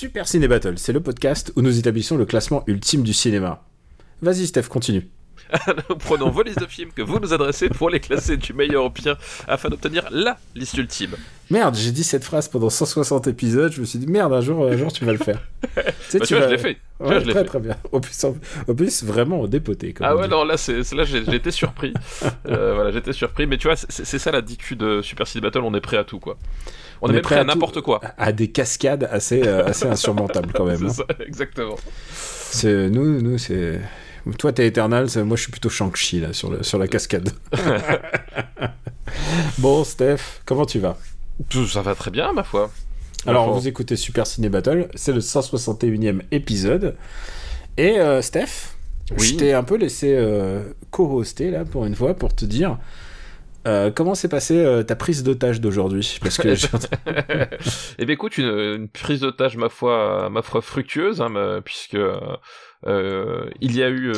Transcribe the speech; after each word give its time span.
Super 0.00 0.26
Ciné 0.26 0.48
Battle, 0.48 0.78
c'est 0.78 0.94
le 0.94 1.00
podcast 1.00 1.52
où 1.56 1.60
nous 1.60 1.78
établissons 1.78 2.16
le 2.16 2.24
classement 2.24 2.64
ultime 2.66 3.02
du 3.02 3.12
cinéma. 3.12 3.62
Vas-y 4.22 4.46
Steph, 4.46 4.62
continue. 4.62 5.06
Nous 5.90 5.96
prenons 5.96 6.30
vos 6.30 6.42
listes 6.42 6.58
de 6.58 6.64
films 6.64 6.90
que 6.96 7.02
vous 7.02 7.18
nous 7.20 7.34
adressez 7.34 7.68
pour 7.68 7.90
les 7.90 8.00
classer 8.00 8.38
du 8.38 8.54
meilleur 8.54 8.82
au 8.84 8.88
pire 8.88 9.18
afin 9.46 9.68
d'obtenir 9.68 10.08
LA 10.10 10.38
liste 10.54 10.78
ultime. 10.78 11.16
Merde, 11.50 11.74
j'ai 11.76 11.92
dit 11.92 12.02
cette 12.02 12.24
phrase 12.24 12.48
pendant 12.48 12.70
160 12.70 13.26
épisodes, 13.26 13.70
je 13.72 13.82
me 13.82 13.84
suis 13.84 13.98
dit 13.98 14.06
merde, 14.06 14.32
un 14.32 14.40
jour, 14.40 14.64
un 14.66 14.74
jour 14.78 14.90
tu 14.90 15.04
vas 15.04 15.12
le 15.12 15.18
faire. 15.18 15.42
tu 15.74 15.82
sais, 16.08 16.18
Bah, 16.18 16.24
tu 16.26 16.34
vois, 16.34 16.46
je 16.46 16.50
l'ai 16.52 16.58
fait. 16.58 16.74
Tu 16.76 16.80
vois, 17.00 17.20
je 17.20 17.26
l'ai 17.26 17.32
très 17.32 17.42
fait. 17.42 17.46
très 17.48 17.60
bien. 17.60 17.76
Au 17.92 18.00
plus, 18.00 18.24
en- 18.24 18.36
au 18.68 18.74
plus 18.74 19.04
vraiment 19.04 19.46
dépoté. 19.48 19.92
Comme 19.92 20.06
Ah 20.06 20.16
ouais, 20.16 20.28
dit. 20.28 20.30
non, 20.30 20.44
là, 20.44 20.54
été 21.34 21.50
surpris. 21.50 21.92
Euh, 22.46 22.72
voilà, 22.74 22.90
j'étais 22.90 23.12
surpris. 23.12 23.46
Mais 23.46 23.58
tu 23.58 23.68
vois, 23.68 23.76
c'est 23.76 24.06
c'est 24.06 24.18
ça 24.18 24.30
la 24.30 24.40
DQ 24.40 24.76
de 24.76 25.02
Super 25.02 25.26
City 25.26 25.42
Battle, 25.42 25.58
on 25.60 25.74
est 25.74 25.80
prêt 25.82 25.98
à 25.98 26.04
tout, 26.04 26.20
quoi. 26.20 26.38
On, 27.02 27.12
est, 27.12 27.20
prêt 27.20 27.36
à, 27.36 27.44
n'importe 27.44 27.80
quoi. 27.80 28.00
À 28.18 28.32
des 28.32 28.48
cascades 28.48 29.08
assez, 29.10 29.42
euh, 29.42 29.66
assez 29.66 29.86
insurmontables 29.86 30.52
quand 30.52 30.64
même. 30.64 30.90
C'est 30.90 31.02
hein. 31.02 31.06
ça, 31.08 31.24
exactement. 31.24 31.76
C'est 32.12 32.90
nous, 32.90 33.22
nous 33.22 33.38
c'est. 33.38 33.80
Toi 34.38 34.52
t'es 34.52 34.66
Eternal, 34.66 35.08
moi 35.24 35.36
je 35.36 35.42
suis 35.42 35.50
plutôt 35.50 35.70
Shang-Chi 35.70 36.20
là 36.20 36.34
sur, 36.34 36.50
le, 36.50 36.62
sur 36.62 36.78
la 36.78 36.88
cascade. 36.88 37.30
bon 39.58 39.82
Steph, 39.82 40.42
comment 40.44 40.66
tu 40.66 40.78
vas? 40.78 40.98
Tout 41.48 41.66
ça 41.66 41.80
va 41.80 41.94
très 41.94 42.10
bien, 42.10 42.34
ma 42.34 42.44
foi. 42.44 42.70
Alors, 43.26 43.52
vous 43.52 43.68
écoutez 43.68 43.96
Super 43.96 44.26
Ciné 44.26 44.48
Battle, 44.48 44.88
c'est 44.94 45.12
le 45.12 45.20
161e 45.20 46.22
épisode. 46.30 46.96
Et 47.76 47.98
euh, 47.98 48.22
Steph, 48.22 48.76
Oui. 49.18 49.26
je 49.26 49.34
t'ai 49.34 49.52
un 49.52 49.62
peu 49.62 49.76
laissé 49.76 50.14
euh, 50.16 50.62
co-hoster 50.90 51.50
là 51.50 51.64
pour 51.64 51.84
une 51.84 51.94
fois 51.94 52.14
pour 52.14 52.34
te 52.34 52.44
dire 52.44 52.78
euh, 53.66 53.90
comment 53.90 54.14
s'est 54.14 54.28
passée 54.28 54.58
euh, 54.58 54.82
ta 54.82 54.96
prise 54.96 55.22
d'otage 55.22 55.60
d'aujourd'hui? 55.60 56.18
Parce 56.22 56.38
que 56.38 56.48
Eh 57.98 58.04
bien, 58.06 58.14
écoute, 58.14 58.38
une, 58.38 58.46
une 58.46 58.88
prise 58.88 59.20
d'otage, 59.20 59.56
ma 59.56 59.68
foi, 59.68 60.28
ma 60.30 60.42
foi 60.42 60.60
fructueuse, 60.62 61.20
hein, 61.20 61.60
puisque 61.64 61.96
euh, 62.86 63.44
il 63.60 63.76
y 63.76 63.82
a 63.82 63.90
eu, 63.90 64.12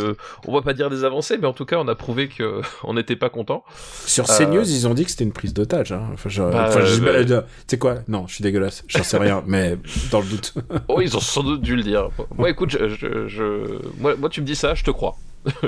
on 0.46 0.54
va 0.54 0.62
pas 0.62 0.72
dire 0.72 0.88
des 0.90 1.02
avancées, 1.04 1.36
mais 1.38 1.46
en 1.48 1.52
tout 1.52 1.64
cas, 1.64 1.78
on 1.78 1.88
a 1.88 1.94
prouvé 1.96 2.28
que 2.28 2.60
on 2.84 2.94
n'était 2.94 3.16
pas 3.16 3.28
content. 3.30 3.64
sur 4.06 4.24
CNews, 4.26 4.68
ils 4.70 4.86
ont 4.86 4.94
dit 4.94 5.04
que 5.04 5.10
c'était 5.10 5.24
une 5.24 5.32
prise 5.32 5.52
d'otage. 5.54 5.90
Hein. 5.92 6.10
Enfin, 6.14 6.28
Bah, 6.50 6.70
tu 6.72 7.34
sais 7.66 7.78
quoi? 7.78 7.96
Non, 8.08 8.26
je 8.28 8.34
suis 8.34 8.42
dégueulasse, 8.42 8.84
j'en 8.86 9.02
sais 9.02 9.18
rien, 9.18 9.42
mais 9.46 9.76
dans 10.10 10.20
le 10.20 10.26
doute. 10.26 10.54
Oh, 10.88 11.00
ils 11.00 11.16
ont 11.16 11.20
sans 11.20 11.42
doute 11.42 11.62
dû 11.62 11.74
le 11.76 11.82
dire. 11.82 12.08
Moi, 12.36 12.50
écoute, 12.50 12.70
je, 12.70 12.88
je, 12.88 13.26
je- 13.28 13.78
Moi, 13.98 14.14
moi, 14.16 14.28
tu 14.28 14.40
me 14.40 14.46
dis 14.46 14.54
ça, 14.56 14.74
je 14.74 14.84
te 14.84 14.90
crois. 14.90 15.16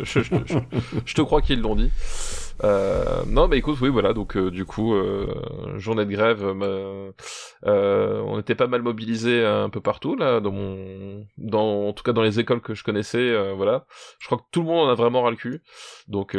je 0.05 1.15
te 1.15 1.23
crois 1.23 1.43
qu'ils 1.43 1.61
l'ont 1.61 1.75
dit. 1.77 1.91
Euh, 2.63 3.25
non, 3.27 3.49
mais 3.49 3.59
écoute, 3.59 3.79
oui, 3.81 3.89
voilà. 3.89 4.13
Donc, 4.13 4.37
euh, 4.37 4.51
du 4.51 4.65
coup, 4.65 4.95
euh, 4.95 5.27
journée 5.79 6.05
de 6.05 6.11
grève. 6.11 6.45
on 7.65 8.39
était 8.39 8.55
pas 8.55 8.67
mal 8.67 8.83
mobilisés 8.83 9.45
un 9.45 9.69
peu 9.71 9.81
partout 9.81 10.17
là, 10.17 10.41
dans 10.41 10.55
en 11.89 11.93
tout 11.93 12.03
cas 12.05 12.13
dans 12.13 12.23
les 12.23 12.39
écoles 12.41 12.61
que 12.61 12.75
je 12.75 12.85
connaissais. 12.85 13.53
voilà. 13.55 13.87
Je 14.21 14.27
crois 14.27 14.39
que 14.39 14.45
tout 14.51 14.61
le 14.61 14.67
monde 14.67 14.89
en 14.89 14.91
a 14.91 14.95
vraiment 14.95 15.23
ras 15.23 15.31
le 15.31 15.37
cul. 15.37 15.63
Donc, 16.09 16.37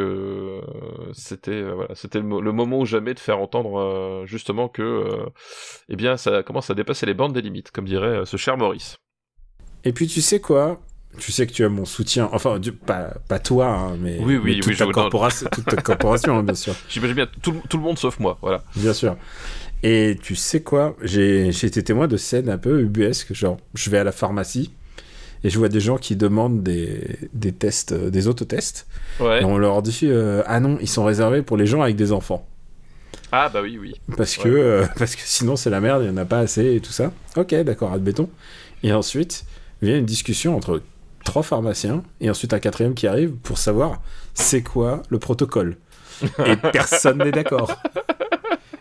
c'était, 1.14 1.62
voilà, 1.64 1.96
c'était 1.96 2.20
le, 2.20 2.40
le 2.42 2.52
moment 2.52 2.80
ou 2.80 2.86
jamais 2.86 3.14
de 3.14 3.20
faire 3.20 3.40
entendre 3.40 4.24
justement 4.26 4.70
que, 4.70 5.26
eh 5.90 5.96
bien, 5.96 6.18
ça 6.18 6.44
commence 6.44 6.70
à 6.70 6.76
dépasser 6.76 7.06
les 7.06 7.14
bornes 7.14 7.34
des 7.34 7.42
limites, 7.42 7.72
comme 7.72 7.86
dirait 7.86 8.26
ce 8.26 8.38
cher 8.38 8.58
Maurice. 8.58 8.98
Et 9.84 9.94
puis 9.94 10.08
tu 10.08 10.22
sais 10.22 10.40
quoi? 10.40 10.80
Tu 11.18 11.32
sais 11.32 11.48
que 11.48 11.52
tu 11.52 11.64
as 11.64 11.70
mon 11.70 11.86
soutien, 11.86 12.30
enfin 12.32 12.60
du- 12.60 12.72
pas, 12.72 13.14
pas 13.28 13.40
toi, 13.40 13.68
hein, 13.68 13.98
mais, 14.00 14.18
Oui, 14.20 14.38
oui, 14.38 14.56
mais 14.56 14.60
toute, 14.62 14.68
oui, 14.74 14.78
ta 14.78 14.86
corporation, 14.88 15.48
toute 15.52 15.66
ta 15.66 15.82
corporation, 15.82 16.38
hein, 16.38 16.44
bien 16.44 16.56
sûr. 16.56 16.76
J'imagine 16.90 17.16
bien 17.16 17.28
tout, 17.42 17.52
le- 17.52 17.60
tout 17.70 17.78
le 17.78 17.84
monde 17.84 17.98
sauf 18.00 18.20
moi, 18.20 18.38
voilà. 18.42 18.64
Bien 18.76 18.94
sûr. 18.94 19.16
Et 19.84 20.18
tu 20.22 20.36
sais 20.36 20.62
quoi? 20.62 20.96
J'ai 21.02 21.50
été 21.50 21.84
témoin 21.84 22.08
de 22.08 22.18
scènes 22.18 22.50
un 22.50 22.58
peu 22.58 22.82
ubuesques. 22.82 23.34
Genre, 23.34 23.58
je 23.76 23.90
vais 23.90 23.98
à 24.00 24.04
la 24.04 24.12
pharmacie 24.12 24.72
et 25.44 25.50
je 25.50 25.60
vois 25.60 25.70
des 25.70 25.80
gens 25.80 25.98
qui 25.98 26.16
demandent 26.16 26.64
des, 26.64 27.20
des 27.34 27.52
tests, 27.52 27.92
euh, 27.92 28.10
des 28.10 28.28
autotests. 28.28 28.88
Ouais. 29.20 29.42
Et 29.42 29.46
on 29.46 29.58
leur 29.60 29.82
dit 29.84 30.00
euh, 30.04 30.42
Ah 30.48 30.60
non, 30.60 30.78
ils 30.82 30.90
sont 30.90 31.04
réservés 31.06 31.44
pour 31.44 31.56
les 31.58 31.68
gens 31.68 31.82
avec 31.84 31.96
des 31.98 32.12
enfants. 32.14 32.48
Ah 33.32 33.50
bah 33.50 33.62
oui, 33.62 33.78
oui. 33.80 33.94
Parce 34.18 34.38
que, 34.38 34.48
euh, 34.48 34.86
parce 34.98 35.16
que 35.16 35.22
sinon, 35.24 35.56
c'est 35.56 35.70
la 35.70 35.82
merde, 35.82 36.02
il 36.04 36.10
n'y 36.10 36.14
en 36.14 36.18
a 36.22 36.26
pas 36.26 36.40
assez 36.40 36.76
et 36.76 36.80
tout 36.80 36.92
ça. 36.94 37.12
Ok, 37.36 37.54
d'accord, 37.64 37.92
admettons. 37.94 38.30
Et 38.82 38.92
ensuite, 38.94 39.46
vient 39.84 39.98
une 39.98 40.06
discussion 40.06 40.56
entre 40.56 40.82
trois 41.26 41.44
pharmaciens 41.44 42.04
et 42.22 42.30
ensuite 42.30 42.54
un 42.54 42.60
quatrième 42.60 42.94
qui 42.94 43.08
arrive 43.08 43.32
pour 43.32 43.58
savoir 43.58 44.02
c'est 44.34 44.62
quoi 44.64 45.02
le 45.10 45.20
protocole. 45.20 45.76
Et 46.46 46.56
personne 46.72 47.18
n'est 47.18 47.32
d'accord. 47.32 47.76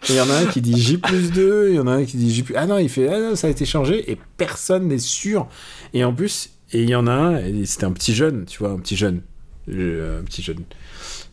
Il 0.09 0.15
y 0.15 0.21
en 0.21 0.31
a 0.31 0.34
un 0.34 0.47
qui 0.47 0.60
dit 0.60 0.81
J 0.81 0.99
plus 0.99 1.32
2, 1.32 1.71
il 1.71 1.75
y 1.77 1.81
en 1.81 1.87
a 1.88 1.93
un 1.93 2.05
qui 2.05 2.16
dit 2.16 2.32
J 2.32 2.43
plus... 2.44 2.55
Ah 2.56 2.66
non, 2.66 2.78
il 2.78 2.88
fait 2.88 3.09
Ah 3.09 3.19
non, 3.19 3.34
ça 3.34 3.49
a 3.49 3.50
été 3.50 3.65
changé 3.65 4.10
et 4.10 4.19
personne 4.37 4.87
n'est 4.87 4.99
sûr. 4.99 5.49
Et 5.94 6.05
en 6.05 6.12
plus, 6.15 6.50
et 6.72 6.82
il 6.82 6.91
y 6.91 6.94
en 6.94 7.06
a 7.06 7.12
un, 7.12 7.65
c'était 7.65 7.84
un 7.84 7.93
petit 7.93 8.15
jeune, 8.15 8.44
tu 8.44 8.59
vois, 8.59 8.71
un 8.71 8.78
petit 8.78 8.97
jeune. 8.97 9.22
Euh, 9.69 10.21
Un 10.21 10.25
petit 10.25 10.43
jeune. 10.43 10.65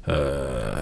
Euh, 0.07 0.81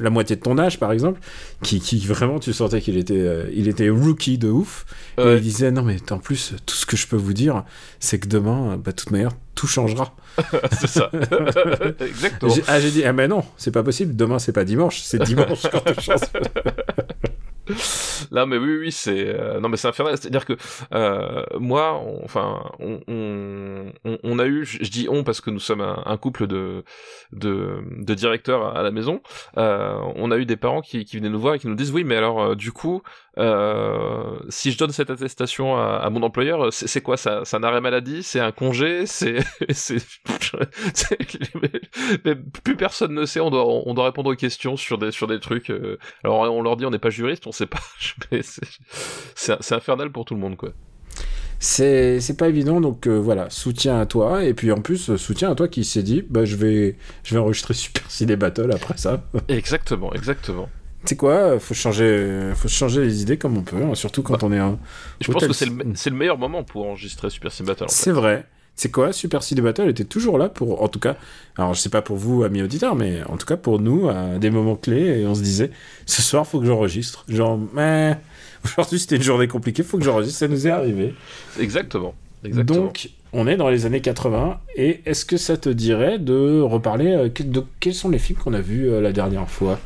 la 0.00 0.10
moitié 0.10 0.36
de 0.36 0.40
ton 0.40 0.58
âge, 0.58 0.78
par 0.78 0.92
exemple, 0.92 1.20
qui, 1.62 1.80
qui 1.80 1.98
vraiment, 2.06 2.38
tu 2.38 2.52
sentais 2.52 2.80
qu'il 2.80 2.96
était, 2.96 3.14
euh, 3.18 3.44
il 3.52 3.68
était 3.68 3.88
rookie 3.88 4.38
de 4.38 4.48
ouf. 4.48 4.84
Et 5.18 5.34
il 5.34 5.40
disait 5.40 5.70
Non, 5.70 5.82
mais 5.82 5.96
en 6.10 6.18
plus, 6.18 6.54
tout 6.66 6.74
ce 6.74 6.86
que 6.86 6.96
je 6.96 7.06
peux 7.06 7.16
vous 7.16 7.32
dire, 7.32 7.64
c'est 8.00 8.18
que 8.18 8.28
demain, 8.28 8.76
bah, 8.76 8.92
de 8.92 8.96
toute 8.96 9.10
manière, 9.10 9.32
tout 9.54 9.66
changera. 9.66 10.14
c'est 10.80 10.86
ça. 10.88 11.10
Exactement. 12.00 12.52
J'ai- 12.54 12.62
Ah, 12.68 12.80
j'ai 12.80 12.90
dit 12.90 13.04
Ah, 13.04 13.12
mais 13.12 13.28
non, 13.28 13.42
c'est 13.56 13.70
pas 13.72 13.82
possible, 13.82 14.14
demain, 14.16 14.38
c'est 14.38 14.52
pas 14.52 14.64
dimanche, 14.64 15.00
c'est 15.02 15.22
dimanche 15.22 15.62
quand 15.70 15.80
tout 15.80 16.00
change. 16.00 16.18
Là, 18.32 18.44
mais 18.46 18.56
oui, 18.56 18.76
oui, 18.78 18.92
c'est 18.92 19.28
euh, 19.28 19.60
non, 19.60 19.68
mais 19.68 19.76
c'est 19.76 19.86
infernal. 19.88 20.16
C'est-à-dire 20.18 20.44
que 20.44 20.54
euh, 20.94 21.44
moi, 21.60 21.94
on- 22.04 22.24
enfin, 22.24 22.62
on, 22.80 24.38
a 24.38 24.46
eu, 24.46 24.64
je 24.64 24.90
dis 24.90 25.06
on 25.08 25.22
parce 25.22 25.40
que 25.40 25.50
nous 25.50 25.60
sommes 25.60 25.80
un, 25.80 26.16
couple 26.16 26.46
de, 26.46 26.84
de 27.32 27.82
de 27.90 28.14
directeurs 28.14 28.76
à 28.76 28.82
la 28.82 28.90
maison. 28.90 29.22
Euh, 29.58 29.96
on 30.16 30.30
a 30.30 30.38
eu 30.38 30.46
des 30.46 30.56
parents 30.56 30.80
qui, 30.82 31.04
qui 31.04 31.16
venaient 31.16 31.28
nous 31.28 31.40
voir 31.40 31.54
et 31.54 31.58
qui 31.58 31.68
nous 31.68 31.74
disent 31.74 31.92
oui, 31.92 32.04
mais 32.04 32.16
alors 32.16 32.42
euh, 32.42 32.54
du 32.56 32.72
coup, 32.72 33.02
euh, 33.38 34.38
si 34.48 34.72
je 34.72 34.78
donne 34.78 34.92
cette 34.92 35.10
attestation 35.10 35.76
à, 35.76 35.96
à 35.96 36.10
mon 36.10 36.22
employeur, 36.22 36.72
c'est 36.72 37.00
quoi 37.00 37.16
ça 37.16 37.42
C'est 37.44 37.56
un 37.56 37.62
arrêt 37.62 37.80
maladie 37.80 38.22
C'est 38.22 38.40
un 38.40 38.52
congé 38.52 39.06
C'est 39.06 39.36
mais 42.24 42.34
plus 42.62 42.76
personne 42.76 43.14
ne 43.14 43.24
sait. 43.24 43.40
On 43.40 43.50
doit 43.50 43.66
on 43.66 43.94
doit 43.94 44.06
répondre 44.06 44.30
aux 44.30 44.36
questions 44.36 44.76
sur 44.76 44.98
des 44.98 45.12
sur 45.12 45.26
des 45.26 45.40
trucs. 45.40 45.70
euh, 45.70 45.98
alors 46.24 46.40
on 46.52 46.62
leur 46.62 46.76
dit 46.76 46.86
on 46.86 46.90
n'est 46.90 46.98
pas 46.98 47.10
juriste, 47.10 47.46
on 47.46 47.52
sait 47.52 47.66
pas. 47.66 47.80
c'est 49.34 49.72
infernal 49.72 50.12
pour 50.12 50.24
tout 50.24 50.34
le 50.34 50.40
monde 50.40 50.56
quoi. 50.56 50.70
C'est 51.58 52.36
pas 52.36 52.48
évident, 52.48 52.80
donc 52.80 53.06
euh, 53.06 53.20
voilà, 53.20 53.48
soutien 53.48 54.00
à 54.00 54.06
toi. 54.06 54.44
Et 54.44 54.52
puis 54.52 54.72
en 54.72 54.80
plus, 54.80 55.14
soutien 55.16 55.52
à 55.52 55.54
toi 55.54 55.68
qui 55.68 55.84
s'est 55.84 56.02
dit 56.02 56.22
Bah, 56.28 56.44
je 56.44 56.56
vais, 56.56 56.96
je 57.22 57.34
vais 57.34 57.40
enregistrer 57.40 57.74
Super 57.74 58.10
Ciné 58.10 58.36
Battle 58.36 58.72
après 58.72 58.96
ça. 58.96 59.22
Exactement, 59.48 60.12
exactement. 60.12 60.68
Tu 61.04 61.10
sais 61.10 61.16
quoi, 61.16 61.58
faut 61.58 61.74
changer, 61.74 62.52
faut 62.54 62.68
changer 62.68 63.02
les 63.02 63.22
idées 63.22 63.36
comme 63.36 63.56
on 63.56 63.62
peut, 63.62 63.76
hein, 63.76 63.94
surtout 63.94 64.22
quand 64.22 64.42
on 64.42 64.52
est 64.52 64.58
un. 64.58 64.78
Je 65.20 65.32
pense 65.32 65.46
que 65.46 65.52
c'est 65.52 65.66
le, 65.66 66.16
meilleur 66.16 66.38
moment 66.38 66.62
pour 66.62 66.86
enregistrer 66.86 67.28
Super 67.30 67.50
Sim 67.50 67.64
Battle. 67.64 67.84
En 67.84 67.88
fait. 67.88 67.94
C'est 67.94 68.12
vrai. 68.12 68.46
C'est 68.74 68.90
quoi, 68.90 69.12
Super 69.12 69.42
Ciné 69.42 69.60
Battle 69.60 69.88
était 69.88 70.04
toujours 70.04 70.38
là 70.38 70.48
pour, 70.48 70.82
en 70.82 70.88
tout 70.88 70.98
cas, 70.98 71.16
alors 71.56 71.74
je 71.74 71.80
sais 71.80 71.90
pas 71.90 72.00
pour 72.00 72.16
vous, 72.16 72.42
amis 72.42 72.62
auditeurs, 72.62 72.96
mais 72.96 73.22
en 73.24 73.36
tout 73.36 73.46
cas 73.46 73.56
pour 73.56 73.78
nous, 73.78 74.08
à 74.08 74.38
des 74.38 74.50
moments 74.50 74.76
clés, 74.76 75.20
et 75.20 75.26
on 75.26 75.34
se 75.34 75.42
disait, 75.42 75.70
ce 76.06 76.22
soir, 76.22 76.46
faut 76.46 76.58
que 76.58 76.66
j'enregistre. 76.66 77.24
Genre, 77.28 77.60
mais 77.74 78.16
aujourd'hui 78.64 78.98
c'était 78.98 79.16
une 79.16 79.22
journée 79.22 79.46
compliquée, 79.46 79.82
faut 79.82 79.98
que 79.98 80.04
j'enregistre, 80.04 80.38
ça 80.38 80.48
nous 80.48 80.66
est 80.66 80.70
arrivé. 80.70 81.14
Exactement. 81.60 82.14
Exactement. 82.44 82.86
Donc, 82.86 83.10
on 83.34 83.46
est 83.46 83.56
dans 83.56 83.68
les 83.68 83.86
années 83.86 84.00
80, 84.00 84.58
et 84.76 85.00
est-ce 85.04 85.26
que 85.26 85.36
ça 85.36 85.56
te 85.56 85.68
dirait 85.68 86.18
de 86.18 86.60
reparler 86.60 87.12
euh, 87.12 87.28
de 87.28 87.64
quels 87.78 87.94
sont 87.94 88.08
les 88.08 88.18
films 88.18 88.38
qu'on 88.38 88.54
a 88.54 88.60
vus 88.60 88.88
euh, 88.88 89.00
la 89.00 89.12
dernière 89.12 89.48
fois? 89.48 89.78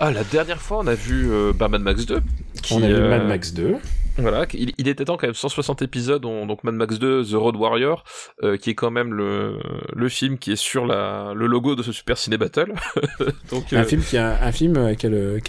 Ah, 0.00 0.10
la 0.10 0.24
dernière 0.24 0.60
fois, 0.60 0.78
on 0.78 0.86
a 0.86 0.94
vu 0.94 1.30
euh, 1.30 1.52
bah, 1.54 1.68
Mad 1.68 1.82
Max 1.82 2.06
2. 2.06 2.20
qui, 2.62 2.74
On 2.74 2.82
a 2.82 2.86
vu 2.88 2.94
euh, 2.94 3.10
Mad 3.10 3.26
Max 3.28 3.52
2. 3.52 3.76
Voilà, 4.18 4.44
il, 4.54 4.72
il 4.76 4.88
était 4.88 5.04
temps 5.04 5.16
quand 5.16 5.26
même 5.28 5.34
160 5.34 5.82
épisodes, 5.82 6.24
on- 6.24 6.44
donc 6.46 6.64
Mad 6.64 6.74
Max 6.74 6.98
2, 6.98 7.24
The 7.24 7.34
Road 7.34 7.56
Warrior, 7.56 8.04
euh, 8.42 8.56
qui 8.56 8.70
est 8.70 8.74
quand 8.74 8.90
même 8.90 9.12
le, 9.14 9.58
le 9.94 10.08
film 10.08 10.36
qui 10.38 10.52
est 10.52 10.56
sur 10.56 10.84
la, 10.86 11.32
le 11.34 11.46
logo 11.46 11.74
de 11.76 11.82
ce 11.82 11.92
Super 11.92 12.18
Ciné 12.18 12.36
Battle. 12.36 12.72
donc, 13.50 13.72
Un 13.72 13.84
film 13.84 14.02
qui 14.02 14.16
a 14.16 14.42
un 14.44 14.52
film 14.52 14.76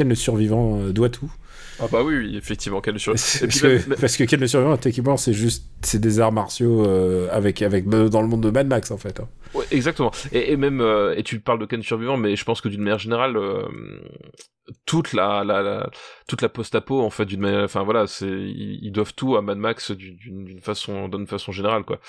le 0.10 0.16
survivant 0.16 0.78
doit 0.90 1.10
tout. 1.10 1.32
Ah 1.84 1.88
bah 1.92 2.04
oui, 2.04 2.16
oui, 2.16 2.38
effectivement, 2.38 2.80
Ken 2.82 2.94
le 2.94 3.00
survivant. 3.00 3.24
Parce 3.40 3.40
puis 3.48 3.60
que, 3.60 3.96
parce 4.00 4.16
que 4.18 4.24
Ken 4.26 4.40
le 4.40 4.48
survivant, 4.48 4.78
techniquement, 4.78 5.18
c'est 5.18 5.34
juste 5.34 5.66
c'est 5.82 6.00
des 6.00 6.20
arts 6.20 6.32
martiaux 6.32 6.86
euh, 6.86 7.28
avec, 7.32 7.62
avec, 7.62 7.88
dans 7.90 8.22
le 8.22 8.28
monde 8.28 8.42
de 8.44 8.52
Mad 8.52 8.68
Max, 8.68 8.92
en 8.92 8.98
fait. 8.98 9.20
hein. 9.20 9.28
Ouais, 9.56 9.66
exactement. 9.72 10.12
Et, 10.32 10.52
et 10.52 10.58
même, 10.58 10.80
euh, 10.80 11.16
et 11.18 11.24
tu 11.24 11.40
parles 11.40 11.60
de 11.60 11.66
Ken 11.66 11.82
survivant, 11.82 12.18
mais 12.18 12.36
je 12.36 12.44
pense 12.46 12.62
que 12.62 12.70
d'une 12.70 12.82
manière 12.82 13.00
générale, 13.00 13.36
euh, 13.36 13.64
toute 14.86 15.14
la, 15.14 15.44
la, 15.44 15.62
la- 15.62 15.90
toute 16.28 16.42
la 16.42 16.50
post-apo, 16.50 17.02
en 17.02 17.10
fait, 17.10 17.26
d'une 17.26 17.42
manière, 17.42 17.64
enfin 17.64 17.84
voilà, 17.84 18.08
c'est, 18.08 18.28
ils, 18.28 18.80
ils 18.84 18.92
doivent 18.92 19.14
tout 19.16 19.36
à 19.36 19.42
Mad 19.42 19.58
Max 19.58 19.92
d'une, 19.92 20.60
façon, 20.62 21.08
d'une 21.10 21.28
façon 21.28 21.52
générale, 21.52 21.84
quoi. 21.84 22.00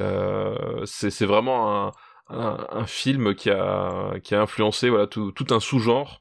Euh, 0.00 0.54
c'est, 0.84 1.10
c'est 1.10 1.24
vraiment 1.26 1.86
un, 1.86 1.92
un, 2.30 2.66
un 2.72 2.86
film 2.86 3.34
qui 3.34 3.48
a, 3.50 4.14
qui 4.22 4.34
a 4.34 4.42
influencé, 4.42 4.88
voilà, 4.90 5.06
tout, 5.06 5.32
tout 5.32 5.46
un 5.54 5.60
sous-genre, 5.60 6.20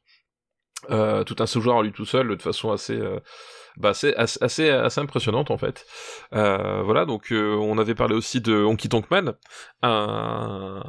euh, 0.89 1.23
tout 1.23 1.35
un 1.39 1.45
sous-genre 1.45 1.77
en 1.77 1.81
lui 1.81 1.91
tout 1.91 2.05
seul, 2.05 2.35
de 2.35 2.41
façon 2.41 2.71
assez, 2.71 2.97
euh, 2.97 3.19
bah, 3.77 3.89
assez, 3.89 4.13
assez, 4.15 4.69
impressionnante 4.97 5.51
en 5.51 5.57
fait. 5.57 5.85
Euh, 6.33 6.81
voilà, 6.83 7.05
donc 7.05 7.27
on 7.31 7.77
avait 7.77 7.95
parlé 7.95 8.15
aussi 8.15 8.41
de 8.41 8.55
Honky 8.63 8.89
Tonk 8.89 9.09
Man, 9.11 9.33
un, 9.83 10.81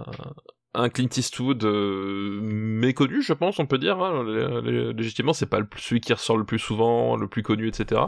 un 0.74 0.88
Clint 0.88 1.08
Eastwood 1.16 1.64
méconnu, 1.64 3.22
je 3.22 3.32
pense, 3.32 3.58
on 3.58 3.66
peut 3.66 3.78
dire. 3.78 4.00
Hein, 4.00 4.24
lé- 4.24 4.60
lé- 4.62 4.92
légitimement, 4.92 5.32
c'est 5.32 5.46
pas 5.46 5.58
le 5.58 5.66
plus- 5.66 5.80
celui 5.82 6.00
qui 6.00 6.12
ressort 6.12 6.36
le 6.36 6.44
plus 6.44 6.58
souvent, 6.58 7.16
le 7.16 7.28
plus 7.28 7.42
connu, 7.42 7.68
etc. 7.68 8.00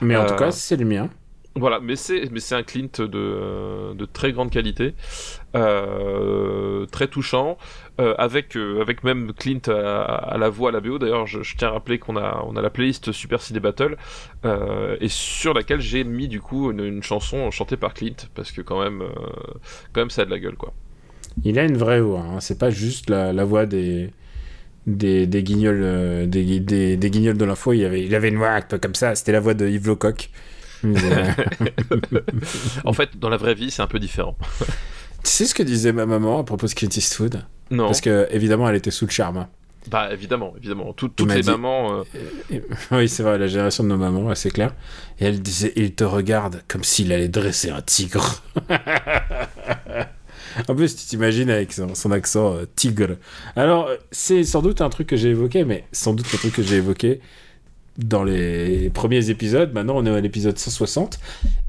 Mais 0.00 0.16
en 0.16 0.26
tout 0.26 0.34
cas, 0.34 0.50
c'est 0.50 0.76
le 0.76 0.84
mien. 0.84 1.08
Voilà, 1.56 1.80
mais 1.80 1.96
c'est 1.96 2.30
mais 2.30 2.38
c'est 2.38 2.54
un 2.54 2.62
Clint 2.62 3.00
de 3.00 3.92
de 3.94 4.04
très 4.04 4.30
grande 4.30 4.50
qualité, 4.50 4.94
euh, 5.56 6.86
très 6.86 7.08
touchant, 7.08 7.58
euh, 8.00 8.14
avec 8.18 8.56
euh, 8.56 8.80
avec 8.80 9.02
même 9.02 9.32
Clint 9.32 9.60
à, 9.66 10.36
la 10.38 10.48
voix 10.48 10.70
à 10.70 10.72
la 10.72 10.78
BO. 10.80 11.00
D'ailleurs, 11.00 11.26
je, 11.26 11.40
tiens 11.56 11.68
à 11.68 11.70
rappeler 11.72 11.98
qu'on 11.98 12.16
a 12.16 12.44
on 12.46 12.54
a 12.54 12.62
la 12.62 12.70
playlist 12.70 13.10
Super 13.10 13.42
Ciné 13.42 13.58
Battle 13.58 13.96
et 15.00 15.08
sur 15.08 15.52
laquelle 15.52 15.80
j'ai 15.80 16.04
mis 16.04 16.28
du 16.28 16.40
coup 16.40 16.70
une, 16.70 17.02
chanson 17.02 17.50
chantée 17.50 17.76
par 17.76 17.94
Clint 17.94 18.28
parce 18.36 18.52
que 18.52 18.62
quand 18.62 18.80
même 18.80 19.02
quand 19.92 20.02
même 20.02 20.10
ça 20.10 20.22
a 20.22 20.24
de 20.26 20.30
la 20.30 20.38
gueule 20.38 20.56
quoi. 20.56 20.72
Il 21.42 21.58
a 21.58 21.64
une 21.64 21.76
vraie 21.76 22.00
voix. 22.00 22.20
hein. 22.20 22.40
C'est 22.40 22.58
pas 22.60 22.70
juste 22.70 23.10
la, 23.10 23.32
voix 23.44 23.66
des, 23.66 24.10
des, 24.86 25.26
guignols, 25.42 26.28
des, 26.28 26.60
des 26.60 27.10
guignols 27.10 27.38
de 27.38 27.44
l'info. 27.44 27.72
Il 27.72 27.84
avait, 27.84 28.04
il 28.04 28.14
avait 28.14 28.28
une 28.28 28.36
voix 28.36 28.50
un 28.50 28.62
peu 28.62 28.78
comme 28.78 28.94
ça. 28.94 29.16
C'était 29.16 29.32
la 29.32 29.40
voix 29.40 29.54
de 29.54 29.66
Yves 29.68 29.88
Lecoq. 29.88 30.30
En 32.84 32.92
fait, 32.92 33.18
dans 33.18 33.28
la 33.28 33.36
vraie 33.36 33.54
vie, 33.54 33.70
c'est 33.70 33.82
un 33.82 33.86
peu 33.86 33.98
différent. 33.98 34.36
tu 35.24 35.30
sais 35.30 35.46
ce 35.46 35.54
que 35.54 35.62
disait 35.62 35.92
ma 35.92 36.06
maman 36.06 36.38
à 36.40 36.44
propos 36.44 36.66
de 36.66 36.72
Clint 36.72 36.88
Eastwood? 36.96 37.44
Non, 37.70 37.86
Parce 37.86 38.00
que 38.00 38.26
évidemment, 38.30 38.68
elle 38.68 38.76
était 38.76 38.90
sous 38.90 39.06
le 39.06 39.10
charme. 39.12 39.36
hein. 39.38 39.48
bah 39.90 40.08
évidemment, 40.12 40.54
évidemment, 40.58 40.92
Tout- 40.92 41.08
toutes 41.08 41.32
les 41.32 41.42
dit- 41.42 41.50
mamans. 41.50 42.02
euh, 42.52 42.58
oui, 42.90 43.08
c'est 43.08 43.22
vrai, 43.22 43.38
la 43.38 43.46
génération 43.46 43.84
de 43.84 43.88
nos 43.88 43.96
mamans, 43.96 44.34
c'est 44.34 44.50
clair. 44.50 44.74
Et 45.20 45.26
elle 45.26 45.40
disait, 45.40 45.72
il 45.76 45.94
te 45.94 46.04
regarde 46.04 46.62
comme 46.66 46.82
s'il 46.84 47.12
allait 47.12 47.28
dresser 47.28 47.70
un 47.70 47.80
tigre. 47.80 48.42
en 50.68 50.74
plus, 50.74 50.96
tu 50.96 51.04
t'imagines 51.06 51.50
avec 51.50 51.72
son, 51.72 51.94
son 51.94 52.10
accent 52.10 52.54
euh, 52.56 52.64
tigre. 52.74 53.16
Alors, 53.56 53.86
euh, 53.88 53.96
c'est 54.10 54.42
sans 54.44 54.62
doute 54.62 54.80
un 54.80 54.90
truc 54.90 55.06
que 55.06 55.16
j'ai 55.16 55.28
évoqué, 55.30 55.64
mais 55.64 55.84
sans 55.92 56.12
doute 56.12 56.26
un 56.34 56.38
truc 56.38 56.54
que 56.54 56.62
j'ai 56.62 56.76
évoqué 56.76 57.20
dans 58.04 58.24
les 58.24 58.90
premiers 58.90 59.30
épisodes. 59.30 59.72
Maintenant, 59.72 59.94
on 59.96 60.06
est 60.06 60.10
à 60.10 60.20
l'épisode 60.20 60.58
160. 60.58 61.18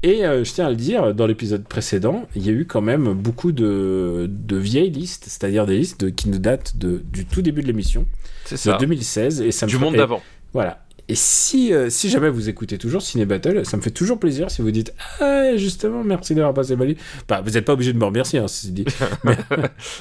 Et 0.02 0.24
euh, 0.24 0.44
je 0.44 0.52
tiens 0.52 0.66
à 0.66 0.70
le 0.70 0.76
dire, 0.76 1.14
dans 1.14 1.26
l'épisode 1.26 1.64
précédent, 1.64 2.26
il 2.36 2.44
y 2.46 2.48
a 2.48 2.52
eu 2.52 2.64
quand 2.66 2.80
même 2.80 3.12
beaucoup 3.12 3.52
de, 3.52 4.28
de 4.30 4.56
vieilles 4.56 4.90
listes, 4.90 5.24
c'est-à-dire 5.26 5.66
des 5.66 5.78
listes 5.78 6.04
de- 6.04 6.10
qui 6.10 6.28
nous 6.28 6.38
datent 6.38 6.76
de, 6.76 7.02
du 7.12 7.24
tout 7.26 7.42
début 7.42 7.62
de 7.62 7.66
l'émission, 7.66 8.06
c'est 8.44 8.54
de 8.54 8.60
ça. 8.60 8.76
2016. 8.78 9.40
Et 9.42 9.52
ça 9.52 9.66
me 9.66 9.70
Du 9.70 9.78
monde 9.78 9.94
d'avant. 9.96 10.22
voilà. 10.52 10.84
Et 11.08 11.14
si, 11.16 11.74
euh, 11.74 11.90
si 11.90 12.08
jamais 12.08 12.30
vous 12.30 12.48
écoutez 12.48 12.78
toujours 12.78 13.02
Ciné 13.02 13.26
Battle, 13.26 13.66
ça 13.66 13.76
me 13.76 13.82
fait 13.82 13.90
toujours 13.90 14.20
plaisir 14.20 14.50
si 14.50 14.62
vous 14.62 14.70
dites 14.70 14.94
Ah, 15.20 15.56
justement, 15.56 16.04
merci 16.04 16.34
d'avoir 16.34 16.54
passé 16.54 16.76
ma 16.76 16.84
vie. 16.84 16.96
Bah, 17.28 17.42
vous 17.44 17.50
n'êtes 17.50 17.64
pas 17.64 17.72
obligé 17.72 17.92
de 17.92 17.98
me 17.98 18.04
remercier, 18.04 18.38
hein, 18.38 18.46
ceci 18.46 18.70
dit. 18.70 18.84
mais 19.24 19.36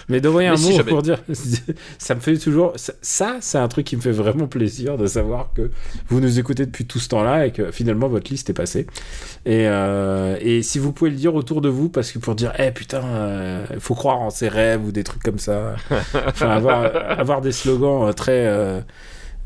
mais 0.09 0.21
d'envoyer 0.21 0.49
un 0.49 0.51
Mais 0.51 0.57
si 0.57 0.77
mot 0.77 0.83
pour 0.83 1.01
dire. 1.01 1.19
ça 1.97 2.13
me 2.15 2.19
fait 2.19 2.37
toujours. 2.37 2.73
Ça, 2.75 3.37
c'est 3.41 3.57
un 3.57 3.67
truc 3.67 3.87
qui 3.87 3.95
me 3.95 4.01
fait 4.01 4.11
vraiment 4.11 4.47
plaisir 4.47 4.97
de 4.97 5.07
savoir 5.07 5.51
que 5.55 5.71
vous 6.09 6.19
nous 6.19 6.39
écoutez 6.39 6.65
depuis 6.65 6.85
tout 6.85 6.99
ce 6.99 7.09
temps-là 7.09 7.47
et 7.47 7.51
que 7.51 7.71
finalement 7.71 8.07
votre 8.07 8.29
liste 8.29 8.49
est 8.51 8.53
passée. 8.53 8.85
Et, 9.45 9.67
euh, 9.67 10.37
et 10.39 10.61
si 10.61 10.77
vous 10.77 10.91
pouvez 10.93 11.09
le 11.09 11.17
dire 11.17 11.33
autour 11.33 11.61
de 11.61 11.69
vous, 11.69 11.89
parce 11.89 12.11
que 12.11 12.19
pour 12.19 12.35
dire 12.35 12.53
Eh 12.59 12.71
putain, 12.71 13.65
il 13.73 13.79
faut 13.79 13.95
croire 13.95 14.19
en 14.21 14.29
ses 14.29 14.49
rêves 14.49 14.85
ou 14.85 14.91
des 14.91 15.03
trucs 15.03 15.23
comme 15.23 15.39
ça. 15.39 15.75
Enfin, 16.27 16.49
avoir, 16.49 16.95
avoir 17.19 17.41
des 17.41 17.51
slogans 17.51 18.07
euh, 18.07 18.13
très. 18.13 18.83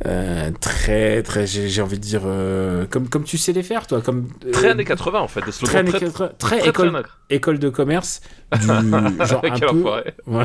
Euh, 0.06 0.52
très, 0.60 1.24
très, 1.24 1.48
j'ai 1.48 1.82
envie 1.82 1.98
de 1.98 2.04
dire, 2.04 2.24
euh, 2.26 2.86
comme, 2.90 3.08
comme 3.08 3.24
tu 3.24 3.38
sais 3.38 3.54
les 3.54 3.64
faire, 3.64 3.88
toi, 3.88 4.02
comme 4.02 4.28
euh, 4.46 4.52
Très 4.52 4.72
années 4.72 4.84
80 4.84 5.20
en 5.20 5.28
fait, 5.30 5.40
des 5.40 5.52
très, 5.52 5.66
slogans 5.66 5.86
très, 5.86 6.00
80, 6.00 6.12
très 6.12 6.30
très, 6.30 6.58
très 6.60 6.70
école, 6.70 7.04
école 7.30 7.60
de 7.60 7.70
commerce, 7.70 8.22
du 8.60 8.68
genre 8.68 9.46
un 9.46 9.60
peu. 9.60 9.84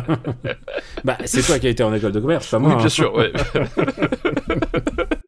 bah, 1.04 1.18
c'est 1.24 1.42
toi 1.42 1.58
qui 1.58 1.66
as 1.66 1.70
été 1.70 1.82
en 1.82 1.92
école 1.92 2.12
de 2.12 2.20
commerce, 2.20 2.48
pas 2.48 2.60
moi. 2.60 2.70
Oui, 2.70 2.76
bien 2.76 2.86
hein. 2.86 2.88
sûr, 2.88 3.12
ouais. 3.12 3.32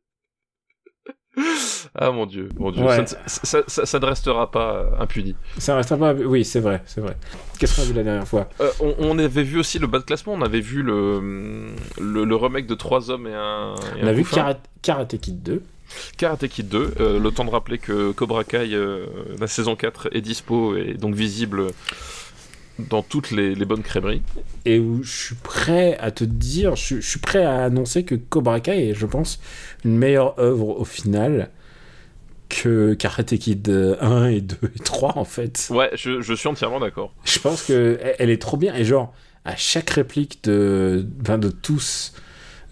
ah 1.95 2.11
mon 2.11 2.27
dieu, 2.27 2.49
mon 2.59 2.71
dieu, 2.71 2.83
Ouais. 2.85 2.97
ça, 2.97 3.03
ne- 3.03 3.29
ça- 3.29 3.63
ça- 3.67 3.87
ça 3.87 3.99
ne 3.99 4.05
restera 4.05 4.51
pas 4.51 4.75
euh, 4.77 5.01
impuni. 5.01 5.35
Ça 5.59 5.77
reste 5.77 5.97
pas. 5.97 6.13
Oui, 6.15 6.45
c'est 6.45 6.61
vrai, 6.61 6.83
c'est 6.87 7.01
vrai. 7.01 7.17
Qu'est-ce 7.59 7.77
qu'on 7.77 7.83
a 7.83 7.85
vu 7.87 7.95
la 7.95 8.03
dernière 8.03 8.29
fois? 8.29 8.49
Euh, 8.61 8.71
on, 8.81 8.95
on 8.99 9.19
avait 9.19 9.43
vu 9.43 9.59
aussi 9.59 9.79
le 9.79 9.87
bas 9.87 9.99
de 9.99 10.05
classement, 10.05 10.35
on 10.35 10.43
avait 10.43 10.61
vu 10.61 10.83
le, 10.83 11.71
le, 12.01 12.25
le 12.25 12.37
remake 12.37 12.67
de 12.67 12.75
Trois 12.75 13.11
hommes 13.11 13.27
et 13.27 13.35
un. 13.35 13.75
et 13.97 14.03
On 14.03 14.07
un 14.07 14.09
a 14.09 14.13
vu. 14.13 14.25
Karate, 14.25 14.61
Karate 14.83 15.19
Kid 15.19 15.43
2. 15.43 15.63
Karate 16.17 16.49
Kid 16.49 16.69
2. 16.69 16.95
euh, 17.01 17.19
le 17.19 17.31
temps 17.31 17.45
de 17.45 17.51
rappeler 17.51 17.79
que 17.79 18.13
Cobra 18.13 18.45
Kai, 18.45 18.75
euh, 18.75 19.07
la 19.39 19.47
saison 19.47 19.77
4, 19.77 20.09
est 20.13 20.21
dispo 20.23 20.77
et 20.77 20.95
donc 20.95 21.15
visible 21.15 21.69
dans 22.89 23.03
toutes 23.03 23.31
les, 23.31 23.55
les 23.55 23.65
bonnes 23.65 23.83
crèmeries. 23.83 24.23
et 24.65 24.79
où 24.79 25.03
je 25.03 25.11
suis 25.11 25.35
prêt 25.37 25.97
à 25.99 26.11
te 26.11 26.25
dire, 26.25 26.77
je, 26.77 26.97
je 27.01 27.09
suis 27.09 27.19
prêt 27.21 27.45
à 27.45 27.65
annoncer 27.65 28.05
que 28.05 28.15
Cobra 28.15 28.61
Kai 28.61 28.91
est, 28.91 28.95
je 28.95 29.07
pense, 29.07 29.41
une 29.85 29.97
meilleure 29.99 30.39
œuvre 30.39 30.69
au 30.81 30.85
final 30.85 31.51
que 32.49 32.95
Karate 32.95 33.37
Kid 33.39 33.69
1 34.01 34.27
et 34.27 34.41
2 34.43 34.57
et 34.77 34.79
3 34.79 35.17
en 35.17 35.25
fait. 35.25 35.69
Ouais, 35.71 35.91
je, 35.95 36.21
je 36.21 36.35
suis 36.35 36.49
entièrement 36.49 36.81
d'accord. 36.81 37.15
Je 37.25 37.39
pense 37.39 37.63
que 37.63 37.99
elle- 38.19 38.31
est 38.31 38.41
trop 38.41 38.57
bien 38.59 38.75
et 38.75 38.85
genre 38.85 39.15
à 39.45 39.57
chaque 39.57 39.91
réplique 39.91 40.45
de, 40.45 41.07
enfin, 41.23 41.39
de 41.39 41.49
tous. 41.51 42.13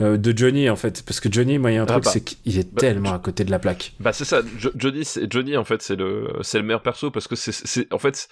euh, 0.03 0.17
de 0.19 0.37
Johnny 0.37 0.69
en 0.71 0.77
fait 0.77 1.03
parce 1.05 1.19
que 1.21 1.31
Johnny 1.33 1.59
moi 1.59 1.71
il 1.71 1.75
y 1.75 1.77
a 1.79 1.83
un 1.83 1.85
Ah 1.85 1.93
truc 1.93 2.05
bah. 2.05 2.11
c'est 2.13 2.21
qu'il 2.23 2.59
est 2.59 2.73
Bah, 2.73 2.81
tellement 2.81 3.13
à 3.13 3.19
côté 3.19 3.45
de 3.45 3.51
la 3.51 3.59
plaque 3.59 3.93
Bah 4.01 4.13
c'est 4.15 4.25
ça, 4.25 4.41
Jo- 4.59 4.71
Johnny, 4.75 5.03
Johnny 5.29 5.57
en 5.59 5.65
fait 5.65 5.83
c'est 5.83 5.97
le 5.97 6.29
c'est 6.43 6.59
le 6.59 6.65
meilleur 6.65 6.83
perso 6.83 7.11
parce 7.11 7.27
que 7.29 7.35
c'est 7.37 7.93
en 7.93 7.99
fait 7.99 8.29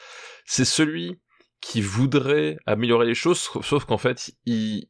c'est 0.46 0.64
celui 0.64 1.19
qui 1.60 1.81
voudrait 1.81 2.59
améliorer 2.66 3.06
les 3.06 3.14
choses 3.14 3.50
sauf 3.62 3.85
qu'en 3.85 3.99
fait 3.99 4.33
il 4.47 4.88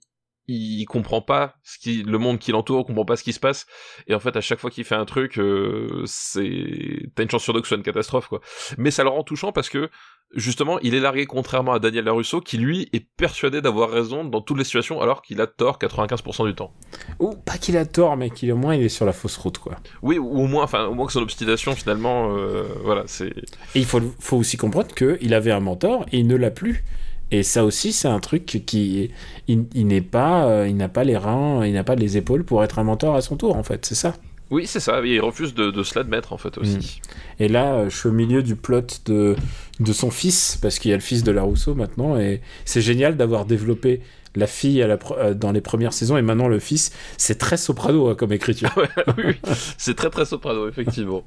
il 0.48 0.86
comprend 0.86 1.20
pas 1.20 1.56
ce 1.62 1.78
qui 1.78 2.02
le 2.02 2.18
monde 2.18 2.38
qui 2.38 2.52
l'entoure, 2.52 2.86
comprend 2.86 3.04
pas 3.04 3.16
ce 3.16 3.22
qui 3.22 3.32
se 3.32 3.40
passe 3.40 3.66
et 4.06 4.14
en 4.14 4.20
fait 4.20 4.34
à 4.36 4.40
chaque 4.40 4.58
fois 4.58 4.70
qu'il 4.70 4.84
fait 4.84 4.94
un 4.94 5.04
truc 5.04 5.38
euh, 5.38 6.02
c'est 6.06 7.10
t'as 7.14 7.22
une 7.22 7.30
chance 7.30 7.42
sur 7.42 7.52
deux 7.52 7.60
que 7.60 7.66
ce 7.66 7.70
soit 7.70 7.76
une 7.76 7.82
catastrophe 7.82 8.28
quoi. 8.28 8.40
Mais 8.78 8.90
ça 8.90 9.02
le 9.02 9.10
rend 9.10 9.22
touchant 9.22 9.52
parce 9.52 9.68
que 9.68 9.90
justement 10.34 10.78
il 10.80 10.94
est 10.94 11.00
largué 11.00 11.26
contrairement 11.26 11.72
à 11.72 11.78
Daniel 11.78 12.04
Larusso 12.04 12.40
qui 12.40 12.56
lui 12.56 12.88
est 12.92 13.06
persuadé 13.16 13.60
d'avoir 13.60 13.90
raison 13.90 14.24
dans 14.24 14.40
toutes 14.40 14.58
les 14.58 14.64
situations 14.64 15.00
alors 15.00 15.22
qu'il 15.22 15.40
a 15.40 15.46
tort 15.46 15.78
95% 15.78 16.46
du 16.46 16.54
temps. 16.54 16.72
ou 17.18 17.34
pas 17.34 17.58
qu'il 17.58 17.76
a 17.76 17.84
tort 17.84 18.16
mais 18.16 18.30
qu'il 18.30 18.50
au 18.52 18.56
moins 18.56 18.74
il 18.74 18.82
est 18.82 18.88
sur 18.88 19.04
la 19.04 19.12
fausse 19.12 19.36
route 19.36 19.58
quoi 19.58 19.76
Oui, 20.02 20.18
ou 20.18 20.40
au 20.40 20.46
moins 20.46 20.64
enfin 20.64 20.86
au 20.86 20.94
moins 20.94 21.06
que 21.06 21.12
son 21.12 21.22
obstination 21.22 21.74
finalement 21.74 22.34
euh, 22.34 22.64
voilà, 22.82 23.04
c'est 23.06 23.28
Et 23.28 23.80
il 23.80 23.84
faut, 23.84 24.00
faut 24.18 24.36
aussi 24.36 24.56
comprendre 24.56 24.94
qu'il 24.94 25.34
avait 25.34 25.50
un 25.50 25.60
mentor 25.60 26.06
et 26.12 26.18
il 26.18 26.26
ne 26.26 26.36
l'a 26.36 26.50
plus. 26.50 26.84
Et 27.30 27.42
ça 27.42 27.64
aussi, 27.64 27.92
c'est 27.92 28.08
un 28.08 28.20
truc 28.20 28.44
qui. 28.46 29.10
Il, 29.48 29.64
il 29.74 29.86
n'est 29.86 30.00
pas. 30.00 30.46
euh, 30.46 30.66
il 30.68 30.76
n'a 30.76 30.88
pas 30.88 31.04
les 31.04 31.16
reins, 31.16 31.64
il 31.66 31.72
n'a 31.74 31.84
pas 31.84 31.94
les 31.94 32.16
épaules 32.16 32.44
pour 32.44 32.64
être 32.64 32.78
un 32.78 32.84
mentor 32.84 33.14
à 33.16 33.20
son 33.20 33.36
tour, 33.36 33.56
en 33.56 33.62
fait. 33.62 33.84
C'est 33.86 33.94
ça. 33.94 34.14
Oui, 34.50 34.66
c'est 34.66 34.80
ça, 34.80 35.02
il 35.04 35.20
refuse 35.20 35.52
de, 35.52 35.70
de 35.70 35.82
se 35.82 35.98
l'admettre 35.98 36.32
en 36.32 36.38
fait 36.38 36.56
aussi. 36.56 37.02
Et 37.38 37.48
là, 37.48 37.74
euh, 37.74 37.90
je 37.90 37.94
suis 37.98 38.08
au 38.08 38.12
milieu 38.12 38.42
du 38.42 38.56
plot 38.56 38.80
de, 39.04 39.36
de 39.78 39.92
son 39.92 40.10
fils, 40.10 40.58
parce 40.62 40.78
qu'il 40.78 40.90
y 40.90 40.94
a 40.94 40.96
le 40.96 41.02
fils 41.02 41.22
de 41.22 41.30
la 41.30 41.42
Rousseau 41.42 41.74
maintenant. 41.74 42.18
Et 42.18 42.40
c'est 42.64 42.80
génial 42.80 43.18
d'avoir 43.18 43.44
développé 43.44 44.00
la 44.36 44.46
fille 44.46 44.80
à 44.82 44.86
la 44.86 44.96
pro- 44.96 45.18
euh, 45.18 45.34
dans 45.34 45.52
les 45.52 45.60
premières 45.60 45.92
saisons 45.92 46.16
et 46.16 46.22
maintenant 46.22 46.48
le 46.48 46.60
fils. 46.60 46.92
C'est 47.18 47.36
très 47.36 47.58
soprano 47.58 48.08
hein, 48.08 48.14
comme 48.14 48.32
écriture. 48.32 48.70
oui, 49.18 49.24
oui, 49.26 49.34
c'est 49.76 49.94
très 49.94 50.08
très 50.08 50.24
soprano, 50.24 50.66
effectivement. 50.66 51.24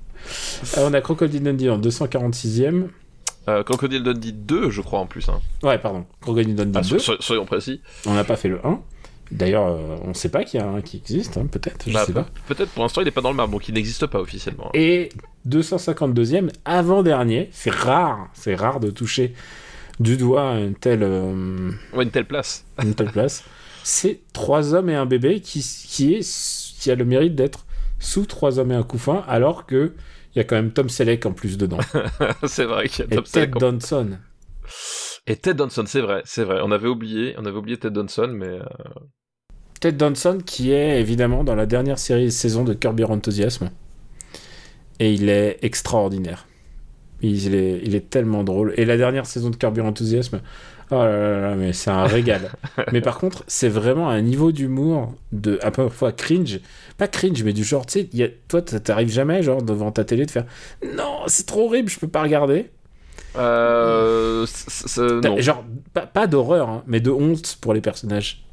Ah, 0.75 0.79
on 0.85 0.93
a 0.95 1.01
Crocodile 1.01 1.43
Dundee 1.43 1.69
en 1.69 1.77
246e. 1.79 2.85
Euh, 3.47 3.63
Crocodile 3.63 4.03
Dundee 4.03 4.33
2, 4.33 4.69
je 4.69 4.81
crois 4.81 4.99
en 4.99 5.07
plus. 5.07 5.27
Hein. 5.29 5.39
Ouais, 5.63 5.77
pardon. 5.79 6.05
Crocodile 6.21 6.55
Dundee 6.55 6.77
Ah, 6.77 6.81
2. 6.81 6.87
so- 6.87 6.99
so- 6.99 7.21
soyons 7.21 7.45
précis. 7.45 7.81
On 8.05 8.13
n'a 8.13 8.23
pas 8.23 8.35
fait 8.35 8.49
le 8.49 8.59
1. 8.65 8.79
D'ailleurs, 9.31 9.65
euh, 9.67 9.95
on 10.03 10.09
ne 10.09 10.13
sait 10.13 10.29
pas 10.29 10.43
qu'il 10.43 10.59
y 10.59 10.63
a 10.63 10.67
un 10.67 10.81
qui 10.81 10.97
existe, 10.97 11.37
hein, 11.37 11.45
peut-être, 11.49 11.85
je 11.87 11.93
Bah, 11.93 12.05
sais 12.05 12.11
pas. 12.11 12.23
pe- 12.23 12.53
Peut-être 12.53 12.69
pour 12.71 12.83
l'instant 12.83 12.99
il 13.01 13.05
n'est 13.05 13.11
pas 13.11 13.21
dans 13.21 13.29
le 13.31 13.37
marbre, 13.37 13.53
donc 13.53 13.67
il 13.69 13.73
n'existe 13.73 14.05
pas 14.07 14.19
officiellement. 14.19 14.69
Et 14.73 15.07
252e, 15.45 16.49
avant-dernier, 16.65 17.49
c'est 17.53 17.71
rare, 17.73 18.27
c'est 18.33 18.55
rare 18.55 18.79
de 18.81 18.89
toucher 18.91 19.33
du 20.01 20.17
doigt 20.17 20.55
une 20.59 20.75
telle, 20.75 21.03
euh, 21.03 21.71
Ouais, 21.93 22.03
une 22.03 22.11
telle 22.11 22.25
place. 22.25 22.65
une 22.83 22.93
telle 22.93 23.11
place. 23.11 23.43
C'est 23.83 24.19
trois 24.33 24.73
hommes 24.73 24.89
et 24.89 24.95
un 24.95 25.05
bébé 25.05 25.39
qui, 25.39 25.61
qui, 25.87 26.13
est, 26.15 26.77
qui 26.79 26.91
a 26.91 26.95
le 26.95 27.05
mérite 27.05 27.33
d'être 27.35 27.65
sous 27.99 28.25
Trois 28.25 28.59
hommes 28.59 28.71
et 28.71 28.75
un 28.75 28.83
couffin, 28.83 29.23
alors 29.27 29.65
que 29.65 29.93
il 30.33 30.39
y 30.39 30.41
a 30.41 30.43
quand 30.43 30.55
même 30.55 30.71
Tom 30.71 30.89
Selleck 30.89 31.25
en 31.25 31.33
plus 31.33 31.57
dedans. 31.57 31.79
c'est 32.45 32.65
vrai 32.65 32.87
qu'il 32.87 33.05
y 33.05 33.07
a 33.09 33.11
Et 33.11 33.15
Tom 33.15 33.23
Ted 33.23 33.29
Selleck 33.29 33.55
en- 33.55 33.59
Danson. 33.59 34.09
Et 35.27 35.35
Ted 35.35 35.55
Danson, 35.55 35.83
c'est 35.85 36.01
vrai, 36.01 36.21
c'est 36.25 36.43
vrai. 36.43 36.59
On 36.63 36.71
avait 36.71 36.87
oublié, 36.87 37.35
on 37.37 37.45
avait 37.45 37.57
oublié 37.57 37.77
Ted 37.77 37.93
Danson, 37.93 38.29
mais 38.33 38.47
euh, 38.47 38.63
Ted 39.79 39.97
Danson 39.97 40.39
qui 40.45 40.71
est 40.71 40.99
évidemment 40.99 41.43
dans 41.43 41.55
la 41.55 41.65
dernière 41.65 41.99
série 41.99 42.31
saison 42.31 42.63
de 42.63 42.73
Curb 42.73 42.99
Your 42.99 43.11
Enthusiasm. 43.11 43.69
Et 44.99 45.13
il 45.13 45.29
est 45.29 45.57
extraordinaire. 45.63 46.47
Il 47.21 47.53
est, 47.53 47.81
il 47.83 47.93
est 47.95 48.09
tellement 48.09 48.43
drôle. 48.43 48.73
Et 48.77 48.85
la 48.85 48.97
dernière 48.97 49.25
saison 49.25 49.49
de 49.49 49.55
Curb 49.55 49.77
Your 49.77 49.85
Enthusiasm, 49.87 50.41
oh 50.91 50.95
là 50.95 51.09
là 51.31 51.41
là, 51.41 51.55
mais 51.55 51.73
c'est 51.73 51.89
un 51.89 52.05
régal. 52.05 52.51
mais 52.91 53.01
par 53.01 53.17
contre, 53.17 53.43
c'est 53.47 53.69
vraiment 53.69 54.09
un 54.09 54.21
niveau 54.21 54.51
d'humour 54.51 55.13
de 55.31 55.59
à 55.61 55.71
peu 55.71 55.87
près 55.89 56.13
cringe. 56.13 56.59
Pas 56.97 57.07
cringe, 57.07 57.43
mais 57.43 57.53
du 57.53 57.63
genre, 57.63 57.85
tu 57.85 58.07
sais, 58.13 58.23
a- 58.23 58.29
toi, 58.47 58.61
ça 58.65 58.79
t'arrive 58.79 59.09
jamais, 59.11 59.43
genre, 59.43 59.61
devant 59.63 59.91
ta 59.91 60.03
télé, 60.05 60.25
de 60.25 60.31
faire 60.31 60.45
Non, 60.95 61.21
c'est 61.27 61.45
trop 61.45 61.65
horrible, 61.65 61.89
je 61.89 61.99
peux 61.99 62.07
pas 62.07 62.21
regarder. 62.23 62.69
euh, 63.37 64.45
c- 64.45 64.87
c- 64.87 65.01
non. 65.23 65.39
Genre, 65.39 65.63
pas, 65.93 66.05
pas 66.05 66.27
d'horreur, 66.27 66.69
hein, 66.69 66.83
mais 66.87 66.99
de 66.99 67.11
honte 67.11 67.57
pour 67.61 67.73
les 67.73 67.81
personnages. 67.81 68.43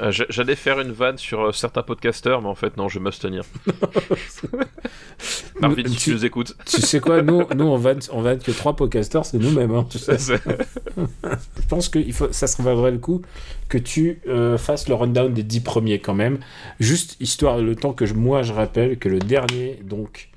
Euh, 0.00 0.10
J'allais 0.30 0.56
faire 0.56 0.80
une 0.80 0.92
vanne 0.92 1.18
sur 1.18 1.40
euh, 1.40 1.52
certains 1.52 1.82
podcasteurs, 1.82 2.40
mais 2.40 2.48
en 2.48 2.54
fait 2.54 2.76
non, 2.76 2.88
je 2.88 2.98
vais 2.98 3.02
m'abstenir. 3.04 3.42
Marvin, 5.60 5.82
si 5.86 5.96
tu 5.96 6.10
nous 6.12 6.24
écoutes. 6.24 6.56
tu 6.64 6.80
sais 6.80 7.00
quoi, 7.00 7.20
nous, 7.22 7.42
nous 7.54 7.64
on 7.66 7.76
vanne, 7.76 7.98
on 8.12 8.22
vanne 8.22 8.38
que 8.38 8.50
trois 8.50 8.74
podcasters, 8.74 9.26
c'est 9.26 9.38
nous-mêmes, 9.38 9.72
hein, 9.74 9.86
tu 9.90 9.98
sais. 9.98 10.16
C'est- 10.18 10.40
Je 10.96 11.66
pense 11.68 11.88
que 11.90 11.98
il 11.98 12.12
faut, 12.14 12.32
ça 12.32 12.46
se 12.46 12.62
vaudrait 12.62 12.90
le 12.92 12.98
coup 12.98 13.20
que 13.68 13.76
tu 13.78 14.20
euh, 14.26 14.56
fasses 14.56 14.88
le 14.88 14.94
rundown 14.94 15.32
des 15.34 15.42
10 15.42 15.60
premiers 15.60 15.98
quand 16.00 16.14
même. 16.14 16.38
Juste 16.80 17.16
histoire 17.20 17.58
le 17.58 17.76
temps 17.76 17.92
que 17.92 18.06
je- 18.06 18.14
moi 18.14 18.42
je 18.42 18.52
rappelle 18.54 18.98
que 18.98 19.08
le 19.10 19.18
dernier, 19.18 19.80
donc, 19.84 20.29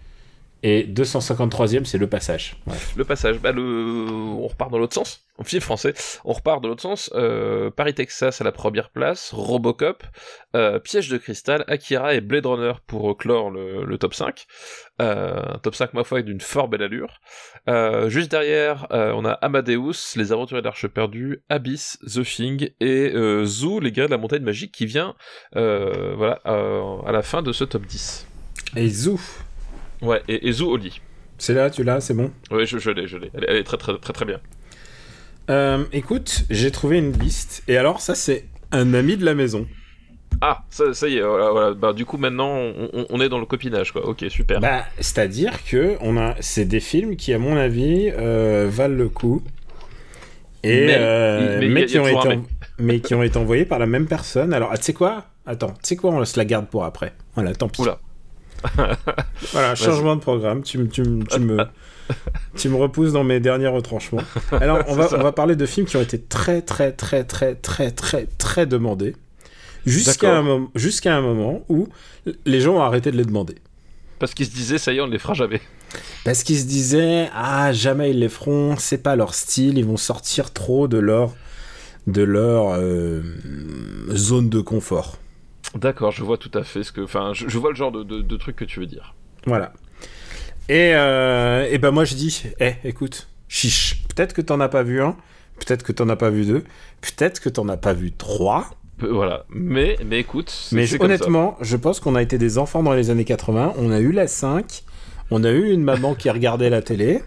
est 0.64 0.88
253e, 0.90 1.86
c'est 1.86 1.98
le 1.98 2.08
passage. 2.08 2.56
Le 2.96 3.04
passage, 3.04 3.40
bah, 3.40 3.52
le... 3.52 3.62
on 3.62 4.48
repart 4.48 4.72
dans 4.72 4.80
l'autre 4.80 4.96
sens. 4.96 5.26
En 5.38 5.44
film 5.44 5.62
français, 5.62 5.94
on 6.26 6.34
repart 6.34 6.62
dans 6.62 6.70
l'autre 6.70 6.82
sens. 6.82 7.12
Euh, 7.16 7.72
Paris, 7.72 7.94
Texas 7.94 8.40
à 8.40 8.44
la 8.44 8.52
première 8.52 8.90
place, 8.90 9.32
Robocop, 9.34 10.04
euh, 10.56 10.80
Piège 10.80 11.10
de 11.10 11.18
cristal, 11.18 11.64
Akira 11.68 12.14
et 12.14 12.22
Blade 12.22 12.46
Runner 12.46 12.74
pour 12.86 13.18
clore 13.18 13.50
le, 13.50 13.84
le 13.84 13.98
top 13.98 14.14
5. 14.14 14.46
Euh, 15.02 15.56
un 15.56 15.58
top 15.58 15.76
5, 15.76 15.94
ma 15.94 16.04
foi, 16.04 16.22
d'une 16.22 16.40
fort 16.40 16.68
belle 16.68 16.84
allure. 16.84 17.20
Euh, 17.68 18.10
juste 18.10 18.30
derrière, 18.32 18.88
euh, 18.92 19.12
on 19.16 19.26
a 19.26 19.32
Amadeus, 19.32 20.16
Les 20.16 20.32
Aventuriers 20.32 20.62
de 20.62 20.68
l'Arche 20.68 20.88
perdue, 20.88 21.42
Abyss, 21.50 21.98
The 22.06 22.24
Thing 22.24 22.70
et 22.80 23.12
euh, 23.14 23.44
Zoo, 23.46 23.80
Les 23.80 23.92
Guerriers 23.92 24.10
de 24.10 24.14
la 24.14 24.20
Montagne 24.20 24.44
Magique 24.44 24.72
qui 24.72 24.86
vient 24.86 25.16
euh, 25.56 26.14
voilà, 26.16 26.42
euh, 26.46 27.02
à 27.08 27.12
la 27.12 27.22
fin 27.22 27.42
de 27.42 27.52
ce 27.52 27.64
top 27.64 27.86
10. 27.86 28.28
Et 28.76 28.90
Zou, 28.90 29.20
Ouais, 30.04 30.22
et, 30.28 30.48
et 30.48 30.52
Zoo 30.52 30.70
au 30.70 30.78
lit. 30.78 31.02
c'est 31.38 31.54
là, 31.54 31.70
tu 31.70 31.84
l'as, 31.84 32.02
c'est 32.02 32.14
bon. 32.14 32.32
Ouais, 32.52 32.66
je, 32.66 32.78
je 32.78 32.92
l'ai, 32.92 33.08
je 33.08 33.18
l'ai. 33.18 33.32
Elle, 33.34 33.46
elle 33.48 33.56
est 33.58 33.64
très 33.64 33.78
très 33.78 33.98
très 33.98 34.14
très 34.14 34.26
bien. 34.26 34.40
Euh, 35.50 35.84
écoute, 35.92 36.44
j'ai 36.50 36.72
trouvé 36.72 37.00
une 37.00 37.12
liste. 37.14 37.64
Et 37.68 37.78
alors, 37.78 38.00
ça, 38.02 38.16
c'est 38.16 38.46
un 38.72 38.94
ami 38.94 39.18
de 39.18 39.26
la 39.26 39.34
maison. 39.34 39.68
Ah, 40.42 40.64
ça, 40.70 40.94
ça 40.94 41.08
y 41.08 41.18
est, 41.18 41.22
voilà, 41.22 41.52
voilà. 41.52 41.74
Bah, 41.74 41.94
du 41.94 42.06
coup, 42.06 42.18
maintenant, 42.18 42.58
on, 43.10 43.22
est 43.22 43.30
dans 43.30 43.40
le 43.40 43.46
copinage, 43.46 43.92
quoi. 43.92 44.06
Ok, 44.08 44.26
super. 44.30 44.60
Bah, 44.60 44.84
c'est-à-dire 45.00 45.64
que 45.64 45.96
on 46.02 46.18
a, 46.18 46.36
c'est 46.40 46.66
des 46.66 46.80
films 46.80 47.16
qui, 47.16 47.34
à 47.34 47.40
mon 47.40 47.56
avis, 47.56 48.12
euh, 48.18 48.68
valent 48.70 48.96
le 48.96 49.10
coup. 49.10 49.42
Et, 50.64 50.88
euh, 50.90 51.86
qui 51.86 52.00
ont 52.00 52.08
été, 52.08 52.28
en- 52.28 52.46
mais 52.80 53.00
qui 53.02 53.14
ont 53.16 53.24
été 53.24 53.38
envoyés 53.38 53.66
par 53.66 53.80
la 53.80 53.86
même 53.86 54.08
personne. 54.08 54.54
Alors, 54.54 54.70
ah, 54.72 54.78
tu 54.78 54.84
sais 54.84 54.94
quoi? 54.94 55.26
Attends, 55.46 55.72
tu 55.72 55.80
sais 55.84 55.96
quoi? 55.98 56.12
On 56.12 56.24
se 56.24 56.38
la 56.38 56.46
garde 56.46 56.68
pour 56.68 56.86
après. 56.86 57.14
Voilà, 57.36 57.54
tant 57.54 57.68
pis. 57.68 57.82
Oula. 57.82 58.00
Voilà, 59.52 59.76
changement 59.76 60.16
de 60.16 60.22
programme. 60.22 60.64
Tu, 60.64 60.78
me- 60.78 60.88
tu, 60.88 61.04
tu 61.04 61.40
me, 61.40 61.58
tu 62.56 62.70
me 62.70 62.76
repousses 62.76 63.12
dans 63.14 63.24
mes 63.24 63.40
derniers 63.40 63.68
retranchements. 63.68 64.22
Alors, 64.52 64.80
on 64.88 64.96
va, 64.96 65.08
ça. 65.08 65.18
on 65.20 65.24
va 65.24 65.32
parler 65.32 65.56
de 65.56 65.66
films 65.66 65.86
qui 65.86 65.98
ont 65.98 66.02
été 66.02 66.20
très, 66.20 66.62
très, 66.62 66.92
très, 66.92 67.24
très, 67.24 67.56
très, 67.56 67.92
très, 67.92 68.28
très 68.38 68.66
demandés. 68.66 69.16
Jusqu'à 69.86 70.34
un, 70.34 70.40
un 71.18 71.22
moment 71.22 71.66
où 71.70 71.88
les 72.46 72.62
gens 72.62 72.76
ont 72.78 72.82
arrêté 72.82 73.12
de 73.12 73.18
les 73.18 73.26
demander. 73.26 73.56
Parce 74.20 74.34
qu'ils 74.34 74.46
se 74.46 74.52
disaient, 74.52 74.78
ça 74.78 74.94
y 74.94 74.98
est, 74.98 75.02
on 75.02 75.08
ne 75.08 75.12
les 75.12 75.20
fera 75.20 75.34
jamais. 75.34 75.60
Parce 76.24 76.44
qu'ils 76.44 76.58
se 76.60 76.66
disaient, 76.66 77.30
ah, 77.36 77.74
jamais 77.74 78.12
ils 78.12 78.20
les 78.20 78.30
feront, 78.30 78.76
c'est 78.78 78.98
pas 79.04 79.16
leur 79.18 79.34
style, 79.34 79.78
ils 79.78 79.86
vont 79.86 79.98
sortir 79.98 80.54
trop 80.54 80.88
de 80.88 80.98
leur, 80.98 81.34
de 82.08 82.22
leur 82.24 82.76
euh, 82.78 83.22
zone 84.12 84.50
de 84.50 84.62
confort. 84.62 85.18
D'accord, 85.76 86.12
je 86.12 86.24
vois 86.24 86.38
tout 86.38 86.52
à 86.54 86.64
fait 86.64 86.84
ce 86.84 86.92
que. 86.92 87.02
Enfin, 87.02 87.32
je, 87.34 87.48
je 87.48 87.58
vois 87.58 87.70
le 87.72 87.76
genre 87.76 87.92
de, 87.92 88.04
de, 88.04 88.22
de 88.22 88.38
truc 88.38 88.56
que 88.56 88.66
tu 88.66 88.80
veux 88.80 88.86
dire. 88.86 89.16
Voilà. 89.46 89.74
Et, 90.70 90.92
euh, 90.96 91.68
et 91.70 91.78
ben 91.78 91.92
moi 91.92 92.06
je 92.06 92.16
dis, 92.16 92.44
eh, 92.60 92.74
écoute, 92.86 93.28
chiche, 93.50 94.04
peut-être 94.08 94.34
que 94.34 94.42
t'en 94.42 94.60
as 94.62 94.70
pas 94.70 94.84
vu 94.84 95.02
un, 95.02 95.18
peut-être 95.60 95.84
que 95.84 95.92
t'en 95.92 96.08
as 96.10 96.16
pas 96.16 96.30
vu 96.30 96.46
deux, 96.46 96.64
peut-être 97.02 97.42
que 97.42 97.50
t'en 97.50 97.68
as 97.68 97.76
pas 97.78 97.94
vu 97.94 98.12
trois, 98.14 98.70
Peu- 98.98 99.10
Voilà. 99.10 99.46
Mais, 99.50 99.98
mais 100.06 100.20
écoute, 100.20 100.54
mais 100.72 100.86
c'est 100.86 100.94
je- 100.94 100.98
comme 101.00 101.08
ça. 101.10 101.16
honnêtement, 101.16 101.58
je 101.60 101.76
pense 101.76 102.00
qu'on 102.00 102.16
a 102.16 102.22
été 102.22 102.38
des 102.38 102.58
enfants 102.58 102.82
dans 102.84 102.94
les 102.94 103.10
années 103.10 103.26
80, 103.26 103.74
on 103.78 103.92
a 103.92 104.00
eu 104.00 104.12
la 104.14 104.28
5, 104.28 104.84
on 105.32 105.44
a 105.44 105.52
eu 105.52 105.72
une 105.72 105.84
maman 105.84 106.14
qui 106.16 106.30
regardait 106.30 106.70
la 106.70 106.82
télé, 106.82 107.22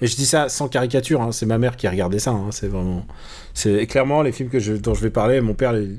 et 0.00 0.06
je 0.08 0.16
dis 0.16 0.26
ça 0.26 0.48
sans 0.48 0.66
caricature, 0.68 1.20
hein, 1.22 1.30
c'est 1.30 1.46
ma 1.46 1.58
mère 1.58 1.76
qui 1.76 1.86
regardait 1.86 2.18
ça, 2.18 2.30
hein, 2.32 2.48
c'est 2.50 2.66
vraiment... 2.68 3.06
C'est 3.54 3.86
clairement 3.86 4.22
les 4.22 4.32
films 4.32 4.48
que 4.48 4.58
je, 4.58 4.72
dont 4.72 4.94
je 4.94 5.02
vais 5.02 5.10
parler, 5.10 5.40
mon 5.40 5.54
père... 5.54 5.72
les- 5.74 5.90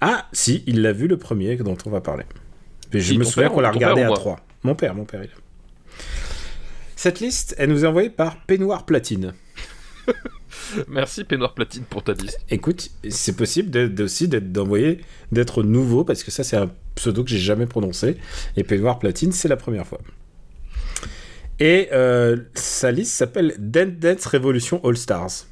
Ah, 0.00 0.28
si, 0.32 0.62
il 0.66 0.82
l'a 0.82 0.92
vu 0.92 1.06
le 1.08 1.16
premier 1.16 1.56
dont 1.56 1.76
on 1.86 1.90
va 1.90 2.00
parler. 2.00 2.24
Et 2.92 3.00
je 3.00 3.14
me 3.14 3.24
souviens 3.24 3.48
qu'on 3.48 3.60
l'a 3.60 3.70
regardé 3.70 4.02
père 4.02 4.12
à 4.12 4.14
trois. 4.14 4.40
Mon 4.62 4.74
père, 4.74 4.94
mon 4.94 5.04
père, 5.04 5.22
il 5.24 5.30
a. 5.30 5.34
Cette 6.96 7.20
liste, 7.20 7.54
elle 7.58 7.70
nous 7.70 7.84
est 7.84 7.88
envoyée 7.88 8.10
par 8.10 8.44
Peignoir 8.46 8.86
Platine. 8.86 9.34
Merci, 10.88 11.24
Peignoir 11.24 11.54
Platine, 11.54 11.84
pour 11.84 12.02
ta 12.02 12.12
liste. 12.12 12.38
Écoute, 12.50 12.90
c'est 13.08 13.36
possible 13.36 13.70
d'être- 13.70 14.00
aussi 14.00 14.28
d'être 14.28 14.52
d'envoyer, 14.52 15.00
d'être 15.32 15.62
nouveau, 15.62 16.04
parce 16.04 16.22
que 16.22 16.30
ça, 16.30 16.44
c'est 16.44 16.56
un 16.56 16.70
pseudo 16.94 17.22
que 17.24 17.30
j'ai 17.30 17.38
jamais 17.38 17.66
prononcé. 17.66 18.16
Et 18.56 18.64
Peignoir 18.64 18.98
Platine, 18.98 19.32
c'est 19.32 19.48
la 19.48 19.56
première 19.56 19.86
fois. 19.86 19.98
Et 21.60 21.88
euh, 21.92 22.36
sa 22.54 22.90
liste 22.90 23.12
s'appelle 23.12 23.54
Dance 23.58 23.92
Dance 23.98 24.26
Revolution 24.26 24.80
All 24.84 24.96
Stars. 24.96 25.46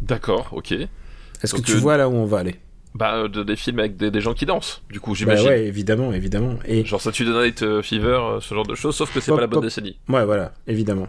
D'accord, 0.00 0.48
ok. 0.52 0.72
Est-ce 0.72 1.54
que 1.54 1.60
tu 1.60 1.72
euh, 1.72 1.78
vois 1.78 1.96
là 1.96 2.08
où 2.08 2.12
on 2.14 2.24
va 2.24 2.38
aller? 2.38 2.56
Bah, 2.96 3.14
euh, 3.16 3.28
de- 3.28 3.42
des 3.42 3.56
films 3.56 3.80
avec 3.80 3.96
des, 3.96 4.10
des 4.12 4.20
gens 4.20 4.34
qui 4.34 4.46
dansent, 4.46 4.82
du 4.90 5.00
coup, 5.00 5.10
Bah 5.12 5.16
j'imagine. 5.18 5.48
ouais, 5.48 5.64
évidemment, 5.66 6.12
évidemment. 6.12 6.54
Et 6.64 6.84
Genre 6.84 7.00
Saturday 7.00 7.32
Night 7.46 7.62
euh, 7.62 7.82
Fever, 7.82 8.06
euh, 8.20 8.40
ce 8.40 8.54
genre 8.54 8.66
de 8.66 8.74
choses, 8.76 8.94
sauf 8.94 9.12
que 9.12 9.20
c'est 9.20 9.32
pas 9.32 9.40
la 9.40 9.46
bonne 9.48 9.56
pop. 9.60 9.64
décennie. 9.64 9.98
ouais, 10.08 10.24
voilà, 10.24 10.52
évidemment. 10.68 11.08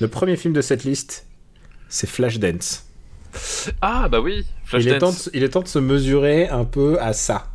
Le 0.00 0.08
premier 0.08 0.36
film 0.36 0.54
de 0.54 0.62
cette 0.62 0.84
liste, 0.84 1.26
c'est 1.90 2.08
Flashdance. 2.08 2.86
Ah, 3.82 4.08
bah 4.08 4.20
oui, 4.20 4.32
Il 4.72 4.88
est, 4.88 4.98
temps 4.98 5.12
Flashdance. 5.12 5.24
de, 5.26 5.30
il 5.36 5.42
est 5.44 5.48
temps 5.50 5.60
de 5.62 5.68
se 5.68 5.78
mesurer 5.78 6.48
un 6.48 6.64
peu 6.64 6.98
à 7.00 7.12
ça. 7.12 7.46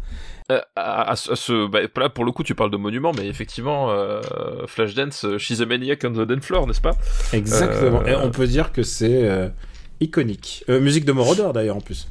Euh, 0.51 0.61
à, 0.75 1.11
à 1.11 1.15
ce- 1.15 1.67
bah, 1.67 1.79
là, 1.97 2.09
pour 2.09 2.23
le 2.23 2.31
coup, 2.31 2.43
tu 2.43 2.53
parles 2.53 2.69
de 2.69 2.77
monument, 2.77 3.13
mais 3.17 3.25
effectivement, 3.27 3.89
euh, 3.89 4.21
Flashdance, 4.67 5.25
She's 5.39 5.59
a 5.61 5.65
Maniac 5.65 6.03
on 6.05 6.11
the 6.11 6.21
Dance 6.27 6.45
Floor, 6.45 6.67
n'est-ce 6.67 6.81
pas? 6.81 6.95
Exactement. 7.33 8.03
Euh, 8.03 8.09
Et 8.09 8.15
on 8.15 8.29
peut 8.29 8.45
dire 8.45 8.71
que 8.71 8.83
c'est 8.83 9.27
iconique. 10.01 10.63
Musique 10.67 11.05
de 11.05 11.11
Moroder 11.13 11.47
d'ailleurs 11.53 11.77
en 11.77 11.81
plus. 11.81 12.07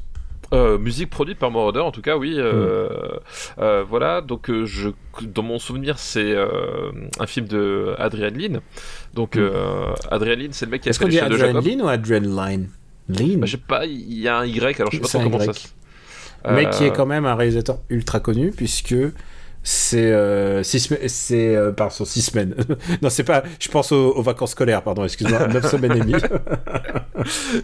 Euh, 0.53 0.77
musique 0.77 1.09
produite 1.09 1.39
par 1.39 1.49
Moroder, 1.51 1.79
en 1.79 1.91
tout 1.91 2.01
cas, 2.01 2.17
oui. 2.17 2.35
euh, 2.37 2.87
Hmm. 2.87 3.61
euh, 3.61 3.83
voilà, 3.87 4.21
donc 4.21 4.51
je, 4.65 4.89
dans 5.23 5.41
mon 5.43 5.57
souvenir, 5.59 5.97
c'est 5.99 6.35
un 7.19 7.25
film 7.27 7.47
de 7.47 7.95
Adrian 7.97 8.29
Lyne. 8.29 8.61
Donc, 9.13 9.35
Hmm. 9.35 9.49
Adrian 10.11 10.35
Lyne, 10.35 10.53
c'est 10.53 10.65
le 10.65 10.71
mec 10.71 10.81
qui 10.81 10.89
a 10.89 10.91
Est-ce 10.91 10.99
qu'on 10.99 11.07
dit 11.07 11.15
Jacob. 11.17 11.33
Adrenaline 11.33 11.81
ou 11.81 11.87
Adrenaline 11.87 12.69
Line 13.09 13.39
Bah, 13.39 13.45
je 13.45 13.51
sais 13.51 13.63
pas, 13.67 13.85
il 13.85 14.19
y 14.19 14.27
a 14.27 14.37
un 14.39 14.45
Y, 14.45 14.79
alors 14.79 14.91
je 14.91 14.97
sais 14.97 15.01
pas 15.01 15.07
trop 15.07 15.23
comment 15.23 15.39
Y. 15.39 15.45
ça 15.45 15.53
se... 15.53 15.67
Mais 16.51 16.69
qui 16.69 16.83
est 16.85 16.91
quand 16.91 17.07
même 17.07 17.25
un 17.25 17.33
réalisateur 17.35 17.77
ultra 17.89 18.19
connu 18.19 18.51
puisque 18.51 18.93
c'est 19.67 20.11
euh, 20.11 20.61
six 20.61 20.79
semaines- 20.79 21.07
c'est 21.09 21.55
euh, 21.55 21.71
pardon 21.71 22.05
six 22.05 22.21
semaines. 22.21 22.55
non 23.01 23.09
c'est 23.09 23.23
pas. 23.23 23.43
Je 23.59 23.67
pense 23.67 23.91
aux, 23.91 24.11
aux 24.11 24.21
vacances 24.21 24.51
scolaires 24.51 24.83
pardon. 24.83 25.03
Excuse-moi. 25.03 25.47
Neuf 25.53 25.65
semaines 25.69 25.93
et 25.97 25.99
demie. 26.01 26.13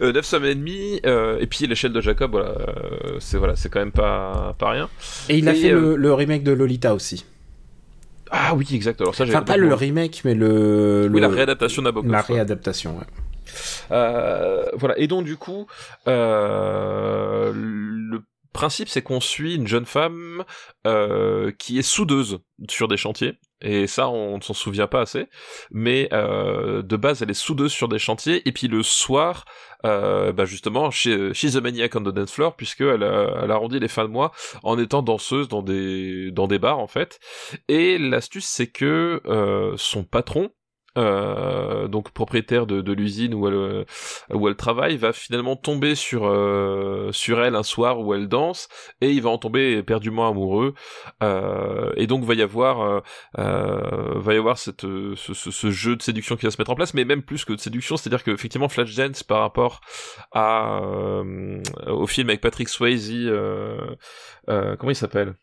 euh, 0.02 0.12
9 0.12 0.26
semaines 0.26 0.52
et 0.52 0.56
demie, 0.56 1.00
euh, 1.06 1.38
et 1.40 1.46
puis 1.46 1.68
l'échelle 1.68 1.94
de 1.94 2.02
Jacob, 2.02 2.32
voilà, 2.32 2.50
euh, 2.50 3.18
c'est 3.20 3.38
voilà, 3.38 3.56
c'est 3.56 3.70
quand 3.70 3.80
même 3.80 3.92
pas, 3.92 4.56
pas 4.58 4.72
rien. 4.72 4.90
Et 5.30 5.38
il 5.38 5.48
a 5.48 5.54
fait 5.54 5.72
euh, 5.72 5.92
le, 5.92 5.96
le 5.98 6.14
remake 6.14 6.44
de 6.44 6.52
Lolita 6.52 6.96
aussi. 6.96 7.24
Ah 8.32 8.56
oui, 8.56 8.68
exact, 8.74 9.00
alors 9.02 9.14
ça 9.14 9.26
j'ai 9.26 9.36
Enfin 9.36 9.44
pas 9.44 9.58
le 9.58 9.74
remake 9.74 10.22
mais 10.26 10.34
le, 10.34 11.04
Oui, 11.12 11.20
le- 11.20 11.28
la 11.28 11.28
réadaptation 11.28 11.82
Nabokov. 11.84 12.10
la 12.12 12.22
réadaptation. 12.22 12.98
ouais. 12.98 13.04
Euh, 13.92 14.64
voilà. 14.76 14.98
Et 14.98 15.08
donc 15.08 15.26
du 15.26 15.36
coup, 15.36 15.68
euh, 16.08 17.52
le 17.54 18.22
principe, 18.52 18.90
c'est 18.90 19.02
qu'on 19.02 19.22
suit 19.22 19.56
une 19.56 19.68
jeune 19.68 19.86
femme 19.86 20.44
euh, 20.86 21.52
qui 21.58 21.80
est 21.80 21.84
soudeuse 21.84 22.40
sur 22.70 22.88
des 22.88 22.98
chantiers. 22.98 23.40
Et 23.62 23.86
ça, 23.86 24.10
on 24.10 24.38
ne 24.38 24.42
s'en 24.42 24.54
souvient 24.54 24.88
pas 24.88 25.02
assez. 25.02 25.28
Mais 25.70 26.10
euh, 26.14 26.82
de 26.82 26.96
base, 26.96 27.22
elle 27.22 27.30
est 27.30 27.36
soudeuse 27.36 27.72
sur 27.72 27.88
des 27.88 28.00
chantiers. 28.00 28.48
Et 28.48 28.52
puis 28.52 28.68
le 28.68 28.82
soir, 28.82 29.46
euh, 29.86 30.32
bah 30.32 30.46
justement, 30.46 30.90
chez 30.90 31.34
She's 31.34 31.56
a 31.56 31.62
Maniac 31.62 31.96
on 31.96 32.02
the 32.02 32.10
Dance 32.10 32.32
Floor, 32.32 32.56
puisqu'elle 32.56 33.04
elle 33.04 33.52
arrondit 33.52 33.80
les 33.80 33.88
fins 33.88 34.06
de 34.06 34.10
mois 34.10 34.32
en 34.64 34.80
étant 34.80 35.04
danseuse 35.04 35.48
dans 35.48 35.62
des, 35.62 36.32
dans 36.32 36.48
des 36.48 36.60
bars, 36.60 36.80
en 36.80 36.88
fait. 36.88 37.20
Et 37.68 37.98
l'astuce, 37.98 38.46
c'est 38.46 38.68
que 38.68 39.22
euh, 39.26 39.74
son 39.78 40.04
patron, 40.04 40.50
euh, 40.98 41.88
donc 41.88 42.12
propriétaire 42.12 42.66
de, 42.66 42.82
de 42.82 42.92
l'usine 42.92 43.34
où 43.34 43.48
elle 43.48 43.54
euh, 43.54 43.84
où 44.34 44.48
elle 44.50 44.56
travaille 44.56 44.98
va 44.98 45.14
finalement 45.14 45.56
tomber 45.56 45.96
sur 45.96 46.26
euh, 46.26 47.12
sur 47.14 47.42
elle 47.42 47.56
un 47.56 47.64
soir 47.64 48.00
où 48.02 48.14
elle 48.14 48.28
danse 48.28 48.68
et 49.00 49.12
il 49.12 49.22
va 49.22 49.30
en 49.30 49.38
tomber 49.38 49.78
éperdument 49.78 50.28
amoureux. 50.28 50.74
Euh, 51.24 51.92
et 51.96 52.08
donc 52.08 52.26
va 52.26 52.34
y 52.34 52.42
avoir 52.42 52.82
euh, 53.38 54.20
va 54.20 54.34
y 54.34 54.38
avoir 54.38 54.58
cette 54.58 54.82
ce, 54.82 55.16
ce, 55.16 55.52
ce, 55.52 55.72
jeu 55.72 55.96
de 55.96 56.02
séduction 56.02 56.36
qui 56.36 56.46
va 56.46 56.52
se 56.52 56.60
mettre 56.60 56.72
en 56.72 56.76
place 56.76 56.94
mais 56.94 57.06
même 57.06 57.22
plus 57.24 57.46
que 57.46 57.54
de 57.54 57.60
séduction 57.60 57.96
c'est 57.96 58.08
à 58.08 58.12
dire 58.12 58.24
que 58.24 58.32
effectivement 58.32 58.68
Flashdance 58.68 59.24
par 59.24 59.40
rapport 59.40 59.80
à 60.34 60.82
au 61.88 62.08
film 62.08 62.30
avec 62.30 62.42
Patrick 62.42 62.68
Swayze 62.68 63.32
comment 64.46 64.92
il 64.92 64.96
s'appelle? 64.96 65.36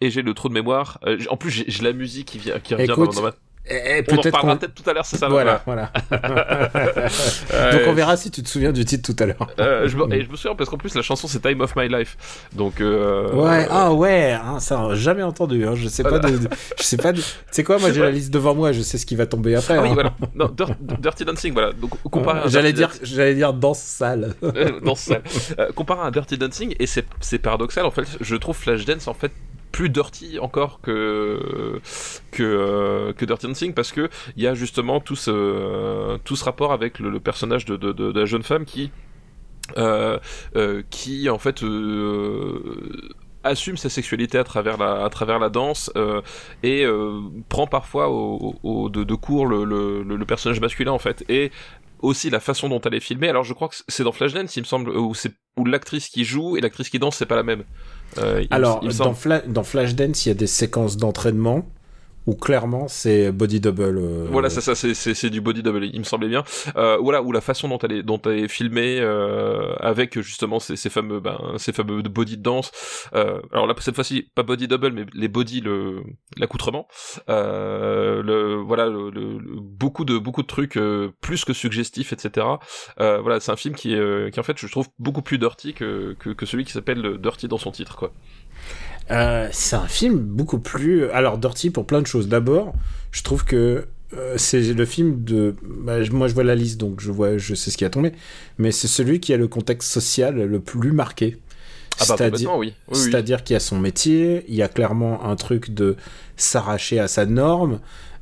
Et 0.00 0.10
j'ai 0.10 0.22
le 0.22 0.34
trou 0.34 0.48
de 0.48 0.54
mémoire. 0.54 0.98
En 1.28 1.36
plus 1.36 1.64
j'ai 1.66 1.82
la 1.82 1.92
musique 1.92 2.28
qui 2.28 2.38
vient 2.38 2.58
qui 2.58 2.74
revient 2.74 2.90
Écoute, 2.90 3.14
dans 3.14 3.22
ma 3.22 3.32
et, 3.66 3.98
et 3.98 4.04
on 4.10 4.14
en 4.14 4.20
reparlera 4.20 4.56
peut-être 4.56 4.74
tout 4.74 4.88
à 4.88 4.92
l'heure, 4.92 5.06
c'est 5.06 5.16
ça. 5.16 5.28
Voilà, 5.28 5.62
voilà. 5.64 5.90
Donc 7.72 7.80
on 7.86 7.92
verra 7.92 8.16
si 8.16 8.30
tu 8.30 8.42
te 8.42 8.48
souviens 8.48 8.72
du 8.72 8.84
titre 8.84 9.12
tout 9.14 9.22
à 9.22 9.26
l'heure. 9.26 9.48
Euh, 9.58 9.88
je 9.88 9.96
me, 9.96 10.12
et 10.12 10.22
je 10.24 10.30
me 10.30 10.36
souviens 10.36 10.54
parce 10.54 10.68
qu'en 10.68 10.76
plus 10.76 10.94
la 10.94 11.02
chanson 11.02 11.28
c'est 11.28 11.40
Time 11.40 11.60
of 11.60 11.74
My 11.76 11.88
Life. 11.88 12.16
Donc 12.54 12.80
euh, 12.80 13.32
Ouais, 13.32 13.66
ah 13.70 13.92
ouais, 13.92 14.32
hein, 14.32 14.60
ça 14.60 14.94
jamais 14.94 15.22
entendu. 15.22 15.66
Hein. 15.66 15.74
Je 15.74 15.88
sais 15.88 16.02
pas, 16.02 16.18
de, 16.18 16.38
je 16.78 16.82
sais 16.82 16.96
pas. 16.96 17.12
de- 17.12 17.20
Tu 17.20 17.24
sais 17.50 17.64
quoi, 17.64 17.78
moi 17.78 17.90
j'ai 17.92 18.00
la 18.02 18.10
liste 18.10 18.32
devant 18.32 18.54
moi, 18.54 18.72
je 18.72 18.82
sais 18.82 18.98
ce 18.98 19.06
qui 19.06 19.16
va 19.16 19.26
tomber 19.26 19.54
après. 19.56 19.76
Ah 19.78 19.82
oui, 19.82 19.88
hein. 19.90 19.94
voilà. 19.94 20.14
Non, 20.34 20.54
Dirty 20.98 21.24
Dancing, 21.24 21.52
voilà. 21.52 21.72
Donc 21.72 21.90
comparé 22.10 22.40
J'allais 22.46 22.72
Dirty 22.72 22.98
dire, 22.98 23.06
j'allais 23.16 23.34
dire 23.34 23.52
danse 23.52 23.78
sale. 23.80 24.34
Euh, 24.42 24.80
dans 24.80 24.94
ce 24.94 25.14
euh, 25.58 25.72
comparé 25.72 26.06
à 26.06 26.10
Dirty 26.10 26.36
Dancing 26.38 26.74
et 26.78 26.86
c'est 26.86 27.04
c'est 27.20 27.38
paradoxal 27.38 27.86
en 27.86 27.90
fait 27.90 28.04
je 28.20 28.36
trouve 28.36 28.56
Flashdance 28.56 29.08
en 29.08 29.14
fait 29.14 29.32
plus 29.76 29.90
dirty 29.90 30.38
encore 30.38 30.80
que 30.80 31.80
que 32.30 32.42
euh, 32.44 33.12
que 33.12 33.24
Dirty 33.24 33.46
Dancing 33.48 33.74
parce 33.74 33.90
que 33.96 34.08
il 34.36 34.42
y 34.44 34.46
a 34.46 34.54
justement 34.54 35.00
tout 35.00 35.16
ce 35.16 36.16
tout 36.26 36.36
ce 36.36 36.44
rapport 36.44 36.72
avec 36.72 37.00
le, 37.00 37.18
personnage 37.18 37.64
de, 37.64 37.76
de, 37.76 38.12
la 38.18 38.24
jeune 38.24 38.44
femme 38.44 38.64
qui 38.72 38.92
euh, 39.76 40.18
euh, 40.56 40.82
qui 40.90 41.28
en 41.28 41.38
fait 41.38 41.62
euh, 41.64 43.02
assume 43.42 43.76
sa 43.76 43.88
sexualité 43.88 44.38
à 44.38 44.44
travers 44.44 44.76
la 44.78 45.04
à 45.04 45.10
travers 45.10 45.38
la 45.40 45.48
danse 45.48 45.90
euh, 45.96 46.20
et 46.62 46.84
euh, 46.84 47.20
prend 47.48 47.66
parfois 47.66 48.08
au, 48.10 48.88
de, 48.90 49.02
de 49.04 49.14
court 49.16 49.46
le, 49.46 49.64
le, 49.64 50.02
le- 50.02 50.16
le 50.16 50.26
personnage 50.26 50.60
masculin 50.60 50.92
en 50.92 50.98
fait 51.00 51.24
et 51.28 51.50
aussi 52.00 52.28
la 52.30 52.40
façon 52.40 52.68
dont 52.68 52.80
elle 52.82 52.94
est 52.94 53.00
filmée. 53.00 53.28
Alors 53.28 53.44
je 53.44 53.54
crois 53.54 53.68
que 53.68 53.76
c'est 53.88 54.04
dans 54.04 54.12
Flashdance, 54.12 54.54
il 54.56 54.60
me 54.60 54.66
semble, 54.66 54.90
où 54.90 55.14
c'est 55.14 55.32
où 55.56 55.64
l'actrice 55.64 56.08
qui 56.10 56.24
joue 56.24 56.56
et 56.56 56.60
l'actrice 56.60 56.90
qui 56.90 56.98
danse, 56.98 57.16
c'est 57.16 57.26
pas 57.26 57.36
la 57.36 57.42
même. 57.42 57.64
Euh, 58.18 58.44
Alors, 58.50 58.80
il 58.82 58.88
dans. 58.98 59.12
Fla- 59.14 59.46
dans 59.46 59.64
Flashdance, 59.64 60.26
il 60.26 60.28
y 60.30 60.32
a 60.32 60.34
des 60.34 60.46
séquences 60.46 60.96
d'entraînement 60.96 61.66
où 62.26 62.34
clairement 62.34 62.88
c'est 62.88 63.32
body 63.32 63.60
double. 63.60 63.98
euh, 63.98 64.26
Voilà, 64.30 64.48
c'est 64.50 64.60
ça, 64.60 64.74
c'est, 64.74 64.94
c'est, 64.94 65.14
c'est 65.14 65.30
du 65.30 65.40
body 65.40 65.62
double, 65.62 65.84
il 65.84 65.98
me 65.98 66.04
semblait 66.04 66.28
bien. 66.28 66.44
Euh, 66.76 66.96
voilà, 67.00 67.22
ou 67.22 67.32
la 67.32 67.40
façon 67.40 67.68
dont 67.68 67.78
elle 67.78 67.92
est, 67.92 68.02
dont 68.02 68.20
elle 68.26 68.38
est 68.44 68.48
filmée, 68.48 68.98
euh, 69.00 69.74
avec 69.80 70.20
justement 70.20 70.58
ces, 70.58 70.76
ces 70.76 70.90
fameux, 70.90 71.20
ben, 71.20 71.38
ces 71.58 71.72
fameux 71.72 72.02
body 72.02 72.36
de 72.36 72.42
danse. 72.42 72.70
Euh, 73.14 73.40
alors 73.52 73.66
là, 73.66 73.74
cette 73.78 73.94
fois-ci, 73.94 74.30
pas 74.34 74.42
body 74.42 74.68
double, 74.68 74.92
mais 74.92 75.06
les 75.12 75.28
body, 75.28 75.60
le, 75.60 76.02
l'accoutrement. 76.38 76.88
Euh, 77.28 78.22
le, 78.22 78.54
voilà, 78.56 78.86
le, 78.86 79.10
le- 79.10 79.38
beaucoup 79.60 80.04
de, 80.04 80.18
beaucoup 80.18 80.42
de 80.42 80.46
trucs, 80.46 80.78
plus 81.20 81.44
que 81.44 81.52
suggestifs, 81.52 82.12
etc. 82.12 82.46
Voilà, 82.98 83.40
c'est 83.40 83.52
un 83.52 83.56
film 83.56 83.74
qui 83.74 83.94
est, 83.94 84.32
qui 84.32 84.40
en 84.40 84.42
fait, 84.42 84.58
je 84.58 84.66
trouve 84.66 84.88
beaucoup 84.98 85.22
plus 85.22 85.38
dirty 85.38 85.74
que, 85.74 86.14
que, 86.18 86.30
que 86.30 86.46
celui 86.46 86.64
qui 86.64 86.72
s'appelle 86.72 87.18
Dirty 87.18 87.48
dans 87.48 87.58
son 87.58 87.70
titre, 87.70 87.96
quoi. 87.96 88.12
Euh, 89.10 89.48
c'est 89.52 89.76
un 89.76 89.86
film 89.86 90.18
beaucoup 90.18 90.58
plus. 90.58 91.10
Alors, 91.10 91.38
Dirty 91.38 91.70
pour 91.70 91.86
plein 91.86 92.00
de 92.00 92.06
choses. 92.06 92.28
D'abord, 92.28 92.74
je 93.12 93.22
trouve 93.22 93.44
que 93.44 93.86
euh, 94.16 94.34
c'est 94.36 94.60
le 94.60 94.84
film 94.84 95.24
de. 95.24 95.54
bah, 95.62 95.98
moi, 96.10 96.28
je 96.28 96.34
vois 96.34 96.44
la 96.44 96.54
liste, 96.54 96.78
donc 96.78 97.00
je 97.00 97.10
vois, 97.10 97.36
je 97.36 97.54
sais 97.54 97.70
ce 97.70 97.76
qui 97.76 97.84
a 97.84 97.90
tombé. 97.90 98.12
Mais 98.58 98.72
c'est 98.72 98.88
celui 98.88 99.20
qui 99.20 99.32
a 99.32 99.36
le 99.36 99.48
contexte 99.48 99.90
social 99.90 100.36
le 100.36 100.60
plus 100.60 100.92
marqué. 100.92 101.38
Ah 101.98 102.04
bah, 102.08 102.16
C'est-à-dire, 102.16 102.30
complètement, 102.30 102.58
oui. 102.58 102.74
oui, 102.88 102.94
oui. 102.94 102.98
c'est-à-dire 102.98 103.44
qu'il 103.44 103.54
y 103.54 103.56
a 103.56 103.60
son 103.60 103.78
métier, 103.78 104.44
il 104.48 104.54
y 104.54 104.62
a 104.62 104.68
clairement 104.68 105.24
un 105.24 105.36
truc 105.36 105.72
de 105.72 105.96
s'arracher 106.36 106.98
à 106.98 107.08
sa 107.08 107.24
norme. 107.26 107.80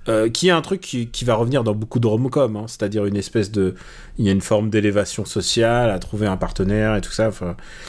Euh, 0.08 0.28
qui 0.28 0.48
est 0.48 0.52
un 0.52 0.62
truc 0.62 0.80
qui, 0.80 1.24
va 1.24 1.36
revenir 1.36 1.62
dans 1.62 1.74
beaucoup 1.74 2.00
de 2.00 2.06
rom-com, 2.06 2.56
hein, 2.56 2.64
c'est-à-dire 2.66 3.06
une 3.06 3.16
espèce 3.16 3.52
de, 3.52 3.76
il 4.18 4.24
y 4.24 4.28
a 4.28 4.32
une 4.32 4.40
forme 4.40 4.68
d'élévation 4.68 5.24
sociale, 5.24 5.90
à 5.90 5.98
trouver 6.00 6.26
un 6.26 6.36
partenaire 6.36 6.96
et 6.96 7.00
tout 7.00 7.12
ça. 7.12 7.30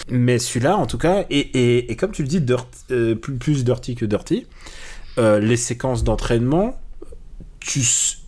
Mais 0.10 0.38
celui-là, 0.38 0.78
en 0.78 0.86
tout 0.86 1.00
cas, 1.00 1.26
et, 1.30 1.96
comme 2.00 2.12
tu 2.12 2.22
le 2.22 2.28
dis, 2.28 2.44
euh, 2.92 3.16
plus, 3.16 3.36
plus 3.36 3.64
dirty 3.64 3.96
que 3.96 4.06
dirty, 4.06 4.46
euh, 5.18 5.40
les 5.40 5.58
séquences 5.58 6.04
d'entraînement, 6.04 6.80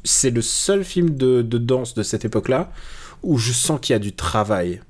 c'est 0.03 0.31
le 0.31 0.41
seul 0.41 0.83
film 0.83 1.15
de 1.15 1.41
danse 1.43 1.93
de 1.93 2.03
cette 2.03 2.25
époque-là 2.25 2.71
où 3.21 3.37
je 3.37 3.51
sens 3.51 3.79
qu'il 3.81 3.93
y 3.93 3.95
a 3.95 3.99
du 3.99 4.13
travail. 4.13 4.81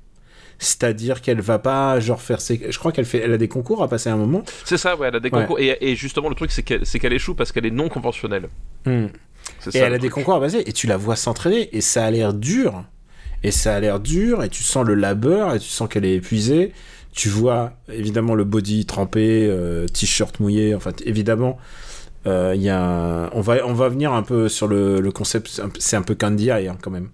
C'est-à-dire 0.58 1.20
qu'elle 1.20 1.40
va 1.40 1.58
pas 1.58 2.00
genre 2.00 2.20
faire 2.22 2.40
ses... 2.40 2.66
Je 2.70 2.78
crois 2.78 2.90
qu'elle 2.92 3.04
fait, 3.04 3.18
elle 3.18 3.32
a 3.32 3.38
des 3.38 3.48
concours 3.48 3.82
à 3.82 3.88
passer 3.88 4.08
à 4.08 4.14
un 4.14 4.16
moment. 4.16 4.42
C'est 4.64 4.78
ça, 4.78 4.96
ouais, 4.96 5.08
elle 5.08 5.16
a 5.16 5.20
des 5.20 5.28
Ouais. 5.30 5.40
concours. 5.42 5.58
Et, 5.60 5.76
et 5.80 5.94
justement, 5.96 6.28
le 6.30 6.34
truc, 6.34 6.50
c'est 6.50 6.62
qu'elle, 6.62 6.86
c'est 6.86 6.98
qu'elle 6.98 7.12
échoue 7.12 7.34
parce 7.34 7.52
qu'elle 7.52 7.66
est 7.66 7.70
non 7.70 7.88
conventionnelle. 7.90 8.48
C'est 8.84 8.90
Et 9.74 9.78
ça, 9.78 9.84
elle 9.84 9.90
le 9.90 9.94
a 9.96 9.98
des 9.98 10.08
concours 10.08 10.34
à 10.34 10.40
passer 10.40 10.62
et 10.66 10.72
tu 10.72 10.86
la 10.86 10.96
vois 10.96 11.16
s'entraîner 11.16 11.68
et 11.76 11.80
ça 11.80 12.04
a 12.04 12.10
l'air 12.10 12.32
dur. 12.32 12.84
Et 13.42 13.50
ça 13.50 13.74
a 13.76 13.80
l'air 13.80 14.00
dur 14.00 14.42
et 14.42 14.48
tu 14.48 14.62
sens 14.62 14.84
le 14.86 14.94
labeur 14.94 15.54
et 15.54 15.58
tu 15.60 15.68
sens 15.68 15.88
qu'elle 15.88 16.04
est 16.04 16.14
épuisée. 16.14 16.72
Tu 17.12 17.28
vois 17.28 17.72
évidemment 17.92 18.34
le 18.34 18.44
body 18.44 18.86
trempé, 18.86 19.46
euh, 19.48 19.86
t-shirt 19.86 20.40
mouillé. 20.40 20.74
Enfin, 20.74 20.90
évidemment, 21.04 21.58
euh, 22.26 22.52
il 22.56 22.62
y 22.62 22.68
a. 22.70 22.82
un- 22.82 23.30
On 23.32 23.40
va 23.40 23.58
on 23.66 23.72
va 23.72 23.88
venir 23.88 24.12
un 24.12 24.22
peu 24.22 24.48
sur 24.48 24.66
le, 24.68 25.00
le 25.00 25.10
concept. 25.12 25.48
c'est 25.48 25.62
un 25.62 25.68
peu- 25.68 25.80
C'est 25.80 25.96
un 25.96 26.02
peu 26.02 26.14
Candy 26.14 26.48
Eye 26.50 26.68
hein, 26.68 26.76
quand 26.82 26.90
même. 26.90 27.08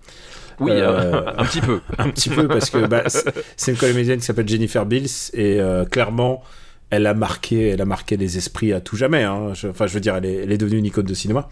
Oui, 0.61 0.71
Euh, 0.73 1.13
euh, 1.15 1.33
un 1.39 1.45
petit 1.45 1.61
peu. 1.61 1.81
un 1.99 2.09
petit 2.11 2.29
peu 2.31 2.49
parce 2.49 2.71
que 2.71 2.87
bah, 2.87 3.05
c'est- 3.07 3.71
une 3.73 3.77
comédienne 3.79 4.19
qui 4.21 4.25
s'appelle 4.27 4.49
Jennifer 4.49 4.85
Bills 4.87 5.31
et 5.35 5.61
euh, 5.61 5.85
clairement 5.85 6.43
elle 6.91 7.07
a 7.07 7.15
marqué 7.15 7.69
elle 7.69 7.81
a 7.81 7.87
marqué 7.87 8.17
les 8.17 8.37
esprits 8.37 8.73
à 8.73 8.81
tout 8.81 8.97
jamais 8.97 9.23
hein. 9.23 9.55
Je- 9.55 9.69
enfin 9.69 9.87
je 9.87 9.95
veux 9.95 10.01
dire 10.01 10.17
elle 10.17 10.27
est, 10.27 10.35
elle 10.45 10.53
est 10.53 10.59
devenue 10.59 10.79
une 10.79 10.85
icône 10.87 11.07
de 11.07 11.15
cinéma 11.15 11.49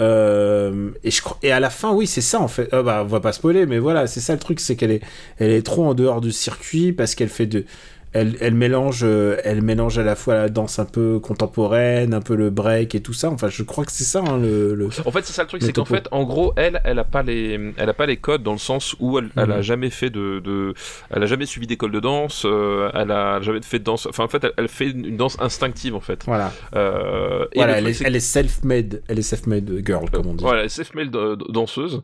Euh, 0.00 0.90
et 1.04 1.10
je 1.10 1.20
crois 1.20 1.38
et 1.42 1.52
à 1.52 1.60
la 1.60 1.68
fin 1.68 1.92
oui 1.92 2.06
c'est 2.06 2.20
ça 2.22 2.40
en 2.40 2.48
fait 2.48 2.72
Euh, 2.72 2.82
bah, 2.82 3.02
on 3.04 3.06
va 3.08 3.20
pas 3.20 3.32
spoiler 3.32 3.66
mais 3.66 3.78
voilà 3.78 4.06
c'est 4.06 4.20
ça 4.20 4.32
le 4.32 4.38
truc 4.38 4.58
c'est 4.60 4.74
qu'elle 4.76 4.90
est 4.92 5.02
elle 5.38 5.50
est 5.50 5.62
trop 5.62 5.84
en 5.86 5.92
dehors 5.94 6.20
du 6.22 6.32
circuit 6.32 6.92
parce 6.92 7.14
qu'elle 7.14 7.28
fait 7.28 7.46
de 7.46 7.64
elle, 8.12 8.36
elle 8.40 8.54
mélange 8.54 9.00
euh, 9.04 9.36
elle 9.44 9.62
mélange 9.62 9.98
à 9.98 10.02
la 10.02 10.16
fois 10.16 10.34
la 10.34 10.48
danse 10.48 10.78
un 10.78 10.84
peu 10.84 11.18
contemporaine 11.20 12.12
un 12.14 12.20
peu 12.20 12.34
le 12.34 12.50
break 12.50 12.94
et 12.94 13.00
tout 13.02 13.12
ça 13.12 13.30
enfin 13.30 13.48
je 13.48 13.62
crois 13.62 13.84
que 13.84 13.92
c'est 13.92 14.04
ça 14.04 14.20
hein, 14.20 14.38
le, 14.38 14.74
le- 14.74 14.88
En 15.06 15.10
fait, 15.12 15.24
c'est 15.24 15.32
ça 15.32 15.42
le 15.42 15.48
truc, 15.48 15.62
c'est 15.62 15.72
qu'en 15.72 15.84
fait, 15.84 16.08
en 16.10 16.24
gros, 16.24 16.52
elle, 16.56 16.80
elle 16.84 16.98
a 16.98 17.04
pas 17.04 17.22
les, 17.22 17.72
elle 17.76 17.88
a 17.88 17.94
pas 17.94 18.06
les 18.06 18.16
codes 18.16 18.42
dans 18.42 18.52
le 18.52 18.58
sens 18.58 18.94
où 19.00 19.18
elle, 19.18 19.30
elle 19.36 19.52
a 19.52 19.56
Mhm. 19.58 19.62
jamais 19.62 19.90
fait 19.90 20.10
de, 20.10 20.40
de, 20.40 20.74
elle 21.10 21.22
a 21.22 21.26
jamais 21.26 21.46
suivi 21.46 21.66
d'école 21.66 21.92
de 21.92 22.00
danse, 22.00 22.42
euh, 22.46 22.90
elle 22.94 23.10
a 23.10 23.40
jamais 23.40 23.60
fait 23.62 23.78
de 23.78 23.84
danse. 23.84 24.06
Enfin, 24.06 24.24
en 24.24 24.28
fait, 24.28 24.42
elle, 24.44 24.52
elle 24.56 24.68
fait 24.68 24.90
une, 24.90 25.04
une 25.04 25.16
danse 25.16 25.36
instinctive, 25.40 25.94
en 25.94 26.00
fait. 26.00 26.24
voilà 26.24 26.52
Euh, 26.74 27.46
et 27.52 27.58
voilà 27.58 27.72
le 27.72 27.78
elle 27.78 27.84
truc, 27.84 27.94
est, 27.94 27.98
c'est 27.98 28.04
elle 28.06 28.16
est 28.16 28.20
self-made 28.20 29.02
elle 29.08 29.18
est 29.18 29.22
self-made 29.22 29.82
girl 29.84 30.10
comme 30.10 30.26
on 30.26 30.34
dit 30.34 30.44
Voilà, 30.44 30.68
self-made 30.68 31.14
euh, 31.16 31.36
danseuse. 31.48 32.02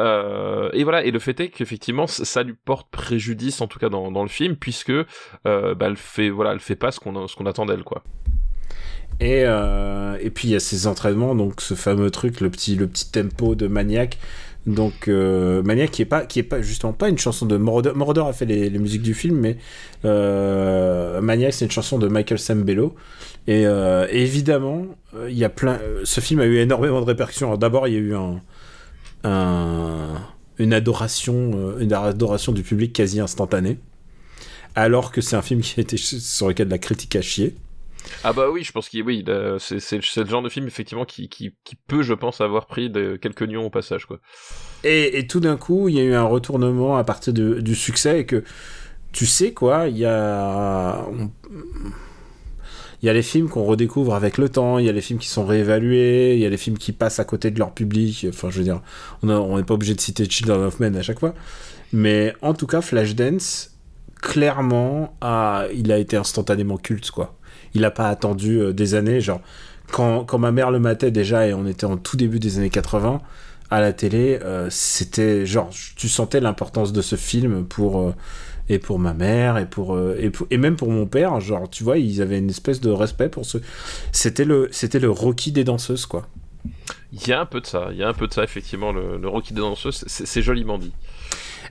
Euh, 0.00 0.68
et 0.72 0.84
voilà, 0.84 1.04
et 1.04 1.10
le 1.10 1.18
fait 1.18 1.38
est 1.40 1.48
qu'effectivement, 1.48 2.06
ça 2.06 2.42
lui 2.42 2.54
porte 2.64 2.88
préjudice, 2.90 3.60
en 3.60 3.66
tout 3.66 3.78
cas 3.78 3.88
dans, 3.88 4.10
dans 4.10 4.22
le 4.22 4.28
film, 4.28 4.56
puisque 4.56 4.90
euh, 4.90 5.04
bah, 5.44 5.86
elle 5.86 5.96
fait, 5.96 6.30
voilà, 6.30 6.52
elle 6.52 6.60
fait 6.60 6.76
pas 6.76 6.90
ce 6.92 7.00
qu'on 7.00 7.26
ce 7.28 7.36
qu'on 7.36 7.46
attend 7.46 7.66
d'elle, 7.66 7.82
quoi. 7.84 8.02
Et, 9.20 9.42
euh, 9.44 10.16
et 10.20 10.30
puis 10.30 10.48
il 10.48 10.52
y 10.52 10.56
a 10.56 10.60
ces 10.60 10.86
entraînements, 10.86 11.34
donc 11.34 11.60
ce 11.60 11.74
fameux 11.74 12.10
truc, 12.10 12.40
le 12.40 12.48
petit, 12.50 12.74
le 12.76 12.86
petit 12.86 13.10
tempo 13.10 13.54
de 13.54 13.66
Maniac. 13.66 14.18
Donc 14.66 15.08
euh, 15.08 15.62
Maniac 15.62 15.90
qui 15.90 16.02
est 16.02 16.06
pas, 16.06 16.24
qui 16.26 16.38
est 16.38 16.42
pas 16.42 16.60
justement 16.62 16.92
pas 16.92 17.08
une 17.08 17.18
chanson 17.18 17.46
de 17.46 17.56
Moroder. 17.56 17.92
Moroder 17.94 18.22
a 18.26 18.32
fait 18.32 18.44
les, 18.46 18.70
les 18.70 18.78
musiques 18.78 19.02
du 19.02 19.14
film, 19.14 19.36
mais 19.38 19.56
euh, 20.04 21.20
Maniac 21.20 21.52
c'est 21.54 21.64
une 21.66 21.70
chanson 21.70 21.98
de 21.98 22.08
Michael 22.08 22.38
Sambello. 22.38 22.94
Et, 23.46 23.66
euh, 23.66 24.06
évidemment, 24.10 24.86
euh, 25.16 25.30
il 25.30 25.36
y 25.38 25.44
a 25.44 25.48
plein. 25.50 25.78
euh, 25.82 26.02
Ce 26.04 26.20
film 26.20 26.40
a 26.40 26.46
eu 26.46 26.56
énormément 26.58 27.00
de 27.00 27.06
répercussions. 27.06 27.56
D'abord, 27.56 27.88
il 27.88 27.94
y 27.94 27.96
a 27.96 28.00
eu 28.00 28.14
un, 28.14 28.40
un- 29.24 30.20
une 30.58 30.72
adoration, 30.74 31.50
euh, 31.54 31.78
une 31.80 31.92
adoration 31.92 32.52
du 32.52 32.62
public 32.62 32.92
quasi 32.92 33.20
instantanée. 33.20 33.78
Alors 34.74 35.12
que 35.12 35.20
c'est 35.20 35.36
un 35.36 35.42
film 35.42 35.60
qui 35.60 35.80
a 35.80 35.82
été 35.82 35.96
sur 35.96 36.48
lequel 36.48 36.68
la 36.68 36.78
critique 36.78 37.16
a 37.16 37.22
chié. 37.22 37.54
Ah 38.24 38.32
bah 38.32 38.48
oui, 38.50 38.64
je 38.64 38.72
pense 38.72 38.88
qu'il 38.88 39.02
oui, 39.02 39.24
c'est 39.58 39.96
le 39.96 40.26
genre 40.26 40.42
de 40.42 40.48
film 40.48 40.66
effectivement 40.66 41.04
qui, 41.04 41.28
qui, 41.28 41.54
qui 41.64 41.76
peut, 41.76 42.02
je 42.02 42.14
pense, 42.14 42.40
avoir 42.40 42.66
pris 42.66 42.90
de, 42.90 43.16
quelques 43.16 43.42
nions 43.42 43.66
au 43.66 43.70
passage, 43.70 44.06
quoi. 44.06 44.20
Et, 44.84 45.18
et 45.18 45.26
tout 45.26 45.40
d'un 45.40 45.56
coup, 45.56 45.88
il 45.88 45.96
y 45.96 46.00
a 46.00 46.04
eu 46.04 46.14
un 46.14 46.24
retournement 46.24 46.96
à 46.96 47.04
partir 47.04 47.32
de- 47.32 47.60
du 47.60 47.74
succès 47.74 48.20
et 48.20 48.26
que 48.26 48.44
tu 49.12 49.26
sais 49.26 49.52
quoi, 49.52 49.88
il 49.88 49.98
y 49.98 50.06
a. 50.06 51.06
Il 53.02 53.06
y 53.06 53.08
a 53.08 53.14
les 53.14 53.22
films 53.22 53.48
qu'on 53.48 53.64
redécouvre 53.64 54.14
avec 54.14 54.36
le 54.36 54.50
temps, 54.50 54.78
il 54.78 54.84
y 54.84 54.88
a 54.88 54.92
les 54.92 55.00
films 55.00 55.18
qui 55.18 55.28
sont 55.28 55.46
réévalués, 55.46 56.34
il 56.34 56.40
y 56.40 56.44
a 56.44 56.50
les 56.50 56.58
films 56.58 56.76
qui 56.76 56.92
passent 56.92 57.18
à 57.18 57.24
côté 57.24 57.50
de 57.50 57.58
leur 57.58 57.72
public. 57.72 58.26
Enfin, 58.28 58.50
je 58.50 58.58
veux 58.58 58.64
dire, 58.64 58.82
on 59.22 59.56
n'est 59.56 59.62
pas 59.64 59.74
obligé 59.74 59.94
de 59.94 60.00
citer 60.00 60.28
Children 60.28 60.60
of 60.60 60.80
Men 60.80 60.96
à 60.96 61.02
chaque 61.02 61.18
fois. 61.18 61.34
Mais 61.92 62.34
en 62.42 62.52
tout 62.52 62.66
cas, 62.66 62.82
Flashdance, 62.82 63.69
clairement, 64.20 65.14
il 65.74 65.92
a 65.92 65.98
été 65.98 66.16
instantanément 66.16 66.76
culte, 66.76 67.10
quoi. 67.10 67.34
Il 67.74 67.82
n'a 67.82 67.90
pas 67.90 68.08
attendu 68.08 68.60
euh, 68.60 68.72
des 68.72 68.94
années. 68.94 69.20
Genre, 69.20 69.40
quand, 69.92 70.24
quand, 70.24 70.38
ma 70.38 70.52
mère 70.52 70.70
le 70.70 70.78
matait 70.80 71.10
déjà, 71.10 71.46
et 71.46 71.54
on 71.54 71.66
était 71.66 71.86
en 71.86 71.96
tout 71.96 72.16
début 72.16 72.38
des 72.38 72.58
années 72.58 72.70
80, 72.70 73.20
à 73.70 73.80
la 73.80 73.92
télé, 73.92 74.38
euh, 74.42 74.68
c'était 74.70 75.46
genre, 75.46 75.70
tu 75.96 76.08
sentais 76.08 76.40
l'importance 76.40 76.92
de 76.92 77.02
ce 77.02 77.16
film 77.16 77.64
pour. 77.64 78.00
Euh, 78.00 78.14
et 78.72 78.78
pour 78.78 79.00
ma 79.00 79.14
mère 79.14 79.58
et 79.58 79.66
pour, 79.66 79.98
et 79.98 80.56
même 80.56 80.76
pour 80.76 80.90
mon 80.90 81.04
père 81.04 81.40
genre 81.40 81.68
tu 81.68 81.82
vois 81.82 81.98
ils 81.98 82.22
avaient 82.22 82.38
une 82.38 82.50
espèce 82.50 82.80
de 82.80 82.88
respect 82.88 83.28
pour 83.28 83.44
ce 83.44 83.58
c'était 84.12 84.44
le 84.44 84.68
c'était 84.70 85.00
le 85.00 85.10
Rocky 85.10 85.50
des 85.50 85.64
danseuses 85.64 86.06
quoi 86.06 86.28
il 87.12 87.26
y 87.26 87.32
a 87.32 87.40
un 87.40 87.46
peu 87.46 87.60
de 87.60 87.66
ça 87.66 87.88
il 87.90 87.96
y 87.96 88.04
a 88.04 88.08
un 88.08 88.12
peu 88.12 88.28
de 88.28 88.32
ça 88.32 88.44
effectivement 88.44 88.92
le, 88.92 89.16
le 89.16 89.28
Rocky 89.28 89.54
des 89.54 89.60
danseuses 89.60 90.04
c'est 90.06 90.42
joliment 90.42 90.78
dit 90.78 90.92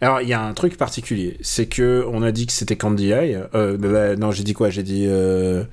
alors, 0.01 0.21
il 0.21 0.29
y 0.29 0.33
a 0.33 0.41
un 0.41 0.53
truc 0.53 0.77
particulier, 0.77 1.37
c'est 1.41 1.65
que 1.65 2.05
on 2.07 2.21
a 2.23 2.31
dit 2.31 2.45
que 2.45 2.53
c'était 2.53 2.77
Candy 2.77 3.11
Eye. 3.11 3.37
Euh, 3.53 3.77
bah, 3.77 3.89
bah, 3.89 4.15
non, 4.15 4.31
j'ai 4.31 4.43
dit 4.43 4.53
quoi? 4.53 4.69
J'ai 4.69 4.83
dit. 4.83 5.05
Euh, 5.07 5.63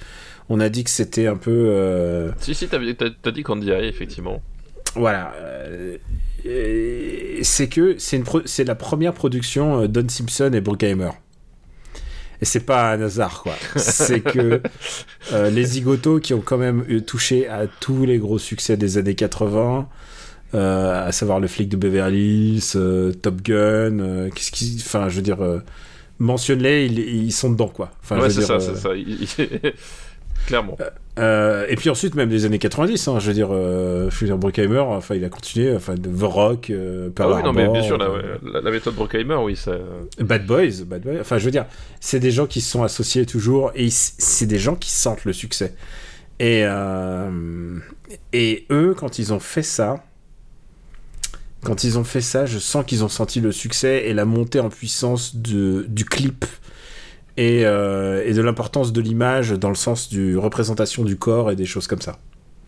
on 0.48 0.60
a 0.60 0.68
dit 0.68 0.84
que 0.84 0.90
c'était 0.90 1.26
un 1.26 1.36
peu. 1.36 1.50
Euh... 1.70 2.32
Si, 2.40 2.54
si, 2.54 2.66
t'as 2.68 2.78
as, 2.78 3.30
dit 3.30 3.42
Candy 3.42 3.70
Eye, 3.70 3.86
effectivement. 3.86 4.42
Voilà. 4.94 5.32
C'est 7.42 7.68
que 7.68 7.96
c'est 7.98 8.22
c'est 8.44 8.64
la 8.64 8.74
première 8.74 9.12
production 9.12 9.86
Don 9.86 10.08
Simpson 10.08 10.50
et 10.52 10.60
Bruckheimer. 10.60 11.10
Et 12.40 12.44
c'est 12.44 12.60
pas 12.60 12.92
un 12.92 13.00
hasard, 13.00 13.42
quoi. 13.42 13.54
c'est 13.76 14.20
que 14.20 14.60
les 15.32 15.64
zigotos 15.64 16.20
qui 16.20 16.34
ont 16.34 16.42
quand 16.42 16.58
même 16.58 16.84
touché 17.02 17.48
à 17.48 17.66
tous 17.66 18.04
les 18.04 18.18
gros 18.18 18.38
succès 18.38 18.76
des 18.76 18.98
années 18.98 19.14
80, 19.14 19.88
euh, 19.88 19.92
à 20.56 21.12
savoir 21.12 21.40
le 21.40 21.48
flic 21.48 21.68
de 21.68 21.76
Beverly 21.76 22.54
Hills, 22.54 22.72
euh, 22.76 23.12
Top 23.12 23.42
Gun, 23.42 23.98
euh, 23.98 24.30
qu'est-ce 24.34 24.50
qui, 24.50 24.76
enfin, 24.80 25.08
je 25.08 25.16
veux 25.16 25.22
dire, 25.22 25.38
mentionne-les, 26.18 26.86
ils, 26.86 27.32
sont 27.32 27.50
dedans, 27.50 27.68
quoi. 27.68 27.92
Enfin, 28.02 28.20
ouais, 28.20 28.30
c'est 28.30 28.42
ça, 28.42 28.58
c'est 28.60 28.76
ça. 28.76 28.90
Clairement. 30.46 30.78
et 31.18 31.74
puis 31.76 31.90
ensuite, 31.90 32.14
même 32.14 32.28
des 32.28 32.44
années 32.44 32.60
90, 32.60 33.08
hein, 33.08 33.18
je 33.18 33.26
veux 33.26 33.34
dire, 33.34 33.48
euh, 33.50 34.08
Bruckheimer, 34.36 34.78
enfin, 34.78 35.14
il 35.16 35.24
a 35.24 35.28
continué, 35.28 35.74
enfin, 35.74 35.94
The 35.96 36.22
Rock, 36.22 36.70
euh, 36.70 37.10
ah 37.18 37.28
oui, 37.28 37.42
non, 37.42 37.52
mais 37.52 37.68
bien 37.68 37.82
sûr, 37.82 37.98
la, 37.98 38.08
la, 38.60 38.70
méthode 38.70 38.94
Bruckheimer, 38.94 39.36
oui, 39.36 39.56
ça. 39.56 39.72
Bad 40.20 40.46
Boys, 40.46 40.84
Bad 40.86 41.02
Boys, 41.02 41.20
enfin, 41.20 41.38
je 41.38 41.44
veux 41.44 41.50
dire, 41.50 41.66
c'est 42.00 42.20
des 42.20 42.30
gens 42.30 42.46
qui 42.46 42.60
se 42.60 42.70
sont 42.70 42.82
associés 42.82 43.26
toujours, 43.26 43.72
et 43.74 43.88
c'est 43.90 44.46
des 44.46 44.58
gens 44.58 44.76
qui 44.76 44.90
sentent 44.90 45.24
le 45.24 45.32
succès. 45.32 45.74
Et, 46.38 46.64
et 48.32 48.66
eux, 48.70 48.94
quand 48.96 49.18
ils 49.18 49.32
ont 49.32 49.40
fait 49.40 49.62
ça, 49.62 50.05
quand 51.66 51.82
ils 51.82 51.98
ont 51.98 52.04
fait 52.04 52.20
ça, 52.20 52.46
je 52.46 52.60
sens 52.60 52.84
qu'ils 52.86 53.02
ont 53.02 53.08
senti 53.08 53.40
le 53.40 53.50
succès 53.50 54.04
et 54.06 54.14
la 54.14 54.24
montée 54.24 54.60
en 54.60 54.68
puissance 54.68 55.34
de, 55.34 55.84
du 55.88 56.04
clip 56.04 56.44
et, 57.36 57.66
euh, 57.66 58.22
et 58.24 58.34
de 58.34 58.40
l'importance 58.40 58.92
de 58.92 59.00
l'image 59.00 59.50
dans 59.50 59.68
le 59.68 59.74
sens 59.74 60.08
du 60.08 60.38
représentation 60.38 61.02
du 61.02 61.16
corps 61.16 61.50
et 61.50 61.56
des 61.56 61.66
choses 61.66 61.88
comme 61.88 62.00
ça. 62.00 62.18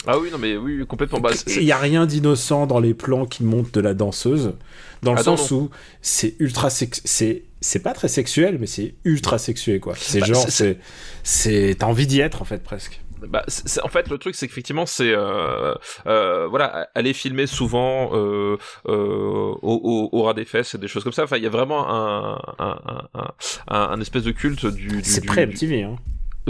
Ah 0.06 0.18
oui, 0.18 0.30
non 0.32 0.38
mais 0.38 0.56
oui, 0.56 0.84
complètement. 0.86 1.20
Il 1.46 1.64
n'y 1.64 1.70
a 1.70 1.78
rien 1.78 2.06
d'innocent 2.06 2.66
dans 2.66 2.80
les 2.80 2.94
plans 2.94 3.24
qui 3.24 3.44
montent 3.44 3.72
de 3.72 3.80
la 3.80 3.94
danseuse, 3.94 4.54
dans 5.02 5.12
le 5.12 5.20
ah 5.20 5.22
sens 5.22 5.50
où 5.52 5.70
c'est 6.02 6.34
ultra 6.40 6.68
c'est 6.70 7.44
c'est 7.60 7.82
pas 7.82 7.92
très 7.92 8.08
sexuel, 8.08 8.58
mais 8.58 8.66
c'est 8.66 8.94
ultra 9.04 9.38
sexué 9.38 9.80
quoi. 9.80 9.94
C'est 9.96 10.20
bah, 10.20 10.26
genre 10.26 10.46
c'est 10.48 10.78
c'est 11.22 11.76
t'as 11.78 11.86
envie 11.86 12.06
d'y 12.06 12.20
être 12.20 12.42
en 12.42 12.44
fait 12.44 12.62
presque 12.62 13.00
bah, 13.26 13.44
en 13.82 13.88
fait 13.88 14.08
le 14.08 14.18
truc 14.18 14.34
c'est 14.34 14.46
qu'effectivement 14.48 14.86
c'est 14.86 15.12
euh, 15.12 15.74
euh, 16.06 16.46
voilà 16.48 16.88
aller 16.94 17.12
filmer 17.12 17.46
souvent 17.46 18.10
euh, 18.12 18.56
euh, 18.86 19.54
au, 19.62 20.08
au, 20.12 20.22
ras 20.22 20.34
des 20.34 20.44
fesses 20.44 20.74
et 20.74 20.78
des 20.78 20.88
choses 20.88 21.04
comme 21.04 21.12
ça. 21.12 21.24
Enfin 21.24 21.36
il 21.36 21.42
y 21.42 21.46
a 21.46 21.50
vraiment 21.50 21.88
un 21.88 22.40
un, 22.58 22.78
un, 23.14 23.30
un, 23.68 24.00
espèce 24.00 24.24
de 24.24 24.30
culte 24.30 24.66
du, 24.66 24.88
du 24.88 25.04
c'est 25.04 25.24
très 25.24 25.46
MTV 25.46 25.82
hein 25.82 25.96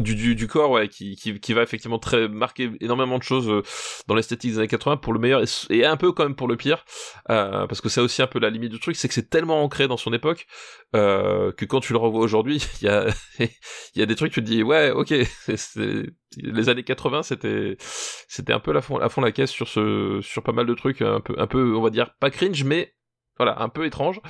du, 0.01 0.15
du, 0.15 0.35
du, 0.35 0.47
corps 0.47 0.71
ouais 0.71 0.89
qui, 0.89 1.17
qui, 1.17 1.39
qui 1.41 1.53
va 1.53 1.63
effectivement 1.63 1.99
très 1.99 2.29
marquer 2.29 2.71
énormément 2.81 3.19
de 3.19 3.23
choses 3.23 3.49
euh, 3.49 3.63
dans 4.07 4.15
l'esthétique 4.15 4.53
des 4.53 4.59
années 4.59 4.69
80 4.69 4.99
pour 4.99 5.13
le 5.13 5.19
meilleur 5.19 5.43
et, 5.71 5.85
un 5.85 5.97
peu 5.97 6.13
quand 6.13 6.25
même 6.25 6.35
pour 6.35 6.49
le 6.49 6.57
pire 6.57 6.85
euh, 7.31 7.67
parce 7.67 7.81
que 7.81 7.89
c'est 7.89 8.01
aussi 8.01 8.23
un 8.23 8.27
peu 8.27 8.39
la 8.39 8.51
limite 8.51 8.73
du 8.73 8.81
truc 8.81 8.97
c'est 8.97 9.09
que 9.09 9.15
c'est 9.15 9.31
tellement 9.31 9.63
ancré 9.63 9.89
dans 9.89 9.97
son 9.97 10.13
époque 10.13 10.47
euh, 10.95 11.53
que 11.53 11.65
quand 11.65 11.81
tu 11.81 11.93
le 11.93 11.99
revois 11.99 12.21
aujourd'hui 12.21 12.65
il 12.83 12.87
y 12.87 12.89
a 12.89 13.07
il 13.39 13.49
y 13.97 14.03
a 14.03 14.07
des 14.07 14.17
trucs 14.17 14.33
tu 14.33 14.41
te 14.43 14.47
dis 14.47 14.63
ouais 14.63 14.91
ok 14.91 15.15
c'est, 15.57 16.07
les 16.37 16.69
années 16.69 16.85
80 16.85 17.23
c'était 17.23 17.77
c'était 17.81 18.53
un 18.53 18.61
peu 18.61 18.73
la 18.73 18.83
fond 18.83 18.99
à 18.99 19.09
fond 19.09 19.21
la 19.21 19.33
caisse 19.33 19.51
sur 19.51 19.69
ce 19.69 20.21
sur 20.23 20.43
pas 20.43 20.53
mal 20.53 20.67
de 20.67 20.75
trucs 20.75 21.03
un 21.03 21.21
peu 21.21 21.35
un 21.39 21.47
peu 21.47 21.75
on 21.75 21.83
va 21.83 21.91
dire 21.91 22.15
pas 22.21 22.31
cringe 22.31 22.65
mais 22.65 22.95
voilà, 23.39 23.61
un 23.61 23.69
peu 23.69 23.87
étrange. 23.87 24.21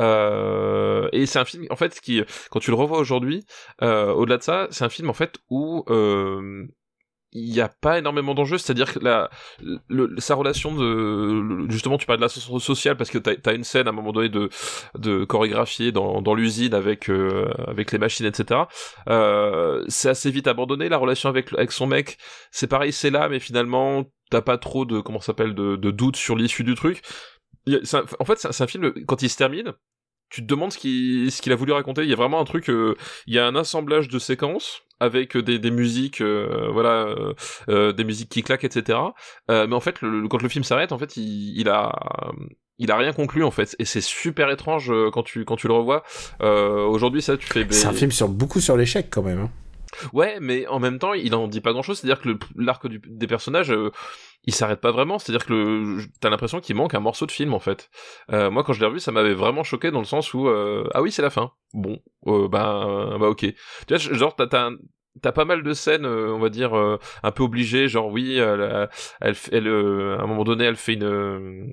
Euh, 0.00 1.08
et 1.12 1.26
c'est 1.26 1.38
un 1.38 1.44
film, 1.44 1.66
en 1.70 1.76
fait, 1.76 2.00
qui, 2.00 2.22
quand 2.50 2.60
tu 2.60 2.70
le 2.70 2.76
revois 2.76 2.98
aujourd'hui, 2.98 3.44
euh, 3.82 4.12
au-delà 4.12 4.38
de 4.38 4.42
ça, 4.42 4.68
c'est 4.70 4.84
un 4.84 4.88
film, 4.88 5.10
en 5.10 5.14
fait, 5.14 5.38
où 5.50 5.84
euh, 5.88 6.66
il 7.34 7.50
n'y 7.50 7.60
a 7.60 7.68
pas 7.68 7.98
énormément 7.98 8.34
d'enjeux, 8.34 8.58
c'est-à-dire 8.58 8.92
que 8.94 9.00
la, 9.00 9.28
le, 9.88 10.14
sa 10.18 10.36
relation 10.36 10.72
de, 10.72 11.66
justement, 11.68 11.98
tu 11.98 12.06
parles 12.06 12.20
de 12.20 12.22
l'ascenseur 12.22 12.60
social 12.60 12.96
parce 12.96 13.10
que 13.10 13.18
t'as 13.18 13.32
as 13.44 13.54
une 13.54 13.64
scène 13.64 13.88
à 13.88 13.90
un 13.90 13.92
moment 13.92 14.12
donné 14.12 14.28
de, 14.28 14.48
de 14.96 15.24
chorégraphier 15.24 15.90
dans, 15.90 16.22
dans 16.22 16.34
l'usine 16.34 16.74
avec, 16.74 17.10
euh, 17.10 17.52
avec 17.66 17.90
les 17.90 17.98
machines, 17.98 18.24
etc. 18.24 18.60
Euh, 19.08 19.84
c'est 19.88 20.08
assez 20.08 20.30
vite 20.30 20.46
abandonné. 20.46 20.88
La 20.88 20.96
relation 20.96 21.28
avec, 21.28 21.52
avec 21.54 21.72
son 21.72 21.88
mec, 21.88 22.18
c'est 22.52 22.68
pareil, 22.68 22.92
c'est 22.92 23.10
là, 23.10 23.28
mais 23.28 23.40
finalement, 23.40 24.04
t'as 24.30 24.40
pas 24.40 24.56
trop 24.56 24.84
de, 24.84 25.00
comment 25.00 25.20
s'appelle, 25.20 25.54
de, 25.54 25.74
de 25.74 25.90
doute 25.90 26.16
sur 26.16 26.36
l'issue 26.36 26.62
du 26.62 26.76
truc 26.76 27.02
en 27.66 28.24
fait, 28.24 28.38
c'est 28.38 28.62
un 28.62 28.66
film, 28.66 28.92
quand 29.06 29.22
il 29.22 29.30
se 29.30 29.36
termine, 29.36 29.72
tu 30.30 30.42
te 30.42 30.46
demandes 30.46 30.72
ce 30.72 30.78
qu'il 31.40 31.52
a 31.52 31.56
voulu 31.56 31.72
raconter. 31.72 32.02
Il 32.02 32.10
y 32.10 32.12
a 32.12 32.16
vraiment 32.16 32.40
un 32.40 32.44
truc, 32.44 32.68
euh, 32.68 32.96
il 33.26 33.34
y 33.34 33.38
a 33.38 33.46
un 33.46 33.54
assemblage 33.54 34.08
de 34.08 34.18
séquences 34.18 34.82
avec 34.98 35.36
des, 35.36 35.58
des 35.58 35.70
musiques, 35.70 36.20
euh, 36.20 36.68
voilà, 36.72 37.14
euh, 37.68 37.92
des 37.92 38.04
musiques 38.04 38.30
qui 38.30 38.42
claquent, 38.42 38.64
etc. 38.64 38.98
mais 39.48 39.72
en 39.72 39.80
fait, 39.80 40.00
le, 40.02 40.26
quand 40.28 40.42
le 40.42 40.48
film 40.48 40.64
s'arrête, 40.64 40.92
en 40.92 40.98
fait, 40.98 41.16
il, 41.16 41.58
il, 41.58 41.68
a 41.68 41.92
il 42.78 42.90
a 42.90 42.96
rien 42.96 43.12
conclu 43.12 43.44
en 43.44 43.50
fait, 43.50 43.76
et 43.78 43.84
c'est 43.84 44.00
super 44.00 44.50
étrange 44.50 44.92
quand 45.12 45.22
tu 45.22 45.44
quand 45.44 45.56
tu 45.56 45.68
le 45.68 45.74
revois. 45.74 46.02
Aujourd'hui, 46.40 47.22
ça, 47.22 47.36
tu 47.36 47.46
fais. 47.46 47.66
C'est 47.70 47.86
un 47.86 47.92
film 47.92 48.10
sur 48.10 48.28
beaucoup 48.28 48.60
sur 48.60 48.76
l'échec 48.76 49.08
quand 49.10 49.22
même. 49.22 49.40
Hein. 49.40 49.50
Ouais, 50.12 50.38
mais 50.40 50.66
en 50.66 50.78
même 50.78 50.98
temps, 50.98 51.12
il 51.14 51.34
en 51.34 51.48
dit 51.48 51.60
pas 51.60 51.72
grand 51.72 51.82
chose. 51.82 51.98
C'est-à-dire 51.98 52.20
que 52.20 52.38
l'arc 52.56 52.86
des 52.88 53.26
personnages, 53.26 53.72
il 54.46 54.54
s'arrête 54.54 54.80
pas 54.80 54.92
vraiment. 54.92 55.18
C'est-à-dire 55.18 55.46
que 55.46 55.98
t'as 56.20 56.30
l'impression 56.30 56.60
qu'il 56.60 56.76
manque 56.76 56.94
un 56.94 57.00
morceau 57.00 57.26
de 57.26 57.30
film 57.30 57.54
en 57.54 57.58
fait. 57.58 57.90
Euh, 58.32 58.50
moi, 58.50 58.64
quand 58.64 58.72
je 58.72 58.80
l'ai 58.80 58.86
revu, 58.86 59.00
ça 59.00 59.12
m'avait 59.12 59.34
vraiment 59.34 59.64
choqué 59.64 59.90
dans 59.90 60.00
le 60.00 60.04
sens 60.04 60.34
où 60.34 60.48
euh, 60.48 60.88
ah 60.94 61.02
oui, 61.02 61.12
c'est 61.12 61.22
la 61.22 61.30
fin. 61.30 61.52
Bon, 61.72 61.98
euh, 62.26 62.48
bah 62.48 63.16
bah 63.18 63.28
ok. 63.28 63.40
Tu 63.40 63.54
vois, 63.88 63.98
genre 63.98 64.36
t'as 64.36 64.70
t'as 65.22 65.32
pas 65.32 65.44
mal 65.44 65.62
de 65.62 65.72
scènes, 65.72 66.06
on 66.06 66.40
va 66.40 66.48
dire, 66.48 66.74
un 66.74 67.30
peu 67.30 67.44
obligées, 67.44 67.86
genre 67.86 68.08
oui, 68.08 68.36
elle, 68.36 68.88
elle, 69.20 69.68
à 69.68 70.22
un 70.22 70.26
moment 70.26 70.42
donné, 70.42 70.64
elle 70.64 70.74
fait 70.74 70.94
une, 70.94 71.72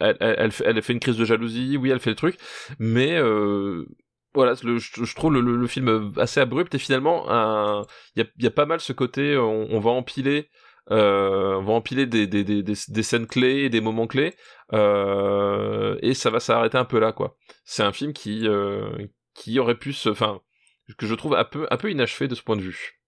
elle, 0.00 0.16
elle, 0.20 0.82
fait 0.82 0.92
une 0.92 1.00
crise 1.00 1.16
de 1.16 1.24
jalousie, 1.24 1.78
oui, 1.78 1.88
elle 1.90 1.98
fait 1.98 2.10
le 2.10 2.16
truc, 2.16 2.36
mais 2.78 3.18
voilà, 4.36 4.54
je, 4.54 5.14
trouve 5.14 5.34
le, 5.34 5.66
film 5.66 6.12
assez 6.16 6.38
abrupt 6.38 6.74
et 6.74 6.78
finalement, 6.78 7.24
il 8.14 8.26
y 8.38 8.46
a, 8.46 8.50
pas 8.50 8.66
mal 8.66 8.80
ce 8.80 8.92
côté, 8.92 9.36
on, 9.36 9.80
va 9.80 9.90
empiler 9.90 10.48
euh, 10.92 11.56
on 11.56 11.62
va 11.62 11.72
empiler 11.72 12.06
des, 12.06 12.74
scènes 13.02 13.26
clés 13.26 13.68
des 13.68 13.80
moments 13.80 14.06
clés, 14.06 14.34
euh, 14.72 15.96
et 16.00 16.14
ça 16.14 16.30
va 16.30 16.38
s'arrêter 16.40 16.78
un 16.78 16.84
peu 16.84 17.00
là, 17.00 17.12
quoi. 17.12 17.36
C'est 17.64 17.82
un 17.82 17.92
film 17.92 18.12
qui, 18.12 18.46
euh, 18.46 18.90
qui 19.34 19.58
aurait 19.58 19.78
pu 19.78 19.92
se, 19.92 20.08
enfin, 20.08 20.40
que 20.96 21.06
je 21.06 21.14
trouve 21.14 21.34
un 21.34 21.44
peu, 21.44 21.66
un 21.70 21.76
peu 21.76 21.90
inachevé 21.90 22.28
de 22.28 22.34
ce 22.34 22.42
point 22.42 22.56
de 22.56 22.62
vue. 22.62 23.00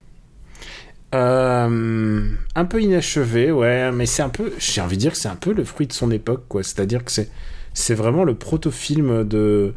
Euh, 1.15 2.29
un 2.55 2.65
peu 2.65 2.81
inachevé, 2.81 3.51
ouais, 3.51 3.91
mais 3.91 4.05
c'est 4.05 4.21
un 4.21 4.29
peu, 4.29 4.53
j'ai 4.59 4.81
envie 4.81 4.97
de 4.97 5.01
dire 5.01 5.11
que 5.11 5.17
c'est 5.17 5.29
un 5.29 5.35
peu 5.35 5.53
le 5.53 5.63
fruit 5.63 5.87
de 5.87 5.93
son 5.93 6.11
époque, 6.11 6.47
quoi. 6.47 6.63
C'est-à-dire 6.63 7.03
que 7.05 7.11
c'est, 7.11 7.31
c'est 7.73 7.95
vraiment 7.95 8.25
le 8.25 8.35
proto-film 8.35 9.23
de, 9.23 9.73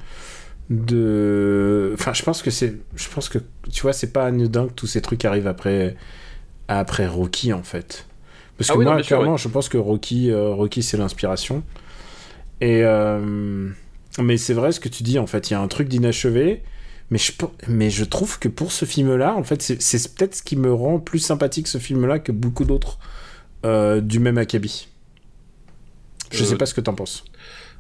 de, 0.73 1.93
enfin, 1.95 2.13
je 2.13 2.23
pense 2.23 2.43
que 2.43 2.51
c'est, 2.51 2.75
je 2.97 3.09
pense 3.09 3.29
que, 3.29 3.39
tu 3.71 3.83
vois, 3.83 3.93
c'est 3.93 4.13
pas 4.13 4.27
anodin 4.27 4.67
que 4.69 4.73
tous 4.73 4.87
ces 4.87 5.01
trucs 5.01 5.25
arrivent 5.25 5.47
après, 5.47 5.97
après 6.69 7.07
Rocky 7.07 7.53
en 7.53 7.63
fait. 7.63 8.07
Parce 8.57 8.71
ah 8.71 8.75
que 8.75 8.79
moi, 8.79 9.03
clairement, 9.03 9.37
je 9.37 9.49
pense 9.49 9.69
que 9.69 9.79
Rocky, 9.79 10.31
euh, 10.31 10.51
Rocky 10.55 10.83
c'est 10.83 10.97
l'inspiration. 10.97 11.63
Et 12.61 12.83
euh, 12.85 13.69
mais 14.19 14.37
c'est 14.37 14.55
vrai 14.55 14.73
ce 14.73 14.81
que 14.81 14.89
tu 14.89 15.03
dis 15.03 15.19
en 15.19 15.27
fait, 15.27 15.51
il 15.51 15.55
y 15.55 15.57
a 15.57 15.61
un 15.61 15.69
truc 15.69 15.89
d'inachevé. 15.89 16.63
Mais 17.11 17.19
je, 17.19 17.33
mais 17.69 17.91
je 17.91 18.05
trouve 18.05 18.39
que 18.39 18.49
pour 18.49 18.73
ce 18.73 18.87
film-là, 18.87 19.35
en 19.37 19.43
fait, 19.43 19.61
c'est 19.61 20.15
peut-être 20.15 20.35
ce 20.35 20.43
qui 20.43 20.57
me 20.57 20.73
rend 20.73 20.99
plus 20.99 21.19
sympathique 21.19 21.69
ce 21.69 21.77
film-là 21.77 22.19
que 22.19 22.33
beaucoup 22.33 22.65
d'autres 22.65 22.99
euh, 23.67 24.01
du 24.01 24.19
même 24.19 24.39
acabit. 24.39 24.89
Je 26.31 26.43
sais 26.45 26.57
pas 26.57 26.65
ce 26.65 26.73
que 26.73 26.81
t'en 26.81 26.95
penses. 26.95 27.25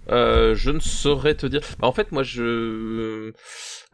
Je 0.08 0.70
ne 0.70 0.80
saurais 0.80 1.34
te 1.34 1.46
dire. 1.46 1.60
Bah, 1.78 1.86
en 1.86 1.92
fait, 1.92 2.12
moi, 2.12 2.22
je 2.22 3.32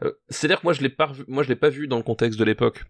Euh, 0.03 0.13
C'est-à-dire 0.29 0.59
que 0.61 0.65
moi 0.65 0.73
je 0.73 0.81
l'ai 0.81 0.89
pas 0.89 1.11
moi 1.27 1.43
je 1.43 1.49
l'ai 1.49 1.55
pas 1.55 1.69
vu 1.69 1.87
dans 1.87 1.97
le 1.97 2.03
contexte 2.03 2.39
de 2.39 2.45
l'époque. 2.45 2.83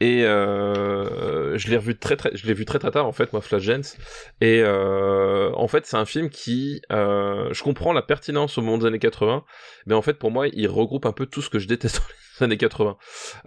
Et 0.00 0.24
euh, 0.24 1.56
je 1.56 1.68
l'ai 1.70 1.76
revu 1.78 1.96
très 1.96 2.16
très 2.16 2.30
je 2.36 2.46
l'ai 2.46 2.52
vu 2.52 2.66
très 2.66 2.78
très 2.78 2.90
tard 2.90 3.06
en 3.06 3.12
fait 3.12 3.32
moi 3.32 3.40
Flashdance. 3.40 3.96
Et 4.40 4.60
euh, 4.62 5.50
en 5.54 5.68
fait 5.68 5.86
c'est 5.86 5.96
un 5.96 6.04
film 6.04 6.28
qui 6.28 6.82
euh, 6.92 7.48
je 7.52 7.62
comprends 7.62 7.92
la 7.92 8.02
pertinence 8.02 8.58
au 8.58 8.62
moment 8.62 8.78
des 8.78 8.86
années 8.86 8.98
80 8.98 9.44
mais 9.86 9.94
en 9.94 10.02
fait 10.02 10.14
pour 10.14 10.30
moi 10.30 10.48
il 10.48 10.68
regroupe 10.68 11.06
un 11.06 11.12
peu 11.12 11.24
tout 11.26 11.40
ce 11.40 11.48
que 11.50 11.58
je 11.58 11.66
déteste 11.68 11.98
dans 12.00 12.04
les 12.40 12.44
années 12.44 12.58
80 12.58 12.96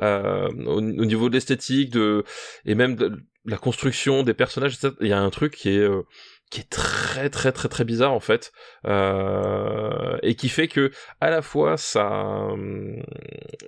euh, 0.01 0.49
au, 0.65 0.77
au 0.77 0.81
niveau 0.81 1.29
de 1.29 1.35
l'esthétique 1.35 1.91
de 1.91 2.23
et 2.65 2.73
même 2.73 2.95
de 2.95 3.11
la 3.45 3.57
construction 3.57 4.23
des 4.23 4.33
personnages 4.33 4.77
il 5.01 5.07
y 5.07 5.13
a 5.13 5.19
un 5.19 5.29
truc 5.29 5.53
qui 5.55 5.69
est 5.69 5.77
euh, 5.79 6.01
qui 6.49 6.61
est 6.61 6.69
très 6.69 7.29
très 7.29 7.51
très 7.51 7.69
très 7.69 7.83
bizarre 7.83 8.13
en 8.13 8.19
fait 8.19 8.51
euh, 8.85 10.17
et 10.23 10.35
qui 10.35 10.49
fait 10.49 10.67
que 10.67 10.91
à 11.21 11.29
la 11.29 11.41
fois 11.41 11.77
ça 11.77 12.09
hum, 12.09 13.03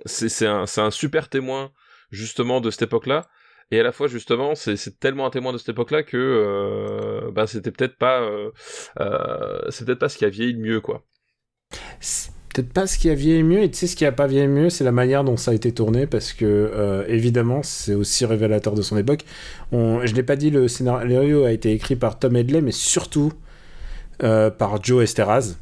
c'est 0.04 0.46
un 0.46 0.64
un 0.76 0.90
super 0.90 1.28
témoin 1.28 1.72
justement 2.10 2.60
de 2.60 2.70
cette 2.70 2.82
époque-là 2.82 3.28
et 3.72 3.80
à 3.80 3.82
la 3.82 3.90
fois 3.90 4.06
justement 4.06 4.54
c'est 4.54 5.00
tellement 5.00 5.26
un 5.26 5.30
témoin 5.30 5.52
de 5.52 5.58
cette 5.58 5.70
époque-là 5.70 6.02
que 6.02 6.16
euh, 6.16 7.30
bah 7.32 7.46
c'était 7.46 7.70
peut-être 7.72 7.96
pas 7.96 8.20
euh, 8.20 8.50
euh, 9.00 9.70
c'est 9.70 9.84
peut-être 9.86 9.98
pas 9.98 10.10
ce 10.10 10.18
qui 10.18 10.24
a 10.24 10.28
vieilli 10.28 10.54
de 10.54 10.60
mieux 10.60 10.80
quoi 10.80 11.04
peut-être 12.52 12.72
pas 12.72 12.86
ce 12.86 12.98
qui 12.98 13.10
a 13.10 13.14
vieilli 13.14 13.42
mieux, 13.42 13.62
et 13.62 13.70
tu 13.70 13.78
sais 13.78 13.86
ce 13.86 13.96
qui 13.96 14.04
a 14.04 14.12
pas 14.12 14.26
vieilli 14.26 14.48
mieux, 14.48 14.70
c'est 14.70 14.84
la 14.84 14.92
manière 14.92 15.24
dont 15.24 15.36
ça 15.36 15.52
a 15.52 15.54
été 15.54 15.72
tourné, 15.72 16.06
parce 16.06 16.32
que 16.32 16.44
euh, 16.44 17.04
évidemment 17.08 17.62
c'est 17.62 17.94
aussi 17.94 18.24
révélateur 18.24 18.74
de 18.74 18.82
son 18.82 18.96
époque. 18.96 19.24
Je 19.72 20.14
l'ai 20.14 20.22
pas 20.22 20.36
dit, 20.36 20.50
le 20.50 20.68
scénario 20.68 21.44
a 21.44 21.52
été 21.52 21.72
écrit 21.72 21.96
par 21.96 22.18
Tom 22.18 22.36
Hedley, 22.36 22.60
mais 22.60 22.72
surtout 22.72 23.32
euh, 24.22 24.50
par 24.50 24.82
Joe 24.82 25.02
Esteraz. 25.02 25.56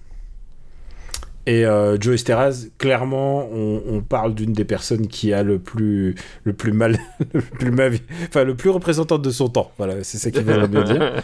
Et 1.46 1.64
euh, 1.64 1.98
Joe 1.98 2.14
Esteraz, 2.14 2.68
clairement, 2.78 3.48
on, 3.50 3.82
on 3.88 4.00
parle 4.02 4.34
d'une 4.34 4.52
des 4.52 4.64
personnes 4.64 5.06
qui 5.06 5.32
a 5.32 5.42
le 5.42 5.58
plus, 5.58 6.14
le 6.44 6.52
plus 6.52 6.72
mal, 6.72 6.98
le 7.32 7.40
plus 7.40 7.70
mal, 7.70 7.94
enfin 8.28 8.44
le 8.44 8.54
plus 8.54 8.70
représentante 8.70 9.22
de 9.22 9.30
son 9.30 9.48
temps. 9.48 9.72
Voilà, 9.78 10.04
c'est 10.04 10.18
ça 10.18 10.30
qu'il 10.30 10.42
veut 10.42 10.66
bien 10.66 10.84
dire. 10.84 11.12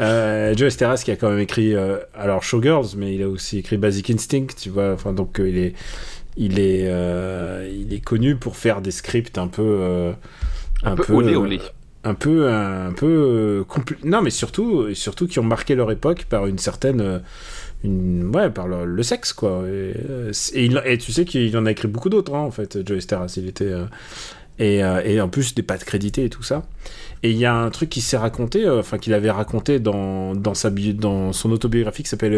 Euh, 0.00 0.54
Joe 0.56 0.68
Esteras 0.68 1.02
qui 1.04 1.10
a 1.10 1.16
quand 1.16 1.30
même 1.30 1.38
écrit 1.38 1.74
euh, 1.74 1.98
alors 2.14 2.42
Showgirls 2.42 2.96
mais 2.96 3.14
il 3.14 3.22
a 3.22 3.28
aussi 3.28 3.58
écrit 3.58 3.76
Basic 3.76 4.10
Instinct 4.10 4.46
tu 4.56 4.70
vois 4.70 4.92
enfin 4.92 5.12
donc 5.12 5.38
euh, 5.40 5.48
il 5.48 5.58
est 5.58 5.74
il 6.36 6.58
est 6.58 6.90
il 7.72 7.92
est 7.92 8.00
connu 8.00 8.36
pour 8.36 8.56
faire 8.56 8.80
des 8.80 8.90
scripts 8.90 9.38
un 9.38 9.48
peu 9.48 9.62
euh, 9.62 10.12
un, 10.82 10.96
peu 10.96 11.12
olé 11.12 11.36
olé 11.36 11.60
un 12.04 12.14
peu 12.14 12.48
un 12.48 12.92
peu 12.92 13.06
euh, 13.06 13.64
non 14.04 14.22
mais 14.22 14.30
surtout 14.30 14.94
surtout 14.94 15.26
qui 15.26 15.38
ont 15.38 15.44
marqué 15.44 15.74
leur 15.74 15.90
époque 15.90 16.24
par 16.28 16.46
une 16.46 16.58
certaine 16.58 17.00
euh, 17.00 18.30
ouais 18.32 18.50
par 18.50 18.68
le, 18.68 19.02
sexe 19.02 19.32
quoi. 19.32 19.64
Et, 19.66 19.94
euh, 20.08 20.32
et, 20.84 20.98
tu 20.98 21.12
sais 21.12 21.24
qu'il 21.24 21.56
en 21.58 21.66
a 21.66 21.70
écrit 21.70 21.88
beaucoup 21.88 22.08
d'autres 22.08 22.34
hein, 22.34 22.40
en 22.40 22.50
fait 22.50 22.86
Joe 22.86 22.98
Esteras 22.98 23.34
il 23.36 23.48
était 23.48 23.72
et, 24.58 24.78
et 24.78 25.20
en 25.20 25.28
plus 25.28 25.54
des 25.54 25.62
pattes 25.62 25.84
créditées 25.84 26.24
et 26.24 26.30
tout 26.30 26.42
ça. 26.42 26.64
Et 27.22 27.30
il 27.30 27.36
y 27.36 27.44
a 27.44 27.54
un 27.54 27.68
truc 27.70 27.90
qui 27.90 28.00
s'est 28.00 28.16
raconté, 28.16 28.68
enfin 28.68 28.98
qu'il 28.98 29.12
avait 29.12 29.30
raconté 29.30 29.78
dans, 29.78 30.34
dans, 30.34 30.54
sa, 30.54 30.70
dans 30.70 31.32
son 31.32 31.50
autobiographie 31.50 32.02
qui 32.02 32.08
s'appelle... 32.08 32.34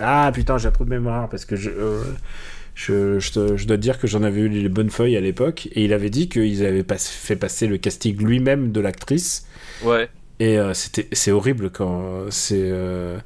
Ah 0.00 0.30
putain, 0.32 0.58
j'ai 0.58 0.68
un 0.68 0.70
trou 0.70 0.84
de 0.84 0.90
mémoire 0.90 1.28
parce 1.30 1.46
que 1.46 1.56
je, 1.56 1.70
je, 2.78 3.18
je, 3.18 3.32
te- 3.32 3.56
je 3.56 3.66
dois 3.66 3.76
te 3.76 3.82
dire 3.82 3.98
que 3.98 4.06
j'en 4.06 4.22
avais 4.22 4.42
eu 4.42 4.48
les 4.48 4.68
bonnes 4.68 4.90
feuilles 4.90 5.16
à 5.16 5.20
l'époque. 5.20 5.68
Et 5.72 5.84
il 5.84 5.92
avait 5.92 6.10
dit 6.10 6.28
qu'ils 6.28 6.64
avaient 6.64 6.84
pas, 6.84 6.98
fait 6.98 7.36
passer 7.36 7.66
le 7.66 7.78
casting 7.78 8.16
lui-même 8.24 8.72
de 8.72 8.80
l'actrice. 8.80 9.46
ouais 9.80 10.10
Et 10.40 10.58
euh, 10.58 10.74
c'était 10.74 11.08
c'est 11.12 11.32
horrible 11.32 11.70
quand... 11.70 12.30
C'est... 12.30 12.60
euh, 12.62 13.18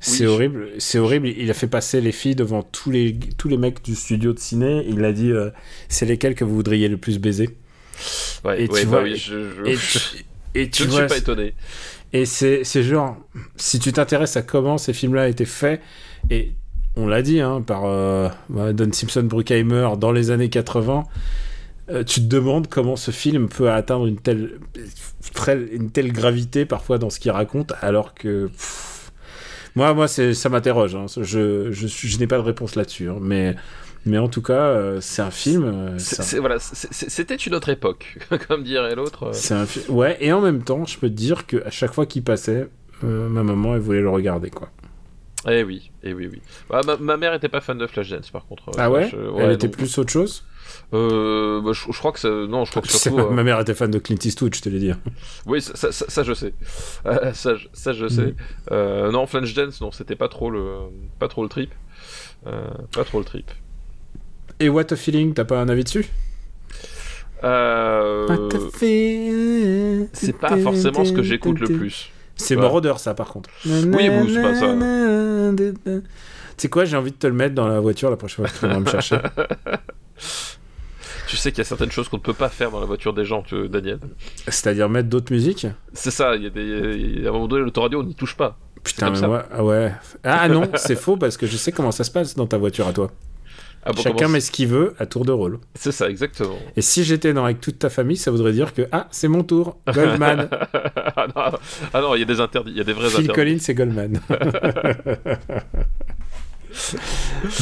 c'est 0.00 0.26
horrible, 0.26 0.68
c'est 0.78 0.98
horrible. 0.98 1.28
Il 1.28 1.50
a 1.50 1.54
fait 1.54 1.66
passer 1.68 2.00
les 2.00 2.12
filles 2.12 2.36
devant 2.36 2.62
tous 2.62 2.90
les, 2.90 3.18
tous 3.38 3.48
les 3.48 3.56
mecs 3.58 3.82
du 3.84 3.94
studio 3.96 4.32
de 4.34 4.38
ciné. 4.38 4.84
Il 4.88 5.04
a 5.04 5.12
dit 5.12 5.32
euh, 5.32 5.50
c'est 5.88 6.06
lesquels 6.06 6.34
que 6.36 6.44
vous 6.44 6.54
voudriez 6.54 6.88
le 6.88 6.98
plus 6.98 7.18
baiser. 7.18 7.50
ouais, 8.44 8.58
Et 8.58 8.68
ouais, 8.68 8.84
tu 8.84 8.86
bah 8.86 9.00
vois, 9.00 9.02
oui, 9.02 9.16
je, 9.16 9.50
je, 9.50 9.62
Et 9.64 9.80
tu, 9.80 9.98
et 10.54 10.70
tu 10.70 10.86
ne 10.86 10.90
vois, 10.90 11.06
suis 11.06 11.06
pas 11.06 11.16
étonné 11.18 11.54
et 12.12 12.24
c'est 12.26 12.64
c'est 12.64 12.82
genre, 12.82 13.16
si 13.56 13.78
tu 13.78 13.92
t'intéresses 13.92 14.36
à 14.36 14.42
comment 14.42 14.78
ces 14.78 14.92
films-là 14.92 15.28
étaient 15.28 15.44
faits, 15.44 15.82
et 16.30 16.52
on 16.98 17.06
l'a 17.06 17.22
dit 17.22 17.40
hein, 17.40 17.62
par 17.62 17.82
euh, 17.84 18.28
Don 18.50 18.92
Simpson 18.92 19.22
Bruckheimer 19.22 19.90
dans 19.98 20.12
les 20.12 20.30
années 20.30 20.48
80, 20.50 21.04
euh, 21.90 22.04
tu 22.04 22.20
te 22.20 22.26
demandes 22.26 22.66
comment 22.68 22.96
ce 22.96 23.10
film 23.10 23.48
peut 23.48 23.70
atteindre 23.70 24.06
une 24.06 24.18
telle, 24.18 24.58
une 25.72 25.90
telle 25.90 26.12
gravité 26.12 26.64
parfois 26.66 26.98
dans 26.98 27.08
ce 27.10 27.18
qu'il 27.20 27.30
raconte, 27.30 27.72
alors 27.80 28.14
que. 28.14 28.46
pff, 28.48 29.10
moi, 29.76 29.94
moi 29.94 30.08
ça 30.08 30.48
m'interroge. 30.48 30.94
hein. 30.96 31.06
Je, 31.16 31.70
je, 31.70 31.86
suis- 31.86 32.08
je 32.08 32.18
n'ai 32.18 32.26
pas 32.26 32.36
de 32.36 32.42
réponse 32.42 32.74
là-dessus. 32.74 33.08
hein. 33.08 33.18
Mais, 33.20 33.54
mais 34.06 34.18
en 34.18 34.28
tout 34.28 34.42
cas, 34.42 34.54
euh, 34.54 34.98
c'est 35.00 35.22
un 35.22 35.30
film. 35.30 35.64
euh, 35.64 35.96
un- 35.98 36.40
voilà, 36.40 36.56
c'était 36.58 37.36
une 37.36 37.54
autre 37.54 37.68
époque, 37.68 38.18
comme 38.48 38.64
dirait 38.64 38.94
l'autre. 38.96 39.28
euh. 39.28 39.32
fi- 39.66 39.88
Ouais, 39.90 40.16
et 40.20 40.32
en 40.32 40.40
même 40.40 40.62
temps, 40.64 40.84
je 40.84 40.98
peux 40.98 41.08
te 41.08 41.14
dire 41.14 41.46
qu'à 41.46 41.70
chaque 41.70 41.94
fois 41.94 42.06
qu'il 42.06 42.22
passait, 42.24 42.68
ma 43.02 43.42
maman, 43.44 43.74
elle 43.76 43.80
voulait 43.80 44.00
le 44.00 44.10
regarder, 44.10 44.50
quoi. 44.50 44.68
Eh 45.46 45.62
oui, 45.62 45.90
eh 46.02 46.12
oui, 46.14 46.28
oui. 46.30 46.40
Bah, 46.68 46.80
ma, 46.86 46.96
ma 46.96 47.16
mère 47.16 47.32
était 47.34 47.48
pas 47.48 47.60
fan 47.60 47.78
de 47.78 47.86
Flashdance, 47.86 48.30
par 48.30 48.44
contre. 48.46 48.70
Ah 48.76 48.90
ouais, 48.90 49.08
Je- 49.08 49.16
Elle 49.40 49.52
était 49.52 49.68
donc- 49.68 49.76
plus 49.76 49.98
autre 49.98 50.10
chose 50.10 50.44
Euh, 50.92 51.60
bah, 51.62 51.70
je, 51.72 51.80
je 51.92 51.98
crois 51.98 52.10
que 52.12 52.18
ça... 52.18 52.28
non, 52.28 52.64
je 52.64 52.70
crois 52.70 52.82
que 52.82 52.88
C'est- 52.92 52.98
surtout. 53.10 53.20
euh, 53.20 53.30
Ma 53.30 53.44
mère 53.44 53.60
était 53.60 53.74
fan 53.74 53.90
de 53.90 53.98
Clint 54.00 54.18
Eastwood, 54.24 54.54
je 54.54 54.60
te 54.60 54.68
l'ai 54.68 54.80
dit. 54.80 54.90
Oui, 55.46 55.62
ça, 55.62 55.74
ça, 55.76 55.92
ça- 55.92 56.06
ça, 56.08 56.22
je 56.24 56.34
sais. 56.34 56.52
Euh, 57.06 57.32
ça, 57.34 57.54
je- 57.54 57.68
ça 57.72 57.92
je 57.92 58.08
sais. 58.08 58.22
Mhm. 58.22 58.34
Euh, 58.72 59.10
non, 59.12 59.26
Flashdance, 59.26 59.80
non, 59.80 59.92
c'était 59.92 60.16
pas 60.16 60.28
trop 60.28 60.50
le, 60.50 60.74
pas 61.20 61.28
trop 61.28 61.42
le 61.44 61.48
trip. 61.48 61.70
Euh, 62.46 62.66
pas 62.92 63.04
trop 63.04 63.18
le 63.20 63.24
trip. 63.24 63.50
Et 64.60 64.68
What 64.68 64.92
a 64.92 64.96
Feeling, 64.96 65.34
t'as 65.34 65.44
pas 65.44 65.60
un 65.60 65.68
avis 65.68 65.84
dessus? 65.84 66.06
Euh, 67.44 68.26
What 68.26 68.56
a 68.56 68.58
feeling. 68.76 70.08
c'est 70.12 70.36
pas 70.36 70.56
forcément 70.56 71.04
ce 71.04 71.12
que 71.12 71.22
j'écoute 71.22 71.60
le 71.60 71.68
plus. 71.68 72.10
C'est 72.38 72.54
Ouais. 72.56 72.62
Moroder, 72.62 72.94
ça, 72.96 73.12
par 73.14 73.28
contre. 73.28 73.50
Oui, 73.66 74.08
bon, 74.08 74.26
c'est 74.26 74.40
pas 74.42 74.54
ça. 74.54 74.74
Tu 75.86 76.02
sais 76.56 76.68
quoi, 76.68 76.84
j'ai 76.86 76.96
envie 76.96 77.10
de 77.12 77.16
te 77.16 77.26
le 77.26 77.32
mettre 77.34 77.54
dans 77.54 77.68
la 77.68 77.78
voiture 77.80 78.08
la 78.10 78.16
prochaine 78.16 78.46
fois 78.46 78.48
que 78.48 78.58
tu 78.58 78.66
viendras 78.66 78.80
me 78.80 78.90
chercher. 78.90 79.18
Tu 81.28 81.36
sais 81.36 81.50
qu'il 81.52 81.58
y 81.58 81.60
a 81.60 81.64
certaines 81.64 81.90
choses 81.90 82.08
qu'on 82.08 82.16
ne 82.16 82.22
peut 82.22 82.32
pas 82.32 82.48
faire 82.48 82.70
dans 82.70 82.80
la 82.80 82.86
voiture 82.86 83.12
des 83.12 83.26
gens, 83.26 83.42
tu- 83.42 83.68
Daniel. 83.68 83.98
C'est-à-dire 84.46 84.88
mettre 84.88 85.10
d'autres 85.10 85.30
musiques? 85.30 85.66
C'est 85.92 86.10
ça, 86.10 86.34
il 86.36 86.42
y 86.44 86.46
a 86.46 86.50
des, 86.50 87.26
à 87.26 87.28
un 87.28 87.32
moment 87.32 87.46
donné, 87.46 87.64
l'autoradio, 87.64 88.00
on 88.00 88.02
n'y 88.02 88.14
touche 88.14 88.34
pas. 88.34 88.56
Putain, 88.82 89.10
mais 89.10 89.20
moi, 89.26 89.44
ah 89.52 89.62
ouais. 89.62 89.92
Ah 90.24 90.48
non, 90.48 90.62
c'est 90.76 90.96
faux 90.96 91.18
parce 91.18 91.36
que 91.36 91.46
je 91.46 91.56
sais 91.58 91.70
comment 91.70 91.90
ça 91.92 92.02
se 92.04 92.10
passe 92.10 92.34
dans 92.34 92.46
ta 92.46 92.56
voiture 92.56 92.86
à 92.88 92.92
toi. 92.94 93.10
Ah 93.84 93.92
bon, 93.92 94.02
Chacun 94.02 94.28
met 94.28 94.40
ce 94.40 94.50
qu'il 94.50 94.68
veut 94.68 94.94
à 94.98 95.06
tour 95.06 95.24
de 95.24 95.32
rôle. 95.32 95.58
C'est 95.74 95.92
ça, 95.92 96.10
exactement. 96.10 96.58
Et 96.76 96.82
si 96.82 97.04
j'étais 97.04 97.32
dans 97.32 97.44
avec 97.44 97.60
toute 97.60 97.78
ta 97.78 97.88
famille, 97.88 98.16
ça 98.18 98.30
voudrait 98.30 98.52
dire 98.52 98.74
que 98.74 98.82
ah, 98.92 99.08
c'est 99.10 99.28
mon 99.28 99.44
tour. 99.44 99.78
Goldman. 99.92 100.48
ah, 100.74 101.26
non, 101.34 101.58
ah 101.94 102.00
non, 102.00 102.14
il 102.14 102.18
y 102.18 102.22
a 102.22 102.26
des 102.26 102.40
interdits, 102.40 102.72
il 102.72 102.76
y 102.76 102.80
a 102.80 102.84
des 102.84 102.92
vrais 102.92 103.08
Phil 103.08 103.30
interdits. 103.30 103.34
Collins 103.34 103.58
et 103.68 103.74
Goldman. 103.74 104.20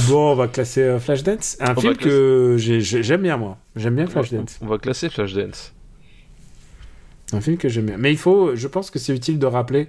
bon, 0.09 0.33
on 0.33 0.35
va 0.35 0.48
classer 0.48 0.83
euh, 0.83 0.98
Flashdance. 0.98 1.57
Un 1.61 1.74
On 1.76 1.81
film 1.81 1.94
classer- 1.94 2.09
que 2.11 2.57
j'ai- 2.59 2.81
j'ai- 2.81 3.02
j'aime 3.02 3.22
bien 3.22 3.37
moi. 3.37 3.59
J'aime 3.76 3.96
bien 3.96 4.07
Flashdance. 4.07 4.59
On 4.62 4.66
va 4.66 4.79
classer 4.79 5.09
Flashdance. 5.11 5.72
Un 7.33 7.40
film 7.40 7.57
que 7.57 7.68
j'aime 7.68 7.87
bien. 7.87 7.96
Mais 7.98 8.12
il 8.12 8.18
faut, 8.18 8.55
je 8.57 8.66
pense 8.68 8.90
que 8.90 8.98
c'est 8.98 9.14
utile 9.14 9.38
de 9.38 9.46
rappeler 9.46 9.88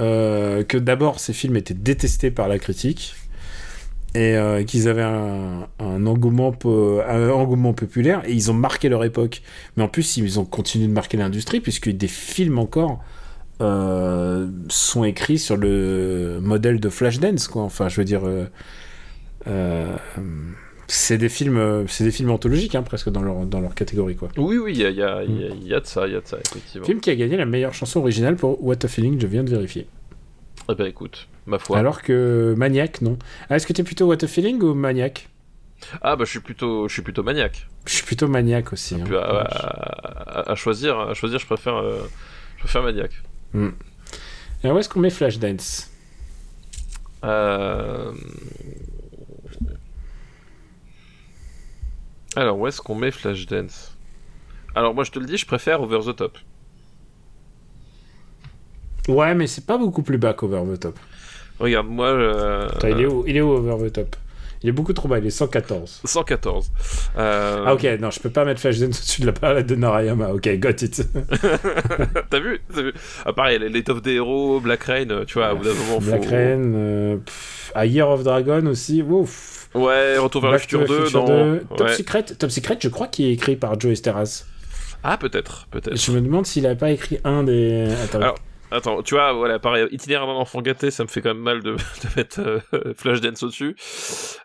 euh, 0.00 0.62
que 0.62 0.76
d'abord 0.78 1.20
ces 1.20 1.32
films 1.32 1.56
étaient 1.56 1.74
détestés 1.74 2.30
par 2.30 2.48
la 2.48 2.58
critique 2.58 3.14
et 4.14 4.36
euh, 4.36 4.62
qu'ils 4.64 4.88
avaient 4.88 5.02
un, 5.02 5.66
un 5.78 6.06
engouement, 6.06 6.52
po- 6.52 7.00
un 7.06 7.28
engouement 7.30 7.74
populaire 7.74 8.22
et 8.26 8.32
ils 8.32 8.50
ont 8.50 8.54
marqué 8.54 8.88
leur 8.88 9.04
époque. 9.04 9.42
Mais 9.76 9.82
en 9.82 9.88
plus, 9.88 10.16
ils 10.16 10.40
ont 10.40 10.44
continué 10.46 10.86
de 10.86 10.92
marquer 10.92 11.16
l'industrie 11.18 11.60
puisque 11.60 11.90
des 11.90 12.08
films 12.08 12.58
encore 12.58 13.02
euh, 13.60 14.48
sont 14.68 15.04
écrits 15.04 15.38
sur 15.38 15.56
le 15.56 16.38
modèle 16.42 16.80
de 16.80 16.88
Flashdance, 16.88 17.48
quoi. 17.48 17.62
Enfin, 17.62 17.88
je 17.88 17.96
veux 18.00 18.04
dire. 18.04 18.22
euh, 19.46 19.96
c'est 20.88 21.18
des 21.18 21.28
films, 21.28 21.84
c'est 21.88 22.04
des 22.04 22.10
films 22.12 22.30
anthologiques 22.30 22.74
hein, 22.76 22.82
presque 22.82 23.10
dans 23.10 23.22
leur 23.22 23.44
dans 23.44 23.60
leur 23.60 23.74
catégorie 23.74 24.14
quoi. 24.14 24.28
Oui, 24.36 24.56
oui, 24.56 24.72
il 24.72 24.80
y 24.80 24.84
a, 24.84 24.90
il 24.90 24.96
y, 24.96 25.02
a, 25.02 25.24
il 25.24 25.40
y 25.40 25.44
a- 25.44 25.48
il 25.48 25.66
y 25.66 25.74
a 25.74 25.80
de 25.80 25.86
ça, 25.86 26.06
il 26.06 26.12
y 26.12 26.16
a 26.16 26.20
de 26.20 26.26
ça, 26.26 26.38
effectivement. 26.38 26.86
Film 26.86 27.00
qui 27.00 27.10
a 27.10 27.16
gagné 27.16 27.36
la 27.36 27.44
meilleure 27.44 27.74
chanson 27.74 28.00
originale 28.00 28.36
pour 28.36 28.62
What 28.64 28.76
a 28.84 28.88
Feeling, 28.88 29.20
je 29.20 29.26
viens 29.26 29.42
de 29.42 29.50
vérifier. 29.50 29.88
Eh 30.68 30.74
ben 30.74 30.86
écoute, 30.86 31.28
ma 31.46 31.58
foi. 31.58 31.78
Alors 31.78 32.02
que 32.02 32.54
Maniac, 32.56 33.00
non. 33.00 33.18
Ah, 33.48 33.56
Est-ce 33.56 33.66
que 33.66 33.72
t'es 33.72 33.84
plutôt 33.84 34.06
What 34.06 34.24
a 34.24 34.26
Feeling 34.26 34.60
ou 34.62 34.74
Maniac? 34.74 35.28
Ah 36.02 36.16
bah 36.16 36.24
je 36.24 36.30
suis 36.30 36.40
plutôt, 36.40 36.88
je 36.88 36.92
suis 36.94 37.02
plutôt 37.02 37.22
maniaque. 37.22 37.68
Je 37.86 37.92
suis 37.92 38.04
plutôt 38.04 38.26
Maniac 38.28 38.72
aussi. 38.72 38.94
hein. 38.94 39.02
Puis 39.04 39.14
à, 39.16 39.20
à- 39.22 40.50
à 40.50 40.54
choisir, 40.54 40.98
à 40.98 41.14
choisir, 41.14 41.38
je 41.38 41.46
préfère, 41.46 41.76
euh, 41.76 42.00
je 42.56 42.60
préfère 42.62 42.82
maniaque. 42.82 43.22
Et 44.64 44.70
où 44.70 44.78
est-ce 44.78 44.88
qu'on 44.88 45.00
met 45.00 45.10
Flashdance? 45.10 45.90
Euh... 47.24 48.12
Alors 52.34 52.58
où 52.58 52.66
est-ce 52.66 52.80
qu'on 52.80 52.94
met 52.94 53.10
Flashdance? 53.10 53.96
Alors 54.74 54.94
moi 54.94 55.04
je 55.04 55.10
te 55.10 55.18
le 55.18 55.26
dis, 55.26 55.36
je 55.36 55.46
préfère 55.46 55.80
Over 55.82 56.00
the 56.12 56.16
Top. 56.16 56.38
Ouais, 59.08 59.34
mais 59.34 59.46
c'est 59.46 59.64
pas 59.66 59.78
beaucoup 59.78 60.02
plus 60.02 60.18
bas 60.18 60.32
qu'Over 60.34 60.62
the 60.74 60.80
Top. 60.80 60.98
Regarde, 61.58 61.86
moi. 61.88 62.08
euh, 62.08 62.68
Attends, 62.68 62.88
il, 62.88 63.00
est 63.00 63.06
où, 63.06 63.24
il 63.26 63.36
est 63.36 63.40
où 63.40 63.50
Over 63.50 63.88
the 63.88 63.92
Top? 63.92 64.16
Il 64.62 64.70
est 64.70 64.72
beaucoup 64.72 64.94
trop 64.94 65.06
bas, 65.06 65.18
il 65.18 65.26
est 65.26 65.30
114. 65.30 66.00
114. 66.04 66.72
Euh, 67.18 67.64
Ah 67.66 67.74
ok, 67.74 67.84
non, 68.00 68.10
je 68.10 68.18
peux 68.20 68.30
pas 68.30 68.44
mettre 68.44 68.60
Flashdance 68.60 68.98
au-dessus 68.98 69.20
de 69.20 69.26
la 69.26 69.32
palette 69.32 69.66
de 69.66 69.74
Narayama. 69.76 70.30
Ok, 70.32 70.48
got 70.58 70.70
it. 70.80 71.02
T'as 72.30 72.40
vu, 72.40 72.60
T'as 72.74 72.82
vu 72.82 72.92
ah, 73.24 73.32
Pareil, 73.32 73.58
les, 73.58 73.68
les 73.68 73.84
Top 73.84 74.00
des 74.02 74.14
héros, 74.14 74.58
Black 74.60 74.82
Rain, 74.84 75.10
euh, 75.10 75.24
tu 75.24 75.34
vois, 75.34 75.52
au 75.52 75.56
bout 75.58 75.64
d'un 75.64 75.74
moment, 75.74 76.00
faut... 76.00 76.10
Black 76.10 76.24
Rain, 76.24 76.74
euh, 76.74 77.16
pff, 77.18 77.72
A 77.74 77.86
Year 77.86 78.08
of 78.08 78.22
Dragon 78.24 78.64
aussi, 78.66 79.02
ouf. 79.02 79.68
Ouais, 79.74 80.16
Retour 80.16 80.40
vers 80.42 80.52
le 80.52 80.56
Back 80.56 80.66
to 80.66 80.78
futur 80.80 80.96
the 80.96 80.98
2, 81.00 81.04
Future 81.04 81.24
non 81.28 81.52
2. 81.52 81.64
Top. 81.76 81.88
Secret, 81.90 82.22
Top 82.24 82.50
Secret, 82.50 82.78
je 82.80 82.88
crois 82.88 83.08
qu'il 83.08 83.26
est 83.26 83.32
écrit 83.32 83.56
par 83.56 83.78
Joe 83.78 83.92
Esteras. 83.92 84.44
Ah, 85.04 85.18
peut-être, 85.18 85.68
peut-être. 85.70 85.96
Je 85.96 86.10
me 86.12 86.20
demande 86.20 86.46
s'il 86.46 86.66
avait 86.66 86.74
pas 86.76 86.90
écrit 86.90 87.18
un 87.24 87.44
des. 87.44 87.86
Attends. 88.04 88.20
Alors, 88.22 88.34
Attends, 88.76 89.02
tu 89.02 89.14
vois, 89.14 89.32
voilà, 89.32 89.58
pareil, 89.58 89.86
itinéraire 89.90 90.26
d'un 90.26 90.34
enfant 90.34 90.60
gâté, 90.60 90.90
ça 90.90 91.02
me 91.02 91.08
fait 91.08 91.22
quand 91.22 91.30
même 91.30 91.42
mal 91.42 91.62
de, 91.62 91.72
de 91.76 91.78
mettre 92.16 92.40
euh, 92.40 92.92
Flashdance 92.96 93.42
au-dessus. 93.42 93.74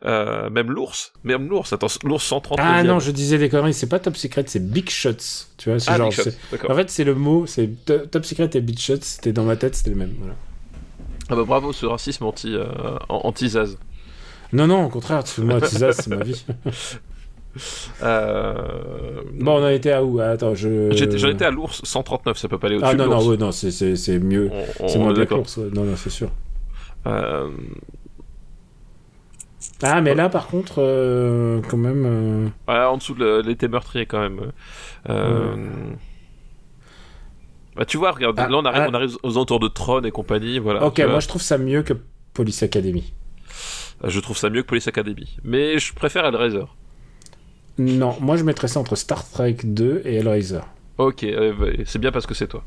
Euh, 0.06 0.50
même 0.50 0.72
l'ours, 0.72 1.12
même 1.24 1.50
l'ours, 1.50 1.74
attends, 1.74 1.88
l'ours 2.04 2.24
130 2.24 2.60
ah 2.62 2.84
non, 2.84 3.00
je 3.00 3.12
disais 3.12 3.38
des 3.38 3.50
conneries, 3.50 3.74
c'est 3.74 3.90
pas 3.90 4.00
Top 4.00 4.16
Secret, 4.16 4.46
c'est 4.48 4.66
Big 4.72 4.90
Shots. 4.90 5.48
Tu 5.58 5.70
vois, 5.70 5.80
c'est 5.80 5.92
Ah, 5.92 5.98
genre. 5.98 6.10
Big 6.10 6.18
Shot, 6.18 6.24
c'est- 6.24 6.38
d'accord. 6.52 6.72
En 6.72 6.76
fait, 6.76 6.90
c'est 6.90 7.04
le 7.04 7.16
mot, 7.16 7.46
c'est 7.46 7.70
to- 7.86 8.06
Top 8.08 8.26
Secret 8.26 8.50
et 8.54 8.62
Big 8.62 8.80
Shots, 8.80 8.98
c'était 9.02 9.34
dans 9.34 9.44
ma 9.44 9.56
tête, 9.56 9.76
c'était 9.76 9.90
le 9.92 9.98
même. 9.98 10.14
Voilà. 10.20 10.36
Ah 11.30 11.36
bah 11.36 11.44
bravo, 11.46 11.72
ce 11.74 11.86
racisme 11.86 12.26
euh, 12.46 12.66
anti-Zaz. 13.10 13.78
Non, 14.54 14.68
non, 14.68 14.86
au 14.86 14.90
contraire, 14.90 15.24
tu- 15.24 15.42
moi, 15.42 15.62
Tisa, 15.62 15.94
c'est 15.94 16.08
ma 16.10 16.24
vie. 16.24 16.46
Euh... 18.04 18.54
Bon, 19.40 19.60
on 19.60 19.64
en 19.66 19.70
était 19.70 19.92
à 19.92 20.04
où? 20.04 20.20
Attends, 20.20 20.56
je. 20.56 20.92
J'en 21.18 21.30
étais 21.30 21.46
à 21.46 21.52
l'ours 21.52 21.82
139, 21.84 22.38
ça 22.38 22.48
peut 22.48 22.58
pas 22.58 22.68
aller 22.68 22.78
au-dessus 22.78 22.92
Ah 22.92 22.96
de 22.96 23.04
non, 23.04 23.10
non, 23.20 23.28
ouais, 23.28 23.38
non, 23.38 23.52
c'est- 23.52 23.72
mieux. 24.20 24.50
C'est 24.88 24.98
moins 25.00 25.14
bien 25.14 25.26
que 25.26 25.34
l'ours, 25.36 25.58
ouais. 25.58 25.70
Non, 25.74 25.84
non, 25.84 25.96
c'est 25.96 26.10
sûr. 26.10 26.30
Euh, 27.08 27.50
Ah, 29.84 30.00
mais 30.02 30.14
là, 30.14 30.30
par 30.30 30.48
contre, 30.48 30.76
euh, 30.78 31.60
quand 31.68 31.78
même. 31.78 32.52
ouais, 32.68 32.76
en 32.78 32.98
dessous 32.98 33.16
de 33.16 33.42
l'été 33.46 33.68
meurtrier 33.68 34.06
quand 34.06 34.20
même. 34.22 34.52
Bah, 37.76 37.86
tu 37.86 37.98
vois, 37.98 38.12
regarde, 38.12 38.36
Ah, 38.38 38.50
là 38.50 38.58
on 38.58 38.66
arrive, 38.66 38.82
ah. 38.86 38.90
on 38.92 38.94
arrive 38.94 39.18
aux 39.24 39.38
entours 39.38 39.60
de 39.60 39.68
Tron 39.68 40.02
et 40.02 40.12
compagnie, 40.12 40.60
voilà. 40.60 40.84
Ok, 40.86 41.00
moi, 41.00 41.20
je 41.20 41.28
trouve 41.28 41.42
ça 41.42 41.58
mieux 41.58 41.84
que 41.84 41.94
Police 42.34 42.64
Academy. 42.64 43.14
Je 44.04 44.20
trouve 44.20 44.38
ça 44.38 44.50
mieux 44.50 44.62
que 44.64 44.68
Police 44.68 44.88
Academy. 44.88 45.38
Mais 45.44 45.80
je 45.80 45.94
préfère 45.94 46.26
Hellraiser. 46.26 46.66
Non, 47.82 48.16
moi, 48.20 48.38
je 48.38 48.44
mettrais 48.44 48.68
ça 48.68 48.80
entre 48.80 48.96
Star 48.96 49.28
Trek 49.30 49.58
2 49.64 50.02
et 50.06 50.16
Hellraiser. 50.16 50.60
Ok, 50.98 51.24
euh, 51.24 51.54
bah, 51.60 51.68
c'est 51.86 52.00
bien 52.00 52.12
parce 52.12 52.26
que 52.28 52.34
c'est 52.34 52.48
toi. 52.48 52.64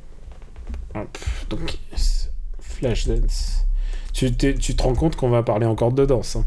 Donc, 1.51 1.79
c'est- 1.97 2.31
Flashdance. 2.61 3.65
Tu, 4.13 4.33
tu 4.35 4.75
te 4.77 4.83
rends 4.83 4.95
compte 4.95 5.17
qu'on 5.17 5.29
va 5.31 5.43
parler 5.43 5.67
encore 5.67 5.93
de 5.93 6.05
danse. 6.05 6.37
hein? 6.37 6.45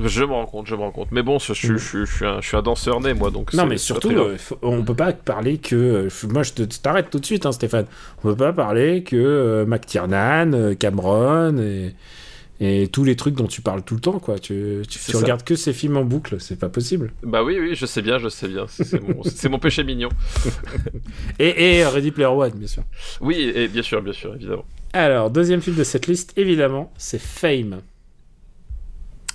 Je 0.00 0.24
me 0.24 0.32
rends 0.32 0.46
compte, 0.46 0.66
je 0.66 0.74
me 0.74 0.80
rends 0.80 0.90
compte. 0.90 1.08
Mais 1.10 1.22
bon, 1.22 1.38
je, 1.38 1.52
je, 1.52 1.76
je, 1.76 2.04
je 2.06 2.12
suis, 2.16 2.24
un, 2.26 2.40
je 2.40 2.48
suis 2.48 2.56
un 2.56 2.62
danseur 2.62 3.00
né, 3.00 3.12
moi, 3.12 3.30
donc. 3.30 3.52
Non, 3.52 3.66
mais 3.66 3.76
surtout, 3.76 4.10
euh, 4.10 4.36
on 4.62 4.82
peut 4.82 4.94
pas 4.94 5.12
parler 5.12 5.58
que. 5.58 5.76
euh, 5.76 6.08
moi, 6.30 6.42
je 6.42 6.52
te- 6.52 6.62
t'arrête 6.62 7.10
tout 7.10 7.18
de 7.18 7.26
suite, 7.26 7.44
hein, 7.44 7.52
Stéphane. 7.52 7.84
On 8.18 8.28
peut 8.28 8.36
pas 8.36 8.52
parler 8.54 9.02
que 9.02 9.16
euh, 9.16 9.66
McTiernan, 9.66 10.52
euh, 10.54 10.74
Cameron 10.74 11.58
et, 11.58 11.94
et 12.64 12.86
tous 12.86 13.02
les 13.02 13.16
trucs 13.16 13.34
dont 13.34 13.48
tu 13.48 13.60
parles 13.60 13.82
tout 13.82 13.96
le 13.96 14.00
temps, 14.00 14.20
quoi. 14.20 14.38
Tu, 14.38 14.82
regardes 15.14 15.42
que 15.42 15.56
ces 15.56 15.72
films 15.72 15.96
en 15.96 16.04
boucle, 16.04 16.36
c'est 16.40 16.56
pas 16.56 16.68
possible. 16.68 17.12
Bah 17.24 17.42
oui, 17.42 17.58
oui, 17.58 17.74
je 17.74 17.86
sais 17.86 18.02
bien, 18.02 18.18
je 18.18 18.28
sais 18.28 18.46
bien. 18.46 18.66
C'est 18.68 19.48
mon, 19.48 19.58
péché 19.58 19.82
mignon. 19.82 20.10
Et, 21.40 21.78
et 21.78 21.84
Ready 21.84 22.12
Player 22.12 22.28
One, 22.28 22.52
bien 22.52 22.68
sûr. 22.68 22.84
Oui, 23.20 23.50
et, 23.52 23.66
bien 23.66 23.82
sûr, 23.82 24.00
bien 24.00 24.12
sûr, 24.12 24.36
évidemment. 24.36 24.64
Alors, 24.92 25.30
deuxième 25.32 25.60
film 25.60 25.74
de 25.74 25.82
cette 25.82 26.06
liste, 26.06 26.34
évidemment, 26.36 26.92
c'est 26.96 27.20
Fame. 27.20 27.80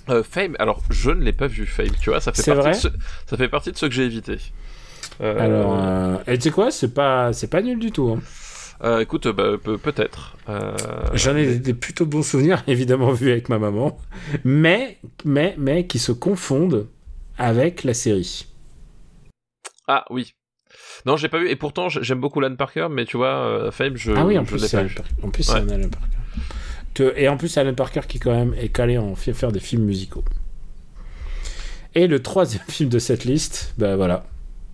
Euh, 0.08 0.22
Fame, 0.22 0.56
alors 0.58 0.82
je 0.88 1.10
ne 1.10 1.22
l'ai 1.22 1.34
pas 1.34 1.48
vu, 1.48 1.66
Fame, 1.66 1.90
tu 2.00 2.08
vois, 2.08 2.22
ça 2.22 2.32
fait, 2.32 2.42
partie 2.42 2.62
vrai 2.62 2.70
de 2.70 2.76
ceux, 2.76 2.92
ça 3.26 3.36
fait 3.36 3.48
partie 3.48 3.72
de 3.72 3.76
ceux 3.76 3.88
que 3.88 3.94
j'ai 3.94 4.04
évités. 4.04 4.38
Euh, 5.20 5.38
Alors, 5.38 5.76
euh, 5.78 6.16
et 6.26 6.38
tu 6.38 6.44
sais 6.44 6.50
quoi, 6.50 6.70
c'est 6.70 6.94
pas, 6.94 7.34
c'est 7.34 7.48
pas 7.48 7.60
nul 7.60 7.78
du 7.78 7.90
tout. 7.90 8.08
hein. 8.08 8.22
Euh, 8.84 9.00
écoute, 9.00 9.26
bah, 9.28 9.52
pe- 9.62 9.76
peut-être. 9.76 10.36
Euh, 10.48 10.72
J'en 11.14 11.36
ai 11.36 11.46
des, 11.46 11.58
des 11.58 11.74
plutôt 11.74 12.06
bons 12.06 12.22
souvenirs, 12.22 12.62
évidemment, 12.68 13.12
vus 13.12 13.30
avec 13.30 13.48
ma 13.48 13.58
maman, 13.58 13.98
mais, 14.44 14.98
mais, 15.24 15.54
mais 15.58 15.86
qui 15.86 15.98
se 15.98 16.12
confondent 16.12 16.86
avec 17.38 17.84
la 17.84 17.94
série. 17.94 18.46
Ah 19.86 20.04
oui. 20.10 20.34
Non, 21.06 21.16
j'ai 21.16 21.28
pas 21.28 21.38
vu, 21.38 21.48
et 21.48 21.56
pourtant 21.56 21.88
j'ai- 21.88 22.02
j'aime 22.02 22.20
beaucoup 22.20 22.40
Lan 22.40 22.54
Parker, 22.56 22.88
mais 22.90 23.04
tu 23.04 23.16
vois, 23.16 23.28
euh, 23.46 23.70
Fame, 23.70 23.96
je, 23.96 24.12
ah 24.12 24.26
oui, 24.26 24.36
en 24.38 24.44
je 24.44 24.50
plus, 24.50 24.58
c'est 24.58 24.76
pas 24.76 24.80
Alan. 24.80 24.90
En 25.22 25.30
plus, 25.30 25.48
Ouais. 25.50 25.60
un 25.60 25.68
Alan 25.68 25.88
Parker. 25.88 27.12
Et 27.16 27.28
en 27.28 27.36
plus, 27.36 27.56
Alan 27.56 27.74
Parker 27.74 28.00
qui, 28.08 28.18
quand 28.18 28.32
même, 28.34 28.54
est 28.58 28.70
calé 28.70 28.98
en 28.98 29.14
faire 29.14 29.52
des 29.52 29.60
films 29.60 29.84
musicaux. 29.84 30.24
Et 31.94 32.06
le 32.06 32.20
troisième 32.22 32.62
film 32.68 32.90
de 32.90 32.98
cette 32.98 33.24
liste, 33.24 33.72
bah 33.78 33.96
voilà, 33.96 34.24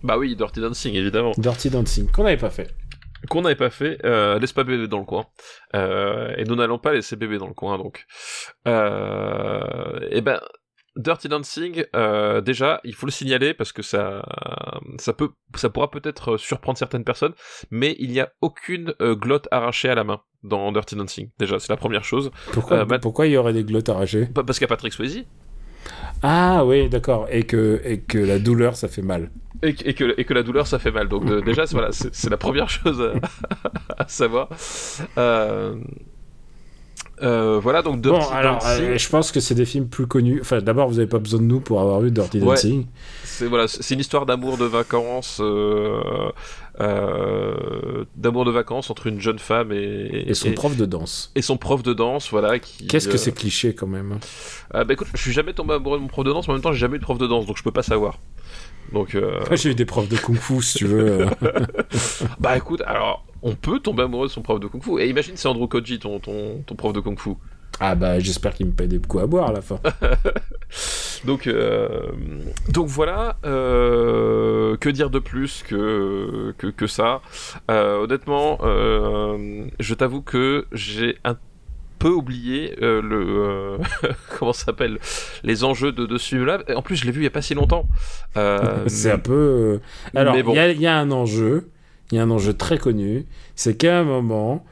Bah 0.03 0.17
oui, 0.17 0.35
Dirty 0.35 0.59
Dancing, 0.59 0.95
évidemment. 0.95 1.31
Dirty 1.37 1.69
Dancing, 1.69 2.07
qu'on 2.11 2.23
n'avait 2.23 2.37
pas 2.37 2.49
fait. 2.49 2.69
Qu'on 3.29 3.41
n'avait 3.41 3.55
pas 3.55 3.69
fait, 3.69 3.97
euh, 4.05 4.39
laisse 4.39 4.53
pas 4.53 4.63
bébé 4.63 4.87
dans 4.87 4.99
le 4.99 5.05
coin. 5.05 5.25
Euh, 5.75 6.33
et 6.37 6.43
nous 6.43 6.55
n'allons 6.55 6.77
pas 6.79 6.93
laisser 6.93 7.15
bébé 7.15 7.37
dans 7.37 7.47
le 7.47 7.53
coin, 7.53 7.77
donc. 7.77 8.05
Euh, 8.67 9.99
et 10.11 10.21
ben, 10.21 10.39
Dirty 10.95 11.27
Dancing, 11.27 11.83
euh, 11.95 12.39
déjà, 12.41 12.79
il 12.83 12.95
faut 12.95 13.05
le 13.05 13.11
signaler 13.11 13.53
parce 13.53 13.71
que 13.73 13.81
ça, 13.81 14.23
ça 14.97 15.13
peut, 15.13 15.29
ça 15.55 15.69
pourra 15.69 15.91
peut-être 15.91 16.37
surprendre 16.37 16.77
certaines 16.77 17.03
personnes, 17.03 17.33
mais 17.69 17.95
il 17.99 18.11
n'y 18.11 18.19
a 18.21 18.31
aucune 18.41 18.93
euh, 19.01 19.15
glotte 19.15 19.47
arrachée 19.51 19.89
à 19.89 19.95
la 19.95 20.03
main 20.05 20.21
dans 20.43 20.71
Dirty 20.71 20.95
Dancing. 20.95 21.29
Déjà, 21.37 21.59
c'est 21.59 21.69
la 21.73 21.77
première 21.77 22.03
chose. 22.05 22.31
Pourquoi, 22.53 22.77
Euh, 22.77 22.85
bah- 22.85 22.99
pourquoi 22.99 23.27
il 23.27 23.33
y 23.33 23.37
aurait 23.37 23.53
des 23.53 23.63
glottes 23.65 23.89
arrachées? 23.89 24.27
Pas 24.27 24.43
parce 24.43 24.57
qu'il 24.57 24.63
y 24.65 24.69
a 24.71 24.73
Patrick 24.75 24.93
Swayze 24.93 25.25
Ah 26.23 26.63
oui, 26.65 26.89
d'accord. 26.89 27.27
Et 27.29 27.43
que, 27.43 27.81
et 27.85 27.99
que 27.99 28.17
la 28.17 28.39
douleur, 28.39 28.75
ça 28.75 28.87
fait 28.87 29.01
mal. 29.01 29.29
et, 29.63 29.73
que- 29.73 29.87
et 29.89 29.93
que, 29.93 30.13
et 30.19 30.25
que 30.25 30.33
la 30.33 30.43
douleur 30.43 30.67
ça 30.67 30.79
fait 30.79 30.91
mal. 30.91 31.07
Donc 31.07 31.25
déjà, 31.43 31.65
c'est- 31.67 31.75
voilà, 31.75 31.89
c'est 31.91 32.29
la 32.29 32.37
première 32.37 32.69
chose 32.69 33.01
à, 33.01 33.13
à 34.03 34.07
savoir. 34.07 34.49
Euh, 35.17 35.75
euh, 37.23 37.59
voilà, 37.61 37.81
donc 37.81 38.01
Dirty 38.01 38.19
bon, 38.19 38.29
alors, 38.33 38.55
Dancing. 38.59 38.83
euh, 38.85 38.97
je 38.97 39.09
pense 39.09 39.31
que 39.31 39.39
c'est 39.39 39.55
des 39.55 39.63
films 39.65 39.87
plus 39.87 40.05
connus. 40.05 40.39
Enfin, 40.41 40.59
d'abord, 40.61 40.89
vous 40.89 40.95
n'avez 40.95 41.07
pas 41.07 41.19
besoin 41.19 41.39
de 41.39 41.45
nous 41.45 41.61
pour 41.61 41.79
avoir 41.79 42.01
vu 42.01 42.11
Dirty 42.11 42.39
Ouais. 42.39 42.45
Dancing. 42.45 42.87
C'est 43.23 43.45
voilà, 43.47 43.67
c'est 43.69 43.93
une 43.93 44.01
histoire 44.01 44.25
d'amour 44.25 44.57
de 44.57 44.65
vacances, 44.65 45.39
euh, 45.41 46.01
d'amour 46.79 48.45
de 48.45 48.51
vacances 48.51 48.89
entre 48.89 49.07
une 49.07 49.19
jeune 49.21 49.39
femme 49.39 49.71
et, 49.71 50.25
Et 50.27 50.33
son 50.33 50.51
prof 50.53 50.75
de 50.75 50.85
danse. 50.85 51.31
et 51.35 51.41
son 51.41 51.57
prof 51.57 51.83
de 51.83 51.93
danse, 51.93 52.29
voilà. 52.31 52.59
Qu'est-ce 52.59 53.07
que 53.07 53.13
euh, 53.13 53.17
c'est 53.17 53.33
cliché 53.33 53.73
quand 53.73 53.87
même 53.87 54.19
ah, 54.73 54.83
bah 54.83 54.93
écoute, 54.93 55.07
je 55.13 55.21
suis 55.21 55.31
jamais 55.31 55.53
tombé 55.53 55.73
amoureux 55.73 55.97
de 55.97 56.01
mon 56.01 56.07
prof 56.09 56.25
de 56.25 56.31
danse, 56.31 56.47
mais 56.47 56.51
en 56.51 56.55
même 56.55 56.63
temps, 56.63 56.73
j'ai 56.73 56.79
jamais 56.79 56.97
eu 56.97 56.99
de 56.99 57.03
prof 57.03 57.17
de 57.17 57.27
danse, 57.27 57.45
donc 57.45 57.57
je 57.57 57.63
peux 57.63 57.71
pas 57.71 57.83
savoir. 57.83 58.19
Donc, 58.91 59.15
euh, 59.15 59.39
J'ai 59.55 59.71
eu 59.71 59.75
des 59.75 59.85
profs 59.85 60.09
de 60.09 60.17
kung-fu, 60.17 60.61
si 60.61 60.77
tu 60.79 60.85
veux. 60.85 61.21
euh. 61.21 61.29
bah 62.39 62.57
écoute, 62.57 62.81
alors, 62.85 63.25
on 63.41 63.55
peut 63.55 63.79
tomber 63.79 64.03
amoureux 64.03 64.27
de 64.27 64.31
son 64.31 64.41
prof 64.41 64.59
de 64.59 64.67
kung-fu. 64.67 64.99
Et 65.01 65.07
imagine, 65.09 65.33
c'est 65.37 65.47
Andrew 65.47 65.67
Koji, 65.67 65.99
ton, 65.99 66.19
ton, 66.19 66.61
ton 66.65 66.75
prof 66.75 66.93
de 66.93 66.99
kung-fu. 66.99 67.31
Ah 67.79 67.95
bah, 67.95 68.19
j'espère 68.19 68.53
qu'il 68.53 68.67
me 68.67 68.71
paye 68.71 68.87
des 68.87 68.99
coups 68.99 69.23
à 69.23 69.27
boire 69.27 69.49
à 69.49 69.53
la 69.53 69.61
fin. 69.61 69.79
Donc, 71.25 71.47
euh, 71.47 71.89
donc 72.69 72.87
voilà, 72.87 73.37
euh, 73.45 74.77
que 74.77 74.89
dire 74.89 75.09
de 75.09 75.19
plus 75.19 75.63
que, 75.67 76.53
que, 76.57 76.67
que 76.67 76.87
ça? 76.87 77.21
Euh, 77.71 78.03
Honnêtement, 78.03 78.59
je 79.79 79.93
t'avoue 79.95 80.21
que 80.21 80.67
j'ai 80.71 81.17
un 81.23 81.35
peu 81.97 82.09
oublié 82.09 82.75
le 82.79 83.77
comment 84.37 84.53
ça 84.53 84.65
s'appelle? 84.65 84.99
Les 85.43 85.63
enjeux 85.63 85.91
de, 85.91 86.05
de 86.05 86.17
ce 86.17 86.27
film-là. 86.29 86.59
En 86.75 86.81
plus, 86.83 86.95
je 86.97 87.05
l'ai 87.05 87.11
vu 87.11 87.21
il 87.21 87.23
y 87.23 87.27
a 87.27 87.31
pas 87.31 87.41
si 87.41 87.55
longtemps. 87.55 87.87
C'est 88.87 89.11
un 89.11 89.19
peu. 89.19 89.79
Alors, 90.13 90.35
il 90.35 90.43
bon. 90.43 90.53
y, 90.53 90.59
a, 90.59 90.71
il 90.71 90.81
y 90.81 90.87
a 90.87 90.97
un 90.97 91.09
enjeu. 91.11 91.71
Il 92.11 92.17
y 92.17 92.19
a 92.19 92.23
un 92.23 92.29
enjeu 92.29 92.53
très 92.53 92.77
connu. 92.77 93.25
C'est 93.55 93.77
qu'à 93.77 93.99
un 93.99 94.03
moment, 94.03 94.63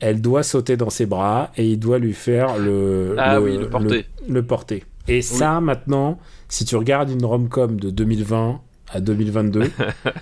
elle 0.00 0.20
doit 0.20 0.42
sauter 0.42 0.76
dans 0.76 0.90
ses 0.90 1.06
bras 1.06 1.50
et 1.56 1.66
il 1.66 1.78
doit 1.78 1.98
lui 1.98 2.12
faire 2.14 2.58
le. 2.58 3.14
Ah 3.18 3.40
oui, 3.40 3.56
le 3.58 3.68
porter. 3.68 4.06
Le, 4.28 4.34
le 4.34 4.42
porter. 4.42 4.84
Et 5.08 5.22
ça, 5.22 5.60
maintenant, 5.60 6.18
si 6.48 6.64
tu 6.64 6.76
regardes 6.76 7.10
une 7.10 7.24
rom-com 7.24 7.78
de 7.80 7.90
2020 7.90 8.60
à 8.92 9.00
2022, 9.00 9.70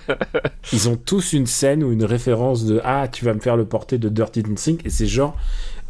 ils 0.72 0.88
ont 0.88 0.96
tous 0.96 1.32
une 1.32 1.46
scène 1.46 1.82
ou 1.82 1.92
une 1.92 2.04
référence 2.04 2.64
de 2.64 2.80
Ah, 2.84 3.08
tu 3.10 3.24
vas 3.24 3.34
me 3.34 3.40
faire 3.40 3.56
le 3.56 3.64
porter 3.64 3.98
de 3.98 4.08
Dirty 4.08 4.42
Dancing. 4.42 4.78
Et 4.84 4.90
c'est 4.90 5.06
genre. 5.06 5.36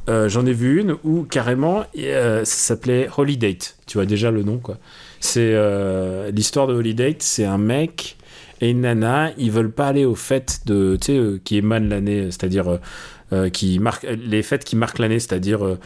euh, 0.09 0.29
J'en 0.29 0.47
ai 0.47 0.53
vu 0.53 0.81
une 0.81 0.97
où 1.05 1.25
carrément 1.25 1.85
euh, 1.99 2.45
ça 2.45 2.75
s'appelait 2.75 3.09
Holiday. 3.17 3.59
Tu 3.87 3.99
vois 3.99 4.07
déjà 4.07 4.31
le 4.31 4.43
nom 4.43 4.59
quoi. 4.59 4.79
C'est 5.21 5.51
euh, 5.53 6.31
l'histoire 6.31 6.67
de 6.67 6.75
Holiday, 6.75 7.17
c'est 7.19 7.45
un 7.45 7.59
mec 7.59 8.17
et 8.61 8.71
une 8.71 8.81
nana, 8.81 9.31
ils 9.39 9.53
veulent 9.53 9.71
pas 9.71 9.87
aller 9.89 10.05
aux 10.05 10.17
fêtes 10.17 10.63
de, 10.67 10.97
tu 11.01 11.13
sais, 11.13 11.41
qui 11.45 11.59
émanent 11.59 11.89
l'année, 11.89 12.25
c'est-à-dire 12.25 12.81
qui 13.53 13.79
marquent 13.79 14.07
les 14.25 14.43
fêtes 14.43 14.65
qui 14.65 14.77
marquent 14.77 14.99
l'année, 14.99 15.19
c'est-à-dire 15.19 15.65
euh, 15.65 15.79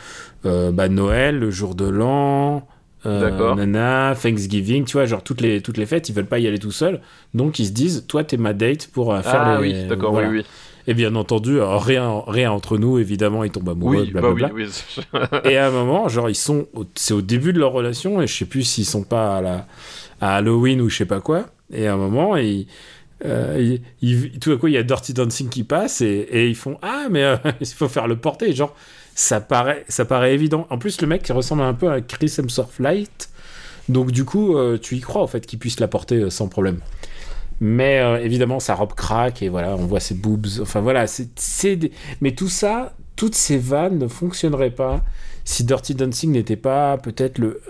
euh, 0.47 0.71
bah, 0.73 0.89
Noël, 0.89 1.39
le 1.39 1.51
jour 1.51 1.75
de 1.75 1.87
l'an. 1.87 2.67
euh, 3.05 3.55
nana, 3.57 4.15
Thanksgiving, 4.21 4.85
tu 4.85 4.93
vois, 4.93 5.07
genre 5.07 5.25
toutes 5.25 5.41
les, 5.41 5.61
toutes 5.61 5.77
les 5.77 5.87
fêtes, 5.87 6.09
ils 6.09 6.15
veulent 6.15 6.27
pas 6.27 6.39
y 6.39 6.47
aller 6.47 6.59
tout 6.61 6.71
seuls, 6.71 7.01
donc 7.35 7.59
ils 7.59 7.67
se 7.67 7.73
disent, 7.73 8.05
toi 8.07 8.23
t'es 8.23 8.37
ma 8.37 8.53
date 8.53 8.87
pour 8.93 9.13
euh, 9.13 9.23
faire 9.23 9.43
Ah 9.45 9.61
les. 9.61 9.61
oui, 9.61 9.87
d'accord, 9.89 10.13
voilà. 10.13 10.29
oui, 10.29 10.39
oui. 10.39 10.45
Et 10.89 10.95
bien 10.95 11.15
entendu, 11.15 11.57
alors, 11.61 11.83
rien, 11.85 12.23
rien 12.27 12.51
entre 12.51 12.77
nous, 12.79 12.99
évidemment, 12.99 13.45
ils 13.45 13.51
tombent 13.53 13.69
amoureux, 13.69 14.03
Oui, 14.03 14.11
bah 14.13 14.21
blablabla. 14.21 14.51
oui, 14.53 14.67
oui. 15.15 15.21
Et 15.45 15.57
à 15.57 15.69
un 15.69 15.71
moment, 15.73 16.09
genre, 16.09 16.29
ils 16.29 16.35
sont. 16.35 16.67
C'est 16.97 17.15
au 17.15 17.23
début 17.23 17.53
de 17.53 17.61
leur 17.61 17.71
relation, 17.73 18.21
et 18.21 18.27
je 18.27 18.35
sais 18.37 18.45
plus 18.47 18.65
s'ils 18.65 18.85
sont 18.85 19.05
pas 19.05 19.37
à, 19.37 19.41
la, 19.41 19.67
à 20.21 20.37
Halloween 20.37 20.81
ou 20.81 20.89
je 20.89 20.97
sais 20.99 21.07
pas 21.07 21.21
quoi. 21.21 21.47
Et 21.73 21.87
à 21.87 21.95
un 21.95 21.97
moment, 21.97 22.37
ils. 22.37 22.67
Euh, 23.25 23.77
tout 24.41 24.53
à 24.53 24.57
coup, 24.57 24.67
il 24.69 24.75
y 24.75 24.79
a 24.79 24.83
Dirty 24.83 25.13
Dancing 25.13 25.49
qui 25.49 25.65
passe 25.65 26.01
et, 26.01 26.49
ils 26.49 26.57
font 26.57 26.79
Ah, 26.83 27.07
mais 27.11 27.23
euh, 27.23 27.37
il 27.61 27.67
faut 27.67 27.89
faire 27.89 28.09
le 28.09 28.17
porter. 28.17 28.53
Genre, 28.53 28.75
ça 29.15 29.41
paraît, 29.41 29.85
ça 29.89 30.05
paraît 30.05 30.35
évident. 30.35 30.67
En 30.71 30.79
plus, 30.79 31.01
le 31.01 31.07
mec 31.07 31.27
ressemble 31.29 31.63
un 31.63 31.75
peu 31.75 31.91
à 31.91 32.01
Chris 32.01 32.35
Hemsworth 32.39 32.79
Light. 32.79 33.31
Donc, 33.89 34.11
du 34.11 34.25
coup, 34.25 34.57
euh, 34.57 34.79
tu 34.79 34.97
y 34.97 35.01
crois, 35.01 35.23
en 35.23 35.27
fait, 35.27 35.47
qu'il 35.47 35.59
puisse 35.59 35.81
la 35.81 35.89
porter 35.89 36.31
sans 36.31 36.49
problème. 36.49 36.79
Mais 37.61 38.01
évidemment, 38.25 38.59
sa 38.59 38.75
robe 38.75 38.95
craque 38.95 39.41
et 39.41 39.49
voilà, 39.49 39.77
on 39.77 39.87
voit 39.87 40.01
ses 40.01 40.15
boobs. 40.15 40.49
Enfin 40.61 40.81
voilà, 40.81 41.07
c'est 41.07 41.79
mais 42.21 42.33
tout 42.33 42.49
ça, 42.49 42.93
toutes 43.15 43.37
ces 43.37 43.57
vannes 43.57 43.99
ne 43.99 44.09
fonctionneraient 44.09 44.73
pas 44.73 45.05
si 45.45 45.63
Dirty 45.63 45.95
Dancing 45.95 46.33
n'était 46.33 46.57
pas 46.57 46.99
peut-être 46.99 47.39
le, 47.39 47.61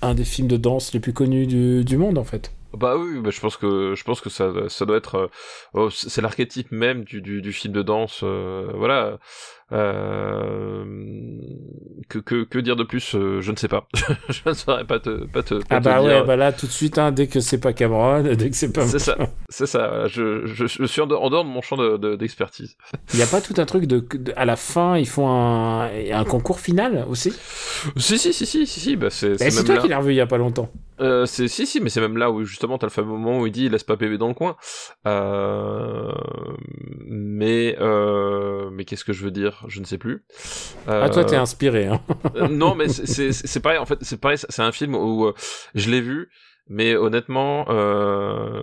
un 0.00 0.14
des 0.14 0.24
films 0.24 0.48
de 0.48 0.56
danse 0.56 0.94
les 0.94 1.00
plus 1.00 1.12
connus 1.12 1.84
du 1.84 1.96
monde 1.98 2.16
en 2.16 2.24
fait. 2.24 2.50
Bah 2.76 2.96
oui, 2.96 3.20
bah 3.20 3.30
je 3.30 3.40
pense 3.40 3.56
que 3.56 3.94
je 3.94 4.04
pense 4.04 4.20
que 4.20 4.30
ça 4.30 4.52
ça 4.68 4.84
doit 4.86 4.96
être 4.96 5.14
euh, 5.16 5.26
oh, 5.74 5.90
c'est 5.90 6.20
l'archétype 6.22 6.72
même 6.72 7.04
du, 7.04 7.20
du, 7.22 7.40
du 7.42 7.52
film 7.52 7.72
de 7.74 7.82
danse 7.82 8.20
euh, 8.24 8.70
voilà 8.74 9.18
euh, 9.72 10.84
que, 12.08 12.18
que 12.18 12.44
que 12.44 12.58
dire 12.58 12.76
de 12.76 12.84
plus 12.84 13.14
euh, 13.14 13.40
je 13.40 13.50
ne 13.52 13.56
sais 13.56 13.68
pas 13.68 13.86
je 14.28 14.40
ne 14.46 14.54
saurais 14.54 14.84
pas 14.84 14.98
te 15.00 15.24
pas 15.26 15.42
te, 15.42 15.54
pas 15.54 15.76
Ah 15.76 15.80
te 15.80 15.84
bah 15.84 16.00
dire. 16.00 16.04
ouais, 16.08 16.24
bah 16.26 16.36
là 16.36 16.52
tout 16.52 16.66
de 16.66 16.72
suite, 16.72 16.98
hein, 16.98 17.12
dès 17.12 17.26
que 17.26 17.40
c'est 17.40 17.58
pas 17.58 17.72
Cameron, 17.72 18.22
dès 18.34 18.50
que 18.50 18.56
c'est 18.56 18.72
pas. 18.72 18.84
c'est 18.86 18.98
ça 18.98 19.16
c'est 19.48 19.66
ça 19.66 20.06
je, 20.08 20.46
je, 20.46 20.66
je 20.66 20.84
suis 20.84 21.00
en 21.00 21.06
dehors, 21.06 21.30
de 21.30 21.42
mon 21.48 21.62
champ 21.62 21.76
de- 21.76 21.96
de- 21.96 22.16
d'expertise 22.16 22.76
Il 23.12 23.18
y 23.18 23.22
a 23.22 23.26
pas 23.26 23.40
tout 23.40 23.54
un 23.58 23.64
truc 23.66 23.86
de, 23.86 24.00
de- 24.00 24.32
à 24.36 24.44
la 24.44 24.56
fin, 24.56 24.96
ils 24.96 25.08
font 25.08 25.28
un, 25.28 25.88
un 26.12 26.24
concours 26.24 26.60
final 26.60 27.04
aussi? 27.08 27.32
si 27.96 28.18
si 28.18 28.32
si 28.32 28.46
si 28.46 28.66
si 28.66 28.80
si 28.80 28.96
bah 28.96 29.10
c'est 29.10 29.32
Eh, 29.40 29.50
c'est 29.50 29.64
toi 29.64 29.76
là 29.76 29.80
qui 29.82 29.88
l'as 29.88 29.98
revu 29.98 30.12
il 30.12 30.16
y 30.16 30.20
a 30.20 30.26
pas 30.26 30.38
longtemps. 30.38 30.70
Euh, 31.00 31.26
c'est 31.26 31.48
si 31.48 31.66
si 31.66 31.80
mais 31.80 31.90
c'est 31.90 32.00
même 32.00 32.16
là 32.16 32.30
où 32.30 32.44
justement 32.44 32.78
t'as 32.78 32.86
le 32.86 32.92
fameux 32.92 33.08
moment 33.08 33.40
où 33.40 33.46
il 33.46 33.52
dit 33.52 33.68
laisse 33.68 33.82
pas 33.82 33.96
bébé 33.96 34.16
dans 34.16 34.28
le 34.28 34.34
coin 34.34 34.54
euh, 35.08 36.12
mais 37.06 37.76
euh, 37.80 38.70
mais 38.70 38.84
qu'est-ce 38.84 39.04
que 39.04 39.12
je 39.12 39.24
veux 39.24 39.32
dire? 39.32 39.64
Je 39.68 39.80
ne 39.80 39.84
sais 39.86 39.98
plus 39.98 40.24
Ah 40.86 41.08
toi 41.10 41.22
Euh, 41.22 41.24
t'es 41.24 41.36
inspiré. 41.36 41.86
Hein. 41.86 42.00
Euh, 42.36 42.46
non, 42.48 42.74
mais 42.76 42.88
c'est- 42.88 43.06
c'est 43.06 43.32
c'est 43.32 43.60
pareil. 43.60 43.78
En 43.78 43.86
fait, 43.86 43.98
c'est 44.02 44.20
pareil. 44.20 44.38
C'est 44.38 44.62
un 44.62 44.72
film 44.72 44.94
où 44.94 45.24
euh, 45.26 45.34
je 45.74 45.90
l'ai 45.90 46.00
vu, 46.00 46.28
mais 46.68 46.94
honnêtement, 46.96 47.66
euh, 47.70 48.62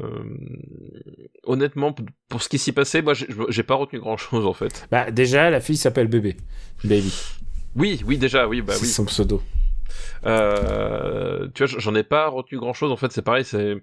honnêtement, 1.44 1.94
pour 2.30 2.42
ce 2.42 2.50
qui 2.50 2.58
s'y 2.58 2.72
passait, 2.72 3.02
moi, 3.02 3.14
j'ai- 3.14 3.64
pas 3.64 3.76
retenu 3.76 4.00
grand 4.00 4.18
chose 4.18 4.46
en 4.46 4.54
fait. 4.54 4.88
Bah 4.92 5.12
déjà 5.12 5.50
la 5.50 5.60
fille 5.62 5.78
s'appelle 5.78 6.08
bébé, 6.08 6.38
baby. 6.84 7.14
Oui, 7.76 8.02
oui, 8.06 8.18
déjà, 8.18 8.48
oui, 8.48 8.62
bah 8.62 8.74
c'est 8.76 8.82
oui. 8.84 8.88
son 8.88 9.06
pseudo. 9.06 9.42
Euh, 10.26 11.48
tu 11.54 11.66
vois, 11.66 11.80
j'en 11.80 11.96
ai 11.96 12.04
pas 12.04 12.28
retenu 12.28 12.58
grand 12.60 12.74
chose. 12.74 12.92
En 12.92 12.98
fait, 12.98 13.12
c'est 13.12 13.22
pareil. 13.22 13.46
C'est 13.46 13.78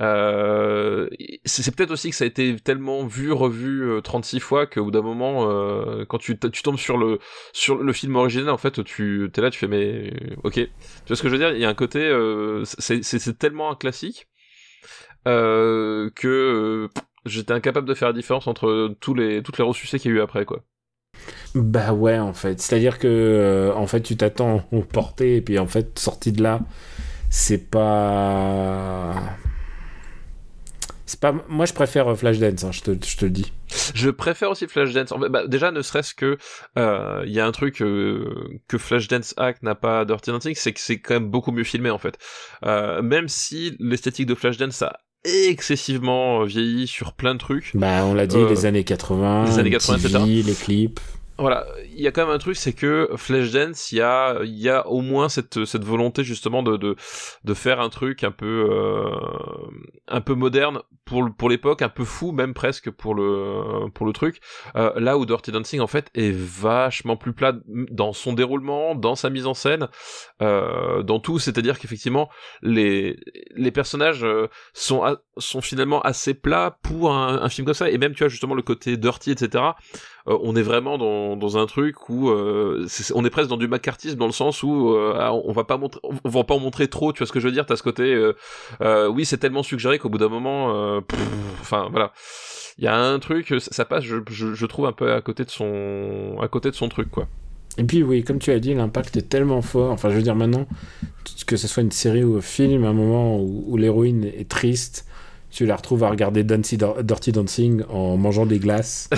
euh, 0.00 1.08
c'est 1.44 1.62
c'est 1.62 1.74
peut-être 1.74 1.90
aussi 1.90 2.10
que 2.10 2.16
ça 2.16 2.24
a 2.24 2.26
été 2.26 2.56
tellement 2.56 3.04
vu, 3.06 3.32
revu 3.32 3.82
euh, 3.82 4.00
36 4.00 4.40
fois 4.40 4.66
qu'au 4.66 4.84
bout 4.84 4.90
d'un 4.92 5.02
moment, 5.02 5.50
euh, 5.50 6.04
quand 6.06 6.18
tu, 6.18 6.38
tombes 6.38 6.78
sur 6.78 6.96
le, 6.96 7.18
film 7.92 8.16
original, 8.16 8.50
en 8.50 8.58
fait, 8.58 8.84
tu 8.84 9.30
es 9.34 9.40
là, 9.40 9.50
tu 9.50 9.58
fais, 9.58 9.68
mais 9.68 10.12
ok. 10.44 10.54
Tu 10.54 10.68
vois 11.08 11.16
ce 11.16 11.22
que 11.22 11.28
je 11.28 11.32
veux 11.34 11.38
dire? 11.38 11.52
Il 11.52 11.60
y 11.60 11.64
a 11.64 11.68
un 11.68 11.74
côté, 11.74 12.00
euh, 12.00 12.64
c'est 12.64 13.38
tellement 13.38 13.70
un 13.70 13.74
classique 13.74 14.28
euh, 15.26 16.10
que 16.14 16.28
euh, 16.28 17.00
j'étais 17.24 17.52
incapable 17.52 17.88
de 17.88 17.94
faire 17.94 18.08
la 18.08 18.14
différence 18.14 18.46
entre 18.46 18.94
tous 19.00 19.14
les, 19.14 19.42
toutes 19.42 19.58
les 19.58 19.64
ressucés 19.64 19.98
qu'il 19.98 20.12
y 20.12 20.14
a 20.14 20.18
eu 20.18 20.20
après, 20.20 20.44
quoi. 20.44 20.62
Bah 21.54 21.92
ouais, 21.92 22.18
en 22.18 22.32
fait. 22.32 22.60
C'est-à-dire 22.60 22.98
que, 22.98 23.08
euh, 23.08 23.74
en 23.74 23.86
fait, 23.86 24.00
tu 24.00 24.16
t'attends 24.16 24.64
au 24.72 24.82
porté, 24.82 25.36
et 25.36 25.40
puis 25.40 25.58
en 25.58 25.66
fait, 25.66 25.98
sorti 25.98 26.32
de 26.32 26.42
là, 26.42 26.60
c'est 27.30 27.70
pas. 27.70 29.14
Pas. 31.20 31.34
Moi, 31.48 31.66
je 31.66 31.72
préfère 31.72 32.06
euh, 32.06 32.14
Flashdance, 32.14 32.62
hein, 32.64 32.70
je, 32.70 32.80
te, 32.82 32.90
je 33.04 33.16
te 33.16 33.24
le 33.24 33.30
dis. 33.32 33.52
Je 33.94 34.10
préfère 34.10 34.50
aussi 34.50 34.66
Flashdance. 34.66 35.12
Bah, 35.30 35.46
déjà, 35.46 35.70
ne 35.72 35.82
serait-ce 35.82 36.14
que 36.14 36.38
euh, 36.78 37.22
il 37.26 37.32
y 37.32 37.40
a 37.40 37.46
un 37.46 37.52
truc 37.52 37.82
euh, 37.82 38.60
que 38.68 38.78
Flashdance 38.78 39.34
Hack 39.36 39.62
n'a 39.62 39.74
pas 39.74 40.04
Dirty 40.04 40.30
Dancing, 40.30 40.54
c'est 40.54 40.72
que 40.72 40.80
c'est 40.80 41.00
quand 41.00 41.14
même 41.14 41.28
beaucoup 41.28 41.50
mieux 41.50 41.64
filmé 41.64 41.90
en 41.90 41.98
fait. 41.98 42.18
Euh, 42.64 43.02
même 43.02 43.28
si 43.28 43.76
l'esthétique 43.80 44.26
de 44.26 44.34
Flashdance 44.34 44.82
a 44.82 45.00
excessivement 45.24 46.44
vieilli 46.44 46.86
sur 46.86 47.12
plein 47.12 47.34
de 47.34 47.38
trucs. 47.38 47.72
Bah, 47.74 48.04
on 48.04 48.14
l'a 48.14 48.26
dit, 48.26 48.36
Euh, 48.36 48.48
les 48.48 48.66
années 48.66 48.84
80, 48.84 49.46
les 49.46 49.58
années 49.58 49.70
80, 49.70 49.96
MTV, 49.98 50.08
etc. 50.38 50.42
les 50.46 50.54
clips. 50.54 51.00
Voilà, 51.40 51.66
il 51.84 52.00
y 52.00 52.08
a 52.08 52.10
quand 52.10 52.26
même 52.26 52.34
un 52.34 52.38
truc, 52.38 52.56
c'est 52.56 52.72
que 52.72 53.10
Flashdance, 53.14 53.92
il 53.92 53.98
y 53.98 54.00
a, 54.00 54.40
il 54.42 54.58
y 54.58 54.68
a 54.68 54.88
au 54.88 55.02
moins 55.02 55.28
cette, 55.28 55.64
cette 55.66 55.84
volonté 55.84 56.24
justement 56.24 56.64
de, 56.64 56.76
de, 56.76 56.96
de 57.44 57.54
faire 57.54 57.80
un 57.80 57.90
truc 57.90 58.24
un 58.24 58.32
peu, 58.32 58.66
euh, 58.68 59.08
un 60.08 60.20
peu 60.20 60.34
moderne 60.34 60.80
pour, 61.04 61.24
pour 61.38 61.48
l'époque, 61.48 61.80
un 61.82 61.88
peu 61.88 62.04
fou 62.04 62.32
même 62.32 62.54
presque 62.54 62.90
pour 62.90 63.14
le, 63.14 63.88
pour 63.94 64.04
le 64.04 64.12
truc. 64.12 64.40
Euh, 64.74 64.98
là 64.98 65.16
où 65.16 65.26
Dirty 65.26 65.52
Dancing 65.52 65.78
en 65.78 65.86
fait 65.86 66.10
est 66.14 66.32
vachement 66.32 67.16
plus 67.16 67.32
plat 67.32 67.54
dans 67.68 68.12
son 68.12 68.32
déroulement, 68.32 68.96
dans 68.96 69.14
sa 69.14 69.30
mise 69.30 69.46
en 69.46 69.54
scène, 69.54 69.86
euh, 70.42 71.04
dans 71.04 71.20
tout. 71.20 71.38
C'est-à-dire 71.38 71.78
qu'effectivement 71.78 72.28
les, 72.62 73.16
les 73.54 73.70
personnages 73.70 74.24
euh, 74.24 74.48
sont, 74.74 75.16
sont 75.36 75.60
finalement 75.60 76.02
assez 76.02 76.34
plats 76.34 76.78
pour 76.82 77.12
un, 77.12 77.42
un 77.42 77.48
film 77.48 77.64
comme 77.64 77.74
ça. 77.74 77.90
Et 77.90 77.96
même 77.96 78.12
tu 78.14 78.24
vois 78.24 78.28
justement 78.28 78.54
le 78.54 78.62
côté 78.62 78.96
dirty, 78.96 79.30
etc 79.30 79.66
euh, 80.28 80.38
on 80.42 80.54
est 80.56 80.62
vraiment 80.62 80.98
dans, 80.98 81.36
dans 81.36 81.58
un 81.58 81.66
truc 81.66 82.08
où 82.08 82.30
euh, 82.30 82.86
on 83.14 83.24
est 83.24 83.30
presque 83.30 83.48
dans 83.48 83.56
du 83.56 83.68
macartisme 83.68 84.16
dans 84.16 84.26
le 84.26 84.32
sens 84.32 84.62
où 84.62 84.90
euh, 84.94 85.16
ah, 85.18 85.32
on 85.32 85.52
va 85.52 85.64
pas 85.64 85.76
montrer 85.76 86.00
on 86.02 86.28
va 86.28 86.44
pas 86.44 86.54
en 86.54 86.60
montrer 86.60 86.88
trop 86.88 87.12
tu 87.12 87.18
vois 87.18 87.26
ce 87.26 87.32
que 87.32 87.40
je 87.40 87.46
veux 87.46 87.52
dire? 87.52 87.66
T'as 87.66 87.76
ce 87.76 87.82
côté 87.82 88.14
euh, 88.14 88.34
euh, 88.80 89.08
oui 89.08 89.24
c'est 89.24 89.38
tellement 89.38 89.62
suggéré 89.62 89.98
qu'au 89.98 90.08
bout 90.08 90.18
d'un 90.18 90.28
moment 90.28 91.00
enfin 91.60 91.88
voilà. 91.90 92.12
Il 92.78 92.84
y 92.84 92.86
a 92.86 92.96
un 92.96 93.18
truc 93.18 93.54
ça, 93.58 93.84
passe 93.84 94.04
je, 94.04 94.16
je, 94.30 94.54
je 94.54 94.66
trouve 94.66 94.86
un 94.86 94.92
peu 94.92 95.12
à 95.12 95.20
côté 95.20 95.44
de 95.44 95.50
son 95.50 96.36
à 96.40 96.46
côté 96.46 96.70
de 96.70 96.76
son 96.76 96.88
truc 96.88 97.10
quoi. 97.10 97.26
Et 97.76 97.84
puis, 97.84 98.02
oui, 98.02 98.24
comme 98.24 98.40
tu 98.40 98.50
as 98.50 98.58
dit, 98.58 98.74
l'impact 98.74 99.16
est 99.16 99.28
tellement 99.28 99.62
fort. 99.62 99.92
Enfin, 99.92 100.10
je 100.10 100.16
veux 100.16 100.22
dire, 100.22 100.34
maintenant, 100.34 100.66
que 101.46 101.56
ce 101.56 101.68
soit 101.68 101.84
une 101.84 101.92
série 101.92 102.24
ou 102.24 102.36
un 102.36 102.40
film, 102.40 102.84
un 102.84 102.92
moment 102.92 103.38
où, 103.38 103.64
où 103.68 103.76
l'héroïne 103.76 104.24
est 104.24 104.48
triste, 104.48 105.06
tu 105.50 105.64
la 105.66 105.76
retrouves 105.76 106.04
à 106.04 106.10
regarder 106.10 106.44
Dancy- 106.44 106.76
Dirty 107.02 107.32
Dancing 107.32 107.82
en 107.88 108.16
mangeant 108.16 108.46
des 108.46 108.58
glaces. 108.58 109.08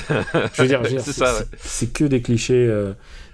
Je 0.55 0.63
veux 0.63 0.69
dire, 0.69 0.85
je 0.85 0.91
veux 0.91 1.03
dire, 1.03 1.03
C'est 1.59 1.87
ouais. 1.87 1.93
que 1.93 2.05
des 2.05 2.23
clichés. 2.23 2.67
euh, 2.69 2.93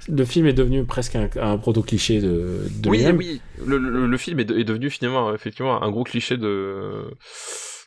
Le 0.08 0.24
film 0.24 0.46
est 0.46 0.52
devenu 0.54 0.84
presque 0.84 1.16
un, 1.16 1.28
un 1.40 1.58
proto-cliché 1.58 2.20
de, 2.20 2.60
de 2.80 2.88
oui 2.88 3.04
oui 3.16 3.40
le, 3.66 3.76
le, 3.78 4.06
le 4.06 4.16
film 4.16 4.40
est, 4.40 4.44
de- 4.44 4.56
est 4.58 4.64
devenu 4.64 4.88
finalement 4.90 5.34
effectivement 5.34 5.82
un 5.82 5.90
gros 5.90 6.04
cliché 6.04 6.36
de 6.36 7.10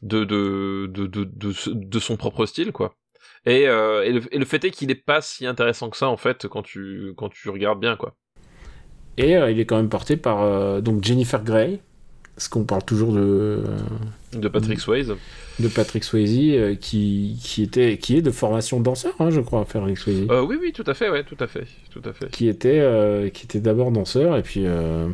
de 0.01 0.25
de 0.25 1.99
son 1.99 2.17
propre 2.17 2.45
style 2.45 2.71
quoi 2.71 2.95
et, 3.45 3.67
euh, 3.67 4.03
et, 4.03 4.11
le, 4.11 4.21
et 4.35 4.37
le 4.37 4.45
fait 4.45 4.63
est 4.65 4.71
qu'il 4.71 4.91
est 4.91 4.95
pas 4.95 5.21
si 5.21 5.45
intéressant 5.45 5.89
que 5.89 5.95
ça 5.97 6.09
en 6.09 6.17
fait 6.17 6.47
quand 6.47 6.61
tu 6.61 7.13
quand 7.15 7.29
tu 7.29 7.49
regardes 7.49 7.79
bien 7.79 7.95
quoi 7.95 8.15
Et 9.17 9.37
euh, 9.37 9.49
il 9.51 9.59
est 9.59 9.65
quand 9.65 9.77
même 9.77 9.89
porté 9.89 10.17
par 10.17 10.81
donc 10.81 11.03
Jennifer 11.03 11.41
Grey, 11.43 11.79
parce 12.39 12.47
qu'on 12.47 12.63
parle 12.63 12.85
toujours 12.85 13.11
de, 13.11 13.61
de 14.31 14.47
Patrick 14.47 14.79
Swayze 14.79 15.13
de 15.59 15.67
Patrick 15.67 16.05
Swayze, 16.05 16.37
euh, 16.53 16.75
qui, 16.75 17.37
qui, 17.43 17.63
était, 17.63 17.97
qui 17.97 18.15
est 18.15 18.21
de 18.21 18.31
formation 18.31 18.79
danseur, 18.79 19.13
hein, 19.19 19.29
je 19.29 19.41
crois, 19.41 19.65
Patrick 19.65 19.97
Swayze. 19.97 20.25
Euh, 20.31 20.41
oui, 20.41 20.55
oui, 20.57 20.71
tout 20.71 20.85
à 20.87 20.93
fait, 20.93 21.09
ouais, 21.09 21.25
tout 21.25 21.35
à 21.41 21.47
fait, 21.47 21.65
tout 21.91 22.01
à 22.05 22.13
fait. 22.13 22.31
Qui 22.31 22.47
était, 22.47 22.79
euh, 22.79 23.27
qui 23.27 23.43
était 23.43 23.59
d'abord 23.59 23.91
danseur, 23.91 24.37
et 24.37 24.41
puis. 24.41 24.61
euh, 24.65 25.09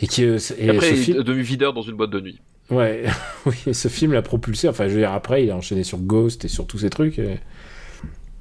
et 0.00 0.08
qui. 0.08 0.24
et 0.24 0.38
Et 0.58 0.70
après, 0.70 0.88
ce 0.88 0.94
il 0.94 0.96
film- 1.04 1.20
est 1.20 1.22
devenu 1.22 1.42
videur 1.42 1.72
dans 1.72 1.82
une 1.82 1.94
boîte 1.94 2.10
de 2.10 2.18
nuit. 2.20 2.40
Ouais, 2.68 3.04
oui, 3.46 3.54
et 3.68 3.74
ce 3.74 3.86
film 3.86 4.12
l'a 4.12 4.22
propulsé. 4.22 4.68
Enfin, 4.68 4.88
je 4.88 4.94
veux 4.94 4.98
dire, 4.98 5.12
après, 5.12 5.44
il 5.44 5.50
a 5.52 5.56
enchaîné 5.56 5.84
sur 5.84 5.98
Ghost 5.98 6.44
et 6.44 6.48
sur 6.48 6.66
tous 6.66 6.78
ces 6.78 6.90
trucs. 6.90 7.20
Et, 7.20 7.38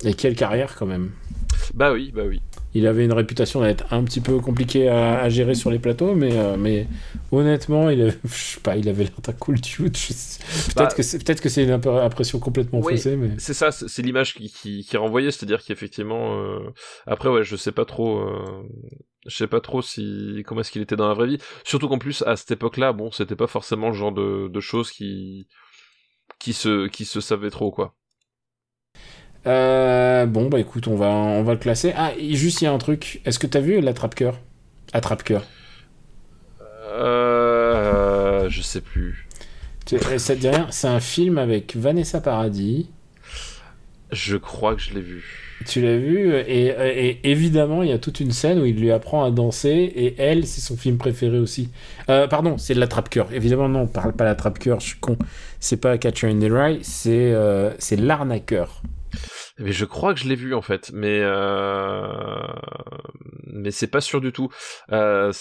et 0.04 0.16
quelle 0.16 0.36
carrière, 0.36 0.76
quand 0.76 0.88
même. 0.88 1.12
Bah 1.76 1.94
oui, 1.94 2.12
bah 2.12 2.24
oui. 2.28 2.42
Il 2.74 2.88
avait 2.88 3.04
une 3.06 3.14
réputation 3.14 3.62
d'être 3.62 3.86
un 3.94 4.04
petit 4.04 4.22
peu 4.22 4.40
compliqué 4.40 4.88
à, 4.88 5.20
à 5.22 5.30
gérer 5.30 5.56
sur 5.56 5.72
les 5.72 5.80
plateaux, 5.80 6.16
mais, 6.16 6.38
euh, 6.38 6.56
mais 6.58 6.88
honnêtement, 7.32 7.90
il, 7.90 8.02
avait- 8.02 8.18
je 8.26 8.34
sais 8.56 8.60
pas, 8.62 8.78
il 8.78 8.88
avait 8.90 9.04
l'air 9.06 9.22
d'un 9.22 9.34
cool 9.34 9.60
dude. 9.60 9.96
Peut-être 10.76 10.76
Bah, 10.76 10.96
que 10.96 11.04
c'est 11.04 11.24
peut-être 11.24 11.42
que 11.42 11.50
c'est 11.50 11.64
une 11.64 11.72
imp- 11.72 11.88
impression 11.88 12.40
complètement 12.40 12.80
Oui. 12.80 12.94
faussée, 12.96 13.16
mais 13.18 13.32
C'est 13.38 13.54
ça, 13.54 13.72
c'est 13.72 14.02
l'image 14.02 14.34
qui, 14.36 14.52
qui, 14.52 14.84
qui 14.86 14.96
est 14.96 15.00
renvoyée, 15.00 15.32
c'est-à-dire 15.32 15.64
qu'effectivement, 15.64 16.40
euh, 16.42 16.60
après, 17.08 17.30
ouais, 17.30 17.44
je 17.44 17.56
sais 17.56 17.72
pas 17.72 17.86
trop, 17.86 18.20
euh, 18.20 18.64
je 19.28 19.36
sais 19.36 19.48
pas 19.48 19.62
trop 19.62 19.82
si, 19.82 20.44
comment 20.46 20.62
est-ce 20.62 20.72
qu'il 20.72 20.82
était 20.82 20.96
dans 20.96 21.08
la 21.08 21.14
vraie 21.14 21.28
vie. 21.28 21.38
Surtout 21.64 21.88
qu'en 21.88 21.98
plus, 22.00 22.22
à 22.24 22.36
cette 22.36 22.52
époque-là, 22.52 22.94
bon, 22.94 23.12
c'était 23.12 23.36
pas 23.36 23.48
forcément 23.48 23.88
le 23.90 23.96
genre 23.96 24.12
de, 24.12 24.48
de 24.50 24.60
choses 24.60 24.92
qui, 24.92 25.48
qui 26.40 26.54
se, 26.54 26.88
qui 26.88 27.06
se 27.06 27.22
savaient 27.22 27.52
trop, 27.52 27.72
quoi. 27.72 27.96
Euh, 29.48 30.26
bon, 30.26 30.50
bah 30.50 30.60
écoute, 30.60 30.88
on 30.88 30.96
va, 30.96 31.08
on 31.10 31.44
va 31.44 31.54
le 31.54 31.60
classer. 31.60 31.94
Ah, 31.96 32.12
juste, 32.20 32.62
il 32.62 32.66
y 32.66 32.68
a 32.68 32.72
un 32.74 32.78
truc. 32.78 33.22
Est-ce 33.26 33.40
que 33.40 33.48
t'as 33.48 33.60
vu 33.60 33.82
l'attrape-cœur? 33.82 34.40
Attrape-cœur. 34.94 35.44
Euh, 36.94 38.50
je 38.50 38.62
sais 38.62 38.82
plus. 38.82 39.28
Tu- 39.86 39.98
Ça 40.18 40.36
te 40.36 40.40
dit 40.42 40.50
rien? 40.50 40.68
C'est 40.70 40.88
un 40.88 41.00
film 41.00 41.38
avec 41.38 41.76
Vanessa 41.76 42.22
Paradis. 42.22 42.90
Je 44.12 44.36
crois 44.36 44.76
que 44.76 44.82
je 44.82 44.94
l'ai 44.94 45.02
vu. 45.02 45.24
Tu 45.66 45.82
l'as 45.82 45.98
vu? 45.98 46.34
Et, 46.36 46.66
et 46.68 47.20
évidemment, 47.32 47.82
il 47.84 47.90
y 47.90 47.94
a 47.94 47.98
toute 48.00 48.20
une 48.20 48.32
scène 48.32 48.60
où 48.60 48.66
il 48.66 48.76
lui 48.80 48.92
apprend 48.92 49.24
à 49.24 49.32
danser 49.32 49.70
et 49.70 50.16
elle, 50.18 50.46
c'est 50.46 50.60
son 50.60 50.76
film 50.76 50.98
préféré 50.98 51.38
aussi. 51.40 51.70
Euh, 52.10 52.28
pardon, 52.28 52.58
c'est 52.58 52.74
l'attrape-cœur. 52.74 53.32
Évidemment, 53.32 53.70
non, 53.70 53.82
on 53.82 53.88
parle 53.88 54.12
pas 54.14 54.26
l'attrape-cœur, 54.26 54.80
je 54.82 54.88
suis 54.88 55.00
con. 55.00 55.18
C'est 55.60 55.78
pas 55.78 55.98
Catcher 55.98 56.28
in 56.30 56.40
the 56.40 56.52
Rye, 56.52 56.80
c'est 56.82 57.32
euh, 57.32 57.72
c'est 57.80 57.96
l'arnaqueur. 57.96 58.82
Mais 59.60 59.72
je 59.72 59.86
crois 59.86 60.14
que 60.14 60.20
je 60.20 60.28
l'ai 60.28 60.36
vu 60.36 60.54
en 60.54 60.62
fait, 60.62 60.92
mais 60.94 61.20
euh... 61.22 62.48
mais 63.48 63.72
c'est 63.72 63.88
pas 63.88 64.02
sûr 64.02 64.22
du 64.22 64.32
tout. 64.32 64.50
Euh, 64.92 65.32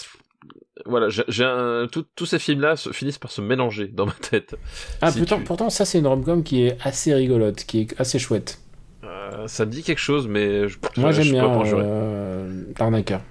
voilà, 0.85 1.07
j'ai 1.09 1.43
un... 1.43 1.87
tous 2.15 2.25
ces 2.25 2.39
films-là 2.39 2.75
se- 2.75 2.91
finissent 2.91 3.19
par 3.19 3.31
se 3.31 3.41
mélanger 3.41 3.87
dans 3.87 4.05
ma 4.05 4.13
tête. 4.13 4.55
Ah 5.01 5.11
Si 5.11 5.19
pourtant, 5.19 5.37
tu- 5.37 5.43
pourtant, 5.43 5.69
ça 5.69 5.85
c'est 5.85 5.99
une 5.99 6.07
rom-com 6.07 6.43
qui 6.43 6.63
est 6.65 6.77
assez 6.83 7.13
rigolote, 7.13 7.63
qui 7.65 7.81
est 7.81 7.99
assez 8.01 8.19
chouette. 8.19 8.59
Euh, 9.03 9.47
ça 9.47 9.65
me 9.65 9.71
dit 9.71 9.83
quelque 9.83 9.99
chose, 9.99 10.27
mais 10.27 10.67
je, 10.67 10.77
Moi 10.97 11.11
j'aime 11.11 11.31
bien 11.31 11.43
l'arnaqueur. 12.79 13.21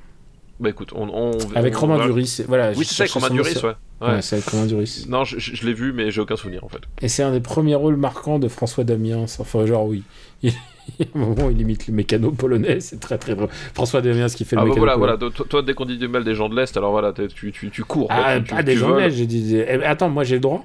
Bah 0.61 0.69
écoute, 0.69 0.93
on, 0.95 1.09
on 1.09 1.39
Avec 1.55 1.75
on 1.79 1.81
Romain 1.81 1.97
va- 1.97 2.05
Duris, 2.05 2.43
voilà. 2.47 2.73
Oui, 2.77 2.85
c'est 2.85 2.95
ça, 2.95 3.03
avec 3.05 3.13
Romain 3.13 3.31
Duris, 3.31 3.57
ouais. 3.65 3.73
Ouais, 4.03 4.09
ouais. 4.15 4.23
c'est 4.23 4.37
avec 4.37 4.49
Romain 4.49 4.67
Duris. 4.67 5.07
Non, 5.09 5.25
je, 5.25 5.39
je- 5.39 5.55
je 5.57 5.65
l'ai 5.67 5.73
vu, 5.73 5.93
mais 5.95 6.11
j'ai 6.11 6.21
aucun 6.21 6.37
souvenir 6.37 6.65
en 6.65 6.69
fait. 6.69 6.81
Et 7.01 7.09
c'est 7.09 7.23
un 7.23 7.33
des 7.33 7.41
premiers 7.41 7.75
rôles 7.77 7.97
marquants 7.97 8.39
de 8.39 8.47
François 8.47 8.85
Damiens. 8.85 9.25
Enfin, 9.39 9.65
genre, 9.65 9.87
oui. 9.87 10.03
Il, 10.43 10.51
a 10.51 11.07
un 11.15 11.19
moment 11.19 11.51
il 11.51 11.61
imite 11.61 11.87
le 11.87 11.95
mécano 11.95 12.33
polonais, 12.33 12.81
c'est 12.81 12.99
très 12.99 13.17
très 13.19 13.35
drôle. 13.37 13.49
François 13.75 14.01
Damiens 14.01 14.27
qui 14.29 14.45
fait 14.45 14.57
Ah 14.57 14.61
le 14.65 14.71
bah 14.71 14.75
mécano 14.75 14.81
voilà, 14.87 14.95
polonais. 14.95 15.17
voilà. 15.19 15.35
Toi, 15.37 15.47
toi, 15.49 15.63
dès 15.63 15.75
qu'on 15.75 15.85
dit 15.85 15.99
du 15.99 16.09
mal 16.09 16.25
des 16.25 16.35
gens 16.35 16.49
de 16.49 16.57
l'Est, 16.57 16.77
alors 16.77 16.91
voilà, 16.91 17.13
tu, 17.13 17.53
tu, 17.53 17.71
tu 17.71 17.85
cours. 17.85 18.09
Ah, 18.11 18.39
tu, 18.39 18.45
tu- 18.45 18.55
pas 18.55 18.63
des 18.63 18.77
gens 18.77 18.91
de 18.95 19.01
l'Est, 19.01 19.11
j'ai 19.11 19.27
dit. 19.27 19.57
eh, 19.57 19.85
attends, 19.85 20.09
moi 20.09 20.25
j'ai 20.25 20.35
le 20.37 20.41
droit 20.41 20.65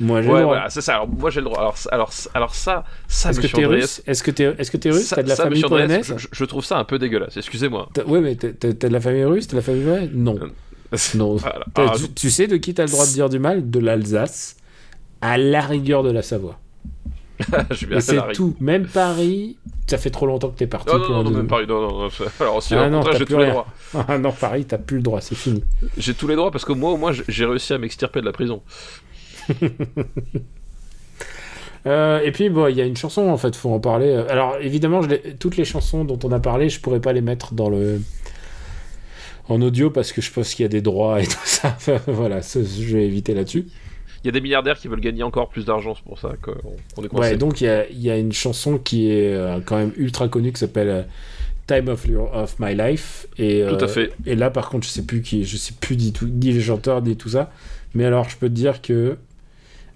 Moi 0.00 0.20
j'ai 0.20 0.28
Ouais, 0.28 0.34
le 0.34 0.40
droit. 0.42 0.54
voilà, 0.56 0.68
c'est 0.70 0.80
ça. 0.82 0.94
Alors, 0.96 1.08
moi, 1.08 1.30
j'ai 1.30 1.40
le 1.40 1.44
droit. 1.44 1.58
Alors, 1.60 1.76
alors, 1.90 2.10
alors 2.34 2.54
ça, 2.54 2.84
ça, 3.08 3.30
Est-ce 3.30 3.40
que 3.40 3.46
t'es 3.46 3.64
russe? 3.64 4.02
Est-ce 4.06 4.22
que 4.22 4.30
t'es 4.30 4.54
est-ce 4.58 4.70
que 4.70 4.76
t'es 4.76 4.90
russe? 4.90 5.08
T'as 5.14 5.22
de 5.22 5.28
la 5.28 5.36
ça, 5.36 5.44
famille 5.44 5.62
polonaise? 5.62 6.14
je, 6.18 6.26
je 6.30 6.44
trouve 6.44 6.64
ça 6.64 6.78
un 6.78 6.84
peu 6.84 6.98
dégueulasse. 6.98 7.36
Excusez-moi. 7.36 7.88
Ouais, 8.06 8.20
mais 8.20 8.34
t'as 8.34 8.72
de 8.72 8.88
la 8.92 9.00
famille 9.00 9.24
russe? 9.24 9.46
T'as 9.46 9.52
de 9.52 9.56
la 9.58 9.62
famille 9.62 9.84
polonaise? 9.84 10.10
Non. 10.12 10.38
Non. 11.14 11.36
Voilà. 11.36 11.64
T'as- 11.72 11.82
Alors, 11.82 11.96
tu, 11.96 12.12
tu 12.12 12.28
sais 12.30 12.46
de 12.48 12.58
qui 12.58 12.74
t'as 12.74 12.84
le 12.84 12.90
droit 12.90 13.06
de 13.06 13.12
dire 13.12 13.30
du 13.30 13.38
mal? 13.38 13.70
De 13.70 13.78
l'Alsace, 13.78 14.56
à 15.22 15.38
la 15.38 15.62
rigueur 15.62 16.02
de 16.02 16.10
la 16.10 16.20
Savoie. 16.20 16.58
je 17.70 18.00
c'est 18.00 18.32
tout. 18.32 18.54
Même 18.60 18.86
Paris, 18.86 19.56
ça 19.86 19.98
fait 19.98 20.10
trop 20.10 20.26
longtemps 20.26 20.48
que 20.50 20.58
t'es 20.58 20.66
parti 20.66 20.88
Non, 20.92 20.98
non, 20.98 21.04
pour 21.04 21.14
non, 21.14 21.22
non, 21.24 21.30
même 21.30 21.46
Paris, 21.46 21.66
non, 21.68 21.80
non, 21.80 21.98
non. 22.04 22.08
Alors, 22.40 22.62
si, 22.62 22.74
Ah 22.74 22.88
non, 22.88 23.02
j'ai 23.12 23.24
tous 23.24 23.36
les 23.38 23.44
rien. 23.44 23.50
droits. 23.52 23.66
Ah 24.08 24.18
non, 24.18 24.32
Paris, 24.32 24.64
t'as 24.66 24.78
plus 24.78 24.96
le 24.96 25.02
droit, 25.02 25.20
c'est 25.20 25.34
fini. 25.34 25.62
J'ai 25.98 26.14
tous 26.14 26.26
les 26.28 26.36
droits 26.36 26.50
parce 26.50 26.64
que 26.64 26.72
moi, 26.72 26.90
au 26.92 26.96
moins, 26.96 27.12
j'ai- 27.28 27.44
réussi 27.46 27.72
à 27.72 27.78
m'extirper 27.78 28.20
de 28.20 28.26
la 28.26 28.32
prison. 28.32 28.62
Euh, 31.84 32.20
et 32.20 32.30
puis, 32.30 32.48
bon, 32.48 32.68
il 32.68 32.76
y 32.76 32.80
a 32.80 32.84
une 32.84 32.96
chanson, 32.96 33.22
en 33.28 33.36
fait, 33.36 33.56
faut 33.56 33.70
en 33.72 33.80
parler. 33.80 34.14
Alors, 34.28 34.56
évidemment, 34.60 35.02
je 35.02 35.08
toutes 35.40 35.56
les 35.56 35.64
chansons 35.64 36.04
dont 36.04 36.18
on 36.22 36.30
a 36.30 36.38
parlé, 36.38 36.68
je 36.68 36.80
pourrais 36.80 37.00
pas 37.00 37.12
les 37.12 37.22
mettre 37.22 37.54
dans 37.54 37.68
le. 37.68 38.00
en 39.48 39.60
audio 39.60 39.90
parce 39.90 40.12
que 40.12 40.22
je 40.22 40.30
pense 40.30 40.54
qu'il 40.54 40.62
y 40.62 40.66
a 40.66 40.68
des 40.68 40.80
droits 40.80 41.20
et 41.20 41.26
tout 41.26 41.36
ça. 41.44 41.74
Enfin, 41.76 41.98
voilà, 42.06 42.40
je 42.40 42.96
vais 42.96 43.04
éviter 43.04 43.34
là-dessus. 43.34 43.66
Il 44.24 44.26
y 44.26 44.28
a 44.28 44.32
des 44.32 44.40
milliardaires 44.40 44.78
qui 44.78 44.88
veulent 44.88 45.00
gagner 45.00 45.22
encore 45.24 45.48
plus 45.48 45.64
d'argent, 45.64 45.94
c'est 45.96 46.04
pour 46.04 46.18
ça 46.18 46.34
qu'on 46.40 47.02
est 47.04 47.08
coincé. 47.08 47.30
Ouais, 47.30 47.36
donc 47.36 47.60
il 47.60 47.64
y 47.64 47.68
a, 47.68 47.88
il 47.88 48.00
y 48.00 48.10
a 48.10 48.16
une 48.16 48.32
chanson 48.32 48.78
qui 48.78 49.10
est 49.10 49.34
euh, 49.34 49.58
quand 49.64 49.76
même 49.76 49.92
ultra 49.96 50.28
connue 50.28 50.52
qui 50.52 50.60
s'appelle 50.60 50.88
euh, 50.88 51.02
Time 51.66 51.88
of, 51.88 52.06
Your- 52.06 52.32
of 52.34 52.56
My 52.60 52.74
Life. 52.74 53.26
Et, 53.38 53.64
Tout 53.68 53.74
à 53.76 53.82
euh, 53.84 53.88
fait. 53.88 54.12
Et 54.26 54.36
là, 54.36 54.50
par 54.50 54.68
contre, 54.68 54.86
je 54.86 54.92
sais 54.92 55.02
plus 55.02 55.22
qui, 55.22 55.44
je 55.44 55.56
sais 55.56 55.74
plus 55.80 55.96
du 55.96 56.12
tout, 56.12 56.26
ni 56.26 56.52
les 56.52 56.60
chanteurs, 56.60 57.02
ni 57.02 57.16
tout 57.16 57.30
ça. 57.30 57.50
Mais 57.94 58.04
alors, 58.04 58.28
je 58.28 58.36
peux 58.36 58.48
te 58.48 58.54
dire 58.54 58.80
que 58.80 59.16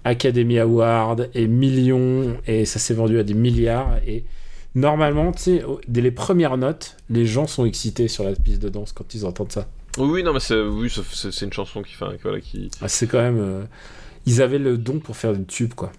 Academy 0.05 0.59
Award 0.59 1.31
et 1.35 1.47
millions, 1.47 2.37
et 2.47 2.64
ça 2.64 2.79
s'est 2.79 2.95
vendu 2.95 3.18
à 3.18 3.22
des 3.22 3.35
milliards. 3.35 3.99
Et 4.07 4.24
normalement, 4.74 5.33
tu 5.33 5.43
sais, 5.43 5.62
dès 5.89 6.01
les 6.01 6.11
premières 6.12 6.57
notes, 6.57 6.97
les 7.11 7.27
gens 7.27 7.47
sont 7.47 7.64
excités 7.64 8.09
sur 8.09 8.24
la 8.24 8.33
piste 8.33 8.62
de 8.62 8.68
danse 8.68 8.93
quand 8.93 9.14
ils 9.14 9.24
entendent 9.24 9.53
ça. 9.53 9.66
Oui, 9.99 10.22
non, 10.22 10.33
mais 10.35 10.41
c'est 10.41 10.61
oui, 10.61 10.93
une 11.43 11.53
chanson 11.53 11.83
qui, 11.83 11.95
enfin, 11.95 12.12
voilà, 12.22 12.41
qui. 12.41 12.70
Ah, 12.83 12.89
c'est 12.89 13.07
quand 13.07 13.20
même. 13.20 13.39
euh, 13.41 13.62
ils 14.27 14.43
avaient 14.43 14.59
le 14.59 14.77
don 14.79 14.99
pour 15.01 15.16
faire 15.16 15.33
du 15.33 15.45
tube, 15.47 15.74
quoi. 15.74 15.93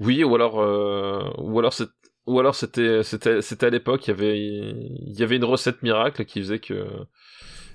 Oui, 0.00 0.22
ou 0.24 0.34
alors, 0.34 0.60
euh, 0.60 1.22
ou 1.38 1.58
alors 1.58 1.72
c'est. 1.72 1.86
Ou 2.26 2.38
alors 2.40 2.54
c'était 2.54 3.02
c'était 3.04 3.40
c'était 3.40 3.64
à 3.66 3.70
l'époque 3.70 4.06
il 4.06 4.10
y 4.10 4.12
avait 4.12 4.38
il 4.38 5.14
y 5.18 5.22
avait 5.22 5.36
une 5.36 5.44
recette 5.46 5.82
miracle 5.82 6.26
qui 6.26 6.40
faisait 6.40 6.58
que 6.58 6.86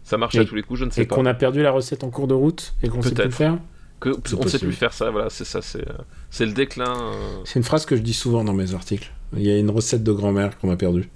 ça 0.03 0.15
marchait 0.19 0.37
Et- 0.37 0.41
à 0.41 0.45
tous 0.45 0.53
les 0.53 0.61
coups 0.61 0.79
je 0.81 0.85
ne 0.85 0.91
sais 0.91 1.01
Et 1.01 1.05
pas 1.07 1.15
qu'on 1.15 1.25
a 1.25 1.33
perdu 1.33 1.63
la 1.63 1.71
recette 1.71 2.03
en 2.03 2.11
cours 2.11 2.27
de 2.27 2.35
route 2.35 2.75
et 2.83 2.87
qu'on 2.87 3.01
sait 3.01 3.15
plus 3.15 3.31
faire. 3.31 3.57
que 3.99 4.09
on 4.09 4.21
sait 4.27 4.35
possible. 4.35 4.67
plus 4.67 4.75
faire 4.77 4.93
ça 4.93 5.09
voilà 5.09 5.31
c'est 5.31 5.43
ça 5.43 5.63
c'est 5.63 5.83
c'est 6.29 6.45
le 6.45 6.51
déclin 6.53 6.85
euh, 6.85 7.41
C'est 7.45 7.57
une 7.57 7.63
phrase 7.65 7.87
que 7.87 7.95
je 7.95 8.03
dis 8.03 8.13
souvent 8.13 8.43
dans 8.43 8.53
mes 8.53 8.75
articles. 8.75 9.11
Il 9.35 9.41
y 9.41 9.49
a 9.49 9.57
une 9.57 9.71
recette 9.71 10.03
de 10.03 10.11
grand-mère 10.11 10.59
qu'on 10.59 10.69
a 10.69 10.75
perdue. 10.77 11.09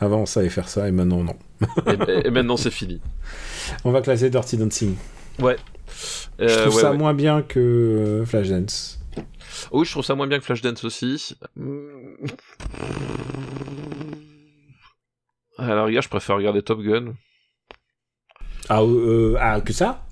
Avant, 0.00 0.20
on 0.22 0.26
savait 0.26 0.48
faire 0.48 0.70
ça 0.70 0.88
et 0.88 0.90
maintenant, 0.90 1.22
non. 1.22 1.36
et, 1.86 2.28
et 2.28 2.30
maintenant 2.30 2.56
c'est 2.56 2.70
fini 2.70 2.98
On 3.84 3.90
va 3.90 4.00
classer 4.00 4.30
Dirty 4.30 4.56
Dancing. 4.56 4.94
ouais 5.40 5.56
Je 6.38 6.44
Euh, 6.44 6.62
trouve 6.62 6.74
ouais, 6.76 6.80
ça 6.82 6.90
ouais. 6.92 6.96
moins 6.98 7.14
bien 7.14 7.42
que 7.42 7.58
euh, 7.60 8.24
Flashdance. 8.26 9.00
oui 9.72 9.84
je 9.84 9.90
trouve 9.90 10.04
ça 10.04 10.14
moins 10.14 10.26
bien 10.26 10.38
que 10.38 10.44
Flashdance 10.44 10.84
aussi 10.84 11.36
alors 15.58 15.86
regarde 15.86 16.04
je 16.04 16.08
préfère 16.08 16.36
regarder 16.36 16.62
Top 16.62 16.80
Gun 16.80 17.14
Ah, 18.68 18.82
euh, 18.82 19.36
ah 19.40 19.60
que 19.60 19.72
ça? 19.72 20.06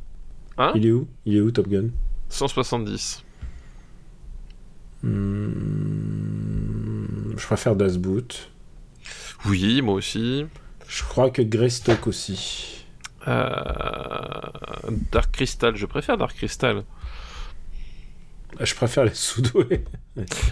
Hein? 0.59 0.73
Il 0.75 0.87
est 0.87 0.93
où? 0.93 1.07
Il 1.25 1.37
est 1.37 1.41
où 1.41 1.51
Top 1.51 1.69
Gun? 1.69 1.89
170 2.29 3.25
Hmm, 5.99 7.37
Je 7.37 7.47
préfère 7.47 7.77
Das 7.77 7.97
Boot. 7.99 8.51
oui 9.47 9.81
moi 9.81 9.95
aussi 9.95 10.47
Je 10.89 11.03
crois 11.05 11.31
que 11.31 11.41
Greystock 11.43 12.07
aussi. 12.09 12.78
Euh, 13.27 14.91
Dark 15.11 15.33
Crystal 15.33 15.75
je 15.75 15.87
préfère 15.87 16.17
Dark 16.17 16.35
Crystal 16.37 16.85
Je 18.61 18.75
préfère 18.75 19.05
les 19.05 19.15
Soudoués. 19.15 19.85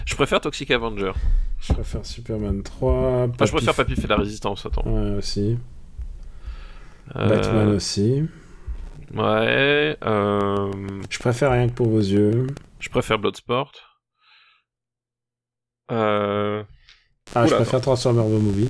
je 0.05 0.15
préfère 0.15 0.41
Toxic 0.41 0.69
Avenger 0.71 1.13
Je 1.61 1.73
préfère 1.73 2.05
Superman 2.05 2.61
3. 2.61 3.27
Enfin, 3.29 3.45
je 3.45 3.51
préfère 3.51 3.73
Papy 3.73 3.95
fait 3.95 4.07
la 4.07 4.17
résistance, 4.17 4.65
attends. 4.65 4.85
Ouais, 4.85 5.17
aussi. 5.17 5.57
Euh, 7.15 7.27
Batman 7.29 7.69
aussi. 7.69 8.25
Ouais. 9.13 9.97
euh, 10.03 10.71
Je 11.09 11.19
préfère 11.19 11.51
rien 11.51 11.67
que 11.69 11.73
pour 11.73 11.87
vos 11.89 11.99
yeux. 11.99 12.47
je 12.79 12.89
préfère 12.89 13.17
Bloodsport. 13.17 13.71
Euh, 15.91 16.63
Ah, 17.33 17.47
je 17.47 17.55
préfère 17.55 17.79
Transformer 17.81 18.21
The 18.23 18.41
Movie. 18.41 18.69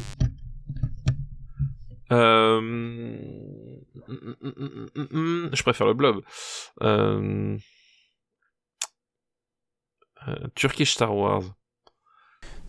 euh, 2.12 3.18
je 4.08 5.64
préfère 5.64 5.88
le 5.88 5.94
Blob. 5.94 6.22
Euh, 6.82 7.58
euh, 10.28 10.36
Turkish 10.56 10.94
Star 10.94 11.16
Wars. 11.16 11.44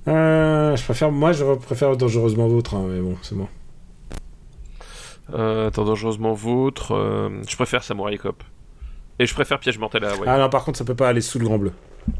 Euh, 0.07 0.77
je 0.77 0.85
préfère, 0.85 1.11
moi, 1.11 1.33
je 1.33 1.45
préfère 1.57 1.97
dangereusement 1.97 2.47
vôtre, 2.49 2.75
hein, 2.75 2.87
mais 2.89 3.01
bon, 3.01 3.17
c'est 3.23 3.35
bon. 3.35 3.49
Euh, 5.35 5.69
attends, 5.69 5.85
dangereusement 5.85 6.33
vôtre. 6.33 6.93
je 7.47 7.57
préfère 7.57 7.83
Samurai 7.83 8.17
Cop. 8.19 8.43
Et 9.19 9.27
je 9.27 9.35
préfère 9.35 9.59
Piège 9.59 9.79
mortel 9.79 10.05
à 10.05 10.13
Hawaï. 10.13 10.29
Ah 10.29 10.39
non, 10.39 10.49
par 10.49 10.65
contre, 10.65 10.79
ça 10.79 10.85
peut 10.85 10.95
pas 10.95 11.09
aller 11.09 11.21
sous 11.21 11.39
le 11.39 11.45
grand 11.45 11.59
bleu. 11.59 11.73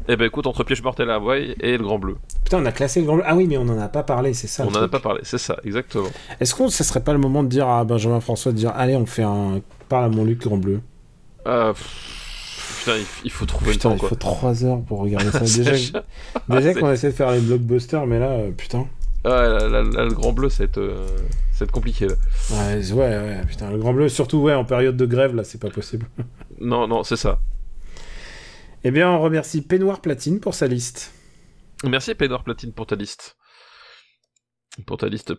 Eh 0.07 0.15
ben 0.15 0.25
écoute, 0.25 0.45
entre 0.47 0.63
Piège 0.63 0.83
mortel 0.83 1.09
à 1.09 1.15
Hawaï 1.15 1.55
et 1.61 1.77
le 1.77 1.83
Grand 1.83 1.97
Bleu. 1.97 2.17
Putain, 2.49 2.63
on 2.63 2.65
a 2.65 2.71
classé 2.71 2.99
le 3.01 3.05
grand 3.05 3.17
bleu. 3.17 3.25
Ah 3.27 3.35
oui, 3.35 3.45
mais 3.47 3.59
on 3.59 3.69
en 3.69 3.77
a 3.77 3.89
pas 3.89 4.01
parlé, 4.01 4.33
c'est 4.33 4.47
ça. 4.47 4.65
On 4.65 4.71
le 4.71 4.77
en 4.77 4.81
a 4.81 4.87
pas 4.87 4.99
parlé, 4.99 5.19
c'est 5.21 5.37
ça, 5.37 5.57
exactement. 5.63 6.09
Est-ce 6.39 6.55
qu'on, 6.55 6.67
ça 6.69 6.83
serait 6.83 7.01
pas 7.01 7.13
le 7.13 7.19
moment 7.19 7.43
de 7.43 7.47
dire 7.47 7.67
à 7.67 7.83
Benjamin 7.83 8.19
François 8.21 8.51
de 8.51 8.57
dire, 8.57 8.71
allez, 8.75 8.95
on 8.95 9.05
fait 9.05 9.21
un, 9.21 9.61
parle 9.87 10.05
à 10.05 10.09
mon 10.09 10.25
Luc 10.25 10.41
grand 10.41 10.57
bleu. 10.57 10.81
Euh, 11.45 11.73
putain, 12.79 12.97
il, 13.23 13.29
faut 13.29 13.45
trouver 13.45 13.73
Putain, 13.73 13.89
le 13.89 13.97
temps, 13.97 13.97
il 13.97 13.99
quoi. 13.99 14.09
faut 14.09 14.15
3 14.15 14.65
heures 14.65 14.81
pour 14.81 15.01
regarder 15.01 15.29
ça. 15.29 15.39
Déjà, 15.41 16.01
déjà 16.49 16.73
c'est- 16.73 16.79
qu'on 16.79 16.91
essaie 16.91 17.11
de 17.11 17.15
faire 17.15 17.29
les 17.33 17.39
blockbusters, 17.39 18.07
mais 18.07 18.17
là, 18.17 18.29
euh, 18.31 18.49
putain. 18.49 18.87
Ouais, 19.25 19.29
là, 19.29 19.67
là, 19.67 19.83
là, 19.83 20.05
le 20.05 20.13
grand 20.15 20.33
bleu, 20.33 20.49
c'est 20.49 20.75
euh, 20.79 21.05
c'est 21.53 21.69
compliqué. 21.69 22.07
Là. 22.07 22.15
Ouais, 22.49 22.91
ouais, 22.93 22.97
ouais, 22.97 23.41
putain, 23.47 23.69
le 23.69 23.77
grand 23.77 23.93
bleu, 23.93 24.09
surtout, 24.09 24.39
ouais, 24.39 24.55
en 24.55 24.65
période 24.65 24.97
de 24.97 25.05
grève, 25.05 25.35
là, 25.35 25.43
c'est 25.43 25.61
pas 25.61 25.69
possible. 25.69 26.07
Non, 26.59 26.87
non, 26.87 27.03
c'est 27.03 27.15
ça. 27.15 27.37
Eh 28.83 28.89
bien, 28.89 29.07
on 29.11 29.19
remercie 29.19 29.61
Peignoir 29.61 30.01
Platine 30.01 30.39
pour 30.39 30.55
sa 30.55 30.65
liste. 30.65 31.11
Merci 31.83 32.15
Pédor 32.15 32.43
Platine 32.43 32.73
pour 32.73 32.85
ta 32.85 32.95
liste. 32.95 33.37
Pour 34.85 34.97
ta 34.97 35.07
liste 35.07 35.33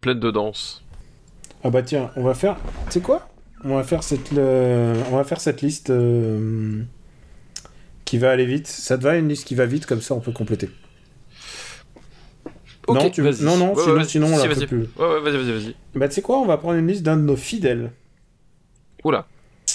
pleine 0.00 0.20
de 0.20 0.30
danse. 0.30 0.84
Ah 1.64 1.70
bah 1.70 1.82
tiens, 1.82 2.10
on 2.16 2.22
va 2.22 2.34
faire. 2.34 2.56
Tu 2.86 2.92
sais 2.92 3.00
quoi? 3.00 3.28
On 3.64 3.76
va 3.76 3.84
faire 3.84 4.02
cette 4.02 4.32
le- 4.32 4.94
on 5.10 5.16
va 5.16 5.24
faire 5.24 5.40
cette 5.40 5.62
liste 5.62 5.90
euh, 5.90 6.82
qui 8.04 8.18
va 8.18 8.30
aller 8.30 8.46
vite. 8.46 8.66
Ça 8.66 8.98
te 8.98 9.02
va 9.04 9.16
une 9.16 9.28
liste 9.28 9.46
qui 9.46 9.54
va 9.54 9.66
vite 9.66 9.86
comme 9.86 10.00
ça 10.00 10.14
on 10.14 10.20
peut 10.20 10.32
compléter? 10.32 10.68
Non, 12.88 13.10
tu 13.10 13.22
non, 13.22 13.56
non, 13.56 13.74
Ouais, 13.74 13.82
sinon, 13.82 13.94
ouais, 13.96 14.04
sinon 14.04 14.26
on 14.26 14.36
la 14.36 14.66
plus. 14.66 14.88
Ouais, 14.98 15.06
ouais, 15.06 15.20
vas-y, 15.20 15.36
vas-y, 15.36 15.52
vas-y. 15.52 15.76
Bah 15.94 16.08
tu 16.08 16.14
sais 16.16 16.22
quoi 16.22 16.38
On 16.38 16.46
va 16.46 16.56
prendre 16.58 16.74
une 16.78 16.88
liste 16.88 17.02
d'un 17.04 17.16
de 17.16 17.22
nos 17.22 17.36
fidèles. 17.36 17.92
Oula, 19.04 19.26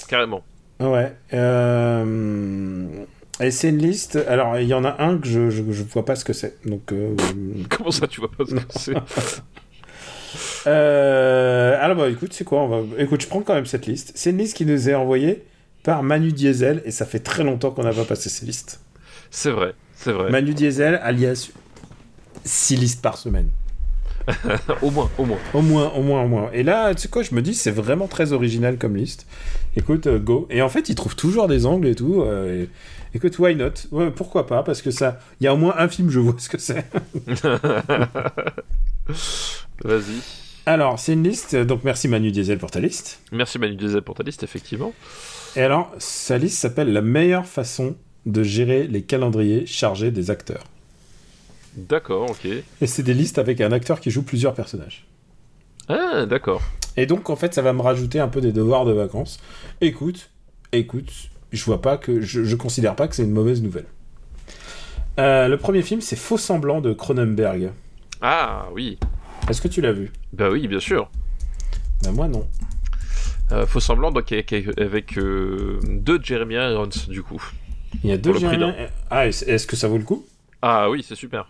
carrément. 0.10 0.44
Ouais. 0.82 1.16
euh, 1.34 3.06
Et 3.40 3.52
c'est 3.52 3.70
une 3.70 3.78
liste. 3.78 4.16
Alors, 4.28 4.58
il 4.58 4.68
y 4.68 4.74
en 4.74 4.84
a 4.84 5.02
un 5.04 5.18
que 5.18 5.28
je, 5.28 5.50
je, 5.50 5.64
je 5.72 5.84
vois 5.84 6.06
pas 6.06 6.16
ce 6.16 6.26
que 6.26 6.34
c'est. 6.34 6.58
Donc. 6.66 6.92
euh, 6.92 7.16
Comment 7.70 7.92
ça, 7.92 8.08
tu 8.08 8.20
vois 8.20 8.32
pas 8.32 8.46
ce 8.46 8.56
que 8.56 8.62
c'est? 8.70 8.94
Euh, 10.68 11.78
alors, 11.82 11.96
bah, 11.96 12.10
écoute, 12.10 12.34
c'est 12.34 12.44
quoi? 12.44 12.60
On 12.62 12.68
va... 12.68 13.02
Écoute, 13.02 13.22
je 13.22 13.28
prends 13.28 13.42
quand 13.42 13.54
même 13.54 13.66
cette 13.66 13.86
liste. 13.86 14.12
C'est 14.16 14.32
une 14.32 14.38
liste 14.38 14.58
qui 14.58 14.66
nous 14.66 14.90
est 14.90 14.94
envoyée 14.94 15.46
par 15.84 16.04
Manu 16.04 16.34
Diesel. 16.34 16.82
Et 16.86 16.92
ça 16.92 17.06
fait 17.06 17.20
très 17.20 17.44
longtemps 17.44 17.72
qu'on 17.72 17.84
n'a 17.84 17.94
pas 17.94 18.04
passé 18.04 18.30
ces 18.30 18.46
listes. 18.46 18.82
C'est 19.32 19.52
vrai, 19.52 19.74
c'est 19.96 20.12
vrai. 20.12 20.30
Manu 20.30 20.54
Diesel, 20.54 21.00
alias 21.02 21.50
6 22.44 22.76
listes 22.76 23.02
par 23.02 23.18
semaine. 23.18 23.50
au 24.82 24.92
moins, 24.92 25.10
au 25.18 25.24
moins. 25.26 25.38
Au 25.54 25.62
moins, 25.62 25.90
au 25.94 26.02
moins, 26.02 26.24
au 26.24 26.28
moins. 26.28 26.50
Et 26.52 26.64
là, 26.64 26.94
tu 26.94 27.04
sais 27.04 27.08
quoi, 27.08 27.24
je 27.24 27.34
me 27.34 27.42
dis, 27.42 27.54
c'est 27.54 27.72
vraiment 27.72 28.08
très 28.08 28.34
original 28.34 28.78
comme 28.78 28.98
liste. 28.98 29.26
Écoute, 29.78 30.08
euh, 30.08 30.20
go. 30.20 30.48
Et 30.50 30.62
en 30.62 30.70
fait, 30.70 30.90
il 30.90 30.96
trouve 30.96 31.16
toujours 31.16 31.48
des 31.48 31.66
angles 31.66 31.88
et 31.88 31.96
tout. 31.96 32.22
euh, 32.22 32.64
et- 32.64 32.70
Écoute, 33.14 33.40
why 33.40 33.56
not? 33.56 33.72
Ouais, 33.92 34.12
Pourquoi 34.12 34.46
pas 34.46 34.64
Parce 34.64 34.82
que 34.82 34.92
ça, 34.92 35.20
il 35.40 35.46
y 35.46 35.48
a 35.48 35.54
au 35.54 35.58
moins 35.58 35.76
un 35.78 35.88
film, 35.88 36.10
je 36.10 36.20
vois 36.20 36.36
ce 36.38 36.50
que 36.50 36.58
c'est. 36.58 36.86
Vas-y. 39.84 40.22
Alors, 40.66 41.00
c'est 41.00 41.14
une 41.14 41.24
liste. 41.24 41.56
Donc, 41.56 41.84
merci 41.84 42.08
Manu 42.08 42.32
Diesel 42.32 42.58
pour 42.58 42.72
ta 42.72 42.80
liste. 42.80 43.20
Merci 43.32 43.58
Manu 43.60 43.76
Diesel 43.76 44.02
pour 44.02 44.16
ta 44.16 44.24
liste, 44.24 44.44
effectivement. 44.44 44.94
Et 45.56 45.62
alors, 45.62 45.94
sa 45.98 46.38
liste 46.38 46.58
s'appelle 46.60 46.92
La 46.92 47.02
meilleure 47.02 47.46
façon 47.46 47.96
de 48.26 48.44
gérer 48.44 48.88
les 48.88 49.04
calendriers 49.04 49.66
chargés 49.66 50.12
des 50.12 50.30
acteurs. 50.30 50.64
D'accord, 51.76 52.30
ok. 52.32 52.46
Et 52.82 52.88
c'est 52.88 53.04
des 53.04 53.14
listes 53.14 53.38
avec 53.38 53.62
un 53.62 53.72
acteur 53.72 54.02
qui 54.02 54.12
joue 54.12 54.24
plusieurs 54.24 54.54
personnages. 54.54 55.06
Ah, 55.88 56.26
d'accord. 56.26 56.62
Et 56.98 57.06
donc, 57.06 57.30
en 57.30 57.36
fait, 57.36 57.54
ça 57.54 57.62
va 57.62 57.74
me 57.74 57.82
rajouter 57.82 58.20
un 58.20 58.28
peu 58.28 58.42
des 58.42 58.52
devoirs 58.52 58.84
de 58.86 58.92
vacances. 58.92 59.40
Écoute, 59.82 60.30
écoute, 60.72 61.12
je 61.52 61.64
vois 61.64 61.82
pas 61.82 61.98
que. 61.98 62.22
Je, 62.22 62.44
je 62.44 62.56
considère 62.56 62.96
pas 62.96 63.08
que 63.08 63.16
c'est 63.16 63.24
une 63.24 63.32
mauvaise 63.32 63.62
nouvelle. 63.62 63.86
Euh, 65.20 65.48
le 65.48 65.58
premier 65.58 65.82
film, 65.82 66.02
c'est 66.02 66.16
Faux 66.16 66.38
semblant 66.38 66.82
de 66.82 66.94
Cronenberg. 66.94 67.72
Ah, 68.22 68.68
oui. 68.74 68.98
Est-ce 69.50 69.62
que 69.62 69.68
tu 69.68 69.82
l'as 69.82 69.92
vu? 69.94 70.12
Bah 70.34 70.50
oui, 70.52 70.68
bien 70.68 70.80
sûr. 70.80 71.10
Ben 72.04 72.12
moi 72.12 72.28
non. 72.28 72.46
Euh, 73.52 73.66
faux 73.66 73.80
semblant, 73.80 74.12
donc 74.12 74.32
avec, 74.32 74.54
avec 74.78 75.18
euh, 75.18 75.80
deux 75.88 76.20
Jeremy 76.22 76.56
Irons, 76.56 76.90
du 77.08 77.24
coup. 77.24 77.42
Il 78.04 78.10
y 78.10 78.14
a 78.14 78.18
deux 78.18 78.34
Jérémy- 78.34 78.74
Ah, 79.10 79.28
est- 79.28 79.48
est-ce 79.48 79.66
que 79.66 79.76
ça 79.78 79.88
vaut 79.88 79.98
le 79.98 80.04
coup? 80.04 80.26
Ah 80.62 80.90
oui, 80.90 81.04
c'est 81.08 81.16
super. 81.16 81.48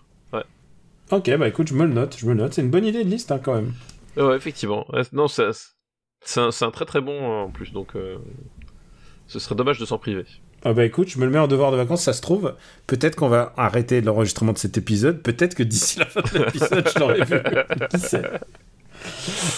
Ok, 1.10 1.34
bah 1.38 1.48
écoute, 1.48 1.70
je 1.70 1.74
me 1.74 1.86
le 1.86 1.94
note, 1.94 2.18
je 2.20 2.26
me 2.26 2.34
le 2.34 2.42
note. 2.42 2.54
C'est 2.54 2.62
une 2.62 2.70
bonne 2.70 2.84
idée 2.86 3.02
de 3.06 3.10
liste 3.10 3.32
hein, 3.32 3.40
quand 3.42 3.56
même. 3.56 3.72
Ouais, 4.18 4.36
effectivement. 4.36 4.86
Non, 5.14 5.28
c'est 5.28 5.44
un, 6.38 6.50
un 6.62 6.72
très 6.72 6.86
très 6.86 7.02
bon 7.02 7.14
euh, 7.14 7.44
en 7.46 7.50
plus, 7.50 7.72
donc 7.72 7.96
euh, 7.96 8.18
ce 9.28 9.40
serait 9.40 9.56
dommage 9.56 9.80
de 9.80 9.86
s'en 9.86 9.98
priver. 9.98 10.26
Ah 10.64 10.74
bah 10.74 10.84
écoute, 10.86 11.08
je 11.08 11.20
me 11.20 11.26
le 11.26 11.32
mets 11.32 11.38
en 11.40 11.48
devoir 11.48 11.72
de 11.72 11.78
vacances, 11.78 12.04
ça 12.04 12.14
se 12.14 12.22
trouve. 12.22 12.56
Peut-être 12.88 13.16
qu'on 13.16 13.30
va 13.30 13.54
arrêter 13.58 14.02
l'enregistrement 14.02 14.54
de 14.54 14.58
cet 14.58 14.78
épisode. 14.78 15.22
Peut-être 15.22 15.54
que 15.54 15.64
d'ici 15.64 16.00
la 16.00 16.06
fin 16.08 16.22
de 16.22 16.44
l'épisode, 16.44 16.90
je 16.94 17.00
l'aurai 17.00 17.24
vu. 17.24 17.38
Qui 17.92 18.00
sait? 18.00 18.24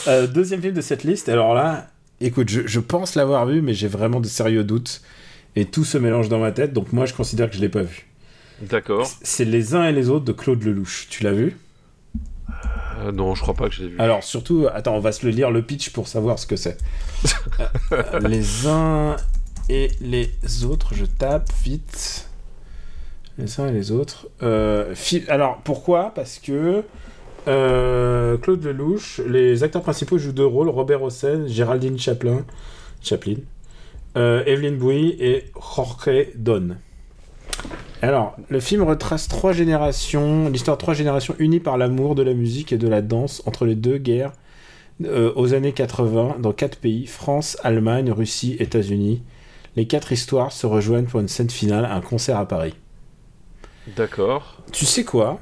Euh, 0.07 0.27
Deuxième 0.27 0.61
film 0.61 0.73
de 0.73 0.81
cette 0.81 1.05
liste. 1.05 1.29
Alors 1.29 1.53
là, 1.53 1.87
écoute, 2.19 2.49
je, 2.49 2.67
je 2.67 2.79
pense 2.81 3.15
l'avoir 3.15 3.45
vu, 3.45 3.61
mais 3.61 3.73
j'ai 3.73 3.87
vraiment 3.87 4.19
de 4.19 4.27
sérieux 4.27 4.65
doutes. 4.65 5.01
Et 5.55 5.65
tout 5.65 5.85
se 5.85 5.97
mélange 5.97 6.29
dans 6.29 6.39
ma 6.39 6.51
tête, 6.51 6.73
donc 6.73 6.93
moi 6.93 7.05
je 7.05 7.13
considère 7.13 7.49
que 7.49 7.55
je 7.55 7.61
l'ai 7.61 7.69
pas 7.69 7.81
vu. 7.81 8.05
D'accord. 8.61 9.09
C'est 9.23 9.45
Les 9.45 9.73
uns 9.75 9.85
et 9.87 9.93
les 9.93 10.09
autres 10.09 10.25
de 10.25 10.33
Claude 10.33 10.61
Lelouch. 10.63 11.07
Tu 11.09 11.23
l'as 11.23 11.31
vu? 11.31 11.57
Euh, 12.99 13.11
non, 13.11 13.35
je 13.35 13.41
crois 13.41 13.53
pas 13.53 13.69
que 13.69 13.75
je 13.75 13.83
l'ai 13.83 13.89
vu. 13.89 13.99
Alors 13.99 14.23
surtout, 14.23 14.67
attends, 14.73 14.95
on 14.95 14.99
va 14.99 15.11
se 15.11 15.25
le 15.25 15.31
lire 15.31 15.51
le 15.51 15.61
pitch 15.61 15.91
pour 15.91 16.07
savoir 16.07 16.39
ce 16.39 16.45
que 16.45 16.55
c'est. 16.55 16.77
Euh, 17.91 18.19
les 18.27 18.67
uns 18.67 19.15
et 19.69 19.91
les 20.01 20.31
autres, 20.65 20.93
je 20.93 21.05
tape 21.05 21.49
vite. 21.63 22.29
Les 23.37 23.59
uns 23.59 23.67
et 23.67 23.71
les 23.71 23.91
autres. 23.91 24.27
Euh, 24.43 24.93
Alors 25.27 25.61
pourquoi? 25.63 26.11
Parce 26.13 26.39
que 26.39 26.83
Claude 27.45 28.63
Lelouch, 28.63 29.21
les 29.25 29.63
acteurs 29.63 29.81
principaux 29.81 30.17
jouent 30.17 30.33
deux 30.33 30.45
rôles 30.45 30.69
Robert 30.69 31.01
Hossein, 31.01 31.47
Géraldine 31.47 31.97
Chaplin, 31.97 32.45
Chaplin, 33.01 33.37
Evelyn 34.15 34.73
Bouy 34.73 35.15
et 35.19 35.45
Jorge 35.55 36.27
Don. 36.35 36.75
Alors, 38.01 38.37
le 38.47 38.59
film 38.59 38.83
retrace 38.83 39.27
trois 39.27 39.51
générations, 39.51 40.49
l'histoire 40.49 40.77
de 40.77 40.81
trois 40.81 40.93
générations 40.93 41.35
unies 41.37 41.59
par 41.59 41.77
l'amour 41.77 42.15
de 42.15 42.23
la 42.23 42.33
musique 42.33 42.71
et 42.71 42.77
de 42.77 42.87
la 42.87 43.01
danse 43.01 43.43
entre 43.45 43.65
les 43.65 43.75
deux 43.75 43.97
guerres 43.97 44.31
euh, 45.03 45.33
aux 45.35 45.53
années 45.53 45.73
80 45.73 46.37
dans 46.39 46.53
quatre 46.53 46.77
pays 46.77 47.07
France, 47.07 47.57
Allemagne, 47.63 48.11
Russie, 48.11 48.55
États-Unis. 48.59 49.21
Les 49.75 49.85
quatre 49.85 50.11
histoires 50.11 50.51
se 50.51 50.65
rejoignent 50.65 51.05
pour 51.07 51.19
une 51.19 51.27
scène 51.27 51.49
finale, 51.49 51.85
un 51.85 52.01
concert 52.01 52.37
à 52.37 52.47
Paris. 52.47 52.73
D'accord. 53.95 54.61
Tu 54.71 54.85
sais 54.85 55.03
quoi? 55.03 55.39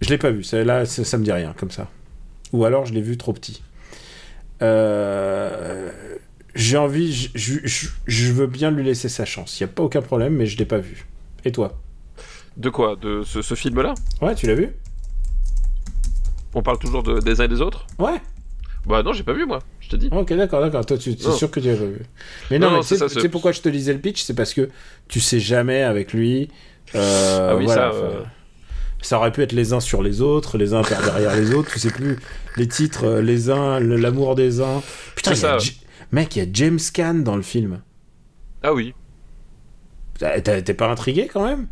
Je 0.00 0.08
l'ai 0.08 0.18
pas 0.18 0.30
vu, 0.30 0.44
ça, 0.44 0.62
là 0.64 0.86
ça, 0.86 1.04
ça 1.04 1.18
me 1.18 1.24
dit 1.24 1.32
rien 1.32 1.54
comme 1.56 1.70
ça. 1.70 1.88
Ou 2.52 2.64
alors 2.64 2.86
je 2.86 2.94
l'ai 2.94 3.02
vu 3.02 3.16
trop 3.16 3.32
petit. 3.32 3.62
Euh, 4.62 5.90
J'ai 6.54 6.76
envie, 6.76 7.30
je, 7.34 8.32
veux 8.32 8.46
bien 8.46 8.70
lui 8.70 8.84
laisser 8.84 9.08
sa 9.08 9.24
chance, 9.24 9.58
il 9.58 9.64
n'y 9.64 9.70
a 9.70 9.72
pas 9.72 9.82
aucun 9.82 10.02
problème, 10.02 10.34
mais 10.34 10.46
je 10.46 10.56
l'ai 10.58 10.64
pas 10.64 10.78
vu. 10.78 11.06
Et 11.48 11.52
toi 11.52 11.72
De 12.58 12.68
quoi 12.70 12.96
De 13.00 13.22
ce, 13.24 13.40
ce 13.42 13.54
film-là 13.54 13.94
Ouais, 14.20 14.34
tu 14.34 14.46
l'as 14.46 14.54
vu 14.54 14.68
On 16.54 16.62
parle 16.62 16.78
toujours 16.78 17.02
de, 17.02 17.20
des 17.20 17.40
uns 17.40 17.44
et 17.44 17.48
des 17.48 17.60
autres 17.60 17.86
Ouais 17.98 18.20
Bah 18.86 19.02
non, 19.02 19.12
j'ai 19.14 19.22
pas 19.22 19.32
vu 19.32 19.46
moi, 19.46 19.60
je 19.80 19.88
te 19.88 19.96
dis. 19.96 20.08
Ok, 20.12 20.32
d'accord, 20.34 20.60
d'accord. 20.60 20.84
Toi, 20.84 20.98
tu 20.98 21.10
es 21.10 21.16
sûr 21.32 21.50
que 21.50 21.60
tu 21.60 21.68
l'as 21.68 21.76
pas 21.76 21.84
vu. 21.84 22.02
Mais 22.50 22.58
Non, 22.58 22.70
non, 22.70 22.80
tu 22.80 22.96
c'est 22.96 23.08
sais 23.08 23.28
pourquoi 23.28 23.52
je 23.52 23.60
te 23.60 23.68
lisais 23.68 23.92
le 23.92 23.98
pitch 23.98 24.22
C'est 24.22 24.34
parce 24.34 24.52
que 24.54 24.68
tu 25.08 25.20
sais 25.20 25.40
jamais 25.40 25.82
avec 25.82 26.12
lui. 26.12 26.48
euh, 26.94 27.48
Ah 27.52 27.56
oui, 27.56 27.64
voilà, 27.64 27.90
ça, 27.92 27.96
euh, 27.96 28.22
ça 29.00 29.16
aurait 29.18 29.32
pu 29.32 29.42
être 29.42 29.52
les 29.52 29.72
uns 29.72 29.80
sur 29.80 30.02
les 30.02 30.20
autres, 30.20 30.58
les 30.58 30.74
uns 30.74 30.82
par 30.82 31.02
derrière 31.02 31.34
les 31.36 31.54
autres, 31.54 31.70
tu 31.72 31.78
sais 31.78 31.90
plus. 31.90 32.18
Les 32.56 32.68
titres, 32.68 33.04
euh, 33.04 33.22
les 33.22 33.48
uns, 33.50 33.80
l'amour 33.80 34.34
des 34.34 34.60
uns. 34.60 34.82
Putain, 35.14 35.30
y 35.30 35.34
a 35.34 35.36
ça. 35.36 35.58
Mec, 36.12 36.36
il 36.36 36.38
y 36.40 36.42
a 36.42 36.48
James 36.52 36.78
Caan 36.92 37.14
dans 37.14 37.36
le 37.36 37.42
film. 37.42 37.80
Ah 38.62 38.72
oui. 38.74 38.94
T'es 40.18 40.74
pas 40.74 40.88
intrigué 40.90 41.28
quand 41.32 41.44
même? 41.44 41.68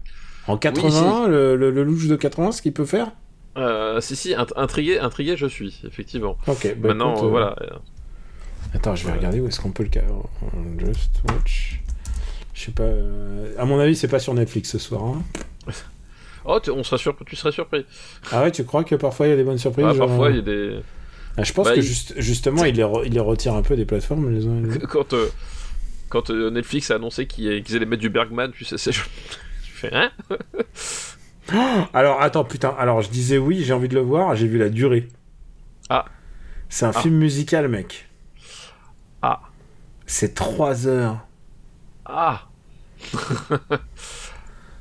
En 0.46 0.56
80, 0.56 1.26
le, 1.28 1.56
le, 1.56 1.70
le 1.70 1.82
louche 1.82 2.06
de 2.06 2.14
80, 2.16 2.52
ce 2.52 2.62
qu'il 2.62 2.72
peut 2.72 2.84
faire? 2.86 3.10
Euh, 3.56 4.00
si, 4.00 4.14
si, 4.16 4.30
int- 4.34 4.52
intrigué, 4.56 4.98
intrigué, 4.98 5.36
je 5.36 5.46
suis, 5.46 5.80
effectivement. 5.86 6.36
Ok, 6.46 6.74
bah 6.78 6.88
Maintenant, 6.88 7.14
écoute, 7.14 7.24
euh, 7.24 7.26
euh, 7.26 7.30
voilà. 7.30 7.56
Attends, 8.74 8.94
je 8.94 9.06
vais 9.06 9.12
regarder 9.12 9.40
où 9.40 9.48
est-ce 9.48 9.60
qu'on 9.60 9.70
peut 9.72 9.82
le. 9.84 9.90
ca- 9.92 10.02
Just 10.78 11.22
watch. 11.28 11.80
Je 12.54 12.64
sais 12.66 12.70
pas. 12.72 12.82
euh, 12.84 13.52
À 13.58 13.64
mon 13.64 13.78
avis, 13.80 13.96
c'est 13.96 14.08
pas 14.08 14.18
sur 14.18 14.34
Netflix 14.34 14.70
ce 14.70 14.78
soir. 14.78 15.02
hein. 15.04 15.22
Oh, 16.48 16.60
tu, 16.62 16.70
on 16.70 16.84
serait 16.84 16.98
surpris, 16.98 17.24
tu 17.24 17.34
serais 17.34 17.50
surpris. 17.50 17.84
Ah 18.30 18.42
ouais, 18.44 18.52
tu 18.52 18.62
crois 18.64 18.84
que 18.84 18.94
parfois 18.94 19.26
il 19.26 19.30
y 19.30 19.32
a 19.32 19.36
des 19.36 19.42
bonnes 19.42 19.58
surprises 19.58 19.84
Ah, 19.88 19.94
genre, 19.94 20.06
parfois, 20.06 20.30
il 20.30 20.36
y 20.36 20.38
a 20.38 20.42
des. 20.42 20.78
ah, 21.36 21.42
Je 21.42 21.52
pense 21.52 21.66
bah, 21.66 21.74
que 21.74 21.80
il- 21.80 21.82
juste- 21.82 22.14
justement, 22.18 22.64
il 22.64 22.76
les, 22.76 22.84
re- 22.84 23.02
il 23.04 23.12
les 23.14 23.18
retire 23.18 23.54
un 23.54 23.62
peu 23.62 23.74
des 23.74 23.84
plateformes. 23.84 24.30
Les 24.32 24.46
uns 24.46 24.60
les 24.60 24.76
autres. 24.76 24.86
Quand, 24.92 25.12
euh, 25.12 25.26
quand 26.08 26.30
euh, 26.30 26.50
Netflix 26.50 26.90
a 26.90 26.96
annoncé 26.96 27.26
qu'ils 27.26 27.76
allaient 27.76 27.86
mettre 27.86 28.02
du 28.02 28.10
Bergman, 28.10 28.50
tu 28.52 28.64
sais, 28.64 28.78
c'est. 28.78 28.92
Je, 28.92 29.00
je 29.02 29.70
fais, 29.72 29.90
hein? 29.94 30.10
Alors, 31.94 32.20
attends, 32.22 32.44
putain. 32.44 32.74
Alors, 32.78 33.02
je 33.02 33.08
disais 33.10 33.38
oui, 33.38 33.62
j'ai 33.64 33.72
envie 33.72 33.88
de 33.88 33.94
le 33.94 34.00
voir. 34.00 34.34
J'ai 34.36 34.46
vu 34.48 34.58
la 34.58 34.68
durée. 34.68 35.08
Ah. 35.88 36.04
C'est 36.68 36.86
un 36.86 36.92
Ah. 36.94 37.00
film 37.00 37.14
musical, 37.16 37.68
mec. 37.68 38.08
Ah. 39.22 39.40
C'est 40.06 40.34
3 40.34 40.86
heures. 40.86 41.18
Ah 42.04 42.42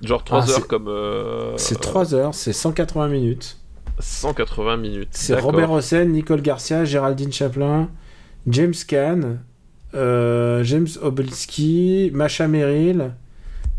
Genre 0.03 0.23
3 0.23 0.43
Ah, 0.47 0.51
heures 0.51 0.67
comme. 0.67 0.87
euh, 0.87 1.57
C'est 1.57 1.79
3 1.79 2.13
heures, 2.13 2.35
c'est 2.35 2.53
180 2.53 3.07
minutes. 3.07 3.57
180 3.99 4.77
minutes. 4.77 5.09
C'est. 5.11 5.39
Robert 5.39 5.71
Hossein, 5.71 6.05
Nicole 6.05 6.41
Garcia, 6.41 6.85
Géraldine 6.85 7.31
Chaplin, 7.31 7.89
James 8.47 8.73
Caan, 8.87 9.37
euh, 9.93 10.63
James 10.63 10.87
Obolski, 11.01 12.11
Macha 12.13 12.47
Merrill. 12.47 13.11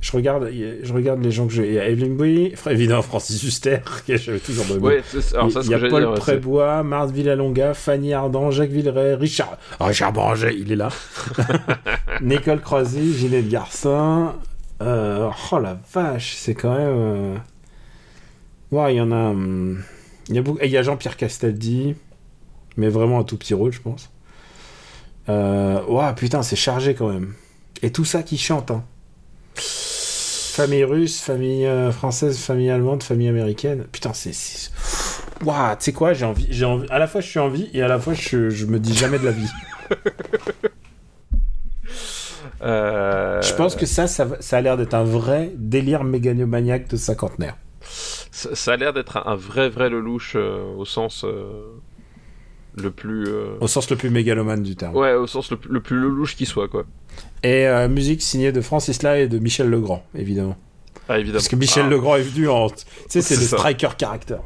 Je 0.00 0.12
regarde, 0.12 0.48
je 0.82 0.92
regarde 0.92 1.22
les 1.22 1.30
gens 1.32 1.46
que 1.46 1.52
j'ai. 1.54 1.66
Il 1.68 1.72
y 1.74 1.78
a 1.80 1.88
Evelyn 1.88 2.14
Bouy, 2.14 2.52
Fra- 2.54 2.70
évidemment 2.72 3.02
Francis 3.02 3.42
Huster, 3.42 3.78
que 4.06 4.16
j'avais 4.16 4.38
toujours 4.38 4.64
de 4.66 4.78
Ouais, 4.78 5.02
alors 5.34 5.50
ça, 5.50 5.60
il 5.64 5.70
y 5.70 5.74
a 5.74 5.78
Paul 5.78 6.02
dire. 6.02 6.14
Prébois, 6.14 6.82
Marthe 6.82 7.10
Villalonga, 7.12 7.74
Fanny 7.74 8.12
Ardant, 8.12 8.50
Jacques 8.50 8.70
Villeray, 8.70 9.14
Richard, 9.14 9.56
Richard 9.80 10.12
Boranger, 10.12 10.54
il 10.56 10.70
est 10.70 10.76
là. 10.76 10.90
Nicole 12.20 12.60
Croisy, 12.60 13.14
Ginette 13.14 13.48
Garcin. 13.48 14.34
Euh, 14.82 15.30
oh 15.50 15.58
la 15.58 15.78
vache, 15.92 16.34
c'est 16.36 16.54
quand 16.54 16.76
même. 16.76 16.86
euh, 16.88 17.34
Ouais, 18.70 18.94
il 18.94 18.98
y 18.98 19.00
en 19.00 19.10
a. 19.12 19.30
hum, 19.30 19.82
Il 20.28 20.34
y 20.34 20.38
a, 20.38 20.42
beaucoup- 20.42 20.58
il 20.62 20.70
y 20.70 20.76
a 20.76 20.82
Jean-Pierre 20.82 21.16
Castaldi, 21.16 21.94
mais 22.76 22.88
vraiment 22.88 23.18
un 23.20 23.24
tout 23.24 23.38
petit 23.38 23.54
rôle, 23.54 23.72
je 23.72 23.80
pense. 23.80 24.10
Euh... 25.28 25.82
Ouais, 25.86 26.14
putain, 26.14 26.42
c'est 26.42 26.56
chargé 26.56 26.94
quand 26.94 27.08
même. 27.08 27.34
Et 27.82 27.90
tout 27.92 28.04
ça 28.04 28.22
qui 28.22 28.38
chante, 28.38 28.70
hein. 28.70 28.84
Famille 29.56 30.84
russe, 30.84 31.20
famille 31.20 31.66
euh, 31.66 31.92
française, 31.92 32.38
famille 32.38 32.70
allemande, 32.70 33.02
famille 33.02 33.28
américaine. 33.28 33.84
Putain, 33.92 34.12
c'est. 34.14 34.32
Ouah, 35.44 35.76
tu 35.78 35.84
sais 35.86 35.92
quoi, 35.92 36.14
j'ai 36.14 36.24
envie, 36.24 36.46
j'ai 36.50 36.64
envie. 36.64 36.86
À 36.88 36.98
la 36.98 37.06
fois, 37.06 37.20
je 37.20 37.28
suis 37.28 37.38
envie 37.38 37.68
et 37.74 37.82
à 37.82 37.88
la 37.88 37.98
fois, 37.98 38.14
je, 38.14 38.48
je 38.48 38.64
me 38.64 38.78
dis 38.78 38.94
jamais 38.94 39.18
de 39.18 39.24
la 39.26 39.32
vie. 39.32 39.48
Euh, 42.62 43.42
Je 43.42 43.54
pense 43.54 43.76
que 43.76 43.86
ça, 43.86 44.06
ça, 44.06 44.26
ça 44.40 44.56
a 44.56 44.60
l'air 44.60 44.76
d'être 44.76 44.94
un 44.94 45.04
vrai 45.04 45.52
délire 45.56 46.04
méganomaniaque 46.04 46.88
de 46.88 46.96
cinquantenaire. 46.96 47.56
ça, 48.30 48.54
ça 48.54 48.72
a 48.72 48.76
l'air 48.76 48.92
d'être 48.92 49.18
un, 49.18 49.24
un 49.32 49.36
vrai, 49.36 49.68
vrai 49.68 49.90
Lelouch 49.90 50.32
euh, 50.36 50.74
au 50.76 50.84
sens 50.84 51.24
euh, 51.24 51.50
le 52.76 52.90
plus. 52.90 53.24
euh, 53.28 53.56
Au 53.60 53.66
sens 53.68 53.88
le 53.90 53.96
plus 53.96 54.10
mégalomane 54.10 54.62
du 54.62 54.76
terme. 54.76 54.94
Ouais, 54.96 55.12
au 55.14 55.26
sens 55.26 55.50
le, 55.50 55.56
plus- 55.56 55.70
le 55.72 55.80
plus 55.80 55.98
Lelouch 55.98 56.36
qui 56.36 56.46
soit, 56.46 56.68
quoi. 56.68 56.84
Et 57.42 57.66
euh, 57.66 57.88
musique 57.88 58.22
signée 58.22 58.52
de 58.52 58.60
Francis 58.60 59.02
Lai 59.02 59.22
et 59.24 59.28
de 59.28 59.38
Michel 59.38 59.68
Legrand, 59.70 60.04
évidemment. 60.14 60.56
Ah, 61.08 61.18
évidemment. 61.18 61.38
Parce 61.38 61.48
que 61.48 61.56
Michel 61.56 61.84
Ah, 61.86 61.90
Legrand 61.90 62.16
est 62.16 62.22
venu 62.22 62.48
en. 62.48 62.68
Tu 62.68 62.76
sais, 63.08 63.22
c'est 63.22 63.36
le 63.36 63.42
ça. 63.42 63.56
striker 63.58 63.88
character. 63.98 64.36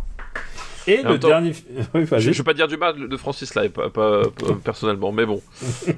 Et 0.86 1.02
le 1.02 1.18
temps, 1.20 1.28
dernier. 1.28 1.52
oui. 1.94 2.06
Je, 2.18 2.32
je 2.32 2.38
veux 2.38 2.44
pas 2.44 2.54
dire 2.54 2.66
du 2.68 2.76
mal 2.76 3.08
de 3.08 3.16
Francis 3.16 3.54
Lai, 3.54 3.68
pas, 3.68 3.90
pas- 3.90 4.22
pas 4.28 4.54
personnellement, 4.64 5.12
mais 5.12 5.26
bon. 5.26 5.40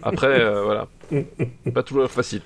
Après, 0.02 0.26
euh, 0.40 0.62
voilà. 0.64 0.88
Pas 1.72 1.82
toujours 1.82 2.10
facile. 2.10 2.42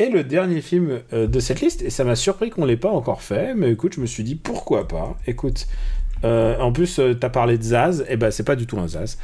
Et 0.00 0.10
le 0.10 0.22
dernier 0.22 0.60
film 0.60 1.00
euh, 1.12 1.26
de 1.26 1.40
cette 1.40 1.60
liste, 1.60 1.82
et 1.82 1.90
ça 1.90 2.04
m'a 2.04 2.14
surpris 2.14 2.50
qu'on 2.50 2.64
l'ait 2.64 2.76
pas 2.76 2.90
encore 2.90 3.20
fait, 3.22 3.54
mais 3.54 3.72
écoute, 3.72 3.94
je 3.96 4.00
me 4.00 4.06
suis 4.06 4.22
dit 4.22 4.36
pourquoi 4.36 4.86
pas. 4.86 5.16
Écoute, 5.26 5.66
euh, 6.24 6.58
en 6.58 6.72
plus, 6.72 6.98
euh, 6.98 7.14
t'as 7.14 7.28
parlé 7.28 7.58
de 7.58 7.62
Zaz, 7.62 8.04
et 8.08 8.16
ben 8.16 8.30
c'est 8.30 8.42
pas 8.44 8.56
du 8.56 8.66
tout 8.66 8.78
un 8.78 8.88
Zaz. 8.88 9.18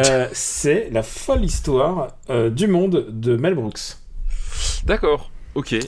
Euh, 0.00 0.28
c'est 0.32 0.88
la 0.92 1.02
folle 1.02 1.44
histoire 1.44 2.16
euh, 2.30 2.50
du 2.50 2.66
monde 2.66 3.06
de 3.10 3.36
Mel 3.36 3.54
Brooks. 3.54 3.96
D'accord, 4.84 5.30
ok. 5.54 5.72
Et 5.72 5.80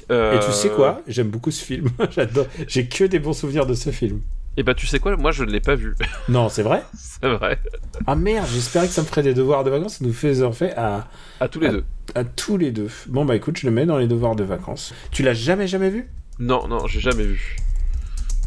tu 0.45 0.53
sais 0.53 0.71
quoi? 0.71 1.03
J'aime 1.07 1.29
beaucoup 1.29 1.51
ce 1.51 1.65
film. 1.65 1.89
J'adore. 2.11 2.47
J'ai 2.67 2.87
que 2.87 3.05
des 3.05 3.19
bons 3.19 3.33
souvenirs 3.33 3.67
de 3.67 3.75
ce 3.75 3.91
film. 3.91 4.21
Et 4.59 4.63
bah, 4.63 4.73
tu 4.75 4.87
sais 4.87 4.99
quoi? 5.01 5.17
Moi, 5.17 5.33
je 5.33 5.45
ne 5.45 5.51
l'ai 5.51 5.61
pas 5.61 5.75
vu. 5.75 5.95
Non, 6.31 6.49
c'est 6.49 6.63
vrai? 6.63 6.83
C'est 6.97 7.29
vrai. 7.29 7.59
Ah 8.07 8.17
merde, 8.17 8.47
j'espérais 8.51 8.87
que 8.87 8.93
ça 8.93 9.03
me 9.03 9.07
ferait 9.07 9.23
des 9.23 9.35
devoirs 9.35 9.65
de 9.65 9.71
vacances. 9.71 9.99
Ça 9.99 10.05
nous 10.05 10.15
fait 10.15 10.43
en 10.43 10.53
fait 10.53 10.73
à, 10.77 11.09
À 11.41 11.49
tous 11.49 11.61
les 11.61 11.69
deux. 11.69 11.85
à 12.15 12.25
tous 12.25 12.57
les 12.57 12.71
deux. 12.73 12.89
Bon 13.07 13.25
bah 13.27 13.37
écoute, 13.37 13.59
je 13.59 13.67
le 13.67 13.73
mets 13.73 13.85
dans 13.87 13.99
les 13.99 14.07
devoirs 14.07 14.35
de 14.35 14.45
vacances. 14.45 14.95
Tu 15.11 15.23
l'as 15.23 15.35
jamais 15.35 15.67
jamais 15.67 15.91
vu? 15.91 16.09
Non, 16.39 16.67
non, 16.69 16.87
j'ai 16.87 17.01
jamais 17.01 17.25
vu. 17.25 17.57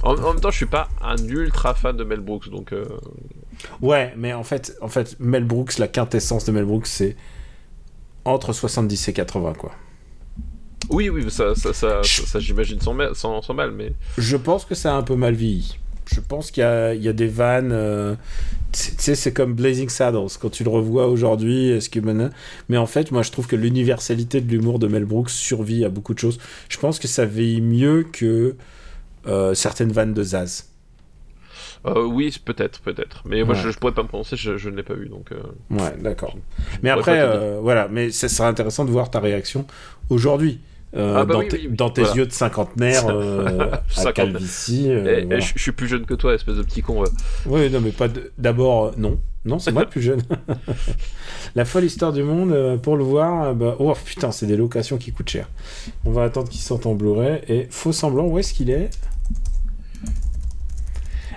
En, 0.03 0.15
en 0.15 0.33
même 0.33 0.39
temps, 0.41 0.51
je 0.51 0.57
suis 0.57 0.65
pas 0.65 0.87
un 1.01 1.17
ultra 1.27 1.73
fan 1.73 1.95
de 1.97 2.03
Mel 2.03 2.19
Brooks, 2.21 2.49
donc. 2.49 2.73
euh, 2.73 2.85
Ouais, 3.81 4.13
mais 4.17 4.33
en 4.33 4.43
fait, 4.43 4.77
en 4.81 4.87
fait, 4.87 5.17
Mel 5.19 5.43
Brooks, 5.43 5.77
la 5.77 5.87
quintessence 5.87 6.45
de 6.45 6.51
Mel 6.51 6.65
Brooks, 6.65 6.87
c'est 6.87 7.15
entre 8.25 8.53
70 8.53 9.09
et 9.09 9.13
80 9.13 9.53
quoi. 9.53 9.71
Oui, 10.89 11.09
oui, 11.09 11.29
ça, 11.29 11.53
ça, 11.55 11.73
ça, 11.73 12.39
j'imagine 12.39 12.79
sans, 12.79 12.95
sans, 13.13 13.41
sans 13.41 13.53
mal, 13.53 13.71
mais. 13.71 13.93
Je 14.17 14.37
pense 14.37 14.65
que 14.65 14.75
ça 14.75 14.93
a 14.95 14.97
un 14.97 15.03
peu 15.03 15.15
mal 15.15 15.33
vieilli. 15.35 15.77
Je 16.11 16.19
pense 16.21 16.49
qu'il 16.49 16.63
y 16.63 17.03
y 17.03 17.07
a 17.07 17.13
des 17.13 17.27
vannes. 17.27 17.71
euh, 17.71 18.15
Tu 18.71 18.91
sais, 18.97 19.13
c'est 19.13 19.31
comme 19.33 19.53
Blazing 19.53 19.89
Saddles. 19.89 20.27
Quand 20.41 20.49
tu 20.49 20.63
le 20.63 20.69
revois 20.71 21.07
aujourd'hui, 21.07 21.77
maintenant. 22.01 22.29
Mais 22.69 22.77
en 22.77 22.87
fait, 22.87 23.11
moi, 23.11 23.21
je 23.21 23.31
trouve 23.31 23.45
que 23.45 23.55
l'universalité 23.55 24.41
de 24.41 24.49
l'humour 24.49 24.79
de 24.79 24.87
Mel 24.87 25.05
Brooks 25.05 25.29
survit 25.29 25.85
à 25.85 25.89
beaucoup 25.89 26.13
de 26.15 26.19
choses. 26.19 26.39
Je 26.69 26.77
pense 26.79 26.97
que 26.97 27.07
ça 27.07 27.25
vieillit 27.25 27.61
mieux 27.61 28.07
que 28.11 28.55
euh, 29.27 29.53
certaines 29.53 29.91
vannes 29.91 30.13
de 30.13 30.23
Zaz. 30.23 30.65
Euh, 31.85 32.03
oui, 32.03 32.35
peut-être, 32.43 32.81
peut-être. 32.81 33.21
Mais 33.25 33.43
moi, 33.43 33.55
Ouais. 33.55 33.61
je, 33.61 33.69
je 33.71 33.77
pourrais 33.79 33.93
pas 33.93 34.03
me 34.03 34.07
prononcer, 34.09 34.35
je, 34.35 34.57
je 34.57 34.69
ne 34.69 34.75
l'ai 34.75 34.83
pas 34.83 34.95
vu, 34.95 35.07
donc. 35.07 35.31
euh, 35.31 35.37
Ouais, 35.69 35.95
d'accord. 35.97 36.35
Mais 36.83 36.89
après, 36.89 37.21
euh, 37.21 37.59
voilà. 37.61 37.87
Mais 37.87 38.11
ça 38.11 38.27
serait 38.27 38.49
intéressant 38.49 38.83
de 38.83 38.91
voir 38.91 39.09
ta 39.09 39.19
réaction 39.21 39.65
aujourd'hui. 40.09 40.59
Euh, 40.95 41.15
Ah 41.17 41.25
bah 41.25 41.33
dans, 41.35 41.39
oui, 41.41 41.47
tes- 41.47 41.57
oui, 41.57 41.67
oui. 41.69 41.75
dans 41.75 41.89
tes 41.89 42.01
Voilà. 42.01 42.17
yeux 42.17 42.25
de 42.25 42.31
cinquantenaire 42.31 43.05
euh, 43.09 43.71
à 43.97 44.11
calvitie. 44.11 44.89
euh, 44.89 45.03
eh, 45.05 45.21
eh, 45.21 45.25
voilà. 45.25 45.39
je, 45.39 45.53
suis 45.57 45.71
plus 45.71 45.87
jeune 45.87 46.05
que 46.05 46.13
toi, 46.15 46.33
espèce 46.33 46.55
de 46.55 46.63
petit 46.63 46.81
con. 46.81 47.03
Oui, 47.45 47.69
non, 47.69 47.79
mais 47.81 47.91
pas 47.91 48.07
d'abord, 48.37 48.85
euh, 48.85 48.91
non. 48.97 49.19
Non, 49.45 49.57
c'est 49.57 49.71
moi 49.71 49.83
le 49.83 49.89
plus 49.89 50.01
jeune. 50.01 50.21
La 51.55 51.63
folle 51.63 51.85
histoire 51.85 52.11
du 52.11 52.23
monde, 52.23 52.51
euh, 52.51 52.75
pour 52.77 52.97
le 52.97 53.03
voir, 53.05 53.43
euh, 53.43 53.53
bah, 53.53 53.75
oh 53.79 53.93
putain, 54.03 54.31
c'est 54.31 54.45
des 54.47 54.57
locations 54.57 54.97
qui 54.97 55.11
coûtent 55.13 55.29
cher. 55.29 55.47
On 56.05 56.11
va 56.11 56.23
attendre 56.23 56.49
qu'il 56.49 56.59
sorte 56.61 56.85
en 56.85 56.93
Blu-ray. 56.93 57.41
Et 57.47 57.67
faux 57.69 57.93
semblant, 57.93 58.25
où 58.27 58.37
est-ce 58.37 58.53
qu'il 58.53 58.69
est? 58.69 58.89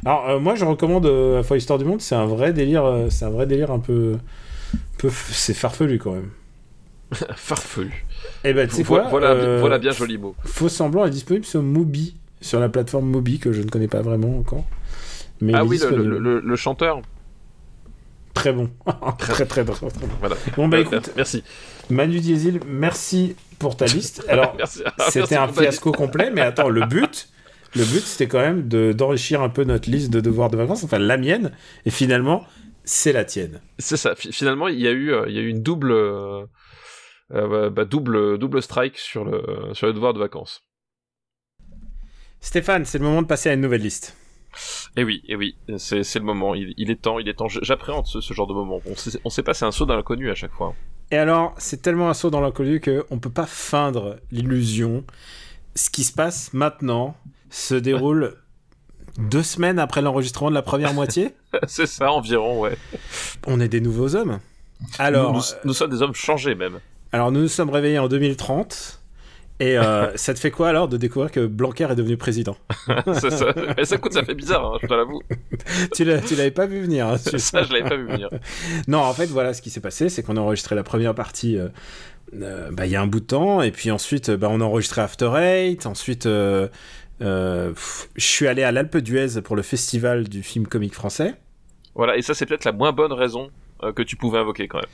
Alors, 0.05 0.28
euh, 0.28 0.40
moi, 0.40 0.57
je 0.57 0.64
recommande 0.64 1.07
euh, 1.07 1.36
La 1.36 1.42
folle 1.44 1.59
histoire 1.59 1.78
du 1.78 1.84
monde. 1.84 2.00
C'est 2.00 2.16
un 2.16 2.26
vrai 2.26 2.53
délire. 2.53 2.84
euh, 2.84 3.09
c'est 3.09 3.24
un 3.24 3.30
vrai 3.30 3.46
délire 3.46 3.70
un 3.70 3.78
peu. 3.78 4.18
peu 4.98 5.09
c'est 5.30 5.55
farfelu 5.55 5.98
quand 5.98 6.12
même. 6.12 6.30
Farfelu. 7.36 8.05
Et 8.45 8.53
ben, 8.55 8.68
tu 8.68 8.76
sais 8.76 8.82
Voilà, 8.82 9.05
quoi 9.05 9.11
voilà, 9.11 9.30
euh, 9.32 9.59
voilà 9.61 9.78
bien 9.78 9.93
joli 9.93 10.18
mot. 10.18 10.34
Faux 10.45 10.68
semblant 10.68 11.05
est 11.07 11.11
disponible 11.11 11.45
sur 11.45 11.62
Mubi, 11.62 12.16
sur 12.40 12.59
la 12.61 12.68
plateforme 12.68 13.09
Mubi 13.11 13.38
que 13.38 13.53
je 13.53 13.62
ne 13.62 13.68
connais 13.68 13.88
pas 13.88 14.03
vraiment 14.03 14.36
encore. 14.38 14.64
Mais 15.40 15.53
Ah 15.55 15.64
oui, 15.64 15.76
le, 15.78 15.80
disponible. 15.82 16.09
le, 16.11 16.18
le- 16.18 16.40
le 16.40 16.57
chanteur. 16.57 17.01
Très 18.34 18.53
bon. 18.53 18.70
très, 19.18 19.32
très, 19.45 19.47
très, 19.47 19.64
très 19.64 19.86
bon. 19.86 19.93
Voilà. 20.20 20.36
Bon, 20.57 20.66
bah 20.68 20.80
écoute, 20.80 21.11
Merci. 21.16 21.45
Manu 21.90 22.18
Diesel, 22.20 22.61
merci 22.66 23.36
pour 23.59 23.76
ta 23.76 23.84
liste. 23.86 24.24
Alors, 24.28 24.57
c'était 25.11 25.36
un 25.36 25.49
fiasco 25.49 25.93
complet, 25.93 26.30
mais 26.32 26.40
attends, 26.40 26.68
le 26.70 26.86
but, 26.86 27.28
le 27.76 27.84
but, 27.84 28.01
c'était 28.03 28.28
quand 28.28 28.40
même 28.40 28.68
de- 28.68 28.93
d'enrichir 28.93 29.43
un 29.43 29.51
peu 29.51 29.64
notre 29.64 29.90
liste 29.90 30.11
de 30.11 30.20
devoirs 30.20 30.49
de 30.51 30.57
vacances, 30.57 30.82
enfin 30.82 30.99
la 30.99 31.16
mienne, 31.18 31.53
et 31.84 31.90
finalement, 31.90 32.45
c'est 32.84 33.12
la 33.12 33.24
tienne. 33.24 33.61
C'est 33.78 33.97
ça. 33.99 34.14
Fi- 34.14 34.32
Finalement, 34.32 34.68
il 34.68 34.80
y 34.80 34.88
a 34.88 34.93
eu, 34.93 35.12
euh, 35.12 35.24
il 35.28 35.34
y 35.34 35.38
a 35.38 35.43
eu 35.43 35.49
une 35.49 35.62
double, 35.62 35.93
euh, 35.93 36.45
euh, 37.33 37.49
bah, 37.49 37.70
bah, 37.70 37.85
double, 37.85 38.39
double 38.39 38.62
strike 38.62 38.99
sur 38.99 39.25
le, 39.25 39.43
sur 39.75 39.87
le 39.87 39.93
devoir 39.93 40.12
de 40.14 40.18
vacances. 40.18 40.62
Stéphane, 42.41 42.85
c'est 42.85 42.99
le 42.99 43.05
moment 43.05 43.23
de 43.23 43.27
passer 43.27 43.49
à 43.51 43.55
une 43.55 43.61
nouvelle 43.61 43.83
liste. 43.83 44.16
Et 44.97 45.05
oui, 45.05 45.23
et 45.29 45.37
oui, 45.37 45.57
c'est, 45.79 46.03
c'est 46.03 46.18
le 46.18 46.25
moment. 46.25 46.55
Il, 46.55 46.75
il 46.77 46.91
est 46.91 47.01
temps, 47.01 47.18
il 47.18 47.29
est 47.29 47.35
temps. 47.35 47.49
J'appréhende 47.49 48.07
ce, 48.07 48.20
ce 48.20 48.35
genre 48.35 48.47
de 48.47 48.53
moment. 48.53 48.81
On 48.87 48.95
sait, 48.97 49.18
on 49.25 49.31
sait 49.31 49.43
pas, 49.43 49.55
c'est 49.55 49.64
un 49.64 49.70
saut 49.73 49.87
dans 49.87 49.97
l'inconnu 49.97 50.31
à 50.31 50.35
chaque 50.35 50.53
fois. 50.53 50.75
Et 51.11 51.16
alors, 51.16 51.55
c'est 51.57 51.81
tellement 51.81 52.09
un 52.11 52.14
saut 52.14 52.31
dans 52.31 52.41
l'inconnu 52.41 52.81
qu'on 52.81 53.18
peut 53.18 53.31
pas 53.31 53.47
feindre 53.47 54.18
l'illusion. 54.31 55.05
Ce 55.75 55.89
qui 55.89 56.05
se 56.05 56.12
passe 56.12 56.53
maintenant 56.53 57.16
se 57.49 57.75
déroule 57.75 58.37
deux 59.18 59.43
semaines 59.43 59.79
après 59.79 60.03
l'enregistrement 60.03 60.51
de 60.51 60.55
la 60.55 60.62
première 60.62 60.93
moitié. 60.93 61.31
c'est 61.66 61.87
ça 61.87 62.12
environ, 62.12 62.61
ouais. 62.61 62.77
On 63.47 63.59
est 63.61 63.68
des 63.68 63.81
nouveaux 63.81 64.16
hommes. 64.16 64.41
Alors, 64.99 65.33
nous, 65.33 65.39
nous- 65.39 65.45
nous 65.64 65.73
sommes 65.75 65.91
des 65.91 66.03
hommes 66.03 66.14
changés 66.14 66.55
même. 66.55 66.81
Alors 67.12 67.30
nous 67.32 67.40
nous 67.42 67.48
sommes 67.48 67.70
réveillés 67.70 67.98
en 67.98 68.08
2030 68.08 69.00
et 69.60 69.78
euh, 69.78 70.10
ça 70.16 70.32
te 70.34 70.38
fait 70.40 70.50
quoi 70.50 70.68
alors 70.70 70.88
de 70.88 70.96
découvrir 70.96 71.30
que 71.30 71.44
Blanquer 71.46 71.88
est 71.90 71.94
devenu 71.94 72.16
président? 72.16 72.56
Ça. 73.12 73.98
Coûte, 73.98 74.12
ça 74.14 74.24
fait 74.24 74.34
bizarre, 74.34 74.64
hein, 74.74 74.78
je 74.82 74.86
te 74.86 74.94
l'avoue. 74.94 75.20
Tu 75.94 76.04
l'avais 76.04 76.50
pas 76.50 76.66
vu 76.66 76.80
venir. 76.82 77.06
hein, 77.08 77.16
tu- 77.18 77.38
ça, 77.38 77.62
je 77.62 77.72
l'avais 77.72 77.88
pas 77.88 77.96
vu 77.96 78.06
venir. 78.06 78.28
Non, 78.88 78.98
en 79.00 79.12
fait 79.12 79.26
voilà 79.26 79.52
ce 79.54 79.60
qui 79.62 79.70
s'est 79.70 79.80
passé, 79.80 80.08
c'est 80.08 80.22
qu'on 80.22 80.36
a 80.36 80.40
enregistré 80.40 80.74
la 80.74 80.82
première 80.82 81.14
partie 81.14 81.58
euh, 81.58 81.68
euh, 82.40 82.70
bah, 82.72 82.86
il 82.86 82.92
y 82.92 82.96
a 82.96 83.02
un 83.02 83.06
bout 83.06 83.20
de 83.20 83.26
temps 83.26 83.60
et 83.62 83.70
puis 83.70 83.90
ensuite 83.90 84.30
bah, 84.30 84.48
on 84.50 84.60
a 84.60 84.64
enregistré 84.64 85.02
After 85.02 85.30
Eight, 85.36 85.84
ensuite 85.86 86.26
pff, 87.18 88.08
je 88.16 88.24
suis 88.24 88.46
allé 88.48 88.62
à 88.62 88.72
l'Alpe 88.72 88.96
d'Huez 88.96 89.42
pour 89.42 89.54
le 89.54 89.62
festival 89.62 90.28
du 90.28 90.42
film 90.42 90.66
comique 90.66 90.94
français. 90.94 91.34
Voilà, 91.94 92.16
et 92.16 92.22
ça, 92.22 92.32
c'est 92.32 92.46
peut-être 92.46 92.64
la 92.64 92.72
moins 92.72 92.92
bonne 92.92 93.12
raison 93.12 93.50
que 93.94 94.02
tu 94.02 94.16
pouvais 94.16 94.38
invoquer 94.38 94.66
quand 94.66 94.78
même. 94.78 94.86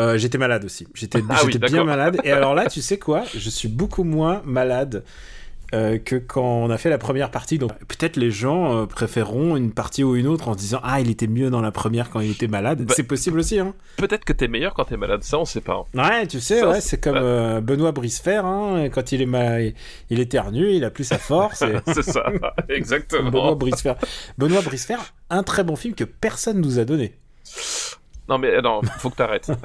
Euh, 0.00 0.18
j'étais 0.18 0.38
malade 0.38 0.64
aussi. 0.64 0.86
J'étais 0.94 1.20
Ah 1.28 1.40
oui, 1.46 1.56
bien 1.58 1.84
malade. 1.84 2.18
Et 2.24 2.32
alors 2.32 2.54
là, 2.54 2.66
tu 2.66 2.80
sais 2.82 2.98
quoi? 2.98 3.22
Je 3.34 3.48
suis 3.50 3.68
beaucoup 3.68 4.02
moins 4.04 4.42
malade 4.44 5.04
euh, 5.72 5.98
que 5.98 6.16
quand 6.16 6.42
on 6.44 6.68
a 6.70 6.78
fait 6.78 6.90
la 6.90 6.98
première 6.98 7.30
partie. 7.30 7.58
Donc 7.58 7.72
peut-être 7.86 8.16
les 8.16 8.30
gens 8.30 8.76
euh, 8.82 8.86
préféreront 8.86 9.56
une 9.56 9.72
partie 9.72 10.04
ou 10.04 10.14
une 10.16 10.26
autre 10.26 10.48
en 10.48 10.52
se 10.54 10.58
disant 10.58 10.80
Ah, 10.82 11.00
il 11.00 11.10
était 11.10 11.26
mieux 11.28 11.48
dans 11.48 11.60
la 11.60 11.70
première 11.72 12.10
quand 12.10 12.20
il 12.20 12.30
était 12.32 12.48
malade. 12.48 12.82
Bah- 12.82 12.94
C'est 12.96 13.02
possible 13.04 13.38
aussi, 13.38 13.58
hein 13.60 13.72
Peut-être 13.96 14.24
que 14.24 14.32
t'es 14.32 14.46
meilleur 14.48 14.74
quand 14.74 14.84
t'es 14.84 14.96
malade, 14.96 15.22
ça, 15.22 15.38
on 15.38 15.44
sait 15.44 15.60
pas. 15.60 15.84
hein. 15.94 16.02
Ouais, 16.10 16.26
tu 16.26 16.40
sais, 16.40 16.60
Ça, 16.60 16.70
ouais, 16.70 16.80
c'est- 16.80 17.00
comme 17.00 17.60
Benoît 17.60 17.92
Brisefer. 17.92 18.42
Hein, 18.44 18.88
quand 18.92 19.12
il 19.12 19.22
est 19.22 19.26
mal, 19.26 19.72
il 20.10 20.20
éternue, 20.20 20.72
il 20.72 20.84
a 20.84 20.90
plus 20.90 21.04
sa 21.04 21.18
force. 21.18 21.62
et- 21.62 21.74
c'est 21.94 22.02
ça, 22.02 22.24
Benoît 22.30 22.54
exactement. 22.68 23.54
Brisefer. 23.56 23.94
Benoît 24.38 24.60
Brisefer, 24.62 24.98
un 25.30 25.42
très 25.44 25.62
bon 25.64 25.76
film 25.76 25.94
que 25.94 26.04
personne 26.04 26.60
nous 26.60 26.78
a 26.80 26.84
donné. 26.84 27.14
Non, 28.28 28.38
mais 28.38 28.48
euh, 28.48 28.62
non, 28.62 28.80
faut 28.98 29.10
que 29.10 29.16
t'arrêtes. 29.16 29.50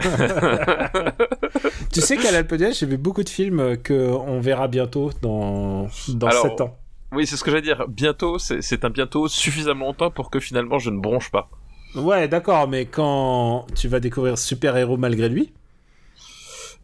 Tu 1.92 2.02
sais 2.02 2.18
qu'à 2.18 2.32
l'Alpe 2.32 2.54
d'Huez, 2.56 2.74
j'ai 2.74 2.86
vu 2.86 2.98
beaucoup 2.98 3.24
de 3.24 3.30
films 3.30 3.78
que 3.78 3.94
on 4.12 4.40
verra 4.40 4.68
bientôt 4.68 5.12
dans, 5.22 5.88
dans 6.10 6.28
Alors, 6.28 6.44
7 6.44 6.62
ans. 6.62 6.78
oui, 7.14 7.26
c'est 7.26 7.36
ce 7.38 7.44
que 7.44 7.52
j'allais 7.52 7.64
dire. 7.64 7.86
Bientôt, 7.88 8.38
c'est 8.38 8.86
un 8.86 8.90
bientôt 8.90 9.28
suffisamment 9.28 9.88
longtemps 9.88 10.12
pour 10.12 10.30
que 10.30 10.40
finalement 10.40 10.80
je 10.80 10.90
ne 10.90 11.00
bronche 11.00 11.32
pas. 11.32 11.50
Ouais, 11.96 12.28
d'accord, 12.28 12.68
mais 12.68 12.86
quand 12.86 13.66
tu 13.76 13.88
vas 13.88 14.00
découvrir 14.00 14.38
Super 14.38 14.78
Héros 14.78 14.98
malgré 14.98 15.30
lui, 15.30 15.54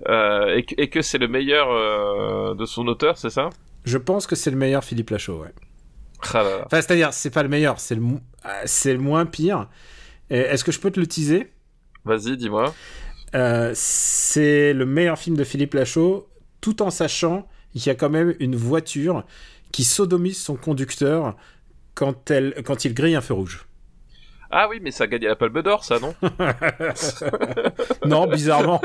Euh, 0.09 0.57
et, 0.57 0.63
que, 0.63 0.75
et 0.77 0.89
que 0.89 1.01
c'est 1.01 1.17
le 1.17 1.29
meilleur 1.29 1.67
euh, 1.71 2.53
de 2.55 2.65
son 2.65 2.85
auteur, 2.87 3.17
c'est 3.17 3.29
ça? 3.29 3.49
Je 3.85 3.97
pense 3.97 4.27
que 4.27 4.35
c'est 4.35 4.51
le 4.51 4.57
meilleur 4.57 4.83
Philippe 4.83 5.09
Lachaud, 5.11 5.39
ouais. 5.41 5.53
Ah 6.33 6.43
là 6.43 6.49
là. 6.57 6.63
Enfin, 6.65 6.81
c'est-à-dire, 6.81 7.13
c'est 7.13 7.29
pas 7.29 7.43
le 7.43 7.49
meilleur, 7.49 7.79
c'est 7.79 7.95
le, 7.95 8.01
euh, 8.01 8.49
c'est 8.65 8.91
le 8.93 8.99
moins 8.99 9.25
pire. 9.25 9.69
Est-ce 10.29 10.63
que 10.65 10.71
je 10.73 10.79
peux 10.81 10.91
te 10.91 10.99
le 10.99 11.07
teaser? 11.07 11.49
Vas-y, 12.05 12.37
dis-moi. 12.37 12.73
Euh, 13.33 13.71
C'est 13.75 14.73
le 14.73 14.85
meilleur 14.85 15.17
film 15.17 15.35
de 15.35 15.43
Philippe 15.43 15.73
Lachaud, 15.73 16.29
tout 16.61 16.81
en 16.81 16.89
sachant 16.91 17.47
qu'il 17.73 17.85
y 17.87 17.89
a 17.89 17.95
quand 17.95 18.09
même 18.09 18.35
une 18.39 18.55
voiture 18.55 19.25
qui 19.71 19.83
sodomise 19.83 20.41
son 20.41 20.55
conducteur 20.55 21.35
quand, 21.95 22.31
elle, 22.31 22.63
quand 22.63 22.85
il 22.85 22.93
grille 22.93 23.15
un 23.15 23.21
feu 23.21 23.33
rouge. 23.33 23.67
Ah 24.57 24.67
oui, 24.69 24.79
mais 24.81 24.91
ça 24.91 25.03
a 25.03 25.07
gagné 25.07 25.27
la 25.27 25.35
Palme 25.35 25.61
d'Or, 25.61 25.83
ça, 25.83 25.99
non 25.99 26.15
non, 28.05 28.25
bizarrement. 28.27 28.79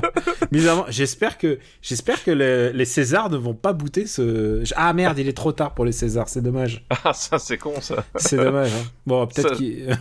bizarrement. 0.52 0.86
J'espère 0.88 1.36
que, 1.38 1.58
j'espère 1.82 2.22
que 2.22 2.30
les, 2.30 2.72
les 2.72 2.84
Césars 2.84 3.28
ne 3.30 3.36
vont 3.36 3.54
pas 3.54 3.72
bouter 3.72 4.06
ce. 4.06 4.62
Ah 4.76 4.92
merde, 4.92 5.18
il 5.18 5.28
est 5.28 5.36
trop 5.36 5.50
tard 5.52 5.74
pour 5.74 5.84
les 5.84 5.90
Césars, 5.92 6.28
c'est 6.28 6.42
dommage. 6.42 6.84
Ah, 7.04 7.12
ça, 7.12 7.38
c'est 7.38 7.58
con, 7.58 7.80
ça. 7.80 8.04
C'est 8.16 8.36
dommage. 8.36 8.70
hein. 8.72 8.84
Bon, 9.06 9.26
peut-être 9.26 9.50
Ça- 9.50 9.54
qu'il. 9.56 9.96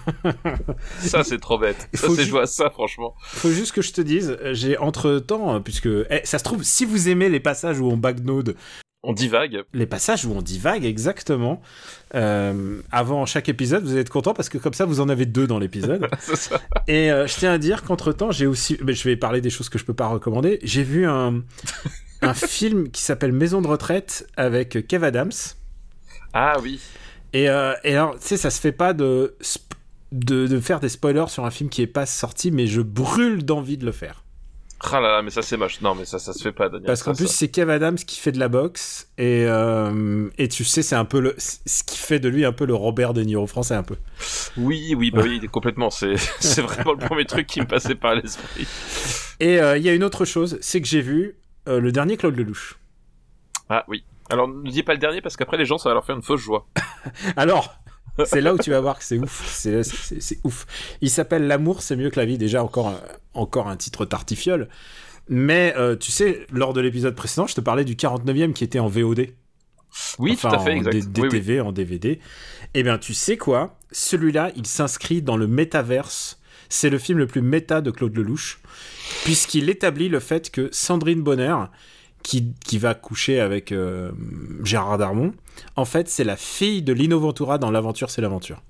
Ça, 0.99 1.23
c'est 1.23 1.39
trop 1.39 1.57
bête. 1.59 1.87
Ça, 1.93 2.07
c'est 2.15 2.23
ju- 2.23 2.29
joué 2.29 2.41
à 2.41 2.45
ça, 2.47 2.69
franchement. 2.69 3.13
Faut 3.21 3.51
juste 3.51 3.73
que 3.73 3.81
je 3.81 3.93
te 3.93 4.01
dise, 4.01 4.37
j'ai 4.53 4.77
entre 4.77 5.19
temps, 5.19 5.61
puisque 5.61 5.87
eh, 5.87 6.21
ça 6.23 6.39
se 6.39 6.43
trouve, 6.43 6.63
si 6.63 6.85
vous 6.85 7.09
aimez 7.09 7.29
les 7.29 7.39
passages 7.39 7.79
où 7.79 7.89
on 7.91 7.97
backnode, 7.97 8.55
On 9.07 9.13
divague. 9.13 9.63
les 9.73 9.85
passages 9.85 10.25
où 10.25 10.33
on 10.33 10.41
divague 10.41 10.83
exactement, 10.83 11.61
euh, 12.15 12.81
avant 12.91 13.25
chaque 13.25 13.49
épisode, 13.49 13.83
vous 13.83 13.91
allez 13.91 14.01
être 14.01 14.09
content 14.09 14.33
parce 14.33 14.49
que 14.49 14.57
comme 14.57 14.73
ça, 14.73 14.85
vous 14.85 14.99
en 14.99 15.09
avez 15.09 15.25
deux 15.25 15.47
dans 15.47 15.59
l'épisode. 15.59 16.07
Et 16.87 17.11
euh, 17.11 17.27
je 17.27 17.35
tiens 17.35 17.53
à 17.53 17.57
dire 17.57 17.83
qu'entre 17.83 18.11
temps, 18.11 18.31
j'ai 18.31 18.47
aussi, 18.47 18.77
mais 18.83 18.93
je 18.93 19.03
vais 19.07 19.15
parler 19.15 19.41
des 19.41 19.49
choses 19.49 19.69
que 19.69 19.77
je 19.77 19.85
peux 19.85 19.93
pas 19.93 20.07
recommander. 20.07 20.59
J'ai 20.63 20.83
vu 20.83 21.05
un 21.05 21.41
un 22.21 22.33
film 22.33 22.89
qui 22.89 23.01
s'appelle 23.03 23.31
Maison 23.31 23.61
de 23.61 23.67
retraite 23.67 24.27
avec 24.37 24.87
Kev 24.87 25.05
Adams. 25.05 25.31
Ah 26.33 26.57
oui. 26.61 26.79
Et, 27.33 27.49
euh, 27.49 27.73
et 27.83 27.95
alors, 27.95 28.15
tu 28.15 28.27
sais, 28.27 28.37
ça 28.37 28.49
se 28.49 28.59
fait 28.59 28.71
pas 28.71 28.93
de, 28.93 29.35
de 30.11 30.47
de 30.47 30.59
faire 30.59 30.79
des 30.79 30.89
spoilers 30.89 31.27
sur 31.27 31.45
un 31.45 31.51
film 31.51 31.69
qui 31.69 31.81
est 31.81 31.87
pas 31.87 32.05
sorti, 32.05 32.51
mais 32.51 32.67
je 32.67 32.81
brûle 32.81 33.45
d'envie 33.45 33.77
de 33.77 33.85
le 33.85 33.91
faire. 33.91 34.24
Ah 34.91 34.99
là 34.99 35.11
là, 35.11 35.21
mais 35.21 35.29
ça, 35.29 35.41
c'est 35.41 35.57
moche. 35.57 35.81
Non, 35.81 35.95
mais 35.95 36.05
ça, 36.05 36.19
ça 36.19 36.33
se 36.33 36.41
fait 36.41 36.51
pas, 36.51 36.69
Daniel. 36.69 36.85
Parce 36.85 37.03
qu'en 37.03 37.13
plus, 37.13 37.27
c'est 37.27 37.49
Kev 37.49 37.71
Adams 37.71 37.95
qui 37.95 38.19
fait 38.19 38.31
de 38.31 38.39
la 38.39 38.47
boxe. 38.47 39.09
Et, 39.17 39.45
euh, 39.47 40.29
et 40.37 40.47
tu 40.47 40.63
sais, 40.63 40.81
c'est 40.81 40.95
un 40.95 41.05
peu 41.05 41.19
le. 41.19 41.35
Ce 41.37 41.83
qui 41.83 41.97
fait 41.97 42.19
de 42.19 42.29
lui 42.29 42.45
un 42.45 42.51
peu 42.51 42.65
le 42.65 42.75
Robert 42.75 43.13
De 43.13 43.21
Niro 43.21 43.47
français, 43.47 43.75
un 43.75 43.83
peu. 43.83 43.95
Oui, 44.57 44.95
oui, 44.97 45.11
bah 45.11 45.21
oui, 45.23 45.39
complètement. 45.51 45.89
C'est, 45.89 46.17
c'est 46.39 46.61
vraiment 46.61 46.93
le 46.93 46.99
premier 46.99 47.25
truc 47.25 47.47
qui 47.47 47.61
me 47.61 47.67
passait 47.67 47.95
par 47.95 48.15
l'esprit. 48.15 48.67
Et 49.39 49.59
euh, 49.59 49.77
il 49.77 49.83
y 49.83 49.89
a 49.89 49.93
une 49.93 50.03
autre 50.03 50.25
chose, 50.25 50.57
c'est 50.61 50.81
que 50.81 50.87
j'ai 50.87 51.01
vu 51.01 51.37
euh, 51.67 51.79
le 51.79 51.91
dernier 51.91 52.17
Claude 52.17 52.35
Lelouch. 52.35 52.77
Ah 53.69 53.83
oui. 53.87 54.03
Alors, 54.29 54.47
ne 54.47 54.69
dis 54.69 54.83
pas 54.83 54.93
le 54.93 54.99
dernier 54.99 55.21
parce 55.21 55.37
qu'après, 55.37 55.57
les 55.57 55.65
gens, 55.65 55.77
ça 55.77 55.89
va 55.89 55.93
leur 55.93 56.05
faire 56.05 56.15
une 56.15 56.23
fausse 56.23 56.41
joie. 56.41 56.67
Alors, 57.35 57.75
c'est 58.25 58.41
là 58.41 58.53
où 58.53 58.57
tu 58.57 58.69
vas 58.69 58.79
voir 58.79 58.97
que 58.97 59.03
c'est 59.03 59.17
ouf. 59.17 59.45
C'est, 59.51 59.81
ouf. 60.43 60.65
Il 61.01 61.09
s'appelle 61.09 61.47
L'amour, 61.47 61.81
c'est 61.81 61.95
mieux 61.95 62.09
que 62.09 62.19
la 62.19 62.25
vie. 62.25 62.37
Déjà, 62.37 62.63
encore, 62.63 62.87
un- 62.89 63.01
encore 63.33 63.67
un 63.67 63.75
titre 63.75 64.05
tartifiole. 64.05 64.69
Mais 65.27 65.73
euh, 65.77 65.95
tu 65.95 66.11
sais, 66.11 66.45
lors 66.51 66.73
de 66.73 66.81
l'épisode 66.81 67.15
précédent, 67.15 67.47
je 67.47 67.55
te 67.55 67.61
parlais 67.61 67.83
du 67.83 67.95
49e 67.95 68.53
qui 68.53 68.63
était 68.63 68.79
en 68.79 68.87
VOD. 68.87 69.27
Oui, 70.19 70.33
Enfin, 70.33 70.49
tout 70.49 70.55
à 70.55 70.59
fait, 70.59 70.71
en 70.73 70.75
exact. 70.75 70.91
D- 70.91 71.21
Oui, 71.21 71.27
oui. 71.31 71.39
DTV, 71.39 71.61
en 71.61 71.71
DVD. 71.71 72.19
Eh 72.73 72.83
bien, 72.83 72.97
tu 72.97 73.13
sais 73.13 73.37
quoi? 73.37 73.77
Celui-là, 73.91 74.51
il 74.55 74.65
s'inscrit 74.67 75.21
dans 75.21 75.37
le 75.37 75.47
métaverse. 75.47 76.39
C'est 76.69 76.89
le 76.89 76.97
film 76.97 77.19
le 77.19 77.27
plus 77.27 77.41
méta 77.41 77.79
de 77.81 77.91
Claude 77.91 78.15
Lelouch, 78.15 78.59
puisqu'il 79.23 79.69
établit 79.69 80.09
le 80.09 80.19
fait 80.19 80.49
que 80.51 80.67
Sandrine 80.71 81.21
Bonner, 81.21 81.55
qui, 82.25 82.55
qui 82.65 82.79
va 82.79 82.95
coucher 82.95 83.39
avec 83.39 83.71
euh, 83.71 84.11
Gérard 84.63 84.97
Darmon, 84.97 85.31
en 85.75 85.85
fait, 85.85 86.09
c'est 86.09 86.23
la 86.23 86.35
fille 86.35 86.81
de 86.81 86.91
Lino 86.91 87.19
Ventura 87.19 87.59
dans 87.59 87.69
L'aventure, 87.69 88.09
c'est 88.09 88.21
l'aventure. 88.21 88.63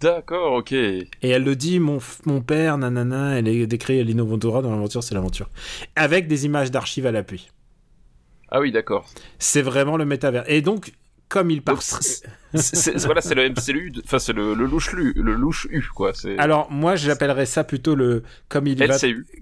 D'accord, 0.00 0.54
ok. 0.54 0.72
Et 0.72 1.06
elle 1.20 1.44
le 1.44 1.54
dit, 1.54 1.78
mon, 1.78 1.98
mon 2.24 2.40
père, 2.40 2.78
nanana, 2.78 3.38
elle 3.38 3.48
est 3.48 3.66
décrit 3.66 4.02
Lino 4.02 4.24
Ventura 4.24 4.62
dans 4.62 4.70
L'aventure, 4.70 5.04
c'est 5.04 5.14
l'aventure. 5.14 5.50
Avec 5.94 6.26
des 6.26 6.46
images 6.46 6.70
d'archives 6.70 7.04
à 7.04 7.12
l'appui. 7.12 7.50
Ah 8.50 8.60
oui, 8.60 8.72
d'accord. 8.72 9.06
C'est 9.38 9.62
vraiment 9.62 9.98
le 9.98 10.06
métavers. 10.06 10.48
Et 10.50 10.62
donc, 10.62 10.94
comme 11.28 11.50
il 11.50 11.62
part... 11.62 11.82
C'est- 11.82 12.22
voilà, 13.04 13.20
c'est 13.20 13.34
le 13.34 13.48
MCLU, 13.50 13.90
de- 13.90 14.02
enfin, 14.04 14.18
c'est 14.18 14.32
le, 14.32 14.54
le 14.54 14.64
louche 14.66 14.92
lu, 14.92 15.12
le 15.16 15.34
louche 15.34 15.66
U, 15.70 15.82
quoi. 15.94 16.12
Alors, 16.38 16.70
moi, 16.70 16.96
j'appellerais 16.96 17.46
ça 17.46 17.64
plutôt 17.64 17.94
le... 17.94 18.22
Comme 18.48 18.66
il, 18.66 18.78
va, 18.78 18.96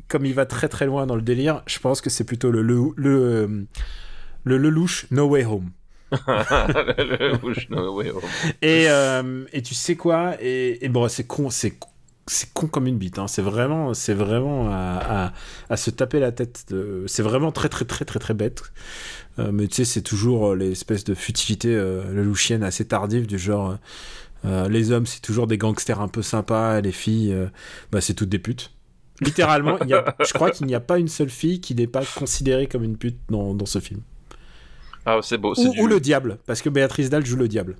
comme 0.08 0.26
il 0.26 0.34
va 0.34 0.46
très 0.46 0.68
très 0.68 0.86
loin 0.86 1.06
dans 1.06 1.16
le 1.16 1.22
délire, 1.22 1.62
je 1.66 1.78
pense 1.78 2.00
que 2.00 2.10
c'est 2.10 2.24
plutôt 2.24 2.50
le... 2.50 2.62
Le, 2.62 2.92
le, 2.96 3.66
le 4.44 4.58
Lelouch 4.58 5.06
No 5.10 5.26
Way 5.28 5.44
Home. 5.44 5.70
le 6.12 7.40
louche, 7.42 7.68
no, 7.70 7.94
ouais, 7.94 8.10
oh. 8.14 8.20
Et, 8.62 8.86
euh, 8.88 9.44
et 9.52 9.62
tu 9.62 9.74
sais 9.74 9.96
quoi? 9.96 10.36
Et, 10.40 10.84
et 10.84 10.88
bon, 10.88 11.08
c'est 11.08 11.24
con, 11.26 11.50
c'est 11.50 11.72
c'est 12.26 12.52
con 12.52 12.66
comme 12.68 12.86
une 12.86 12.98
bite. 12.98 13.18
Hein. 13.18 13.28
C'est 13.28 13.42
vraiment, 13.42 13.94
c'est 13.94 14.14
vraiment 14.14 14.68
à, 14.70 15.26
à, 15.28 15.32
à 15.70 15.76
se 15.76 15.90
taper 15.90 16.20
la 16.20 16.32
tête. 16.32 16.64
de- 16.70 17.04
C'est 17.06 17.22
vraiment 17.22 17.52
très 17.52 17.68
très 17.68 17.84
très 17.84 18.04
très 18.04 18.18
très 18.18 18.34
bête. 18.34 18.62
Euh, 19.38 19.50
mais 19.52 19.68
tu 19.68 19.76
sais, 19.76 19.84
c'est 19.84 20.02
toujours 20.02 20.52
euh, 20.52 20.56
l'espèce 20.56 21.04
de 21.04 21.14
futilité 21.14 21.74
euh, 21.74 22.04
lelouchienne 22.12 22.62
assez 22.62 22.86
tardive 22.86 23.26
du 23.26 23.38
genre. 23.38 23.78
euh, 24.46 24.68
les 24.68 24.92
hommes, 24.92 25.06
c'est 25.06 25.20
toujours 25.22 25.46
des 25.46 25.58
gangsters 25.58 26.00
un 26.00 26.08
peu 26.08 26.22
sympas. 26.22 26.80
Les 26.80 26.92
filles, 26.92 27.36
bah, 27.92 28.00
c'est 28.00 28.14
toutes 28.14 28.28
des 28.30 28.38
putes. 28.40 28.72
Littéralement, 29.20 29.78
il 29.80 29.88
y 29.90 29.94
a, 29.94 30.16
je 30.26 30.32
crois 30.32 30.50
qu'il 30.50 30.66
n'y 30.66 30.74
a 30.74 30.80
pas 30.80 30.98
une 30.98 31.08
seule 31.08 31.30
fille 31.30 31.60
qui 31.60 31.74
n'est 31.74 31.86
pas 31.86 32.04
considérée 32.16 32.66
comme 32.68 32.84
une 32.84 32.96
pute 32.98 33.18
dans, 33.30 33.54
dans 33.54 33.66
ce 33.66 33.78
film. 33.80 34.00
Ah, 35.06 35.20
c'est 35.22 35.38
beau, 35.38 35.54
Ou, 35.56 35.68
du... 35.68 35.80
ou 35.80 35.86
le 35.86 36.00
diable, 36.00 36.38
parce 36.46 36.62
que 36.62 36.68
Béatrice 36.68 37.10
Dalle 37.10 37.24
joue 37.26 37.36
le 37.36 37.48
diable. 37.48 37.76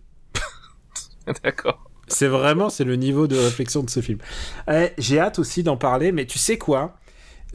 D'accord. 1.42 1.90
C'est 2.09 2.28
vraiment 2.28 2.70
c'est 2.70 2.84
le 2.84 2.96
niveau 2.96 3.26
de 3.26 3.36
réflexion 3.36 3.82
de 3.82 3.90
ce 3.90 4.00
film. 4.00 4.18
Eh, 4.70 4.90
j'ai 4.98 5.18
hâte 5.18 5.38
aussi 5.38 5.62
d'en 5.62 5.76
parler, 5.76 6.12
mais 6.12 6.26
tu 6.26 6.38
sais 6.38 6.59
quoi? 6.59 6.96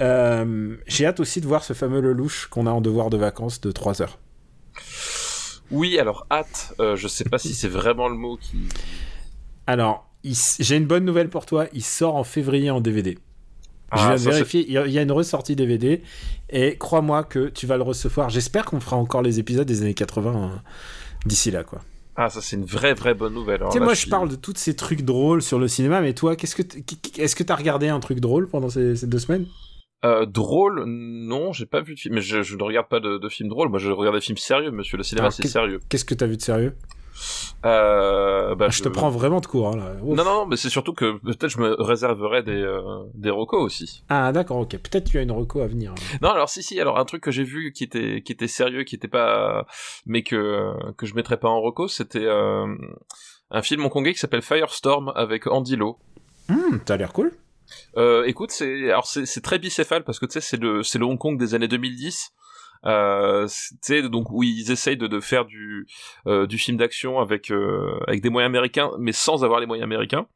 Euh, 0.02 0.76
J'ai 0.88 1.06
hâte 1.06 1.20
aussi 1.20 1.42
de 1.42 1.48
voir 1.48 1.64
ce 1.64 1.74
fameux 1.74 2.00
Lelouch 2.00 2.48
qu'on 2.50 2.66
a 2.68 2.72
en 2.72 2.80
devoir 2.82 3.10
de 3.10 3.18
vacances 3.18 3.60
de 3.62 3.72
3 3.72 4.02
heures. 4.02 4.18
Oui, 5.72 6.00
alors, 6.00 6.26
hâte, 6.32 6.74
euh, 6.80 6.96
je 6.96 7.08
sais 7.08 7.26
pas 7.26 7.38
si 7.38 7.54
c'est 7.54 7.68
vraiment 7.68 8.08
le 8.08 8.16
mot 8.16 8.38
qui... 8.38 8.58
Alors, 9.68 10.10
j'ai 10.24 10.78
une 10.78 10.88
bonne 10.88 11.06
nouvelle 11.06 11.30
pour 11.30 11.46
toi. 11.46 11.66
Il 11.74 11.84
sort 11.84 12.16
en 12.16 12.24
février 12.24 12.72
en 12.72 12.82
DVD. 12.82 13.18
Je 13.94 13.98
Ah, 14.02 14.08
viens 14.08 14.12
de 14.14 14.18
ça, 14.18 14.24
c'est- 14.24 14.30
vérifier. 14.32 14.66
Il 14.68 14.74
y 14.74 14.78
a- 14.78 14.88
il 14.88 14.94
y 14.94 14.98
a 15.00 15.02
une 15.02 15.12
ressortie 15.12 15.56
DVD. 15.56 16.02
Et 16.50 16.78
crois-moi 16.78 17.24
que 17.24 17.50
tu 17.50 17.68
vas 17.68 17.78
le 17.78 17.84
recevoir. 17.84 18.30
J'espère 18.30 18.66
qu'on 18.66 18.80
fera 18.80 18.96
encore 18.98 19.22
les 19.22 19.38
épisodes 19.40 19.68
des 19.68 19.82
années 19.82 19.94
80 19.94 20.34
hein, 20.36 20.62
d'ici 21.26 21.52
là, 21.52 21.64
quoi. 21.64 21.82
Ah, 22.22 22.30
ça, 22.30 22.42
c'est 22.42 22.58
une 22.58 22.66
vraie, 22.66 22.94
vraie 22.94 23.14
bonne 23.14 23.34
nouvelle. 23.34 23.62
Tu 23.72 23.78
sais, 23.78 23.80
moi, 23.80 23.94
je 23.94 24.02
suis- 24.02 24.10
parle 24.10 24.28
de 24.28 24.36
tous 24.36 24.54
ces 24.58 24.76
trucs 24.76 25.04
drôles 25.04 25.42
sur 25.42 25.58
le 25.58 25.70
cinéma, 25.70 26.02
mais 26.02 26.14
toi, 26.14 26.36
qu'est-ce 26.36 26.54
que 26.56 26.64
est-ce 27.18 27.34
que 27.36 27.44
t'as 27.44 27.56
regardé 27.56 27.88
un 27.88 28.02
truc 28.02 28.20
drôle 28.20 28.50
pendant 28.50 28.70
ces, 28.70 28.98
ces 28.98 29.08
deux 29.08 29.20
semaines? 29.20 29.46
Euh, 30.04 30.26
drôle, 30.26 30.84
non, 30.86 31.54
j'ai 31.54 31.66
pas 31.66 31.80
vu 31.80 31.96
de 31.96 32.00
film. 32.00 32.16
Mais 32.16 32.22
je, 32.22 32.42
je 32.42 32.58
ne 32.58 32.64
regarde 32.64 32.88
pas 32.90 33.00
de, 33.00 33.18
de 33.18 33.30
films 33.30 33.48
drôles. 33.50 33.70
Moi, 33.70 33.80
je 33.80 33.90
regarde 33.92 34.16
des 34.18 34.22
films 34.22 34.38
sérieux, 34.38 34.72
monsieur. 34.72 34.98
Le 34.98 35.04
cinéma, 35.04 35.32
c'est 35.32 35.48
sérieux. 35.48 35.80
Qu'est-ce 35.88 36.04
que 36.06 36.14
t'as 36.14 36.26
vu 36.26 36.36
de 36.36 36.42
sérieux? 36.42 36.76
Euh, 37.66 38.56
bah, 38.56 38.66
Ah, 38.68 38.72
je 38.72 38.82
te 38.82 38.90
prends 38.90 39.10
vraiment 39.10 39.40
de 39.42 39.46
court, 39.46 39.70
hein, 39.70 39.78
là. 39.78 39.94
Ouf. 40.02 40.18
Non, 40.18 40.24
non, 40.24 40.46
mais 40.46 40.56
c'est 40.56 40.70
surtout 40.70 40.94
que 40.94 41.18
peut-être 41.20 41.50
je 41.50 41.60
me 41.60 41.74
réserverai 41.82 42.44
des, 42.44 42.62
euh, 42.62 42.82
des 43.16 43.30
recos 43.30 43.62
aussi. 43.62 44.04
Ah, 44.10 44.32
d'accord, 44.32 44.58
ok. 44.58 44.78
Peut-être 44.78 45.10
tu 45.10 45.18
as 45.18 45.22
une 45.22 45.32
reco 45.32 45.62
à 45.62 45.68
venir. 45.68 45.94
Non, 46.22 46.30
alors 46.30 46.50
si, 46.50 46.64
si, 46.64 46.80
alors 46.80 46.98
un 46.98 47.06
truc 47.06 47.22
que 47.24 47.32
j'ai 47.32 47.44
vu 47.44 47.72
qui 47.74 47.84
était, 47.84 48.22
qui 48.22 48.32
était 48.32 48.48
sérieux, 48.48 48.84
qui 48.84 48.96
était 48.96 49.08
pas, 49.08 49.66
mais 50.06 50.24
que, 50.24 50.72
que 50.98 51.06
je 51.06 51.16
mettrais 51.16 51.38
pas 51.38 51.50
en 51.50 51.62
reco, 51.62 51.88
c'était 51.88 52.26
euh, 52.26 52.66
un 53.52 53.62
film 53.62 53.84
hongkongais 53.86 54.14
qui 54.14 54.20
s'appelle 54.20 54.42
Firestorm 54.42 55.12
avec 55.16 55.48
Andy 55.48 55.76
Lau. 55.76 55.98
Hum, 56.50 56.80
t'as 56.86 56.98
l'air 56.98 57.14
cool. 57.14 57.32
Euh, 57.98 58.24
écoute, 58.26 58.52
c'est, 58.52 58.86
alors 58.90 59.06
c'est, 59.06 59.26
c'est 59.26 59.42
très 59.42 59.60
bicéphale 59.60 60.04
parce 60.04 60.18
que 60.20 60.26
tu 60.26 60.34
sais, 60.34 60.42
c'est 60.42 60.58
le, 60.60 60.82
c'est 60.82 60.98
le 60.98 61.06
Hong 61.06 61.18
Kong 61.20 61.38
des 61.38 61.54
années 61.54 61.68
2010. 61.68 62.32
Euh, 62.86 63.48
donc 64.10 64.32
où 64.32 64.44
ils 64.44 64.72
essayent 64.72 64.98
de, 64.98 65.08
de 65.08 65.20
faire 65.20 65.46
du, 65.46 65.88
euh, 66.28 66.48
du 66.48 66.58
film 66.58 66.78
d'action 66.78 67.20
avec, 67.20 67.52
euh, 67.52 68.00
avec 68.08 68.22
des 68.22 68.30
moyens 68.30 68.50
américains, 68.50 68.92
mais 69.00 69.12
sans 69.12 69.44
avoir 69.44 69.60
les 69.60 69.66
moyens 69.66 69.84
américains. 69.84 70.28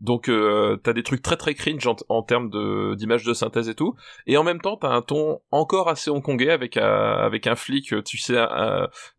Donc 0.00 0.28
euh, 0.28 0.76
t'as 0.82 0.92
des 0.92 1.02
trucs 1.02 1.22
très 1.22 1.36
très 1.36 1.54
cringe 1.54 1.86
en, 2.08 2.22
termes 2.22 2.50
de 2.50 2.94
d'images 2.94 3.24
de 3.24 3.34
synthèse 3.34 3.68
et 3.68 3.74
tout, 3.74 3.94
et 4.26 4.36
en 4.36 4.44
même 4.44 4.60
temps 4.60 4.76
t'as 4.76 4.88
un 4.88 5.02
ton 5.02 5.40
encore 5.50 5.88
assez 5.88 6.10
hongkongais 6.10 6.50
avec 6.50 6.76
un, 6.76 6.82
avec 6.82 7.46
un 7.46 7.54
flic, 7.54 7.94
tu 8.04 8.18
sais, 8.18 8.36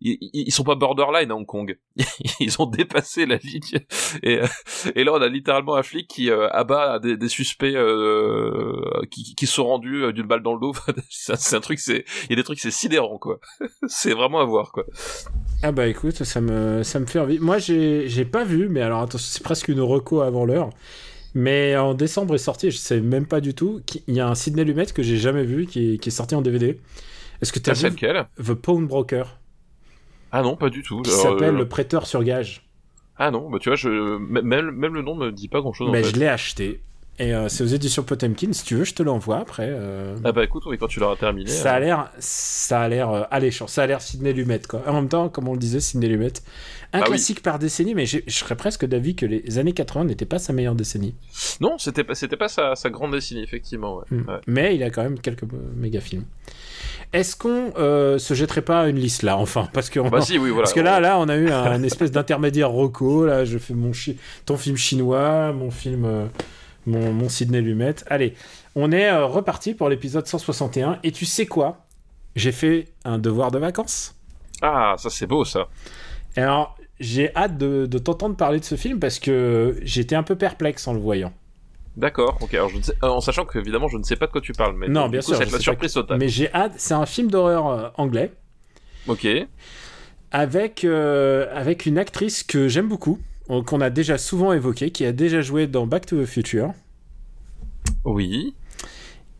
ils, 0.01 0.51
sont 0.51 0.63
pas 0.63 0.75
borderline 0.75 1.31
à 1.31 1.35
Hong 1.35 1.45
Kong, 1.45 1.77
ils 2.39 2.61
ont 2.61 2.65
dépassé 2.65 3.25
la 3.25 3.37
ligne, 3.37 3.85
et, 4.23 4.39
euh, 4.41 5.03
là 5.03 5.13
on 5.13 5.21
a 5.21 5.27
littéralement 5.27 5.75
un 5.75 5.83
flic 5.83 6.07
qui 6.07 6.29
euh, 6.29 6.49
abat 6.51 6.99
des, 6.99 7.27
suspects 7.27 7.75
euh, 7.75 9.01
qui, 9.09 9.35
qui 9.35 9.47
sont 9.47 9.65
rendus 9.65 10.03
euh, 10.03 10.13
d'une 10.13 10.27
balle 10.27 10.43
dans 10.43 10.53
le 10.53 10.59
dos, 10.59 10.73
c'est 11.09 11.55
un- 11.55 11.59
truc, 11.59 11.79
il 11.87 12.03
y 12.29 12.33
a 12.33 12.35
des 12.35 12.43
trucs 12.43 12.59
c'est 12.59 12.71
sidérant 12.71 13.17
quoi, 13.17 13.39
c'est 13.87 14.13
vraiment 14.13 14.39
à 14.39 14.45
voir 14.45 14.71
quoi. 14.71 14.85
Ah 15.65 15.71
bah 15.71 15.87
écoute, 15.87 16.23
ça 16.23 16.41
me, 16.41 16.83
ça 16.83 16.99
me 16.99 17.05
fait 17.05 17.19
envie. 17.19 17.39
Moi, 17.39 17.57
j'ai 17.57 18.09
j'ai 18.09 18.25
pas 18.25 18.43
vu, 18.43 18.67
mais 18.67 18.81
alors 18.81 18.99
attention, 18.99 19.29
c'est 19.31 19.43
presque 19.43 19.69
une 19.69 19.79
reco 19.79 20.19
avant 20.19 20.42
l'heure. 20.45 20.69
Mais 21.35 21.75
en 21.77 21.93
décembre 21.95 22.35
est 22.35 22.39
sorti, 22.39 22.69
je 22.69 22.77
sais 22.77 23.01
même 23.01 23.25
pas 23.25 23.41
du 23.41 23.53
tout, 23.55 23.81
il 24.07 24.13
y 24.13 24.19
a 24.19 24.27
un 24.29 24.35
Sidney 24.35 24.63
Lumet 24.63 24.85
que 24.87 25.01
j'ai 25.01 25.17
jamais 25.17 25.43
vu 25.43 25.65
qui 25.65 25.93
est, 25.93 25.97
qui 25.97 26.09
est 26.09 26.11
sorti 26.11 26.35
en 26.35 26.41
DVD. 26.41 26.79
Est-ce 27.41 27.51
que 27.51 27.59
tu 27.59 27.69
as 27.71 27.73
Ah, 27.73 27.89
vu 27.89 27.95
lequel? 27.95 28.25
The 28.37 28.53
Pawnbroker 28.53 29.23
Ah 30.31 30.43
non 30.43 30.55
pas 30.55 30.69
du 30.69 30.83
tout. 30.83 31.01
qui 31.01 31.09
Alors, 31.09 31.21
s'appelle 31.23 31.55
euh, 31.55 31.59
Le 31.59 31.67
prêteur 31.67 32.05
sur 32.05 32.23
gage 32.23 32.67
Ah 33.17 33.31
non, 33.31 33.49
bah 33.49 33.57
tu 33.59 33.69
vois, 33.69 33.75
je... 33.75 33.89
même, 34.19 34.69
même 34.71 34.93
le 34.93 35.01
nom 35.01 35.15
me 35.15 35.31
dit 35.31 35.47
pas 35.47 35.59
grand 35.61 35.73
chose 35.73 35.89
Mais 35.91 36.01
en 36.01 36.03
fait. 36.03 36.13
je 36.15 36.19
l'ai 36.19 36.27
acheté. 36.27 36.81
Et 37.20 37.32
euh, 37.36 37.47
c'est 37.47 37.64
aux 37.64 37.68
éditions 37.68 38.01
Potemkin. 38.01 38.51
Si 38.53 38.64
tu 38.66 38.76
veux, 38.76 38.86
je 38.86 38.95
te 38.95 39.03
l'envoie 39.03 39.38
après. 39.38 39.68
euh. 39.70 40.16
Ah 40.24 40.32
bah 40.32 40.43
écoute, 40.43 40.64
oui, 40.66 40.78
quand 40.80 40.88
tu 40.88 40.99
l'auras 40.99 41.16
terminé. 41.16 41.47
Ça 41.49 41.74
a 41.74 41.78
euh, 41.78 41.80
l'air, 41.80 42.09
ça 42.18 42.82
a 42.82 42.88
l'air 42.88 43.28
alléchant. 43.30 43.68
Ça 43.68 43.84
a 43.84 43.88
l'air 43.88 44.01
Sidney 44.01 44.34
Lumet, 44.34 44.61
quoi. 44.68 44.82
En 44.88 44.93
même 44.93 45.07
temps, 45.09 45.30
comme 45.30 45.47
on 45.47 45.53
le 45.53 45.59
disait, 45.59 45.80
Sidney 45.80 46.07
Lumet, 46.07 46.34
un 46.91 46.99
Bah 46.99 47.05
oui. 47.05 47.11
classique 47.11 47.43
par 47.43 47.59
décennie, 47.59 47.93
mais 47.93 48.07
je 48.07 48.18
serais 48.30 48.55
presque 48.55 48.86
d'avis 48.86 49.16
que 49.16 49.28
les 49.28 49.59
années 49.59 49.74
80 49.74 50.05
n'étaient 50.05 50.26
pas 50.26 50.39
sa 50.39 50.53
meilleure 50.53 50.74
décennie. 50.74 51.14
Non, 51.61 51.78
c'était 51.78 52.03
pas, 52.03 52.16
c'était 52.16 52.36
pas 52.36 52.47
sa, 52.47 52.76
sa 52.76 52.89
grande 52.89 53.11
décennie, 53.11 53.43
effectivement. 53.43 53.97
Ouais. 53.97 54.03
Mm. 54.18 54.30
Ouais. 54.30 54.39
Mais 54.47 54.76
il 54.76 54.82
a 54.82 54.89
quand 54.89 55.03
même 55.03 55.20
quelques 55.20 55.43
méga 55.78 56.01
films. 56.01 56.24
Est-ce 57.14 57.36
qu'on 57.36 57.72
se 58.18 58.34
jetterait 58.34 58.64
pas 58.64 58.82
à 58.82 58.88
une 58.88 58.97
liste 58.97 59.22
là, 59.22 59.38
enfin, 59.38 59.70
parce 59.72 59.91
que 59.91 59.99
on- 59.99 60.09
Bah 60.09 60.22
si, 60.22 60.39
oui, 60.39 60.49
voilà. 60.49 60.64
Parce 60.64 60.74
que 60.74 60.80
là, 60.80 60.99
là, 60.99 61.20
on 61.20 61.30
a 61.30 61.36
eu 61.36 61.51
un, 61.51 61.84
espèce 61.84 62.11
d'intermédiaire 62.11 62.72
Rocco. 62.72 63.24
Là, 63.28 63.45
je 63.45 63.59
fais 63.59 63.76
mon 63.76 63.93
chi- 63.93 64.18
ton 64.47 64.57
film 64.57 64.78
chinois, 64.78 65.53
mon 65.53 65.70
film, 65.70 66.07
mon, 66.86 67.13
mon 67.13 67.29
Sidney 67.29 67.61
Lumet. 67.61 67.95
Allez, 68.07 68.34
on 68.75 68.91
est 68.91 69.09
euh, 69.09 69.25
reparti 69.25 69.73
pour 69.73 69.89
l'épisode 69.89 70.25
161. 70.27 70.99
Et 71.03 71.11
tu 71.11 71.25
sais 71.25 71.45
quoi? 71.45 71.86
J'ai 72.36 72.51
fait 72.51 72.88
un 73.05 73.17
devoir 73.17 73.51
de 73.51 73.59
vacances. 73.59 74.15
Ah, 74.61 74.95
ça 74.97 75.09
c'est 75.09 75.27
beau, 75.27 75.45
ça. 75.45 75.67
Et 76.36 76.41
Alors, 76.41 76.75
j'ai 76.99 77.36
hâte 77.36 77.57
de, 77.57 77.86
de 77.86 77.97
t'entendre 77.97 78.36
parler 78.36 78.59
de 78.59 78.65
ce 78.65 78.75
film 78.75 78.99
parce 78.99 79.19
que 79.19 79.77
j'étais 79.84 80.15
un 80.15 80.23
peu 80.23 80.36
perplexe 80.36 80.88
en 80.88 80.93
le 80.93 80.99
voyant. 80.99 81.34
D'accord, 81.95 82.39
ok. 82.41 82.53
Alors, 82.55 82.69
je 82.69 82.77
ne 82.77 82.81
sais- 82.81 82.95
euh, 83.03 83.07
en 83.07 83.21
sachant 83.21 83.45
que, 83.45 83.59
évidemment, 83.59 83.88
je 83.88 83.97
ne 83.97 84.03
sais 84.03 84.15
pas 84.15 84.25
de 84.25 84.31
quoi 84.31 84.41
tu 84.41 84.53
parles. 84.53 84.75
Mais 84.75 84.88
Non, 84.88 85.09
bien 85.09 85.19
coup, 85.19 85.27
sûr, 85.27 85.34
Ça 85.36 85.39
va 85.41 85.45
être 85.45 85.51
la 85.53 85.59
surprise 85.59 85.93
totale. 85.93 86.17
Mais 86.17 86.27
j'ai 86.29 86.51
hâte. 86.53 86.73
C'est 86.77 86.95
un 86.95 87.05
film 87.05 87.29
d'horreur 87.29 87.67
euh, 87.67 87.89
anglais 87.97 88.31
Ok. 89.07 89.27
avec, 90.31 90.84
euh, 90.84 91.47
avec 91.53 91.86
une 91.86 91.97
actrice 91.99 92.41
que 92.43 92.67
j'aime 92.67 92.88
beaucoup, 92.88 93.19
qu'on 93.47 93.81
a 93.81 93.89
déjà 93.89 94.17
souvent 94.17 94.53
évoquée, 94.53 94.91
qui 94.91 95.05
a 95.05 95.11
déjà 95.11 95.41
joué 95.41 95.67
dans 95.67 95.85
Back 95.85 96.05
to 96.05 96.21
the 96.21 96.25
Future. 96.25 96.71
Oui. 98.05 98.55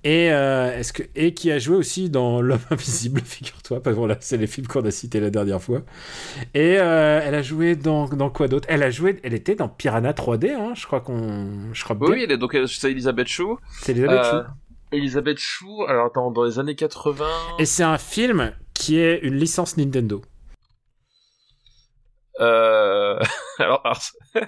Et, 0.06 0.32
euh, 0.34 0.78
est-ce 0.78 0.91
que, 0.91 1.04
et 1.16 1.34
qui 1.34 1.49
a 1.49 1.60
joué 1.60 1.78
aussi 1.78 2.10
dans 2.10 2.41
L'homme 2.41 2.60
invisible, 2.70 3.22
figure-toi. 3.24 3.82
Parce 3.82 3.93
que 3.95 3.99
voilà, 3.99 4.18
c'est 4.20 4.36
les 4.38 4.47
films 4.47 4.68
qu'on 4.68 4.84
a 4.86 4.91
cités 4.91 5.22
la 5.22 5.30
dernière 5.30 5.62
fois. 5.62 5.84
Et 6.54 6.78
euh, 6.78 7.22
elle 7.24 7.36
a 7.36 7.41
joué 7.41 7.76
dans, 7.78 8.08
dans 8.10 8.30
quoi 8.30 8.49
d'autre? 8.49 8.68
Elle 8.70 8.84
a 8.84 8.89
joué, 8.91 9.20
elle 9.24 9.34
était 9.34 9.56
dans 9.56 9.70
Piranha 9.70 10.12
3D, 10.12 10.51
hein, 10.51 10.74
je 10.76 10.86
crois 10.86 10.99
qu'on, 10.99 11.74
je 11.74 11.84
crois 11.86 11.95
Oui, 12.01 12.08
bien. 12.08 12.16
oui, 12.18 12.24
elle 12.26 12.32
est- 12.34 12.38
donc 12.38 12.54
euh, 12.56 12.68
c'est 12.68 12.91
Elisabeth 12.91 13.28
Chou. 13.28 13.58
C'est 13.82 13.93
Elisabeth 13.93 14.20
Euh, 14.26 14.43
Chou. 14.43 14.49
Elisabeth 14.91 15.38
Chou, 15.39 15.86
alors 15.88 16.08
attends, 16.08 16.30
dans 16.32 16.43
les 16.43 16.60
années 16.60 16.76
80. 16.76 17.26
Et 17.60 17.66
c'est 17.66 17.84
un 17.84 17.97
film 17.97 18.51
qui 18.74 18.97
est 18.99 19.20
une 19.24 19.36
licence 19.36 19.78
Nintendo. 19.78 20.22
Euh... 22.40 23.20
alors, 23.60 23.82
alors, 23.84 24.00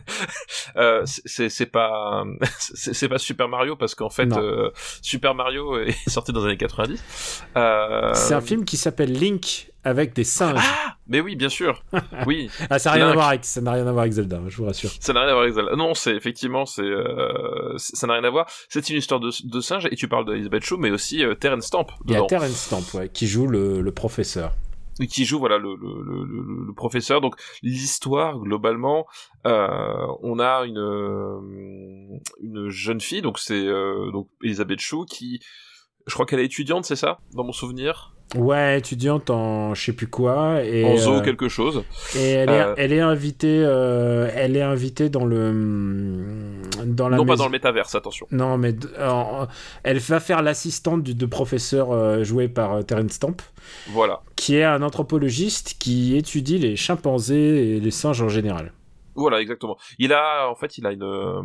euh, 0.78 1.04
c'est- 1.06 1.66
pas 1.68 2.24
c'est 2.60 3.08
pas 3.10 3.18
Super 3.18 3.48
Mario 3.48 3.76
parce 3.76 3.94
qu'en 3.96 4.10
fait 4.10 4.32
euh, 4.34 4.72
Super 5.02 5.36
Mario 5.36 5.78
est 5.80 6.10
sorti 6.10 6.32
dans 6.34 6.40
les 6.42 6.48
années 6.48 6.58
90. 6.58 7.44
Euh... 7.58 8.12
C'est 8.14 8.34
un 8.34 8.42
film 8.42 8.66
qui 8.66 8.78
s'appelle 8.78 9.14
Link 9.14 9.72
avec 9.84 10.14
des 10.14 10.24
singes. 10.24 10.58
Ah, 10.60 10.96
mais 11.08 11.22
oui, 11.22 11.36
bien 11.36 11.50
sûr. 11.50 11.84
Oui, 12.26 12.50
Ah, 12.72 12.80
ça 12.80 12.90
n'a 12.90 12.96
rien, 12.96 13.10
à 13.10 13.14
voir 13.14 13.28
avec, 13.28 13.46
ça 13.46 13.62
n'a 13.62 13.74
rien 13.74 13.86
à 13.86 13.92
voir 13.92 14.02
avec 14.02 14.14
Zelda, 14.14 14.40
je 14.48 14.58
vous 14.58 14.66
rassure. 14.66 14.90
ça 15.00 15.14
n'a 15.14 15.20
rien 15.20 15.30
à 15.30 15.34
voir 15.34 15.44
avec 15.44 15.54
Zelda. 15.54 15.76
Non, 15.76 15.94
c'est 15.94 16.16
effectivement, 16.16 16.66
c'est 16.66 16.82
euh, 16.82 17.74
ça 17.78 18.08
n'a 18.08 18.14
rien 18.14 18.24
à 18.24 18.30
voir. 18.32 18.48
C'est 18.68 18.90
une 18.90 18.98
histoire 18.98 19.20
de, 19.20 19.30
de 19.44 19.62
singe 19.62 19.88
et 19.92 19.96
tu 19.96 20.08
parles 20.08 20.26
d'Elizabeth 20.26 20.64
Shaw, 20.66 20.78
mais 20.78 20.90
aussi 20.90 21.24
euh, 21.24 21.36
Terrence 21.36 21.66
Stamp 21.66 21.86
Il 22.06 22.12
y 22.12 22.14
a 22.16 22.18
dedans. 22.18 22.26
Terrence 22.28 22.56
Stamp, 22.56 22.84
ouais, 22.98 23.10
qui 23.10 23.28
joue 23.28 23.46
le, 23.46 23.82
le 23.82 23.92
professeur. 23.92 24.54
Qui 25.10 25.26
joue 25.26 25.40
voilà 25.40 25.58
le, 25.58 25.76
le, 25.76 26.02
le, 26.04 26.24
le- 26.24 26.66
le 26.68 26.74
professeur. 26.74 27.20
Donc 27.20 27.36
l'histoire 27.62 28.40
globalement 28.40 29.06
euh, 29.46 30.08
on 30.22 30.40
a 30.40 30.64
une 30.66 30.78
euh, 30.80 31.42
une 32.42 32.70
jeune 32.70 33.02
fille. 33.02 33.22
Donc 33.22 33.38
c'est 33.38 33.68
euh, 33.68 34.10
donc 34.12 34.30
Elisabeth 34.42 34.80
Chou 34.80 35.04
qui 35.06 35.42
je 36.08 36.14
crois 36.14 36.26
qu'elle 36.26 36.40
est 36.40 36.46
étudiante 36.46 36.86
c'est 36.86 36.96
ça 36.96 37.20
dans 37.34 37.44
mon 37.44 37.52
souvenir? 37.52 38.15
Ouais, 38.34 38.80
étudiante 38.80 39.30
en 39.30 39.76
je 39.76 39.86
sais 39.86 39.94
plus 39.94 40.08
quoi. 40.08 40.64
Et, 40.64 40.84
en 40.84 40.98
zoo 40.98 41.14
euh, 41.14 41.22
quelque 41.22 41.48
chose 41.48 41.84
Et 42.16 42.32
elle 42.32 42.50
est, 42.50 42.62
Euh, 42.62 42.74
elle 42.78 42.92
est 42.92 43.00
invitée, 43.00 43.62
euh, 43.64 44.30
elle 44.36 44.58
est 44.58 44.62
invitée 44.62 45.10
dans 45.10 45.26
le, 45.26 45.54
dans 46.86 47.08
la 47.08 47.18
non 47.18 47.26
pas 47.26 47.36
dans 47.36 47.46
le 47.46 47.52
métaverse 47.52 47.94
attention 47.96 48.28
Non, 48.32 48.58
mais 48.58 48.76
elle 49.84 50.00
va 50.00 50.20
faire 50.20 50.42
l'assistante 50.42 51.04
du 51.04 51.14
de 51.14 51.26
professeur 51.26 51.92
euh, 51.92 52.24
joué 52.24 52.48
par 52.48 52.84
Terence 52.84 53.12
Stamp, 53.12 53.38
voilà 53.90 54.22
qui 54.36 54.58
est 54.58 54.64
un 54.64 54.82
anthropologiste 54.82 55.76
qui 55.80 56.18
étudie 56.18 56.58
les 56.58 56.76
chimpanzés 56.76 57.76
et 57.76 57.80
les 57.80 57.92
singes 57.92 58.22
en 58.22 58.30
général. 58.30 58.72
Voilà, 59.16 59.42
exactement. 59.42 59.78
Il 60.00 60.14
a, 60.14 60.50
en 60.50 60.56
fait, 60.56 60.78
il 60.78 60.86
a 60.86 60.92
une, 60.92 61.04
euh, 61.04 61.42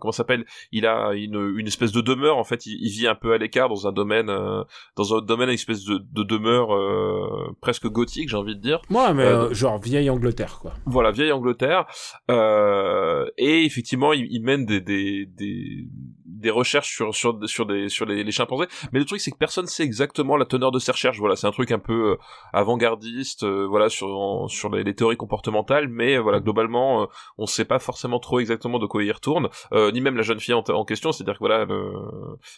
comment 0.00 0.12
ça 0.12 0.18
s'appelle? 0.18 0.44
Il 0.72 0.86
a 0.86 1.12
une, 1.14 1.54
une 1.56 1.66
espèce 1.66 1.92
de 1.92 2.00
demeure. 2.00 2.36
En 2.38 2.44
fait, 2.44 2.66
il, 2.66 2.78
il 2.82 2.90
vit 2.90 3.06
un 3.06 3.14
peu 3.14 3.32
à 3.32 3.38
l'écart 3.38 3.68
dans 3.68 3.86
un 3.86 3.92
domaine, 3.92 4.28
euh, 4.30 4.62
dans 4.96 5.16
un 5.16 5.20
domaine, 5.20 5.48
une 5.48 5.54
espèce 5.54 5.84
de, 5.84 5.98
de 5.98 6.22
demeure 6.22 6.74
euh, 6.74 7.56
presque 7.60 7.86
gothique, 7.86 8.28
j'ai 8.28 8.36
envie 8.36 8.56
de 8.56 8.60
dire. 8.60 8.80
Moi, 8.90 9.12
mais 9.14 9.24
Euh, 9.24 9.54
genre 9.54 9.80
vieille 9.80 10.10
Angleterre, 10.10 10.58
quoi. 10.60 10.74
Voilà, 10.86 11.10
vieille 11.10 11.32
Angleterre. 11.32 11.86
Euh, 12.30 13.26
et 13.38 13.64
effectivement, 13.64 14.12
il, 14.12 14.26
il 14.30 14.42
mène 14.42 14.66
des, 14.66 14.80
des, 14.80 15.26
des, 15.26 15.86
des 16.32 16.50
recherches 16.50 16.94
sur, 16.94 17.14
sur, 17.14 17.38
sur, 17.48 17.66
des, 17.66 17.88
sur 17.88 18.06
les, 18.06 18.24
les 18.24 18.32
chimpanzés. 18.32 18.66
Mais 18.92 18.98
le 18.98 19.04
truc, 19.04 19.20
c'est 19.20 19.30
que 19.30 19.36
personne 19.36 19.66
sait 19.66 19.82
exactement 19.84 20.36
la 20.36 20.44
teneur 20.44 20.70
de 20.72 20.78
ces 20.78 20.92
recherches. 20.92 21.18
Voilà, 21.18 21.36
c'est 21.36 21.46
un 21.46 21.50
truc 21.52 21.70
un 21.72 21.78
peu 21.78 22.12
euh, 22.12 22.16
avant-gardiste, 22.52 23.42
euh, 23.44 23.66
voilà, 23.68 23.88
sur, 23.88 24.08
en- 24.08 24.48
sur 24.48 24.70
les, 24.70 24.84
les 24.84 24.94
théories 24.94 25.16
comportementales. 25.16 25.88
Mais 25.88 26.16
euh, 26.16 26.20
voilà, 26.20 26.40
globalement, 26.40 27.02
euh, 27.02 27.06
on 27.38 27.46
sait 27.46 27.64
pas 27.64 27.78
forcément 27.78 28.18
trop 28.18 28.40
exactement 28.40 28.78
de 28.78 28.86
quoi 28.86 29.02
il 29.04 29.12
retourne. 29.12 29.48
Euh, 29.72 29.90
ni 29.92 30.00
même 30.00 30.16
la 30.16 30.22
jeune 30.22 30.40
fille 30.40 30.54
en, 30.54 30.62
en 30.68 30.84
question. 30.84 31.12
C'est-à-dire 31.12 31.34
que 31.34 31.38
voilà, 31.40 31.66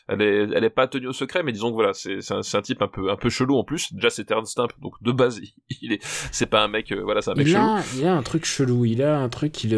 elle, 0.08 0.20
elle 0.20 0.22
est, 0.22 0.56
elle 0.56 0.64
est 0.64 0.70
pas 0.70 0.86
tenue 0.88 1.08
au 1.08 1.12
secret, 1.12 1.42
mais 1.42 1.52
disons 1.52 1.70
que 1.70 1.74
voilà, 1.74 1.92
c'est, 1.94 2.20
c'est 2.20 2.56
un, 2.56 2.62
type 2.62 2.82
un 2.82 2.88
peu, 2.88 3.10
un 3.10 3.16
peu 3.16 3.28
chelou 3.30 3.56
en 3.56 3.64
plus. 3.64 3.92
Déjà, 3.92 4.10
c'est 4.10 4.24
Terrence 4.24 4.50
Stamp, 4.50 4.68
donc 4.80 4.94
de 5.02 5.12
base, 5.12 5.38
il, 5.42 5.52
il 5.82 5.92
est, 5.92 6.00
c'est 6.04 6.46
pas 6.46 6.62
un 6.62 6.68
mec, 6.68 6.92
voilà, 6.92 7.22
c'est 7.22 7.30
un 7.30 7.34
mec 7.34 7.46
Il 7.46 7.52
chelou. 7.52 7.64
a, 7.64 7.80
il 7.96 8.06
a 8.06 8.14
un 8.14 8.22
truc 8.22 8.44
chelou, 8.44 8.84
il 8.84 9.02
a 9.02 9.18
un 9.18 9.28
truc 9.28 9.52
qui 9.52 9.68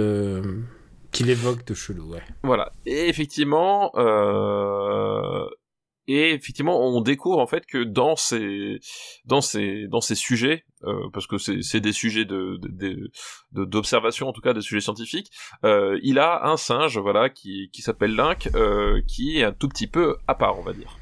le, 1.20 1.24
qui 1.24 1.24
l'évoque 1.24 1.64
de 1.66 1.74
chelou, 1.74 2.12
ouais. 2.12 2.22
Voilà. 2.42 2.72
Et 2.84 3.08
effectivement, 3.08 3.90
euh... 3.96 5.46
et 6.06 6.32
effectivement, 6.32 6.80
on 6.80 7.00
découvre 7.00 7.38
en 7.38 7.46
fait 7.46 7.66
que 7.66 7.84
dans 7.84 8.16
ces, 8.16 8.78
sujets, 10.14 10.64
euh, 10.84 11.08
parce 11.12 11.26
que 11.26 11.38
c'est, 11.38 11.80
des 11.80 11.92
sujets 11.92 12.24
de, 12.24 12.58
d'observation, 13.52 14.28
en 14.28 14.32
tout 14.32 14.42
cas 14.42 14.52
des 14.52 14.62
sujets 14.62 14.80
scientifiques, 14.80 15.30
euh, 15.64 15.98
il 16.02 16.18
a 16.18 16.46
un 16.46 16.56
singe, 16.56 16.98
voilà, 16.98 17.30
qui, 17.30 17.70
qui 17.72 17.82
s'appelle 17.82 18.14
Link, 18.14 18.50
qui 19.06 19.38
est 19.38 19.44
un 19.44 19.52
tout 19.52 19.68
petit 19.68 19.86
peu 19.86 20.16
à 20.26 20.34
part, 20.34 20.58
on 20.58 20.62
va 20.62 20.72
dire. 20.72 20.96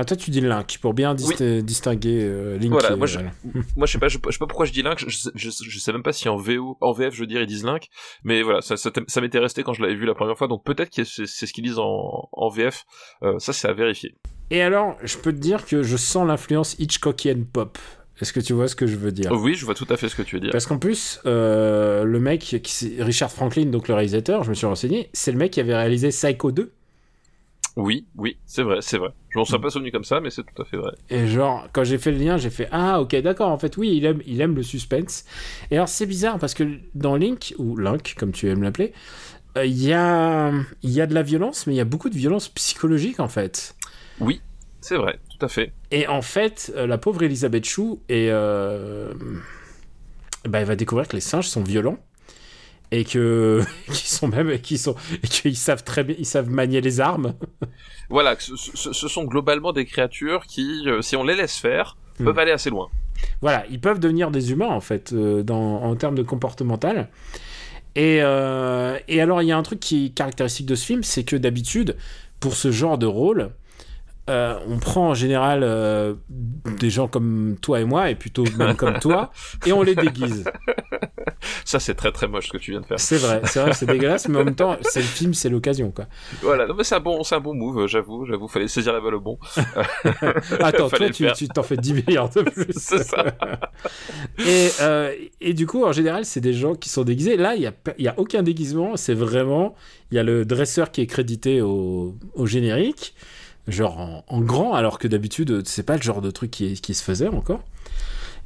Ah, 0.00 0.04
toi, 0.06 0.16
tu 0.16 0.30
dis 0.30 0.40
Link, 0.40 0.78
pour 0.80 0.94
bien 0.94 1.14
dist- 1.14 1.42
distinguer 1.62 2.20
euh, 2.22 2.56
Link. 2.56 2.70
Voilà, 2.72 2.92
et- 2.92 2.96
moi, 2.96 3.06
je- 3.06 3.18
Moi, 3.76 3.86
je 3.86 3.92
sais 3.92 3.98
pas, 3.98 4.08
je, 4.08 4.16
je 4.26 4.30
sais 4.32 4.38
pas 4.38 4.46
pourquoi 4.46 4.64
je 4.64 4.72
dis 4.72 4.82
Link, 4.82 4.98
je, 5.06 5.14
sais- 5.14 5.30
je, 5.34 5.50
je 5.50 5.78
sais 5.78 5.92
même 5.92 6.02
pas 6.02 6.12
si 6.14 6.28
en 6.30 6.36
VO, 6.36 6.78
en 6.80 6.92
VF, 6.92 7.14
je 7.14 7.20
veux 7.20 7.26
dire, 7.26 7.42
ils 7.42 7.46
disent 7.46 7.64
Link, 7.64 7.88
mais 8.24 8.42
voilà, 8.42 8.62
ça, 8.62 8.78
ça, 8.78 8.90
ça 9.06 9.20
m'était 9.20 9.38
resté 9.38 9.62
quand 9.62 9.74
je 9.74 9.82
l'avais 9.82 9.94
vu 9.94 10.06
la 10.06 10.14
première 10.14 10.38
fois, 10.38 10.48
donc 10.48 10.64
peut-être 10.64 10.88
que 10.90 11.04
c'est, 11.04 11.26
ce 11.26 11.52
qu'ils 11.52 11.64
disent 11.64 11.78
en, 11.78 12.28
en 12.32 12.48
VF, 12.48 12.84
euh, 13.22 13.38
ça 13.38 13.52
c'est 13.52 13.68
à 13.68 13.74
vérifier. 13.74 14.14
Et 14.50 14.62
alors, 14.62 14.96
je 15.02 15.16
peux 15.18 15.32
te 15.32 15.38
dire 15.38 15.66
que 15.66 15.82
je 15.82 15.96
sens 15.98 16.26
l'influence 16.26 16.76
Hitchcockienne 16.78 17.44
pop. 17.44 17.78
Est-ce 18.20 18.32
que 18.32 18.40
tu 18.40 18.52
vois 18.52 18.68
ce 18.68 18.74
que 18.76 18.86
je 18.86 18.96
veux 18.96 19.12
dire? 19.12 19.32
Oui, 19.32 19.54
je 19.54 19.64
vois 19.64 19.74
tout 19.74 19.86
à 19.88 19.96
fait 19.96 20.08
ce 20.08 20.14
que 20.16 20.22
tu 20.22 20.36
veux 20.36 20.40
dire. 20.40 20.50
Parce 20.50 20.66
qu'en 20.66 20.78
plus, 20.78 21.20
euh, 21.26 22.04
le 22.04 22.20
mec, 22.20 22.40
qui, 22.62 23.00
Richard 23.02 23.30
Franklin, 23.30 23.66
donc 23.66 23.88
le 23.88 23.94
réalisateur, 23.94 24.44
je 24.44 24.50
me 24.50 24.54
suis 24.54 24.66
renseigné, 24.66 25.08
c'est 25.14 25.32
le 25.32 25.38
mec 25.38 25.52
qui 25.52 25.60
avait 25.60 25.74
réalisé 25.76 26.08
Psycho 26.10 26.52
2. 26.52 26.72
Oui, 27.80 28.06
oui, 28.16 28.38
c'est 28.44 28.62
vrai, 28.62 28.78
c'est 28.80 28.98
vrai. 28.98 29.10
Je 29.30 29.38
m'en 29.38 29.44
suis 29.44 29.58
pas 29.58 29.70
souvenu 29.70 29.90
comme 29.90 30.04
ça, 30.04 30.20
mais 30.20 30.28
c'est 30.30 30.42
tout 30.42 30.60
à 30.60 30.64
fait 30.66 30.76
vrai. 30.76 30.92
Et 31.08 31.26
genre, 31.26 31.66
quand 31.72 31.82
j'ai 31.82 31.96
fait 31.96 32.10
le 32.12 32.18
lien, 32.18 32.36
j'ai 32.36 32.50
fait 32.50 32.68
Ah, 32.72 33.00
ok, 33.00 33.16
d'accord, 33.22 33.48
en 33.48 33.58
fait, 33.58 33.76
oui, 33.78 33.96
il 33.96 34.04
aime, 34.04 34.20
il 34.26 34.40
aime 34.40 34.54
le 34.54 34.62
suspense. 34.62 35.24
Et 35.70 35.76
alors, 35.76 35.88
c'est 35.88 36.06
bizarre 36.06 36.38
parce 36.38 36.52
que 36.52 36.64
dans 36.94 37.16
Link, 37.16 37.54
ou 37.58 37.76
Link, 37.76 38.14
comme 38.18 38.32
tu 38.32 38.48
aimes 38.48 38.62
l'appeler, 38.62 38.92
euh, 39.56 39.64
il 39.64 39.82
y, 39.82 39.92
a, 39.94 40.52
y 40.82 41.00
a 41.00 41.06
de 41.06 41.14
la 41.14 41.22
violence, 41.22 41.66
mais 41.66 41.72
il 41.72 41.76
y 41.76 41.80
a 41.80 41.84
beaucoup 41.86 42.10
de 42.10 42.16
violence 42.16 42.48
psychologique 42.50 43.18
en 43.18 43.28
fait. 43.28 43.74
Oui, 44.20 44.42
c'est 44.80 44.96
vrai, 44.96 45.18
tout 45.30 45.44
à 45.44 45.48
fait. 45.48 45.72
Et 45.90 46.06
en 46.06 46.22
fait, 46.22 46.72
euh, 46.76 46.86
la 46.86 46.98
pauvre 46.98 47.22
Elisabeth 47.22 47.64
Chou, 47.64 48.00
et, 48.08 48.28
euh, 48.30 49.12
bah, 50.44 50.60
elle 50.60 50.66
va 50.66 50.76
découvrir 50.76 51.08
que 51.08 51.16
les 51.16 51.20
singes 51.20 51.48
sont 51.48 51.62
violents. 51.62 51.98
Et 52.92 53.04
que 53.04 53.62
qu'ils 53.86 53.94
sont 53.96 54.28
même 54.28 54.58
qu'ils 54.60 54.78
sont 54.78 54.94
qu'ils 55.22 55.56
savent 55.56 55.84
très 55.84 56.02
bien 56.04 56.16
ils 56.18 56.26
savent 56.26 56.50
manier 56.50 56.80
les 56.80 57.00
armes 57.00 57.34
Voilà, 58.10 58.34
ce, 58.38 58.56
ce- 58.56 58.92
ce 58.92 59.08
sont 59.08 59.24
globalement 59.24 59.72
des 59.72 59.84
créatures 59.86 60.46
qui, 60.46 60.82
euh, 60.86 61.00
si 61.00 61.14
on 61.16 61.24
les 61.24 61.36
laisse 61.36 61.56
faire, 61.58 61.96
Hmm. 62.18 62.24
peuvent 62.24 62.38
aller 62.40 62.50
assez 62.52 62.68
loin. 62.68 62.88
Voilà, 63.40 63.64
ils 63.70 63.80
peuvent 63.80 63.98
devenir 64.00 64.30
des 64.30 64.50
humains 64.52 64.68
en 64.68 64.80
fait, 64.80 65.12
euh, 65.14 65.42
dans, 65.42 65.82
en 65.84 65.96
termes 65.96 66.14
de 66.16 66.22
comportemental. 66.22 67.08
Et, 67.96 68.18
euh, 68.22 68.98
et 69.08 69.20
alors, 69.20 69.40
il 69.42 69.46
y 69.48 69.52
a 69.52 69.56
un 69.56 69.62
truc 69.62 69.80
qui 69.80 70.06
est 70.06 70.08
caractéristique 70.10 70.66
de 70.66 70.74
ce 70.74 70.84
film, 70.84 71.02
c'est 71.02 71.24
que 71.24 71.36
d'habitude, 71.36 71.96
pour 72.38 72.54
ce 72.56 72.70
genre 72.72 72.98
de 72.98 73.06
rôle, 73.06 73.52
euh, 74.30 74.58
on 74.68 74.78
prend 74.78 75.08
en 75.08 75.14
général 75.14 75.62
euh, 75.62 76.14
des 76.78 76.88
gens 76.88 77.08
comme 77.08 77.56
toi 77.60 77.80
et 77.80 77.84
moi, 77.84 78.10
et 78.10 78.14
plutôt 78.14 78.44
même 78.56 78.76
comme 78.76 78.98
toi, 79.00 79.30
et 79.66 79.72
on 79.72 79.82
les 79.82 79.96
déguise. 79.96 80.44
ça 81.64 81.80
c'est 81.80 81.94
très 81.94 82.12
très 82.12 82.28
moche 82.28 82.46
ce 82.46 82.52
que 82.52 82.58
tu 82.58 82.70
viens 82.70 82.80
de 82.80 82.86
faire. 82.86 83.00
C'est 83.00 83.16
vrai, 83.16 83.40
c'est 83.44 83.60
vrai, 83.60 83.72
c'est 83.72 83.86
dégueulasse, 83.86 84.28
mais 84.28 84.38
en 84.38 84.44
même 84.44 84.54
temps, 84.54 84.76
c'est 84.82 85.00
le 85.00 85.06
film, 85.06 85.34
c'est 85.34 85.48
l'occasion, 85.48 85.90
quoi. 85.90 86.06
Voilà, 86.42 86.66
non 86.66 86.74
mais 86.74 86.84
c'est 86.84 86.94
un 86.94 87.00
bon, 87.00 87.24
c'est 87.24 87.34
un 87.34 87.40
bon 87.40 87.54
move, 87.54 87.86
j'avoue, 87.88 88.24
j'avoue, 88.24 88.46
fallait 88.46 88.68
saisir 88.68 88.92
la 88.92 89.00
balle 89.00 89.16
au 89.16 89.20
bon. 89.20 89.38
Attends, 90.60 90.88
toi, 90.88 91.10
tu, 91.10 91.48
t'en 91.48 91.62
fais 91.64 91.76
10 91.76 91.94
milliards 91.94 92.30
de 92.30 92.42
plus. 92.42 92.72
C'est 92.76 93.02
ça. 93.02 93.24
et, 94.38 94.68
euh, 94.80 95.12
et 95.40 95.54
du 95.54 95.66
coup, 95.66 95.84
en 95.84 95.92
général, 95.92 96.24
c'est 96.24 96.40
des 96.40 96.52
gens 96.52 96.76
qui 96.76 96.88
sont 96.88 97.02
déguisés. 97.02 97.36
Là, 97.36 97.56
il 97.56 97.60
n'y 97.60 97.66
a, 97.66 97.74
y 97.98 98.08
a 98.08 98.14
aucun 98.16 98.42
déguisement. 98.42 98.96
C'est 98.96 99.14
vraiment. 99.14 99.74
Il 100.10 100.16
y 100.16 100.18
a 100.18 100.22
le 100.22 100.44
dresseur 100.44 100.90
qui 100.90 101.00
est 101.00 101.06
crédité 101.06 101.60
au, 101.60 102.16
au 102.34 102.46
générique, 102.46 103.14
genre 103.70 103.98
en, 103.98 104.24
en 104.28 104.40
grand, 104.40 104.74
alors 104.74 104.98
que 104.98 105.08
d'habitude, 105.08 105.62
c'est 105.66 105.82
pas 105.82 105.96
le 105.96 106.02
genre 106.02 106.20
de 106.20 106.30
truc 106.30 106.50
qui, 106.50 106.74
qui 106.80 106.94
se 106.94 107.02
faisait 107.02 107.28
encore. 107.28 107.62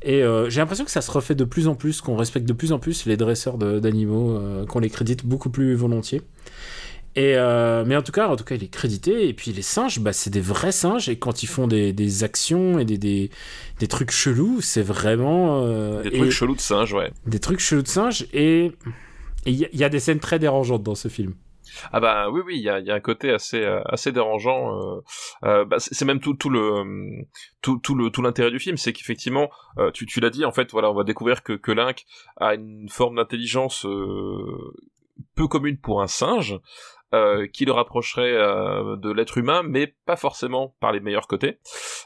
Et 0.03 0.23
euh, 0.23 0.51
j'ai 0.51 0.61
l'impression 0.61 0.85
que 0.85 0.91
ça 0.91 1.01
se 1.01 1.11
refait 1.11 1.35
de 1.35 1.45
plus 1.45 1.67
en 1.67 1.75
plus, 1.75 2.01
qu'on 2.03 2.17
respecte 2.17 2.47
de 2.47 2.53
plus 2.53 2.73
en 2.73 2.79
plus 2.79 3.07
les 3.07 3.17
dresseurs 3.17 3.57
d'animaux, 3.57 4.37
euh, 4.37 4.67
qu'on 4.67 4.79
les 4.81 4.91
crédite 4.91 5.25
beaucoup 5.25 5.49
plus 5.49 5.75
volontiers. 5.75 6.21
Et 7.17 7.37
euh, 7.37 7.85
mais 7.87 7.97
en 7.97 8.03
tout 8.03 8.13
cas, 8.13 8.29
en 8.29 8.37
tout 8.37 8.45
cas, 8.45 8.57
il 8.57 8.65
est 8.65 8.69
crédité. 8.69 9.29
Et 9.29 9.33
puis 9.33 9.53
les 9.53 9.63
singes, 9.63 10.01
bah, 10.01 10.13
c'est 10.13 10.31
des 10.31 10.41
vrais 10.43 10.73
singes. 10.73 11.09
Et 11.09 11.17
quand 11.17 11.43
ils 11.43 11.47
font 11.47 11.67
des, 11.67 11.93
des 11.93 12.23
actions 12.25 12.79
et 12.79 12.85
des, 12.85 12.99
des, 12.99 13.31
des 13.79 13.87
trucs 13.87 14.11
chelous, 14.11 14.61
c'est 14.61 14.83
vraiment 14.83 15.65
Des 16.03 16.11
trucs 16.11 16.33
chelous 16.33 16.57
de 16.57 16.61
singe, 16.61 16.93
ouais. 16.93 17.11
des 17.27 17.39
trucs 17.39 17.61
chelous 17.61 17.83
de 17.83 17.89
singes. 17.89 18.27
Et 18.35 18.73
y, 19.47 19.67
il 19.73 19.79
y 19.79 19.85
a 19.85 19.89
des 19.89 20.01
scènes 20.01 20.21
très 20.21 20.39
dérangeantes 20.39 20.83
dans 20.83 20.97
ce 20.97 21.09
film. 21.09 21.33
Ah 21.93 22.01
bah 22.01 22.31
oui 22.31 22.41
oui, 22.45 22.57
il 22.57 22.63
y 22.63 22.69
a, 22.69 22.95
un 22.95 23.01
côté 23.01 23.31
assez 23.31 23.63
euh, 23.63 24.13
dérangeant. 24.13 24.79
euh, 24.79 25.01
euh, 25.45 25.65
bah, 25.65 25.77
c'est 25.79 26.05
même 26.05 26.21
tout 26.21 26.51
le 26.51 27.25
tout 27.63 27.79
tout 27.79 28.23
l'intérêt 28.23 28.51
du 28.51 28.59
film, 28.59 28.77
c'est 28.77 28.93
qu'effectivement, 28.93 29.51
tu 29.93 30.07
tu 30.07 30.21
l'as 30.21 30.31
dit 30.31 30.45
en 30.45 30.53
fait, 30.53 30.71
voilà, 30.73 30.91
on 30.91 30.95
va 30.95 31.05
découvrir 31.05 31.43
que 31.43 31.53
que 31.53 31.73
Link 31.73 32.05
a 32.37 32.55
une 32.55 32.89
forme 32.89 33.17
d'intelligence 33.17 33.87
peu 35.35 35.49
commune 35.49 35.79
pour 35.79 36.03
un 36.03 36.07
singe. 36.07 36.59
Euh, 37.13 37.47
qui 37.47 37.65
le 37.65 37.73
rapprocherait 37.73 38.33
euh, 38.33 38.97
de 38.97 39.11
l'être 39.11 39.39
humain, 39.39 39.63
mais 39.63 39.95
pas 40.07 40.17
forcément 40.17 40.77
par 40.81 40.93
les 40.93 41.01
meilleurs 41.01 41.27
côtés. 41.27 41.59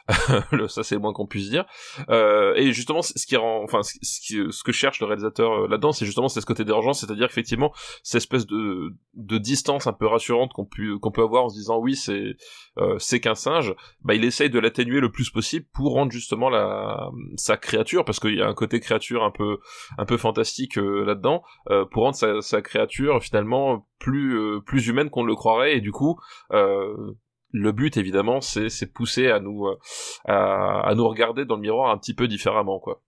Ça, 0.68 0.82
c'est 0.82 0.94
le 0.94 1.01
moins 1.01 1.12
qu'on 1.12 1.26
puisse 1.26 1.51
dire. 1.51 1.66
Euh, 2.09 2.55
et 2.57 2.72
justement, 2.72 3.03
ce 3.03 3.26
qui 3.26 3.36
rend, 3.36 3.62
enfin, 3.62 3.82
ce, 3.82 4.51
ce 4.51 4.62
que 4.62 4.72
cherche 4.72 5.01
le 5.01 5.07
réalisateur 5.07 5.53
euh, 5.53 5.68
là-dedans, 5.68 5.92
c'est 5.92 6.07
justement 6.07 6.28
c'est 6.28 6.40
ce 6.40 6.46
côté 6.46 6.64
dérangeant, 6.64 6.94
c'est-à-dire 6.94 7.26
effectivement 7.26 7.72
cette 8.03 8.18
espèce 8.18 8.46
de, 8.46 8.94
de 9.14 9.38
distance 9.38 9.86
un 9.86 9.92
peu 9.92 10.07
rassurante 10.07 10.53
qu'on 10.53 10.64
peut 10.64 10.99
qu'on 10.99 11.11
peut 11.11 11.22
avoir 11.22 11.44
en 11.44 11.49
se 11.49 11.57
disant 11.57 11.78
oui, 11.78 11.94
c'est 11.94 12.36
euh, 12.78 12.96
c'est 12.99 13.20
qu'un 13.20 13.34
singe. 13.34 13.74
Bah, 14.03 14.14
il 14.14 14.24
essaye 14.24 14.51
de 14.51 14.59
l'atténuer 14.59 15.01
le 15.01 15.11
plus 15.11 15.30
possible 15.30 15.66
pour 15.74 15.92
rendre 15.92 16.12
justement 16.12 16.49
la 16.49 17.11
sa 17.36 17.57
créature, 17.57 18.05
parce 18.05 18.20
qu'il 18.20 18.34
y 18.34 18.42
a 18.42 18.46
un 18.46 18.55
côté 18.55 18.80
créature 18.80 19.24
un 19.24 19.30
peu 19.30 19.59
un 19.99 20.07
peu 20.07 20.16
fantastique 20.16 20.76
là-dedans, 20.76 21.42
pour 21.90 22.05
rendre 22.05 22.16
sa, 22.16 22.40
sa 22.40 22.62
créature 22.62 23.22
finalement 23.22 23.88
plus 23.99 24.38
euh, 24.38 24.61
plus 24.61 24.88
humaine 24.88 25.11
qu'on 25.11 25.24
le 25.24 25.34
croirait, 25.34 25.76
et 25.76 25.80
du 25.80 25.92
coup. 25.92 26.18
Euh, 26.53 27.12
le 27.51 27.72
but 27.72 27.96
évidemment 27.96 28.42
c'est 28.42 28.68
c'est 28.68 28.92
pousser 28.92 29.28
à 29.28 29.40
nous 29.40 29.68
euh, 29.68 29.78
à, 30.26 30.92
nous 30.94 31.09
regarder 31.09 31.46
dans 31.46 31.55
le 31.55 31.62
miroir 31.62 31.90
un 31.90 31.96
petit 31.96 32.12
peu 32.12 32.28
différemment 32.28 32.78
quoi. 32.78 33.01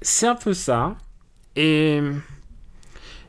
C'est 0.00 0.26
un 0.26 0.34
peu 0.34 0.54
ça. 0.54 0.96
Et 1.54 2.00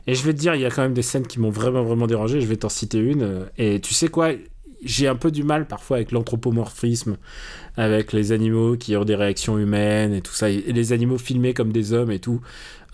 et 0.06 0.14
je 0.14 0.24
vais 0.24 0.32
te 0.32 0.38
dire, 0.38 0.54
il 0.54 0.62
y 0.62 0.64
a 0.64 0.70
quand 0.70 0.80
même 0.80 0.94
des 0.94 1.02
scènes 1.02 1.26
qui 1.26 1.38
m'ont 1.38 1.50
vraiment 1.50 1.82
vraiment 1.82 2.06
dérangé. 2.06 2.40
Je 2.40 2.46
vais 2.46 2.56
t'en 2.56 2.70
citer 2.70 2.98
une. 2.98 3.50
Et 3.58 3.78
tu 3.78 3.92
sais 3.92 4.08
quoi? 4.08 4.30
J'ai 4.84 5.08
un 5.08 5.16
peu 5.16 5.30
du 5.30 5.42
mal 5.42 5.66
parfois 5.66 5.96
avec 5.96 6.12
l'anthropomorphisme, 6.12 7.16
avec 7.76 8.12
les 8.12 8.32
animaux 8.32 8.76
qui 8.76 8.96
ont 8.96 9.04
des 9.04 9.16
réactions 9.16 9.58
humaines 9.58 10.14
et 10.14 10.20
tout 10.20 10.32
ça, 10.32 10.50
et 10.50 10.72
les 10.72 10.92
animaux 10.92 11.18
filmés 11.18 11.54
comme 11.54 11.72
des 11.72 11.92
hommes 11.92 12.12
et 12.12 12.20
tout. 12.20 12.40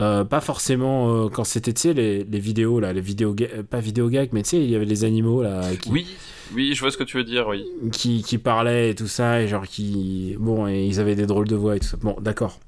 Euh, 0.01 0.25
pas 0.25 0.41
forcément 0.41 1.27
euh, 1.27 1.29
quand 1.29 1.45
c'était, 1.45 1.73
tu 1.73 1.83
sais, 1.83 1.93
les, 1.93 2.25
les 2.25 2.39
vidéos 2.41 2.81
là, 2.81 2.93
les 2.93 3.01
vidéos, 3.01 3.37
pas 3.71 3.81
vidéo 3.81 4.09
gag, 4.09 4.31
mais 4.33 4.43
tu 4.43 4.51
sais, 4.51 4.65
il 4.65 4.71
y 4.71 4.75
avait 4.75 4.87
les 4.87 5.05
animaux 5.05 5.43
là 5.43 5.63
qui, 5.77 5.91
Oui, 5.91 6.07
oui, 6.55 6.75
je 6.75 6.81
vois 6.81 6.91
ce 6.91 6.97
que 6.97 7.05
tu 7.05 7.17
veux 7.17 7.25
dire, 7.25 7.47
oui. 7.49 7.65
qui, 7.93 8.23
qui 8.23 8.39
parlaient 8.39 8.91
et 8.91 8.95
tout 8.95 9.07
ça, 9.07 9.41
et 9.41 9.47
genre 9.47 9.67
qui. 9.67 10.37
Bon, 10.41 10.67
et 10.67 10.85
ils 10.85 11.01
avaient 11.01 11.15
des 11.15 11.27
drôles 11.27 11.47
de 11.49 11.55
voix 11.55 11.77
et 11.77 11.81
tout 11.81 11.87
ça. 11.87 11.97
Bon, 12.03 12.17
d'accord. 12.21 12.59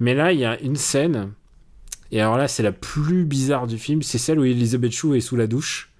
Mais 0.00 0.14
là, 0.14 0.32
il 0.32 0.38
y 0.38 0.44
a 0.44 0.60
une 0.60 0.76
scène, 0.76 1.32
et 2.12 2.20
alors 2.20 2.36
là, 2.36 2.46
c'est 2.46 2.62
la 2.62 2.72
plus 2.72 3.24
bizarre 3.24 3.66
du 3.66 3.78
film, 3.78 4.02
c'est 4.02 4.18
celle 4.18 4.38
où 4.38 4.44
Elisabeth 4.44 4.92
Chou 4.92 5.14
est 5.14 5.20
sous 5.20 5.36
la 5.36 5.46
douche, 5.46 5.90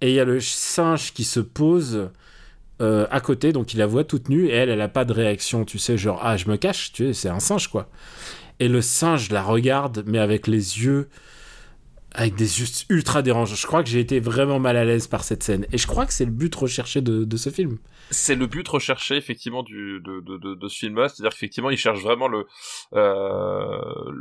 et 0.00 0.10
il 0.10 0.14
y 0.14 0.20
a 0.20 0.24
le 0.24 0.40
singe 0.40 1.12
qui 1.12 1.24
se 1.24 1.40
pose 1.40 2.10
euh, 2.80 3.06
à 3.10 3.20
côté, 3.20 3.52
donc 3.52 3.74
il 3.74 3.78
la 3.78 3.86
voit 3.86 4.04
toute 4.04 4.28
nue, 4.28 4.46
et 4.46 4.54
elle, 4.54 4.70
elle 4.70 4.80
a 4.80 4.88
pas 4.88 5.04
de 5.04 5.12
réaction, 5.12 5.64
tu 5.64 5.78
sais, 5.78 5.98
genre, 5.98 6.20
ah, 6.22 6.36
je 6.36 6.48
me 6.48 6.56
cache, 6.56 6.92
tu 6.92 7.06
sais, 7.06 7.12
c'est 7.12 7.28
un 7.28 7.40
singe, 7.40 7.68
quoi. 7.68 7.88
Et 8.58 8.68
le 8.68 8.82
singe 8.82 9.30
la 9.30 9.42
regarde, 9.42 10.02
mais 10.06 10.18
avec 10.18 10.46
les 10.46 10.80
yeux 10.82 11.08
avec 12.12 12.34
des 12.34 12.58
yeux 12.60 12.66
ultra 12.88 13.22
dérangeants. 13.22 13.54
Je 13.54 13.66
crois 13.68 13.84
que 13.84 13.88
j'ai 13.88 14.00
été 14.00 14.18
vraiment 14.18 14.58
mal 14.58 14.76
à 14.76 14.84
l'aise 14.84 15.06
par 15.06 15.22
cette 15.22 15.44
scène. 15.44 15.64
Et 15.70 15.78
je 15.78 15.86
crois 15.86 16.06
que 16.06 16.12
c'est 16.12 16.24
le 16.24 16.32
but 16.32 16.52
recherché 16.52 17.00
de 17.00 17.36
ce 17.36 17.50
film. 17.50 17.78
C'est 18.10 18.34
le 18.34 18.46
but 18.46 18.66
recherché 18.66 19.16
effectivement 19.16 19.62
du 19.62 20.00
de, 20.00 20.20
de, 20.20 20.68
ce 20.68 20.78
film-là, 20.78 21.08
c'est-à-dire 21.08 21.32
qu'effectivement 21.32 21.70
il 21.70 21.76
cherche 21.76 22.02
vraiment 22.02 22.28
le 22.28 22.46
euh, 22.94 23.80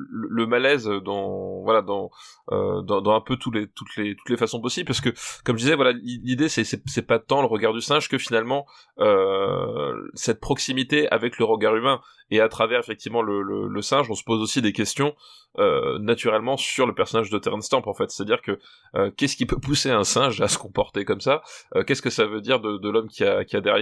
le 0.10 0.46
malaise 0.46 0.86
dans 0.86 1.62
voilà 1.64 1.82
dans, 1.82 2.12
euh, 2.52 2.82
dans 2.82 3.16
un 3.16 3.22
peu 3.22 3.36
tous 3.38 3.52
les 3.52 3.68
toutes 3.68 3.96
les 3.98 4.16
toutes 4.16 4.30
les 4.30 4.38
façons 4.38 4.62
possibles. 4.62 4.88
Parce 4.88 5.02
que 5.02 5.10
comme 5.44 5.58
je 5.58 5.64
disais 5.64 5.76
voilà 5.76 5.94
l'idée 5.94 6.50
c'est 6.50 6.64
c'est 6.64 7.08
pas 7.08 7.20
tant 7.20 7.42
le 7.42 7.48
regard 7.48 7.74
du 7.74 7.82
singe 7.82 8.10
que 8.10 8.18
finalement 8.18 8.66
euh, 9.00 9.94
cette 10.14 10.40
proximité 10.40 11.10
avec 11.10 11.40
le 11.40 11.46
regard 11.46 11.76
humain. 11.76 12.02
Et 12.32 12.42
à 12.42 12.48
travers 12.48 12.80
effectivement 12.80 13.24
le, 13.24 13.42
le, 13.42 13.68
le 13.68 13.82
singe 13.82 14.08
on 14.12 14.14
se 14.14 14.24
pose 14.24 14.40
aussi 14.40 14.62
des 14.62 14.72
questions 14.72 15.16
euh, 15.58 15.98
naturellement 15.98 16.58
sur 16.58 16.86
le 16.86 16.94
personnage 16.94 17.32
de 17.32 17.40
Terence 17.40 17.66
Stamp 17.66 17.82
en 17.88 17.94
fait. 17.96 18.12
C'est-à-dire 18.12 18.42
que 18.42 18.60
euh, 18.96 19.10
qu'est-ce 19.18 19.36
qui 19.36 19.48
peut 19.48 19.60
pousser 19.60 19.90
un 19.90 20.04
singe 20.04 20.40
à 20.42 20.48
se 20.48 20.60
comporter 20.60 21.06
comme 21.06 21.22
ça? 21.22 21.42
Euh, 21.76 21.84
qu'est-ce 21.84 22.04
que 22.04 22.12
ça 22.12 22.28
veut 22.28 22.40
dire 22.40 22.60
de, 22.60 22.78
de 22.78 22.90
l'homme 22.90 23.10
qui 23.10 23.24
a, 23.24 23.44
qui 23.44 23.56
a 23.58 23.62
derrière 23.62 23.78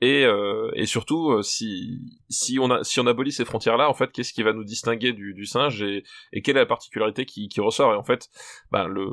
et, 0.00 0.24
euh, 0.24 0.70
et 0.74 0.86
surtout 0.86 1.30
euh, 1.30 1.42
si, 1.42 2.58
on 2.58 3.06
abolit 3.06 3.32
ces 3.32 3.44
frontières 3.44 3.76
là 3.76 3.88
en 3.88 3.94
fait 3.94 4.10
qu'est-ce 4.12 4.32
qui 4.32 4.42
va 4.42 4.52
nous 4.52 4.64
distinguer 4.64 5.12
du, 5.12 5.46
singe 5.46 5.82
et, 5.82 6.04
quelle 6.42 6.56
est 6.56 6.60
la 6.60 6.66
particularité 6.66 7.26
qui, 7.26 7.48
ressort? 7.60 7.92
Et 7.92 7.96
en 7.96 8.02
fait 8.02 8.28
le, 8.72 9.06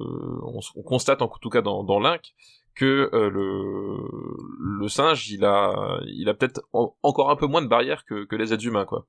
on, 0.44 0.84
constate 0.84 1.22
en 1.22 1.28
tout 1.28 1.50
cas 1.50 1.62
dans, 1.62 1.84
dans 1.84 2.00
Link 2.00 2.34
que 2.76 3.10
euh, 3.14 3.30
le, 3.30 4.88
singe 4.88 5.30
il 5.30 5.46
a, 5.46 6.34
peut-être 6.34 6.62
en- 6.74 6.96
encore 7.04 7.30
un 7.30 7.36
peu 7.36 7.48
moins 7.48 7.62
de 7.62 7.68
barrières 7.68 8.06
que, 8.06 8.36
les 8.36 8.54
êtres 8.54 8.66
humains 8.66 8.86
quoi. 8.86 9.08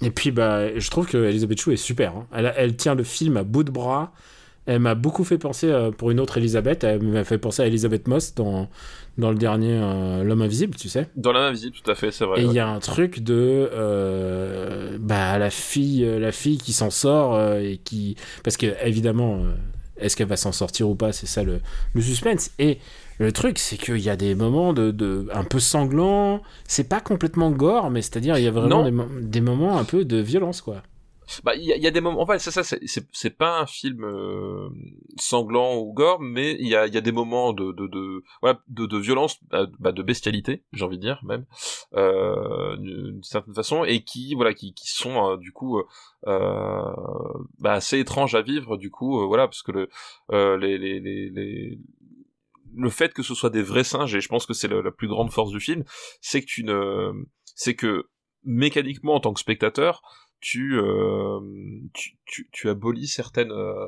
Et 0.00 0.12
puis, 0.12 0.30
bah, 0.30 0.78
je 0.78 0.90
trouve 0.90 1.08
que 1.08 1.18
Elisabeth 1.18 1.60
Chou 1.60 1.72
est 1.72 1.76
super. 1.76 2.16
hein. 2.16 2.28
Elle 2.32 2.76
tient 2.76 2.94
le 2.94 3.02
film 3.02 3.36
à 3.36 3.42
bout 3.42 3.64
de 3.64 3.72
bras. 3.72 4.12
Elle 4.68 4.80
m'a 4.80 4.94
beaucoup 4.94 5.24
fait 5.24 5.38
penser, 5.38 5.70
euh, 5.70 5.90
pour 5.90 6.10
une 6.10 6.20
autre 6.20 6.36
Elisabeth, 6.36 6.84
elle 6.84 7.02
m'a 7.02 7.24
fait 7.24 7.38
penser 7.38 7.62
à 7.62 7.66
Elisabeth 7.66 8.06
Moss 8.06 8.34
dans, 8.34 8.68
dans 9.16 9.30
le 9.30 9.38
dernier 9.38 9.78
euh, 9.80 10.22
L'homme 10.22 10.42
invisible, 10.42 10.76
tu 10.76 10.90
sais. 10.90 11.08
Dans 11.16 11.32
la 11.32 11.40
main 11.40 11.50
visible 11.50 11.74
tout 11.82 11.90
à 11.90 11.94
fait 11.94 12.10
c'est 12.10 12.26
vrai. 12.26 12.40
Et 12.40 12.42
il 12.42 12.48
ouais. 12.48 12.54
y 12.56 12.58
a 12.58 12.68
un 12.68 12.78
truc 12.78 13.20
de 13.20 13.70
euh, 13.72 14.98
bah 15.00 15.38
la 15.38 15.48
fille 15.48 16.06
la 16.20 16.32
fille 16.32 16.58
qui 16.58 16.74
s'en 16.74 16.90
sort 16.90 17.40
et 17.56 17.80
qui 17.82 18.16
parce 18.44 18.58
que 18.58 18.66
évidemment 18.84 19.40
est-ce 19.96 20.16
qu'elle 20.16 20.28
va 20.28 20.36
s'en 20.36 20.52
sortir 20.52 20.86
ou 20.88 20.94
pas 20.94 21.12
c'est 21.12 21.26
ça 21.26 21.42
le, 21.42 21.60
le 21.94 22.02
suspense 22.02 22.50
et 22.58 22.78
le 23.18 23.32
truc 23.32 23.58
c'est 23.58 23.78
qu'il 23.78 24.00
y 24.00 24.10
a 24.10 24.16
des 24.16 24.34
moments 24.34 24.74
de, 24.74 24.90
de 24.90 25.28
un 25.32 25.44
peu 25.44 25.60
sanglants 25.60 26.42
c'est 26.66 26.88
pas 26.88 27.00
complètement 27.00 27.50
gore 27.50 27.90
mais 27.90 28.02
c'est 28.02 28.18
à 28.18 28.20
dire 28.20 28.36
il 28.36 28.44
y 28.44 28.48
a 28.48 28.50
vraiment 28.50 28.84
des 29.20 29.40
moments 29.40 29.78
un 29.78 29.84
peu 29.84 30.04
de 30.04 30.18
violence 30.18 30.60
quoi 30.60 30.82
Bah, 31.44 31.54
il 31.54 31.62
y, 31.62 31.66
y 31.68 31.86
a 31.86 31.90
des 31.90 32.00
moments. 32.00 32.20
En 32.20 32.26
fait, 32.26 32.38
c'est 32.38 32.50
ça. 32.50 32.62
C'est 32.64 33.36
pas 33.36 33.60
un 33.60 33.66
film 33.66 34.04
euh, 34.04 34.68
sanglant 35.16 35.76
ou 35.76 35.92
gore, 35.92 36.20
mais 36.20 36.56
il 36.58 36.68
y 36.68 36.74
a, 36.74 36.86
y 36.86 36.96
a 36.96 37.00
des 37.00 37.12
moments 37.12 37.52
de 37.52 37.72
de 37.72 37.86
de 37.86 38.22
voilà 38.40 38.60
de, 38.68 38.86
de 38.86 38.98
violence, 38.98 39.38
euh, 39.52 39.66
bah, 39.78 39.92
de 39.92 40.02
bestialité, 40.02 40.64
j'ai 40.72 40.84
envie 40.84 40.96
de 40.96 41.02
dire 41.02 41.20
même, 41.24 41.44
euh, 41.94 42.76
d'une 42.76 43.22
certaine 43.22 43.54
façon, 43.54 43.84
et 43.84 44.02
qui 44.04 44.34
voilà 44.34 44.54
qui 44.54 44.74
qui 44.74 44.88
sont 44.88 45.32
euh, 45.32 45.36
du 45.36 45.52
coup 45.52 45.78
euh, 46.26 46.92
bah, 47.58 47.72
assez 47.72 47.98
étranges 47.98 48.34
à 48.34 48.42
vivre. 48.42 48.76
Du 48.76 48.90
coup, 48.90 49.20
euh, 49.20 49.26
voilà 49.26 49.46
parce 49.46 49.62
que 49.62 49.72
le 49.72 49.88
les, 50.56 50.78
les 50.78 51.00
les 51.00 51.30
les 51.30 51.78
le 52.74 52.90
fait 52.90 53.12
que 53.12 53.22
ce 53.22 53.34
soit 53.34 53.50
des 53.50 53.62
vrais 53.62 53.84
singes, 53.84 54.14
et 54.14 54.20
je 54.20 54.28
pense 54.28 54.46
que 54.46 54.54
c'est 54.54 54.68
la 54.68 54.92
plus 54.92 55.08
grande 55.08 55.30
force 55.30 55.50
du 55.50 55.60
film, 55.60 55.84
c'est 56.20 56.42
que 56.42 56.46
tu 56.46 56.64
ne, 56.64 57.12
c'est 57.54 57.74
que 57.74 58.08
mécaniquement 58.44 59.14
en 59.14 59.20
tant 59.20 59.32
que 59.32 59.40
spectateur, 59.40 60.02
tu, 60.40 60.78
euh, 60.78 61.40
tu, 61.94 62.16
tu, 62.26 62.48
tu 62.52 62.68
abolis 62.68 63.06
certaines, 63.06 63.52
euh, 63.52 63.86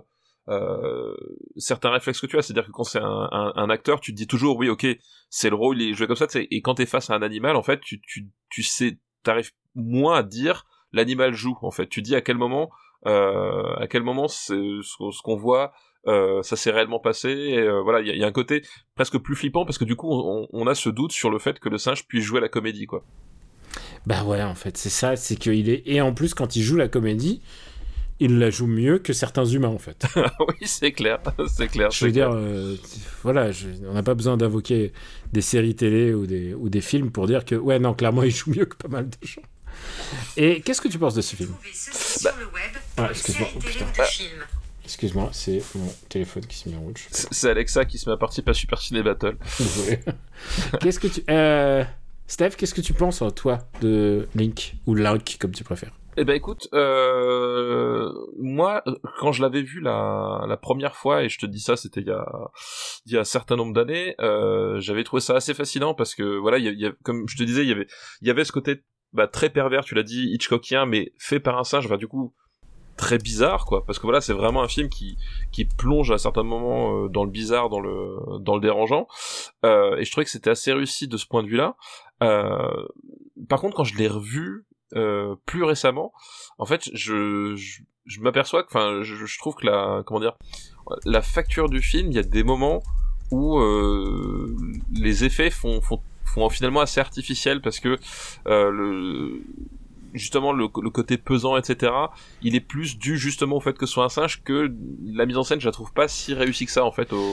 euh, 0.48 1.14
certains 1.56 1.90
réflexes 1.90 2.20
que 2.20 2.26
tu 2.26 2.38
as. 2.38 2.42
C'est-à-dire 2.42 2.66
que 2.66 2.72
quand 2.72 2.84
c'est 2.84 3.00
un, 3.00 3.70
acteur, 3.70 4.00
tu 4.00 4.12
te 4.12 4.16
dis 4.16 4.26
toujours, 4.26 4.56
oui, 4.56 4.68
ok, 4.68 4.86
c'est 5.28 5.50
le 5.50 5.56
rôle, 5.56 5.80
il 5.80 5.90
est 5.90 5.94
joué 5.94 6.06
comme 6.06 6.16
ça. 6.16 6.26
Et 6.34 6.60
quand 6.62 6.74
t'es 6.74 6.86
face 6.86 7.10
à 7.10 7.14
un 7.14 7.22
animal, 7.22 7.56
en 7.56 7.62
fait, 7.62 7.80
tu, 7.80 8.00
tu, 8.00 8.28
tu 8.48 8.62
sais, 8.62 8.98
t'arrives 9.22 9.52
moins 9.74 10.16
à 10.18 10.22
dire 10.22 10.66
l'animal 10.92 11.34
joue. 11.34 11.56
En 11.62 11.70
fait, 11.70 11.88
tu 11.88 12.02
dis 12.02 12.16
à 12.16 12.20
quel 12.20 12.36
moment, 12.36 12.70
à 13.04 13.86
quel 13.88 14.02
moment 14.02 14.28
ce 14.28 14.80
qu'on- 14.98 15.10
ce 15.12 15.22
qu'on 15.22 15.36
voit. 15.36 15.72
ça 16.06 16.56
s'est 16.56 16.70
réellement 16.70 16.98
passé 16.98 17.66
voilà 17.84 18.00
il 18.00 18.16
y, 18.16 18.24
a- 18.24 18.26
un 18.26 18.32
côté 18.32 18.62
presque 18.94 19.18
plus 19.18 19.36
flippant 19.36 19.64
parce 19.66 19.76
que 19.78 19.84
du 19.84 19.96
coup 19.96 20.08
on, 20.10 20.48
on 20.50 20.66
a 20.66 20.74
ce 20.74 20.88
doute 20.88 21.12
sur 21.12 21.30
le 21.30 21.38
fait 21.38 21.58
que 21.58 21.68
le 21.68 21.76
singe 21.78 22.06
puisse 22.06 22.24
jouer 22.24 22.40
la 22.40 22.48
comédie 22.48 22.86
quoi 22.86 23.04
bah 24.06 24.24
ouais 24.24 24.42
en 24.42 24.54
fait 24.54 24.76
c'est 24.76 24.88
ça 24.90 25.16
c'est 25.16 25.36
qu'il 25.36 25.68
est 25.68 25.82
et 25.86 26.00
en 26.00 26.12
plus 26.14 26.34
quand 26.34 26.56
il 26.56 26.62
joue 26.62 26.76
la 26.76 26.88
comédie 26.88 27.42
il 28.20 28.38
la 28.38 28.50
joue 28.50 28.66
mieux 28.66 28.98
que 28.98 29.14
certains 29.14 29.46
humains 29.46 29.68
en 29.68 29.78
fait. 29.78 30.04
oui, 30.40 30.54
c'est 30.66 30.92
clair, 30.92 31.20
c'est 31.56 31.68
clair. 31.68 31.90
Je 31.90 32.04
veux 32.04 32.12
dire, 32.12 32.30
euh, 32.30 32.76
voilà, 33.22 33.50
je- 33.50 33.68
on 33.88 33.94
n'a 33.94 34.02
pas 34.02 34.12
besoin 34.14 34.36
d'invoquer 34.36 34.92
des 35.32 35.40
séries 35.40 35.74
télé 35.74 36.12
ou 36.12 36.26
des, 36.26 36.52
ou 36.52 36.68
des 36.68 36.82
films 36.82 37.10
pour 37.10 37.26
dire 37.26 37.46
que, 37.46 37.54
ouais, 37.54 37.78
non, 37.78 37.94
clairement, 37.94 38.22
il 38.22 38.30
joue 38.30 38.50
mieux 38.50 38.66
que 38.66 38.76
pas 38.76 38.88
mal 38.88 39.08
de 39.08 39.16
gens. 39.26 39.40
Et 40.36 40.60
qu'est-ce 40.60 40.82
que 40.82 40.88
tu 40.88 40.98
penses 40.98 41.14
de 41.14 41.22
ce 41.22 41.34
film? 41.34 41.48
Trouvez 41.54 41.70
ceci 41.72 42.18
sur 42.20 42.30
le 42.38 42.44
web 42.44 42.82
Ah, 42.98 43.08
excuse-moi, 43.10 43.48
oh. 43.56 44.02
Excuse-moi, 44.84 45.30
c'est 45.32 45.62
mon 45.76 45.90
téléphone 46.08 46.44
qui 46.44 46.56
se 46.58 46.68
met 46.68 46.76
en 46.76 46.92
sais 47.10 47.28
C'est 47.30 47.48
Alexa 47.48 47.84
qui 47.84 47.96
se 47.96 48.08
met 48.08 48.14
à 48.14 48.16
participer 48.18 48.50
à 48.50 48.54
Super 48.54 48.80
Ciné 48.80 49.02
Battle. 49.02 49.36
qu'est-ce 50.80 50.98
que 50.98 51.06
tu. 51.06 51.22
Euh, 51.30 51.84
Steph, 52.30 52.50
qu'est-ce 52.50 52.74
que 52.74 52.80
tu 52.80 52.92
penses, 52.92 53.24
toi, 53.34 53.58
de 53.80 54.28
Link 54.36 54.76
Ou 54.86 54.94
Link, 54.94 55.36
comme 55.40 55.50
tu 55.50 55.64
préfères? 55.64 55.90
Eh 56.16 56.22
ben 56.22 56.34
écoute, 56.34 56.68
euh, 56.74 58.08
moi 58.38 58.84
quand 59.18 59.32
je 59.32 59.42
l'avais 59.42 59.62
vu 59.62 59.80
la, 59.80 60.56
première 60.62 60.94
fois 60.94 61.24
et 61.24 61.28
je 61.28 61.40
te 61.40 61.46
dis 61.46 61.60
ça 61.60 61.76
c'était 61.76 62.02
il 62.02 62.06
y 62.06 62.12
a 62.12 62.24
il 63.06 63.12
y 63.12 63.16
a 63.16 63.20
un 63.20 63.24
certain 63.24 63.56
nombre 63.56 63.72
d'années, 63.72 64.14
euh, 64.20 64.78
j'avais 64.78 65.02
trouvé 65.02 65.20
ça 65.20 65.34
assez 65.34 65.54
fascinant 65.54 65.92
parce 65.94 66.14
que 66.14 66.38
voilà 66.38 66.58
il 66.58 66.78
y 66.78 66.86
a- 66.86 66.92
comme 67.02 67.28
je 67.28 67.36
te 67.36 67.42
disais 67.42 67.62
il 67.62 67.68
y 67.68 67.72
avait 67.72 67.86
y 68.22 68.30
avait 68.30 68.44
ce 68.44 68.52
côté 68.52 68.82
bah, 69.12 69.26
très 69.26 69.50
pervers 69.50 69.84
tu 69.84 69.94
l'as 69.94 70.02
dit 70.02 70.30
Hitchcockien 70.32 70.84
mais 70.86 71.12
fait 71.18 71.40
par 71.40 71.58
un 71.58 71.64
singe 71.64 71.86
enfin 71.86 71.96
du 71.96 72.08
coup 72.08 72.34
très 73.00 73.18
bizarre 73.18 73.64
quoi. 73.64 73.84
Parce 73.86 73.98
que 73.98 74.02
voilà 74.02 74.20
c'est 74.20 74.34
vraiment 74.34 74.62
un 74.62 74.68
film 74.68 74.88
qui 74.88 75.16
qui 75.52 75.64
plonge 75.64 76.10
à 76.10 76.18
certains 76.18 76.42
moments 76.42 77.04
euh, 77.04 77.08
dans 77.08 77.24
le 77.24 77.30
bizarre 77.30 77.70
dans 77.70 77.80
le 77.80 78.16
dans 78.40 78.54
le 78.54 78.60
dérangeant. 78.60 79.08
Euh, 79.64 79.96
et 79.96 80.04
je 80.04 80.10
trouvais 80.10 80.24
que 80.24 80.30
c'était 80.30 80.50
assez 80.50 80.72
réussi 80.72 81.08
de 81.08 81.16
ce 81.16 81.26
point 81.26 81.42
de 81.42 81.48
vue 81.48 81.56
là 81.56 81.76
euh, 82.22 82.86
par 83.48 83.60
contre 83.60 83.76
quand 83.76 83.84
je 83.84 83.96
l'ai 83.96 84.08
revu 84.08 84.64
euh, 84.96 85.36
plus 85.46 85.62
récemment, 85.64 86.12
en 86.58 86.66
fait, 86.66 86.90
je, 86.94 87.54
je, 87.56 87.82
je 88.06 88.20
m'aperçois 88.20 88.62
que, 88.64 88.68
enfin, 88.68 89.02
je, 89.02 89.14
je 89.24 89.38
trouve 89.38 89.54
que 89.54 89.66
la, 89.66 90.02
comment 90.04 90.20
dire, 90.20 90.36
la 91.04 91.22
facture 91.22 91.68
du 91.68 91.80
film, 91.80 92.10
il 92.10 92.14
y 92.14 92.18
a 92.18 92.24
des 92.24 92.42
moments 92.42 92.82
où 93.30 93.58
euh, 93.58 94.56
les 94.92 95.24
effets 95.24 95.50
font, 95.50 95.80
font, 95.80 96.00
font 96.24 96.48
finalement 96.48 96.80
assez 96.80 96.98
artificiels 97.00 97.60
parce 97.60 97.78
que 97.78 97.96
euh, 98.48 98.70
le 98.70 99.42
justement 100.12 100.52
le, 100.52 100.64
le 100.82 100.90
côté 100.90 101.16
pesant 101.18 101.56
etc 101.56 101.92
il 102.42 102.56
est 102.56 102.60
plus 102.60 102.98
dû 102.98 103.16
justement 103.16 103.58
au 103.58 103.60
fait 103.60 103.78
que 103.78 103.86
ce 103.86 103.92
soit 103.92 104.04
un 104.04 104.08
singe 104.08 104.42
que 104.42 104.74
la 105.04 105.24
mise 105.24 105.36
en 105.36 105.44
scène 105.44 105.60
je 105.60 105.66
la 105.66 105.70
trouve 105.70 105.92
pas 105.92 106.08
si 106.08 106.34
réussie 106.34 106.66
que 106.66 106.72
ça 106.72 106.84
en 106.84 106.90
fait 106.90 107.12
au, 107.12 107.32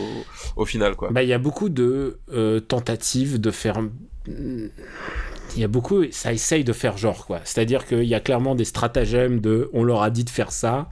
au 0.55 0.65
final 0.65 0.95
quoi 0.95 1.09
Bah, 1.09 1.23
il 1.23 1.29
y 1.29 1.33
a 1.33 1.39
beaucoup 1.39 1.69
de 1.69 2.19
euh, 2.31 2.59
tentatives 2.59 3.41
de 3.41 3.49
faire. 3.49 3.81
Il 4.27 5.61
y 5.61 5.63
a 5.63 5.67
beaucoup, 5.67 6.03
ça 6.11 6.33
essaye 6.33 6.63
de 6.63 6.73
faire 6.73 6.97
genre 6.97 7.25
quoi. 7.25 7.41
C'est-à-dire 7.43 7.85
qu'il 7.85 8.03
y 8.03 8.13
a 8.13 8.19
clairement 8.19 8.55
des 8.55 8.65
stratagèmes 8.65 9.39
de, 9.39 9.69
on 9.73 9.83
leur 9.83 10.01
a 10.01 10.09
dit 10.09 10.23
de 10.23 10.29
faire 10.29 10.51
ça, 10.51 10.89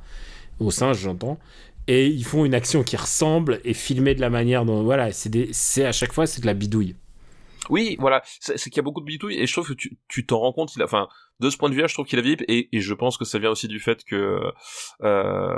au 0.60 0.72
singe 0.72 0.98
j'entends, 1.00 1.38
et 1.88 2.08
ils 2.08 2.24
font 2.24 2.46
une 2.46 2.56
action 2.56 2.84
qui 2.84 2.96
ressemble 2.98 3.60
et 3.64 3.74
filmée 3.74 4.16
de 4.16 4.22
la 4.22 4.30
manière 4.30 4.66
dont, 4.66 4.84
voilà, 4.84 5.10
c'est 5.12 5.86
à 5.86 5.92
chaque 5.92 6.14
fois 6.14 6.26
c'est 6.26 6.42
de 6.42 6.46
la 6.46 6.54
bidouille. 6.54 6.96
Oui, 7.70 7.98
voilà, 8.00 8.22
c'est 8.40 8.58
qu'il 8.58 8.78
y 8.78 8.80
a 8.80 8.84
beaucoup 8.84 9.02
de 9.02 9.06
bidouilles 9.06 9.40
et 9.40 9.48
je 9.48 9.54
trouve 9.54 9.68
que 9.68 9.74
tu 9.74 9.98
tu 10.08 10.26
t'en 10.26 10.40
rends 10.40 10.54
compte. 10.54 10.76
Il 10.76 10.82
a, 10.82 10.86
enfin, 10.86 11.08
de 11.40 11.50
ce 11.50 11.58
point 11.58 11.70
de 11.70 11.76
vue-là, 11.76 11.88
je 11.88 11.94
trouve 11.94 12.06
qu'il 12.06 12.20
a 12.20 12.22
vieilli 12.22 12.44
et, 12.48 12.70
et 12.76 12.82
je 12.82 12.94
pense 12.94 13.18
que 13.18 13.26
ça 13.26 13.40
vient 13.40 13.52
aussi 13.52 13.68
du 13.68 13.80
fait 13.80 14.04
que 14.04 14.40
euh, 15.02 15.54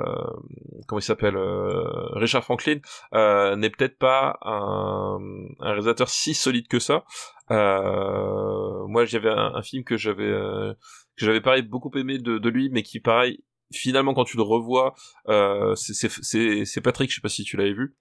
comment 0.88 1.00
il 1.00 1.04
s'appelle 1.04 1.36
euh, 1.38 1.84
Richard 2.14 2.44
Franklin 2.44 2.80
euh, 3.14 3.56
n'est 3.56 3.70
peut-être 3.70 3.98
pas 3.98 4.38
un, 4.44 5.18
un 5.60 5.70
réalisateur 5.70 6.10
si 6.10 6.34
solide 6.34 6.68
que 6.68 6.80
ça. 6.80 7.04
Euh, 7.52 8.88
moi, 8.88 9.06
j'avais 9.06 9.30
un, 9.30 9.56
un 9.56 9.62
film 9.62 9.84
que 9.84 9.98
j'avais 9.98 10.24
euh, 10.24 10.74
que 11.18 11.26
j'avais 11.26 11.42
pareil 11.42 11.62
beaucoup 11.64 11.92
aimé 11.96 12.18
de, 12.18 12.38
de 12.38 12.50
lui, 12.50 12.70
mais 12.72 12.84
qui 12.84 13.00
pareil 13.00 13.44
finalement 13.74 14.14
quand 14.14 14.24
tu 14.24 14.38
le 14.38 14.44
revois, 14.44 14.96
euh, 15.28 15.76
c'est 15.76 16.82
Patrick, 16.82 17.10
je 17.10 17.16
sais 17.16 17.22
pas 17.22 17.30
si 17.30 17.44
tu 17.44 17.58
l'avais 17.58 17.74
vu. 17.74 17.96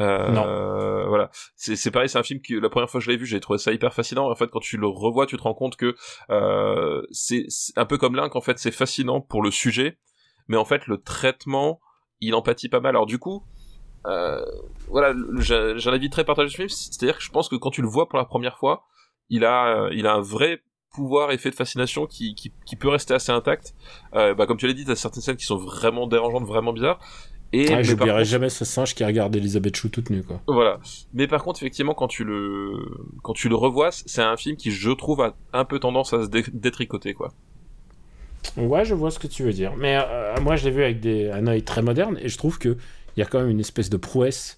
Euh, 0.00 0.30
Non. 0.30 1.06
Voilà, 1.08 1.30
c'est 1.56 1.76
c'est 1.76 1.90
pareil, 1.90 2.08
c'est 2.08 2.18
un 2.18 2.22
film 2.22 2.40
que 2.40 2.54
la 2.54 2.68
première 2.68 2.88
fois 2.88 3.00
que 3.00 3.04
je 3.04 3.10
l'ai 3.10 3.16
vu, 3.16 3.26
j'ai 3.26 3.40
trouvé 3.40 3.58
ça 3.58 3.72
hyper 3.72 3.92
fascinant. 3.92 4.30
En 4.30 4.34
fait, 4.34 4.48
quand 4.50 4.60
tu 4.60 4.76
le 4.76 4.86
revois, 4.86 5.26
tu 5.26 5.36
te 5.36 5.42
rends 5.42 5.54
compte 5.54 5.76
que 5.76 5.94
euh, 6.30 7.02
c'est 7.10 7.44
c'est 7.48 7.76
un 7.78 7.84
peu 7.84 7.98
comme 7.98 8.16
Link. 8.16 8.34
En 8.36 8.40
fait, 8.40 8.58
c'est 8.58 8.70
fascinant 8.70 9.20
pour 9.20 9.42
le 9.42 9.50
sujet, 9.50 9.98
mais 10.48 10.56
en 10.56 10.64
fait, 10.64 10.86
le 10.86 10.98
traitement, 10.98 11.80
il 12.20 12.34
empathie 12.34 12.68
pas 12.68 12.80
mal. 12.80 12.90
Alors 12.90 13.06
du 13.06 13.18
coup, 13.18 13.44
euh, 14.06 14.44
voilà, 14.88 15.14
j'ai 15.38 15.74
j'ai 15.76 15.90
un 15.90 15.92
avis 15.94 16.10
très 16.10 16.24
partagé 16.24 16.48
sur 16.48 16.56
ce 16.56 16.62
film. 16.62 16.68
C'est-à-dire 16.68 17.18
que 17.18 17.22
je 17.24 17.30
pense 17.30 17.48
que 17.48 17.56
quand 17.56 17.70
tu 17.70 17.82
le 17.82 17.88
vois 17.88 18.08
pour 18.08 18.18
la 18.18 18.24
première 18.24 18.56
fois, 18.58 18.84
il 19.28 19.44
a, 19.44 19.84
euh, 19.84 19.90
il 19.92 20.06
a 20.06 20.14
un 20.14 20.20
vrai 20.20 20.62
pouvoir 20.92 21.30
effet 21.30 21.50
de 21.50 21.54
fascination 21.54 22.06
qui, 22.06 22.34
qui, 22.34 22.52
qui 22.66 22.74
peut 22.74 22.88
rester 22.88 23.14
assez 23.14 23.30
intact. 23.30 23.74
Euh, 24.14 24.34
bah, 24.34 24.46
comme 24.46 24.56
tu 24.56 24.66
l'as 24.66 24.72
dit, 24.72 24.84
t'as 24.84 24.96
certaines 24.96 25.22
scènes 25.22 25.36
qui 25.36 25.44
sont 25.44 25.56
vraiment 25.56 26.08
dérangeantes, 26.08 26.44
vraiment 26.44 26.72
bizarres. 26.72 26.98
Et 27.52 27.72
Ah, 27.72 27.82
J'oublierai 27.82 28.18
contre- 28.18 28.24
jamais 28.30 28.48
ce 28.48 28.64
singe 28.64 28.94
qui 28.94 29.04
regarde 29.04 29.34
Elisabeth 29.34 29.74
Chou 29.76 29.88
toute 29.88 30.10
nue 30.10 30.22
quoi. 30.22 30.40
voilà. 30.46 30.78
Mais 31.14 31.26
par 31.26 31.42
contre, 31.42 31.60
effectivement, 31.62 31.94
quand 31.94 32.06
tu 32.06 32.22
le, 32.24 32.72
quand 33.22 33.32
tu 33.32 33.48
le 33.48 33.56
revois, 33.56 33.90
c'est 33.90 34.22
un 34.22 34.36
film 34.36 34.56
qui, 34.56 34.70
je 34.70 34.90
trouve, 34.90 35.20
a 35.20 35.34
un 35.52 35.64
peu 35.64 35.80
tendance 35.80 36.12
à 36.12 36.22
se 36.24 36.28
dé- 36.28 36.44
détricoter, 36.52 37.12
quoi. 37.14 37.32
Ouais, 38.56 38.84
je 38.84 38.94
vois 38.94 39.10
ce 39.10 39.18
que 39.18 39.26
tu 39.26 39.42
veux 39.42 39.52
dire. 39.52 39.74
Mais 39.76 39.98
euh, 40.00 40.34
moi, 40.40 40.56
je 40.56 40.64
l'ai 40.64 40.70
vu 40.70 40.82
avec 40.82 41.00
des, 41.00 41.28
un 41.30 41.46
œil 41.46 41.62
très 41.62 41.82
moderne 41.82 42.18
et 42.22 42.28
je 42.28 42.38
trouve 42.38 42.58
que 42.58 42.76
il 43.16 43.20
y 43.20 43.22
a 43.22 43.26
quand 43.26 43.40
même 43.40 43.50
une 43.50 43.60
espèce 43.60 43.90
de 43.90 43.96
prouesse. 43.96 44.56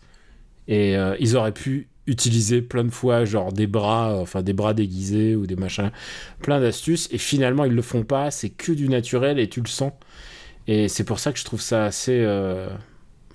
Et 0.68 0.96
euh, 0.96 1.16
ils 1.18 1.34
auraient 1.36 1.52
pu 1.52 1.88
utiliser 2.06 2.62
plein 2.62 2.84
de 2.84 2.90
fois, 2.90 3.24
genre 3.24 3.52
des 3.52 3.66
bras, 3.66 4.16
enfin 4.20 4.42
des 4.42 4.52
bras 4.52 4.74
déguisés 4.74 5.34
ou 5.34 5.46
des 5.46 5.56
machins, 5.56 5.90
plein 6.42 6.60
d'astuces. 6.60 7.08
Et 7.10 7.18
finalement, 7.18 7.64
ils 7.64 7.72
le 7.72 7.82
font 7.82 8.04
pas. 8.04 8.30
C'est 8.30 8.50
que 8.50 8.70
du 8.72 8.88
naturel 8.88 9.38
et 9.38 9.48
tu 9.48 9.60
le 9.60 9.66
sens. 9.68 9.92
Et 10.66 10.88
c'est 10.88 11.04
pour 11.04 11.18
ça 11.18 11.32
que 11.32 11.38
je 11.38 11.44
trouve 11.44 11.60
ça 11.60 11.84
assez. 11.84 12.18
euh, 12.20 12.68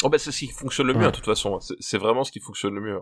Oh, 0.04 0.10
bah, 0.10 0.18
c'est 0.20 0.32
ce 0.32 0.40
qui 0.40 0.48
fonctionne 0.52 0.88
le 0.88 0.94
mieux, 0.94 1.00
Ouais. 1.00 1.06
hein, 1.08 1.12
de 1.12 1.16
toute 1.16 1.26
façon. 1.26 1.60
C'est- 1.60 1.76
C'est 1.80 1.98
vraiment 1.98 2.24
ce 2.24 2.32
qui 2.32 2.40
fonctionne 2.40 2.76
le 2.76 2.82
mieux. 2.82 3.00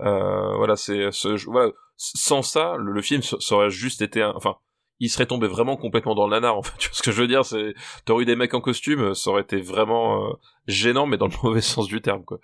Euh, 0.00 0.56
voilà, 0.56 0.74
c'est, 0.76 1.10
ce, 1.12 1.28
voilà. 1.48 1.70
Sans 1.96 2.42
ça, 2.42 2.74
le, 2.78 2.92
le 2.92 3.02
film, 3.02 3.22
aurait 3.52 3.70
juste 3.70 4.02
été 4.02 4.22
un, 4.22 4.32
enfin, 4.34 4.56
il 4.98 5.08
serait 5.08 5.26
tombé 5.26 5.46
vraiment 5.46 5.76
complètement 5.76 6.14
dans 6.16 6.26
le 6.26 6.32
nanar, 6.32 6.56
en 6.58 6.62
fait. 6.64 6.72
Tu 6.78 6.88
vois 6.88 6.96
ce 6.96 7.02
que 7.02 7.12
je 7.12 7.20
veux 7.22 7.28
dire? 7.28 7.44
C'est, 7.44 7.74
t'aurais 8.04 8.22
eu 8.24 8.26
des 8.26 8.34
mecs 8.36 8.54
en 8.54 8.60
costume, 8.60 9.14
ça 9.14 9.30
aurait 9.30 9.42
été 9.42 9.60
vraiment 9.60 10.26
euh, 10.26 10.32
gênant, 10.66 11.06
mais 11.06 11.16
dans 11.16 11.28
le 11.28 11.32
mauvais 11.44 11.60
sens 11.60 11.86
du 11.86 12.00
terme, 12.02 12.24
quoi. 12.24 12.40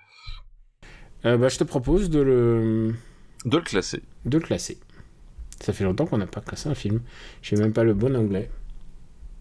euh, 1.25 1.37
bah, 1.37 1.49
je 1.49 1.59
te 1.59 1.65
propose 1.65 2.09
de 2.09 2.21
le, 2.21 2.95
De 3.45 3.57
le 3.59 3.65
classer. 3.65 4.03
de 4.25 4.39
le 4.39 4.45
classer. 4.45 4.79
Ça 5.61 5.73
fait 5.73 5.83
longtemps 5.83 6.07
qu'on 6.07 6.19
n'a 6.19 6.27
pas 6.29 6.41
classé 6.41 6.69
un 6.69 6.75
film. 6.77 7.01
J'ai 7.43 7.57
même 7.57 7.73
pas 7.73 7.83
le 7.83 7.95
bon 7.95 8.15
anglais. 8.17 8.49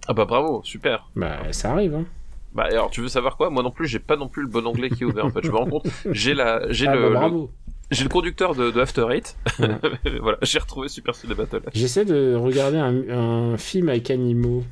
Ah 0.08 0.14
bah 0.14 0.26
bravo, 0.26 0.62
super. 0.64 1.10
Bah, 1.16 1.38
ça 1.52 1.72
arrive, 1.72 1.96
hein. 1.96 2.06
Bah 2.54 2.64
alors 2.72 2.90
tu 2.90 3.02
veux 3.02 3.08
savoir 3.10 3.38
quoi? 3.38 3.50
Moi 3.50 3.62
non 3.62 3.72
plus 3.72 3.88
j'ai 3.88 4.00
pas 4.00 4.16
non 4.16 4.28
plus 4.30 4.42
le 4.42 4.48
bon 4.48 4.66
anglais 4.66 4.90
qui 4.90 5.04
est 5.04 5.06
ouvert 5.06 5.26
en 5.26 5.30
fait. 5.30 5.44
Je 5.44 5.52
me 5.52 5.58
rends 5.58 5.68
compte. 5.70 5.86
J'ai 6.12 6.34
la 6.34 6.72
j'ai 6.72 6.88
Ah, 6.88 6.96
le, 6.96 7.14
bah, 7.14 7.28
le- 7.28 7.48
j'ai 7.92 8.04
le 8.04 8.10
conducteur 8.10 8.56
de, 8.56 8.72
de 8.72 8.82
After 8.82 9.06
Eight. 9.12 9.38
Ouais. 9.60 9.68
voilà, 10.22 10.38
j'ai 10.42 10.58
retrouvé 10.60 10.88
Super 10.88 11.14
Ciné 11.14 11.36
Battle. 11.36 11.62
J'essaie 11.74 12.06
de 12.06 12.36
regarder 12.36 12.78
un, 12.78 13.54
un 13.54 13.58
film 13.58 13.90
avec 13.90 14.10
animaux. 14.10 14.64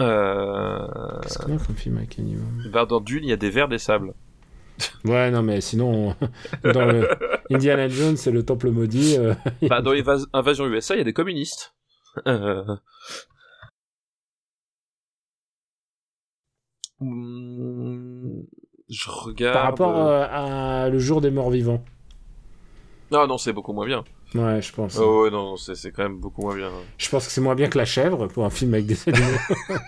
Euh... 0.00 0.86
Qu'est-ce 1.22 1.38
qu'on 1.38 1.54
a 1.54 1.58
comme 1.58 1.76
film 1.76 1.98
avec 1.98 2.18
animaux? 2.18 2.42
Bah, 2.72 2.84
dans 2.86 3.00
Dune, 3.00 3.22
il 3.24 3.30
y 3.30 3.32
a 3.32 3.36
des 3.36 3.50
vers 3.50 3.68
des 3.68 3.78
sables. 3.78 4.12
Ouais, 5.04 5.30
non, 5.30 5.42
mais 5.42 5.60
sinon, 5.60 6.14
dans 6.62 6.84
le 6.86 7.08
Indiana 7.50 7.88
Jones, 7.88 8.16
c'est 8.16 8.30
le 8.30 8.44
temple 8.44 8.70
maudit. 8.70 9.16
euh, 9.18 9.34
Bah, 9.68 9.82
dans 9.82 9.92
Invas- 9.92 10.26
Invasion 10.32 10.66
USA, 10.66 10.94
il 10.94 10.98
y 10.98 11.00
a 11.00 11.04
des 11.04 11.12
communistes. 11.12 11.74
Euh... 12.26 12.64
Hmm, 17.00 18.42
Je 18.88 19.10
regarde. 19.10 19.54
par 19.54 19.62
rapport 19.64 19.96
euh, 19.96 20.26
à 20.30 20.88
Le 20.88 20.98
jour 20.98 21.20
des 21.20 21.30
morts 21.30 21.50
vivants. 21.50 21.84
Ah 23.12 23.26
non, 23.28 23.38
c'est 23.38 23.52
beaucoup 23.52 23.72
moins 23.72 23.86
bien. 23.86 24.04
Ouais, 24.34 24.60
je 24.60 24.72
pense. 24.72 24.96
Oh 24.98 25.22
ouais, 25.24 25.30
non, 25.30 25.56
c'est 25.56 25.74
c'est 25.76 25.92
quand 25.92 26.02
même 26.02 26.18
beaucoup 26.18 26.42
moins 26.42 26.56
bien. 26.56 26.70
Je 26.98 27.08
pense 27.08 27.26
que 27.26 27.32
c'est 27.32 27.40
moins 27.40 27.54
bien 27.54 27.68
que 27.68 27.78
La 27.78 27.84
chèvre 27.84 28.26
pour 28.26 28.44
un 28.44 28.50
film 28.50 28.74
avec 28.74 28.86
des 28.86 28.98
animaux. 29.08 29.38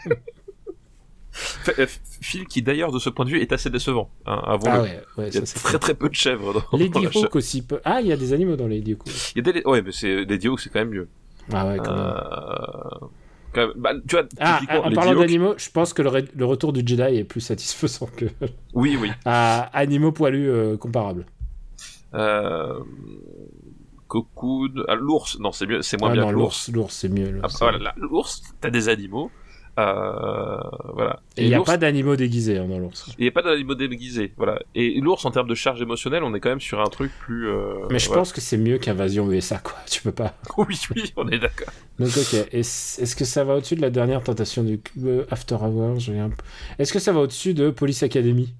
Fait- 1.39 1.79
euh, 1.81 1.87
film 2.23 2.47
qui 2.47 2.63
d'ailleurs 2.63 2.93
de 2.93 2.99
ce 2.99 3.11
point 3.11 3.25
de 3.27 3.31
vue 3.31 3.41
est 3.41 3.53
assez 3.53 3.69
décevant. 3.69 4.09
Hein, 4.25 4.41
avant 4.47 4.67
ah 4.71 4.77
le... 4.79 4.83
ouais, 4.85 5.03
ouais, 5.19 5.29
Il 5.29 5.35
y 5.35 5.39
a 5.39 5.47
ça 5.47 5.61
très 5.61 5.79
très 5.79 5.95
peu 5.95 6.09
de 6.09 6.15
chèvres 6.15 6.55
dans, 6.55 6.61
dans 6.73 6.79
Lady. 6.79 7.07
Hawk 7.19 7.37
aussi. 7.37 7.63
Peut... 7.63 7.81
Ah, 7.85 8.01
il 8.01 8.07
y 8.07 8.13
a 8.13 8.17
des 8.17 8.33
animaux 8.33 8.57
dans 8.57 8.67
Lady 8.67 8.93
Hawk. 8.95 9.03
Il 9.37 9.45
y 9.47 9.49
a 9.49 9.53
des... 9.53 9.63
Ouais, 9.67 9.83
mais 9.83 9.93
c'est 9.93 10.25
Lady 10.25 10.49
Hawk, 10.49 10.61
c'est 10.61 10.71
quand 10.71 10.79
même 10.81 10.91
mieux. 10.91 11.09
Ah 11.53 11.67
ouais, 11.67 11.77
quand 11.77 11.95
même. 11.95 12.01
Euh... 12.01 13.07
quand 13.53 13.61
même- 13.69 13.73
Bah, 13.77 13.93
tu 14.09 14.17
vois, 14.17 14.25
Ah, 14.41 14.61
en 14.85 14.91
parlant 14.93 15.15
d'animaux, 15.21 15.55
je 15.59 15.69
pense 15.71 15.93
que 15.93 16.03
le, 16.03 16.11
re- 16.11 16.29
le 16.35 16.45
retour 16.47 16.73
du 16.73 16.81
Jedi 16.87 17.19
est 17.19 17.25
plus 17.25 17.41
satisfaisant 17.43 18.09
que 18.17 18.25
Oui, 18.75 18.99
oui. 19.01 19.11
à 19.25 19.61
animaux 19.79 20.13
poilus 20.13 20.49
euh, 20.51 20.77
comparables. 20.77 21.27
Euh... 22.15 22.81
Cocoon... 24.09 24.71
Ah, 24.89 24.95
l'ours, 24.95 25.39
non, 25.41 25.51
c'est 25.53 25.67
mieux, 25.67 25.83
c'est 25.83 25.99
moins 26.01 26.11
Ah 26.11 26.13
bien 26.15 26.23
non, 26.23 26.31
l'ours. 26.31 26.71
l'ours, 26.73 26.95
c'est 26.95 27.09
mieux. 27.09 27.41
Ah, 27.43 27.49
voilà, 27.59 27.93
l'ours, 27.97 28.43
t'as 28.61 28.71
des 28.71 28.89
animaux. 28.89 29.31
Euh, 29.79 30.57
voilà. 30.95 31.21
Et 31.37 31.43
il 31.45 31.49
n'y 31.49 31.55
a 31.55 31.61
pas 31.63 31.77
d'animaux 31.77 32.17
déguisés 32.17 32.57
hein, 32.57 32.67
dans 32.67 32.79
l'ours. 32.79 33.11
il 33.19 33.23
n'y 33.23 33.29
a 33.29 33.31
pas 33.31 33.43
d'animaux 33.43 33.75
déguisés, 33.75 34.33
voilà. 34.39 34.59
Et 34.75 34.99
l'ours, 35.03 35.23
en 35.27 35.31
termes 35.31 35.49
de 35.49 35.55
charge 35.55 35.83
émotionnelle, 35.83 36.23
on 36.23 36.35
est 36.35 36.41
quand 36.41 36.49
même 36.49 36.61
sur 36.63 36.81
un 36.81 36.87
truc 36.89 37.13
plus. 37.21 37.49
euh, 37.49 37.75
Mais 37.91 37.99
je 37.99 38.07
voilà. 38.07 38.21
pense 38.23 38.33
que 38.33 38.41
c'est 38.41 38.57
mieux 38.57 38.79
qu'Invasion 38.79 39.31
USA, 39.31 39.59
quoi. 39.59 39.75
Tu 39.91 40.01
peux 40.03 40.13
pas. 40.13 40.35
Oui, 40.57 40.79
oui, 40.95 41.13
on 41.17 41.29
est 41.29 41.39
d'accord. 41.39 41.69
Donc, 41.99 42.09
ok. 42.09 42.49
Est-ce 42.53 43.15
que 43.17 43.27
ça 43.27 43.45
va 43.45 43.57
au-dessus 43.57 43.77
de 43.77 43.83
la 43.83 43.91
dernière 43.91 44.23
tentation 44.23 44.63
du 44.65 44.81
euh, 45.05 45.25
After 45.31 45.57
Hours? 45.57 45.99
Un 46.09 46.31
Est-ce 46.79 46.93
que 46.95 46.99
ça 46.99 47.13
va 47.13 47.21
au-dessus 47.21 47.53
de 47.53 47.69
Police 47.69 48.03
Academy? 48.03 48.55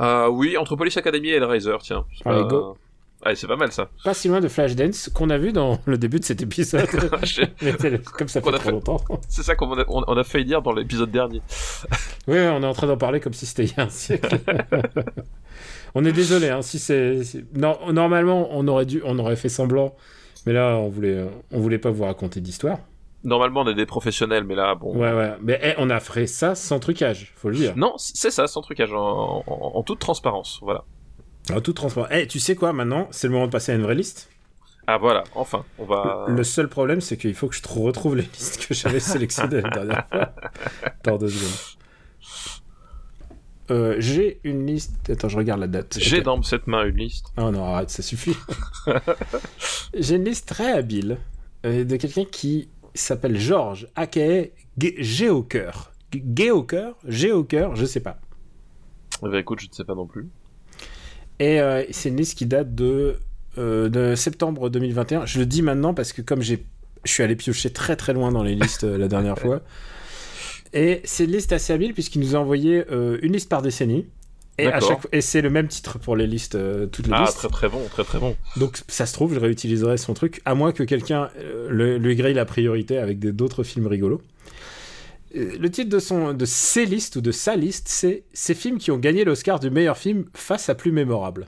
Euh, 0.00 0.28
oui, 0.28 0.56
entre 0.56 0.74
Police 0.74 0.96
Academy 0.96 1.28
et 1.28 1.34
Hellraiser, 1.34 1.76
tiens. 1.82 2.04
Allez, 2.24 2.42
pas- 2.42 2.48
go. 2.48 2.76
Allez, 3.24 3.36
c'est 3.36 3.46
pas 3.46 3.56
mal 3.56 3.70
ça. 3.70 3.88
Pas 4.02 4.14
si 4.14 4.26
loin 4.28 4.40
de 4.40 4.48
Flashdance, 4.48 5.08
qu'on 5.14 5.30
a 5.30 5.38
vu 5.38 5.52
dans 5.52 5.78
le 5.86 5.96
début 5.96 6.18
de 6.18 6.24
cet 6.24 6.42
épisode. 6.42 6.88
Je- 7.22 7.42
Mais 7.62 7.74
c'est- 7.78 8.02
Comme 8.04 8.28
ça 8.28 8.40
fait 8.40 8.48
a 8.48 8.52
trop 8.52 8.60
fait. 8.64 8.70
longtemps. 8.72 9.00
c'est 9.28 9.42
ça 9.44 9.54
qu'on 9.54 9.72
a, 9.78 9.84
on, 9.88 10.02
a 10.02 10.24
failli 10.24 10.44
dire 10.44 10.60
dans 10.62 10.72
l'épisode 10.72 11.10
dernier. 11.10 11.40
Oui, 12.26 12.38
on 12.38 12.62
est 12.62 12.66
en 12.66 12.72
train 12.74 12.86
d'en 12.88 12.96
parler 12.96 13.20
comme 13.20 13.32
si 13.32 13.46
c'était 13.46 13.64
il 13.64 13.74
y 13.76 13.80
a 13.80 13.84
un 13.84 13.88
siècle. 13.90 14.38
on 15.94 16.04
est 16.04 16.12
désolé, 16.12 16.48
hein, 16.48 16.62
si 16.62 16.78
c'est... 16.78 17.20
Non, 17.54 17.78
normalement, 17.92 18.48
on 18.52 18.66
aurait, 18.68 18.86
dû, 18.86 19.02
on 19.04 19.18
aurait 19.18 19.36
fait 19.36 19.48
semblant, 19.48 19.94
mais 20.46 20.52
là, 20.52 20.76
on 20.78 20.88
voulait, 20.88 21.24
on 21.52 21.60
voulait 21.60 21.78
pas 21.78 21.90
vous 21.90 22.04
raconter 22.04 22.40
d'histoire. 22.40 22.78
Normalement, 23.24 23.60
on 23.60 23.68
est 23.68 23.74
des 23.74 23.86
professionnels, 23.86 24.42
mais 24.42 24.56
là, 24.56 24.74
bon. 24.74 24.96
Ouais, 24.96 25.12
ouais, 25.12 25.34
mais 25.40 25.60
eh, 25.62 25.74
on 25.78 25.90
a 25.90 26.00
fait 26.00 26.26
ça 26.26 26.56
sans 26.56 26.80
trucage, 26.80 27.32
faut 27.36 27.50
le 27.50 27.54
dire. 27.56 27.74
Non, 27.76 27.94
c'est 27.96 28.32
ça, 28.32 28.48
sans 28.48 28.62
trucage, 28.62 28.92
en, 28.92 29.44
en- 29.46 29.72
en 29.76 29.82
toute 29.84 30.00
transparence, 30.00 30.58
voilà. 30.62 30.82
En 31.50 31.60
tout 31.60 31.72
transparent. 31.72 32.06
Eh, 32.10 32.26
tu 32.26 32.38
sais 32.38 32.54
quoi, 32.54 32.72
maintenant, 32.72 33.08
c'est 33.10 33.26
le 33.26 33.32
moment 33.32 33.46
de 33.46 33.52
passer 33.52 33.72
à 33.72 33.74
une 33.74 33.82
vraie 33.82 33.94
liste. 33.94 34.28
Ah 34.86 34.98
voilà, 34.98 35.24
enfin, 35.34 35.64
on 35.78 35.84
va. 35.84 36.26
Le 36.28 36.42
seul 36.44 36.68
problème, 36.68 37.00
c'est 37.00 37.16
qu'il 37.16 37.34
faut 37.34 37.48
que 37.48 37.54
je 37.54 37.62
retrouve 37.68 38.16
les 38.16 38.22
listes 38.22 38.66
que 38.66 38.74
j'avais 38.74 39.00
sélectionnées 39.00 39.60
la 39.60 39.70
dernière 39.70 40.06
fois. 40.12 40.34
Attends 40.84 41.18
deux 41.18 41.28
secondes. 41.28 41.76
Euh, 43.70 43.94
j'ai 43.98 44.40
une 44.44 44.66
liste. 44.66 45.08
Attends, 45.08 45.28
je 45.28 45.36
regarde 45.36 45.60
la 45.60 45.68
date. 45.68 45.96
J'ai 45.98 46.20
dans 46.20 46.42
cette 46.42 46.66
main 46.66 46.84
une 46.84 46.96
liste. 46.96 47.26
Oh 47.38 47.50
non, 47.50 47.64
arrête, 47.74 47.90
ça 47.90 48.02
suffit. 48.02 48.36
j'ai 49.94 50.16
une 50.16 50.24
liste 50.24 50.48
très 50.48 50.72
habile 50.72 51.18
euh, 51.64 51.84
de 51.84 51.96
quelqu'un 51.96 52.24
qui 52.24 52.68
s'appelle 52.94 53.38
Georges, 53.38 53.88
aka 53.94 54.42
G- 54.78 54.94
Géocoeur. 54.98 55.92
G- 56.12 56.24
Géocoeur? 56.36 56.96
Géocoeur, 57.06 57.76
je 57.76 57.86
sais 57.86 58.00
pas. 58.00 58.18
Eh 59.24 59.28
ben, 59.28 59.36
écoute, 59.38 59.60
je 59.60 59.68
ne 59.68 59.72
sais 59.72 59.84
pas 59.84 59.94
non 59.94 60.06
plus. 60.06 60.28
Et 61.42 61.60
euh, 61.60 61.82
c'est 61.90 62.08
une 62.08 62.16
liste 62.16 62.38
qui 62.38 62.46
date 62.46 62.74
de, 62.74 63.16
euh, 63.58 63.88
de 63.88 64.14
septembre 64.14 64.70
2021. 64.70 65.26
Je 65.26 65.40
le 65.40 65.46
dis 65.46 65.60
maintenant 65.62 65.92
parce 65.92 66.12
que 66.12 66.22
comme 66.22 66.40
j'ai, 66.40 66.64
je 67.04 67.10
suis 67.12 67.22
allé 67.24 67.34
piocher 67.34 67.70
très 67.70 67.96
très 67.96 68.12
loin 68.12 68.30
dans 68.30 68.44
les 68.44 68.54
listes 68.54 68.84
euh, 68.84 68.96
la 68.96 69.08
dernière 69.08 69.36
fois. 69.36 69.60
Et 70.72 71.00
c'est 71.04 71.24
une 71.24 71.32
liste 71.32 71.52
assez 71.52 71.72
habile 71.72 71.94
puisqu'il 71.94 72.20
nous 72.20 72.36
a 72.36 72.38
envoyé 72.38 72.84
euh, 72.92 73.18
une 73.22 73.32
liste 73.32 73.48
par 73.48 73.60
décennie. 73.60 74.06
Et, 74.58 74.66
à 74.66 74.80
chaque 74.80 75.08
et 75.12 75.22
c'est 75.22 75.40
le 75.40 75.48
même 75.50 75.66
titre 75.66 75.98
pour 75.98 76.14
les 76.14 76.26
listes, 76.26 76.54
euh, 76.54 76.86
toutes 76.86 77.06
les 77.06 77.12
Ah, 77.16 77.22
listes. 77.22 77.38
très 77.38 77.48
très 77.48 77.68
bon, 77.68 77.80
très 77.90 78.04
très 78.04 78.18
bon. 78.18 78.36
Donc 78.56 78.78
ça 78.86 79.06
se 79.06 79.14
trouve, 79.14 79.34
je 79.34 79.40
réutiliserai 79.40 79.96
son 79.96 80.12
truc, 80.12 80.42
à 80.44 80.54
moins 80.54 80.72
que 80.72 80.82
quelqu'un 80.82 81.30
euh, 81.38 81.98
lui 81.98 82.14
grille 82.16 82.34
la 82.34 82.44
priorité 82.44 82.98
avec 82.98 83.18
d'autres 83.18 83.64
films 83.64 83.86
rigolos. 83.86 84.20
Euh, 85.36 85.56
Le 85.58 85.70
titre 85.70 85.90
de, 85.90 85.98
son, 85.98 86.32
de 86.34 86.44
ses 86.44 86.84
listes 86.86 87.16
ou 87.16 87.20
de 87.20 87.32
sa 87.32 87.56
liste, 87.56 87.88
c'est 87.88 88.24
ces 88.32 88.54
films 88.54 88.78
qui 88.78 88.90
ont 88.90 88.98
gagné 88.98 89.24
l'Oscar 89.24 89.60
du 89.60 89.70
meilleur 89.70 89.96
film 89.96 90.26
face 90.34 90.68
à 90.68 90.74
plus 90.74 90.92
mémorable. 90.92 91.46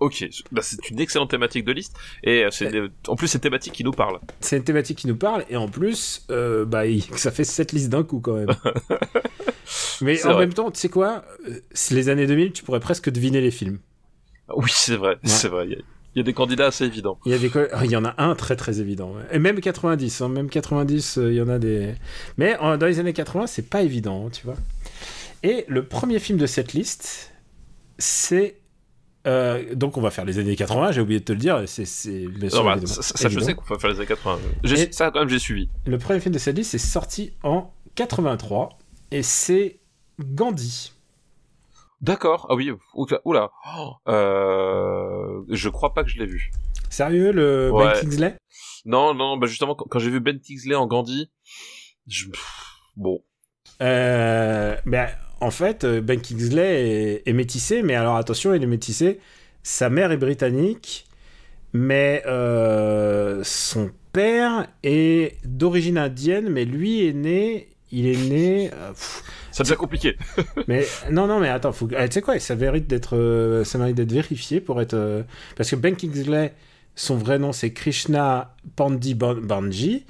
Ok, 0.00 0.28
bah, 0.50 0.60
c'est 0.62 0.90
une 0.90 0.98
excellente 1.00 1.30
thématique 1.30 1.64
de 1.64 1.72
liste. 1.72 1.94
Et 2.24 2.44
euh, 2.44 2.48
c'est 2.50 2.68
en 3.06 3.14
plus, 3.14 3.28
c'est 3.28 3.38
thématique 3.38 3.72
qui 3.72 3.84
nous 3.84 3.92
parle. 3.92 4.18
C'est 4.40 4.56
une 4.56 4.64
thématique 4.64 4.98
qui 4.98 5.06
nous 5.06 5.16
parle, 5.16 5.44
et 5.48 5.56
en 5.56 5.68
plus, 5.68 6.26
euh, 6.30 6.64
bah, 6.64 6.86
il- 6.86 7.02
ça 7.16 7.30
fait 7.30 7.44
cette 7.44 7.72
liste 7.72 7.88
d'un 7.90 8.02
coup 8.02 8.18
quand 8.20 8.34
même. 8.34 8.48
Mais 10.00 10.22
en 10.26 10.32
vrai. 10.32 10.40
même 10.46 10.52
temps, 10.54 10.70
tu 10.70 10.80
sais 10.80 10.88
quoi? 10.88 11.24
Les 11.90 12.08
années 12.08 12.26
2000, 12.26 12.52
tu 12.52 12.64
pourrais 12.64 12.80
presque 12.80 13.08
deviner 13.10 13.40
les 13.40 13.50
films. 13.52 13.78
Oui, 14.54 14.68
c'est 14.72 14.96
vrai, 14.96 15.16
c'est 15.24 15.48
vrai. 15.48 15.68
Il 16.14 16.18
y, 16.18 16.20
a- 16.20 16.24
des 16.24 16.32
candidats 16.32 16.66
assez 16.66 16.84
évidents. 16.84 17.18
Il 17.26 17.32
y, 17.32 17.34
a 17.34 17.38
des 17.38 17.50
co- 17.50 17.60
il 17.84 17.90
y 17.90 17.96
en 17.96 18.04
a 18.04 18.14
un 18.22 18.34
très 18.34 18.56
très 18.56 18.80
évident. 18.80 19.14
Et 19.32 19.38
même 19.38 19.60
90, 19.60 20.20
hein, 20.20 20.28
même 20.28 20.48
90, 20.48 21.18
euh, 21.18 21.32
il 21.32 21.36
y 21.36 21.40
en 21.42 21.48
a 21.48 21.58
des. 21.58 21.94
Mais 22.38 22.56
dans 22.60 22.86
les 22.86 23.00
années 23.00 23.12
80, 23.12 23.46
c'est 23.46 23.68
pas 23.68 23.82
évident, 23.82 24.30
tu 24.30 24.44
vois. 24.46 24.56
Et 25.42 25.64
le 25.68 25.84
premier 25.84 26.18
film 26.18 26.38
de 26.38 26.46
cette 26.46 26.72
liste, 26.72 27.32
c'est. 27.98 28.56
euh, 29.26 29.74
donc 29.74 29.96
on 29.96 30.00
va 30.00 30.10
faire 30.10 30.24
les 30.24 30.38
années 30.38 30.56
80, 30.56 30.92
j'ai 30.92 31.00
oublié 31.00 31.20
de 31.20 31.24
te 31.24 31.32
le 31.32 31.38
dire, 31.38 31.62
c'est 31.66 31.84
c'est 31.84 32.26
bah, 32.28 32.48
ça, 32.86 33.02
ça, 33.02 33.28
je 33.28 33.40
sais 33.40 33.54
qu'on 33.54 33.64
va 33.74 33.78
faire 33.78 33.90
les 33.90 33.96
années 33.96 34.06
80. 34.06 34.38
J'ai- 34.64 34.80
Et- 34.88 34.92
Ça, 34.92 35.10
quand 35.10 35.20
même, 35.20 35.28
j'ai 35.28 35.38
suivi. 35.38 35.68
Le 35.86 35.98
premier 35.98 36.20
film 36.20 36.32
de 36.34 36.38
cette 36.38 36.56
liste 36.56 36.74
est 36.74 36.78
sorti 36.78 37.32
en 37.42 37.72
83 37.96 38.78
et 39.10 39.22
c'est 39.22 39.78
Gandhi. 40.20 40.92
D'accord. 42.04 42.46
Ah 42.50 42.54
oui. 42.54 42.70
Oula. 43.24 43.50
Oh, 43.78 43.92
euh, 44.08 45.42
je 45.48 45.70
crois 45.70 45.94
pas 45.94 46.04
que 46.04 46.10
je 46.10 46.18
l'ai 46.18 46.26
vu. 46.26 46.50
Sérieux, 46.90 47.32
le 47.32 47.70
Ouais. 47.72 47.94
Ben 47.94 48.00
Kingsley? 48.00 48.36
Non, 48.84 49.14
non. 49.14 49.38
Bah 49.38 49.46
justement, 49.46 49.74
quand, 49.74 49.98
j'ai 49.98 50.10
vu 50.10 50.20
Ben 50.20 50.38
Kingsley 50.38 50.74
en 50.74 50.86
Gandhi, 50.86 51.30
je... 52.06 52.26
bon. 52.96 53.24
Euh, 53.80 54.76
ben, 54.84 55.08
en 55.40 55.50
fait, 55.50 55.84
euh, 55.84 56.02
Ben 56.02 56.20
Kingsley 56.20 56.88
est, 56.90 57.22
est 57.24 57.32
métissé, 57.32 57.82
mais 57.82 57.94
alors 57.94 58.16
attention, 58.16 58.52
il 58.52 58.62
est 58.62 58.66
métissé. 58.66 59.18
Sa 59.62 59.88
mère 59.88 60.12
est 60.12 60.18
britannique, 60.18 61.06
mais 61.72 62.22
euh, 62.26 63.40
son 63.44 63.90
père 64.12 64.66
est 64.82 65.38
d'origine 65.46 65.96
indienne, 65.96 66.50
mais 66.50 66.66
lui 66.66 67.08
est 67.08 67.14
né. 67.14 67.70
Il 67.90 68.06
est 68.06 68.28
né. 68.28 68.70
pff, 68.70 69.22
Ça 69.54 69.62
devient 69.62 69.76
compliqué. 69.76 70.16
mais 70.68 70.84
non, 71.10 71.26
non, 71.26 71.38
mais 71.40 71.48
attends, 71.48 71.72
faut, 71.72 71.88
ah, 71.96 72.06
tu 72.08 72.14
sais 72.14 72.20
quoi, 72.22 72.38
ça 72.38 72.56
mérite 72.56 72.86
d'être, 72.86 73.16
euh, 73.16 73.64
ça 73.64 73.78
mérite 73.78 73.96
d'être 73.96 74.12
vérifié 74.12 74.60
pour 74.60 74.80
être, 74.82 74.94
euh, 74.94 75.22
parce 75.56 75.70
que 75.70 75.76
Ben 75.76 75.94
Kingsley, 75.96 76.52
son 76.96 77.16
vrai 77.16 77.38
nom 77.38 77.52
c'est 77.52 77.72
Krishna 77.72 78.54
Pandi 78.76 79.14
Ban- 79.14 79.40
Banji, 79.40 80.04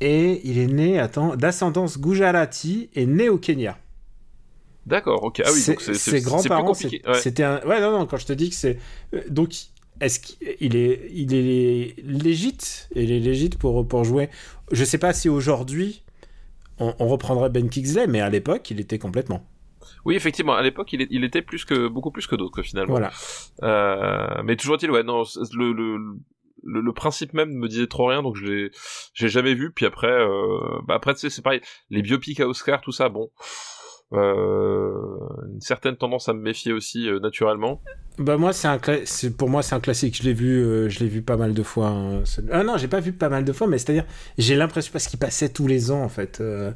et 0.00 0.40
il 0.44 0.58
est 0.58 0.66
né, 0.68 0.98
attends, 1.00 1.34
d'ascendance 1.34 1.98
gujarati 1.98 2.88
et 2.94 3.06
né 3.06 3.28
au 3.28 3.38
Kenya. 3.38 3.78
D'accord. 4.86 5.22
Ok. 5.24 5.42
Ah 5.44 5.50
oui. 5.52 5.62
Donc 5.66 5.80
c'est 5.80 5.94
ses 5.94 6.20
grands-parents, 6.20 6.72
c'est- 6.74 7.06
Ouais. 7.06 7.20
c'était 7.20 7.42
un, 7.42 7.60
ouais, 7.66 7.80
non, 7.80 7.90
non, 7.98 8.06
quand 8.06 8.16
je 8.16 8.26
te 8.26 8.32
dis 8.32 8.48
que 8.50 8.54
c'est, 8.56 8.78
euh, 9.14 9.20
donc, 9.28 9.52
est-ce 10.00 10.20
qu'il 10.20 10.76
est, 10.76 11.10
il 11.12 11.34
est 11.34 11.96
légite, 12.04 12.88
il 12.94 13.10
est 13.10 13.18
légite 13.20 13.58
pour 13.58 13.86
pour 13.88 14.04
jouer. 14.04 14.28
Je 14.72 14.84
sais 14.84 14.98
pas 14.98 15.12
si 15.12 15.28
aujourd'hui. 15.28 16.02
On, 16.80 16.94
on 16.98 17.08
reprendrait 17.08 17.50
Ben 17.50 17.68
Kingsley, 17.68 18.06
mais 18.06 18.20
à 18.20 18.30
l'époque, 18.30 18.70
il 18.70 18.80
était 18.80 18.98
complètement. 18.98 19.46
Oui, 20.04 20.14
effectivement. 20.16 20.54
À 20.54 20.62
l'époque, 20.62 20.92
il, 20.92 21.24
était 21.24 21.42
plus 21.42 21.64
que 21.64 21.88
beaucoup 21.88 22.10
plus 22.10 22.26
que 22.26 22.36
d'autres 22.36 22.62
finalement. 22.62 22.92
Voilà. 22.92 23.10
Euh, 23.62 24.42
mais 24.44 24.56
toujours 24.56 24.76
est-il, 24.76 24.90
ouais, 24.90 25.02
non, 25.02 25.22
le, 25.52 25.72
le, 25.72 25.98
le, 26.62 26.80
le 26.80 26.92
principe 26.92 27.34
même 27.34 27.52
me 27.52 27.68
disait 27.68 27.86
trop 27.86 28.06
rien, 28.06 28.22
donc 28.22 28.36
je 28.36 28.44
l'ai, 28.44 28.70
j'ai 29.14 29.28
jamais 29.28 29.54
vu. 29.54 29.72
Puis 29.72 29.86
après, 29.86 30.10
euh, 30.10 30.58
bah 30.86 30.94
après, 30.94 31.14
tu 31.14 31.20
sais, 31.20 31.30
c'est 31.30 31.42
pareil, 31.42 31.60
les 31.90 32.02
biopics 32.02 32.40
à 32.40 32.48
Oscar, 32.48 32.80
tout 32.80 32.92
ça, 32.92 33.08
bon, 33.08 33.30
une 34.12 35.60
certaine 35.60 35.96
tendance 35.96 36.28
à 36.28 36.32
me 36.32 36.40
méfier 36.40 36.72
aussi 36.72 37.08
euh, 37.08 37.18
naturellement. 37.20 37.80
Bah 38.18 38.36
moi 38.36 38.52
c'est 38.52 38.66
un 38.66 38.78
cla- 38.78 39.30
pour 39.30 39.48
moi 39.48 39.62
c'est 39.62 39.76
un 39.76 39.80
classique. 39.80 40.16
Je 40.16 40.24
l'ai 40.24 40.32
vu 40.32 40.60
euh, 40.60 40.88
je 40.88 40.98
l'ai 40.98 41.06
vu 41.08 41.22
pas 41.22 41.36
mal 41.36 41.54
de 41.54 41.62
fois. 41.62 41.88
hein. 41.88 42.22
Ah 42.50 42.64
non 42.64 42.76
j'ai 42.76 42.88
pas 42.88 42.98
vu 42.98 43.12
pas 43.12 43.28
mal 43.28 43.44
de 43.44 43.52
fois 43.52 43.68
mais 43.68 43.78
c'est 43.78 43.90
à 43.90 43.92
dire 43.92 44.04
j'ai 44.38 44.56
l'impression 44.56 44.90
parce 44.92 45.06
qu'il 45.06 45.20
passait 45.20 45.50
tous 45.50 45.68
les 45.68 45.92
ans 45.92 46.02
en 46.02 46.08
fait. 46.08 46.40
euh, 46.40 46.72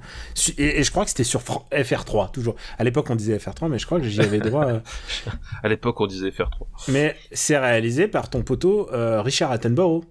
et, 0.57 0.79
et 0.79 0.85
je 0.85 0.91
crois 0.93 1.03
que 1.03 1.11
c'était 1.11 1.25
sur 1.25 1.43
Fran- 1.43 1.67
FR3 1.73 2.31
toujours. 2.31 2.55
À 2.79 2.85
l'époque 2.85 3.11
on 3.11 3.17
disait 3.17 3.39
FR3 3.39 3.69
mais 3.69 3.79
je 3.81 3.87
crois 3.87 3.99
que 3.99 4.07
j'y 4.07 4.21
avais 4.21 4.39
droit. 4.39 4.67
euh. 4.67 4.81
À 5.65 5.69
l'époque, 5.69 6.01
on 6.01 6.07
disait 6.07 6.31
faire 6.33 6.51
trop. 6.51 6.67
Mais 6.89 7.17
c'est 7.33 7.57
réalisé 7.59 8.09
par 8.09 8.31
ton 8.31 8.43
poteau 8.43 8.89
euh, 8.93 9.23
Richard 9.23 9.51
Attenborough. 9.53 10.05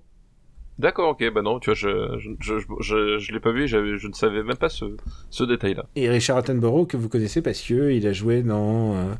D'accord, 0.81 1.09
ok, 1.09 1.31
bah 1.31 1.43
non, 1.43 1.59
tu 1.59 1.69
vois, 1.69 1.75
je, 1.75 2.17
je, 2.39 2.57
je, 2.79 3.19
je, 3.19 3.31
l'ai 3.31 3.39
pas 3.39 3.51
vu, 3.51 3.67
je 3.67 3.77
ne 4.07 4.13
savais 4.13 4.41
même 4.41 4.57
pas 4.57 4.69
ce, 4.69 4.85
ce 5.29 5.43
détail-là. 5.43 5.85
Et 5.95 6.09
Richard 6.09 6.37
Attenborough 6.37 6.87
que 6.87 6.97
vous 6.97 7.07
connaissez 7.07 7.43
parce 7.43 7.61
que 7.61 7.91
il 7.91 8.07
a 8.07 8.13
joué 8.13 8.41
dans. 8.41 8.95
euh, 8.95 9.13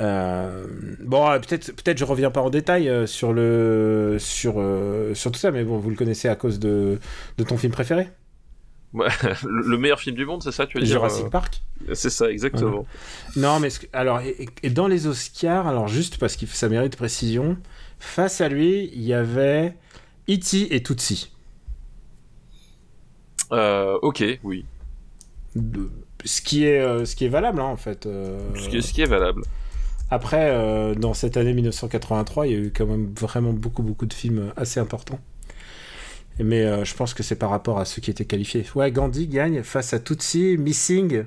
euh, 0.00 0.66
bon, 1.04 1.30
euh, 1.30 1.38
peut-être, 1.38 1.72
peut-être 1.76 1.96
je 1.98 2.04
reviens 2.04 2.32
pas 2.32 2.40
en 2.40 2.50
détail 2.50 3.06
sur 3.06 3.32
le, 3.32 4.16
sur, 4.18 4.54
sur 5.14 5.30
tout 5.30 5.38
ça, 5.38 5.52
mais 5.52 5.62
bon, 5.62 5.78
vous 5.78 5.90
le 5.90 5.96
connaissez 5.96 6.26
à 6.28 6.34
cause 6.34 6.58
de, 6.58 6.98
de 7.38 7.44
ton 7.44 7.56
film 7.56 7.72
préféré, 7.72 8.08
le 8.92 9.04
le 9.44 9.78
meilleur 9.78 10.00
film 10.00 10.16
du 10.16 10.26
monde, 10.26 10.42
c'est 10.42 10.50
ça, 10.50 10.66
tu 10.66 10.78
veux 10.78 10.82
dire 10.82 10.94
Jurassic 10.94 11.30
Park. 11.30 11.62
C'est 11.92 12.10
ça, 12.10 12.28
exactement. 12.30 12.84
Non, 13.36 13.60
mais 13.60 13.68
alors, 13.92 14.20
et, 14.22 14.48
et 14.64 14.70
dans 14.70 14.88
les 14.88 15.06
Oscars, 15.06 15.68
alors 15.68 15.86
juste 15.86 16.18
parce 16.18 16.36
que 16.36 16.46
ça 16.46 16.68
mérite 16.68 16.96
précision, 16.96 17.56
face 18.00 18.40
à 18.40 18.48
lui, 18.48 18.90
il 18.92 19.02
y 19.02 19.14
avait 19.14 19.76
E.T. 20.30 20.74
et 20.74 20.82
Tootsie. 20.82 21.32
Euh, 23.52 23.98
ok, 24.02 24.24
oui. 24.44 24.64
Ce 26.24 26.40
qui 26.40 26.64
est, 26.64 27.04
ce 27.04 27.16
qui 27.16 27.24
est 27.24 27.28
valable, 27.28 27.60
hein, 27.60 27.64
en 27.64 27.76
fait. 27.76 28.04
Ce 28.04 28.68
qui, 28.68 28.80
ce 28.82 28.92
qui 28.92 29.02
est 29.02 29.06
valable. 29.06 29.42
Après, 30.10 30.50
euh, 30.50 30.94
dans 30.96 31.14
cette 31.14 31.36
année 31.36 31.52
1983, 31.52 32.46
il 32.48 32.52
y 32.52 32.56
a 32.56 32.58
eu 32.58 32.72
quand 32.72 32.86
même 32.86 33.14
vraiment 33.14 33.52
beaucoup, 33.52 33.82
beaucoup 33.82 34.06
de 34.06 34.12
films 34.12 34.52
assez 34.56 34.80
importants. 34.80 35.20
Mais 36.40 36.64
euh, 36.64 36.84
je 36.84 36.94
pense 36.96 37.14
que 37.14 37.22
c'est 37.22 37.36
par 37.36 37.50
rapport 37.50 37.78
à 37.78 37.84
ceux 37.84 38.02
qui 38.02 38.10
étaient 38.10 38.24
qualifiés. 38.24 38.66
Ouais, 38.74 38.90
Gandhi 38.90 39.28
gagne 39.28 39.62
face 39.62 39.92
à 39.92 40.00
Tutsi, 40.00 40.56
Missing, 40.58 41.24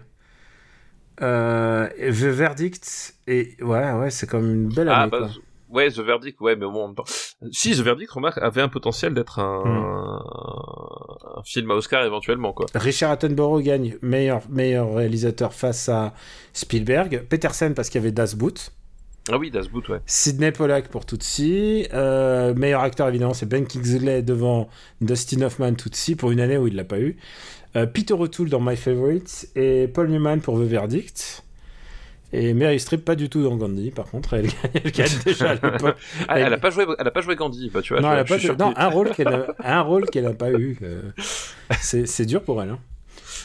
euh, 1.21 1.87
The 1.87 2.25
Verdict. 2.25 3.15
Et 3.27 3.55
ouais, 3.61 3.93
ouais, 3.93 4.09
c'est 4.09 4.27
comme 4.27 4.51
une 4.51 4.67
belle 4.67 4.89
année. 4.89 5.03
Ah, 5.03 5.07
bah, 5.07 5.17
quoi. 5.19 5.29
Ouais, 5.73 5.89
The 5.91 5.99
Verdict, 5.99 6.39
ouais, 6.41 6.55
mais 6.55 6.65
même 6.65 6.95
temps- 6.95 7.03
si 7.51 7.71
The 7.71 7.79
Verdict, 7.81 8.11
remarque, 8.11 8.37
avait 8.37 8.61
un 8.61 8.69
potentiel 8.69 9.13
d'être 9.13 9.39
un, 9.39 9.63
Hmm. 9.63 11.37
un 11.39 11.43
film 11.43 11.71
à 11.71 11.75
Oscar 11.75 12.05
éventuellement, 12.05 12.53
quoi. 12.53 12.65
Richard 12.75 13.11
Attenborough 13.11 13.61
gagne 13.61 13.97
meilleur, 14.01 14.41
meilleur 14.49 14.93
réalisateur 14.95 15.53
face 15.53 15.89
à 15.89 16.13
Spielberg. 16.53 17.25
Petersen 17.29 17.73
parce 17.73 17.89
qu'il 17.89 17.99
y 18.01 18.03
avait 18.03 18.11
Das 18.11 18.35
Boot. 18.35 18.71
Ah 19.31 19.37
oui, 19.37 19.51
Das 19.51 19.69
Boot, 19.69 19.87
ouais. 19.89 19.99
Sidney 20.05 20.51
Pollack 20.51 20.89
pour 20.89 21.05
Tootsie. 21.05 21.87
Euh, 21.93 22.53
meilleur 22.55 22.81
acteur, 22.81 23.07
évidemment, 23.07 23.33
c'est 23.33 23.45
Ben 23.47 23.65
Kingsley 23.65 24.21
devant 24.21 24.67
Dustin 24.99 25.41
Hoffman 25.43 25.73
Tootsie 25.75 26.15
pour 26.15 26.31
une 26.31 26.41
année 26.41 26.57
où 26.57 26.67
il 26.67 26.75
l'a 26.75 26.83
pas 26.83 26.99
eu. 26.99 27.15
Euh, 27.75 27.85
Peter 27.85 28.13
O'Toole 28.13 28.49
dans 28.49 28.59
My 28.59 28.75
Favorite 28.75 29.47
et 29.55 29.87
Paul 29.87 30.09
Newman 30.09 30.41
pour 30.41 30.59
The 30.59 30.63
Verdict. 30.63 31.43
Et 32.33 32.53
Mary 32.53 32.79
Streep 32.79 33.05
pas 33.05 33.15
du 33.15 33.29
tout 33.29 33.43
dans 33.43 33.55
Gandhi, 33.55 33.91
par 33.91 34.05
contre, 34.09 34.33
elle, 34.33 34.47
gagne- 34.47 34.55
elle 34.83 34.91
gagne 34.91 35.09
déjà 35.23 35.51
à 35.51 35.53
l'époque. 35.53 35.95
Ah, 36.27 36.39
Elle- 36.39 36.47
elle 36.47 36.53
a 36.53 36.57
pas 36.57 36.69
joué, 36.71 36.85
elle 36.97 37.07
a 37.07 37.11
pas 37.11 37.21
joué 37.21 37.35
Gandhi, 37.35 37.69
bah, 37.73 37.81
tu 37.81 37.93
vois. 37.93 38.01
Non, 38.01 38.09
je, 38.09 38.13
elle 38.13 38.19
a 38.19 38.23
pas 38.25 38.37
de- 38.37 38.59
non, 38.59 38.73
un 38.75 38.87
rôle 38.89 39.11
qu'elle 39.11 39.27
a, 39.27 39.47
un 39.63 39.81
rôle 39.81 40.09
qu'elle 40.09 40.25
a 40.25 40.33
pas 40.33 40.51
eu. 40.51 40.77
euh, 40.81 41.01
c'est 41.81 42.25
dur 42.25 42.41
pour 42.41 42.61
elle. 42.61 42.69
hein. 42.71 42.79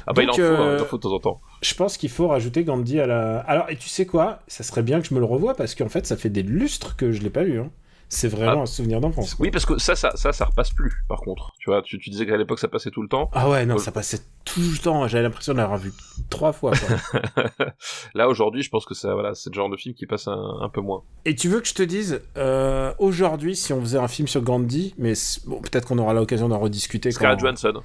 Ah 0.07 0.13
bah, 0.15 0.23
il 0.23 0.31
en 0.31 0.33
faut, 0.33 0.41
hein, 0.43 0.45
euh, 0.45 0.77
il 0.79 0.83
en 0.83 0.87
faut 0.87 0.97
de 0.97 1.03
temps 1.03 1.13
en 1.13 1.19
temps. 1.19 1.41
Je 1.61 1.75
pense 1.75 1.97
qu'il 1.99 2.09
faut 2.09 2.29
rajouter 2.29 2.65
Gandhi 2.65 2.99
à 2.99 3.07
la. 3.07 3.41
Alors, 3.41 3.69
et 3.69 3.77
tu 3.77 3.89
sais 3.89 4.07
quoi? 4.07 4.41
Ça 4.49 4.63
serait 4.63 4.83
bien 4.83 5.01
que 5.01 5.07
je 5.07 5.13
me 5.15 5.19
le 5.19 5.27
revoie 5.27 5.55
parce 5.55 5.75
qu'en 5.75 5.89
fait, 5.89 6.07
ça 6.07 6.17
fait 6.17 6.31
des 6.31 6.43
lustres 6.43 6.97
que 6.97 7.13
je 7.13 7.21
l'ai 7.21 7.31
pas 7.31 7.43
eu. 7.45 7.59
hein. 7.59 7.71
C'est 8.11 8.29
vraiment 8.29 8.61
Ah. 8.61 8.63
un 8.63 8.67
souvenir 8.67 9.01
d'enfance. 9.01 9.37
Oui, 9.39 9.51
parce 9.51 9.67
que 9.67 9.79
ça, 9.79 9.95
ça, 9.95 10.13
ça, 10.15 10.33
ça 10.33 10.47
repasse 10.47 10.71
plus, 10.71 10.93
par 11.09 11.21
contre. 11.21 11.53
Tu 11.59 11.69
vois, 11.69 11.83
tu, 11.83 11.99
tu 11.99 12.09
disais 12.09 12.25
qu'à 12.25 12.37
l'époque, 12.39 12.59
ça 12.59 12.69
passait 12.69 12.91
tout 12.91 13.03
le 13.03 13.09
temps. 13.09 13.29
Ah 13.35 13.51
ouais, 13.51 13.67
non, 13.67 13.77
ça 13.77 13.93
passait 13.93 14.21
tout 14.47 14.61
le 14.61 14.79
temps. 14.79 15.07
J'avais 15.09 15.25
l'impression 15.25 15.53
de 15.53 15.59
l'avoir 15.59 15.79
vu 15.79 15.93
trois 16.31 16.53
fois. 16.53 16.73
Là, 18.15 18.29
aujourd'hui, 18.29 18.63
je 18.63 18.71
pense 18.71 18.87
que 18.87 18.95
ça, 18.95 19.13
voilà, 19.15 19.35
c'est 19.35 19.51
le 19.51 19.55
genre 19.55 19.69
de 19.69 19.77
film 19.77 19.95
qui 19.95 20.07
passe 20.07 20.27
un, 20.29 20.59
un 20.61 20.69
peu 20.69 20.81
moins. 20.81 21.03
et 21.25 21.35
tu 21.35 21.49
veux 21.49 21.61
que 21.61 21.69
je 21.69 21.75
te 21.75 21.83
dise, 21.83 22.23
euh, 22.37 22.93
aujourd'hui, 22.99 23.55
si 23.57 23.73
on 23.73 23.81
faisait 23.81 23.99
un 23.99 24.09
film 24.09 24.27
sur 24.29 24.43
Gandhi, 24.43 24.95
mais 24.99 25.13
bon, 25.47 25.61
peut-être 25.61 25.87
qu'on 25.87 25.99
aura 25.99 26.15
l'occasion 26.15 26.49
d'en 26.49 26.59
rediscuter. 26.59 27.11
Scarlett. 27.11 27.39
Johansson. 27.41 27.83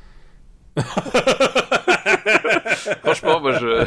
Franchement, 3.04 3.40
moi 3.42 3.54
je. 3.60 3.86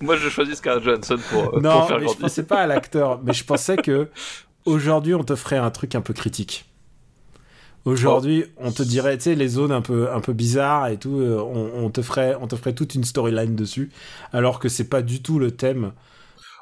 moi 0.00 0.16
je 0.16 0.28
choisis 0.28 0.56
Scarlett 0.56 0.84
Johansson 0.84 1.16
pour, 1.30 1.54
euh, 1.56 1.60
Non, 1.60 1.78
pour 1.80 1.88
faire 1.88 2.00
mais 2.00 2.08
je 2.08 2.16
pensais 2.16 2.42
pas 2.44 2.60
à 2.60 2.66
l'acteur, 2.66 3.20
mais 3.22 3.32
je 3.32 3.44
pensais 3.44 3.76
que 3.76 4.08
aujourd'hui, 4.64 5.14
on 5.14 5.24
te 5.24 5.34
ferait 5.34 5.56
un 5.58 5.70
truc 5.70 5.94
un 5.94 6.00
peu 6.00 6.12
critique. 6.12 6.66
Aujourd'hui, 7.84 8.44
on 8.58 8.70
te 8.70 8.82
dirait, 8.84 9.16
tu 9.16 9.24
sais, 9.24 9.34
les 9.34 9.48
zones 9.48 9.72
un 9.72 9.80
peu, 9.82 10.12
un 10.12 10.20
peu 10.20 10.32
bizarres 10.32 10.86
et 10.86 10.98
tout, 10.98 11.18
euh, 11.18 11.40
on, 11.40 11.84
on 11.84 11.90
te 11.90 12.00
ferait, 12.00 12.36
on 12.40 12.46
te 12.46 12.54
ferait 12.54 12.74
toute 12.74 12.94
une 12.94 13.02
storyline 13.02 13.56
dessus, 13.56 13.90
alors 14.32 14.60
que 14.60 14.68
c'est 14.68 14.88
pas 14.88 15.02
du 15.02 15.20
tout 15.20 15.40
le 15.40 15.50
thème. 15.50 15.92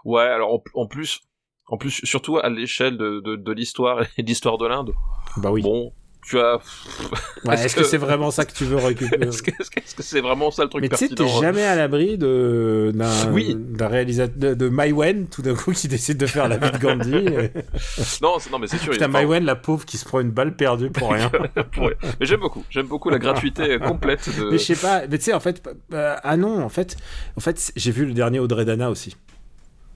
Ouais, 0.06 0.22
alors 0.22 0.54
en, 0.54 0.62
en 0.74 0.86
plus, 0.86 1.20
en 1.66 1.76
plus, 1.76 2.00
surtout 2.04 2.38
à 2.38 2.48
l'échelle 2.48 2.96
de, 2.96 3.20
de, 3.20 3.36
de 3.36 3.52
l'histoire 3.52 4.00
et 4.16 4.22
de 4.22 4.26
l'histoire 4.28 4.56
de 4.56 4.66
l'Inde. 4.66 4.92
Bah 5.36 5.50
oui. 5.50 5.60
Bon, 5.60 5.92
tu 6.22 6.38
as. 6.38 6.58
Ouais, 7.44 7.54
est-ce 7.54 7.64
Est-ce 7.64 7.76
que, 7.76 7.80
que- 7.80 7.86
c'est 7.86 7.96
vraiment 7.96 8.30
ça 8.30 8.44
que 8.44 8.52
tu 8.52 8.64
veux 8.64 8.76
récupérer 8.76 9.26
Est-ce 9.28 9.42
que 9.42 9.50
est-ce 9.58 9.70
que- 9.70 9.80
est-ce 9.80 9.94
que 9.94 10.02
c'est 10.02 10.20
vraiment 10.20 10.50
ça 10.50 10.62
le 10.64 10.68
truc 10.68 10.82
Mais 10.82 10.88
tu 10.90 10.96
sais, 10.96 11.08
t'es 11.08 11.14
pertinent 11.14 11.40
jamais 11.40 11.62
à 11.64 11.74
l'abri 11.74 12.18
de 12.18 12.92
d'un 12.94 13.32
Oui. 13.32 13.56
d'un 13.58 13.88
réalisateur 13.88 14.36
de, 14.36 14.54
de 14.54 14.68
Maïwen 14.68 15.26
tout 15.28 15.40
d'un 15.40 15.54
coup 15.54 15.72
qui 15.72 15.88
décide 15.88 16.18
de 16.18 16.26
faire 16.26 16.48
la 16.48 16.58
vie 16.58 16.70
de 16.70 16.76
Gandhi. 16.78 17.16
et- 17.16 17.50
Non, 18.22 18.38
c'est- 18.38 18.50
non, 18.50 18.58
mais 18.58 18.66
c'est 18.66 18.76
sûr. 18.78 18.92
Putain, 18.92 19.08
Maïwen, 19.08 19.44
la 19.44 19.56
pauvre 19.56 19.84
qui 19.86 19.96
se 19.96 20.04
prend 20.04 20.20
une 20.20 20.30
balle 20.30 20.54
perdue 20.54 20.90
pour 20.90 21.12
rien. 21.12 21.30
pour- 21.72 21.90
Mais 22.20 22.26
j'aime 22.26 22.40
beaucoup. 22.40 22.64
J'aime 22.68 22.86
beaucoup 22.86 23.08
la 23.10 23.18
gratuité 23.18 23.78
complète 23.78 24.28
de. 24.38 24.50
Mais 24.50 24.58
je 24.58 24.64
sais 24.64 24.76
pas, 24.76 25.06
mais 25.10 25.16
tu 25.18 25.24
sais, 25.24 25.32
en 25.32 25.40
fait, 25.40 25.62
euh, 25.94 26.16
ah 26.22 26.36
non, 26.36 26.62
en 26.62 26.68
fait, 26.68 26.96
en 27.36 27.40
fait, 27.40 27.72
j'ai 27.76 27.90
vu 27.92 28.04
le 28.04 28.12
dernier 28.12 28.38
Audrey 28.38 28.64
Dana 28.66 28.90
aussi. 28.90 29.16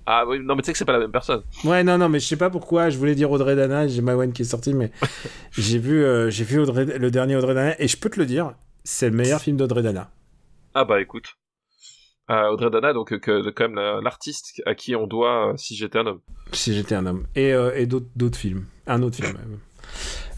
Ah 0.06 0.24
oui, 0.26 0.39
non, 0.43 0.55
mais 0.55 0.60
tu 0.62 0.66
sais 0.66 0.72
que 0.72 0.78
c'est 0.78 0.85
pas 0.85 0.93
la 0.93 0.98
même 0.98 1.12
personne. 1.12 1.43
Ouais, 1.64 1.82
non, 1.82 1.97
non, 1.97 2.09
mais 2.10 2.20
je 2.20 2.26
sais 2.26 2.36
pas 2.36 2.51
pourquoi, 2.51 2.90
je 2.90 2.98
voulais 2.98 3.14
dire 3.14 3.31
Audrey 3.31 3.56
Dana, 3.56 3.89
j'ai 3.89 4.02
Maïwen 4.02 4.32
qui 4.32 4.43
est 4.43 4.44
sorti, 4.44 4.74
mais 4.74 4.90
j'ai 5.52 5.78
vu, 5.78 6.05
euh, 6.05 6.28
j'ai 6.31 6.44
vu 6.44 6.59
Audrey- 6.60 6.98
le 6.98 7.10
dernier 7.10 7.36
Audrey 7.36 7.55
Dana, 7.55 7.81
et 7.81 7.89
je 7.89 7.97
peux 7.97 8.10
te 8.10 8.20
le 8.20 8.26
dire, 8.26 8.52
c'est 8.85 9.09
le 9.09 9.16
meilleur 9.16 9.40
film 9.40 9.56
d'Audrey 9.56 9.82
Dana. 9.82 10.10
Ah 10.74 10.85
bah 10.85 11.01
écoute. 11.01 11.36
Euh, 12.31 12.48
Audrey 12.51 12.68
Dana, 12.70 12.93
donc 12.93 13.12
euh, 13.12 13.18
que, 13.18 13.48
quand 13.51 13.64
même 13.64 13.76
la- 13.76 14.01
l'artiste 14.02 14.60
à 14.66 14.74
qui 14.74 14.94
on 14.94 15.06
doit 15.06 15.52
euh, 15.52 15.56
Si 15.56 15.74
j'étais 15.76 15.98
un 15.98 16.06
homme. 16.06 16.20
Si 16.52 16.74
j'étais 16.74 16.94
un 16.94 17.06
homme. 17.06 17.26
Et, 17.35 17.51
et 17.74 17.86
d'autres 17.86 18.39
films. 18.39 18.66
Un 18.86 19.02
autre 19.02 19.16
film, 19.16 19.28
même. 19.32 19.59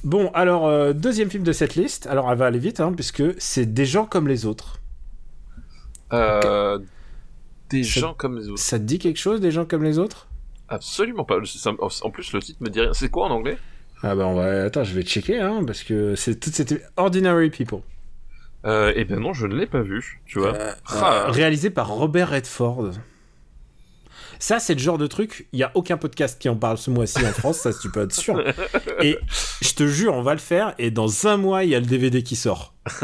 Bon, 0.05 0.31
alors, 0.35 0.95
deuxième 0.95 1.31
film 1.31 1.43
de 1.43 1.53
cette 1.53 1.75
liste. 1.75 2.07
Alors, 2.07 2.31
elle 2.31 2.39
va 2.39 2.47
aller 2.47 2.59
vite, 2.61 2.79
hein, 2.81 2.93
puisque 2.93 3.23
c'est 3.39 3.67
Des 3.67 3.87
gens 3.87 4.05
comme 4.07 4.29
les 4.29 4.47
autres. 4.47 4.79
Euh, 6.13 6.79
Des 7.71 7.83
Ça- 7.85 8.01
gens 8.01 8.15
comme 8.15 8.39
les 8.39 8.49
autres. 8.49 8.61
Ça 8.63 8.79
te 8.79 8.85
dit 8.85 8.99
quelque 8.99 9.19
chose, 9.19 9.41
Des 9.41 9.51
gens 9.51 9.65
comme 9.65 9.83
les 9.85 9.99
autres? 9.99 10.29
Absolument 10.69 11.25
pas. 11.25 11.37
En 12.03 12.11
plus, 12.11 12.33
le 12.33 12.41
titre 12.41 12.59
me 12.63 12.69
dit 12.69 12.81
rien. 12.81 12.93
C'est 12.93 13.09
quoi 13.11 13.27
en 13.27 13.31
anglais? 13.31 13.57
Ah 14.03 14.15
bah, 14.15 14.27
on 14.27 14.35
va... 14.35 14.65
Attends, 14.65 14.85
je 14.85 14.95
vais 14.95 15.03
checker, 15.03 15.39
hein, 15.41 15.63
parce 15.67 15.83
que 15.83 16.15
c'est 16.17 16.39
tout 16.39 16.51
c'était 16.53 16.83
Ordinary 16.97 17.51
People. 17.51 17.81
euh, 18.67 18.93
Eh 18.97 19.05
ben 19.05 19.19
non, 19.21 19.33
je 19.33 19.47
ne 19.47 19.55
l'ai 19.55 19.67
pas 19.67 19.81
vu. 19.83 20.21
Tu 20.27 20.39
vois. 20.39 20.55
Euh, 20.55 20.73
Ah. 20.89 21.27
euh, 21.29 21.31
réalisé 21.31 21.71
par 21.71 21.89
Robert 21.89 22.31
Redford. 22.31 22.91
Ça, 24.39 24.59
c'est 24.59 24.75
le 24.75 24.81
genre 24.81 24.99
de 24.99 25.07
truc, 25.07 25.47
il 25.53 25.57
n'y 25.57 25.63
a 25.63 25.71
aucun 25.75 25.97
podcast 25.97 26.39
qui 26.39 26.49
en 26.51 26.57
parle 26.57 26.77
ce 26.77 26.91
mois-ci 26.91 27.25
en 27.25 27.33
France, 27.33 27.59
ça 27.61 27.73
tu 27.73 27.91
peux 27.91 28.03
être 28.03 28.13
sûr. 28.13 28.39
Et 29.03 29.17
je 29.63 29.73
te 29.73 29.87
jure, 29.87 30.13
on 30.15 30.21
va 30.23 30.35
le 30.35 30.41
faire, 30.41 30.75
et 30.79 30.91
dans 30.91 31.27
un 31.27 31.39
mois, 31.39 31.65
il 31.65 31.71
y 31.71 31.75
a 31.75 31.81
le 31.81 31.87
DVD 31.87 32.23
qui 32.23 32.37
sort. 32.37 32.75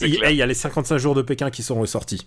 il 0.00 0.34
y 0.34 0.42
a 0.42 0.46
les 0.46 0.54
55 0.54 0.98
jours 0.98 1.14
de 1.14 1.22
Pékin 1.22 1.50
qui 1.50 1.62
sont 1.62 1.78
ressortis. 1.78 2.26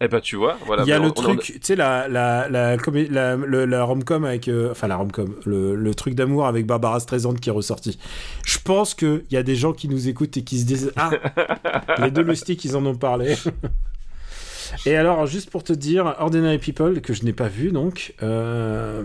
Eh 0.00 0.08
ben 0.08 0.20
tu 0.20 0.36
vois, 0.36 0.56
voilà. 0.66 0.82
Il 0.82 0.88
y 0.88 0.92
a 0.92 0.98
le 0.98 1.06
on- 1.08 1.10
truc, 1.12 1.42
tu 1.42 1.58
sais, 1.62 1.76
la, 1.76 2.08
la, 2.08 2.48
la, 2.48 3.84
rom-com 3.84 4.24
avec. 4.24 4.48
euh, 4.48 4.70
enfin, 4.70 4.88
la 4.88 4.96
rom-com, 4.96 5.34
le, 5.44 5.74
le 5.76 5.94
truc 5.94 6.14
d'amour 6.14 6.46
avec 6.46 6.66
Barbara 6.66 6.98
Streisand 7.00 7.34
qui 7.34 7.50
est 7.50 7.52
ressorti. 7.52 7.98
Je 8.44 8.58
pense 8.58 8.94
qu'il 8.94 9.24
y 9.30 9.36
a 9.36 9.42
des 9.42 9.56
gens 9.56 9.72
qui 9.72 9.88
nous 9.88 10.08
écoutent 10.08 10.36
et 10.36 10.42
qui 10.42 10.58
se 10.58 10.64
disent 10.64 10.92
Ah, 10.96 11.10
les 11.98 12.10
deux 12.10 12.22
Lustig, 12.22 12.64
ils 12.64 12.76
en 12.76 12.84
ont 12.86 12.96
parlé. 12.96 13.36
et 14.86 14.96
alors, 14.96 15.26
juste 15.26 15.50
pour 15.50 15.62
te 15.64 15.72
dire, 15.72 16.14
Ordinary 16.18 16.58
People, 16.58 17.00
que 17.00 17.12
je 17.12 17.24
n'ai 17.24 17.32
pas 17.32 17.48
vu 17.48 17.70
donc. 17.70 18.14
euh, 18.22 19.04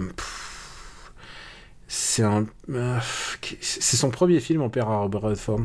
c'est 1.87 2.23
un. 2.23 2.45
euh, 2.71 2.97
c'est 3.61 3.97
son 3.97 4.09
premier 4.09 4.39
film 4.39 4.61
en 4.61 4.69
père 4.69 4.89
à 4.89 4.97
Robert 5.01 5.21
Redford. 5.21 5.61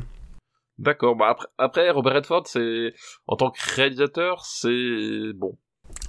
D'accord. 0.80 1.14
Bah 1.16 1.28
après, 1.30 1.46
après, 1.58 1.90
Robert 1.90 2.14
Redford, 2.14 2.46
c'est 2.46 2.94
en 3.26 3.36
tant 3.36 3.50
que 3.50 3.58
réalisateur, 3.76 4.44
c'est 4.44 5.32
bon. 5.34 5.56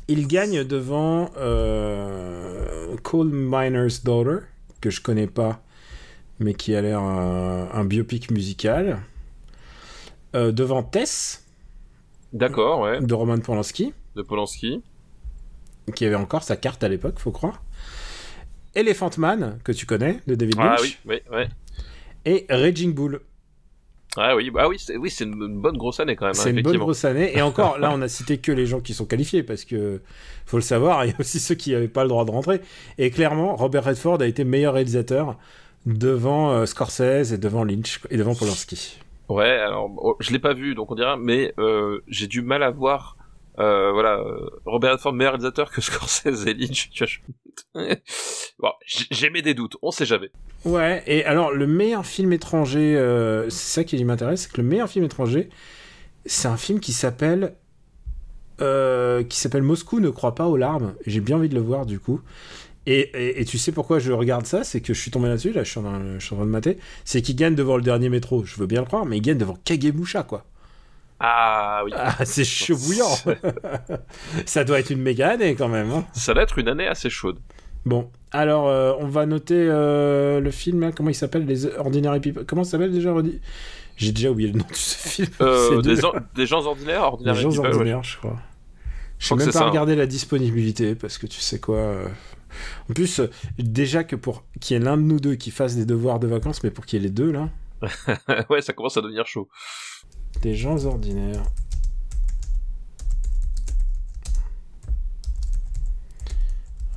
Il 0.08 0.28
gagne 0.28 0.64
devant 0.64 1.30
euh, 1.38 2.96
Coal 3.04 3.30
Miner's 3.32 4.04
Daughter, 4.04 4.46
que 4.80 4.90
je 4.90 5.02
connais 5.02 5.28
pas, 5.28 5.62
mais 6.40 6.54
qui 6.54 6.76
a 6.76 6.82
l'air 6.82 7.00
un, 7.00 7.70
un 7.74 7.84
biopic 7.86 8.32
musical. 8.32 9.02
Euh, 10.36 10.52
devant 10.54 10.82
Tess, 10.84 11.46
D'accord, 12.32 12.80
ouais. 12.82 13.02
de 13.02 13.14
Roman 13.14 13.40
Polanski, 13.40 13.94
De 14.16 14.22
Polanski. 14.22 14.82
qui 15.94 16.06
avait 16.06 16.16
encore 16.16 16.44
sa 16.44 16.56
carte 16.56 16.84
à 16.86 16.88
l'époque, 16.88 17.20
faut 17.20 17.32
croire. 17.32 17.62
Elephant 18.74 19.10
Man, 19.18 19.60
que 19.66 19.74
tu 19.74 19.86
connais, 19.86 20.22
de 20.28 20.36
David 20.36 20.56
Ah 20.58 20.78
Lynch. 20.78 20.82
oui, 20.82 20.98
oui, 21.06 21.36
ouais. 21.38 21.50
Et 22.24 22.46
Raging 22.50 22.94
Bull. 22.94 23.20
Ah 24.18 24.36
oui, 24.36 24.50
bah 24.52 24.68
oui, 24.68 24.76
c'est 24.78 24.98
oui, 24.98 25.10
c'est 25.10 25.24
une, 25.24 25.42
une 25.42 25.62
bonne 25.62 25.78
grosse 25.78 26.00
année 26.02 26.16
quand 26.18 26.26
même. 26.26 26.32
hein, 26.32 26.40
C'est 26.44 26.50
une 26.50 26.56
bonne 26.64 26.74
grosse 26.86 27.06
année. 27.06 27.32
Et 27.38 27.42
encore, 27.42 27.80
là, 27.80 27.92
on 27.94 28.02
a 28.02 28.10
cité 28.10 28.40
que 28.40 28.52
les 28.52 28.66
gens 28.66 28.82
qui 28.82 28.94
sont 28.94 29.06
qualifiés 29.06 29.42
parce 29.44 29.64
que, 29.64 30.02
faut 30.46 30.58
le 30.58 30.64
savoir, 30.64 31.06
il 31.06 31.12
y 31.12 31.14
a 31.14 31.16
aussi 31.20 31.40
ceux 31.40 31.56
qui 31.56 31.72
n'avaient 31.72 31.88
pas 31.88 32.04
le 32.04 32.10
droit 32.10 32.26
de 32.26 32.32
rentrer. 32.32 32.60
Et 32.98 33.10
clairement, 33.10 33.56
Robert 33.56 33.86
Redford 33.86 34.22
a 34.22 34.28
été 34.28 34.44
meilleur 34.44 34.74
réalisateur 34.74 35.38
devant 35.86 36.52
euh, 36.52 36.66
Scorsese 36.66 37.32
et 37.34 37.38
devant 37.38 37.64
Lynch 37.64 38.02
et 38.10 38.18
devant 38.18 38.36
Polanski. 38.36 39.00
Ouais, 39.30 39.50
alors 39.50 39.90
oh, 39.98 40.18
je 40.20 40.32
l'ai 40.32 40.40
pas 40.40 40.54
vu, 40.54 40.76
donc 40.76 40.92
on 40.92 40.96
dira, 40.96 41.16
mais 41.16 41.54
euh, 41.58 42.02
j'ai 42.08 42.28
du 42.28 42.42
mal 42.42 42.64
à 42.64 42.70
voir. 42.70 43.16
Euh, 43.60 43.92
voilà, 43.92 44.16
euh, 44.20 44.50
Robert 44.66 44.94
Redford 44.94 45.14
meilleur 45.14 45.34
réalisateur 45.34 45.72
que 45.72 45.80
Scorsese 45.88 46.48
et 46.48 46.54
Lynch. 46.54 46.90
Tu 46.92 47.04
vois, 47.04 47.08
je- 47.08 47.20
bon, 48.60 48.72
j- 48.86 49.08
j'ai 49.12 49.30
mes 49.30 49.42
des 49.42 49.54
doutes, 49.54 49.78
on 49.82 49.92
sait 49.92 50.06
jamais. 50.06 50.32
Ouais, 50.66 51.04
et 51.08 51.24
alors, 51.26 51.52
le 51.52 51.68
meilleur 51.68 52.06
film 52.06 52.34
étranger, 52.34 52.96
euh, 52.98 53.50
c'est 53.50 53.74
ça 53.82 53.84
qui 53.84 54.04
m'intéresse, 54.06 54.44
c'est 54.44 54.52
que 54.52 54.62
le 54.62 54.68
meilleur 54.68 54.90
film 54.90 55.06
étranger, 55.06 55.50
c'est 56.26 56.48
un 56.50 56.58
film 56.58 56.80
qui 56.80 56.94
s'appelle. 56.94 57.56
euh, 58.62 59.24
qui 59.24 59.40
s'appelle 59.40 59.64
Moscou 59.64 60.00
ne 60.00 60.10
croit 60.10 60.36
pas 60.36 60.48
aux 60.48 60.58
larmes. 60.58 60.94
J'ai 61.06 61.20
bien 61.22 61.38
envie 61.38 61.50
de 61.50 61.56
le 61.56 61.62
voir 61.62 61.86
du 61.86 62.00
coup. 62.00 62.22
Et, 62.88 63.46
tu 63.48 63.58
sais 63.60 63.72
pourquoi 63.74 64.00
je 64.00 64.12
regarde 64.14 64.46
ça? 64.48 64.64
C'est 64.64 64.82
que 64.82 64.94
je 64.94 65.02
suis 65.02 65.12
tombé 65.12 65.30
là-dessus, 65.30 65.54
là 65.54 65.64
je 65.64 65.72
suis, 65.72 65.80
en 65.80 65.84
train, 65.84 66.20
je 66.20 66.26
suis 66.26 66.34
en 66.36 66.38
train 66.40 66.46
de 66.48 66.52
mater. 66.52 66.80
C'est 67.06 67.22
qu'il 67.22 67.36
gagne 67.38 67.56
devant 67.56 67.78
le 67.78 67.84
dernier 67.84 68.10
métro, 68.10 68.46
je 68.46 68.58
veux 68.58 68.68
bien 68.68 68.82
le 68.82 68.88
croire, 68.88 69.06
mais 69.06 69.18
il 69.18 69.22
gagne 69.22 69.38
devant 69.40 69.58
Kagemusha 69.66 70.24
quoi. 70.24 70.46
Ah 71.24 71.84
oui, 71.86 71.92
Ah, 71.96 72.26
c'est 72.26 72.44
chaud 72.44 72.76
bouillant 72.78 73.16
Ça 74.46 74.64
doit 74.64 74.80
être 74.80 74.90
une 74.90 75.02
méga 75.02 75.30
année 75.30 75.56
quand 75.56 75.68
même. 75.68 75.92
hein. 75.92 76.06
ça 76.14 76.34
doit 76.34 76.44
être 76.44 76.58
une 76.58 76.68
année 76.68 76.88
assez 76.88 77.10
chaude. 77.10 77.40
Bon, 77.86 78.12
alors 78.32 78.68
euh, 78.68 78.94
on 79.00 79.08
va 79.08 79.26
noter 79.26 79.56
euh, 79.58 80.40
le 80.40 80.52
film, 80.52 80.84
hein, 80.84 80.92
comment 80.96 81.10
il 81.10 81.16
s'appelle 81.16 81.46
Les 81.46 81.66
Ordinary 81.66 82.20
People. 82.20 82.46
Comment 82.46 82.64
ça 82.64 82.72
s'appelle 82.72 82.92
déjà 82.92 83.12
Rodi? 83.12 83.40
J'ai 83.98 84.12
déjà 84.12 84.32
oublié 84.32 84.52
le 84.52 84.60
nom 84.60 84.66
de 84.70 84.76
ce 84.76 85.08
film. 85.10 85.30
Euh, 85.42 85.82
des, 85.84 85.96
des 86.36 86.46
gens 86.46 86.66
ordinaires, 86.66 87.02
Les 87.02 87.06
ordinaires 87.06 87.36
gens 87.36 87.50
people, 87.50 87.66
ouais. 87.68 87.76
ordinaires, 87.76 88.04
je 88.04 88.18
crois. 88.18 88.38
Je 89.20 89.30
que 89.30 89.36
même 89.36 89.46
pas 89.48 89.52
ça, 89.52 89.66
hein. 89.66 89.70
regarder 89.70 89.96
la 89.96 90.08
disponibilité 90.08 90.96
parce 90.96 91.18
que 91.20 91.28
tu 91.28 91.40
sais 91.40 91.60
quoi. 91.60 91.96
En 92.90 92.94
plus, 92.94 93.22
déjà 93.60 94.04
que 94.04 94.16
pour 94.16 94.44
qu'il 94.60 94.76
y 94.78 94.80
ait 94.80 94.84
l'un 94.84 94.98
de 94.98 95.04
nous 95.04 95.20
deux 95.20 95.36
qui 95.36 95.52
fasse 95.52 95.76
des 95.76 95.86
devoirs 95.86 96.20
de 96.20 96.28
vacances, 96.28 96.64
mais 96.64 96.72
pour 96.72 96.86
qu'il 96.86 97.00
y 97.00 97.06
ait 97.06 97.08
les 97.08 97.14
deux 97.14 97.32
là, 97.32 97.50
ouais, 98.50 98.62
ça 98.62 98.74
commence 98.74 98.98
à 98.98 99.02
devenir 99.02 99.26
chaud. 99.28 99.48
Des 100.42 100.56
gens 100.56 100.86
ordinaires. 100.86 101.44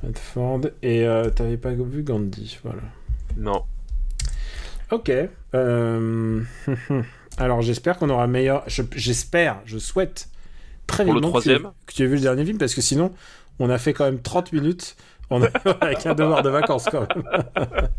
Redford 0.03 0.61
et 0.83 1.05
euh, 1.05 1.29
t'avais 1.29 1.57
pas 1.57 1.71
vu 1.71 2.03
Gandhi, 2.03 2.57
voilà. 2.63 2.81
Non. 3.37 3.63
Ok. 4.91 5.11
euh, 5.55 6.41
Alors 7.37 7.61
j'espère 7.61 7.97
qu'on 7.97 8.09
aura 8.09 8.27
meilleur. 8.27 8.63
je- 8.67 8.83
J'espère, 8.95 9.61
je 9.65 9.77
souhaite 9.77 10.29
très 10.87 11.05
Pour 11.05 11.13
le 11.15 11.21
vivement 11.21 11.37
que 11.39 11.43
tu 11.43 11.49
aies- 11.49 11.53
troisième 11.55 11.73
que 11.87 11.93
tu 11.93 12.03
aies 12.03 12.07
vu 12.07 12.15
le 12.15 12.21
dernier 12.21 12.45
film 12.45 12.57
parce 12.57 12.75
que 12.75 12.81
sinon 12.81 13.11
on 13.59 13.69
a 13.69 13.77
fait 13.77 13.93
quand 13.93 14.05
même 14.05 14.19
30 14.21 14.53
minutes 14.53 14.95
on 15.31 15.41
a... 15.41 15.47
avec 15.81 16.05
un 16.05 16.13
devoir 16.13 16.43
de 16.43 16.49
vacances 16.49 16.85
quand 16.91 17.07
même. 17.15 17.23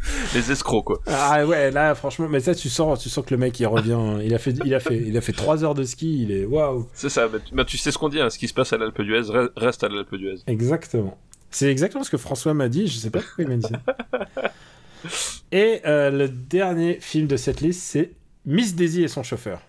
Les 0.34 0.50
escrocs, 0.52 0.84
quoi. 0.84 1.00
Ah 1.06 1.44
ouais, 1.46 1.70
là 1.70 1.94
franchement, 1.94 2.28
mais 2.28 2.40
ça 2.40 2.54
tu 2.54 2.68
sens, 2.68 3.00
tu 3.00 3.08
sens 3.08 3.24
que 3.24 3.34
le 3.34 3.38
mec 3.38 3.58
il 3.58 3.66
revient, 3.66 4.18
il 4.24 4.32
a 4.34 4.38
fait, 4.38 4.54
il 4.64 4.74
a 4.74 4.80
fait, 4.80 4.96
il 4.96 5.16
a 5.16 5.20
fait 5.20 5.32
3 5.32 5.64
heures 5.64 5.74
de 5.74 5.82
ski, 5.84 6.22
il 6.22 6.30
est 6.32 6.44
waouh. 6.44 6.86
C'est 6.94 7.08
ça, 7.08 7.26
bah, 7.28 7.38
tu- 7.44 7.54
tu 7.66 7.78
sais 7.78 7.90
ce 7.90 7.98
qu'on 7.98 8.08
dit, 8.08 8.20
hein, 8.20 8.30
ce 8.30 8.38
qui 8.38 8.48
se 8.48 8.54
passe 8.54 8.72
à 8.72 8.78
l'Alpe 8.78 9.00
d'Huez 9.02 9.22
re- 9.22 9.50
reste 9.56 9.82
à 9.84 9.88
l'Alpe 9.88 10.14
d'Huez. 10.14 10.36
Exactement. 10.46 11.18
C'est 11.50 11.70
exactement 11.70 12.04
ce 12.04 12.10
que 12.10 12.16
François 12.18 12.54
m'a 12.54 12.68
dit, 12.68 12.86
je 12.86 12.96
sais 12.98 13.10
pas 13.10 13.20
pourquoi 13.20 13.44
il 13.44 13.50
m'a 13.50 13.56
dit 13.56 13.66
ça. 13.66 14.52
Et 15.52 15.80
euh, 15.86 16.10
le 16.10 16.28
dernier 16.28 16.98
film 17.00 17.26
de 17.26 17.36
cette 17.36 17.60
liste, 17.60 17.80
c'est 17.82 18.12
Miss 18.44 18.74
Daisy 18.74 19.02
et 19.04 19.08
son 19.08 19.22
chauffeur. 19.22 19.60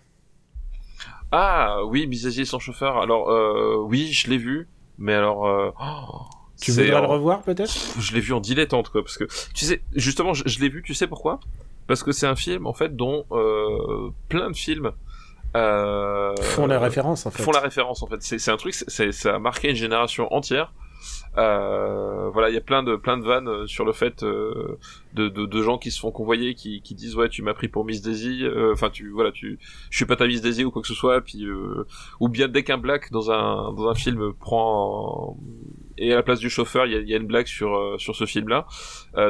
Ah 1.31 1.83
oui, 1.85 2.07
Bizazier 2.07 2.45
sans 2.45 2.59
chauffeur. 2.59 2.97
Alors 2.97 3.29
euh, 3.29 3.75
oui, 3.87 4.11
je 4.11 4.29
l'ai 4.29 4.37
vu, 4.37 4.67
mais 4.97 5.13
alors 5.13 5.47
euh, 5.47 5.69
oh, 5.79 6.25
Tu 6.61 6.71
voudrais 6.71 6.87
le 6.87 6.95
en- 6.97 7.07
revoir 7.07 7.41
peut-être? 7.41 7.73
Je 7.99 8.13
l'ai 8.13 8.19
vu 8.21 8.33
en 8.33 8.39
dilettante 8.39 8.89
quoi, 8.89 9.01
parce 9.01 9.17
que 9.17 9.25
tu 9.53 9.65
sais, 9.65 9.81
justement, 9.95 10.33
je, 10.33 10.43
je 10.45 10.59
l'ai 10.59 10.69
vu, 10.69 10.81
tu 10.83 10.93
sais 10.93 11.07
pourquoi? 11.07 11.39
Parce 11.87 12.03
que 12.03 12.11
c'est 12.11 12.27
un 12.27 12.35
film 12.35 12.67
en 12.67 12.73
fait 12.73 12.95
dont 12.95 13.25
euh, 13.31 14.09
plein 14.27 14.49
de 14.51 14.55
films 14.55 14.91
euh, 15.55 16.35
Font 16.41 16.67
la 16.67 16.79
référence 16.79 17.25
en 17.25 17.31
fait. 17.31 17.41
font 17.41 17.51
la 17.51 17.59
référence 17.61 18.03
en 18.03 18.07
fait. 18.07 18.21
C'est 18.21 18.51
un 18.51 18.57
truc, 18.57 18.73
c'est- 18.75 19.11
ça 19.11 19.35
a 19.35 19.39
marqué 19.39 19.69
une 19.69 19.75
génération 19.75 20.31
entière. 20.33 20.73
Euh, 21.37 22.29
voilà, 22.31 22.49
il 22.49 22.55
y 22.55 22.57
a 22.57 22.61
plein 22.61 22.83
de 22.83 22.95
plein 22.97 23.17
de 23.17 23.23
vannes 23.23 23.47
euh, 23.47 23.67
sur 23.67 23.85
le 23.85 23.93
fait 23.93 24.21
euh, 24.23 24.77
de, 25.13 25.29
de, 25.29 25.45
de 25.45 25.61
gens 25.63 25.77
qui 25.77 25.91
se 25.91 25.99
font 25.99 26.11
convoyer, 26.11 26.55
qui, 26.55 26.81
qui 26.81 26.93
disent 26.95 27.15
ouais 27.15 27.29
tu 27.29 27.41
m'as 27.41 27.53
pris 27.53 27.67
pour 27.69 27.85
Miss 27.85 28.01
Daisy, 28.01 28.43
euh, 28.43 28.73
enfin 28.73 28.89
tu 28.89 29.09
voilà 29.09 29.31
tu 29.31 29.59
je 29.89 29.95
suis 29.97 30.05
pas 30.05 30.15
ta 30.17 30.27
Miss 30.27 30.41
Daisy 30.41 30.65
ou 30.65 30.71
quoi 30.71 30.81
que 30.81 30.87
ce 30.87 30.93
soit, 30.93 31.21
puis 31.21 31.45
euh, 31.45 31.85
ou 32.19 32.27
bien 32.29 32.47
dès 32.47 32.63
qu'un 32.63 32.77
black 32.77 33.11
dans 33.11 33.31
un 33.31 33.71
dans 33.73 33.87
un 33.87 33.95
film 33.95 34.33
prend 34.33 35.37
et 35.99 36.13
à 36.13 36.15
la 36.15 36.23
place 36.23 36.39
du 36.39 36.49
chauffeur 36.49 36.85
il 36.85 36.93
y 36.93 36.95
a, 36.95 36.99
y 37.01 37.13
a 37.13 37.17
une 37.17 37.27
blague 37.27 37.47
sur 37.47 37.75
euh, 37.75 37.97
sur 37.97 38.15
ce 38.15 38.25
film 38.25 38.47
là, 38.49 38.65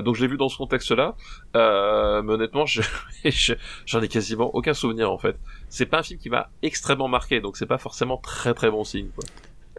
donc 0.02 0.16
je 0.16 0.22
l'ai 0.22 0.28
vu 0.28 0.38
dans 0.38 0.50
ce 0.50 0.58
contexte 0.58 0.92
là, 0.92 1.16
euh, 1.56 2.22
mais 2.22 2.34
honnêtement 2.34 2.66
je 2.66 2.82
je- 3.26 3.54
j'en 3.86 4.02
ai 4.02 4.08
quasiment 4.08 4.54
aucun 4.56 4.74
souvenir 4.74 5.12
en 5.12 5.18
fait. 5.18 5.36
C'est 5.70 5.86
pas 5.86 6.00
un 6.00 6.04
film 6.04 6.20
qui 6.20 6.30
m'a 6.30 6.50
extrêmement 6.62 7.08
marqué, 7.08 7.42
donc 7.42 7.58
c'est 7.58 7.66
pas 7.66 7.78
forcément 7.78 8.18
très 8.18 8.54
très 8.54 8.70
bon 8.72 8.84
signe. 8.84 9.10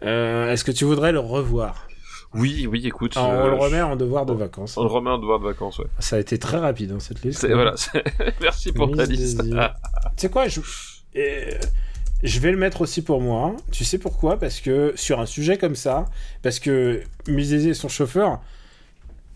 Euh, 0.03 0.51
Est-ce 0.51 0.63
que 0.63 0.71
tu 0.71 0.85
voudrais 0.85 1.11
le 1.11 1.19
revoir? 1.19 1.87
Oui, 2.33 2.65
oui, 2.65 2.87
écoute. 2.87 3.17
Euh, 3.17 3.19
On 3.19 3.47
le 3.49 3.55
je- 3.57 3.61
remet 3.61 3.81
en 3.81 3.95
devoir 3.97 4.25
de 4.25 4.33
vacances. 4.33 4.77
On 4.77 4.83
le 4.83 4.87
remet 4.89 5.09
en 5.09 5.17
devoir 5.17 5.39
de 5.39 5.43
vacances, 5.43 5.79
ouais. 5.79 5.87
Ça 5.99 6.15
a 6.15 6.19
été 6.19 6.39
très 6.39 6.57
rapide 6.59 6.93
hein, 6.93 6.99
cette 6.99 7.21
liste. 7.23 7.45
Voilà. 7.45 7.75
Merci 8.41 8.71
pour 8.71 8.89
ta 8.95 9.03
liste. 9.05 9.41
Tu 9.43 9.57
sais 10.15 10.29
quoi, 10.29 10.47
je... 10.47 10.61
euh, 11.17 11.51
je 12.23 12.39
vais 12.39 12.51
le 12.51 12.57
mettre 12.57 12.81
aussi 12.81 13.01
pour 13.01 13.21
moi. 13.21 13.55
Tu 13.71 13.83
sais 13.83 13.97
pourquoi? 13.97 14.37
Parce 14.37 14.59
que 14.61 14.93
sur 14.95 15.19
un 15.19 15.25
sujet 15.25 15.57
comme 15.57 15.75
ça, 15.75 16.05
parce 16.41 16.59
que 16.59 17.01
Daisy 17.25 17.69
et 17.69 17.73
son 17.73 17.89
chauffeur, 17.89 18.41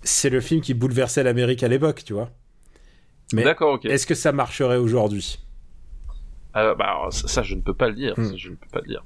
c'est 0.03 0.29
le 0.29 0.41
film 0.41 0.61
qui 0.61 0.73
bouleversait 0.73 1.23
l'Amérique 1.23 1.63
à 1.63 1.67
l'époque, 1.67 2.03
tu 2.05 2.13
vois. 2.13 2.29
Mais 3.33 3.43
D'accord, 3.43 3.73
ok. 3.75 3.85
est-ce 3.85 4.05
que 4.05 4.13
ça 4.15 4.31
marcherait 4.31 4.77
aujourd'hui? 4.77 5.39
Ah, 6.53 6.73
bah, 6.75 6.85
alors, 6.85 7.13
ça, 7.13 7.27
ça, 7.27 7.43
je 7.43 7.55
ne 7.55 7.61
peux 7.61 7.73
pas 7.73 7.89
le 7.89 7.95
dire. 7.95 8.13
Hmm. 8.17 8.25
ça, 8.25 8.37
je 8.37 8.49
ne 8.49 8.55
peux 8.55 8.67
pas 8.71 8.79
le 8.81 8.87
dire. 8.87 9.03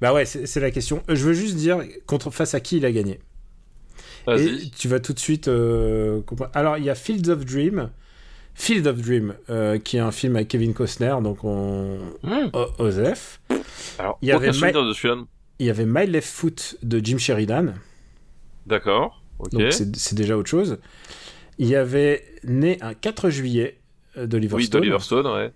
Bah 0.00 0.12
ouais, 0.12 0.24
c'est 0.24 0.46
c'est 0.46 0.58
la 0.58 0.70
question. 0.72 1.02
Euh, 1.08 1.14
Je 1.14 1.24
veux 1.24 1.32
juste 1.34 1.54
dire 1.56 1.80
contre 2.06 2.30
face 2.32 2.54
à 2.54 2.60
qui 2.60 2.78
il 2.78 2.86
a 2.86 2.90
gagné. 2.90 3.20
Et 4.36 4.36
Vas-y. 4.36 4.70
tu 4.70 4.88
vas 4.88 4.98
tout 4.98 5.12
de 5.12 5.18
suite 5.20 5.46
euh, 5.48 6.22
comprendre. 6.22 6.50
Alors, 6.54 6.78
il 6.78 6.84
y 6.84 6.90
a 6.90 6.94
Fields 6.96 7.28
of 7.30 7.44
Dream. 7.44 7.90
Field 8.54 8.86
of 8.86 9.00
Dream, 9.00 9.34
euh, 9.50 9.78
qui 9.78 9.96
est 9.96 10.00
un 10.00 10.12
film 10.12 10.36
avec 10.36 10.48
Kevin 10.48 10.74
Costner, 10.74 11.14
donc 11.22 11.42
on... 11.44 11.98
O- 12.52 12.66
Osef. 12.78 13.40
Alors, 13.98 14.18
il 14.22 14.28
y 14.28 14.32
avait 14.32 14.48
de 14.48 14.52
celui-là. 14.52 15.16
Il 15.58 15.66
y 15.66 15.70
avait 15.70 15.86
My 15.86 16.06
Left 16.06 16.28
Foot 16.28 16.76
de 16.82 17.00
Jim 17.04 17.18
Sheridan, 17.18 17.74
D'accord. 18.66 19.22
Ok. 19.38 19.50
donc 19.52 19.72
c'est 19.72 20.14
déjà 20.14 20.36
autre 20.36 20.48
chose. 20.48 20.78
Il 21.58 21.66
y 21.68 21.76
avait 21.76 22.24
Né 22.44 22.78
un 22.80 22.94
4 22.94 23.30
juillet 23.30 23.78
euh, 24.16 24.26
d'Oliver 24.26 24.56
Oui, 24.56 24.64
Stone. 24.64 24.80
d'Oliver 24.80 24.98
Stone, 25.00 25.26
ouais. 25.26 25.52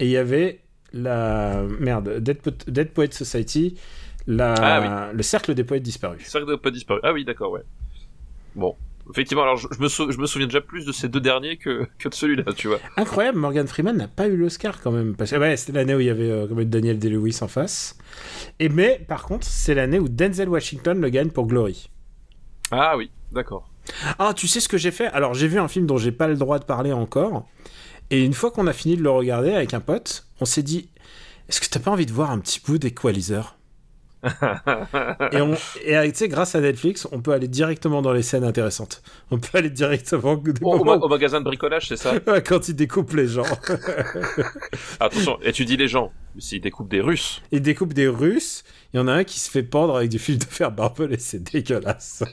Et 0.00 0.04
il 0.06 0.10
y 0.10 0.16
avait 0.16 0.60
la. 0.92 1.64
Merde, 1.80 2.18
Dead, 2.20 2.40
Po- 2.40 2.50
Dead 2.70 2.90
Poet 2.90 3.10
Society, 3.12 3.76
la... 4.26 4.54
Ah 4.54 5.12
le 5.12 5.22
cercle 5.22 5.54
des 5.54 5.64
poètes 5.64 5.82
disparus. 5.82 6.24
Cercle 6.26 6.48
de 6.48 6.56
pas 6.56 6.70
disparu. 6.70 7.00
Ah 7.02 7.12
oui, 7.12 7.24
d'accord, 7.24 7.50
ouais. 7.52 7.62
Bon. 8.54 8.76
Effectivement, 9.10 9.42
alors 9.42 9.56
je, 9.56 9.68
je 9.70 9.80
me, 9.80 9.88
sou- 9.88 10.10
je 10.10 10.18
me 10.18 10.26
souviens 10.26 10.46
déjà 10.46 10.60
plus 10.60 10.84
de 10.84 10.92
ces 10.92 11.08
deux 11.08 11.20
derniers 11.20 11.56
que, 11.56 11.86
que 11.98 12.08
de 12.08 12.14
celui-là, 12.14 12.44
tu 12.54 12.68
vois. 12.68 12.78
Incroyable, 12.96 13.38
Morgan 13.38 13.66
Freeman 13.66 13.96
n'a 13.96 14.08
pas 14.08 14.28
eu 14.28 14.36
l'Oscar 14.36 14.80
quand 14.80 14.90
même. 14.90 15.16
Parce 15.16 15.30
que 15.30 15.36
ouais, 15.36 15.56
c'était 15.56 15.72
l'année 15.72 15.94
où 15.94 16.00
il 16.00 16.06
y 16.06 16.10
avait 16.10 16.30
euh, 16.30 16.46
quand 16.46 16.54
même 16.54 16.68
Daniel 16.68 16.98
Day-Lewis 16.98 17.38
en 17.40 17.48
face. 17.48 17.96
Et 18.58 18.68
mais 18.68 19.04
par 19.08 19.24
contre, 19.24 19.46
c'est 19.46 19.74
l'année 19.74 19.98
où 19.98 20.08
Denzel 20.08 20.48
Washington 20.48 21.00
le 21.00 21.08
gagne 21.08 21.30
pour 21.30 21.46
Glory. 21.46 21.90
Ah 22.70 22.96
oui, 22.96 23.10
d'accord. 23.32 23.70
Ah, 24.18 24.34
tu 24.34 24.46
sais 24.46 24.60
ce 24.60 24.68
que 24.68 24.76
j'ai 24.78 24.90
fait? 24.90 25.06
Alors, 25.06 25.34
j'ai 25.34 25.48
vu 25.48 25.58
un 25.58 25.68
film 25.68 25.86
dont 25.86 25.96
j'ai 25.96 26.12
pas 26.12 26.28
le 26.28 26.36
droit 26.36 26.58
de 26.58 26.64
parler 26.64 26.92
encore. 26.92 27.48
Et 28.10 28.24
une 28.24 28.34
fois 28.34 28.50
qu'on 28.50 28.66
a 28.66 28.72
fini 28.72 28.96
de 28.96 29.02
le 29.02 29.10
regarder 29.10 29.52
avec 29.52 29.74
un 29.74 29.80
pote, 29.80 30.26
on 30.40 30.44
s'est 30.44 30.62
dit 30.62 30.90
est-ce 31.48 31.60
que 31.60 31.66
t'as 31.68 31.80
pas 31.80 31.90
envie 31.90 32.06
de 32.06 32.12
voir 32.12 32.30
un 32.30 32.38
petit 32.40 32.60
bout 32.60 32.78
d'Equalizer? 32.78 33.57
Et, 35.32 35.40
on, 35.40 35.54
et 35.84 35.96
euh, 35.96 36.06
tu 36.06 36.14
sais, 36.14 36.28
grâce 36.28 36.54
à 36.54 36.60
Netflix, 36.60 37.06
on 37.12 37.20
peut 37.20 37.32
aller 37.32 37.48
directement 37.48 38.02
dans 38.02 38.12
les 38.12 38.22
scènes 38.22 38.44
intéressantes. 38.44 39.02
On 39.30 39.38
peut 39.38 39.58
aller 39.58 39.70
directement 39.70 40.42
au 40.62 40.78
Au, 40.78 41.08
magasin 41.08 41.40
de 41.40 41.44
bricolage, 41.44 41.88
c'est 41.88 41.96
ça 41.96 42.14
quand 42.46 42.68
ils 42.68 42.74
découpent 42.74 43.14
les 43.14 43.28
gens. 43.28 43.44
Attention, 45.00 45.38
et 45.42 45.52
tu 45.52 45.64
dis 45.64 45.76
les 45.76 45.88
gens, 45.88 46.12
s'ils 46.40 46.60
découpent 46.60 46.88
des 46.90 47.00
Russes. 47.00 47.42
Ils 47.52 47.62
découpent 47.62 47.92
des 47.94 48.08
Russes. 48.08 48.64
Il 48.92 48.96
y 48.96 49.00
en 49.00 49.08
a 49.08 49.12
un 49.12 49.24
qui 49.24 49.38
se 49.38 49.50
fait 49.50 49.62
pendre 49.62 49.96
avec 49.96 50.08
du 50.10 50.18
fil 50.18 50.38
de 50.38 50.44
fer 50.44 50.70
barbelé, 50.72 51.16
c'est 51.18 51.42
dégueulasse. 51.42 52.24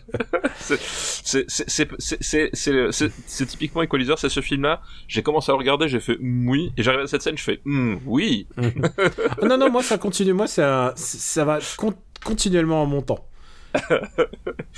C'est- 2.06 3.46
typiquement 3.46 3.82
Equalizer, 3.82 4.18
c'est 4.18 4.30
ce 4.30 4.42
film-là. 4.42 4.82
J'ai 5.08 5.22
commencé 5.24 5.52
à 5.52 5.54
le 5.54 5.58
regarder, 5.60 5.88
j'ai 5.88 6.00
fait 6.00 6.18
mm, 6.20 6.48
oui, 6.50 6.72
et 6.78 6.84
j'arrive 6.84 7.02
à 7.02 7.08
cette 7.08 7.22
scène, 7.22 7.38
je 7.38 7.44
fais 7.44 7.60
mm, 7.66 7.98
oui. 8.06 8.48
Ah 8.58 9.46
non, 9.46 9.58
non, 9.58 9.70
moi 9.70 9.84
ça 9.84 9.98
continue. 9.98 10.34
Moi 10.34 10.48
ça, 10.48 10.94
ça 10.96 11.46
va 11.46 11.60
con- 11.78 11.94
continuellement 12.24 12.82
en 12.82 12.86
montant. 12.86 13.28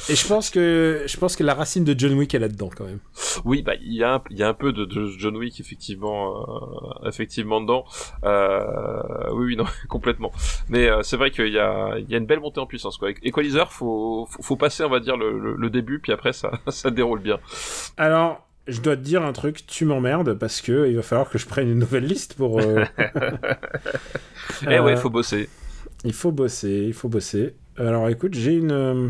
Et 0.10 0.16
je 0.16 0.28
pense 0.28 0.50
que 0.50 1.04
je 1.08 1.18
pense 1.18 1.36
que 1.36 1.44
la 1.44 1.54
racine 1.54 1.84
de 1.84 1.98
John 1.98 2.14
Wick 2.14 2.34
est 2.34 2.40
là-dedans 2.40 2.70
quand 2.76 2.86
même. 2.86 3.00
Oui, 3.46 3.62
bah 3.62 3.74
il 3.82 3.94
y 3.94 4.04
a 4.04 4.16
un, 4.16 4.22
il 4.30 4.38
y 4.38 4.44
a 4.44 4.48
un 4.48 4.54
peu 4.54 4.72
de, 4.72 4.86
de 4.86 5.08
John 5.18 5.36
Wick 5.38 5.60
effectivement, 5.60 7.04
euh, 7.04 7.08
effectivement 7.08 7.62
dedans. 7.62 7.86
Euh, 8.24 9.32
oui, 9.34 9.48
oui, 9.48 9.56
non, 9.56 9.66
complètement. 9.90 10.32
Mais 10.70 10.90
euh, 10.90 11.02
c'est 11.04 11.18
vrai 11.18 11.32
qu'il 11.32 11.52
y 11.52 11.60
a, 11.60 11.98
il 11.98 12.10
y 12.10 12.16
a 12.16 12.18
une 12.18 12.26
belle 12.26 12.40
montée 12.40 12.60
en 12.60 12.66
puissance 12.66 12.98
quoi. 12.98 13.10
Equalizer, 13.24 13.72
faut, 13.72 14.28
faut, 14.30 14.42
faut 14.42 14.56
passer, 14.56 14.84
on 14.84 14.90
va 14.90 15.00
dire 15.00 15.18
le, 15.18 15.38
le, 15.40 15.56
le 15.56 15.70
début, 15.70 16.00
puis 16.00 16.12
après 16.12 16.34
ça, 16.34 16.52
ça 16.68 16.92
déroule 16.92 17.20
bien. 17.20 17.40
Alors, 17.98 18.48
je 18.68 18.82
dois 18.82 18.96
te 18.96 19.02
dire 19.02 19.24
un 19.24 19.34
truc, 19.34 19.66
tu 19.66 19.86
m'emmerdes 19.86 20.34
parce 20.34 20.62
que 20.62 20.90
il 20.90 20.96
va 20.96 21.02
falloir 21.02 21.30
que 21.30 21.38
je 21.38 21.46
prenne 21.46 21.70
une 21.70 21.80
nouvelle 21.80 22.06
liste 22.06 22.36
pour. 22.36 22.62
Eh 24.70 24.80
ouais, 24.80 24.96
faut 24.96 25.10
bosser. 25.10 25.50
Il 26.04 26.14
faut 26.14 26.32
bosser, 26.32 26.86
il 26.88 26.94
faut 26.94 27.10
bosser. 27.10 27.54
Alors 27.78 28.10
écoute, 28.10 28.34
j'ai 28.34 28.54
une. 28.54 28.72
euh, 28.72 29.10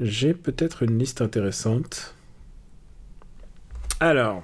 J'ai 0.00 0.34
peut-être 0.34 0.82
une 0.82 0.98
liste 0.98 1.20
intéressante. 1.20 2.14
Alors. 4.00 4.42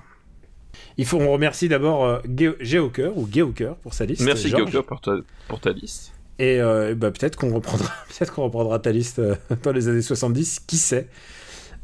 Il 0.97 1.07
faut, 1.07 1.19
on 1.19 1.33
remercie 1.33 1.69
d'abord 1.69 2.05
euh, 2.05 2.19
Geo- 2.27 2.57
Geoker 2.61 3.17
ou 3.17 3.27
Geoker 3.31 3.77
pour 3.77 3.95
sa 3.95 4.05
liste. 4.05 4.23
Merci. 4.23 4.51
Gyoko 4.51 4.83
pour 4.83 5.01
ta, 5.01 5.13
pour 5.49 5.61
ta 5.61 5.73
liste. 5.73 6.13
Et 6.39 6.61
euh, 6.61 6.95
bah, 6.95 7.11
peut-être 7.11 7.37
qu'on 7.37 7.55
reprendra, 7.55 7.91
qu'on 8.35 8.43
reprendra 8.45 8.79
ta 8.81 8.93
liste 8.93 9.19
euh, 9.19 9.35
dans 9.63 9.73
les 9.73 9.89
années 9.89 10.03
70, 10.03 10.61
qui 10.67 10.77
sait. 10.77 11.09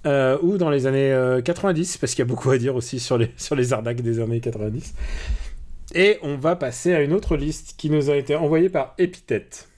Ou 0.05 0.56
dans 0.56 0.70
les 0.70 0.86
années 0.86 1.12
euh, 1.12 1.40
90, 1.43 1.97
parce 1.98 2.12
qu'il 2.12 2.20
y 2.20 2.22
a 2.22 2.26
beaucoup 2.26 2.51
à 2.51 2.59
dire 2.59 2.76
aussi 2.76 3.01
sur 3.01 3.18
les, 3.18 3.32
sur 3.36 3.56
les 3.56 3.72
arnaques 3.72 4.02
des 4.02 4.20
années 4.20 4.40
90. 4.40 4.94
Et 5.94 6.18
on 6.22 6.36
va 6.36 6.55
passer 6.55 6.93
à 6.94 7.01
une 7.02 7.12
autre 7.12 7.36
liste 7.36 7.74
qui 7.76 7.90
nous 7.90 8.09
a 8.10 8.16
été 8.16 8.36
envoyée 8.36 8.68
par 8.68 8.94
Epithète. 8.98 9.68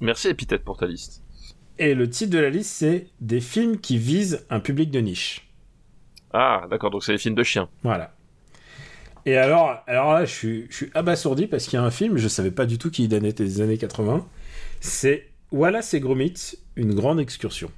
Merci 0.00 0.28
Epithète 0.28 0.64
pour 0.64 0.76
ta 0.76 0.86
liste. 0.86 1.22
Et 1.78 1.94
le 1.94 2.08
titre 2.10 2.32
de 2.32 2.38
la 2.38 2.50
liste, 2.50 2.70
c'est 2.70 3.06
des 3.20 3.40
films 3.40 3.78
qui 3.78 3.98
visent 3.98 4.44
un 4.50 4.60
public 4.60 4.90
de 4.90 5.00
niche. 5.00 5.48
Ah, 6.32 6.66
d'accord, 6.70 6.90
donc 6.90 7.04
c'est 7.04 7.12
les 7.12 7.18
films 7.18 7.34
de 7.34 7.42
chiens. 7.42 7.68
Voilà. 7.82 8.14
Et 9.26 9.36
alors, 9.36 9.76
alors 9.86 10.12
là, 10.12 10.24
je 10.24 10.32
suis, 10.32 10.66
je 10.70 10.76
suis 10.76 10.90
abasourdi 10.94 11.46
parce 11.46 11.64
qu'il 11.64 11.74
y 11.74 11.82
a 11.82 11.84
un 11.84 11.90
film, 11.90 12.16
je 12.16 12.28
savais 12.28 12.50
pas 12.50 12.66
du 12.66 12.78
tout 12.78 12.90
qu'il 12.90 13.08
datait 13.08 13.32
des 13.32 13.60
années 13.60 13.78
80. 13.78 14.26
C'est 14.80 15.28
Wallace 15.52 15.94
et 15.94 16.00
Gromit, 16.00 16.54
une 16.76 16.94
grande 16.94 17.20
excursion. 17.20 17.70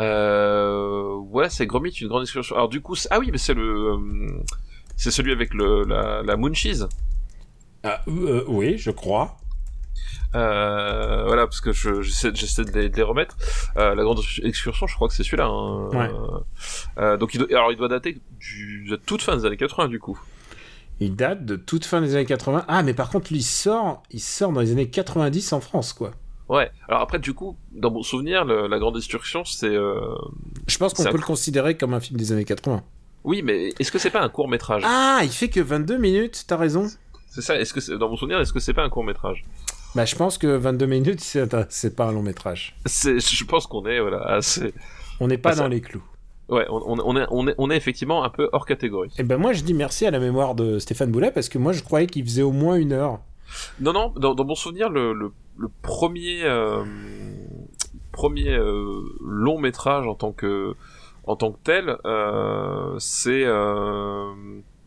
Euh, 0.00 1.16
ouais, 1.16 1.50
c'est 1.50 1.66
Gromit, 1.66 1.90
une 1.90 2.08
grande 2.08 2.22
excursion. 2.22 2.56
Alors 2.56 2.68
du 2.68 2.80
coup, 2.80 2.96
ah 3.10 3.18
oui, 3.18 3.30
mais 3.30 3.38
c'est 3.38 3.54
le, 3.54 3.62
euh, 3.62 4.42
c'est 4.96 5.10
celui 5.10 5.32
avec 5.32 5.54
le 5.54 5.84
la, 5.84 6.22
la 6.22 6.36
moon 6.36 6.52
cheese. 6.54 6.86
Ah, 7.82 8.00
euh, 8.08 8.44
oui, 8.48 8.78
je 8.78 8.90
crois. 8.90 9.36
Euh, 10.34 11.24
voilà, 11.26 11.46
parce 11.46 11.60
que 11.60 11.72
je- 11.72 12.00
j'essaie 12.02 12.30
j'essaie 12.34 12.64
de, 12.64 12.72
les- 12.72 12.88
de 12.88 12.96
les 12.96 13.02
remettre. 13.02 13.36
Euh, 13.76 13.94
la 13.94 14.02
grande 14.02 14.20
excursion, 14.42 14.86
je 14.86 14.94
crois 14.94 15.08
que 15.08 15.14
c'est 15.14 15.24
celui-là. 15.24 15.46
hein. 15.46 15.88
Ouais. 15.90 16.10
Euh, 16.98 17.16
donc 17.16 17.34
il 17.34 17.38
doit, 17.38 17.48
alors 17.50 17.70
il 17.72 17.76
doit 17.76 17.88
dater 17.88 18.18
du, 18.40 18.86
de 18.88 18.96
toute 18.96 19.22
fin 19.22 19.36
des 19.36 19.44
années 19.44 19.56
80 19.56 19.88
du 19.88 19.98
coup. 19.98 20.18
Il 21.00 21.16
date 21.16 21.44
de 21.44 21.56
toute 21.56 21.84
fin 21.84 22.00
des 22.00 22.14
années 22.14 22.24
80. 22.26 22.64
Ah, 22.68 22.82
mais 22.82 22.94
par 22.94 23.10
contre, 23.10 23.32
lui, 23.32 23.40
il 23.40 23.42
sort, 23.44 24.02
il 24.10 24.20
sort 24.20 24.52
dans 24.52 24.60
les 24.60 24.70
années 24.72 24.88
90 24.88 25.52
en 25.52 25.60
France, 25.60 25.92
quoi. 25.92 26.12
Ouais. 26.48 26.70
Alors 26.88 27.00
après, 27.02 27.18
du 27.18 27.34
coup, 27.34 27.56
dans 27.72 27.90
mon 27.90 28.02
souvenir, 28.02 28.44
le- 28.44 28.66
la 28.68 28.78
grande 28.78 28.94
destruction, 28.94 29.44
c'est. 29.44 29.72
Je 29.74 30.78
pense 30.78 30.94
qu'on 30.94 31.02
peut 31.04 31.16
le 31.18 31.22
considérer 31.24 31.76
comme 31.76 31.92
un 31.94 32.00
film 32.00 32.18
des 32.18 32.30
années 32.32 32.44
80. 32.44 32.82
Oui, 33.24 33.42
mais 33.42 33.70
est-ce 33.78 33.90
que 33.92 33.98
c'est 33.98 34.10
pas 34.10 34.20
un 34.22 34.28
court 34.28 34.48
métrage? 34.48 34.82
Ah, 34.86 35.20
il 35.22 35.30
fait 35.30 35.48
que 35.48 35.60
22 35.60 35.96
minutes, 35.98 36.44
t'as 36.46 36.56
raison. 36.56 36.88
C'est 37.30 37.40
ça. 37.42 37.58
Est-ce 37.58 37.72
que 37.72 37.94
dans 37.94 38.08
mon 38.08 38.16
souvenir, 38.16 38.38
est-ce 38.40 38.52
que 38.52 38.60
c'est 38.60 38.74
pas 38.74 38.82
un 38.84 38.90
court 38.90 39.04
métrage? 39.04 39.44
Bah, 39.94 40.04
je 40.06 40.14
pense 40.16 40.38
que 40.38 40.46
22 40.46 40.86
minutes, 40.86 41.20
c'est 41.20 41.96
pas 41.96 42.06
un 42.06 42.12
long 42.12 42.22
métrage. 42.22 42.76
Je 42.86 43.44
pense 43.44 43.66
qu'on 43.66 43.84
est 43.86 44.00
voilà 44.00 44.22
assez. 44.26 44.72
On 45.20 45.28
n'est 45.28 45.38
pas 45.38 45.50
Ah, 45.50 45.54
ça- 45.56 45.62
dans 45.62 45.68
les 45.68 45.80
clous. 45.80 46.02
Ouais, 46.48 46.66
on, 46.68 46.98
est, 47.16 47.24
on 47.30 47.46
est 47.48 47.54
on 47.58 47.70
est 47.70 47.76
effectivement 47.76 48.24
un 48.24 48.28
peu 48.28 48.48
hors 48.52 48.66
catégorie. 48.66 49.10
Et 49.18 49.22
ben 49.22 49.38
moi, 49.38 49.52
je 49.52 49.62
dis 49.62 49.72
merci 49.74 50.04
à 50.06 50.10
la 50.10 50.18
mémoire 50.18 50.54
de 50.54 50.78
Stéphane 50.78 51.10
Boulet 51.10 51.30
parce 51.30 51.48
que 51.48 51.56
moi, 51.58 51.72
je 51.72 51.82
croyais 51.82 52.06
qu'il 52.06 52.24
faisait 52.24 52.42
au 52.42 52.52
moins 52.52 52.74
une 52.76 52.92
heure. 52.92 53.20
Non, 53.80 53.92
non, 53.92 54.12
dans, 54.16 54.34
dans 54.34 54.44
mon 54.44 54.54
souvenir, 54.54 54.90
le, 54.90 55.12
le, 55.14 55.32
le 55.58 55.68
premier, 55.82 56.42
euh, 56.44 56.84
premier 58.12 58.50
euh, 58.50 59.00
long 59.24 59.58
métrage 59.58 60.06
en 60.06 60.14
tant 60.14 60.32
que, 60.32 60.74
en 61.24 61.36
tant 61.36 61.52
que 61.52 61.58
tel, 61.62 61.96
euh, 62.04 62.96
c'est, 62.98 63.44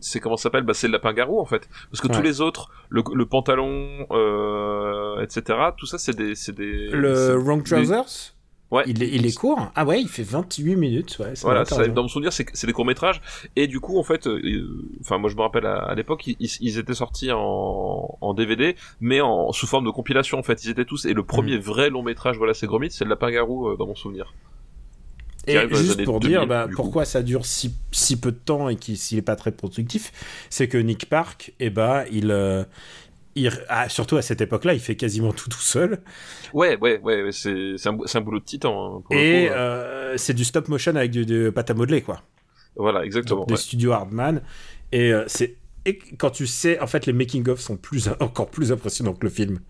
c'est 0.06 0.20
comment 0.20 0.36
ça 0.36 0.44
s'appelle 0.44 0.62
bah, 0.64 0.74
C'est 0.74 0.86
le 0.88 0.92
lapin 0.92 1.12
garou 1.12 1.40
en 1.40 1.44
fait. 1.44 1.68
Parce 1.90 2.00
que 2.00 2.08
tous 2.08 2.22
les 2.22 2.40
autres, 2.40 2.70
le, 2.88 3.02
le 3.14 3.26
pantalon, 3.26 4.06
euh, 4.12 5.20
etc., 5.22 5.58
tout 5.76 5.86
ça, 5.86 5.98
c'est 5.98 6.16
des. 6.16 6.34
C'est 6.34 6.54
des 6.54 6.88
Le 6.88 7.34
Wrong 7.36 7.62
des- 7.62 7.70
Trousers 7.70 8.32
Ouais. 8.72 8.82
il, 8.88 9.00
est, 9.00 9.08
il 9.08 9.24
est 9.24 9.32
court 9.38 9.70
Ah 9.76 9.84
ouais, 9.84 10.00
il 10.02 10.08
fait 10.08 10.24
28 10.24 10.74
minutes. 10.74 11.18
Ouais, 11.20 11.36
c'est 11.36 11.42
Voilà, 11.46 11.64
ça, 11.64 11.86
dans 11.86 12.02
mon 12.02 12.08
souvenir, 12.08 12.32
c'est 12.32 12.44
c'est 12.52 12.66
des 12.66 12.72
courts 12.72 12.84
métrages 12.84 13.20
et 13.54 13.68
du 13.68 13.78
coup, 13.78 13.96
en 13.96 14.02
fait, 14.02 14.26
euh, 14.26 14.40
euh, 14.44 14.88
enfin, 15.02 15.18
moi 15.18 15.30
je 15.30 15.36
me 15.36 15.42
rappelle 15.42 15.66
à, 15.66 15.76
à 15.84 15.94
l'époque, 15.94 16.26
ils, 16.26 16.78
étaient 16.78 16.92
sortis 16.94 17.30
en, 17.30 18.18
en 18.20 18.34
DVD, 18.34 18.74
mais 19.00 19.20
en 19.20 19.52
sous 19.52 19.68
forme 19.68 19.84
de 19.84 19.90
compilation. 19.90 20.36
En 20.40 20.42
fait, 20.42 20.64
ils 20.64 20.70
étaient 20.70 20.84
tous. 20.84 21.04
Et 21.04 21.14
le 21.14 21.22
Mm. 21.22 21.26
premier 21.26 21.58
vrai 21.58 21.90
long 21.90 22.02
métrage, 22.02 22.38
voilà, 22.38 22.54
c'est 22.54 22.66
Gromit, 22.66 22.90
c'est 22.90 23.04
le 23.04 23.10
Lapin 23.10 23.30
Garou 23.30 23.68
euh, 23.68 23.76
dans 23.76 23.86
mon 23.86 23.94
souvenir. 23.94 24.34
Et 25.46 25.56
juste 25.70 26.04
pour 26.04 26.20
2000, 26.20 26.38
dire 26.38 26.46
bah, 26.46 26.66
coup. 26.68 26.74
pourquoi 26.76 27.04
ça 27.04 27.22
dure 27.22 27.46
si, 27.46 27.74
si 27.92 28.18
peu 28.18 28.32
de 28.32 28.36
temps 28.38 28.68
et 28.68 28.76
qu'il 28.76 28.96
n'est 29.12 29.22
pas 29.22 29.36
très 29.36 29.52
productif, 29.52 30.12
c'est 30.50 30.68
que 30.68 30.78
Nick 30.78 31.08
Park, 31.08 31.52
eh 31.60 31.70
ben, 31.70 32.04
il, 32.10 32.30
euh, 32.30 32.64
il- 33.34 33.52
ah, 33.68 33.88
surtout 33.88 34.16
à 34.16 34.22
cette 34.22 34.40
époque-là, 34.40 34.74
il 34.74 34.80
fait 34.80 34.96
quasiment 34.96 35.32
tout 35.32 35.48
tout 35.48 35.60
seul. 35.60 36.00
Ouais, 36.52 36.76
ouais, 36.80 36.98
ouais, 36.98 37.30
c'est 37.32 37.76
un, 37.86 38.20
boulot 38.20 38.40
de 38.40 38.44
titan. 38.44 38.96
hein, 38.98 39.02
pour 39.04 39.14
Et 39.16 39.46
coup, 39.48 39.54
euh. 39.54 40.14
c'est 40.16 40.34
du 40.34 40.44
stop 40.44 40.68
motion 40.68 40.96
avec 40.96 41.10
du, 41.10 41.52
pâte 41.52 41.70
à 41.70 41.74
modeler, 41.74 42.02
quoi. 42.02 42.22
voilà, 42.76 43.04
exactement. 43.04 43.44
des 43.44 43.54
ouais. 43.54 43.60
studios 43.60 43.92
Hardman. 43.92 44.42
Et 44.92 45.12
euh, 45.12 45.24
c'est 45.26 45.56
et 45.86 45.98
quand 46.18 46.30
tu 46.30 46.48
sais, 46.48 46.80
en 46.80 46.88
fait, 46.88 47.06
les 47.06 47.12
making-of 47.12 47.60
sont 47.60 47.76
plus, 47.76 48.08
encore 48.20 48.50
plus 48.50 48.72
impressionnants 48.72 49.14
que 49.14 49.24
le 49.24 49.30
film. 49.30 49.60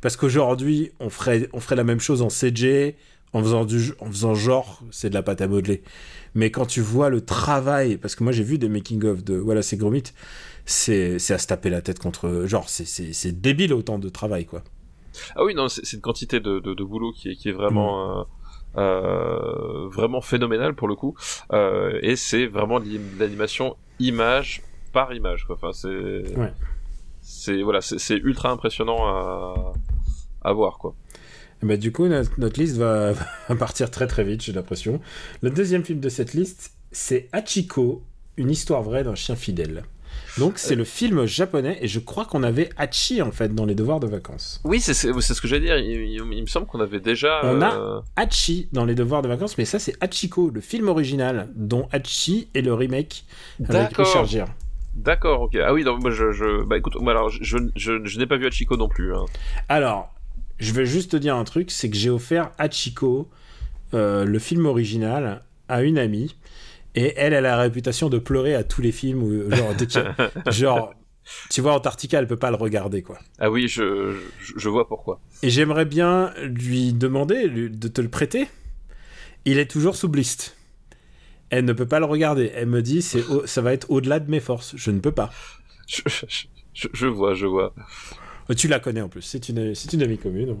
Parce 0.00 0.16
qu'aujourd'hui, 0.16 0.92
on 1.00 1.10
ferait, 1.10 1.48
on 1.52 1.60
ferait 1.60 1.76
la 1.76 1.84
même 1.84 1.98
chose 2.00 2.22
en 2.22 2.30
CG, 2.30 2.96
en 3.34 3.42
faisant, 3.42 3.64
du, 3.66 3.92
en 4.00 4.06
faisant 4.06 4.34
genre, 4.34 4.80
c'est 4.90 5.10
de 5.10 5.14
la 5.14 5.22
pâte 5.22 5.42
à 5.42 5.46
modeler. 5.48 5.82
Mais 6.34 6.50
quand 6.50 6.64
tu 6.66 6.80
vois 6.80 7.10
le 7.10 7.20
travail, 7.20 7.98
parce 7.98 8.14
que 8.14 8.24
moi 8.24 8.32
j'ai 8.32 8.42
vu 8.44 8.56
des 8.58 8.68
making-of 8.70 9.22
de 9.22 9.34
Voilà, 9.36 9.60
c'est 9.62 9.76
Gromit, 9.76 10.04
c'est 10.64 11.18
c'est 11.18 11.34
à 11.34 11.38
se 11.38 11.46
taper 11.46 11.68
la 11.68 11.82
tête 11.82 11.98
contre. 11.98 12.44
Genre, 12.46 12.68
c'est- 12.68 12.86
c'est 12.86 13.12
c'est 13.12 13.32
débile 13.40 13.74
autant 13.74 13.98
de 13.98 14.08
travail, 14.08 14.46
quoi. 14.46 14.62
Ah 15.36 15.44
oui, 15.44 15.54
non, 15.54 15.68
c'est 15.68 15.92
une 15.92 16.00
quantité 16.00 16.40
de, 16.40 16.58
de, 16.60 16.74
de 16.74 16.84
boulot 16.84 17.12
qui 17.12 17.28
est, 17.30 17.36
qui 17.36 17.48
est 17.50 17.52
vraiment, 17.52 18.20
euh, 18.20 18.24
euh, 18.78 19.88
vraiment 19.88 20.20
phénoménale 20.20 20.74
pour 20.74 20.88
le 20.88 20.94
coup. 20.96 21.14
Euh, 21.52 21.98
et 22.02 22.16
c'est 22.16 22.46
vraiment 22.46 22.80
de 22.80 22.86
l'animation 23.18 23.76
image 24.00 24.62
par 24.92 25.12
image. 25.14 25.44
Quoi. 25.46 25.56
Enfin, 25.56 25.72
c'est, 25.72 26.36
Ouais. 26.36 26.52
c'est 27.20 27.62
voilà, 27.62 27.80
c'est 27.80 27.98
c'est 27.98 28.16
ultra 28.16 28.50
impressionnant 28.50 29.06
à, 29.06 29.72
à 30.42 30.52
voir 30.52 30.78
quoi. 30.78 30.94
Bah, 31.64 31.76
du 31.76 31.90
coup, 31.92 32.06
notre, 32.06 32.30
notre 32.38 32.60
liste 32.60 32.76
va, 32.76 33.12
va 33.48 33.54
partir 33.56 33.90
très 33.90 34.06
très 34.06 34.22
vite, 34.24 34.42
j'ai 34.42 34.52
l'impression. 34.52 35.00
Le 35.42 35.50
deuxième 35.50 35.84
film 35.84 36.00
de 36.00 36.08
cette 36.08 36.34
liste, 36.34 36.72
c'est 36.92 37.28
Hachiko, 37.32 38.02
une 38.36 38.50
histoire 38.50 38.82
vraie 38.82 39.02
d'un 39.04 39.14
chien 39.14 39.34
fidèle. 39.36 39.84
Donc, 40.38 40.58
c'est 40.58 40.74
le 40.76 40.84
film 40.84 41.26
japonais, 41.26 41.78
et 41.80 41.88
je 41.88 41.98
crois 42.00 42.24
qu'on 42.24 42.42
avait 42.44 42.68
Hachi 42.76 43.20
en 43.22 43.32
fait 43.32 43.52
dans 43.54 43.64
les 43.66 43.74
devoirs 43.74 43.98
de 44.00 44.06
vacances. 44.06 44.60
Oui, 44.64 44.80
c'est 44.80 44.94
ce 44.94 45.40
que 45.40 45.48
j'allais 45.48 45.64
dire. 45.66 45.76
Il, 45.78 45.90
il- 45.90 46.22
il 46.32 46.42
me 46.42 46.46
semble 46.46 46.66
qu'on 46.66 46.80
avait 46.80 47.00
déjà. 47.00 47.40
On 47.44 47.60
a- 47.62 47.76
euh, 47.76 48.00
Hachi 48.16 48.68
dans 48.72 48.84
les 48.84 48.94
devoirs 48.94 49.22
de 49.22 49.28
vacances, 49.28 49.58
mais 49.58 49.64
ça, 49.64 49.78
c'est 49.80 49.94
Hachiko, 50.00 50.50
le 50.50 50.60
film 50.60 50.88
original, 50.88 51.48
dont 51.56 51.88
Hachi 51.92 52.48
est 52.54 52.62
le 52.62 52.74
remake 52.74 53.24
avec 53.60 53.70
D'accord. 53.72 54.06
Richard 54.06 54.26
Gere. 54.26 54.48
D'accord, 54.94 55.40
ok. 55.42 55.56
Ah 55.64 55.72
oui, 55.74 55.82
moi 55.84 56.10
je, 56.12 56.30
je... 56.30 56.64
bah 56.64 56.78
écoute, 56.78 56.94
alors 57.08 57.28
je, 57.28 57.42
je, 57.42 57.58
je, 57.74 58.04
je 58.04 58.18
n'ai 58.18 58.26
pas 58.26 58.36
vu 58.36 58.46
Hachiko 58.46 58.76
non 58.76 58.88
plus. 58.88 59.14
Hein. 59.14 59.24
Alors, 59.68 60.13
je 60.58 60.72
vais 60.72 60.86
juste 60.86 61.12
te 61.12 61.16
dire 61.16 61.36
un 61.36 61.44
truc, 61.44 61.70
c'est 61.70 61.90
que 61.90 61.96
j'ai 61.96 62.10
offert 62.10 62.50
Hachiko, 62.58 63.30
euh, 63.92 64.24
le 64.24 64.38
film 64.38 64.66
original, 64.66 65.42
à 65.68 65.82
une 65.82 65.98
amie, 65.98 66.36
et 66.94 67.14
elle, 67.16 67.32
elle 67.32 67.46
a 67.46 67.56
la 67.56 67.58
réputation 67.58 68.08
de 68.08 68.18
pleurer 68.18 68.54
à 68.54 68.64
tous 68.64 68.80
les 68.80 68.92
films, 68.92 69.22
où, 69.22 69.50
genre, 70.50 70.94
tu 71.50 71.60
vois, 71.60 71.74
Antarctica, 71.74 72.18
elle 72.18 72.26
peut 72.26 72.36
pas 72.36 72.50
le 72.50 72.56
regarder, 72.56 73.02
quoi. 73.02 73.18
Ah 73.38 73.50
oui, 73.50 73.66
je, 73.66 74.16
je, 74.40 74.52
je 74.56 74.68
vois 74.68 74.86
pourquoi. 74.86 75.20
Et 75.42 75.50
j'aimerais 75.50 75.86
bien 75.86 76.32
lui 76.42 76.92
demander 76.92 77.46
lui, 77.48 77.70
de 77.70 77.88
te 77.88 78.00
le 78.00 78.08
prêter. 78.08 78.46
Il 79.44 79.58
est 79.58 79.70
toujours 79.70 79.96
sous 79.96 80.08
blist. 80.08 80.56
Elle 81.50 81.64
ne 81.64 81.72
peut 81.72 81.86
pas 81.86 81.98
le 81.98 82.06
regarder. 82.06 82.50
Elle 82.54 82.68
me 82.68 82.82
dit, 82.82 83.02
c'est 83.02 83.22
ça 83.46 83.62
va 83.62 83.72
être 83.72 83.90
au-delà 83.90 84.20
de 84.20 84.30
mes 84.30 84.40
forces. 84.40 84.74
Je 84.76 84.90
ne 84.90 85.00
peux 85.00 85.12
pas. 85.12 85.30
Je 85.86 87.06
vois, 87.06 87.34
je 87.34 87.46
vois. 87.46 87.74
Euh, 88.50 88.54
Tu 88.54 88.68
la 88.68 88.78
connais 88.80 89.00
en 89.00 89.08
plus, 89.08 89.22
c'est 89.22 89.48
une, 89.48 89.74
c'est 89.74 89.92
une 89.92 90.02
amie 90.02 90.18
commune. 90.18 90.56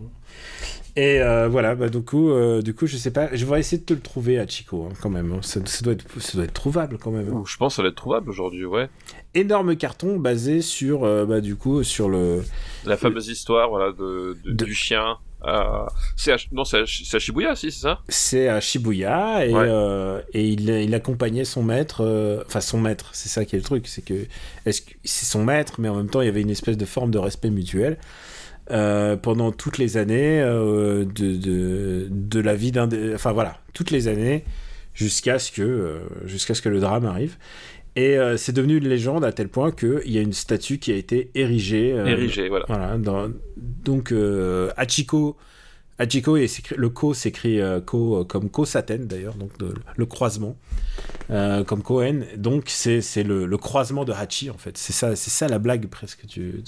Et 0.96 1.20
euh, 1.20 1.48
voilà, 1.48 1.74
bah, 1.74 1.88
du, 1.88 2.00
coup, 2.02 2.30
euh, 2.30 2.62
du 2.62 2.72
coup, 2.72 2.86
je 2.86 2.96
sais 2.96 3.10
pas, 3.10 3.28
je 3.34 3.44
vais 3.44 3.58
essayer 3.58 3.78
de 3.78 3.84
te 3.84 3.94
le 3.94 4.00
trouver 4.00 4.38
à 4.38 4.46
Chico, 4.46 4.86
hein, 4.88 4.94
quand 5.02 5.10
même. 5.10 5.32
hein. 5.32 5.38
Ça, 5.42 5.60
ça 5.66 5.82
doit 5.82 5.92
être, 5.94 6.04
ça 6.20 6.34
doit 6.38 6.44
être 6.44 6.52
trouvable 6.54 6.98
quand 6.98 7.10
même. 7.10 7.28
Ouh, 7.32 7.44
je 7.46 7.56
pense 7.56 7.72
que 7.72 7.76
ça 7.76 7.82
va 7.82 7.88
être 7.88 7.96
trouvable 7.96 8.30
aujourd'hui, 8.30 8.64
ouais. 8.64 8.88
Énorme 9.34 9.74
carton 9.76 10.16
basé 10.18 10.60
sur, 10.62 11.02
euh, 11.02 11.26
bah, 11.26 11.40
du 11.40 11.56
coup, 11.56 11.82
sur 11.82 12.08
le. 12.08 12.44
La 12.86 12.96
fameuse 12.96 13.26
histoire, 13.28 13.68
voilà, 13.70 13.90
de, 13.92 14.36
de- 14.44 14.52
De- 14.52 14.64
du 14.64 14.74
chien. 14.74 15.16
Euh, 15.46 15.86
c'est 16.16 16.32
à, 16.32 16.36
non, 16.52 16.64
c'est 16.64 16.78
à, 16.80 16.84
c'est 16.86 17.16
à 17.16 17.18
Shibuya, 17.20 17.54
si, 17.56 17.70
c'est 17.70 17.80
ça? 17.82 18.00
C'est 18.08 18.48
à 18.48 18.60
Shibuya 18.60 19.46
et, 19.46 19.52
Ouais. 19.52 19.66
euh, 19.68 20.20
et 20.32 20.48
il, 20.48 20.68
il 20.68 20.94
accompagnait 20.94 21.44
son 21.44 21.62
maître, 21.62 22.02
euh, 22.04 22.42
enfin 22.46 22.60
son 22.60 22.78
maître, 22.78 23.10
c'est 23.12 23.28
ça 23.28 23.44
qui 23.44 23.56
est 23.56 23.58
le 23.58 23.64
truc, 23.64 23.86
c'est 23.86 24.04
que 24.04 24.26
est-ce 24.66 24.82
que 24.82 24.90
c'est 25.04 25.26
son 25.26 25.44
maître, 25.44 25.74
mais 25.78 25.88
en 25.88 25.96
même 25.96 26.08
temps 26.08 26.20
il 26.22 26.26
y 26.26 26.28
avait 26.28 26.42
une 26.42 26.50
espèce 26.50 26.76
de 26.78 26.84
forme 26.86 27.10
de 27.10 27.18
respect 27.18 27.50
mutuel 27.50 27.98
euh, 28.70 29.16
pendant 29.16 29.52
toutes 29.52 29.78
les 29.78 29.96
années 29.98 30.40
euh, 30.40 31.04
de, 31.04 31.36
de, 31.36 32.08
de 32.10 32.40
la 32.40 32.54
vie 32.54 32.72
d'un, 32.72 32.86
des- 32.86 33.14
enfin 33.14 33.32
voilà, 33.32 33.58
toutes 33.74 33.90
les 33.90 34.08
années 34.08 34.44
jusqu'à 34.94 35.38
ce 35.38 35.50
que 35.52 35.62
euh, 35.62 35.98
jusqu'à 36.24 36.54
ce 36.54 36.62
que 36.62 36.68
le 36.68 36.80
drame 36.80 37.04
arrive. 37.04 37.36
Et 37.96 38.18
euh, 38.18 38.36
c'est 38.36 38.52
devenu 38.52 38.76
une 38.78 38.88
légende 38.88 39.24
à 39.24 39.32
tel 39.32 39.48
point 39.48 39.70
qu'il 39.70 40.10
y 40.10 40.18
a 40.18 40.20
une 40.20 40.32
statue 40.32 40.78
qui 40.78 40.90
a 40.92 40.96
été 40.96 41.30
érigée. 41.34 41.92
euh, 41.92 42.06
Érigé, 42.06 42.48
voilà. 42.48 42.64
voilà, 42.68 42.98
dans- 42.98 43.30
donc 43.56 44.10
euh, 44.10 44.70
Hachiko, 44.76 45.36
Hachiko 45.98 46.36
et 46.36 46.48
s'écrit- 46.48 46.74
le 46.76 46.88
ko 46.88 47.14
s'écrit 47.14 47.60
euh, 47.60 47.80
ko 47.80 48.24
comme 48.24 48.50
Kosaten 48.50 49.06
d'ailleurs, 49.06 49.34
donc 49.34 49.56
de- 49.58 49.74
le 49.96 50.06
croisement, 50.06 50.56
comme 51.28 51.82
Kohen. 51.82 52.26
Donc 52.36 52.64
c'est 52.66 53.22
le, 53.22 53.46
le 53.46 53.56
croisement 53.58 54.04
de 54.04 54.12
Hachi 54.12 54.50
en 54.50 54.58
fait. 54.58 54.76
C'est 54.76 54.92
ça, 54.92 55.14
ça 55.14 55.46
la 55.46 55.60
blague 55.60 55.86
presque 55.86 56.26
du, 56.26 56.64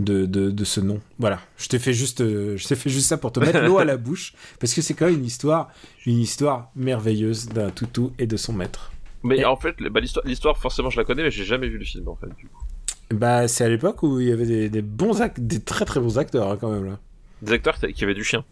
de, 0.00 0.26
de, 0.26 0.50
de, 0.50 0.64
ce 0.64 0.80
nom. 0.80 1.00
Voilà, 1.20 1.40
je 1.56 1.68
t'ai 1.68 1.78
fait 1.78 1.92
juste, 1.92 2.18
je 2.20 2.66
t'ai 2.66 2.74
fait 2.74 2.90
juste 2.90 3.06
ça 3.06 3.16
pour 3.16 3.30
te 3.30 3.38
mettre 3.38 3.60
l'eau 3.62 3.78
à 3.78 3.84
la 3.84 3.96
bouche 4.06 4.34
parce 4.58 4.74
que 4.74 4.82
c'est 4.82 4.94
quand 4.94 5.06
même 5.06 5.18
une 5.20 5.24
histoire, 5.24 5.70
une 6.04 6.18
histoire 6.18 6.72
merveilleuse 6.74 7.48
d'un 7.48 7.70
toutou 7.70 8.12
et 8.18 8.26
de 8.26 8.36
son 8.36 8.52
maître. 8.52 8.90
Mais 9.24 9.38
Et- 9.38 9.44
en 9.44 9.56
fait, 9.56 9.76
bah, 9.82 10.00
l'histoire, 10.24 10.58
forcément, 10.58 10.90
je 10.90 10.96
la 10.98 11.04
connais, 11.04 11.22
mais 11.22 11.30
j'ai 11.30 11.44
jamais 11.44 11.68
vu 11.68 11.78
le 11.78 11.84
film, 11.84 12.08
en 12.08 12.16
fait, 12.16 12.28
du 12.36 12.46
coup. 12.46 12.62
Bah 13.12 13.46
c'est 13.46 13.62
à 13.64 13.68
l'époque 13.68 14.02
où 14.02 14.20
il 14.20 14.28
y 14.28 14.32
avait 14.32 14.46
des, 14.46 14.70
des 14.70 14.80
bons 14.80 15.20
actes, 15.20 15.38
des 15.38 15.60
très 15.60 15.84
très 15.84 16.00
bons 16.00 16.18
acteurs 16.18 16.50
hein, 16.50 16.56
quand 16.58 16.70
même 16.70 16.86
là. 16.86 16.98
Des 17.42 17.52
acteurs 17.52 17.78
qui 17.78 18.04
avaient 18.04 18.14
du 18.14 18.24
chien. 18.24 18.42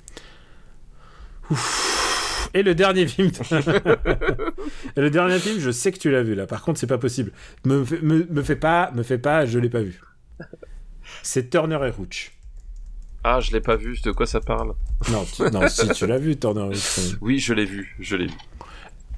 Et 2.52 2.62
le 2.62 2.74
dernier 2.74 3.06
film. 3.06 3.30
Et 4.96 5.00
le 5.00 5.08
dernier 5.10 5.38
film, 5.38 5.58
je 5.60 5.70
sais 5.70 5.92
que 5.92 5.98
tu 5.98 6.10
l'as 6.10 6.22
vu 6.22 6.34
là. 6.34 6.46
Par 6.46 6.62
contre, 6.62 6.78
c'est 6.78 6.86
pas 6.86 6.98
possible. 6.98 7.32
Me, 7.64 7.84
me, 8.02 8.26
me 8.28 8.42
fais 8.42 8.56
pas, 8.56 8.90
me 8.94 9.02
fais 9.02 9.18
pas, 9.18 9.46
je 9.46 9.58
l'ai 9.58 9.70
pas 9.70 9.80
vu. 9.82 10.00
C'est 11.22 11.48
Turner 11.48 11.78
et 11.88 11.92
Hooch. 12.00 12.32
Ah, 13.24 13.40
je 13.40 13.52
l'ai 13.52 13.60
pas 13.60 13.76
vu. 13.76 13.98
De 14.04 14.12
quoi 14.12 14.26
ça 14.26 14.40
parle? 14.40 14.74
Non, 15.10 15.24
tu- 15.24 15.42
non, 15.50 15.68
si 15.68 15.88
tu 15.90 16.06
l'as 16.06 16.18
vu, 16.18 16.36
Turner 16.36 16.66
et 16.66 16.76
Hooch. 16.76 17.16
Oui, 17.20 17.38
je 17.38 17.54
l'ai 17.54 17.64
vu. 17.66 17.96
Je 18.00 18.16
l'ai 18.16 18.26
vu. 18.26 18.34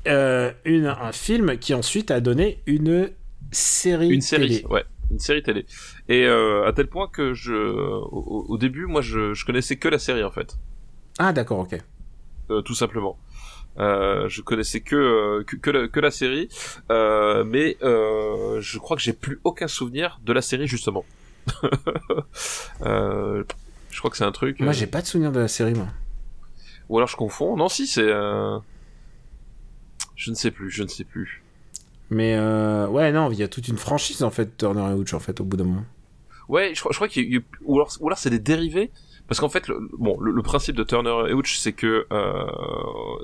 Euh, 0.08 0.50
une, 0.64 0.86
un 0.86 1.12
film 1.12 1.58
qui 1.58 1.74
ensuite 1.74 2.10
a 2.10 2.20
donné 2.20 2.60
une 2.66 3.10
série. 3.52 4.08
Une 4.08 4.20
série, 4.20 4.48
télé. 4.60 4.66
ouais, 4.68 4.84
une 5.10 5.18
série 5.20 5.42
télé. 5.42 5.64
Et 6.08 6.24
euh, 6.26 6.66
à 6.66 6.72
tel 6.72 6.88
point 6.88 7.06
que 7.08 7.34
je, 7.34 7.54
au, 7.54 8.46
au 8.48 8.58
début, 8.58 8.86
moi, 8.86 9.00
je, 9.00 9.32
je 9.34 9.44
connaissais 9.46 9.76
que 9.76 9.88
la 9.88 9.98
série 10.00 10.24
en 10.24 10.30
fait, 10.30 10.56
Ah 11.18 11.32
d'accord, 11.32 11.60
ok. 11.60 11.78
euh, 12.50 12.62
tout 12.62 12.74
simplement. 12.74 13.16
Je 13.78 14.40
connaissais 14.42 14.80
que 14.80 15.42
que, 15.46 15.56
que 15.56 15.70
la, 15.70 15.88
que 15.88 16.00
la 16.00 16.10
série, 16.10 16.48
mais 16.90 17.76
je 17.80 18.78
crois 18.78 18.96
que 18.96 19.02
j'ai 19.02 19.12
plus 19.14 19.40
aucun 19.44 19.68
souvenir 19.68 20.20
de 20.24 20.32
la 20.32 20.42
série 20.42 20.66
justement. 20.66 21.04
je 22.84 23.98
crois 23.98 24.10
que 24.10 24.16
c'est 24.16 24.24
un 24.24 24.32
truc. 24.32 24.60
Moi, 24.60 24.72
j'ai 24.72 24.86
pas 24.86 25.00
de 25.02 25.06
souvenir 25.06 25.32
de 25.32 25.40
la 25.40 25.48
série, 25.48 25.74
moi. 25.74 25.88
Ou 26.88 26.98
alors 26.98 27.08
je 27.08 27.16
confonds. 27.16 27.56
Non, 27.56 27.68
si 27.68 27.86
c'est. 27.86 28.02
euh, 28.02 28.58
Je 30.22 30.30
ne 30.30 30.36
sais 30.36 30.52
plus. 30.52 30.70
Je 30.70 30.84
ne 30.84 30.88
sais 30.88 31.02
plus. 31.04 31.42
Mais 32.10 32.34
euh, 32.36 32.86
ouais, 32.88 33.10
non, 33.10 33.30
il 33.32 33.38
y 33.38 33.42
a 33.42 33.48
toute 33.48 33.66
une 33.66 33.76
franchise 33.78 34.22
en 34.22 34.30
fait, 34.30 34.56
Turner 34.56 34.88
et 34.90 34.94
Hooch, 34.94 35.14
en 35.14 35.18
fait, 35.20 35.40
au 35.40 35.44
bout 35.44 35.56
d'un 35.56 35.64
moment. 35.64 35.84
Ouais, 36.48 36.72
je, 36.74 36.80
crois- 36.80 36.92
je 36.92 36.96
crois 36.98 37.08
qu'il 37.08 37.24
y 37.24 37.26
a 37.26 37.38
eu, 37.38 37.44
ou 37.64 37.76
alors, 37.76 38.18
c'est 38.18 38.30
des 38.30 38.38
dérivés, 38.38 38.90
parce 39.26 39.40
qu'en 39.40 39.48
fait, 39.48 39.66
le, 39.66 39.88
bon, 39.98 40.20
le, 40.20 40.30
le 40.30 40.42
principe 40.42 40.76
de 40.76 40.84
Turner 40.84 41.28
et 41.28 41.32
Hooch, 41.32 41.56
c'est 41.56 41.72
que 41.72 42.06
euh, 42.12 42.44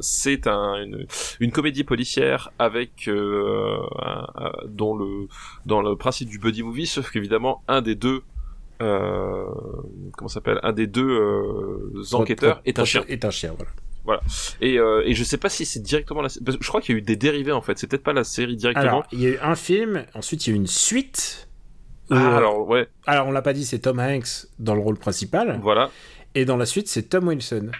c'est 0.01 0.47
un, 0.49 0.83
une, 0.83 1.07
une 1.39 1.53
comédie 1.53 1.85
policière 1.85 2.51
avec 2.59 3.07
euh, 3.09 3.77
un- 4.01 4.27
un- 4.37 4.53
dont 4.67 4.97
le 4.97 5.29
dans 5.67 5.83
le 5.83 5.95
principe 5.95 6.29
du 6.31 6.39
buddy 6.39 6.63
movie, 6.65 6.87
sauf 6.87 7.11
qu'évidemment 7.11 7.63
un 7.69 7.81
des 7.83 7.95
deux 7.95 8.23
euh, 8.81 9.45
comment 10.17 10.29
s'appelle, 10.29 10.61
un 10.63 10.73
des 10.73 10.87
deux 10.87 11.09
euh, 11.09 12.03
enquêteurs 12.23 12.63
est 12.65 12.79
un 12.79 12.85
chien. 12.85 13.05
Est 13.09 13.25
un 13.25 13.31
chien, 13.31 13.53
voilà. 13.57 13.71
Et, 14.61 14.79
euh, 14.79 15.03
et 15.07 15.15
je 15.15 15.25
sais 15.25 15.37
pas 15.37 15.49
si 15.49 15.65
c'est 15.65 15.81
directement 15.81 16.23
la, 16.23 16.29
parce 16.45 16.57
que 16.57 16.65
je 16.65 16.69
crois 16.69 16.81
qu'il 16.81 16.95
y 16.95 16.97
a 16.97 17.01
eu 17.01 17.03
des 17.03 17.17
dérivés 17.17 17.53
en 17.53 17.61
fait. 17.61 17.79
C'est 17.79 17.87
peut-être 17.87 18.03
pas 18.03 18.13
la 18.13 18.25
série 18.25 18.57
directement. 18.57 18.87
Alors, 18.87 19.07
il 19.13 19.21
y 19.21 19.27
a 19.27 19.31
eu 19.31 19.39
un 19.43 19.55
film, 19.55 20.05
ensuite 20.15 20.47
il 20.47 20.51
y 20.51 20.53
a 20.53 20.57
eu 20.57 20.61
une 20.61 20.67
suite. 20.67 21.49
où, 22.11 22.15
ah, 22.15 22.17
euh, 22.17 22.37
alors 22.37 22.69
ouais, 22.69 22.89
alors, 23.07 23.27
on 23.29 23.31
l'a 23.33 23.43
pas 23.43 23.53
dit, 23.53 23.65
c'est 23.65 23.81
Tom 23.81 23.99
Hanks 24.01 24.47
dans 24.59 24.75
le 24.75 24.81
rôle 24.81 24.99
principal. 24.99 25.59
voilà. 25.63 25.91
Et 26.35 26.45
dans 26.45 26.57
la 26.57 26.67
suite, 26.67 26.89
c'est 26.89 27.05
Tom 27.05 27.29
Wilson. 27.29 27.71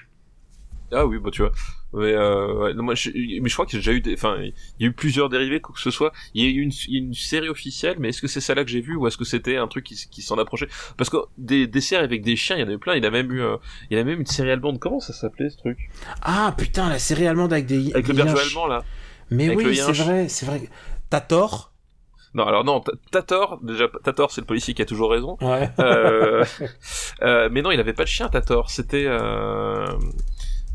Ah 0.93 1.07
oui, 1.07 1.19
bah 1.19 1.31
tu 1.31 1.43
vois. 1.43 1.53
Mais, 1.93 2.13
euh, 2.13 2.55
ouais, 2.55 2.75
non, 2.75 2.83
moi, 2.83 2.95
je, 2.95 3.11
mais 3.11 3.49
je 3.49 3.55
crois 3.55 3.65
qu'il 3.65 3.79
y 3.79 3.79
a 3.79 3.81
déjà 3.81 3.93
eu 3.93 4.01
des, 4.01 4.15
enfin, 4.15 4.37
il 4.41 4.53
y 4.81 4.85
a 4.85 4.89
eu 4.89 4.93
plusieurs 4.93 5.29
dérivés, 5.29 5.61
quoi 5.61 5.75
que 5.75 5.81
ce 5.81 5.91
soit. 5.91 6.13
Il 6.35 6.45
y 6.45 6.47
a 6.47 6.51
eu 6.51 6.61
une, 6.61 7.15
série 7.15 7.49
officielle, 7.49 7.97
mais 7.99 8.11
est-ce 8.11 8.21
que 8.21 8.29
c'est 8.29 8.41
celle-là 8.41 8.65
que 8.65 8.71
j'ai 8.71 8.81
vue 8.81 8.97
ou 8.97 9.07
est-ce 9.07 9.17
que 9.17 9.25
c'était 9.25 9.57
un 9.57 9.69
truc 9.69 9.85
qui, 9.85 10.23
s'en 10.23 10.39
approchait? 10.39 10.69
Parce 10.97 11.09
que 11.09 11.17
des, 11.39 11.67
des 11.67 11.81
séries 11.81 12.05
avec 12.05 12.23
des 12.23 12.37
chiens, 12.37 12.57
il 12.57 12.61
y 12.61 12.65
en 12.65 12.69
a 12.69 12.73
eu 12.73 12.79
plein. 12.79 12.95
Il 12.95 13.03
y 13.03 13.07
a 13.07 13.11
même 13.11 13.33
eu, 13.33 13.41
euh, 13.41 13.57
il 13.91 13.97
y 13.97 14.01
a 14.01 14.05
même 14.05 14.21
une 14.21 14.27
série 14.27 14.51
allemande. 14.51 14.79
Comment 14.79 15.01
ça 15.01 15.13
s'appelait 15.13 15.49
ce 15.49 15.57
truc? 15.57 15.79
Ah 16.23 16.55
putain, 16.57 16.89
la 16.89 16.99
série 16.99 17.27
allemande 17.27 17.53
avec 17.53 17.67
des. 17.67 17.93
Avec 17.93 18.09
le 18.09 18.15
berger 18.15 18.39
allemand 18.39 18.67
là. 18.67 18.85
Mais 19.31 19.47
avec 19.47 19.59
oui, 19.59 19.77
c'est 19.77 19.93
vrai, 19.93 20.29
c'est 20.29 20.47
vrai. 20.47 20.69
T'as 21.11 21.21
tort. 21.21 21.73
Non, 22.35 22.45
alors 22.47 22.65
non, 22.65 22.81
T- 22.81 22.93
Tator. 23.11 23.59
Déjà, 23.63 23.89
Tator, 24.05 24.31
c'est 24.31 24.43
le 24.43 24.47
policier 24.47 24.75
qui 24.75 24.83
a 24.83 24.85
toujours 24.85 25.11
raison. 25.11 25.39
Ouais. 25.41 25.71
Euh, 25.79 26.45
mais 27.51 27.63
non, 27.63 27.71
il 27.71 27.81
avait 27.81 27.95
pas 27.95 28.05
de 28.05 28.09
chien, 28.09 28.29
Tator. 28.29 28.71
C'était. 28.71 29.07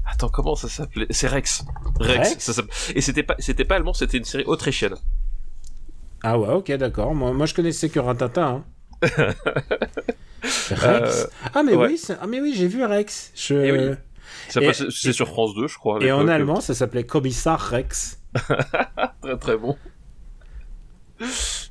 Euh... 0.05 0.09
Attends, 0.11 0.29
comment 0.29 0.55
ça 0.55 0.67
s'appelait? 0.69 1.07
C'est 1.09 1.27
Rex. 1.27 1.63
Rex. 1.99 2.29
Rex 2.29 2.43
ça 2.43 2.53
s'appelait- 2.53 2.73
Et 2.95 3.01
c'était 3.01 3.23
pas, 3.23 3.35
c'était 3.39 3.65
pas 3.65 3.75
allemand, 3.75 3.93
c'était 3.93 4.17
une 4.17 4.23
série 4.25 4.43
autrichienne. 4.45 4.95
Ah 6.23 6.37
ouais, 6.39 6.49
ok, 6.49 6.71
d'accord. 6.73 7.13
Moi, 7.15 7.33
moi, 7.33 7.45
je 7.45 7.53
connaissais 7.53 7.89
que 7.89 7.99
Rintintin. 7.99 8.63
Hein. 8.63 8.63
Rex. 10.71 10.73
Euh, 10.83 11.25
ah 11.53 11.63
mais 11.63 11.73
ouais. 11.75 11.87
oui, 11.87 12.01
ah 12.21 12.27
mais 12.27 12.41
oui, 12.41 12.53
j'ai 12.55 12.67
vu 12.67 12.83
Rex. 12.83 13.31
Je... 13.35 13.89
Oui. 13.89 13.95
C'est 14.89 15.13
sur 15.13 15.27
France 15.27 15.53
2, 15.55 15.67
je 15.67 15.77
crois. 15.77 16.01
Et 16.03 16.11
en 16.11 16.27
allemand, 16.27 16.59
ça 16.61 16.73
s'appelait 16.73 17.05
Kommissar 17.05 17.59
Rex. 17.59 18.19
Très 19.21 19.37
très 19.39 19.57
bon. 19.57 19.77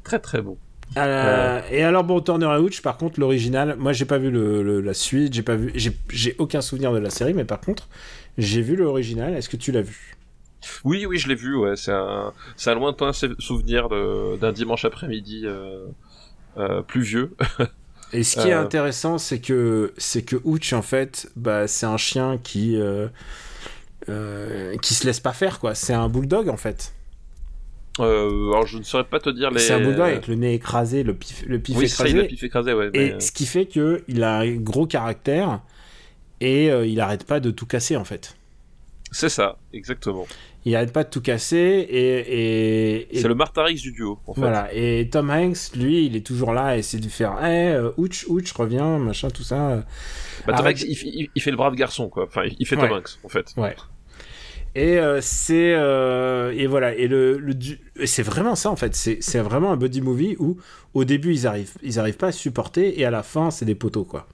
très 0.04 0.18
très 0.18 0.40
bon. 0.42 0.56
Euh, 0.96 1.60
Et 1.70 1.82
alors 1.82 2.04
bon, 2.04 2.20
Turner 2.20 2.46
et 2.54 2.58
Hooch, 2.58 2.82
par 2.82 2.96
contre, 2.98 3.18
l'original, 3.18 3.76
moi 3.78 3.92
j'ai 3.92 4.04
pas 4.04 4.18
vu 4.18 4.30
le, 4.30 4.62
le- 4.62 4.80
la 4.80 4.94
suite, 4.94 5.32
j'ai 5.32 5.42
pas 5.42 5.56
vu, 5.56 5.72
j'ai 5.74 6.36
aucun 6.38 6.60
souvenir 6.60 6.92
de 6.92 6.98
la 6.98 7.08
série, 7.10 7.32
mais 7.34 7.44
par 7.44 7.60
contre, 7.60 7.88
j'ai 8.38 8.62
vu 8.62 8.76
l'original. 8.76 9.34
Est-ce 9.34 9.48
que 9.48 9.56
tu 9.56 9.72
l'as 9.72 9.82
vu? 9.82 10.16
Oui, 10.84 11.06
oui, 11.06 11.18
je 11.18 11.28
l'ai 11.28 11.34
vu, 11.34 11.56
ouais. 11.56 11.76
C'est 11.76 11.92
un, 11.92 12.32
un 12.66 12.74
lointain 12.74 13.12
sou- 13.12 13.34
souvenir 13.40 13.88
d'un 14.40 14.52
dimanche 14.52 14.84
après-midi 14.84 15.42
euh, 15.44 15.86
euh, 16.56 16.82
pluvieux. 16.82 17.34
Et 18.12 18.22
ce 18.24 18.38
qui 18.40 18.48
est 18.48 18.52
Euh. 18.54 18.60
intéressant, 18.62 19.16
c'est 19.18 19.40
que 19.40 19.92
c'est 19.96 20.22
que 20.22 20.36
Hooch 20.44 20.72
en 20.74 20.82
fait, 20.82 21.30
bah 21.34 21.66
c'est 21.66 21.86
un 21.86 21.96
chien 21.96 22.38
qui 22.42 22.76
qui 24.06 24.94
se 24.94 25.06
laisse 25.06 25.20
pas 25.20 25.32
faire 25.32 25.58
quoi. 25.60 25.74
C'est 25.74 25.94
un 25.94 26.08
bulldog 26.08 26.48
en 26.48 26.56
fait. 26.56 26.92
Euh, 28.00 28.50
alors, 28.52 28.66
je 28.66 28.78
ne 28.78 28.82
saurais 28.84 29.04
pas 29.04 29.18
te 29.20 29.28
dire 29.30 29.50
les. 29.50 29.58
C'est 29.60 29.74
un 29.74 29.80
bulldog 29.80 30.00
avec 30.08 30.26
le 30.28 30.34
nez 30.34 30.54
écrasé, 30.54 31.02
le 31.02 31.14
pif, 31.14 31.44
le 31.46 31.58
pif 31.58 31.76
Oui, 31.76 31.88
ça, 31.88 32.04
écrasé. 32.04 32.18
il 32.18 32.24
a 32.24 32.28
pif 32.28 32.42
écrasé, 32.42 32.72
ouais. 32.72 32.90
Et 32.94 33.20
ce 33.20 33.32
qui 33.32 33.46
fait 33.46 33.66
que 33.66 34.02
il 34.08 34.22
a 34.24 34.38
un 34.38 34.50
gros 34.56 34.86
caractère 34.86 35.60
et 36.42 36.70
euh, 36.70 36.84
il 36.86 37.00
arrête 37.00 37.24
pas 37.24 37.40
de 37.40 37.50
tout 37.50 37.66
casser 37.66 37.96
en 37.96 38.04
fait. 38.04 38.36
C'est 39.12 39.28
ça, 39.28 39.58
exactement. 39.72 40.26
Il 40.64 40.74
arrête 40.74 40.92
pas 40.92 41.04
de 41.04 41.10
tout 41.10 41.20
casser 41.20 41.56
et, 41.56 42.18
et, 42.18 43.16
et- 43.16 43.20
C'est 43.20 43.28
le 43.28 43.34
Martarix 43.34 43.74
du 43.80 43.92
duo, 43.92 44.18
en 44.26 44.32
fait. 44.34 44.40
voilà. 44.40 44.72
Et 44.72 45.08
Tom 45.10 45.28
Hanks, 45.30 45.74
lui, 45.76 46.06
il 46.06 46.16
est 46.16 46.24
toujours 46.24 46.52
là 46.52 46.64
à 46.66 46.76
essayer 46.76 47.02
de 47.02 47.08
faire, 47.10 47.36
eh, 47.42 47.72
euh, 47.72 47.90
ouch, 47.96 48.24
ouch, 48.28 48.50
reviens, 48.52 48.98
machin, 48.98 49.28
tout 49.28 49.42
ça. 49.42 49.84
Bah, 50.46 50.54
Tom 50.56 50.66
Hanks, 50.66 50.82
il, 50.82 51.40
fait 51.42 51.50
le 51.50 51.56
brave 51.56 51.74
garçon, 51.74 52.08
quoi. 52.08 52.24
Enfin, 52.24 52.44
il 52.58 52.66
fait 52.66 52.76
Ouais. 52.76 52.88
Tom 52.88 52.98
Hanks, 52.98 53.18
en 53.24 53.28
fait. 53.28 53.52
Ouais. 53.56 53.76
Et 54.74 54.98
euh, 54.98 55.20
c'est 55.20 55.74
euh, 55.74 56.50
et 56.56 56.66
voilà 56.66 56.94
et 56.94 57.06
le, 57.06 57.44
et 58.00 58.06
c'est 58.06 58.22
vraiment 58.22 58.54
ça 58.54 58.70
en 58.70 58.76
fait 58.76 58.94
c'est 58.94 59.38
vraiment 59.40 59.70
un 59.70 59.76
buddy 59.76 60.00
movie 60.00 60.34
où 60.38 60.56
au 60.94 61.04
début 61.04 61.34
ils 61.34 61.46
arrivent 61.46 61.74
ils 61.82 61.98
arrivent 61.98 62.16
pas 62.16 62.28
à 62.28 62.32
supporter 62.32 62.98
et 62.98 63.04
à 63.04 63.10
la 63.10 63.22
fin 63.22 63.50
c'est 63.50 63.66
des 63.66 63.74
poteaux 63.74 64.04
quoi 64.04 64.26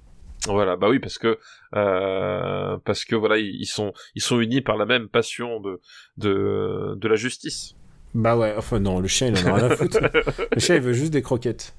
Voilà, 0.47 0.77
bah 0.77 0.89
oui, 0.89 0.99
parce 1.01 1.19
que 1.19 1.39
euh, 1.75 2.77
parce 2.85 3.05
que 3.05 3.17
voilà, 3.17 3.39
ils 3.39 3.57
ils 3.61 3.67
sont 3.67 3.93
ils 4.15 4.23
sont 4.23 4.41
unis 4.41 4.61
par 4.61 4.77
la 4.77 4.87
même 4.87 5.09
passion 5.09 5.61
de 5.61 5.81
de 6.17 6.95
de 6.97 7.09
la 7.09 7.17
justice. 7.17 7.75
bah 8.15 8.37
ouais 8.39 8.55
enfin 8.57 8.81
non 8.81 9.01
le 9.01 9.09
chien 9.09 9.27
il 9.29 9.37
en 9.37 9.53
a 9.53 9.55
rien 9.57 9.71
à 9.71 9.77
foutre 9.77 9.99
le 10.55 10.61
chien 10.61 10.77
il 10.77 10.81
veut 10.81 10.95
juste 10.95 11.13
des 11.13 11.21
croquettes 11.23 11.75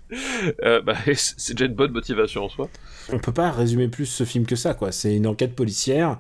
Euh, 0.64 0.80
bah, 0.81 0.95
c'est 1.15 1.53
déjà 1.56 1.65
une 1.65 1.73
bonne 1.73 1.91
motivation 1.91 2.44
en 2.45 2.49
soi. 2.49 2.69
on 3.11 3.18
peut 3.18 3.31
pas 3.34 3.49
résumer 3.52 3.88
plus 3.88 4.06
ce 4.06 4.23
film 4.26 4.45
que 4.45 4.56
ça 4.56 4.73
quoi 4.76 4.91
c'est 4.91 5.15
une 5.15 5.26
enquête 5.26 5.56
policière 5.56 6.19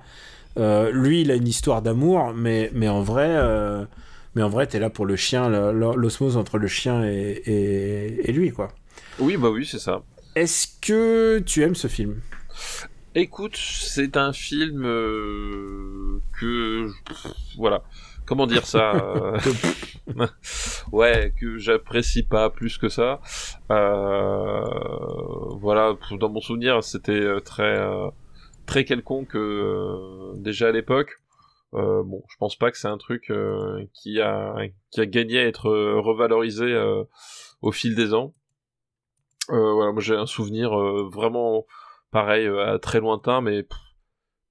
Euh, 0.57 0.89
lui 0.91 1.21
il 1.21 1.29
a 1.31 1.35
une 1.35 1.47
histoire 1.47 1.81
d'amour 1.83 2.33
mais 2.33 2.71
mais 2.73 2.87
en 2.89 3.03
vrai 3.03 3.29
euh, 3.29 3.85
mais 4.33 4.41
en 4.41 4.49
vrai 4.49 4.65
t'es 4.65 4.79
là 4.79 4.89
pour 4.89 5.05
le 5.05 5.15
chien 5.15 5.47
l'osmose 6.03 6.37
entre 6.37 6.57
le 6.57 6.67
chien 6.67 7.03
et, 7.05 7.41
et, 7.45 8.29
et 8.29 8.31
lui 8.33 8.49
quoi 8.51 8.69
Oui, 9.19 9.37
bah 9.37 9.49
oui, 9.51 9.63
c'est 9.71 9.79
ça. 9.79 10.01
est-ce 10.35 10.67
que 10.81 11.39
tu 11.45 11.61
aimes 11.63 11.75
ce 11.75 11.87
film? 11.87 12.15
Écoute, 13.15 13.57
c'est 13.57 14.17
un 14.17 14.33
film 14.33 14.85
euh, 14.85 16.21
que 16.39 16.87
voilà. 17.57 17.83
Comment 18.27 18.45
dire 18.45 18.67
ça 18.67 18.93
euh, 18.93 19.37
Ouais, 20.91 21.33
que 21.39 21.57
j'apprécie 21.57 22.21
pas 22.21 22.51
plus 22.51 22.77
que 22.77 22.87
ça. 22.87 23.19
Euh, 23.71 24.63
voilà, 25.59 25.97
dans 26.19 26.29
mon 26.29 26.39
souvenir, 26.39 26.83
c'était 26.83 27.41
très 27.41 27.79
très 28.67 28.85
quelconque 28.85 29.35
déjà 30.35 30.67
à 30.67 30.71
l'époque. 30.71 31.17
Bon, 31.73 32.23
je 32.29 32.37
pense 32.37 32.55
pas 32.55 32.69
que 32.69 32.77
c'est 32.77 32.87
un 32.87 32.99
truc 32.99 33.33
qui 33.93 34.21
a 34.21 34.55
qui 34.91 35.01
a 35.01 35.07
gagné 35.07 35.39
à 35.39 35.47
être 35.47 35.71
revalorisé 35.71 36.79
au 37.63 37.71
fil 37.71 37.95
des 37.95 38.13
ans. 38.13 38.35
Voilà, 39.47 39.91
moi 39.91 40.01
j'ai 40.01 40.15
un 40.15 40.27
souvenir 40.27 40.77
vraiment 41.09 41.65
pareil 42.11 42.47
euh, 42.47 42.77
très 42.77 42.99
lointain, 42.99 43.41
mais 43.41 43.65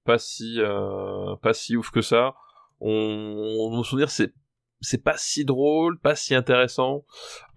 pas 0.05 0.19
si 0.19 0.57
euh, 0.59 1.37
pas 1.37 1.53
si 1.53 1.77
ouf 1.77 1.91
que 1.91 2.03
ça. 2.03 2.35
On, 2.81 3.71
mon 3.71 3.83
souvenir 3.83 4.11
c'est 4.11 4.33
c'est 4.81 5.03
pas 5.03 5.17
si 5.17 5.45
drôle, 5.45 5.99
pas 5.99 6.15
si 6.15 6.35
intéressant. 6.35 7.05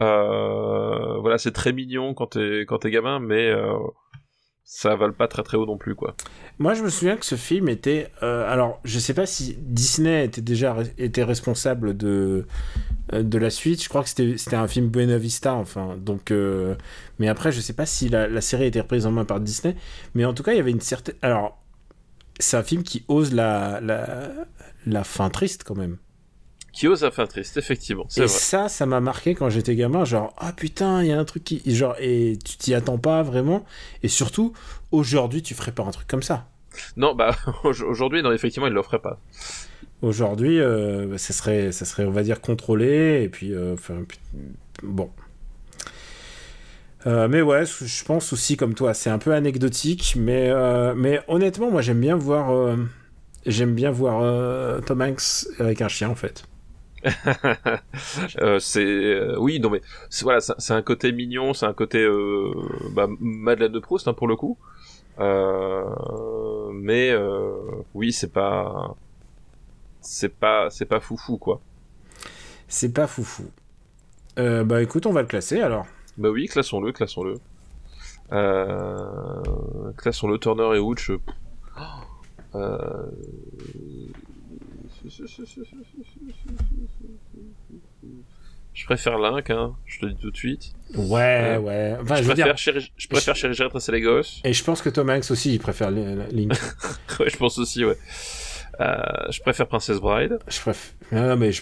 Euh, 0.02 1.18
voilà, 1.20 1.38
c'est 1.38 1.52
très 1.52 1.74
mignon 1.74 2.14
quand 2.14 2.28
t'es 2.28 2.62
quand 2.68 2.80
t'es 2.80 2.92
gamin, 2.92 3.20
mais 3.20 3.50
euh, 3.50 3.78
ça 4.64 4.96
vale 4.96 5.14
pas 5.14 5.28
très 5.28 5.44
très 5.44 5.58
haut 5.58 5.66
non 5.66 5.78
plus 5.78 5.96
quoi. 5.96 6.16
Moi, 6.60 6.74
je 6.76 6.84
me 6.84 6.90
souviens 6.90 7.18
que 7.18 7.26
ce 7.26 7.36
film 7.36 7.68
était. 7.70 8.10
euh, 8.24 8.50
alors, 8.52 8.80
je 8.84 9.00
sais 9.00 9.14
pas 9.14 9.26
si 9.26 9.58
Disney 9.60 10.26
était 10.26 10.42
déjà 10.42 10.78
était 10.98 11.24
responsable 11.24 11.98
de 11.98 12.46
euh, 13.14 13.24
de 13.24 13.38
la 13.38 13.50
suite. 13.50 13.84
Je 13.84 13.90
crois 13.90 14.04
que 14.04 14.10
c'était 14.10 14.56
un 14.56 14.68
film 14.68 14.88
Buena 14.90 15.18
Vista, 15.18 15.54
enfin. 15.56 15.98
Donc, 15.98 16.32
euh, 16.32 16.76
mais 17.20 17.28
après, 17.28 17.52
je 17.52 17.60
sais 17.60 17.74
pas 17.74 17.86
si 17.86 18.10
la, 18.10 18.28
la 18.28 18.42
série 18.42 18.64
a 18.64 18.68
été 18.68 18.80
reprise 18.80 19.06
en 19.06 19.12
main 19.12 19.26
par 19.26 19.40
Disney. 19.40 19.76
Mais 20.14 20.24
en 20.26 20.34
tout 20.34 20.44
cas, 20.44 20.54
il 20.54 20.58
y 20.58 20.60
avait 20.60 20.72
une 20.72 20.82
certaine. 20.82 21.16
Alors, 21.22 21.58
c'est 22.40 22.58
un 22.58 22.64
film 22.64 22.84
qui 22.84 23.04
ose 23.08 23.34
la, 23.34 23.82
la, 23.82 24.30
la 24.86 25.04
fin 25.04 25.30
triste 25.30 25.64
quand 25.64 25.76
même. 25.76 25.98
Qui 26.74 26.88
ose 26.88 27.04
la 27.04 27.12
fin 27.12 27.26
triste, 27.28 27.58
effectivement. 27.58 28.08
Et 28.16 28.22
vrai. 28.22 28.28
ça, 28.30 28.70
ça 28.70 28.86
m'a 28.86 29.02
marqué 29.02 29.36
quand 29.36 29.50
j'étais 29.50 29.76
gamin, 29.76 30.06
genre 30.06 30.34
ah 30.38 30.54
putain, 30.54 31.02
il 31.04 31.10
y 31.10 31.12
a 31.12 31.20
un 31.20 31.26
truc 31.26 31.44
qui 31.44 31.62
genre 31.76 31.96
et 32.00 32.38
tu 32.46 32.56
t'y 32.58 32.74
attends 32.74 32.98
pas 32.98 33.24
vraiment 33.24 33.66
et 34.04 34.08
surtout 34.08 34.54
aujourd'hui, 34.92 35.42
tu 35.42 35.54
ferais 35.54 35.74
pas 35.74 35.84
un 35.84 35.92
truc 35.92 36.08
comme 36.08 36.24
ça. 36.24 36.48
Non, 36.96 37.14
bah 37.14 37.36
au- 37.66 37.70
aujourd'hui, 37.84 38.24
non, 38.24 38.32
effectivement, 38.32 38.68
il 38.68 38.74
l'offrait 38.74 39.00
pas. 39.00 39.20
Aujourd'hui, 40.02 40.60
euh, 40.60 41.08
bah, 41.08 41.18
ça 41.18 41.34
serait 41.34 41.72
ça 41.74 41.84
serait 41.86 42.06
on 42.06 42.12
va 42.12 42.24
dire 42.24 42.40
contrôlé 42.40 43.22
et 43.24 43.30
puis 43.30 43.54
euh, 43.54 43.74
enfin, 43.74 44.04
bon. 44.82 45.12
Euh, 47.06 47.28
mais 47.28 47.42
ouais, 47.42 47.66
je 47.66 48.04
pense 48.06 48.32
aussi 48.32 48.56
comme 48.58 48.76
toi, 48.76 48.94
c'est 48.94 49.10
un 49.10 49.18
peu 49.18 49.34
anecdotique, 49.34 50.14
mais 50.18 50.52
mais 50.96 51.20
honnêtement, 51.28 51.70
moi 51.70 51.82
j'aime 51.82 52.00
bien 52.00 52.16
voir 52.16 52.78
j'aime 53.46 53.74
bien 53.76 53.92
voir 53.92 54.82
Tom 54.84 55.02
Hanks 55.02 55.48
avec 55.60 55.82
un 55.82 55.88
chien 55.90 56.10
en 56.10 56.16
fait. 56.16 56.46
Euh, 58.40 58.60
c'est 58.60 58.86
euh, 58.86 59.36
oui, 59.40 59.60
non 59.60 59.70
mais 59.70 59.82
c'est 60.10 60.24
voilà, 60.24 60.40
c'est 60.40 60.54
c'est 60.60 60.74
un 60.74 60.82
côté 60.82 61.12
mignon, 61.12 61.54
c'est 61.54 61.66
un 61.66 61.74
côté 61.74 62.00
euh, 62.00 62.52
bah, 62.94 63.08
Madeleine 63.20 63.72
de 63.72 63.80
Proust 63.80 64.08
hein, 64.08 64.14
pour 64.14 64.28
le 64.28 64.36
coup. 64.36 64.58
Euh, 65.20 65.86
mais 66.74 67.12
euh, 67.12 67.54
oui, 67.94 68.12
c'est 68.14 68.32
pas 68.32 68.96
c'est 70.02 70.30
pas 70.36 70.70
c'est 70.70 70.86
pas 70.86 71.00
foufou 71.00 71.38
quoi. 71.38 71.62
C'est 72.68 72.94
pas 72.94 73.08
foufou. 73.08 73.46
Euh, 74.40 74.64
bah 74.64 74.82
écoute, 74.82 75.06
on 75.06 75.14
va 75.14 75.22
le 75.22 75.28
classer 75.28 75.62
alors. 75.62 75.86
Bah 76.18 76.30
oui, 76.30 76.48
classons-le, 76.48 76.92
classons-le. 76.92 77.36
Euh, 78.32 79.92
classons-le 79.98 80.38
Turner 80.40 80.76
et 80.76 80.80
Hooch. 80.80 81.12
euh, 81.12 81.20
euh, 82.56 83.12
Je 88.74 88.86
préfère 88.86 89.18
Link, 89.20 89.50
hein, 89.50 89.76
je 89.86 90.00
te 90.00 90.06
le 90.06 90.14
dis 90.14 90.22
tout 90.22 90.32
de 90.32 90.38
suite. 90.38 90.72
Ouais, 90.96 91.56
Euh, 91.58 91.60
ouais. 91.60 91.98
Enfin, 92.02 92.16
je, 92.16 92.24
préfère 92.24 92.46
dire, 92.46 92.56
chéri- 92.58 92.92
je 92.96 93.08
préfère 93.10 93.36
Chéri 93.36 93.54
retracé 93.64 93.92
les 93.92 94.02
gosses. 94.02 94.40
et 94.46 94.54
je 94.54 94.64
pense 94.64 94.82
que 94.82 94.90
Tom 94.90 95.10
Hanks 95.10 95.30
aussi, 95.30 95.54
il 95.56 95.60
préfère 95.60 95.92
Li- 95.92 96.16
Link. 96.32 96.54
ouais, 97.20 97.30
je 97.30 97.38
pense 97.38 97.58
aussi, 97.58 97.84
ouais. 97.84 97.98
Euh, 98.80 98.96
je 99.30 99.42
préfère 99.42 99.68
Princess 99.68 100.00
Bride. 100.00 100.40
je 100.48 100.60
préfère. 100.62 100.94
Non, 101.12 101.36
mais 101.36 101.52
je, 101.52 101.62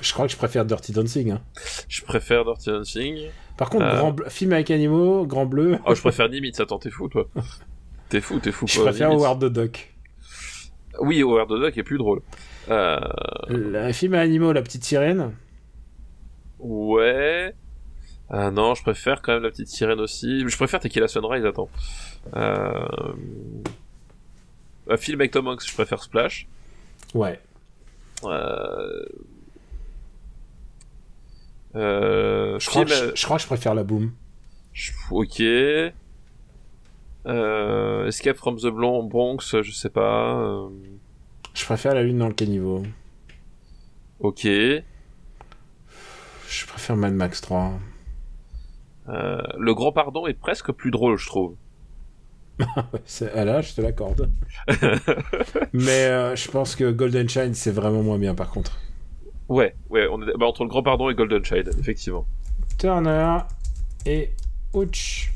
je 0.00 0.12
crois 0.14 0.26
que 0.26 0.32
je 0.32 0.38
préfère 0.38 0.64
Dirty 0.64 0.92
Dancing. 0.92 1.32
hein. 1.32 1.42
Je 1.88 2.02
préfère 2.02 2.44
Dirty 2.46 2.70
Dancing. 2.70 3.18
Par 3.58 3.68
contre, 3.68 3.84
Euh. 3.84 3.98
grand 3.98 4.12
bleu- 4.12 4.28
film 4.30 4.52
avec 4.54 4.70
animaux, 4.70 5.26
grand 5.26 5.44
bleu. 5.44 5.78
Oh, 5.84 5.94
je 5.94 6.00
préfère 6.00 6.30
Nimitz. 6.30 6.58
Attends, 6.60 6.78
t'es 6.78 6.90
fou, 6.90 7.08
toi. 7.08 7.28
T'es 8.08 8.22
fou, 8.22 8.40
t'es 8.40 8.52
fou. 8.52 8.66
je 8.66 8.76
quoi, 8.76 8.84
préfère 8.86 9.10
Nimitz. 9.10 9.24
Howard 9.24 9.40
the 9.42 9.52
Duck. 9.52 9.94
Oui, 11.00 11.20
Howard 11.22 11.50
the 11.50 11.60
Duck 11.60 11.76
est 11.76 11.82
plus 11.82 11.98
drôle. 11.98 12.22
Euh, 12.70 12.98
Le 13.48 13.92
film 13.92 14.14
à 14.14 14.20
animaux, 14.20 14.52
La 14.52 14.62
petite 14.62 14.84
sirène. 14.84 15.32
ouais. 16.58 17.54
Ah 18.30 18.50
non, 18.50 18.74
je 18.74 18.82
préfère 18.82 19.22
quand 19.22 19.32
même 19.32 19.42
la 19.42 19.48
petite 19.50 19.68
sirène 19.68 20.00
aussi. 20.00 20.46
Je 20.46 20.54
préfère 20.56 20.80
Tequila 20.80 21.08
Sunrise, 21.08 21.46
attends. 21.46 21.70
Euh... 22.36 22.86
Un 24.90 24.96
film 24.98 25.20
avec 25.22 25.30
Tom 25.30 25.48
Hanks, 25.48 25.66
je 25.66 25.72
préfère 25.72 26.02
Splash. 26.02 26.46
Ouais. 27.14 27.40
Euh... 28.24 29.02
Euh... 31.74 32.58
Je 32.58 32.68
crois, 32.68 32.84
que 32.84 32.90
je, 32.90 33.12
je 33.14 33.24
crois 33.24 33.36
que 33.38 33.42
je 33.42 33.46
préfère 33.46 33.74
La 33.74 33.84
Boom. 33.84 34.12
Ok. 35.10 35.40
Euh... 35.40 35.90
Escape 38.06 38.36
from 38.36 38.56
the 38.58 38.66
Bron- 38.66 39.04
Bronx, 39.08 39.38
je 39.62 39.72
sais 39.72 39.88
pas. 39.90 40.68
Je 41.58 41.64
préfère 41.64 41.92
La 41.92 42.04
Lune 42.04 42.18
dans 42.18 42.28
le 42.28 42.34
caniveau. 42.34 42.84
Ok. 44.20 44.44
Je 44.44 44.84
préfère 46.66 46.96
Mad 46.96 47.12
Max 47.12 47.40
3. 47.40 47.72
Euh, 49.08 49.42
le 49.58 49.74
Grand 49.74 49.90
Pardon 49.90 50.28
est 50.28 50.38
presque 50.38 50.70
plus 50.70 50.92
drôle, 50.92 51.18
je 51.18 51.26
trouve. 51.26 51.56
Ah 53.34 53.44
là, 53.44 53.60
je 53.60 53.74
te 53.74 53.80
l'accorde. 53.80 54.30
mais 55.72 56.06
euh, 56.06 56.36
je 56.36 56.48
pense 56.48 56.76
que 56.76 56.90
Golden 56.92 57.28
Shine, 57.28 57.54
c'est 57.54 57.72
vraiment 57.72 58.02
moins 58.02 58.18
bien 58.18 58.36
par 58.36 58.50
contre. 58.50 58.78
Ouais, 59.48 59.74
ouais, 59.90 60.06
on 60.10 60.22
est 60.22 60.32
bah, 60.38 60.46
entre 60.46 60.62
le 60.62 60.68
Grand 60.68 60.84
Pardon 60.84 61.10
et 61.10 61.14
Golden 61.14 61.44
Child, 61.44 61.74
effectivement. 61.78 62.26
Turner 62.78 63.38
et 64.06 64.30
Ouch. 64.74 65.32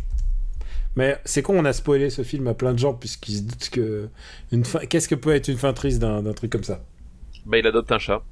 Mais 0.97 1.19
c'est 1.25 1.43
con, 1.43 1.59
on 1.59 1.65
a 1.65 1.73
spoilé 1.73 2.11
ce 2.11 2.23
film 2.23 2.47
à 2.49 2.55
plein 2.55 2.73
de 2.75 2.79
gens 2.79 2.93
puisqu'ils 2.95 3.37
se 3.39 3.43
doutent 3.43 3.71
que 3.71 4.09
une 4.53 4.65
fin... 4.65 4.81
qu'est-ce 4.81 5.09
que 5.09 5.15
peut 5.15 5.35
être 5.35 5.49
une 5.49 5.57
fin 5.57 5.73
triste 5.73 5.99
d'un 6.01 6.23
truc 6.35 6.53
comme 6.53 6.65
ça. 6.65 6.83
Bah, 7.47 7.59
il 7.59 7.67
adopte 7.67 7.91
un 7.93 7.99
chat. 7.99 8.23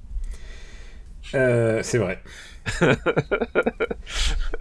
Euh, 1.35 1.81
c'est 1.83 1.99
vrai. 1.99 2.23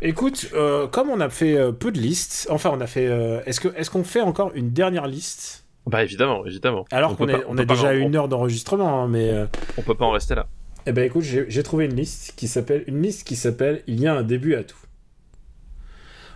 Écoute, 0.02 0.50
euh, 0.54 0.88
comme 0.88 1.10
on 1.10 1.20
a 1.20 1.30
fait 1.30 1.58
euh, 1.58 1.72
peu 1.72 1.92
de 1.92 2.00
listes, 2.00 2.48
enfin 2.50 2.72
on 2.74 2.80
a 2.82 2.88
fait, 2.88 3.06
est-ce 3.46 3.60
que 3.60 3.68
est-ce 3.76 3.90
qu'on 3.90 4.04
fait 4.04 4.22
encore 4.22 4.52
une 4.56 4.70
dernière 4.72 5.08
liste? 5.08 5.66
Bah, 5.86 6.04
évidemment, 6.04 6.46
évidemment. 6.46 6.86
alors 6.92 7.12
On 7.12 7.16
qu'on 7.16 7.30
on 7.48 7.58
a 7.58 7.66
déjà 7.66 7.90
en- 7.90 7.94
une 7.94 8.16
heure 8.16 8.28
d'enregistrement, 8.28 9.04
hein, 9.04 9.08
mais 9.08 9.34
On 9.78 9.82
peut 9.82 9.96
pas 9.96 10.06
en 10.06 10.12
rester 10.12 10.36
là. 10.36 10.48
eh 10.86 10.92
ben 10.92 11.04
écoute, 11.04 11.24
j'ai 11.24 11.46
j'ai 11.50 11.64
trouvé 11.64 11.86
une 11.86 11.96
liste 11.96 12.34
qui 12.38 12.48
s'appelle 12.48 12.84
une 12.88 13.02
liste 13.02 13.28
qui 13.28 13.36
s'appelle 13.36 13.84
Il 13.88 14.00
y 14.00 14.08
a 14.08 14.14
un 14.14 14.24
début 14.24 14.56
à 14.56 14.64
tout. 14.64 14.78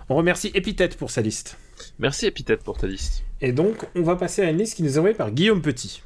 On 0.10 0.16
remercie 0.16 0.52
Epithète 0.54 0.98
pour 0.98 1.12
sa 1.12 1.22
liste. 1.22 1.58
Merci 1.98 2.26
Epithète 2.26 2.64
pour 2.64 2.78
ta 2.78 2.88
liste. 2.88 3.24
Et 3.42 3.54
donc, 3.54 3.86
on 3.96 4.02
va 4.02 4.16
passer 4.16 4.42
à 4.42 4.50
une 4.50 4.58
liste 4.58 4.76
qui 4.76 4.84
nous 4.84 4.96
est 4.96 4.98
envoyée 4.98 5.16
par 5.16 5.32
Guillaume 5.32 5.62
Petit. 5.62 6.04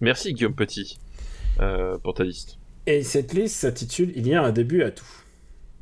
Merci 0.00 0.34
Guillaume 0.34 0.54
Petit 0.54 0.98
euh, 1.60 1.96
pour 1.98 2.14
ta 2.14 2.24
liste. 2.24 2.58
Et 2.86 3.02
cette 3.02 3.32
liste 3.32 3.56
s'intitule 3.56 4.12
Il 4.16 4.26
y 4.26 4.34
a 4.34 4.42
un 4.42 4.52
début 4.52 4.82
à 4.82 4.90
tout. 4.90 5.06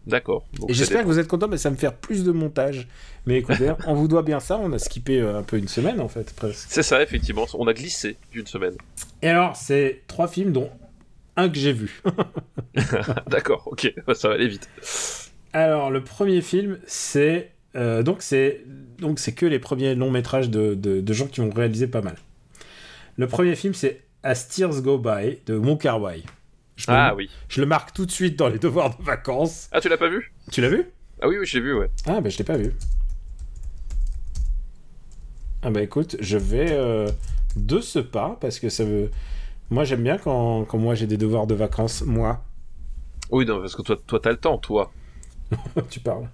D'accord. 0.06 0.46
Et 0.68 0.74
j'espère 0.74 1.02
que 1.02 1.06
vous 1.06 1.18
êtes 1.18 1.28
contents, 1.28 1.48
mais 1.48 1.56
ça 1.56 1.70
me 1.70 1.76
faire 1.76 1.94
plus 1.94 2.24
de 2.24 2.32
montage. 2.32 2.86
Mais 3.26 3.38
écoutez, 3.38 3.72
on 3.86 3.94
vous 3.94 4.08
doit 4.08 4.22
bien 4.22 4.40
ça. 4.40 4.58
On 4.58 4.72
a 4.72 4.78
skippé 4.78 5.20
euh, 5.20 5.38
un 5.38 5.42
peu 5.42 5.56
une 5.56 5.68
semaine 5.68 6.00
en 6.00 6.08
fait, 6.08 6.34
presque. 6.34 6.66
C'est 6.68 6.82
ça, 6.82 7.02
effectivement. 7.02 7.46
On 7.54 7.66
a 7.66 7.72
glissé 7.72 8.18
d'une 8.30 8.46
semaine. 8.46 8.74
Et 9.22 9.28
alors, 9.28 9.56
c'est 9.56 10.02
trois 10.06 10.28
films, 10.28 10.52
dont 10.52 10.70
un 11.36 11.48
que 11.48 11.58
j'ai 11.58 11.72
vu. 11.72 12.02
D'accord, 13.26 13.66
ok. 13.66 13.92
Ça 14.14 14.28
va 14.28 14.34
aller 14.34 14.48
vite. 14.48 14.68
Alors, 15.54 15.90
le 15.90 16.04
premier 16.04 16.42
film, 16.42 16.78
c'est 16.86 17.53
euh, 17.76 18.02
donc 18.02 18.22
c'est 18.22 18.62
donc 18.98 19.18
c'est 19.18 19.32
que 19.32 19.46
les 19.46 19.58
premiers 19.58 19.94
longs 19.94 20.10
métrages 20.10 20.50
de, 20.50 20.74
de, 20.74 21.00
de 21.00 21.12
gens 21.12 21.26
qui 21.26 21.40
ont 21.40 21.50
réalisé 21.50 21.86
pas 21.86 22.02
mal. 22.02 22.16
Le 23.16 23.26
premier 23.28 23.54
film, 23.56 23.74
c'est 23.74 24.02
As 24.22 24.48
Tears 24.48 24.82
Go 24.82 24.98
By 24.98 25.38
de 25.46 25.56
Wong 25.56 25.78
Kar 25.80 26.00
Wai. 26.00 26.22
Je, 26.76 26.90
le- 26.90 26.96
Ah 26.96 27.14
oui. 27.14 27.30
je 27.48 27.60
le 27.60 27.66
marque 27.66 27.92
tout 27.92 28.06
de 28.06 28.10
suite 28.10 28.36
dans 28.38 28.48
les 28.48 28.58
devoirs 28.58 28.96
de 28.96 29.02
vacances. 29.02 29.68
Ah, 29.72 29.80
tu 29.80 29.88
l'as 29.88 29.96
pas 29.96 30.08
vu? 30.08 30.32
Tu 30.50 30.60
l'as 30.60 30.68
vu? 30.68 30.84
Ah 31.22 31.28
oui, 31.28 31.36
oui, 31.38 31.46
j'ai 31.46 31.60
vu, 31.60 31.74
ouais. 31.74 31.88
Ah 32.06 32.20
bah 32.20 32.28
je 32.30 32.38
l'ai 32.38 32.44
pas 32.44 32.56
vu. 32.56 32.72
Ah 35.62 35.70
bah 35.70 35.82
écoute, 35.82 36.16
je 36.20 36.36
vais 36.36 36.72
euh, 36.72 37.08
de 37.56 37.80
ce 37.80 37.98
pas 37.98 38.36
parce 38.40 38.58
que 38.58 38.68
ça 38.68 38.84
veut. 38.84 39.10
Moi 39.70 39.84
j'aime 39.84 40.02
bien 40.02 40.18
quand, 40.18 40.64
quand 40.64 40.78
moi 40.78 40.94
j'ai 40.94 41.06
des 41.06 41.16
devoirs 41.16 41.46
de 41.46 41.54
vacances, 41.54 42.02
moi. 42.02 42.44
Oui, 43.30 43.46
non, 43.46 43.60
parce 43.60 43.74
que 43.74 43.82
toi, 43.82 43.96
toi, 44.06 44.20
t'as 44.20 44.30
le 44.30 44.36
temps, 44.36 44.58
toi. 44.58 44.92
tu 45.90 46.00
parles. 46.00 46.28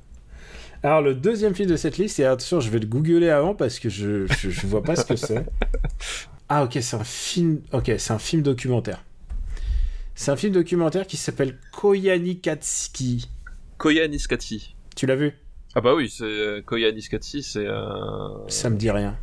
Alors 0.83 1.03
le 1.03 1.15
deuxième 1.15 1.55
film 1.55 1.69
de 1.69 1.77
cette 1.77 1.99
liste, 1.99 2.19
et 2.21 2.25
attention, 2.25 2.61
je 2.61 2.71
vais 2.71 2.79
le 2.79 2.87
googler 2.87 3.29
avant 3.29 3.55
parce 3.55 3.79
que 3.79 3.89
je, 3.91 4.27
je, 4.27 4.49
je 4.51 4.67
vois 4.67 4.83
pas 4.83 4.97
ce 4.97 5.05
que 5.05 5.17
c'est. 5.17 5.45
Ah 6.53 6.65
ok, 6.65 6.79
c'est 6.81 6.97
un 6.97 7.05
film. 7.05 7.61
Ok, 7.73 7.93
c'est 7.99 8.13
un 8.13 8.19
film 8.19 8.43
documentaire. 8.43 9.05
C'est 10.17 10.33
un 10.33 10.37
film 10.37 10.53
documentaire 10.53 11.07
qui 11.07 11.17
s'appelle 11.17 11.57
Koyanikatski. 11.71 13.29
Koya 13.79 14.09
Niskatsi. 14.09 14.75
Tu 14.97 15.07
l'as 15.07 15.15
vu? 15.15 15.33
Ah 15.77 15.81
bah 15.81 15.95
oui, 15.95 16.11
c'est 16.11 16.25
euh, 16.25 16.61
Koya 16.61 16.91
Niskatsi, 16.91 17.45
c'est 17.45 17.69
un... 17.69 18.33
Ça 18.49 18.69
me 18.69 18.77
dit 18.77 18.91
rien. 18.91 19.17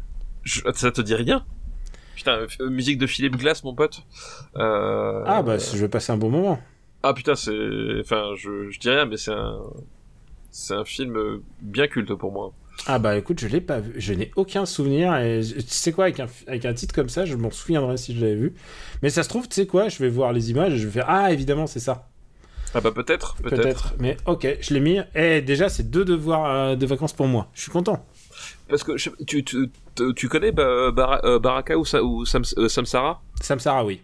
Je- 0.44 0.62
Ça 0.74 0.90
te 0.92 1.02
dit 1.02 1.16
rien? 1.16 1.44
Putain, 2.16 2.48
euh, 2.62 2.70
musique 2.70 2.98
de 2.98 3.08
Philippe 3.08 3.36
Glass, 3.36 3.62
mon 3.66 3.76
pote. 3.76 4.04
Euh... 4.56 5.22
Ah 5.26 5.42
bah 5.44 5.58
je 5.58 5.78
vais 5.78 5.90
passer 5.90 6.14
un 6.14 6.18
bon 6.18 6.30
moment. 6.30 6.62
Ah 7.04 7.14
putain, 7.14 7.36
c'est... 7.36 8.00
Enfin, 8.00 8.32
je, 8.38 8.70
je 8.72 8.80
dis 8.80 8.90
rien, 8.90 9.06
mais 9.06 9.18
c'est 9.18 9.32
un... 9.34 9.60
C'est 10.60 10.74
un 10.74 10.86
film 10.86 11.16
euh, 11.18 11.44
bien 11.62 11.88
culte 11.88 12.14
pour 12.16 12.32
moi. 12.32 12.52
Ah 12.88 12.98
bah 12.98 13.16
écoute, 13.16 13.40
je 13.40 13.48
l'ai 13.48 13.62
pas 13.62 13.80
vu, 13.80 13.94
je 13.98 14.12
n'ai 14.14 14.32
aucun 14.36 14.66
souvenir 14.66 15.16
et 15.18 15.42
tu 15.44 15.62
sais 15.68 15.92
quoi 15.92 16.06
avec 16.06 16.20
un, 16.20 16.26
avec 16.48 16.66
un 16.66 16.74
titre 16.74 16.96
comme 16.96 17.10
ça, 17.10 17.26
je 17.26 17.36
m'en 17.36 17.52
souviendrai 17.52 17.96
si 17.98 18.16
je 18.16 18.22
l'avais 18.22 18.36
vu. 18.36 18.54
Mais 19.04 19.10
ça 19.12 19.22
se 19.22 19.30
trouve, 19.30 19.48
tu 19.48 19.54
sais 19.54 19.68
quoi, 19.68 19.88
je 19.90 20.00
vais 20.00 20.10
voir 20.10 20.34
les 20.34 20.50
images 20.50 20.74
et 20.74 20.78
je 20.78 20.86
vais 20.88 20.92
faire 20.94 21.06
ah 21.08 21.32
évidemment 21.32 21.68
c'est 21.68 21.80
ça. 21.80 22.10
Ah 22.74 22.82
bah 22.82 22.92
peut-être, 22.92 23.36
peut-être. 23.38 23.62
Peut-être. 23.62 23.94
Mais 24.00 24.18
ok, 24.26 24.48
je 24.62 24.74
l'ai 24.74 24.80
mis. 24.80 25.00
Et 25.14 25.42
déjà 25.42 25.70
c'est 25.70 25.90
deux 25.92 26.06
devoirs 26.06 26.46
euh, 26.52 26.76
de 26.76 26.86
vacances 26.88 27.14
pour 27.14 27.28
moi. 27.28 27.50
Je 27.54 27.62
suis 27.62 27.72
content. 27.72 28.04
Parce 28.68 28.84
que 28.84 28.98
je- 28.98 29.10
tu, 29.28 29.44
tu, 29.44 29.70
tu, 30.16 30.28
connais 30.28 30.52
bah, 30.52 31.22
euh, 31.24 31.40
Baraka 31.40 31.78
ou, 31.78 31.86
Sa- 31.86 32.04
ou 32.04 32.26
Sam, 32.26 32.44
euh, 32.58 32.68
Samsara? 32.68 33.22
Samsara 33.42 33.86
oui. 33.86 34.02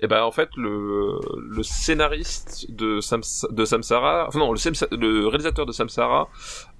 Et 0.00 0.06
ben 0.06 0.22
en 0.22 0.30
fait 0.30 0.48
le, 0.56 1.18
le 1.48 1.62
scénariste 1.62 2.70
de, 2.70 3.00
Sam, 3.00 3.20
de 3.50 3.64
Samsara, 3.64 4.26
enfin 4.28 4.38
non 4.38 4.52
le, 4.52 5.26
réalisateur 5.28 5.66
de 5.66 5.72
Samsara, 5.72 6.28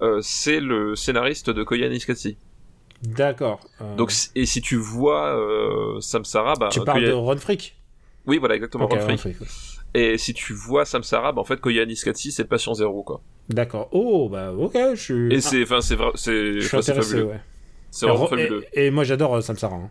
euh, 0.03 0.21
c'est 0.23 0.61
le 0.61 0.95
scénariste 0.97 1.51
de 1.51 1.63
Koya 1.65 1.89
Niskatsi. 1.89 2.37
D'accord. 3.03 3.61
Euh, 3.81 3.97
Donc, 3.97 4.13
et 4.35 4.47
si 4.47 4.63
tu 4.63 4.77
vois 4.77 5.37
euh, 5.37 6.01
Samsara, 6.01 6.55
bah, 6.55 6.69
tu 6.71 6.81
parles 6.83 7.05
de 7.05 7.13
Ron 7.13 7.37
Freak 7.37 7.77
oui, 8.27 8.39
voilà, 8.39 8.55
exactement, 8.55 8.87
Ron 8.87 8.99
Ron 9.07 9.19
Frick. 9.19 9.39
Ouais. 9.39 9.47
Et 9.93 10.17
si 10.17 10.33
tu 10.33 10.55
vois 10.55 10.87
Samsara, 10.87 11.33
bah, 11.33 11.43
en 11.43 11.45
fait, 11.45 11.61
a 11.63 11.85
Niskatsi, 11.85 12.33
c'est 12.33 12.45
le 12.45 12.49
patient 12.49 12.73
zéro, 12.73 13.03
quoi. 13.03 13.21
D'accord. 13.51 13.89
Oh, 13.93 14.31
bah 14.31 14.51
ok, 14.53 14.73
je 14.95 14.99
suis. 14.99 15.35
Et 15.35 15.37
Ah, 15.37 15.41
c'est, 15.43 15.63
enfin, 15.63 15.83
c'est, 15.83 15.97
c'est, 16.15 16.55
je 16.55 16.61
suis 16.61 16.67
enfin, 16.69 16.81
c'est 16.81 16.93
intéressé, 16.93 17.11
fabuleux. 17.11 17.29
ouais. 17.33 17.41
C'est 17.91 18.07
vraiment 18.07 18.25
Et- 18.25 18.31
fabuleux. 18.31 18.65
Et, 18.73 18.87
et 18.87 18.91
moi 18.91 19.05
j'adore 19.05 19.37
euh, 19.37 19.41
Samsara. 19.43 19.77
hein. 19.77 19.91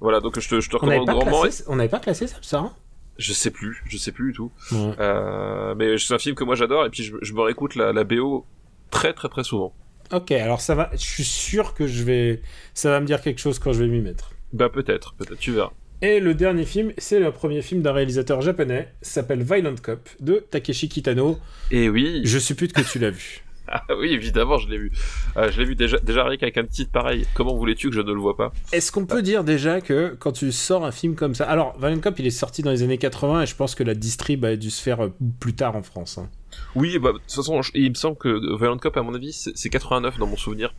Voilà, 0.00 0.20
donc 0.20 0.38
je 0.38 0.48
te, 0.48 0.60
je 0.60 0.70
recommande 0.70 1.06
grandement. 1.06 1.42
classé- 1.42 1.64
on 1.68 1.76
n'avait 1.76 1.88
pas 1.88 1.98
classé 2.00 2.26
Samsara 2.26 2.74
Je 3.18 3.32
sais 3.32 3.50
plus, 3.50 3.82
je 3.88 3.96
sais 3.96 4.12
plus 4.12 4.28
du 4.28 4.36
tout. 4.36 4.52
Ouais. 4.72 4.92
Euh, 5.00 5.74
mais 5.76 5.98
c'est 5.98 6.14
un 6.14 6.18
film 6.18 6.34
que 6.36 6.44
moi 6.44 6.54
j'adore 6.54 6.86
et 6.86 6.90
puis 6.90 7.02
je, 7.02 7.16
je 7.20 7.32
me 7.34 7.40
réécoute 7.40 7.74
la, 7.74 7.92
la 7.92 8.04
BO 8.04 8.46
très 8.90 9.12
très 9.12 9.28
très 9.28 9.44
souvent. 9.44 9.74
Ok, 10.12 10.30
alors 10.32 10.60
ça 10.60 10.74
va. 10.74 10.90
Je 10.92 10.98
suis 11.04 11.24
sûr 11.24 11.74
que 11.74 11.86
je 11.86 12.02
vais. 12.04 12.40
Ça 12.74 12.90
va 12.90 13.00
me 13.00 13.06
dire 13.06 13.20
quelque 13.20 13.40
chose 13.40 13.58
quand 13.58 13.72
je 13.72 13.80
vais 13.82 13.88
m'y 13.88 14.00
mettre. 14.00 14.30
Bah 14.52 14.68
peut-être, 14.70 15.14
peut-être, 15.14 15.38
tu 15.38 15.52
verras. 15.52 15.72
Et 16.00 16.20
le 16.20 16.32
dernier 16.32 16.64
film, 16.64 16.92
c'est 16.96 17.18
le 17.18 17.32
premier 17.32 17.60
film 17.60 17.82
d'un 17.82 17.92
réalisateur 17.92 18.40
japonais, 18.40 18.94
s'appelle 19.02 19.42
Violent 19.42 19.74
Cop, 19.82 20.08
de 20.20 20.36
Takeshi 20.50 20.88
Kitano. 20.88 21.38
Et 21.72 21.88
oui, 21.88 22.20
Je 22.24 22.38
suppute 22.38 22.72
que 22.72 22.80
tu 22.82 23.00
l'as 23.00 23.10
vu. 23.10 23.42
Ah 23.70 23.84
oui 23.98 24.12
évidemment 24.12 24.58
je 24.58 24.68
l'ai 24.68 24.78
vu. 24.78 24.92
Euh, 25.36 25.50
je 25.50 25.58
l'ai 25.60 25.64
vu 25.66 25.74
déjà, 25.74 25.98
déjà 25.98 26.24
rien 26.24 26.36
qu'avec 26.36 26.56
un 26.58 26.64
titre 26.64 26.90
pareil. 26.92 27.26
Comment 27.34 27.54
voulais-tu 27.54 27.88
que 27.90 27.94
je 27.94 28.00
ne 28.00 28.12
le 28.12 28.18
vois 28.20 28.36
pas? 28.36 28.52
Est-ce 28.72 28.90
qu'on 28.92 29.06
peut 29.06 29.22
dire 29.22 29.44
déjà 29.44 29.80
que 29.80 30.16
quand 30.18 30.32
tu 30.32 30.50
sors 30.52 30.84
un 30.84 30.92
film 30.92 31.14
comme 31.14 31.34
ça. 31.34 31.44
Alors, 31.48 31.76
Violent 31.78 32.00
Cop, 32.00 32.18
il 32.18 32.26
est 32.26 32.30
sorti 32.30 32.62
dans 32.62 32.70
les 32.70 32.82
années 32.82 32.98
80 32.98 33.42
et 33.42 33.46
je 33.46 33.54
pense 33.54 33.74
que 33.74 33.82
la 33.84 33.94
distrib 33.94 34.44
a 34.44 34.56
dû 34.56 34.70
se 34.70 34.82
faire 34.82 35.04
euh, 35.04 35.12
plus 35.40 35.54
tard 35.54 35.76
en 35.76 35.82
France. 35.82 36.18
hein. 36.18 36.28
Oui, 36.74 36.98
bah 36.98 37.12
de 37.12 37.18
toute 37.18 37.30
façon, 37.32 37.60
je- 37.62 37.70
il 37.74 37.90
me 37.90 37.94
semble 37.94 38.16
que 38.16 38.56
Violent 38.58 38.78
Cop 38.78 38.96
à 38.96 39.02
mon 39.02 39.14
avis 39.14 39.32
c'est 39.32 39.52
c'est 39.56 39.68
89 39.68 40.18
dans 40.18 40.26
mon 40.26 40.36
souvenir. 40.36 40.74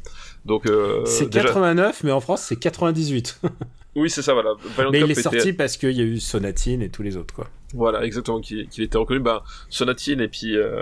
Donc 0.45 0.65
euh, 0.65 1.05
c'est 1.05 1.29
déjà- 1.29 1.45
89, 1.45 2.03
mais 2.03 2.11
en 2.11 2.19
France, 2.19 2.41
c'est 2.41 2.55
98. 2.57 3.39
Oui 3.95 4.09
c'est 4.09 4.21
ça 4.21 4.33
voilà. 4.33 4.51
Violent 4.75 4.91
mais 4.91 4.99
Cop 4.99 5.07
il 5.07 5.11
est 5.11 5.13
était- 5.13 5.21
sorti 5.23 5.53
parce 5.53 5.75
qu'il 5.77 5.91
y 5.91 6.01
a 6.01 6.03
eu 6.03 6.19
Sonatine 6.19 6.81
et 6.83 6.89
tous 6.89 7.01
les 7.01 7.17
autres, 7.17 7.33
quoi. 7.33 7.47
Voilà, 7.73 8.03
exactement, 8.05 8.39
qu'il 8.39 8.67
qu'il 8.67 8.83
était 8.83 8.97
reconnu, 8.99 9.19
bah, 9.19 9.43
Sonatine 9.69 10.21
et 10.21 10.27
puis 10.27 10.55
euh, 10.55 10.81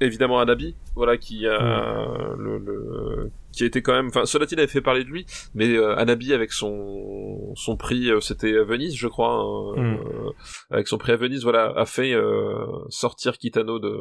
évidemment 0.00 0.38
Anabi, 0.40 0.74
voilà, 0.94 1.16
qui 1.16 1.46
a 1.46 2.34
le, 2.38 2.58
le- 2.58 3.30
qui 3.52 3.62
a 3.62 3.66
été 3.66 3.80
quand 3.80 3.94
même, 3.94 4.08
enfin, 4.08 4.26
Sonatine 4.26 4.58
avait 4.58 4.68
fait 4.68 4.82
parler 4.82 5.02
de 5.04 5.08
lui, 5.08 5.24
mais 5.54 5.68
euh, 5.76 5.96
Anabi 5.96 6.34
avec 6.34 6.52
son 6.52 7.54
son 7.54 7.76
prix, 7.76 8.10
euh, 8.10 8.20
c'était 8.20 8.56
à 8.58 8.64
Venise, 8.64 8.94
je 8.96 9.08
crois, 9.08 9.32
hein, 9.32 9.72
Mm. 9.76 9.94
euh, 9.94 10.30
avec 10.70 10.88
son 10.88 10.98
prix 10.98 11.12
à 11.12 11.16
Venise, 11.16 11.42
voilà, 11.42 11.72
a 11.76 11.86
fait 11.86 12.12
euh, 12.12 12.54
sortir 12.90 13.38
Kitano 13.38 13.78
de 13.78 13.96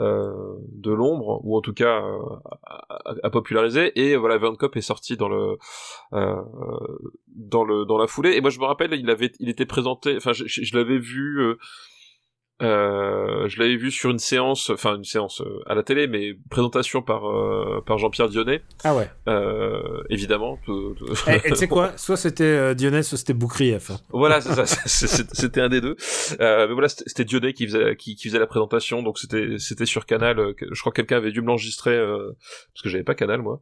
euh, 0.00 0.30
de 0.74 0.92
l'ombre 0.92 1.40
ou 1.44 1.56
en 1.56 1.60
tout 1.60 1.72
cas 1.72 2.02
euh, 2.04 2.18
à, 2.66 3.14
à 3.22 3.30
populariser 3.30 3.98
et 3.98 4.16
voilà 4.16 4.36
Van 4.38 4.54
Cop 4.54 4.76
est 4.76 4.80
sorti 4.80 5.16
dans 5.16 5.28
le 5.28 5.56
euh, 6.12 6.36
dans 7.34 7.64
le 7.64 7.84
dans 7.84 7.98
la 7.98 8.06
foulée 8.06 8.34
et 8.36 8.40
moi 8.40 8.50
je 8.50 8.60
me 8.60 8.64
rappelle 8.66 8.92
il 8.94 9.10
avait 9.10 9.32
il 9.40 9.48
était 9.48 9.66
présenté 9.66 10.14
enfin 10.16 10.32
je, 10.32 10.44
je- 10.46 10.62
je 10.62 10.76
l'avais 10.76 10.98
vu 10.98 11.40
euh, 12.60 13.48
je 13.48 13.58
l'avais 13.60 13.76
vu 13.76 13.90
sur 13.90 14.10
une 14.10 14.18
séance 14.18 14.70
enfin 14.70 14.96
une 14.96 15.04
séance 15.04 15.40
euh, 15.42 15.62
à 15.66 15.74
la 15.76 15.82
télé 15.84 16.08
mais 16.08 16.34
présentation 16.50 17.02
par 17.02 17.28
euh, 17.28 17.80
par 17.86 17.98
Jean-Pierre 17.98 18.28
Dionnet 18.28 18.62
Ah 18.82 18.96
ouais. 18.96 19.08
euh, 19.28 20.02
évidemment 20.10 20.58
tout- 20.64 20.94
tout- 20.98 21.06
Et 21.30 21.40
tu 21.50 21.54
sais 21.54 21.68
quoi? 21.68 21.92
Soit 21.96 22.16
c'était 22.16 22.74
Dionès, 22.74 23.06
soit 23.08 23.16
c'était 23.18 23.32
Boukrieff. 23.34 23.92
voilà, 24.10 24.40
c'est 24.40 24.64
ça, 24.64 24.66
c'était 25.32 25.60
un 25.60 25.68
des 25.68 25.80
deux. 25.80 25.96
Euh, 26.40 26.66
mais 26.66 26.72
voilà, 26.72 26.88
c'était 26.88 27.24
Dionnet 27.24 27.52
qui 27.52 27.66
faisait 27.66 27.94
qui, 27.96 28.16
qui 28.16 28.28
faisait 28.28 28.38
la 28.40 28.46
présentation, 28.46 29.02
donc 29.02 29.18
c'était 29.18 29.58
c'était 29.58 29.86
sur 29.86 30.04
Canal. 30.06 30.54
Je 30.60 30.80
crois 30.80 30.90
que 30.92 30.96
quelqu'un 30.96 31.18
avait 31.18 31.30
dû 31.32 31.42
me 31.42 31.46
l'enregistrer 31.46 31.94
euh, 31.96 32.32
parce 32.74 32.82
que 32.82 32.88
j'avais 32.88 33.04
pas 33.04 33.14
Canal 33.14 33.40
moi. 33.42 33.60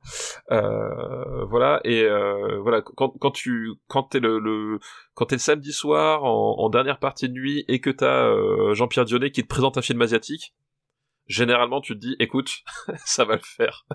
Euh, 0.53 1.45
voilà 1.51 1.81
et 1.85 2.03
euh, 2.05 2.59
voilà 2.61 2.81
quand 2.83 3.11
quand 3.21 3.31
tu 3.31 3.73
quand 3.89 4.05
t'es 4.05 4.21
le, 4.21 4.39
le 4.39 4.79
quand 5.17 5.25
t'es 5.27 5.37
le 5.37 5.41
samedi 5.41 5.73
soir 5.73 6.25
en, 6.25 6.57
en 6.59 6.69
dernière 6.69 6.99
partie 6.99 7.29
de 7.29 7.33
nuit 7.33 7.65
et 7.69 7.81
que 7.81 7.91
t'as 7.91 8.29
euh, 8.29 8.75
Jean-Pierre 8.75 9.07
Dionnet 9.07 9.31
qui 9.31 9.43
te 9.43 9.49
présente 9.49 9.79
un 9.79 9.83
film 9.83 10.01
asiatique. 10.03 10.55
Généralement, 11.27 11.81
tu 11.81 11.95
te 11.95 11.99
dis, 11.99 12.15
écoute, 12.21 12.51
ça 13.05 13.25
va 13.25 13.35
le 13.35 13.41
faire. 13.43 13.87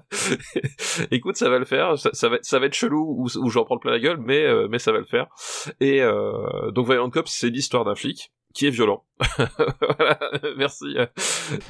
écoute, 1.12 1.38
ça 1.38 1.48
va 1.48 1.60
le 1.60 1.66
faire. 1.66 1.98
Ça, 1.98 2.10
ça 2.14 2.60
va, 2.60 2.66
être 2.66 2.74
chelou 2.74 3.16
ou, 3.18 3.28
ou 3.38 3.50
j'en 3.50 3.64
prends 3.64 3.78
plein 3.78 3.92
la 3.92 4.00
gueule, 4.00 4.18
mais 4.18 4.44
euh, 4.44 4.68
mais 4.70 4.80
ça 4.80 4.92
va 4.92 4.98
le 4.98 5.06
faire. 5.06 5.28
Et 5.80 6.02
euh, 6.02 6.72
donc 6.72 6.88
Violent 6.88 7.12
Cop, 7.12 7.28
c'est 7.28 7.50
l'histoire 7.50 7.86
d'un 7.86 7.96
flic 7.96 8.34
qui 8.54 8.66
est 8.66 8.72
violent. 8.72 9.06
voilà, 9.98 10.20
merci, 10.58 10.98
euh, 10.98 11.06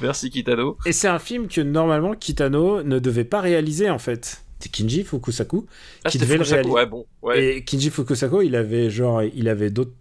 merci 0.00 0.30
Kitano. 0.30 0.78
Et 0.86 0.92
c'est 0.92 1.08
un 1.08 1.18
film 1.18 1.46
que 1.46 1.60
normalement 1.60 2.14
Kitano 2.14 2.82
ne 2.82 2.98
devait 2.98 3.24
pas 3.24 3.40
réaliser 3.40 3.90
en 3.90 3.98
fait. 3.98 4.44
Kinji 4.68 5.04
Fukusaku 5.04 5.66
Ah, 6.04 6.10
qui 6.10 6.18
devait 6.18 6.36
le 6.38 6.42
réaliser. 6.44 6.70
ouais, 6.72 6.86
bon, 6.86 7.06
ouais. 7.22 7.56
Et 7.56 7.64
Kinji 7.64 7.90
Fukusaku, 7.90 8.42
il 8.42 8.54
avait 8.56 8.90
genre, 8.90 9.22
il 9.22 9.48
avait 9.48 9.70
d'autres, 9.70 9.92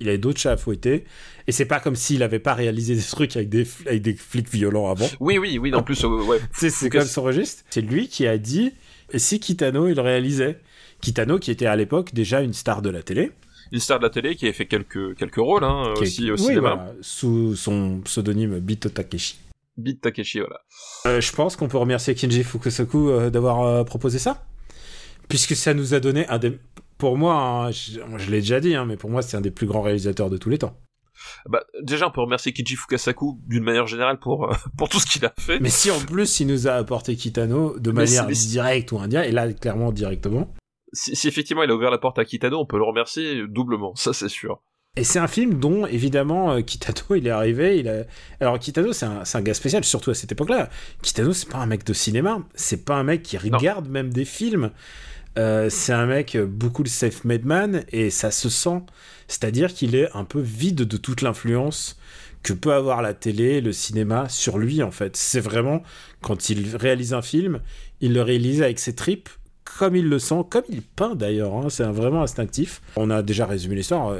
il 0.00 0.08
avait 0.08 0.18
d'autres 0.18 0.38
chats 0.40 0.52
à 0.52 0.56
fouetter. 0.56 1.04
Et 1.46 1.52
c'est 1.52 1.64
pas 1.66 1.80
comme 1.80 1.96
s'il 1.96 2.22
avait 2.22 2.38
pas 2.38 2.54
réalisé 2.54 2.94
des 2.94 3.02
trucs 3.02 3.36
avec 3.36 3.48
des, 3.48 3.66
avec 3.86 4.02
des 4.02 4.14
flics 4.14 4.48
violents 4.50 4.90
avant. 4.90 5.08
Oui, 5.20 5.38
oui, 5.38 5.58
oui, 5.58 5.74
en 5.74 5.82
plus, 5.82 6.02
euh, 6.04 6.08
ouais. 6.08 6.38
C'est, 6.52 6.88
comme 6.90 7.02
son 7.04 7.22
registre. 7.22 7.64
C'est 7.70 7.80
lui 7.80 8.08
qui 8.08 8.26
a 8.26 8.38
dit, 8.38 8.72
et 9.12 9.18
si 9.18 9.40
Kitano 9.40 9.88
il 9.88 9.98
réalisait? 10.00 10.58
Kitano 11.00 11.38
qui 11.38 11.50
était 11.50 11.66
à 11.66 11.74
l'époque 11.76 12.14
déjà 12.14 12.40
une 12.42 12.52
star 12.52 12.80
de 12.82 12.90
la 12.90 13.02
télé. 13.02 13.30
Une 13.72 13.80
star 13.80 13.98
de 13.98 14.04
la 14.04 14.10
télé 14.10 14.36
qui 14.36 14.46
a 14.46 14.52
fait 14.52 14.66
quelques 14.66 15.16
quelques 15.16 15.36
rôles 15.36 15.64
hein, 15.64 15.94
qui- 15.96 16.02
aussi 16.02 16.30
au 16.30 16.34
oui, 16.34 16.40
cinéma. 16.40 16.60
voilà, 16.60 16.92
sous 17.00 17.56
son 17.56 18.00
pseudonyme 18.04 18.58
Bito 18.60 18.88
Takeshi. 18.90 19.36
Beat 19.76 20.00
Takeshi, 20.00 20.40
voilà. 20.40 20.60
Euh, 21.06 21.20
je 21.20 21.32
pense 21.32 21.56
qu'on 21.56 21.68
peut 21.68 21.78
remercier 21.78 22.14
Kinji 22.14 22.44
Fukusaku 22.44 23.10
euh, 23.10 23.30
d'avoir 23.30 23.62
euh, 23.62 23.84
proposé 23.84 24.18
ça. 24.18 24.44
Puisque 25.28 25.56
ça 25.56 25.72
nous 25.74 25.94
a 25.94 26.00
donné 26.00 26.26
un 26.28 26.38
des. 26.38 26.58
Pour 26.98 27.16
moi, 27.16 27.34
hein, 27.34 27.70
je, 27.70 28.00
je 28.16 28.30
l'ai 28.30 28.40
déjà 28.40 28.60
dit, 28.60 28.74
hein, 28.74 28.84
mais 28.84 28.96
pour 28.96 29.10
moi, 29.10 29.22
c'est 29.22 29.36
un 29.36 29.40
des 29.40 29.50
plus 29.50 29.66
grands 29.66 29.82
réalisateurs 29.82 30.30
de 30.30 30.36
tous 30.36 30.50
les 30.50 30.58
temps. 30.58 30.76
Bah, 31.48 31.64
déjà, 31.82 32.08
on 32.08 32.10
peut 32.10 32.20
remercier 32.20 32.52
Kiji 32.52 32.76
Fukasaku 32.76 33.40
d'une 33.46 33.64
manière 33.64 33.86
générale 33.86 34.18
pour 34.18 34.50
euh, 34.50 34.54
pour 34.78 34.88
tout 34.88 35.00
ce 35.00 35.06
qu'il 35.06 35.24
a 35.24 35.32
fait. 35.38 35.60
Mais 35.60 35.70
si 35.70 35.90
en 35.90 36.00
plus, 36.00 36.40
il 36.40 36.46
nous 36.46 36.68
a 36.68 36.72
apporté 36.72 37.16
Kitano 37.16 37.78
de 37.78 37.90
Mais 37.90 38.04
manière 38.04 38.26
directe 38.26 38.92
ou 38.92 38.98
indirecte, 38.98 39.30
et 39.30 39.32
là, 39.32 39.52
clairement 39.52 39.92
directement. 39.92 40.52
Si, 40.92 41.16
si 41.16 41.28
effectivement 41.28 41.62
il 41.62 41.70
a 41.70 41.74
ouvert 41.74 41.90
la 41.90 41.98
porte 41.98 42.18
à 42.18 42.24
Kitano, 42.24 42.58
on 42.58 42.66
peut 42.66 42.76
le 42.76 42.84
remercier 42.84 43.46
doublement, 43.48 43.94
ça 43.94 44.12
c'est 44.12 44.28
sûr. 44.28 44.62
Et 44.94 45.04
c'est 45.04 45.18
un 45.18 45.26
film 45.26 45.58
dont, 45.58 45.86
évidemment, 45.86 46.52
euh, 46.52 46.60
Kitano, 46.60 47.14
il 47.16 47.26
est 47.26 47.30
arrivé. 47.30 47.78
Il 47.78 47.88
a... 47.88 48.02
Alors, 48.40 48.58
Kitano, 48.58 48.92
c'est 48.92 49.06
un, 49.06 49.40
gars 49.40 49.54
spécial, 49.54 49.82
surtout 49.84 50.10
à 50.10 50.14
cette 50.14 50.32
époque-là. 50.32 50.68
Kitano, 51.00 51.32
c'est 51.32 51.48
pas 51.48 51.56
un 51.56 51.66
mec 51.66 51.82
de 51.84 51.94
cinéma. 51.94 52.42
C'est 52.54 52.84
pas 52.84 52.96
un 52.96 53.02
mec 53.02 53.22
qui 53.22 53.38
regarde 53.38 53.88
même 53.88 54.12
des 54.12 54.26
films. 54.26 54.70
Euh, 55.38 55.70
c'est 55.70 55.94
un 55.94 56.04
mec, 56.04 56.36
euh, 56.36 56.44
beaucoup 56.44 56.82
le 56.82 56.90
self-made 56.90 57.46
man, 57.46 57.84
et 57.90 58.10
ça 58.10 58.30
se 58.30 58.50
sent. 58.50 58.82
C'est-à-dire 59.28 59.72
qu'il 59.72 59.94
est 59.94 60.14
un 60.14 60.24
peu 60.24 60.40
vide 60.40 60.82
de 60.82 60.96
toute 60.98 61.22
l'influence 61.22 61.98
que 62.42 62.52
peut 62.52 62.74
avoir 62.74 63.00
la 63.00 63.14
télé, 63.14 63.62
le 63.62 63.72
cinéma 63.72 64.28
sur 64.28 64.58
lui, 64.58 64.82
en 64.82 64.90
fait. 64.90 65.16
C'est 65.16 65.40
vraiment, 65.40 65.82
quand 66.20 66.50
il 66.50 66.76
réalise 66.76 67.14
un 67.14 67.22
film, 67.22 67.60
il 68.02 68.12
le 68.12 68.20
réalise 68.20 68.60
avec 68.60 68.78
ses 68.78 68.94
tripes, 68.94 69.30
comme 69.64 69.96
il 69.96 70.06
le 70.06 70.18
sent, 70.18 70.42
comme 70.50 70.64
il 70.68 70.82
peint 70.82 71.14
d'ailleurs. 71.14 71.54
hein. 71.54 71.70
C'est 71.70 71.84
vraiment 71.84 72.22
instinctif. 72.22 72.82
On 72.96 73.08
a 73.08 73.22
déjà 73.22 73.46
résumé 73.46 73.76
l'histoire. 73.76 74.14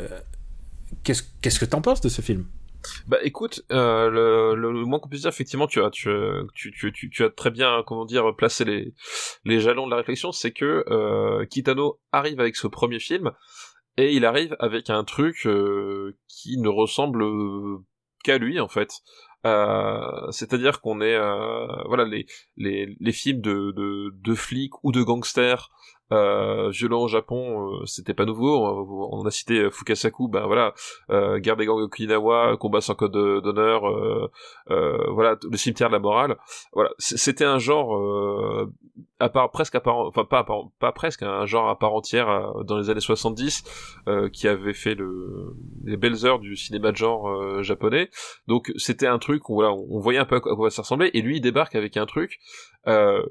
Qu'est-ce 1.05 1.23
qu'est-ce 1.41 1.59
que 1.61 1.65
t'en 1.65 1.83
penses 1.83 2.01
de 2.01 2.09
ce 2.09 2.23
film? 2.23 2.47
Bah 3.07 3.19
écoute, 3.23 3.63
euh, 3.71 4.11
le, 4.11 4.55
le, 4.57 4.85
moins 4.85 4.99
qu'on 4.99 5.09
puisse 5.09 5.23
dire, 5.23 5.31
effectivement, 5.31 5.69
tu 5.69 5.81
as, 5.81 5.91
tu, 5.91 6.11
tu, 6.55 6.73
tu, 6.93 7.11
tu, 7.11 7.25
as 7.25 7.31
très 7.31 7.51
bien, 7.51 7.83
comment 7.87 8.05
dire, 8.05 8.35
placé 8.37 8.65
les, 8.65 8.93
les 9.45 9.61
jalons 9.61 9.87
de 9.87 9.91
la 9.93 9.99
réflexion, 9.99 10.33
c'est 10.33 10.51
que 10.51 10.85
euh, 10.89 11.47
Kitano 11.47 12.01
arrive 12.11 12.41
avec 12.41 12.57
ce 12.57 12.67
premier 12.67 12.99
film, 12.99 13.31
et 13.97 14.13
il 14.15 14.25
arrive 14.25 14.57
avec 14.59 14.91
un 14.91 15.05
truc 15.05 15.47
euh, 15.47 16.17
qui 16.27 16.59
ne 16.59 16.69
ressemble 16.69 17.23
euh, 17.23 17.79
qu'à 18.25 18.39
lui, 18.39 18.59
en 18.59 18.69
fait. 18.69 18.91
Euh, 19.45 20.31
c'est-à-dire 20.31 20.81
qu'on 20.81 21.01
est, 21.01 21.17
euh, 21.17 21.67
voilà, 21.87 22.05
les, 22.05 22.27
les, 22.57 22.97
les 22.99 23.13
films 23.13 23.41
de, 23.41 23.73
de, 23.77 24.11
de 24.15 24.35
flics 24.35 24.83
ou 24.85 24.93
de 24.93 25.03
gangsters 25.03 25.71
euh, 26.13 26.69
violents 26.71 27.03
au 27.03 27.09
Japon, 27.09 27.81
euh, 27.81 27.87
c'était 27.87 28.15
pas 28.15 28.25
nouveau. 28.25 28.57
On, 29.13 29.25
a 29.25 29.31
cité 29.31 29.71
Fukasaku, 29.71 30.29
ben 30.29 30.47
voilà, 30.47 30.75
euh, 31.11 31.39
guerre 31.39 31.57
des 31.57 31.67
gangs 31.67 31.81
Okinawa, 31.81 32.57
combat 32.59 32.81
sans 32.81 32.95
code 32.95 33.13
de- 33.13 33.41
d'honneur, 33.41 33.83
voilà, 34.69 35.37
le 35.51 35.57
cimetière 35.57 35.89
de 35.89 35.95
la 35.95 35.99
morale. 35.99 36.37
Voilà, 36.73 36.91
c'était 36.99 37.45
un 37.45 37.59
genre 37.59 37.99
à 39.19 39.29
part 39.29 39.51
presque 39.51 39.75
à 39.75 39.81
part, 39.81 39.99
enfin 39.99 40.25
pas 40.25 40.41
à 40.41 40.45
part- 40.45 40.69
pas 40.79 40.93
presque, 40.93 41.23
un 41.23 41.47
genre 41.47 41.69
à 41.69 41.79
part 41.79 41.95
entière 41.95 42.53
dans 42.65 42.77
les 42.77 42.91
années 42.91 43.01
70 43.01 43.65
euh, 44.09 44.29
qui 44.29 44.49
avait 44.49 44.75
fait 44.75 44.95
le, 44.95 45.55
les 45.85 45.97
belles 45.97 46.27
heures 46.27 46.41
du 46.41 46.57
cinéma 46.57 46.91
de 46.93 46.97
genre 46.97 47.63
japonais. 47.63 48.11
Donc 48.49 48.73
c'était 48.77 49.07
un 49.07 49.19
truc 49.19 49.49
où 49.49 49.55
voilà, 49.55 49.73
on, 49.73 49.87
on 49.91 49.99
voyait 50.01 50.19
un 50.19 50.25
peu 50.25 50.37
à 50.37 50.41
quoi 50.41 50.71
ça 50.71 50.83
ressemblait, 50.83 51.11
et 51.15 51.23
lui 51.23 51.37
il 51.37 51.41
débarque 51.41 51.75
avec 51.75 51.97
un 51.97 52.07
truc 52.07 52.39
euh, 52.87 53.23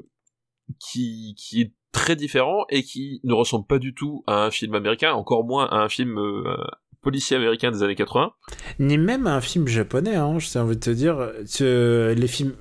qui 0.79 1.35
qui 1.37 1.61
est 1.61 1.71
très 1.91 2.15
différent 2.15 2.65
et 2.69 2.83
qui 2.83 3.19
ne 3.23 3.33
ressemble 3.33 3.65
pas 3.65 3.79
du 3.79 3.93
tout 3.93 4.23
à 4.27 4.45
un 4.45 4.51
film 4.51 4.75
américain, 4.75 5.13
encore 5.13 5.43
moins 5.43 5.65
à 5.67 5.77
un 5.77 5.89
film 5.89 6.17
euh, 6.17 6.55
policier 7.01 7.37
américain 7.37 7.71
des 7.71 7.83
années 7.83 7.95
80. 7.95 8.31
Ni 8.79 8.97
même 8.97 9.27
un 9.27 9.41
film 9.41 9.67
japonais, 9.67 10.15
hein, 10.15 10.37
j'ai 10.39 10.59
envie 10.59 10.75
de 10.75 10.81
te 10.81 10.89
dire. 10.89 11.31
Les 11.59 12.27
films. 12.27 12.53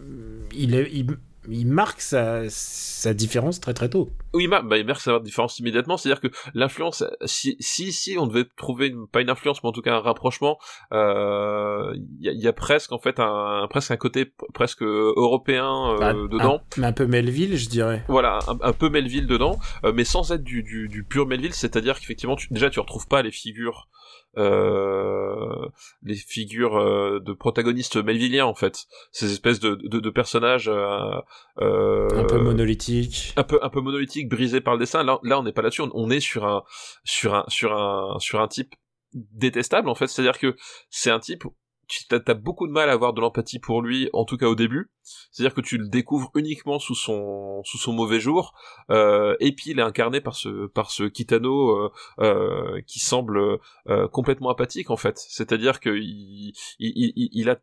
Il 1.51 1.66
marque 1.66 2.01
sa, 2.01 2.43
sa 2.48 3.14
différence 3.14 3.60
très 3.60 3.74
très 3.74 3.89
tôt. 3.89 4.10
Oui, 4.32 4.47
bah, 4.47 4.62
bah, 4.62 4.78
il 4.78 4.86
marque 4.86 5.01
sa 5.01 5.18
différence 5.18 5.59
immédiatement. 5.59 5.97
C'est-à-dire 5.97 6.20
que 6.20 6.28
l'influence, 6.55 7.05
si, 7.24 7.56
si, 7.60 7.93
si, 7.93 8.16
on 8.18 8.27
devait 8.27 8.47
trouver 8.56 8.89
une, 8.89 9.06
pas 9.06 9.20
une 9.20 9.31
influence, 9.31 9.62
mais 9.62 9.68
en 9.68 9.72
tout 9.72 9.82
cas 9.82 9.94
un 9.94 10.01
rapprochement, 10.01 10.59
euh, 10.93 11.93
il 11.94 12.24
y, 12.24 12.28
a, 12.28 12.32
y, 12.32 12.47
a 12.47 12.52
presque 12.52 12.93
en 12.93 12.98
fait 12.98 13.18
un, 13.18 13.66
presque 13.68 13.90
un 13.90 13.97
côté 13.97 14.32
presque 14.55 14.82
européen 14.82 15.94
euh, 15.94 15.98
Bah, 15.98 16.12
dedans. 16.12 16.60
Un, 16.78 16.82
un 16.85 16.93
peu 16.93 17.06
Melville, 17.06 17.56
je 17.56 17.68
dirais. 17.68 18.05
Voilà, 18.09 18.39
un, 18.48 18.59
un 18.62 18.72
peu 18.72 18.89
Melville 18.89 19.27
dedans, 19.27 19.59
euh, 19.85 19.93
mais 19.94 20.05
sans 20.05 20.32
être 20.32 20.44
du, 20.44 20.62
du, 20.62 20.89
du 20.89 21.05
pur 21.05 21.27
Melville, 21.27 21.55
c'est-à-dire 21.55 21.98
qu'effectivement, 21.98 22.36
tu, 22.36 22.48
déjà, 22.52 22.70
tu 22.70 22.81
retrouves 22.81 23.06
pas 23.09 23.22
les 23.22 23.31
figures, 23.32 23.89
euh, 23.94 23.99
les 24.36 26.15
figures 26.15 26.77
euh, 26.77 27.20
de 27.20 27.32
protagonistes 27.32 27.97
melvilliens 27.97 28.47
en 28.47 28.55
fait, 28.55 28.86
ces 29.12 29.32
espèces 29.32 29.61
de, 29.61 29.74
de, 29.74 30.01
de 30.01 30.11
personnages 30.11 30.69
euh, 30.69 31.20
euh, 31.61 32.09
Un 32.15 32.24
peu 32.24 32.39
monolithique. 32.39 33.32
un 33.36 33.44
peu 33.44 33.59
un 33.62 33.69
peu 33.69 33.81
monolithique, 33.81 34.28
brisé 34.28 34.61
par 34.61 34.74
le 34.74 34.81
dessin. 34.81 35.02
Là, 35.02 35.19
là, 35.23 35.39
on 35.39 35.43
n'est 35.43 35.52
pas 35.52 35.62
là-dessus. 35.62 35.82
On, 35.82 35.90
on 35.94 36.11
est 36.11 36.20
sur 36.20 36.44
un 36.47 36.62
sur 37.05 37.35
un 37.35 37.44
sur 37.48 37.73
un 37.73 38.19
sur 38.19 38.40
un 38.40 38.48
type 38.48 38.74
détestable 39.12 39.89
en 39.89 39.94
fait. 39.94 40.07
C'est-à-dire 40.07 40.39
que 40.39 40.57
c'est 40.89 41.11
un 41.11 41.20
type 41.20 41.44
tu 41.90 42.14
as 42.14 42.34
beaucoup 42.34 42.66
de 42.66 42.72
mal 42.72 42.88
à 42.88 42.92
avoir 42.92 43.12
de 43.12 43.20
l'empathie 43.20 43.58
pour 43.58 43.82
lui, 43.82 44.08
en 44.12 44.24
tout 44.24 44.36
cas 44.36 44.46
au 44.46 44.54
début. 44.54 44.90
C'est-à-dire 45.30 45.54
que 45.54 45.60
tu 45.60 45.76
le 45.78 45.88
découvres 45.88 46.30
uniquement 46.34 46.78
sous 46.78 46.94
son 46.94 47.62
sous 47.64 47.78
son 47.78 47.92
mauvais 47.92 48.20
jour, 48.20 48.54
euh, 48.90 49.36
et 49.40 49.52
puis 49.52 49.70
il 49.70 49.78
est 49.78 49.82
incarné 49.82 50.20
par 50.20 50.34
ce 50.36 50.66
par 50.66 50.90
ce 50.90 51.04
Kitano 51.04 51.70
euh, 51.70 51.92
euh, 52.20 52.80
qui 52.86 53.00
semble 53.00 53.58
euh, 53.88 54.08
complètement 54.08 54.50
apathique 54.50 54.90
en 54.90 54.96
fait. 54.96 55.18
C'est-à-dire 55.18 55.80
que 55.80 55.90
il, 55.90 56.52
il, 56.78 57.12
il, 57.16 57.28
il 57.32 57.50
a 57.50 57.56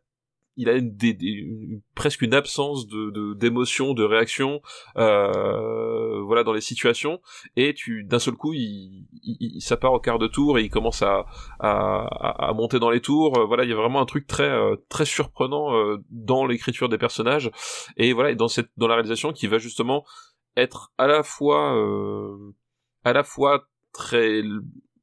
il 0.58 0.68
a 0.68 0.78
presque 1.94 2.22
une 2.22 2.34
absence 2.34 2.88
de 2.88 3.34
d'émotion, 3.34 3.94
de, 3.94 4.02
réaction, 4.02 4.60
euh, 4.96 6.20
voilà, 6.22 6.42
dans 6.42 6.52
les 6.52 6.60
situations. 6.60 7.20
Et 7.56 7.74
tu, 7.74 8.02
d'un 8.04 8.18
seul 8.18 8.34
coup, 8.34 8.52
il, 8.52 9.06
il, 9.22 9.60
ça 9.62 9.78
au 9.90 10.00
quart 10.00 10.18
de 10.18 10.26
tour 10.26 10.58
et 10.58 10.62
il 10.64 10.70
commence 10.70 11.02
à, 11.02 11.26
à, 11.60 12.52
monter 12.54 12.80
dans 12.80 12.90
les 12.90 13.00
tours. 13.00 13.46
Voilà, 13.46 13.62
il 13.64 13.70
y 13.70 13.72
a 13.72 13.76
vraiment 13.76 14.00
un 14.00 14.06
truc 14.06 14.26
très 14.26 14.50
très 14.88 15.04
surprenant 15.04 15.74
euh, 15.74 15.98
dans 16.10 16.44
l'écriture 16.44 16.88
des 16.88 16.98
personnages 16.98 17.50
et 17.96 18.12
voilà, 18.12 18.34
dans 18.34 18.48
cette 18.48 18.70
dans 18.76 18.88
la 18.88 18.94
réalisation 18.94 19.32
qui 19.32 19.46
va 19.46 19.58
justement 19.58 20.04
être 20.56 20.92
à 20.98 21.06
la 21.06 21.22
fois 21.22 21.76
euh, 21.76 22.52
à 23.04 23.12
la 23.12 23.22
fois 23.22 23.68
très 23.92 24.42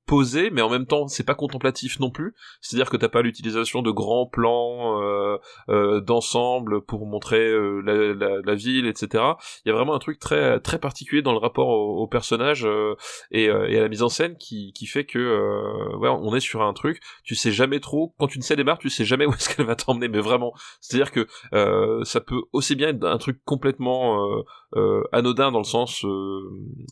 posé, 0.06 0.50
mais 0.50 0.62
en 0.62 0.70
même 0.70 0.86
temps 0.86 1.08
c'est 1.08 1.24
pas 1.24 1.36
contemplatif 1.36 2.00
non 2.00 2.10
plus. 2.10 2.34
C'est-à-dire 2.62 2.90
que 2.90 2.98
t'as 2.98 3.10
pas 3.10 3.22
l'utilisation 3.22 3.82
de 3.82 3.92
grands 3.92 4.26
plans 4.26 5.02
euh, 5.02 5.38
euh, 5.70 6.02
d'ensemble 6.02 6.82
pour 6.82 7.06
montrer 7.06 7.48
euh, 7.48 7.82
la, 7.82 8.14
la, 8.14 8.42
la, 8.42 8.56
ville, 8.56 8.88
etc. 8.88 9.24
Il 9.66 9.70
y 9.70 9.72
a 9.72 9.74
vraiment 9.74 9.96
un 9.96 10.00
truc 10.00 10.20
très 10.20 10.60
très 10.60 10.80
particulier 10.80 11.22
dans 11.22 11.32
le 11.32 11.40
rapport 11.40 11.68
au, 11.68 12.04
au 12.04 12.08
personnage 12.08 12.66
euh, 12.66 12.96
et, 13.32 13.50
euh, 13.50 13.68
et, 13.70 13.78
à 13.78 13.82
la 13.82 13.90
mise 13.90 14.04
en 14.04 14.10
scène 14.10 14.38
qui, 14.38 14.74
qui 14.74 14.86
fait 14.86 15.06
que 15.06 15.96
ouais, 15.98 16.10
on 16.10 16.36
est 16.36 16.40
sur 16.40 16.62
un 16.62 16.74
truc. 16.74 17.02
Tu 17.24 17.36
sais 17.36 17.52
jamais 17.52 17.80
trop 17.80 18.14
quand 18.20 18.34
une 18.36 18.42
scène 18.42 18.58
démarre, 18.58 18.78
tu 18.78 18.90
sais 18.90 19.06
jamais 19.06 19.26
où 19.28 19.34
est-ce 19.34 19.54
qu'elle 19.54 19.66
va 19.66 19.76
t'emmener, 19.76 20.08
mais 20.08 20.22
vraiment. 20.22 20.54
C'est-à-dire 20.82 21.12
que 21.12 21.28
ça 22.04 22.22
peut 22.22 22.42
aussi 22.54 22.76
bien 22.76 22.90
être 22.90 23.04
un 23.06 23.18
truc 23.18 23.40
complètement 23.46 24.26
anodin 25.12 25.52
dans 25.52 25.60
le 25.60 25.66
sens 25.66 26.06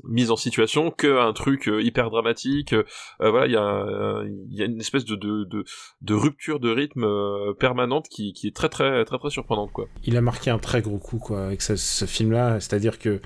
mise 0.04 0.32
en 0.32 0.36
situation 0.36 0.92
que 0.92 1.20
un 1.20 1.34
truc 1.34 1.68
hyper 1.68 2.10
dramatique 2.10 2.76
euh, 3.22 3.30
voilà, 3.30 3.48
il 3.48 3.52
y 3.52 3.58
a, 3.58 4.24
il 4.50 4.58
y 4.58 4.62
a 4.62 4.66
une 4.66 4.80
espèce 4.80 5.06
de, 5.06 6.14
rupture 6.14 6.60
de 6.60 6.70
rythme 6.70 7.04
euh, 7.04 7.54
permanente 7.54 8.08
qui, 8.10 8.34
est 8.44 8.56
très 8.56 8.70
très 8.70 9.06
très 9.06 9.18
très 9.18 9.30
surprenante 9.30 9.72
quoi. 9.72 9.88
Il 10.06 10.18
a 10.18 10.22
marqué 10.22 10.50
un 10.50 10.60
très 10.60 10.82
gros 10.82 10.98
coup 10.98 11.18
quoi 11.18 11.46
avec 11.46 11.62
ce, 11.62 12.06
film-là, 12.06 12.60
c'est-à-dire 12.60 13.00
que 13.00 13.22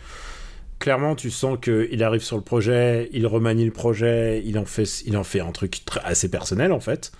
clairement 0.79 1.15
tu 1.15 1.31
sens 1.31 1.57
que 1.59 1.87
il 1.91 2.03
arrive 2.03 2.21
sur 2.21 2.37
le 2.37 2.43
projet, 2.43 3.09
il 3.13 3.25
remanie 3.27 3.65
le 3.65 3.71
projet, 3.71 4.41
il 4.45 4.57
en 4.59 4.65
fait 4.65 5.03
il 5.05 5.17
en 5.17 5.23
fait 5.23 5.39
un 5.39 5.51
truc 5.51 5.81
assez 6.03 6.29
personnel 6.29 6.71
en 6.71 6.79
fait, 6.79 7.11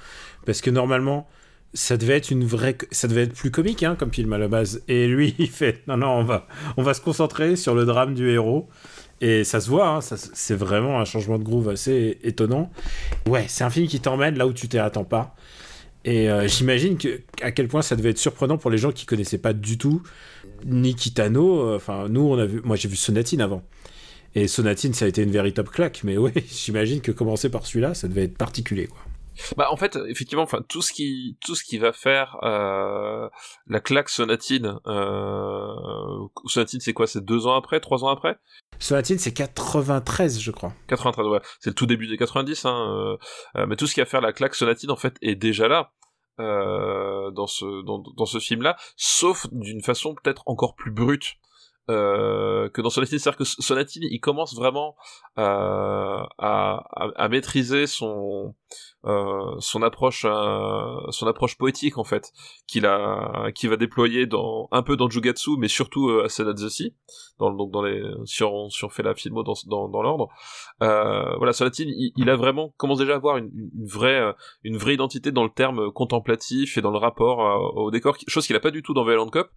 parce 0.46 0.62
que 0.62 0.70
normalement 0.70 1.28
ça 1.74 1.98
devait 1.98 2.18
être 2.18 2.32
une 2.32 2.46
vraie 2.46 2.78
ça 2.92 3.08
devait 3.08 3.24
être 3.24 3.34
plus 3.34 3.52
comique 3.52 3.84
hein, 3.84 3.96
comme 3.98 4.12
film 4.14 4.34
à 4.34 4.38
la 4.38 4.48
base. 4.48 4.84
Et 4.88 5.08
lui 5.08 5.36
il 5.40 5.50
fait 5.50 5.84
non 5.88 5.98
non 5.98 6.10
on 6.10 6.24
va 6.24 6.48
on 6.78 6.84
va 6.84 6.94
se 6.94 7.02
concentrer 7.02 7.56
sur 7.56 7.76
le 7.76 7.86
drame 7.86 8.14
du 8.14 8.30
héros 8.30 8.70
et 9.22 9.44
ça 9.44 9.60
se 9.60 9.70
voit, 9.70 9.90
hein, 9.90 10.00
c'est 10.02 10.56
vraiment 10.56 11.00
un 11.00 11.06
changement 11.06 11.40
de 11.40 11.44
groove 11.44 11.70
assez 11.70 12.18
étonnant. 12.24 12.72
Ouais, 13.28 13.46
c'est 13.48 13.64
un 13.64 13.70
film 13.70 13.88
qui 13.88 14.00
t'emmène 14.00 14.38
là 14.38 14.48
où 14.48 14.54
tu 14.54 14.68
t'y 14.68 14.78
attends 14.78 15.04
pas. 15.04 15.36
Et 16.06 16.30
euh, 16.30 16.48
j'imagine 16.48 16.98
que 16.98 17.22
à 17.42 17.52
quel 17.52 17.68
point 17.68 17.82
ça 17.82 17.96
devait 17.96 18.12
être 18.12 18.18
surprenant 18.18 18.58
pour 18.58 18.72
les 18.72 18.78
gens 18.78 18.92
qui 18.92 19.06
connaissaient 19.06 19.38
pas 19.38 19.54
du 19.54 19.78
tout 19.78 20.02
ni 20.66 20.96
Kitano. 20.96 21.76
Enfin, 21.76 22.08
nous, 22.10 22.22
on 22.22 22.38
a 22.38 22.46
vu, 22.46 22.62
moi 22.64 22.76
j'ai 22.76 22.88
vu 22.88 22.96
Sonatine 22.96 23.42
avant. 23.42 23.64
Et 24.36 24.48
Sonatine, 24.48 24.94
ça 24.94 25.06
a 25.06 25.08
été 25.08 25.24
une 25.24 25.32
véritable 25.32 25.70
claque. 25.70 26.02
Mais 26.04 26.18
ouais, 26.18 26.34
j'imagine 26.52 27.02
que 27.02 27.12
commencer 27.12 27.50
par 27.50 27.66
celui-là, 27.66 27.94
ça 27.94 28.08
devait 28.08 28.24
être 28.24 28.38
particulier, 28.38 28.88
quoi. 28.88 29.00
Bah 29.56 29.68
en 29.72 29.78
fait 29.78 29.98
effectivement 30.08 30.44
enfin 30.44 30.62
tout 30.68 30.82
ce 30.82 30.92
qui 30.92 31.38
tout 31.46 31.56
ce 31.56 31.64
qui 31.64 31.78
va 31.78 31.94
faire 31.94 32.38
euh, 32.44 33.30
la 33.68 33.80
claque 33.80 34.10
sonatine 34.10 34.80
euh, 34.88 35.74
sonatine 36.46 36.80
c'est 36.80 36.94
quoi? 36.94 37.08
C'est 37.08 37.24
deux 37.24 37.48
ans 37.48 37.56
après? 37.56 37.80
Trois 37.80 38.04
ans 38.04 38.10
après? 38.10 38.38
Sonatine 38.80 39.18
c'est 39.20 39.34
93 39.34 40.40
je 40.40 40.52
crois. 40.52 40.74
93 40.88 41.28
ouais. 41.28 41.42
C'est 41.60 41.70
le 41.70 41.76
tout 41.76 41.86
début 41.86 42.08
des 42.08 42.18
90 42.18 42.66
hein 42.66 43.18
euh, 43.56 43.66
mais 43.68 43.76
tout 43.76 43.88
ce 43.88 43.94
qui 43.94 44.00
va 44.00 44.06
faire 44.06 44.22
la 44.22 44.34
claque 44.34 44.56
sonatine 44.56 44.92
en 44.92 44.98
fait 44.98 45.16
est 45.22 45.36
déjà 45.36 45.68
là 45.68 45.92
dans 46.40 47.48
ce 47.48 47.84
dans, 47.84 48.04
dans 48.16 48.26
ce 48.28 48.38
film 48.38 48.62
là 48.62 48.78
sauf 48.96 49.48
d'une 49.52 49.82
façon 49.82 50.14
peut-être 50.14 50.44
encore 50.46 50.76
plus 50.76 50.92
brute 50.92 51.38
euh, 51.90 52.70
que 52.70 52.82
dans 52.82 52.90
Sonatine, 52.90 53.18
c'est-à-dire 53.18 53.38
que 53.38 53.46
Sonatine, 53.46 54.04
il 54.04 54.20
commence 54.20 54.54
vraiment 54.54 54.98
euh, 55.38 55.42
à, 56.38 56.84
à, 56.92 57.08
à, 57.16 57.30
maîtriser 57.30 57.88
son 57.88 58.56
euh, 59.06 59.56
son 59.60 59.84
approche 59.84 60.26
euh, 60.26 61.12
son 61.12 61.28
approche 61.28 61.56
poétique 61.56 62.00
en 62.00 62.04
fait 62.04 62.34
qu'il 62.66 62.88
a 62.88 63.52
qui 63.54 63.68
va 63.68 63.78
déployer 63.78 64.26
dans 64.26 64.68
un 64.72 64.82
peu 64.82 64.98
dans 64.98 65.08
Jugatsu 65.08 65.52
mais 65.60 65.68
surtout 65.68 66.10
euh, 66.10 66.26
à 66.26 66.30
Senatsushi 66.30 66.96
dans 67.38 67.54
donc 67.54 67.72
dans 67.72 67.84
les 67.84 68.02
si 68.26 68.44
on, 68.44 68.70
si 68.70 68.84
on 68.84 68.90
fait 68.90 69.04
la 69.04 69.14
filmo 69.14 69.44
dans 69.44 69.54
dans, 69.68 69.88
dans 69.88 70.02
l'ordre. 70.02 70.30
Voilà 70.80 71.54
Sonatine 71.54 71.90
il, 71.94 72.30
a 72.30 72.36
vraiment 72.36 72.74
commence 72.78 72.98
déjà 72.98 73.14
à 73.14 73.18
avoir 73.18 73.38
une, 73.38 73.52
une, 73.54 73.88
vraie 73.88 74.34
une 74.64 74.78
vraie 74.78 74.96
identité 74.96 75.32
dans 75.32 75.44
le 75.44 75.52
terme 75.52 75.92
contemplatif 75.92 76.80
et 76.80 76.82
dans 76.82 76.92
le 76.92 76.98
rapport 76.98 77.76
au 77.76 77.92
décor 77.92 78.18
chose 78.28 78.48
qu'il 78.48 78.56
a 78.56 78.60
pas 78.60 78.72
du 78.72 78.82
tout 78.82 78.96
dans 78.96 79.06
Violent 79.06 79.30
Cop 79.30 79.52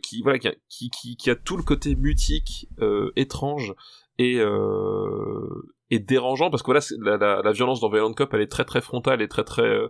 qui 0.00 0.22
voilà 0.22 0.38
qui 0.38 0.46
a, 0.46 0.54
qui, 0.68 0.90
qui, 0.90 1.16
qui 1.16 1.28
a 1.28 1.34
tout 1.34 1.56
le 1.56 1.64
côté 1.64 1.96
mutique 1.96 2.68
étrange 3.16 3.74
et 4.18 4.38
euh, 4.40 5.72
et 5.90 5.98
dérangeant 5.98 6.50
parce 6.50 6.62
que 6.62 6.66
voilà 6.66 6.80
la, 6.98 7.16
la, 7.16 7.42
la, 7.42 7.52
violence 7.52 7.80
dans 7.80 7.90
Violent 7.90 8.12
Cop 8.12 8.32
elle 8.34 8.40
est 8.40 8.50
très 8.50 8.64
très 8.64 8.80
frontale 8.80 9.22
et 9.22 9.28
très 9.28 9.44
très 9.44 9.62
euh, 9.62 9.88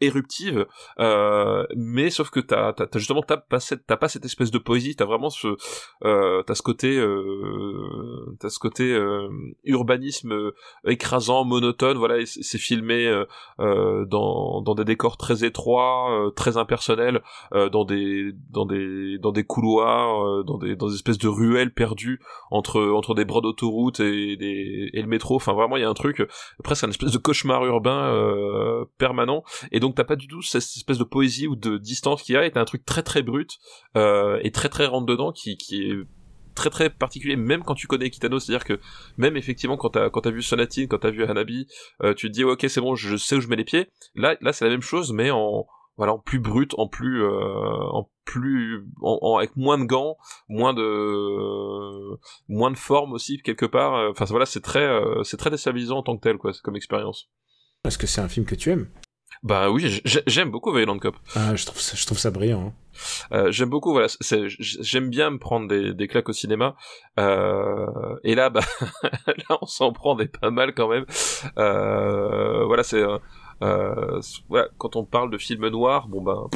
éruptive 0.00 0.66
euh, 0.98 1.64
mais 1.76 2.10
sauf 2.10 2.30
que 2.30 2.40
t'as 2.40 2.72
t'as, 2.72 2.86
t'as 2.86 2.98
justement 2.98 3.22
t'as 3.22 3.36
pas 3.36 3.60
cette 3.60 3.86
t'as 3.86 3.96
pas 3.96 4.08
cette 4.08 4.24
espèce 4.24 4.50
de 4.50 4.58
poésie 4.58 4.96
t'as 4.96 5.04
vraiment 5.04 5.30
ce 5.30 5.56
euh, 6.04 6.42
t'as 6.42 6.54
ce 6.54 6.62
côté 6.62 6.98
euh, 6.98 8.36
t'as 8.40 8.50
ce 8.50 8.58
côté 8.58 8.92
euh, 8.92 9.28
urbanisme 9.64 10.32
euh, 10.32 10.54
écrasant 10.86 11.44
monotone 11.44 11.96
voilà 11.96 12.24
c'est 12.26 12.58
filmé 12.58 13.06
euh, 13.60 14.04
dans 14.06 14.60
dans 14.60 14.74
des 14.74 14.84
décors 14.84 15.16
très 15.16 15.44
étroits 15.44 16.32
très 16.36 16.56
impersonnels 16.56 17.22
dans 17.52 17.84
des 17.84 18.32
dans 18.50 18.66
des 18.66 19.18
dans 19.18 19.32
des 19.32 19.44
couloirs 19.44 20.44
dans 20.44 20.58
des 20.58 20.76
dans 20.76 20.88
des 20.88 20.94
espèces 20.94 21.18
de 21.18 21.28
ruelles 21.28 21.72
perdues 21.72 22.20
entre 22.50 22.80
entre 22.82 23.14
des 23.14 23.24
bras 23.24 23.40
d'autoroute 23.40 24.00
et 24.00 24.36
des 24.36 24.90
et 24.92 25.02
le 25.02 25.08
métro 25.08 25.38
Enfin, 25.38 25.52
vraiment, 25.52 25.76
il 25.76 25.82
y 25.82 25.84
a 25.84 25.88
un 25.88 25.94
truc 25.94 26.26
presque 26.64 26.82
un 26.84 26.90
espèce 26.90 27.12
de 27.12 27.18
cauchemar 27.18 27.64
urbain 27.64 28.84
permanent. 28.98 29.44
Et 29.72 29.80
donc, 29.80 29.87
t'as 29.94 30.04
pas 30.04 30.16
du 30.16 30.26
tout 30.26 30.42
cette 30.42 30.62
espèce 30.62 30.98
de 30.98 31.04
poésie 31.04 31.46
ou 31.46 31.56
de 31.56 31.78
distance 31.78 32.22
qu'il 32.22 32.34
y 32.34 32.38
a. 32.38 32.46
Et 32.46 32.50
t'as 32.50 32.60
un 32.60 32.64
truc 32.64 32.84
très 32.84 33.02
très 33.02 33.22
brut 33.22 33.58
euh, 33.96 34.38
et 34.42 34.50
très 34.50 34.68
très 34.68 34.86
rentre 34.86 35.06
dedans 35.06 35.32
qui, 35.32 35.52
est 35.72 35.94
très 36.54 36.70
très 36.70 36.90
particulier 36.90 37.36
même 37.36 37.62
quand 37.62 37.76
tu 37.76 37.86
connais 37.86 38.10
Kitano 38.10 38.40
c'est 38.40 38.50
à 38.52 38.56
dire 38.56 38.64
que 38.64 38.80
même 39.16 39.36
effectivement 39.36 39.76
quand 39.76 39.90
t'as 39.90 40.10
quand 40.10 40.22
t'as 40.22 40.32
vu 40.32 40.42
Sonatine 40.42 40.88
quand 40.88 40.98
t'as 40.98 41.10
vu 41.10 41.22
Hanabi 41.22 41.68
euh, 42.02 42.14
tu 42.14 42.26
te 42.26 42.32
dis 42.32 42.42
ok 42.42 42.66
c'est 42.68 42.80
bon 42.80 42.96
je 42.96 43.16
sais 43.16 43.36
où 43.36 43.40
je 43.40 43.46
mets 43.46 43.56
les 43.56 43.64
pieds. 43.64 43.88
Là 44.14 44.36
là 44.40 44.52
c'est 44.52 44.64
la 44.64 44.72
même 44.72 44.82
chose 44.82 45.12
mais 45.12 45.30
en 45.30 45.66
voilà 45.96 46.14
en 46.14 46.18
plus 46.18 46.40
brut 46.40 46.74
en 46.76 46.88
plus 46.88 47.22
euh, 47.22 47.30
en 47.92 48.10
plus 48.24 48.84
avec 49.38 49.56
moins 49.56 49.78
de 49.78 49.84
gants 49.84 50.16
moins 50.48 50.74
de 50.74 52.18
moins 52.48 52.70
de 52.72 52.76
forme 52.76 53.12
aussi 53.12 53.40
quelque 53.42 53.66
part. 53.66 54.10
Enfin 54.10 54.24
voilà 54.24 54.46
c'est 54.46 54.60
très 54.60 54.88
c'est 55.22 55.36
très 55.36 55.50
déstabilisant 55.50 55.98
en 55.98 56.02
tant 56.02 56.16
que 56.16 56.22
tel 56.22 56.38
quoi 56.38 56.52
comme 56.62 56.76
expérience. 56.76 57.30
Est-ce 57.84 57.98
que 57.98 58.06
c'est 58.06 58.20
un 58.20 58.28
film 58.28 58.44
que 58.44 58.54
tu 58.54 58.70
aimes 58.70 58.88
bah 59.42 59.70
oui 59.70 60.00
j'aime 60.26 60.50
beaucoup 60.50 60.72
Violent 60.72 60.98
Cop 60.98 61.16
ah, 61.36 61.54
je 61.54 61.64
trouve 61.64 61.80
ça, 61.80 61.96
je 61.96 62.04
trouve 62.06 62.18
ça 62.18 62.30
brillant 62.30 62.68
hein. 62.68 62.72
Euh, 63.32 63.52
j'aime 63.52 63.68
beaucoup, 63.68 63.92
voilà, 63.92 64.08
j'aime 64.58 65.08
bien 65.08 65.30
me 65.30 65.38
prendre 65.38 65.68
des, 65.68 65.94
des 65.94 66.08
claques 66.08 66.28
au 66.28 66.32
cinéma. 66.32 66.74
Euh, 67.18 67.86
et 68.24 68.34
là, 68.34 68.50
bah, 68.50 68.62
là, 69.26 69.58
on 69.62 69.66
s'en 69.66 69.92
prend 69.92 70.16
des 70.16 70.26
pas 70.26 70.50
mal 70.50 70.74
quand 70.74 70.88
même. 70.88 71.04
Euh, 71.58 72.64
voilà, 72.64 72.82
c'est 72.82 73.02
voilà, 74.48 74.68
quand 74.78 74.96
on 74.96 75.04
parle 75.04 75.30
de 75.30 75.38
film 75.38 75.68
noir, 75.68 76.08
bon 76.08 76.22
ben, 76.22 76.48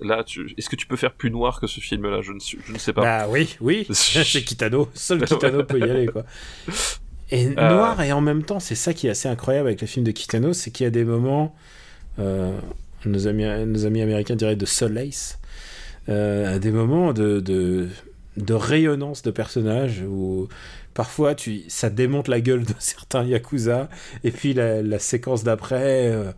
là, 0.00 0.24
tu... 0.24 0.54
est-ce 0.56 0.68
que 0.68 0.76
tu 0.76 0.86
peux 0.86 0.96
faire 0.96 1.14
plus 1.14 1.30
noir 1.30 1.60
que 1.60 1.66
ce 1.66 1.80
film-là? 1.80 2.20
Je, 2.22 2.32
ne 2.32 2.38
suis- 2.40 2.58
je 2.64 2.72
ne 2.72 2.78
sais 2.78 2.92
pas. 2.92 3.02
Bah 3.02 3.26
oui, 3.28 3.56
oui, 3.60 3.86
c'est 3.90 4.42
Kitano. 4.42 4.88
Seul 4.94 5.24
Kitano 5.24 5.64
peut 5.64 5.78
y 5.78 5.82
aller, 5.84 6.06
quoi. 6.06 6.24
Et 7.30 7.46
noir, 7.46 8.00
et 8.02 8.12
en 8.12 8.20
même 8.20 8.42
temps, 8.42 8.60
c'est 8.60 8.74
ça 8.74 8.92
qui 8.92 9.06
est 9.06 9.10
assez 9.10 9.28
incroyable 9.28 9.68
avec 9.68 9.80
les 9.80 9.86
films 9.86 10.04
de 10.04 10.10
Kitano, 10.10 10.52
c'est 10.52 10.70
qu'il 10.70 10.84
y 10.84 10.86
a 10.86 10.90
des 10.90 11.04
moments, 11.04 11.54
nos, 12.18 13.26
amis, 13.26 13.44
nos 13.66 13.86
amis 13.86 14.02
américains 14.02 14.36
diraient 14.36 14.56
de 14.56 14.66
solace, 14.66 15.38
euh, 16.08 16.58
des 16.58 16.70
moments 16.70 17.12
de, 17.12 17.40
de, 17.40 17.88
de 18.36 18.54
rayonnance 18.54 19.22
de 19.22 19.30
personnages 19.30 20.02
où 20.06 20.48
parfois 20.94 21.34
tu, 21.34 21.62
ça 21.68 21.90
démonte 21.90 22.28
la 22.28 22.40
gueule 22.40 22.64
de 22.64 22.74
certains 22.78 23.24
Yakuza, 23.24 23.88
et 24.24 24.30
puis 24.30 24.54
la, 24.54 24.82
la 24.82 24.98
séquence 24.98 25.44
d'après, 25.44 26.08
euh, 26.08 26.32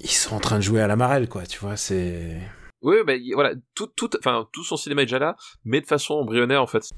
ils 0.00 0.10
sont 0.10 0.34
en 0.34 0.40
train 0.40 0.56
de 0.56 0.62
jouer 0.62 0.80
à 0.80 0.86
la 0.86 0.96
marelle, 0.96 1.28
quoi, 1.28 1.44
tu 1.46 1.58
vois, 1.58 1.76
c'est... 1.76 2.38
Oui, 2.82 2.96
bah, 3.06 3.16
y- 3.16 3.32
voilà, 3.32 3.54
tout, 3.74 3.88
tout, 3.96 4.08
enfin, 4.18 4.46
tout 4.52 4.62
son 4.62 4.76
cinéma 4.76 5.02
est 5.02 5.06
déjà 5.06 5.18
là, 5.18 5.36
mais 5.64 5.80
de 5.80 5.86
façon 5.86 6.14
embryonnaire 6.14 6.62
en 6.62 6.66
fait. 6.68 6.88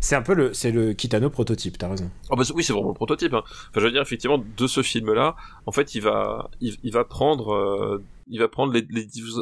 C'est 0.00 0.16
un 0.16 0.22
peu 0.22 0.34
le, 0.34 0.52
c'est 0.54 0.72
le 0.72 0.92
Kitano 0.92 1.30
prototype, 1.30 1.78
t'as 1.78 1.88
raison. 1.88 2.10
Ah 2.30 2.36
bah, 2.36 2.42
oui, 2.54 2.64
c'est 2.64 2.72
vraiment 2.72 2.88
le 2.88 2.94
prototype. 2.94 3.32
Hein. 3.34 3.42
Enfin, 3.46 3.80
je 3.80 3.80
veux 3.80 3.92
dire, 3.92 4.02
effectivement, 4.02 4.38
de 4.38 4.66
ce 4.66 4.82
film-là, 4.82 5.36
en 5.66 5.72
fait, 5.72 5.94
il 5.94 6.00
va, 6.02 6.50
il, 6.60 6.76
il 6.82 6.92
va 6.92 7.04
prendre, 7.04 7.52
euh, 7.54 8.02
il 8.26 8.40
va 8.40 8.48
prendre 8.48 8.72
les, 8.72 8.82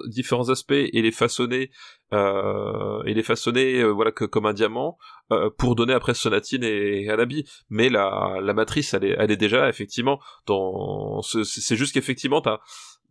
différents 0.08 0.48
aspects 0.50 0.72
et 0.72 1.00
les 1.02 1.10
façonner, 1.10 1.70
euh, 2.12 3.02
et 3.04 3.14
les 3.14 3.22
façonner, 3.22 3.80
euh, 3.80 3.88
voilà, 3.90 4.12
que 4.12 4.24
comme 4.24 4.46
un 4.46 4.52
diamant, 4.54 4.98
euh, 5.32 5.50
pour 5.56 5.74
donner 5.74 5.92
après 5.94 6.14
Sonatine 6.14 6.64
et 6.64 7.08
Anabi. 7.08 7.44
Mais 7.70 7.88
la, 7.88 8.38
la 8.42 8.52
matrice, 8.54 8.92
elle 8.94 9.04
est, 9.04 9.16
elle 9.18 9.30
est 9.30 9.36
déjà 9.36 9.68
effectivement. 9.68 10.20
Dans, 10.46 11.22
ce- 11.22 11.44
c'est 11.44 11.60
c'est 11.62 11.76
juste 11.76 11.94
qu'effectivement, 11.94 12.40
t'as, 12.42 12.58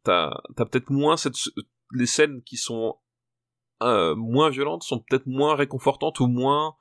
t'as, 0.04 0.32
t'as 0.56 0.66
peut-être 0.66 0.90
moins 0.90 1.18
cette, 1.18 1.36
les 1.92 2.06
scènes 2.06 2.42
qui 2.44 2.58
sont 2.58 2.98
euh, 3.84 4.16
moins 4.16 4.50
violentes 4.50 4.84
sont 4.84 5.00
peut-être 5.00 5.28
moins 5.28 5.56
réconfortantes 5.56 6.20
ou 6.20 6.28
moins 6.28 6.76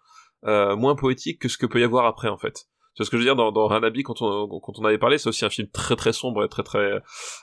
euh, 0.44 0.76
moins 0.76 0.94
poétiques 0.94 1.40
que 1.40 1.48
ce 1.48 1.58
que 1.58 1.66
peut 1.66 1.80
y 1.80 1.84
avoir 1.84 2.06
après 2.06 2.28
en 2.28 2.38
fait. 2.38 2.68
C'est 2.96 3.04
ce 3.04 3.10
que 3.10 3.16
je 3.16 3.22
veux 3.22 3.26
dire? 3.26 3.36
Dans, 3.36 3.52
dans 3.52 3.68
Hanabi 3.68 4.02
quand 4.02 4.22
on 4.22 4.46
quand 4.60 4.78
on 4.78 4.84
avait 4.84 4.98
parlé, 4.98 5.18
c'est 5.18 5.28
aussi 5.28 5.44
un 5.44 5.50
film 5.50 5.68
très 5.68 5.96
très 5.96 6.12
sombre 6.12 6.44
et 6.44 6.48
très 6.48 6.62
très 6.62 7.00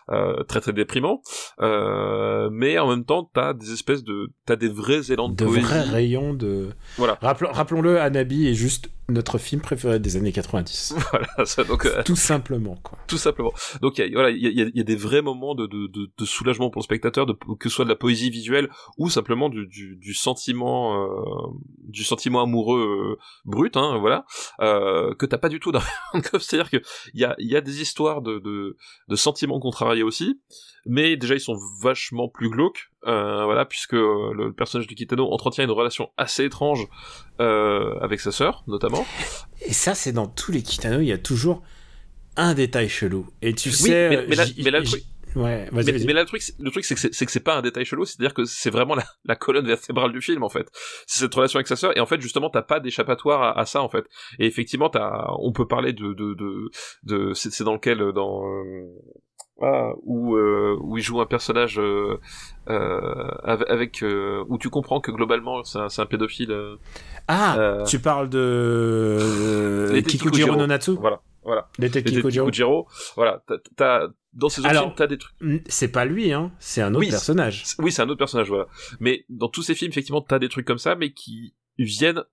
euh, 0.09 0.43
très 0.43 0.61
très 0.61 0.73
déprimant. 0.73 1.21
Euh, 1.61 2.49
mais 2.51 2.77
en 2.79 2.89
même 2.89 3.05
temps, 3.05 3.29
t'as 3.33 3.53
des 3.53 3.71
espèces 3.73 4.03
de 4.03 4.31
t'as 4.45 4.55
des 4.55 4.67
vrais 4.69 5.11
élans 5.11 5.29
de, 5.29 5.35
de 5.35 5.45
poésie. 5.45 5.61
vrais 5.65 5.81
rayons 5.81 6.33
de. 6.33 6.69
Voilà. 6.97 7.17
Rappelons- 7.21 7.51
Rappelons-le, 7.51 7.99
Anabi 7.99 8.47
est 8.47 8.53
juste 8.53 8.89
notre 9.09 9.37
film 9.37 9.61
préféré 9.61 9.99
des 9.99 10.15
années 10.15 10.31
90. 10.31 10.95
Voilà, 11.11 11.27
ça, 11.45 11.63
donc 11.65 11.85
euh, 11.85 12.01
Tout 12.05 12.15
simplement, 12.15 12.75
quoi. 12.81 12.97
tout 13.05 13.17
simplement. 13.17 13.51
Donc 13.81 13.97
il 13.97 14.05
y 14.05 14.07
a, 14.07 14.11
voilà, 14.13 14.29
il 14.29 14.41
y 14.41 14.47
a, 14.47 14.49
y 14.49 14.61
a- 14.61 14.69
il 14.73 14.77
y 14.77 14.79
a 14.79 14.83
des 14.85 14.95
vrais 14.95 15.21
moments 15.21 15.55
de, 15.55 15.67
de, 15.67 15.87
de, 15.87 16.09
de 16.17 16.25
soulagement 16.25 16.69
pour 16.69 16.79
le 16.79 16.85
spectateur, 16.85 17.25
de, 17.25 17.33
que 17.33 17.67
ce 17.69 17.75
soit 17.75 17.83
de 17.85 17.89
la 17.89 17.97
poésie 17.97 18.29
visuelle 18.29 18.69
ou 18.97 19.09
simplement 19.09 19.49
du, 19.49 19.67
du, 19.67 19.97
du 19.97 20.13
sentiment, 20.13 21.03
euh, 21.03 21.07
du 21.83 22.03
sentiment 22.05 22.41
amoureux 22.41 23.15
euh, 23.17 23.19
brut, 23.45 23.75
hein, 23.75 23.97
voilà, 23.99 24.25
euh, 24.61 25.13
que 25.15 25.25
t'as 25.25 25.37
pas 25.43 25.49
du 25.49 25.59
tout 25.59 25.73
dans. 25.73 25.81
C'est-à-dire 26.39 26.69
que 26.69 26.77
il 27.13 27.19
y 27.19 27.25
a, 27.25 27.35
il 27.37 27.51
y 27.51 27.55
a 27.57 27.61
des 27.61 27.81
histoires 27.81 28.21
de, 28.21 28.39
de, 28.39 28.77
de 29.09 29.15
sentiments 29.17 29.59
contrariés 29.59 30.01
aussi, 30.03 30.39
mais 30.85 31.17
déjà 31.17 31.35
ils 31.35 31.41
sont 31.41 31.57
vachement 31.81 32.29
plus 32.29 32.49
glauques, 32.49 32.89
euh, 33.05 33.43
voilà, 33.43 33.65
puisque 33.65 33.93
euh, 33.95 34.31
le, 34.33 34.45
le 34.47 34.53
personnage 34.53 34.87
de 34.87 34.93
Kitano 34.93 35.29
entretient 35.33 35.65
une 35.65 35.71
relation 35.71 36.09
assez 36.15 36.45
étrange 36.45 36.87
euh, 37.41 37.99
avec 37.99 38.21
sa 38.21 38.31
sœur, 38.31 38.63
notamment. 38.67 39.05
Et 39.65 39.73
ça, 39.73 39.95
c'est 39.95 40.13
dans 40.13 40.27
tous 40.27 40.53
les 40.53 40.61
Kitano, 40.63 41.01
il 41.01 41.07
y 41.07 41.11
a 41.11 41.17
toujours 41.17 41.61
un 42.37 42.53
détail 42.53 42.87
chelou. 42.89 43.27
Et 43.41 43.53
tu 43.53 43.67
Oui, 43.69 43.75
sais. 43.75 44.09
mais- 44.09 44.25
mais 44.27 44.35
là- 44.35 44.45
mais 44.63 44.71
là, 44.71 44.79
le 44.79 44.85
j- 44.85 44.91
truc- 44.91 45.03
Ouais, 45.35 45.67
vas-y, 45.71 45.91
mais, 45.93 45.99
mais 46.07 46.13
là, 46.13 46.21
le 46.21 46.27
truc, 46.27 46.41
le 46.59 46.69
truc, 46.71 46.85
c'est 46.85 46.95
que 46.95 47.01
c'est 47.01 47.13
c'est 47.13 47.25
que 47.25 47.31
c'est 47.31 47.39
pas 47.39 47.55
un 47.55 47.61
détail 47.61 47.85
chelou, 47.85 48.05
c'est-à-dire 48.05 48.33
que 48.33 48.45
c'est 48.45 48.69
vraiment 48.69 48.95
la, 48.95 49.03
la 49.25 49.35
colonne 49.35 49.65
vertébrale 49.65 50.11
du 50.11 50.21
film, 50.21 50.43
en 50.43 50.49
fait. 50.49 50.67
C'est 51.07 51.19
cette 51.21 51.33
relation 51.33 51.57
avec 51.57 51.67
sa 51.67 51.75
sœur, 51.75 51.95
et 51.97 51.99
en 51.99 52.05
fait, 52.05 52.21
justement, 52.21 52.49
t'as 52.49 52.61
pas 52.61 52.79
d'échappatoire 52.79 53.41
à, 53.41 53.59
à 53.59 53.65
ça, 53.65 53.81
en 53.81 53.89
fait. 53.89 54.05
Et 54.39 54.45
effectivement, 54.45 54.89
t'as, 54.89 55.27
on 55.39 55.51
peut 55.51 55.67
parler 55.67 55.93
de, 55.93 56.13
de, 56.13 56.33
de, 56.33 56.69
de 57.03 57.33
c'est 57.33 57.63
dans 57.63 57.73
lequel, 57.73 58.11
dans, 58.13 58.45
euh, 58.47 58.85
ah, 59.61 59.91
où, 60.03 60.35
euh, 60.35 60.75
où 60.81 60.97
il 60.97 61.03
joue 61.03 61.21
un 61.21 61.25
personnage 61.25 61.79
euh, 61.79 62.19
euh, 62.69 63.27
avec, 63.45 64.01
euh, 64.03 64.43
où 64.49 64.57
tu 64.57 64.69
comprends 64.69 64.99
que 64.99 65.11
globalement, 65.11 65.63
c'est 65.63 65.79
un, 65.79 65.87
un 65.95 66.05
pédophile. 66.05 66.51
euh, 66.51 66.75
Ah, 67.27 67.57
euh, 67.59 67.83
tu 67.85 67.99
parles 67.99 68.29
de. 68.29 68.37
euh, 68.39 70.01
Kikujiro 70.01 70.31
Kikujiro. 70.31 70.55
no 70.55 70.67
Natsu 70.67 70.91
voilà, 70.99 71.21
voilà. 71.45 71.69
Et 71.81 71.89
de 71.89 71.99
Kikujiro. 71.99 72.45
Kikujiro, 72.47 72.87
voilà. 73.15 73.43
T'as, 73.47 73.55
t'as- 73.75 74.07
dans 74.33 74.49
ces 74.49 74.61
autres 74.61 74.69
Alors- 74.69 74.83
films, 74.85 74.95
t'as 74.95 75.07
des 75.07 75.17
trucs. 75.17 75.35
C'est 75.67 75.91
pas 75.91 76.05
lui, 76.05 76.31
hein. 76.33 76.51
C'est 76.59 76.81
un 76.81 76.89
autre 76.91 76.99
Oui, 77.01 77.09
personnage. 77.09 77.63
Oui, 77.79 77.91
c'est 77.91 78.01
un 78.01 78.09
autre 78.09 78.17
personnage, 78.17 78.47
voilà. 78.49 78.67
Mais 78.99 79.25
dans 79.29 79.47
tous 79.49 79.61
ces 79.63 79.75
films, 79.75 79.91
effectivement, 79.91 80.21
t'as 80.21 80.39
des 80.39 80.49
trucs 80.49 80.65
comme 80.65 80.79
ça, 80.79 80.95
mais 80.95 81.11
qui 81.13 81.53
viennent 81.77 82.23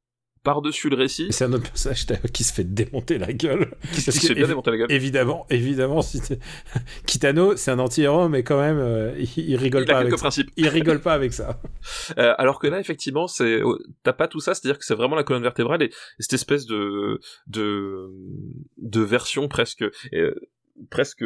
par-dessus 0.43 0.89
le 0.89 0.97
récit, 0.97 1.29
C'est 1.31 1.45
un 1.45 1.53
autre 1.53 1.65
personnage 1.65 2.07
qui 2.33 2.45
se 2.45 2.53
fait 2.53 2.65
démonter 2.65 3.19
la 3.19 3.33
gueule. 3.33 3.75
qui, 3.93 4.01
se 4.01 4.11
fait 4.11 4.35
bien 4.35 4.47
démonter 4.47 4.71
la 4.71 4.77
gueule. 4.79 4.93
Évidemment, 4.93 5.47
évidemment, 5.51 6.01
si 6.01 6.21
Kitano, 7.07 7.57
c'est 7.57 7.71
un 7.71 7.79
anti-héros, 7.79 8.29
mais 8.29 8.43
quand 8.43 8.59
même, 8.59 8.79
euh, 8.79 9.15
il, 9.19 9.51
il 9.51 9.57
rigole 9.57 9.83
Il 9.83 9.89
pas 9.89 9.99
avec 9.99 10.19
ça. 10.19 10.29
Il 10.57 10.69
rigole 10.69 11.01
pas 11.01 11.15
avec 11.15 11.33
ça. 11.33 11.61
Euh, 12.19 12.35
alors 12.39 12.59
que 12.59 12.67
là, 12.67 12.81
effectivement, 12.81 13.27
c'est 13.27 13.63
oh, 13.63 13.79
t'as 14.03 14.13
pas 14.13 14.27
tout 14.27 14.41
ça, 14.41 14.55
c'est-à-dire 14.55 14.79
que 14.79 14.85
c'est 14.85 14.95
vraiment 14.95 15.17
la 15.17 15.23
colonne 15.23 15.43
vertébrale 15.43 15.83
et, 15.83 15.87
et 15.87 15.91
cette 16.19 16.33
espèce 16.33 16.67
de 16.67 17.21
de 17.47 18.11
de 18.79 19.01
version 19.01 19.49
presque 19.49 19.85
euh, 20.13 20.35
presque 20.91 21.25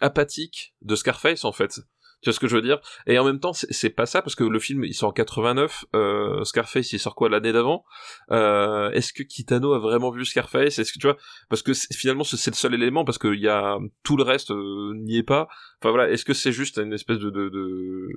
apathique 0.00 0.74
de 0.82 0.94
Scarface 0.94 1.44
en 1.44 1.52
fait. 1.52 1.80
Tu 2.22 2.30
vois 2.30 2.34
ce 2.34 2.40
que 2.40 2.46
je 2.46 2.54
veux 2.54 2.62
dire? 2.62 2.80
Et 3.06 3.18
en 3.18 3.24
même 3.24 3.40
temps, 3.40 3.52
c'est 3.52 3.90
pas 3.90 4.06
ça 4.06 4.22
parce 4.22 4.36
que 4.36 4.44
le 4.44 4.58
film 4.60 4.84
il 4.84 4.94
sort 4.94 5.10
en 5.10 5.12
89, 5.12 5.84
euh, 5.94 6.44
Scarface 6.44 6.92
il 6.92 6.98
sort 7.00 7.14
quoi 7.16 7.28
l'année 7.28 7.52
d'avant? 7.52 7.84
Euh, 8.30 8.90
Est-ce 8.92 9.12
que 9.12 9.22
Kitano 9.24 9.72
a 9.72 9.78
vraiment 9.80 10.10
vu 10.10 10.24
Scarface? 10.24 10.78
Est-ce 10.78 10.92
que 10.92 10.98
tu 10.98 11.06
vois 11.08 11.16
Parce 11.48 11.62
que 11.62 11.72
finalement 11.74 12.22
c'est 12.24 12.50
le 12.50 12.56
seul 12.56 12.74
élément 12.74 13.04
parce 13.04 13.18
que 13.18 13.34
y 13.34 13.48
a 13.48 13.76
tout 14.04 14.16
le 14.16 14.22
reste 14.22 14.52
euh, 14.52 14.92
n'y 14.94 15.18
est 15.18 15.22
pas. 15.24 15.48
Enfin 15.80 15.90
voilà, 15.90 16.10
est-ce 16.10 16.24
que 16.24 16.32
c'est 16.32 16.52
juste 16.52 16.78
une 16.78 16.92
espèce 16.92 17.18
de 17.18 17.30
de 17.30 17.48
de, 17.48 18.08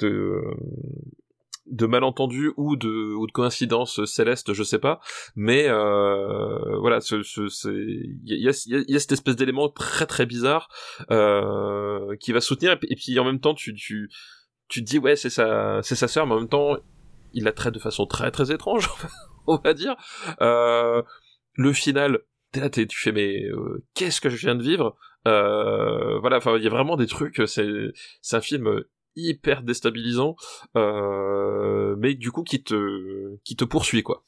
de, 0.00 0.08
euh, 0.08 0.54
de 1.66 1.86
malentendu 1.86 2.52
ou 2.56 2.76
de 2.76 3.14
ou 3.14 3.26
de 3.26 3.32
coïncidence 3.32 4.04
céleste, 4.04 4.52
je 4.52 4.62
sais 4.62 4.78
pas, 4.78 5.00
mais 5.34 5.66
euh, 5.68 6.78
voilà, 6.80 7.00
ce, 7.00 7.22
ce, 7.22 7.48
il 7.70 8.18
y 8.24 8.48
a, 8.48 8.52
y, 8.66 8.74
a, 8.76 8.84
y 8.86 8.96
a 8.96 8.98
cette 8.98 9.12
espèce 9.12 9.36
d'élément 9.36 9.68
très 9.70 10.06
très 10.06 10.26
bizarre 10.26 10.68
euh, 11.10 12.16
qui 12.20 12.32
va 12.32 12.40
soutenir 12.40 12.72
et 12.82 12.96
puis, 12.96 13.18
en 13.18 13.24
même 13.24 13.40
temps 13.40 13.54
tu 13.54 13.74
tu 13.74 14.10
tu 14.68 14.84
te 14.84 14.90
dis 14.90 14.98
ouais 14.98 15.16
c'est 15.16 15.30
sa 15.30 15.80
c'est 15.82 15.94
sa 15.96 16.08
sœur, 16.08 16.26
mais 16.26 16.34
en 16.34 16.40
même 16.40 16.48
temps 16.48 16.76
il 17.32 17.44
la 17.44 17.52
traite 17.52 17.74
de 17.74 17.78
façon 17.80 18.06
très 18.06 18.30
très 18.30 18.52
étrange, 18.52 18.88
on 19.46 19.56
va 19.56 19.74
dire. 19.74 19.96
Euh, 20.40 21.02
le 21.54 21.72
final, 21.72 22.20
t'es 22.52 22.60
là, 22.60 22.68
t'es- 22.70 22.86
tu 22.86 22.98
fais 22.98 23.12
mais 23.12 23.42
euh, 23.44 23.82
qu'est-ce 23.94 24.20
que 24.20 24.28
je 24.28 24.36
viens 24.36 24.54
de 24.54 24.62
vivre? 24.62 24.96
Euh, 25.26 26.18
Voilà, 26.20 26.36
enfin 26.36 26.56
il 26.58 26.62
y 26.62 26.66
a 26.66 26.70
vraiment 26.70 26.96
des 26.96 27.06
trucs. 27.06 27.42
C'est 27.46 27.68
c'est 28.22 28.36
un 28.36 28.40
film 28.40 28.82
hyper 29.16 29.62
déstabilisant, 29.62 30.36
euh, 30.76 31.96
mais 31.98 32.14
du 32.14 32.30
coup 32.30 32.42
qui 32.42 32.62
te 32.62 33.36
qui 33.44 33.56
te 33.56 33.64
poursuit 33.64 34.02
quoi. 34.02 34.24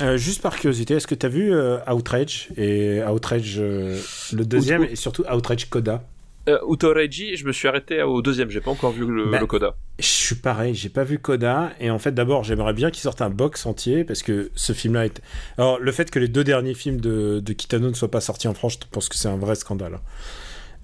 Euh, 0.00 0.16
juste 0.16 0.40
par 0.40 0.56
curiosité, 0.58 0.94
est-ce 0.94 1.06
que 1.06 1.14
t'as 1.14 1.28
vu 1.28 1.52
euh, 1.52 1.78
Outrage 1.92 2.48
et 2.56 3.02
Outrage 3.04 3.60
le 3.60 4.44
deuxième 4.44 4.84
et 4.84 4.96
surtout 4.96 5.24
Outrage 5.30 5.68
Coda? 5.68 6.02
Euh, 6.48 6.58
Utoreiji, 6.68 7.36
je 7.36 7.46
me 7.46 7.52
suis 7.52 7.68
arrêté 7.68 8.02
au 8.02 8.20
deuxième, 8.20 8.50
j'ai 8.50 8.60
pas 8.60 8.72
encore 8.72 8.90
vu 8.90 9.06
le, 9.06 9.30
Bah, 9.30 9.38
le 9.38 9.46
coda. 9.46 9.76
Je 10.00 10.06
suis 10.06 10.34
pareil, 10.34 10.74
j'ai 10.74 10.88
pas 10.88 11.04
vu 11.04 11.20
Coda 11.20 11.72
et 11.78 11.88
en 11.90 12.00
fait 12.00 12.12
d'abord 12.12 12.42
j'aimerais 12.42 12.72
bien 12.72 12.90
qu'il 12.90 13.00
sorte 13.00 13.22
un 13.22 13.30
box 13.30 13.64
entier 13.64 14.02
parce 14.02 14.24
que 14.24 14.50
ce 14.56 14.72
film-là 14.72 15.04
est. 15.04 15.22
Alors 15.56 15.78
le 15.78 15.92
fait 15.92 16.10
que 16.10 16.18
les 16.18 16.26
deux 16.26 16.42
derniers 16.42 16.74
films 16.74 17.00
de, 17.00 17.38
de 17.38 17.52
Kitano 17.52 17.88
ne 17.88 17.94
soient 17.94 18.10
pas 18.10 18.20
sortis 18.20 18.48
en 18.48 18.54
France, 18.54 18.78
je 18.82 18.88
pense 18.90 19.08
que 19.08 19.14
c'est 19.16 19.28
un 19.28 19.36
vrai 19.36 19.54
scandale. 19.54 20.00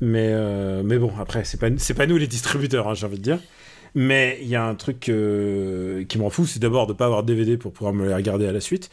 Mais 0.00 0.30
euh, 0.32 0.82
mais 0.84 0.96
bon 0.96 1.12
après 1.18 1.44
c'est 1.44 1.58
pas 1.58 1.68
pas 1.70 2.06
nous 2.06 2.16
les 2.16 2.26
distributeurs, 2.26 2.88
hein, 2.88 2.94
j'ai 2.94 3.06
envie 3.06 3.18
de 3.18 3.22
dire. 3.22 3.40
Mais 3.94 4.38
il 4.42 4.48
y 4.48 4.56
a 4.56 4.64
un 4.64 4.74
truc 4.74 5.08
euh, 5.08 6.04
qui 6.04 6.18
m'en 6.18 6.30
fout, 6.30 6.46
c'est 6.46 6.60
d'abord 6.60 6.86
de 6.86 6.92
pas 6.92 7.06
avoir 7.06 7.22
DVD 7.22 7.56
pour 7.56 7.72
pouvoir 7.72 7.92
me 7.94 8.06
les 8.06 8.14
regarder 8.14 8.46
à 8.46 8.52
la 8.52 8.60
suite. 8.60 8.90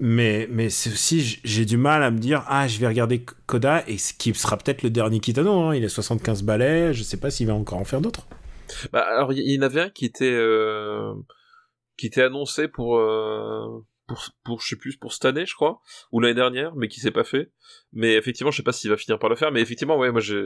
Mais, 0.00 0.48
mais 0.50 0.70
c'est 0.70 0.90
aussi, 0.90 1.40
j'ai 1.44 1.64
du 1.64 1.76
mal 1.76 2.02
à 2.02 2.10
me 2.10 2.18
dire, 2.18 2.44
ah, 2.48 2.66
je 2.66 2.80
vais 2.80 2.88
regarder 2.88 3.24
Coda, 3.46 3.84
et 3.86 3.96
ce 3.96 4.12
qui 4.12 4.34
sera 4.34 4.56
peut-être 4.56 4.82
le 4.82 4.90
dernier 4.90 5.20
Kitano, 5.20 5.62
hein, 5.62 5.76
il 5.76 5.84
a 5.84 5.88
75 5.88 6.42
balais, 6.42 6.92
je 6.92 7.04
sais 7.04 7.16
pas 7.16 7.30
s'il 7.30 7.46
va 7.46 7.54
encore 7.54 7.78
en 7.78 7.84
faire 7.84 8.00
d'autres. 8.00 8.26
Bah, 8.92 9.02
alors 9.02 9.32
il 9.32 9.48
y, 9.48 9.58
en 9.58 9.62
avait 9.62 9.82
un 9.82 9.90
qui 9.90 10.04
était 10.04 10.32
euh, 10.32 11.14
qui 11.96 12.06
était 12.06 12.22
annoncé 12.22 12.66
pour 12.66 12.98
pour 14.06 14.24
pour 14.44 14.60
je 14.60 14.68
sais 14.68 14.76
plus 14.76 14.96
pour 14.96 15.12
cette 15.12 15.24
année 15.24 15.46
je 15.46 15.54
crois 15.54 15.80
ou 16.12 16.20
l'année 16.20 16.34
dernière 16.34 16.74
mais 16.76 16.88
qui 16.88 17.00
s'est 17.00 17.10
pas 17.10 17.24
fait. 17.24 17.50
Mais 17.92 18.14
effectivement 18.14 18.50
je 18.50 18.58
sais 18.58 18.62
pas 18.62 18.72
s'il 18.72 18.90
va 18.90 18.96
finir 18.96 19.18
par 19.18 19.30
le 19.30 19.36
faire. 19.36 19.50
Mais 19.52 19.60
effectivement 19.62 19.96
ouais 19.98 20.10
moi 20.12 20.20
j'ai 20.20 20.42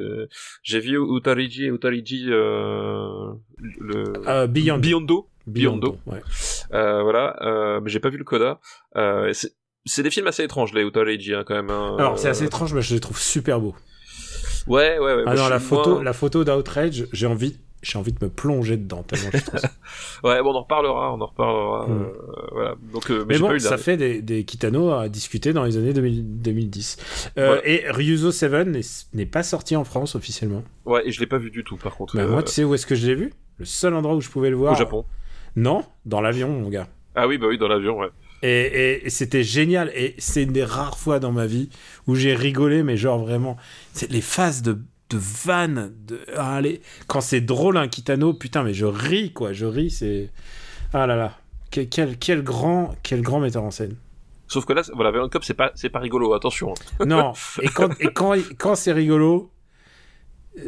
j'ai 0.63 0.81
vu 0.81 0.99
Utariji 0.99 1.65
et 1.65 1.69
Utariji 1.69 2.27
euh, 2.31 3.33
le 3.59 4.13
Euh, 4.27 4.47
Beyond. 4.47 4.79
Biondo 4.79 5.29
Biondo, 5.47 5.93
Biondo. 5.93 5.99
ouais. 6.07 6.23
euh, 6.73 7.03
voilà 7.03 7.37
euh, 7.43 7.81
mais 7.81 7.91
j'ai 7.91 8.01
pas 8.01 8.11
vu 8.11 8.19
le 8.19 8.25
coda. 8.25 8.61
Euh, 8.97 9.33
c'est 9.33 9.53
c'est 9.87 10.03
des 10.03 10.11
films 10.11 10.27
assez 10.27 10.43
étranges 10.45 10.75
les 10.75 10.83
Utariji 10.83 11.35
hein, 11.35 11.45
quand 11.47 11.55
même. 11.55 11.71
hein. 11.71 11.97
Alors, 11.99 12.19
c'est 12.19 12.29
Euh, 12.29 12.33
assez 12.33 12.45
étrange, 12.45 12.75
mais 12.75 12.83
je 12.83 12.93
les 12.93 13.01
trouve 13.01 13.19
super 13.19 13.59
beaux. 13.59 13.75
Ouais 14.67 14.99
ouais 14.99 15.15
ouais. 15.15 15.23
Ah 15.27 15.35
non, 15.35 15.49
la 15.49 15.59
suis 15.59 15.69
photo, 15.69 15.95
moins- 15.95 16.03
la 16.05 16.13
photo 16.13 16.45
d'Outrage, 16.45 17.07
j'ai 17.13 17.27
envie 17.27 17.59
j'ai 17.83 17.99
envie 17.99 18.13
de 18.13 18.19
me 18.25 18.29
plonger 18.31 18.77
dedans 18.77 19.03
tellement 19.03 19.31
je 19.33 19.45
trouve 19.45 19.61
ça. 19.61 19.71
Ouais, 20.25 20.43
bon, 20.43 20.53
on 20.53 20.57
en 20.57 20.63
reparlera, 20.63 21.15
on 21.15 21.21
en 21.21 21.27
reparlera. 21.27 21.87
Mm. 21.87 21.93
euh, 21.93 22.13
voilà. 22.53 22.75
Donc, 22.93 23.11
euh, 23.11 23.25
mais, 23.29 23.39
bon, 23.39 23.49
pas 23.49 23.59
ça 23.61 23.79
fait 23.79 23.97
des, 23.97 24.21
des 24.23 24.45
Kitano 24.45 24.91
à 24.91 25.09
discuter 25.09 25.53
dans 25.53 25.65
les 25.65 25.77
années 25.77 25.93
2000 25.93 26.43
2010. 26.43 27.31
Euh. 27.39 27.61
Et 27.65 27.85
Ryuzo 27.89 28.33
7 28.33 28.67
n'est- 29.15 29.27
pas 29.27 29.43
sorti 29.43 29.77
en 29.77 29.85
France 29.85 30.15
officiellement. 30.15 30.63
Ouais, 30.87 31.07
et 31.07 31.13
je 31.13 31.21
l'ai 31.21 31.27
pas 31.27 31.39
vu 31.39 31.51
du 31.51 31.63
tout, 31.65 31.77
par 31.77 31.95
contre. 31.97 32.17
Bah, 32.17 32.27
Moi, 32.27 32.43
tu 32.43 32.53
sais 32.53 32.65
où 32.65 32.75
est-ce 32.75 32.87
que 32.87 32.95
je 32.95 33.07
l'ai 33.07 33.15
vu? 33.15 33.33
Le 33.59 33.65
seul 33.65 33.95
endroit 33.95 34.15
où 34.17 34.21
je 34.21 34.29
pouvais 34.31 34.51
le 34.51 34.57
voir. 34.57 34.73
au 34.73 34.77
Japon. 34.77 35.05
Non, 35.57 35.85
dans 36.05 36.21
l'avion, 36.21 36.49
mon 36.49 36.69
gars. 36.69 36.89
Ah 37.15 37.27
oui, 37.27 37.39
bah 37.39 37.47
oui, 37.49 37.59
dans 37.59 37.69
l'avion, 37.69 37.99
ouais. 37.99 38.09
Et, 38.43 38.49
et- 38.67 39.07
et 39.07 39.11
c'était 39.11 39.43
génial. 39.43 39.91
Et 39.97 40.15
c'est 40.19 40.45
une 40.45 40.53
des 40.53 40.63
rares 40.65 40.99
fois 40.99 41.19
dans 41.19 41.33
ma 41.33 41.47
vie 41.47 41.69
où 42.07 42.15
j'ai 42.15 42.35
rigolé, 42.35 42.83
mais 42.85 42.97
genre 42.97 43.19
vraiment. 43.19 43.57
C'est 43.93 44.11
les 44.11 44.21
phases 44.21 44.63
de, 44.63 44.79
de 45.11 45.19
vannes. 45.19 45.93
De, 46.07 46.21
ah, 46.37 46.61
les- 46.61 46.81
Quand 47.07 47.21
c'est 47.21 47.41
drôle, 47.41 47.77
un 47.77 47.89
Kitano, 47.89 48.33
putain, 48.35 48.63
mais 48.63 48.75
je 48.75 48.87
ris, 48.87 49.33
quoi. 49.33 49.53
Je 49.53 49.67
ris, 49.67 49.91
c'est. 49.91 50.31
Ah 50.93 51.07
là 51.07 51.17
là. 51.17 51.39
Quel, 51.71 51.89
quel, 51.89 52.17
quel 52.19 52.43
grand, 52.43 52.95
quel 53.03 53.21
grand 53.23 53.41
metteur 53.41 53.63
en 53.63 53.71
scène. 53.71 53.97
Sauf 54.47 54.65
que 54.65 54.73
là, 54.73 54.83
voilà, 54.95 55.11
Violent 55.11 55.29
Cop, 55.29 55.45
c'est 55.45 55.53
pas, 55.55 55.73
c'est 55.75 55.91
pas 55.91 55.99
rigolo, 55.99 56.33
attention. 56.33 56.73
hein. 57.01 57.05
Non, 57.07 57.33
et 57.63 57.69
quand, 57.69 57.91
et 58.01 58.07
quand, 58.13 58.35
quand 58.59 58.75
c'est 58.75 58.93
rigolo, 58.93 59.51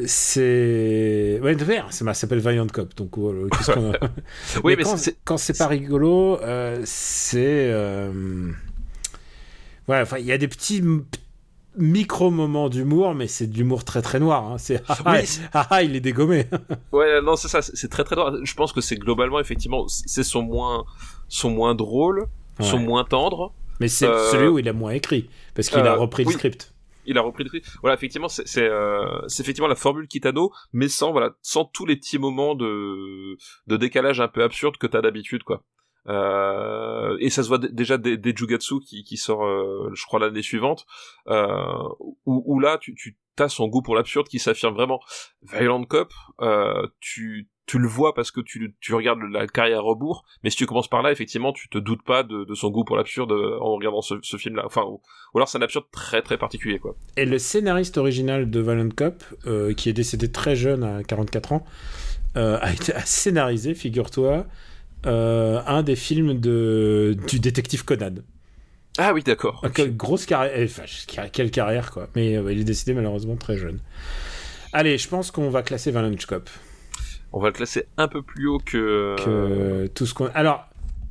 c'est. 0.07 1.41
Ouais, 1.43 1.55
de 1.57 1.65
faire, 1.65 1.93
ça 1.93 2.13
s'appelle 2.15 2.41
Valiant 2.41 2.67
Cop, 2.67 2.95
donc 2.97 3.17
euh, 3.19 3.49
qu'est-ce 3.51 3.73
qu'on 3.73 3.93
a- 3.93 3.99
Oui, 4.65 4.73
mais, 4.73 4.77
mais 4.77 4.83
quand 4.85 4.97
c'est- 4.97 5.17
quand 5.25 5.37
c'est 5.39 5.57
pas 5.57 5.67
rigolo, 5.67 6.39
euh, 6.43 6.81
c'est. 6.85 7.71
euh, 7.73 8.51
Ouais, 9.89 10.01
enfin, 10.01 10.19
il 10.19 10.27
y 10.27 10.33
a 10.33 10.39
des 10.39 10.47
petits 10.49 10.83
m- 11.81 11.87
micro-moments 11.87 12.69
d'humour, 12.69 13.15
mais 13.15 13.27
c'est 13.27 13.47
de 13.47 13.57
l'humour 13.57 13.85
très 13.85 14.03
très 14.03 14.21
noir. 14.21 14.45
hein. 14.53 14.59
C'est. 14.59 14.83
Ah, 14.89 14.97
Oui, 15.07 15.39
ah, 15.53 15.67
ah, 15.71 15.83
il 15.83 15.97
est 15.97 16.01
dégommé. 16.01 16.47
Ouais, 16.93 17.21
non, 17.23 17.37
c'est 17.37 17.49
ça, 17.49 17.63
c'est 17.63 17.89
très 17.89 18.05
très 18.05 18.17
drôle. 18.17 18.41
Je 18.45 18.55
pense 18.55 18.73
que 18.73 18.81
c'est 18.81 18.97
globalement, 18.97 19.41
effectivement, 19.41 19.87
c'est 19.89 20.23
son 20.25 20.43
moins, 20.43 20.85
son 21.29 21.51
moins 21.51 21.75
drôle, 21.75 22.27
son 22.61 22.77
Ouais. 22.79 22.83
moins 22.85 23.05
tendre. 23.05 23.53
Mais 23.81 23.89
c'est 23.89 24.07
Euh, 24.07 24.31
celui 24.31 24.49
où 24.49 24.59
il 24.59 24.69
a 24.69 24.73
moins 24.75 24.91
écrit, 24.93 25.31
parce 25.55 25.69
qu'il 25.71 25.81
a 25.81 25.95
euh, 25.95 25.99
repris 25.99 26.25
oui. 26.25 26.33
le 26.35 26.39
script. 26.39 26.75
Il 27.07 27.17
a 27.17 27.23
repris 27.23 27.45
le 27.45 27.49
truc. 27.51 27.65
Voilà, 27.81 27.95
effectivement, 27.97 28.29
c'est 28.29 28.45
euh, 28.59 29.23
effectivement 29.39 29.67
la 29.69 29.75
formule 29.75 30.07
Kitano, 30.07 30.53
mais 30.75 30.89
sans 30.89 31.13
voilà, 31.13 31.31
sans 31.41 31.65
tous 31.65 31.87
les 31.87 31.97
petits 31.97 32.19
moments 32.19 32.55
de 32.55 33.37
de 33.67 33.77
décalage 33.79 34.21
un 34.21 34.29
peu 34.29 34.43
absurde 34.43 34.77
que 34.77 34.87
t'as 34.87 35.01
d'habitude, 35.01 35.43
quoi. 35.43 35.63
Euh, 36.09 37.17
et 37.21 37.31
ça 37.31 37.43
se 37.43 37.49
voit 37.49 37.59
déjà 37.59 37.99
des, 37.99 38.17
des 38.17 38.35
Jugatsu 38.35 38.81
qui, 38.81 39.05
qui 39.05 39.17
sort, 39.17 39.45
euh, 39.45 39.91
je 39.95 40.05
crois, 40.05 40.19
l'année 40.21 40.43
suivante, 40.43 40.87
euh, 41.29 41.89
où, 42.27 42.61
là, 42.61 42.79
tu, 42.79 43.17
as 43.39 43.49
son 43.49 43.69
goût 43.69 43.81
pour 43.81 43.95
l'absurde 43.95 44.29
qui 44.29 44.39
s'affirme 44.39 44.75
vraiment. 44.75 45.01
Violent 45.43 45.85
Cop, 45.85 46.13
tu, 47.01 47.49
le 47.73 47.87
vois 47.87 48.13
parce 48.13 48.31
que 48.31 48.41
tu, 48.41 48.75
regardes 48.93 49.21
la 49.31 49.47
carrière 49.47 49.83
rebours, 49.83 50.25
mais 50.43 50.51
si 50.51 50.57
tu 50.57 50.67
commences 50.67 50.89
par 50.89 51.03
là, 51.03 51.11
effectivement, 51.11 51.53
tu 51.53 51.69
te 51.69 51.79
doutes 51.79 52.03
pas 52.03 52.23
de, 52.23 52.55
son 52.55 52.71
goût 52.71 52.85
pour 52.85 52.97
l'absurde 52.97 53.33
en 53.33 53.77
regardant 53.77 54.03
ce, 54.03 54.37
film-là. 54.37 54.65
Enfin, 54.67 54.83
ou, 54.83 55.01
alors 55.35 55.49
c'est 55.49 55.57
un 55.57 55.63
absurde 55.63 55.87
très 55.91 56.21
très 56.21 56.37
particulier, 56.37 56.79
quoi. 56.79 56.97
Et 57.17 57.25
le 57.25 57.39
scénariste 57.39 57.97
original 57.97 58.51
de 58.51 58.61
Valiant 58.61 58.91
Cop, 58.91 59.25
qui 59.75 59.89
est 59.89 59.95
décédé 59.95 60.31
très 60.31 60.55
jeune, 60.55 60.83
à 60.85 61.03
44 61.03 61.53
ans, 61.53 61.65
a 62.35 62.57
a 62.57 62.75
scénarisé, 63.07 63.75
figure-toi, 63.75 64.47
euh, 65.07 65.61
un 65.67 65.83
des 65.83 65.97
films 65.97 66.39
de, 66.39 67.17
du 67.29 67.41
détective 67.41 67.85
Conan. 67.85 68.17
Ah 68.99 69.13
oui, 69.15 69.23
d'accord. 69.23 69.65
Quelle 69.75 69.97
grosse 69.97 70.27
carrière, 70.27 70.53
eh, 70.57 70.65
enfin, 70.65 70.83
quelle 71.33 71.51
carrière, 71.51 71.91
quoi. 71.91 72.09
Mais 72.17 72.37
euh, 72.37 72.53
il 72.53 72.61
est 72.61 72.65
décédé 72.65 72.93
malheureusement 72.93 73.37
très 73.37 73.57
jeune. 73.57 73.81
Allez, 74.73 74.99
je 74.99 75.09
pense 75.09 75.31
qu'on 75.31 75.51
va 75.51 75.63
classer 75.63 75.91
Valiant 75.91 76.17
Cop. 76.29 76.51
On 77.33 77.41
va 77.41 77.49
le 77.49 77.53
classer 77.53 77.87
un 77.97 78.09
peu 78.09 78.23
plus 78.23 78.49
haut 78.49 78.59
que. 78.59 79.17
Que 79.25 79.87
tout 79.89 80.07
ce 80.07 80.15
qu'on. 80.15 80.27
Alors, 80.35 80.69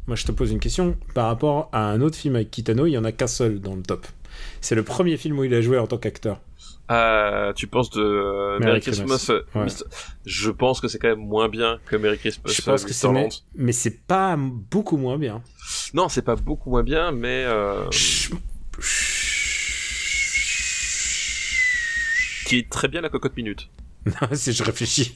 moi 0.09 0.15
je 0.15 0.25
te 0.25 0.31
pose 0.31 0.51
une 0.51 0.59
question. 0.59 0.97
Par 1.13 1.27
rapport 1.27 1.69
à 1.71 1.85
un 1.85 2.01
autre 2.01 2.15
film 2.15 2.35
avec 2.35 2.49
Kitano, 2.49 2.87
il 2.87 2.91
y 2.93 2.97
en 2.97 3.03
a 3.03 3.11
qu'un 3.11 3.27
seul 3.27 3.61
dans 3.61 3.75
le 3.75 3.83
top. 3.83 4.07
C'est 4.59 4.73
le 4.73 4.81
premier 4.81 5.17
film 5.17 5.37
où 5.37 5.43
il 5.43 5.53
a 5.53 5.61
joué 5.61 5.77
en 5.77 5.85
tant 5.85 5.99
qu'acteur. 5.99 6.41
Ah, 6.87 7.53
tu 7.55 7.67
penses 7.67 7.91
de 7.91 8.01
euh, 8.01 8.57
Merry 8.57 8.71
Merry 8.71 8.81
Christmas. 8.81 9.05
Christmas, 9.05 9.35
euh, 9.55 9.65
Ouais. 9.65 9.67
Je 10.25 10.49
pense 10.49 10.81
que 10.81 10.87
c'est 10.87 10.97
quand 10.97 11.09
même 11.09 11.19
moins 11.19 11.47
bien 11.47 11.77
que 11.85 11.95
Merry 11.95 12.17
Christmas. 12.17 12.51
Je 12.51 12.63
pense 12.63 12.83
euh, 12.83 12.87
que 12.87 12.93
c'est. 12.93 13.41
Mais, 13.53 13.71
c'est 13.71 13.99
pas 14.07 14.35
beaucoup 14.35 14.97
moins 14.97 15.19
bien. 15.19 15.43
Non, 15.93 16.09
c'est 16.09 16.23
pas 16.23 16.35
beaucoup 16.35 16.71
moins 16.71 16.81
bien, 16.81 17.11
mais 17.11 17.43
euh, 17.45 17.85
qui 22.47 22.57
est 22.57 22.69
très 22.71 22.87
bien 22.87 23.01
la 23.01 23.09
cocotte 23.09 23.37
minute. 23.37 23.69
si 24.33 24.53
je 24.53 24.63
réfléchis. 24.63 25.15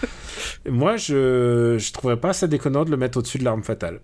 Moi, 0.68 0.96
je 0.96 1.76
je 1.78 1.92
trouverais 1.92 2.18
pas 2.20 2.32
ça 2.32 2.46
déconnant 2.46 2.84
de 2.84 2.90
le 2.90 2.96
mettre 2.96 3.18
au-dessus 3.18 3.38
de 3.38 3.44
l'arme 3.44 3.62
fatale. 3.62 4.00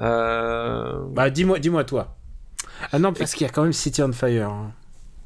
Euh... 0.00 1.04
Bah, 1.10 1.30
dis-moi, 1.30 1.58
dis-moi 1.58 1.84
toi. 1.84 2.16
Ah 2.92 2.98
non, 2.98 3.12
parce 3.12 3.34
qu'il 3.34 3.46
y 3.46 3.50
a 3.50 3.52
quand 3.52 3.62
même 3.62 3.72
City 3.72 4.02
on 4.02 4.12
Fire. 4.12 4.50
hein. 4.50 4.72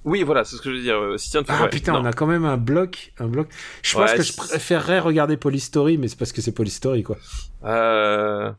Oui, 0.04 0.22
voilà, 0.22 0.44
c'est 0.44 0.56
ce 0.56 0.62
que 0.62 0.70
je 0.70 0.76
veux 0.76 0.82
dire. 0.82 0.96
euh, 0.96 1.16
Si 1.18 1.30
tiens, 1.30 1.42
Ah 1.48 1.62
ouais, 1.64 1.68
putain, 1.70 1.92
non. 1.92 2.00
on 2.00 2.04
a 2.04 2.12
quand 2.12 2.26
même 2.26 2.44
un 2.44 2.56
bloc, 2.56 3.12
un 3.18 3.26
bloc. 3.26 3.48
Je 3.82 3.96
Ouais, 3.96 4.04
pense 4.06 4.14
que 4.14 4.22
je 4.22 4.36
préférerais 4.36 5.00
regarder 5.00 5.36
Polystory, 5.36 5.98
mais 5.98 6.08
c'est 6.08 6.18
parce 6.18 6.32
que 6.32 6.40
c'est 6.40 6.52
Polystory 6.52 7.02
quoi. 7.02 7.16
Euh... 7.64 8.52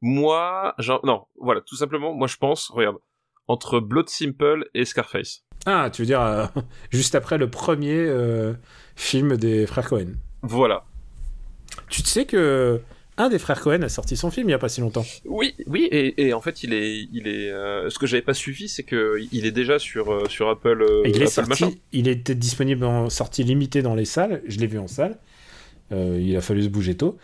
Moi, 0.00 0.74
genre, 0.78 1.00
non, 1.04 1.26
voilà, 1.40 1.60
tout 1.62 1.76
simplement, 1.76 2.14
moi 2.14 2.26
je 2.28 2.36
pense, 2.36 2.68
regarde, 2.70 2.96
entre 3.48 3.80
Blood 3.80 4.08
Simple 4.08 4.68
et 4.74 4.84
Scarface. 4.84 5.44
Ah, 5.66 5.90
tu 5.92 6.02
veux 6.02 6.06
dire 6.06 6.20
euh, 6.20 6.46
juste 6.90 7.14
après 7.14 7.38
le 7.38 7.48
premier 7.48 7.94
euh, 7.96 8.52
film 8.96 9.36
des 9.36 9.66
frères 9.66 9.88
Cohen. 9.88 10.12
Voilà. 10.42 10.84
Tu 11.88 12.02
te 12.02 12.08
sais 12.08 12.24
que 12.26 12.80
un 13.16 13.28
des 13.28 13.38
frères 13.38 13.60
Cohen 13.60 13.82
a 13.82 13.88
sorti 13.88 14.16
son 14.16 14.30
film 14.30 14.48
il 14.48 14.52
y 14.52 14.54
a 14.54 14.58
pas 14.58 14.68
si 14.68 14.80
longtemps. 14.80 15.04
Oui, 15.24 15.54
oui, 15.66 15.88
et, 15.90 16.26
et 16.26 16.34
en 16.34 16.40
fait, 16.40 16.62
il 16.64 16.74
est, 16.74 17.06
il 17.12 17.28
est. 17.28 17.50
euh, 17.50 17.88
ce 17.88 17.98
que 17.98 18.06
j'avais 18.06 18.22
pas 18.22 18.34
suivi, 18.34 18.68
c'est 18.68 18.82
que 18.82 19.16
il 19.32 19.46
est 19.46 19.52
déjà 19.52 19.78
sur 19.78 20.30
sur 20.30 20.48
Apple. 20.50 20.84
il 21.04 21.16
est 21.22 21.38
machin. 21.38 21.54
sorti, 21.54 21.80
il 21.92 22.08
était 22.08 22.34
disponible 22.34 22.84
en 22.84 23.08
sortie 23.10 23.44
limitée 23.44 23.82
dans 23.82 23.94
les 23.94 24.04
salles. 24.04 24.42
Je 24.46 24.58
l'ai 24.58 24.66
vu 24.66 24.78
en 24.78 24.88
salle. 24.88 25.18
Il 25.92 26.36
a 26.36 26.40
fallu 26.40 26.64
se 26.64 26.68
bouger 26.68 26.96
tôt. 26.96 27.16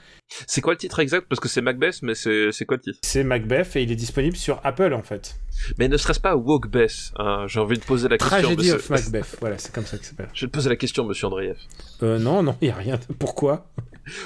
C'est 0.47 0.61
quoi 0.61 0.73
le 0.75 0.79
titre 0.79 0.99
exact? 1.01 1.27
Parce 1.29 1.41
que 1.41 1.49
c'est 1.49 1.61
Macbeth, 1.61 2.03
mais 2.03 2.15
c'est 2.15 2.53
c'est 2.53 2.65
quoi 2.65 2.77
le 2.77 2.83
titre? 2.83 2.99
C'est 3.03 3.25
Macbeth 3.25 3.75
et 3.77 3.83
il 3.83 3.91
est 3.93 3.97
disponible 3.97 4.37
sur 4.37 4.61
Apple 4.65 4.93
en 4.95 5.03
fait. 5.03 5.37
Mais 5.79 5.89
ne 5.89 5.97
serait-ce 5.97 6.21
pas 6.21 6.37
Wogbeth 6.37 7.13
hein, 7.17 7.45
J'ai 7.49 7.61
envie 7.61 7.79
de 7.79 7.85
poser 7.85 8.09
la 8.09 8.17
question. 8.17 8.39
Tragedy 8.39 8.57
monsieur- 8.57 8.75
of 8.77 8.91
Macbeth. 8.91 9.37
voilà, 9.41 9.59
c'est 9.59 9.73
comme 9.75 9.85
ça 9.85 9.99
que 9.99 10.05
ça 10.05 10.11
s'appelle. 10.11 10.29
Je 10.35 10.47
vais 10.47 10.51
te 10.51 10.55
poser 10.57 10.69
la 10.69 10.77
question, 10.77 11.05
Monsieur 11.05 11.27
Andreev. 11.27 11.57
Euh, 12.03 12.19
non, 12.19 12.43
non, 12.43 12.57
il 12.61 12.69
y 12.69 12.71
a 12.71 12.75
rien. 12.77 12.99
Pourquoi? 13.19 13.67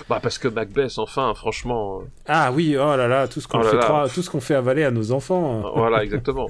Bah 0.09 0.21
parce 0.23 0.39
que 0.39 0.49
Macbeth, 0.49 0.99
enfin, 0.99 1.35
franchement, 1.35 2.01
euh, 2.01 2.05
Ah 2.27 2.53
oui, 2.53 2.77
oh 2.77 2.97
là 2.97 3.09
là, 3.09 3.27
tout 3.29 3.41
ce 3.41 3.49
qu'on 3.49 3.61
Oh 3.61 3.65
fait 3.65 4.41
fait 4.41 4.55
avaler 4.55 4.85
à 4.85 4.91
nos 4.91 5.11
enfants. 5.13 5.73
voilà, 5.75 6.05
exactement. 6.05 6.49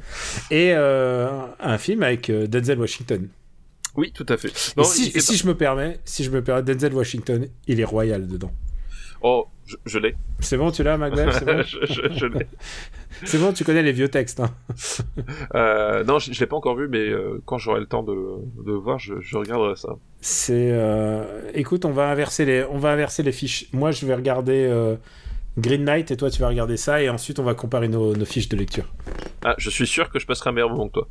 Et 0.50 0.72
euh, 0.74 1.28
un 1.60 1.78
film 1.78 2.02
avec 2.02 2.28
euh, 2.30 2.46
Denzel 2.46 2.78
Washington. 2.78 3.28
Oui, 3.96 4.12
tout 4.12 4.26
à 4.28 4.36
fait. 4.36 4.50
si, 4.84 5.12
et 5.14 5.20
si 5.20 5.36
je 5.36 5.46
me 5.46 5.54
permets, 5.56 6.00
si 6.04 6.24
je 6.24 6.30
me 6.30 6.42
permets, 6.42 6.62
Denzel 6.62 6.92
Washington, 6.94 7.46
il 7.66 7.80
est 7.80 7.84
royal 7.84 8.26
dedans. 8.26 8.52
Oh, 9.26 9.46
je, 9.64 9.76
je 9.86 9.98
l'ai. 9.98 10.14
C'est 10.40 10.58
bon, 10.58 10.70
tu 10.70 10.82
l'as, 10.82 10.98
Macbeth 10.98 11.32
C'est 11.32 11.44
bon, 11.46 11.62
je 11.66 11.78
je- 11.86 12.12
je 12.14 12.26
l'ai. 12.26 12.46
C'est 13.24 13.38
bon, 13.38 13.52
tu 13.54 13.64
connais 13.64 13.82
les 13.82 13.92
vieux 13.92 14.08
textes. 14.08 14.40
hein. 14.40 14.50
Euh, 15.54 16.04
non, 16.04 16.18
je, 16.18 16.32
je 16.32 16.40
l'ai 16.40 16.46
pas 16.46 16.56
encore 16.56 16.76
vu, 16.76 16.88
mais 16.88 16.98
euh, 17.08 17.40
quand 17.46 17.56
j'aurai 17.58 17.80
le 17.80 17.86
temps 17.86 18.02
de, 18.02 18.14
de 18.64 18.72
voir, 18.72 18.98
je, 18.98 19.14
regarderai 19.36 19.76
ça. 19.76 19.90
C'est. 20.20 20.70
euh, 20.72 21.50
Écoute, 21.54 21.84
on 21.84 21.90
va 21.92 22.08
inverser 22.10 22.44
les, 22.44 22.64
on 22.64 22.78
va 22.78 22.90
inverser 22.90 23.22
les 23.22 23.32
fiches. 23.32 23.66
Moi, 23.72 23.92
je 23.92 24.04
vais 24.04 24.14
regarder 24.14 24.68
Green 25.56 25.84
Knight 25.84 26.10
et 26.10 26.16
toi, 26.16 26.30
tu 26.30 26.40
vas 26.40 26.48
regarder 26.48 26.76
ça, 26.76 27.00
et 27.00 27.08
ensuite, 27.08 27.38
on 27.38 27.44
va 27.44 27.54
comparer 27.54 27.88
nos, 27.88 28.14
nos 28.16 28.24
fiches 28.24 28.48
de 28.48 28.56
lecture. 28.56 28.92
Ah, 29.44 29.54
je 29.58 29.70
suis 29.70 29.86
sûr 29.86 30.10
que 30.10 30.18
je 30.18 30.26
passerai 30.26 30.50
un 30.50 30.52
meilleur 30.52 30.70
moment 30.70 30.88
que 30.88 30.94
toi. 30.94 31.08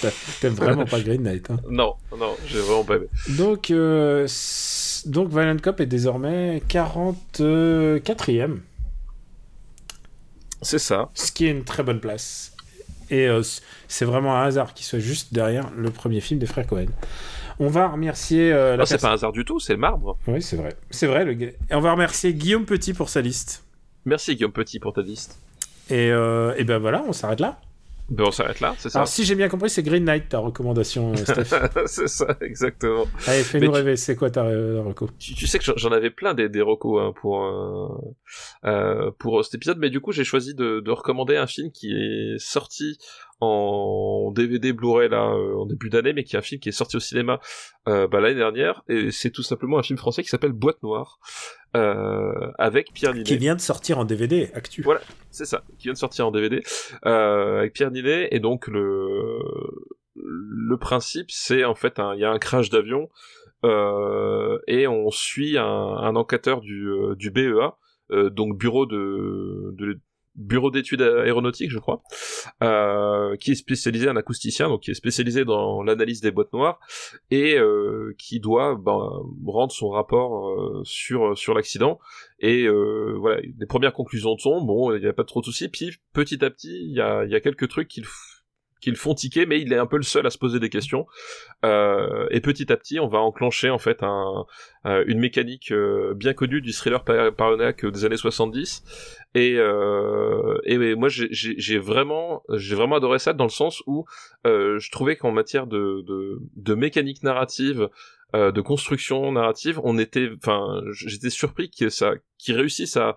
T'a- 0.00 0.10
T'aimes 0.40 0.54
vraiment 0.54 0.84
pas 0.84 1.00
Green 1.00 1.22
Knight. 1.22 1.50
hein. 1.50 1.58
Non, 1.68 1.94
non, 2.18 2.34
j'ai 2.46 2.60
vraiment 2.60 2.84
pas 2.84 2.96
aimé. 2.96 3.06
Donc, 3.36 3.70
donc, 5.06 5.30
Violent 5.30 5.56
Cop 5.62 5.80
est 5.80 5.86
désormais 5.86 6.62
44e, 6.68 8.58
C'est 10.62 10.78
ça. 10.78 11.10
ce 11.14 11.32
qui 11.32 11.46
est 11.46 11.50
une 11.50 11.64
très 11.64 11.82
bonne 11.82 12.00
place. 12.00 12.52
Et 13.10 13.28
euh, 13.28 13.42
c'est 13.88 14.04
vraiment 14.04 14.36
un 14.36 14.44
hasard 14.46 14.74
qu'il 14.74 14.84
soit 14.84 14.98
juste 14.98 15.32
derrière 15.32 15.70
le 15.76 15.90
premier 15.90 16.20
film 16.20 16.40
des 16.40 16.46
frères 16.46 16.66
Cohen. 16.66 16.86
On 17.58 17.68
va 17.68 17.88
remercier 17.88 18.52
euh, 18.52 18.72
la 18.72 18.78
Non, 18.78 18.84
c'est 18.84 19.00
pas 19.00 19.10
un 19.10 19.14
hasard 19.14 19.32
du 19.32 19.44
tout, 19.44 19.60
c'est 19.60 19.72
le 19.74 19.78
marbre. 19.78 20.18
Oui, 20.26 20.42
c'est 20.42 20.56
vrai. 20.56 20.76
C'est 20.90 21.06
vrai. 21.06 21.24
Le... 21.24 21.40
Et 21.40 21.54
on 21.70 21.80
va 21.80 21.92
remercier 21.92 22.34
Guillaume 22.34 22.64
Petit 22.64 22.94
pour 22.94 23.08
sa 23.08 23.20
liste. 23.20 23.62
Merci 24.04 24.34
Guillaume 24.34 24.52
Petit 24.52 24.78
pour 24.80 24.92
ta 24.92 25.02
liste. 25.02 25.38
Et, 25.88 26.10
euh, 26.10 26.52
et 26.58 26.64
ben 26.64 26.78
voilà, 26.78 27.04
on 27.06 27.12
s'arrête 27.12 27.40
là. 27.40 27.60
Ben, 28.08 28.24
on 28.28 28.30
s'arrête 28.30 28.60
là, 28.60 28.74
c'est 28.78 28.88
ça 28.88 29.00
Alors 29.00 29.08
si 29.08 29.24
j'ai 29.24 29.34
bien 29.34 29.48
compris, 29.48 29.68
c'est 29.68 29.82
Green 29.82 30.04
Knight 30.04 30.28
ta 30.28 30.38
recommandation, 30.38 31.12
euh, 31.12 31.16
Steph. 31.16 31.58
C'est 31.86 32.06
ça, 32.08 32.36
exactement. 32.40 33.04
Allez, 33.26 33.42
fais-nous 33.42 33.66
tu- 33.66 33.74
rêver. 33.74 33.96
C'est 33.96 34.14
quoi 34.14 34.30
ta 34.30 34.44
euh, 34.44 34.80
reco? 34.80 35.08
Tu, 35.18 35.34
tu 35.34 35.46
sais 35.48 35.58
que 35.58 35.64
j'en- 35.76 35.90
avais 35.90 36.10
plein 36.10 36.32
des, 36.34 36.48
des 36.48 36.62
recos 36.62 37.00
hein, 37.02 37.12
pour, 37.20 37.44
euh, 37.44 37.88
euh, 38.64 39.10
pour 39.18 39.44
cet 39.44 39.54
épisode, 39.54 39.78
mais 39.78 39.90
du 39.90 40.00
coup 40.00 40.12
j'ai 40.12 40.22
choisi 40.24 40.54
de, 40.54 40.78
de 40.80 40.90
recommander 40.92 41.36
un 41.36 41.46
film 41.48 41.72
qui 41.72 41.92
est 41.92 42.38
sorti 42.38 42.96
en 43.40 44.32
DVD 44.34 44.72
Blu-ray 44.72 45.08
là 45.08 45.24
en 45.24 45.66
début 45.66 45.90
d'année, 45.90 46.12
mais 46.12 46.24
qui 46.24 46.36
est 46.36 46.38
un 46.38 46.42
film 46.42 46.60
qui 46.60 46.70
est 46.70 46.72
sorti 46.72 46.96
au 46.96 47.00
cinéma 47.00 47.40
bah, 47.84 48.20
l'année 48.20 48.34
dernière, 48.34 48.82
et 48.88 49.10
c'est 49.10 49.30
tout 49.30 49.42
simplement 49.42 49.78
un 49.78 49.82
film 49.82 49.98
français 49.98 50.22
qui 50.22 50.28
s'appelle 50.28 50.52
Boîte 50.52 50.82
Noire. 50.82 51.18
avec 51.74 52.92
Pierre 52.92 53.12
Ninet. 53.12 53.24
Qui 53.24 53.36
vient 53.36 53.54
de 53.54 53.60
sortir 53.60 53.98
en 53.98 54.04
DVD, 54.04 54.50
actu. 54.54 54.82
Voilà, 54.82 55.00
c'est 55.30 55.44
ça, 55.44 55.64
qui 55.78 55.84
vient 55.84 55.92
de 55.92 55.98
sortir 55.98 56.26
en 56.26 56.30
DVD, 56.30 56.62
avec 57.02 57.74
Pierre 57.74 57.90
Ninet, 57.90 58.28
et 58.30 58.40
donc 58.40 58.66
le, 58.68 59.38
le 60.14 60.76
principe, 60.78 61.30
c'est 61.30 61.64
en 61.64 61.74
fait, 61.74 62.00
il 62.14 62.20
y 62.20 62.24
a 62.24 62.30
un 62.30 62.38
crash 62.38 62.70
d'avion, 62.70 63.08
euh, 63.64 64.58
et 64.66 64.86
on 64.86 65.10
suit 65.10 65.58
un, 65.58 65.64
un 65.64 66.16
enquêteur 66.16 66.60
du, 66.60 66.88
euh, 66.88 67.14
du 67.16 67.30
BEA, 67.30 67.76
euh, 68.10 68.30
donc 68.30 68.58
bureau 68.58 68.86
de, 68.86 69.74
de 69.76 69.98
bureau 70.36 70.70
d'études 70.70 71.02
aéronautiques, 71.02 71.70
je 71.70 71.78
crois, 71.78 72.02
euh, 72.62 73.36
qui 73.36 73.52
est 73.52 73.56
spécialisé 73.56 74.08
en 74.08 74.16
acousticien, 74.16 74.68
donc 74.68 74.82
qui 74.82 74.90
est 74.90 74.94
spécialisé 74.94 75.44
dans 75.44 75.82
l'analyse 75.82 76.20
des 76.20 76.30
boîtes 76.30 76.52
noires 76.52 76.78
et 77.30 77.58
euh, 77.58 78.14
qui 78.18 78.40
doit 78.40 78.76
ben, 78.76 79.10
rendre 79.46 79.72
son 79.72 79.88
rapport 79.88 80.50
euh, 80.50 80.82
sur 80.84 81.36
sur 81.36 81.54
l'accident. 81.54 81.98
Et 82.38 82.68
voilà, 82.68 83.40
les 83.40 83.66
premières 83.66 83.94
conclusions 83.94 84.36
sont 84.38 84.60
bon, 84.60 84.94
il 84.94 85.00
n'y 85.00 85.08
a 85.08 85.12
pas 85.12 85.24
trop 85.24 85.40
de 85.40 85.46
soucis. 85.46 85.68
Puis 85.68 85.96
petit 86.12 86.44
à 86.44 86.50
petit, 86.50 86.76
il 86.84 86.94
y 86.94 87.00
a, 87.00 87.24
y 87.24 87.34
a 87.34 87.40
quelques 87.40 87.68
trucs 87.68 87.88
qu'il 87.88 88.04
qui 88.80 88.90
le 88.90 88.96
font 88.96 89.14
tiquer, 89.14 89.46
mais 89.46 89.60
il 89.60 89.72
est 89.72 89.78
un 89.78 89.86
peu 89.86 89.96
le 89.96 90.02
seul 90.02 90.26
à 90.26 90.30
se 90.30 90.38
poser 90.38 90.60
des 90.60 90.68
questions. 90.68 91.06
Euh, 91.64 92.26
et 92.30 92.40
petit 92.40 92.70
à 92.72 92.76
petit, 92.76 93.00
on 93.00 93.08
va 93.08 93.18
enclencher 93.18 93.70
en 93.70 93.78
fait 93.78 94.02
euh, 94.02 95.04
une 95.06 95.18
mécanique 95.18 95.72
euh, 95.72 96.14
bien 96.14 96.34
connue 96.34 96.60
du 96.60 96.72
thriller 96.72 97.02
paranoïaque 97.04 97.86
des 97.86 98.04
années 98.04 98.16
70. 98.16 98.84
Et, 99.34 99.56
moi, 100.96 101.08
j'ai 101.08 101.78
vraiment, 101.78 102.42
j'ai 102.54 102.74
vraiment 102.74 102.96
adoré 102.96 103.18
ça 103.18 103.32
dans 103.32 103.44
le 103.44 103.50
sens 103.50 103.82
où 103.86 104.04
je 104.44 104.90
trouvais 104.90 105.16
qu'en 105.16 105.32
matière 105.32 105.66
de, 105.66 106.74
mécanique 106.74 107.22
narrative, 107.22 107.88
de 108.34 108.60
construction 108.60 109.32
narrative, 109.32 109.80
on 109.84 109.98
était, 109.98 110.30
enfin, 110.36 110.82
j'étais 110.92 111.30
surpris 111.30 111.70
que 111.70 111.88
ça, 111.88 112.12
qu'ils 112.38 112.56
réussissent 112.56 112.96
à 112.96 113.16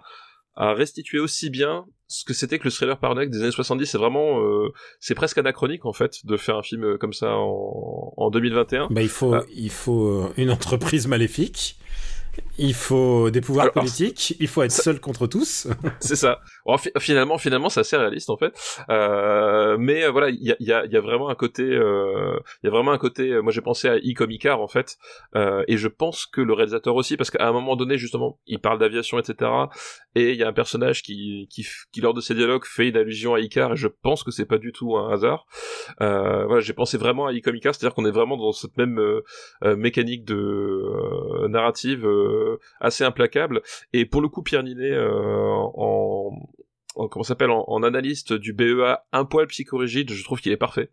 restituer 0.74 1.20
aussi 1.20 1.50
bien 1.50 1.86
ce 2.10 2.26
que 2.26 2.34
c'était 2.34 2.58
que 2.58 2.64
le 2.64 2.72
thriller 2.72 2.98
paranoïaque 2.98 3.30
des 3.30 3.42
années 3.44 3.52
70. 3.52 3.86
C'est 3.86 3.98
vraiment, 3.98 4.42
euh, 4.42 4.74
c'est 5.00 5.14
presque 5.14 5.38
anachronique 5.38 5.86
en 5.86 5.94
fait 5.94 6.26
de 6.26 6.38
faire 6.38 6.58
un 6.58 6.64
film 6.64 6.84
euh, 6.84 6.98
comme 6.98 7.14
ça 7.14 7.36
en, 7.36 8.14
en 8.18 8.30
2021. 8.32 8.88
Bah, 8.90 9.04
il 9.04 9.10
faut, 9.10 9.36
ah. 9.36 9.46
il 9.56 9.70
faut 9.70 10.08
euh, 10.08 10.34
une 10.36 10.50
entreprise 10.50 11.08
maléfique 11.08 11.78
il 12.58 12.74
faut 12.74 13.30
des 13.30 13.42
pouvoirs 13.42 13.72
politiques, 13.72 14.36
il 14.40 14.48
faut 14.48 14.64
être 14.64 14.72
seul 14.72 15.00
contre 15.00 15.28
tous. 15.28 15.68
c'est 16.00 16.16
ça. 16.16 16.42
finalement, 17.00 17.38
finalement, 17.38 17.70
c'est 17.70 17.80
assez 17.80 17.98
réaliste 17.98 18.30
en 18.30 18.38
fait. 18.38 18.54
Euh, 18.90 19.78
mais 19.80 20.04
euh, 20.04 20.12
voilà, 20.12 20.30
il 20.30 20.42
y 20.42 20.52
a, 20.52 20.56
y, 20.60 20.72
a, 20.72 20.86
y 20.86 20.98
a, 20.98 21.02
vraiment 21.02 21.30
un 21.30 21.36
côté, 21.36 21.64
euh, 21.64 22.38
il 22.62 22.68
y 22.68 22.70
a 22.70 22.72
vraiment 22.72 22.92
un 22.92 22.98
côté. 22.98 23.42
Moi, 23.42 23.52
j'ai 23.52 23.62
pensé 23.62 23.88
à 23.88 23.96
e 23.96 24.14
Comicar 24.16 24.62
en 24.62 24.68
fait, 24.68 24.98
et 25.36 25.78
je 25.78 25.88
pense 25.88 26.26
que 26.26 26.42
le 26.42 26.54
réalisateur 26.54 26.96
aussi, 26.96 27.18
parce 27.18 27.32
qu'à 27.32 27.48
un 27.48 27.52
moment 27.52 27.76
donné, 27.76 27.98
justement, 27.98 28.40
il 28.46 28.60
parle 28.60 28.80
d'aviation, 28.80 29.20
etc. 29.20 29.52
Et 30.16 30.32
il 30.32 30.38
y 30.38 30.44
a 30.44 30.48
un 30.48 30.54
personnage 30.54 31.04
qui, 31.04 31.48
qui, 31.50 31.66
qui, 31.92 32.02
lors 32.02 32.14
de 32.14 32.22
ses 32.22 32.34
dialogues, 32.34 32.66
fait 32.66 32.90
une 32.90 32.98
allusion 32.98 33.36
à 33.36 33.40
Icar, 33.40 33.74
et 33.74 33.76
je 33.76 33.88
pense 33.88 34.24
que 34.24 34.32
c'est 34.32 34.46
pas 34.46 34.58
du 34.58 34.72
tout 34.72 34.98
un 34.98 35.12
hasard. 35.12 35.46
voilà, 36.00 36.60
j'ai 36.60 36.74
pensé 36.74 36.98
vraiment 36.98 37.28
à 37.28 37.34
e 37.34 37.40
Comicar, 37.42 37.74
c'est-à-dire 37.74 37.96
qu'on 37.96 38.06
est 38.06 38.12
vraiment 38.12 38.38
dans 38.38 38.52
cette 38.52 38.78
même 38.78 39.00
mécanique 39.78 40.26
de 40.26 41.48
narrative 41.48 42.06
assez 42.80 43.04
implacable. 43.04 43.62
Et 43.94 44.06
pour 44.06 44.22
le 44.22 44.30
coup, 44.30 44.44
Pierre 44.44 44.64
Ninet, 44.64 44.92
euh, 44.92 45.52
en, 45.76 46.32
en, 46.96 47.08
comment 47.08 47.24
s'appelle, 47.24 47.52
en, 47.52 47.84
analyste 47.84 48.34
du 48.34 48.54
BEA, 48.54 49.00
un 49.12 49.26
poil 49.26 49.48
psychorigide, 49.48 50.12
je 50.12 50.24
trouve 50.24 50.42
qu'il 50.42 50.52
est 50.52 50.58
parfait. 50.58 50.92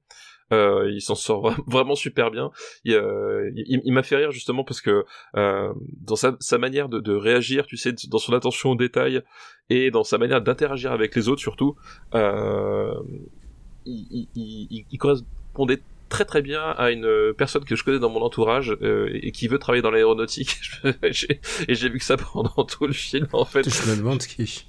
Euh, 0.53 0.89
il 0.93 1.01
s'en 1.01 1.17
sort 1.17 1.57
vraiment 1.67 1.97
super 1.97 2.31
bien. 2.31 2.51
Il, 2.85 3.93
m'a 3.93 4.03
fait 4.03 4.17
rire 4.17 4.31
justement 4.31 4.65
parce 4.65 4.81
que 4.81 5.05
euh, 5.37 5.73
dans 6.01 6.17
sa, 6.17 6.59
manière 6.59 6.89
de, 6.89 7.13
réagir, 7.15 7.67
tu 7.67 7.77
sais, 7.77 7.93
dans 8.09 8.19
son 8.19 8.33
attention 8.33 8.71
aux 8.71 8.77
détails 8.77 9.23
et 9.71 9.91
dans 9.91 10.05
sa 10.05 10.19
manière 10.19 10.41
d'interagir 10.41 10.93
avec 10.93 11.15
les 11.17 11.29
autres 11.29 11.41
surtout, 11.41 11.75
euh, 12.15 12.95
il, 13.85 14.29
il, 14.35 14.99
correspondait 14.99 15.83
très 16.09 16.25
très 16.25 16.43
bien 16.43 16.63
à 16.63 16.91
une 16.91 17.35
personne 17.37 17.65
que 17.65 17.77
je 17.77 17.85
connais 17.85 17.99
dans 17.99 18.11
mon 18.11 18.23
entourage 18.23 18.77
euh, 18.83 19.11
et 19.13 19.33
qui 19.33 19.49
veut 19.49 19.59
travailler 19.59 19.83
dans 19.83 19.91
l'aéronautique. 19.91 20.59
Et 21.69 21.75
j'ai 21.75 21.89
vu 21.89 21.99
que 21.99 22.05
ça 22.05 22.17
pendant 22.17 22.65
tout 22.65 22.87
le 22.87 22.93
film 22.93 23.27
en 23.33 23.45
fait. 23.45 23.69
Je 23.69 23.91
me 23.91 23.97
demande 23.97 24.21
qui. 24.21 24.65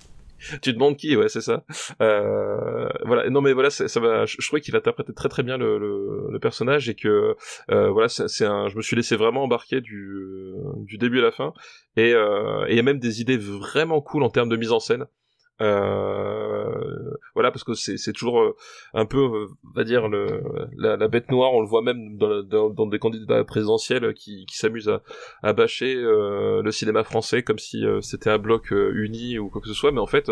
tu 0.61 0.73
demandes 0.73 0.97
qui 0.97 1.15
ouais 1.15 1.29
c'est 1.29 1.41
ça. 1.41 1.63
Euh, 2.01 2.89
voilà. 3.05 3.29
Non 3.29 3.41
mais 3.41 3.53
voilà 3.53 3.69
ça 3.69 3.99
va 3.99 4.25
je, 4.25 4.37
trouvais 4.37 4.61
qu'il 4.61 4.75
interprétait 4.75 5.13
très 5.13 5.29
très 5.29 5.43
bien 5.43 5.57
le, 5.57 5.77
le, 5.77 6.27
le 6.31 6.39
personnage 6.39 6.89
et 6.89 6.95
que 6.95 7.35
euh, 7.71 7.89
voilà 7.89 8.09
c'est 8.09 8.45
un 8.45 8.67
je 8.67 8.75
me 8.75 8.81
suis 8.81 8.95
laissé 8.95 9.15
vraiment 9.15 9.43
embarquer 9.43 9.81
du 9.81 10.53
du 10.77 10.97
début 10.97 11.19
à 11.19 11.23
la 11.23 11.31
fin. 11.31 11.53
Et 11.95 12.13
euh, 12.13 12.65
il 12.69 12.75
y 12.75 12.79
a 12.79 12.83
même 12.83 12.99
des 12.99 13.21
idées 13.21 13.37
vraiment 13.37 14.01
cool 14.01 14.23
en 14.23 14.29
termes 14.29 14.49
de 14.49 14.57
mise 14.57 14.71
en 14.71 14.79
scène 14.79 15.05
euh, 15.61 17.11
voilà, 17.33 17.51
parce 17.51 17.63
que 17.63 17.73
c'est 17.73 18.13
toujours 18.13 18.41
euh, 18.41 18.55
un 18.93 19.05
peu, 19.05 19.19
euh, 19.19 19.47
on 19.65 19.71
va 19.75 19.83
dire, 19.83 20.07
le, 20.07 20.43
la, 20.77 20.97
la, 20.97 21.07
bête 21.07 21.31
noire. 21.31 21.53
On 21.53 21.61
le 21.61 21.67
voit 21.67 21.81
même 21.81 22.17
dans, 22.17 22.43
dans, 22.43 22.69
dans 22.69 22.85
des 22.85 22.99
candidats 22.99 23.43
présidentiels 23.43 24.13
qui, 24.13 24.45
qui 24.45 24.57
s'amusent 24.57 24.89
à, 24.89 25.01
à 25.43 25.53
bâcher 25.53 25.95
euh, 25.95 26.61
le 26.61 26.71
cinéma 26.71 27.03
français 27.03 27.43
comme 27.43 27.59
si 27.59 27.85
c'était 28.01 28.29
un 28.29 28.37
bloc 28.37 28.71
uni 28.71 29.39
ou 29.39 29.49
quoi 29.49 29.61
que 29.61 29.67
ce 29.67 29.73
soit. 29.73 29.91
Mais 29.91 29.99
en 29.99 30.07
fait, 30.07 30.31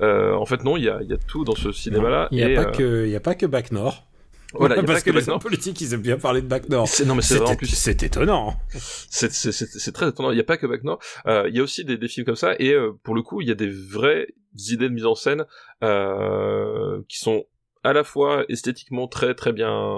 en 0.00 0.46
fait 0.46 0.64
non, 0.64 0.76
il 0.76 0.84
y 0.84 0.88
a, 0.88 1.02
y 1.02 1.12
a 1.12 1.18
tout 1.18 1.44
dans 1.44 1.54
ce 1.54 1.72
cinéma-là. 1.72 2.28
Il 2.30 2.44
n'y 2.44 2.56
a, 2.56 2.64
pas 2.64 2.70
que, 2.70 3.06
il 3.06 3.10
y 3.10 3.16
a 3.16 3.20
pas 3.20 3.34
que 3.34 3.46
Bac 3.46 3.70
Nord. 3.72 4.06
Voilà, 4.54 4.82
parce 4.82 5.02
que, 5.02 5.10
les 5.10 5.28
hommes 5.28 5.38
politiques, 5.40 5.80
ils 5.80 5.94
aiment 5.94 6.02
bien 6.02 6.18
parler 6.18 6.42
de 6.42 6.46
Bac 6.46 6.68
Nord. 6.68 6.88
Non, 7.06 7.14
mais 7.14 7.22
c'est 7.22 7.36
vraiment 7.36 7.56
plus. 7.56 7.66
C'est 7.66 8.02
étonnant. 8.02 8.56
C'est 8.70 9.92
très 9.92 10.08
étonnant. 10.08 10.30
Il 10.30 10.34
n'y 10.34 10.40
a 10.40 10.44
pas 10.44 10.56
que 10.56 10.66
Bac 10.66 10.84
Nord. 10.84 11.00
Euh, 11.26 11.46
il 11.48 11.56
y 11.56 11.60
a 11.60 11.62
aussi 11.62 11.84
des, 11.84 11.96
des, 11.96 12.08
films 12.08 12.26
comme 12.26 12.36
ça, 12.36 12.54
et 12.58 12.72
euh, 12.72 12.92
pour 13.02 13.14
le 13.14 13.22
coup, 13.22 13.40
il 13.40 13.48
y 13.48 13.50
a 13.50 13.54
des 13.54 13.68
vraies 14.56 14.74
idées 14.74 14.88
de 14.88 14.94
mise 14.94 15.06
en 15.06 15.14
scène 15.14 15.44
euh, 15.82 17.02
qui 17.08 17.18
sont 17.18 17.44
à 17.82 17.92
la 17.92 18.04
fois 18.04 18.44
esthétiquement 18.48 19.08
très 19.08 19.34
très 19.34 19.52
bien 19.52 19.96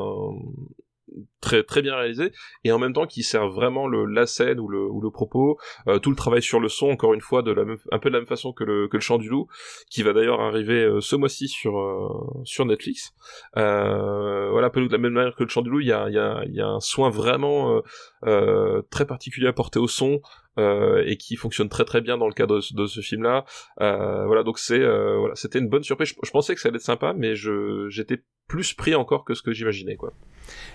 très 1.40 1.62
très 1.62 1.82
bien 1.82 1.96
réalisé 1.96 2.32
et 2.64 2.72
en 2.72 2.78
même 2.78 2.92
temps 2.92 3.06
qui 3.06 3.22
sert 3.22 3.48
vraiment 3.48 3.86
le 3.86 4.04
la 4.04 4.26
scène 4.26 4.58
ou 4.60 4.68
le 4.68 4.88
le 5.00 5.10
propos 5.10 5.58
euh, 5.86 5.98
tout 5.98 6.10
le 6.10 6.16
travail 6.16 6.42
sur 6.42 6.60
le 6.60 6.68
son 6.68 6.90
encore 6.90 7.14
une 7.14 7.20
fois 7.20 7.42
de 7.42 7.52
la 7.52 7.64
même 7.64 7.78
un 7.92 7.98
peu 7.98 8.08
de 8.10 8.14
la 8.14 8.20
même 8.20 8.28
façon 8.28 8.52
que 8.52 8.64
le 8.64 8.88
que 8.88 8.96
le 8.96 9.00
chant 9.00 9.18
du 9.18 9.28
loup 9.28 9.46
qui 9.90 10.02
va 10.02 10.12
d'ailleurs 10.12 10.40
arriver 10.40 10.84
euh, 10.84 11.00
ce 11.00 11.16
mois-ci 11.16 11.48
sur 11.48 11.78
euh, 11.78 12.08
sur 12.44 12.64
Netflix. 12.66 13.14
Voilà 13.54 14.66
un 14.66 14.70
peu 14.70 14.86
de 14.86 14.92
la 14.92 14.98
même 14.98 15.12
manière 15.12 15.34
que 15.36 15.44
le 15.44 15.48
chant 15.48 15.62
du 15.62 15.70
loup 15.70 15.80
il 15.80 15.86
y 15.86 15.92
a 15.92 16.08
il 16.08 16.54
y 16.54 16.60
a 16.60 16.66
un 16.66 16.80
soin 16.80 17.10
vraiment 17.10 17.82
très 18.22 19.06
particulier 19.06 19.46
apporté 19.46 19.78
au 19.78 19.88
son 19.88 20.20
et 20.56 21.16
qui 21.16 21.36
fonctionne 21.36 21.68
très 21.68 21.84
très 21.84 22.00
bien 22.00 22.18
dans 22.18 22.26
le 22.26 22.34
cadre 22.34 22.60
de, 22.74 22.86
ce 22.86 23.00
film 23.00 23.22
là 23.22 23.44
voilà 23.78 24.42
donc 24.42 24.58
c'est 24.58 24.80
voilà 24.80 25.34
c'était 25.34 25.58
une 25.58 25.68
bonne 25.68 25.84
surprise. 25.84 26.14
Je, 26.22 26.30
pensais 26.30 26.54
que 26.54 26.60
ça 26.60 26.68
allait 26.68 26.76
être 26.76 26.82
sympa 26.82 27.14
mais 27.16 27.34
je 27.34 27.86
j'étais 27.88 28.22
plus 28.48 28.72
pris 28.72 28.94
encore 28.94 29.24
que 29.24 29.34
ce 29.34 29.42
que 29.42 29.52
j'imaginais 29.52 29.96
quoi. 29.96 30.12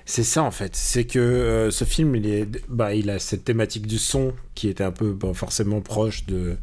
C'est 0.06 0.24
ça 0.24 0.44
fait, 0.54 0.76
c'est 0.76 1.04
que 1.04 1.20
euh, 1.20 1.72
ce 1.72 1.84
film, 1.84 2.16
il, 2.16 2.28
est, 2.28 2.48
bah, 2.70 2.94
il 2.96 3.10
a 3.10 3.20
cette 3.20 3.44
thématique 3.44 3.86
du 3.88 3.98
son 3.98 4.34
qui 4.56 4.70
était 4.70 4.84
un 4.84 4.92
peu 4.92 5.16
forcément 5.34 5.82
proche 5.82 6.26
de, 6.26 6.56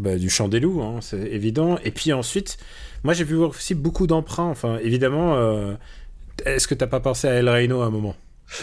bah, 0.00 0.16
du 0.16 0.30
chant 0.30 0.48
des 0.48 0.60
loups, 0.60 0.82
hein, 0.82 0.98
c'est 1.00 1.20
évident. 1.20 1.78
Et 1.84 1.90
puis 1.90 2.12
ensuite, 2.12 2.58
moi 3.04 3.14
j'ai 3.14 3.24
vu 3.24 3.36
aussi 3.36 3.74
beaucoup 3.74 4.06
d'emprunts, 4.06 4.48
enfin 4.48 4.78
évidemment, 4.82 5.36
euh, 5.36 5.74
est-ce 6.44 6.68
que 6.68 6.74
t'as 6.74 6.86
pas 6.86 7.00
pensé 7.00 7.28
à 7.28 7.34
El 7.34 7.48
Reino 7.48 7.82
à 7.82 7.86
un 7.86 7.90
moment? 7.90 8.16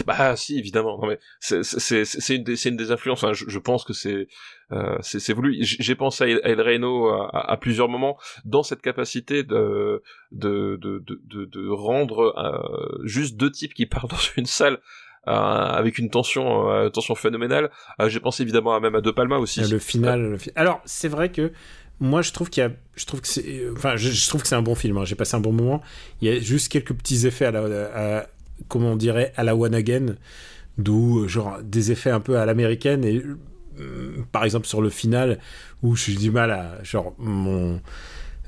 Bah 0.06 0.36
si 0.36 0.58
évidemment. 0.58 0.98
Non 1.00 1.08
mais 1.08 1.18
c'est 1.40 1.62
c'est 1.62 2.34
une, 2.34 2.44
des, 2.44 2.68
une 2.68 2.76
des 2.76 2.90
influences. 2.90 3.22
Enfin, 3.22 3.32
je, 3.32 3.44
je 3.48 3.58
pense 3.58 3.84
que 3.84 3.92
c'est 3.92 4.28
euh, 4.72 4.96
c'est 5.00 5.32
voulu. 5.32 5.56
J'ai 5.60 5.94
pensé 5.94 6.24
à 6.24 6.48
El 6.48 6.60
Reno 6.60 7.08
à, 7.08 7.52
à, 7.52 7.56
plusieurs 7.56 7.88
moments 7.88 8.18
dans 8.44 8.62
cette 8.62 8.82
capacité 8.82 9.42
de 9.42 10.02
de 10.32 10.76
de 10.80 11.04
de, 11.06 11.44
de 11.44 11.68
rendre 11.70 12.34
euh, 12.36 13.00
juste 13.04 13.36
deux 13.36 13.50
types 13.50 13.74
qui 13.74 13.86
partent 13.86 14.10
dans 14.10 14.16
une 14.36 14.46
salle 14.46 14.80
euh, 15.28 15.32
avec 15.32 15.98
une 15.98 16.08
tension 16.08 16.70
euh, 16.70 16.88
tension 16.88 17.16
phénoménale. 17.16 17.72
Euh, 18.00 18.08
j'ai 18.08 18.20
pensé 18.20 18.44
évidemment 18.44 18.76
à, 18.76 18.80
même 18.80 18.94
à 18.94 19.00
De 19.00 19.10
Palma 19.10 19.38
aussi. 19.38 19.60
Le 19.60 19.80
final, 19.80 20.22
le 20.22 20.38
fi 20.38 20.52
alors 20.54 20.80
c'est 20.84 21.08
vrai 21.08 21.32
que 21.32 21.50
moi 21.98 22.22
je 22.22 22.30
trouve 22.30 22.48
qu'il 22.48 22.62
y 22.62 22.66
a 22.66 22.70
je 22.94 23.06
trouve 23.06 23.22
que 23.22 23.26
c'est 23.26 23.64
enfin 23.72 23.96
je, 23.96 24.10
je, 24.10 24.28
trouve 24.28 24.42
que 24.42 24.46
c'est 24.46 24.54
un 24.54 24.62
bon 24.62 24.76
film 24.76 24.98
hein. 24.98 25.04
j'ai 25.04 25.16
passé 25.16 25.34
un 25.34 25.40
bon 25.40 25.52
moment. 25.52 25.82
Il 26.20 26.28
y 26.28 26.30
a 26.30 26.38
juste 26.38 26.70
quelques 26.70 26.94
petits 26.94 27.26
effets 27.26 27.46
à 27.46 27.50
la 27.50 28.20
à, 28.20 28.26
comment 28.68 28.92
on 28.92 28.96
dirait, 28.96 29.32
à 29.36 29.44
la 29.44 29.56
one 29.56 29.74
again, 29.74 30.16
d'où 30.78 31.20
euh, 31.20 31.28
genre 31.28 31.58
des 31.62 31.92
effets 31.92 32.10
un 32.10 32.20
peu 32.20 32.38
à 32.38 32.46
l'américaine 32.46 33.04
et 33.04 33.22
euh, 33.80 34.24
par 34.32 34.44
exemple 34.44 34.66
sur 34.66 34.80
le 34.80 34.90
final 34.90 35.38
où 35.82 35.96
j'ai 35.96 36.14
du 36.14 36.30
mal 36.30 36.50
à 36.50 36.82
genre 36.82 37.14
mon 37.18 37.80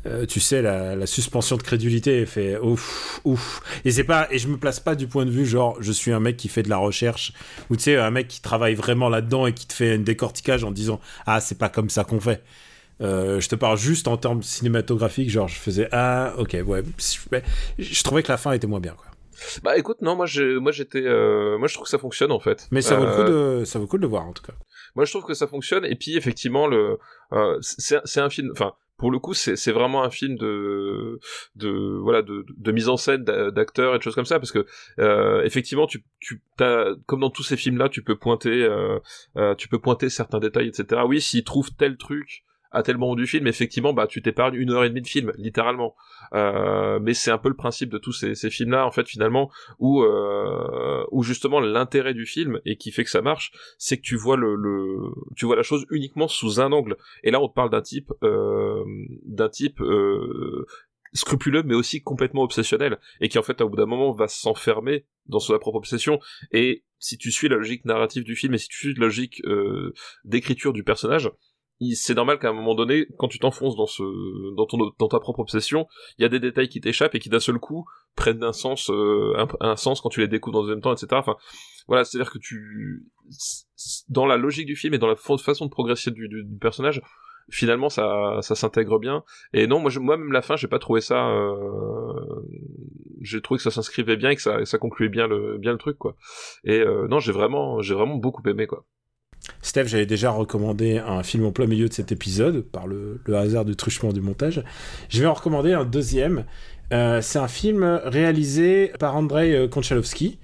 euh, 0.06 0.26
tu 0.26 0.40
sais 0.40 0.62
la, 0.62 0.94
la, 0.94 1.06
suspension 1.06 1.56
de 1.56 1.62
crédulité 1.62 2.24
fait 2.24 2.56
ouf 2.59 3.20
ouf. 3.24 3.60
Et 3.85 3.90
c'est 3.90 4.05
pas 4.05 4.28
et 4.30 4.39
je 4.39 4.48
me 4.48 4.56
place 4.56 4.80
pas 4.80 4.94
du 4.94 5.06
point 5.06 5.26
de 5.26 5.30
vue 5.30 5.44
genre 5.44 5.76
je 5.80 5.93
suis 5.93 6.12
un 6.12 6.20
mec 6.20 6.36
qui 6.36 6.48
fait 6.48 6.62
de 6.62 6.70
la 6.70 6.76
recherche 6.76 7.32
ou 7.68 7.76
tu 7.76 7.82
sais 7.85 7.97
un 7.97 8.10
mec 8.10 8.28
qui 8.28 8.40
travaille 8.40 8.74
vraiment 8.74 9.09
là-dedans 9.09 9.47
et 9.47 9.52
qui 9.52 9.66
te 9.66 9.72
fait 9.72 9.94
un 9.94 9.98
décortiquage 9.98 10.64
en 10.64 10.70
disant 10.70 11.01
ah 11.26 11.40
c'est 11.40 11.59
pas 11.59 11.68
comme 11.68 11.90
ça 11.90 12.05
qu'on 12.05 12.20
fait. 12.20 12.43
Euh, 13.01 13.40
je 13.40 13.48
te 13.48 13.55
parle 13.55 13.78
juste 13.78 14.09
en 14.09 14.16
termes 14.16 14.43
cinématographiques, 14.43 15.30
genre 15.30 15.48
je 15.48 15.56
faisais 15.56 15.89
ah 15.93 16.32
ok 16.39 16.56
ouais, 16.64 16.82
je, 16.98 17.85
je 17.85 18.02
trouvais 18.02 18.22
que 18.22 18.32
la 18.32 18.39
fin 18.39 18.52
était 18.52 18.66
moins 18.66 18.80
bien 18.80 18.93
quoi. 18.93 19.07
Bah 19.62 19.77
écoute 19.78 19.98
non 20.02 20.16
moi 20.16 20.27
je 20.27 20.59
moi 20.59 20.73
j'étais 20.73 21.02
euh, 21.05 21.59
moi 21.59 21.69
je 21.69 21.74
trouve 21.74 21.85
que 21.85 21.90
ça 21.90 21.98
fonctionne 21.98 22.32
en 22.32 22.40
fait. 22.40 22.66
Mais 22.70 22.82
ça 22.82 22.97
vaut 22.97 23.05
le 23.05 23.10
coup 23.12 23.20
Euh, 23.32 23.60
de 23.60 23.65
ça 23.65 23.78
vaut 23.78 23.85
le 23.85 23.89
coup 23.89 23.97
de 23.98 24.02
le 24.02 24.09
voir 24.09 24.24
en 24.27 24.32
tout 24.32 24.43
cas. 24.43 24.55
Moi 24.94 25.05
je 25.05 25.12
trouve 25.12 25.24
que 25.24 25.35
ça 25.35 25.47
fonctionne 25.47 25.85
et 25.85 25.94
puis 25.97 26.16
effectivement 26.16 26.66
le 26.66 26.98
euh, 27.32 27.59
c'est 27.60 28.20
un 28.20 28.31
film 28.31 28.51
enfin 28.52 28.73
pour 28.97 29.12
le 29.12 29.20
coup 29.20 29.32
c'est 29.35 29.70
vraiment 29.70 30.02
un 30.02 30.10
film 30.10 30.36
de 30.36 31.20
de 31.55 31.69
voilà 32.02 32.23
de 32.23 32.44
de 32.48 32.73
mise 32.73 32.89
en 32.89 32.97
scène 32.97 33.23
d'a- 33.23 33.51
d'acteurs 33.52 33.94
et 33.94 33.98
de 33.98 34.02
choses 34.02 34.16
comme 34.16 34.24
ça 34.24 34.40
parce 34.40 34.51
que 34.51 34.66
euh, 34.98 35.43
effectivement 35.44 35.86
tu 35.86 36.02
tu 36.19 36.43
t'as 36.56 36.94
comme 37.06 37.20
dans 37.20 37.31
tous 37.31 37.44
ces 37.44 37.56
films 37.56 37.78
là 37.78 37.89
tu 37.89 38.02
peux 38.02 38.16
pointer 38.16 38.65
euh, 38.65 38.98
euh, 39.36 39.55
tu 39.55 39.69
peux 39.69 39.78
pointer 39.78 40.09
certains 40.10 40.40
détails 40.40 40.66
etc 40.69 41.02
oui 41.06 41.20
s'ils 41.20 41.44
trouvent 41.44 41.70
tel 41.78 41.97
truc 41.97 42.43
à 42.70 42.82
tel 42.82 42.99
moment 42.99 43.15
du 43.15 43.27
film, 43.27 43.47
effectivement, 43.47 43.93
bah 43.93 44.07
tu 44.07 44.23
t'épargnes 44.23 44.57
une 44.57 44.70
heure 44.70 44.85
et 44.85 44.89
demie 44.89 45.03
de 45.03 45.07
film, 45.07 45.32
littéralement. 45.36 45.95
Euh, 46.35 46.99
mais 47.01 47.15
c'est 47.15 47.31
un 47.31 47.39
peu 47.39 47.49
le 47.49 47.57
principe 47.57 47.90
de 47.90 47.99
tous 47.99 48.12
ces, 48.12 48.35
ces 48.35 48.51
films-là, 48.51 48.86
en 48.86 48.90
fait, 48.90 49.09
finalement, 49.09 49.51
où 49.78 50.03
euh, 50.03 51.05
où 51.11 51.23
justement 51.23 51.61
l'intérêt 51.61 52.15
du 52.15 52.27
film 52.27 52.61
et 52.65 52.77
qui 52.77 52.90
fait 52.90 53.05
que 53.05 53.11
ça 53.11 53.23
marche, 53.23 53.53
c'est 53.78 53.97
que 53.97 54.03
tu 54.03 54.16
vois 54.16 54.36
le, 54.36 54.55
le 54.55 55.11
tu 55.36 55.47
vois 55.47 55.57
la 55.57 55.62
chose 55.62 55.86
uniquement 55.90 56.28
sous 56.28 56.61
un 56.61 56.73
angle. 56.73 56.97
Et 57.23 57.31
là, 57.31 57.40
on 57.40 57.49
te 57.49 57.55
parle 57.55 57.70
d'un 57.70 57.82
type 57.82 58.12
euh, 58.23 58.85
d'un 59.24 59.49
type 59.49 59.81
euh, 59.81 60.66
scrupuleux 61.12 61.62
mais 61.62 61.74
aussi 61.74 62.03
complètement 62.03 62.43
obsessionnel 62.43 62.99
et 63.20 63.28
qui 63.28 63.39
en 63.39 63.43
fait 63.43 63.61
au 63.61 63.69
bout 63.69 63.77
d'un 63.77 63.86
moment 63.86 64.12
va 64.12 64.28
s'enfermer 64.28 65.07
dans 65.27 65.39
sa 65.39 65.59
propre 65.59 65.78
obsession 65.78 66.20
et 66.53 66.85
si 66.99 67.16
tu 67.16 67.31
suis 67.31 67.49
la 67.49 67.57
logique 67.57 67.85
narrative 67.85 68.24
du 68.24 68.36
film 68.36 68.55
et 68.55 68.59
si 68.59 68.69
tu 68.69 68.77
suis 68.77 68.95
la 68.95 69.07
logique 69.07 69.40
euh, 69.45 69.95
d'écriture 70.24 70.73
du 70.73 70.85
personnage 70.85 71.31
c'est 71.94 72.14
normal 72.14 72.38
qu'à 72.38 72.48
un 72.48 72.52
moment 72.52 72.74
donné, 72.74 73.06
quand 73.18 73.28
tu 73.28 73.38
t'enfonces 73.38 73.76
dans 73.76 74.66
ton, 74.66 75.09
ta 75.09 75.20
propre 75.20 75.40
obsession, 75.40 75.86
il 76.18 76.22
y 76.22 76.24
a 76.24 76.28
des 76.28 76.40
détails 76.40 76.68
qui 76.68 76.80
t'échappent 76.80 77.14
et 77.14 77.18
qui 77.20 77.28
d'un 77.28 77.40
seul 77.40 77.59
coup 77.59 77.84
prennent 78.16 78.42
un 78.42 78.52
sens, 78.52 78.90
euh, 78.90 79.32
quand 79.60 80.09
tu 80.09 80.20
les 80.20 80.28
découvres 80.28 80.55
dans 80.55 80.62
le 80.62 80.66
deuxième 80.68 80.82
temps, 80.82 80.92
etc. 80.92 81.06
Enfin, 81.12 81.36
voilà, 81.86 82.05
c'est-à-dire 82.05 82.32
que 82.32 82.38
tu, 82.38 83.06
dans 84.09 84.26
la 84.26 84.36
logique 84.36 84.66
du 84.66 84.76
film 84.76 84.94
et 84.94 84.98
dans 84.98 85.06
la 85.06 85.16
fa- 85.16 85.38
façon 85.38 85.66
de 85.66 85.70
progresser 85.70 86.10
du, 86.10 86.28
personnage, 86.60 87.00
finalement 87.50 87.88
ça, 87.88 88.40
s'intègre 88.42 88.98
bien. 88.98 89.24
Et 89.52 89.66
non, 89.66 89.80
moi, 89.80 89.90
je, 89.90 90.00
moi 90.00 90.16
même 90.16 90.32
la 90.32 90.42
fin, 90.42 90.56
j'ai 90.56 90.68
pas 90.68 90.78
trouvé 90.78 91.00
ça. 91.00 91.28
Euh, 91.28 92.12
j'ai 93.20 93.40
trouvé 93.40 93.59
que 93.59 93.62
ça 93.62 93.70
s'inscrivait 93.70 94.16
bien 94.16 94.30
et 94.30 94.36
que 94.36 94.42
ça, 94.64 94.78
concluait 94.78 95.09
bien 95.09 95.26
le, 95.26 95.59
bien 95.59 95.72
le 95.72 95.78
truc, 95.78 95.96
quoi. 95.96 96.16
Et 96.64 96.80
euh, 96.80 97.06
non, 97.09 97.20
j'ai 97.20 97.32
vraiment, 97.32 97.80
j'ai 97.82 97.94
vraiment 97.94 98.16
beaucoup 98.16 98.42
aimé, 98.48 98.66
quoi. 98.66 98.84
Steph, 99.62 99.86
j'avais 99.86 100.06
déjà 100.06 100.30
recommandé 100.30 100.98
un 100.98 101.22
film 101.22 101.44
en 101.44 101.52
plein 101.52 101.66
milieu 101.66 101.89
de 101.89 101.93
cet 101.93 102.12
épisode, 102.12 102.62
par 102.62 102.86
le, 102.86 103.20
hasard 103.35 103.64
du 103.64 103.76
truchement 103.76 104.12
du 104.12 104.20
montage. 104.20 104.62
Je 105.09 105.20
vais 105.20 105.26
en 105.26 105.35
recommander 105.35 105.72
un 105.72 105.85
deuxième. 105.85 106.44
Euh, 106.93 107.20
c'est 107.20 107.39
un 107.39 107.48
film 107.48 108.01
réalisé 108.05 108.93
par 108.98 109.16
Andrei 109.16 109.52
euh, 109.55 109.68
Konchalovsky 109.68 110.39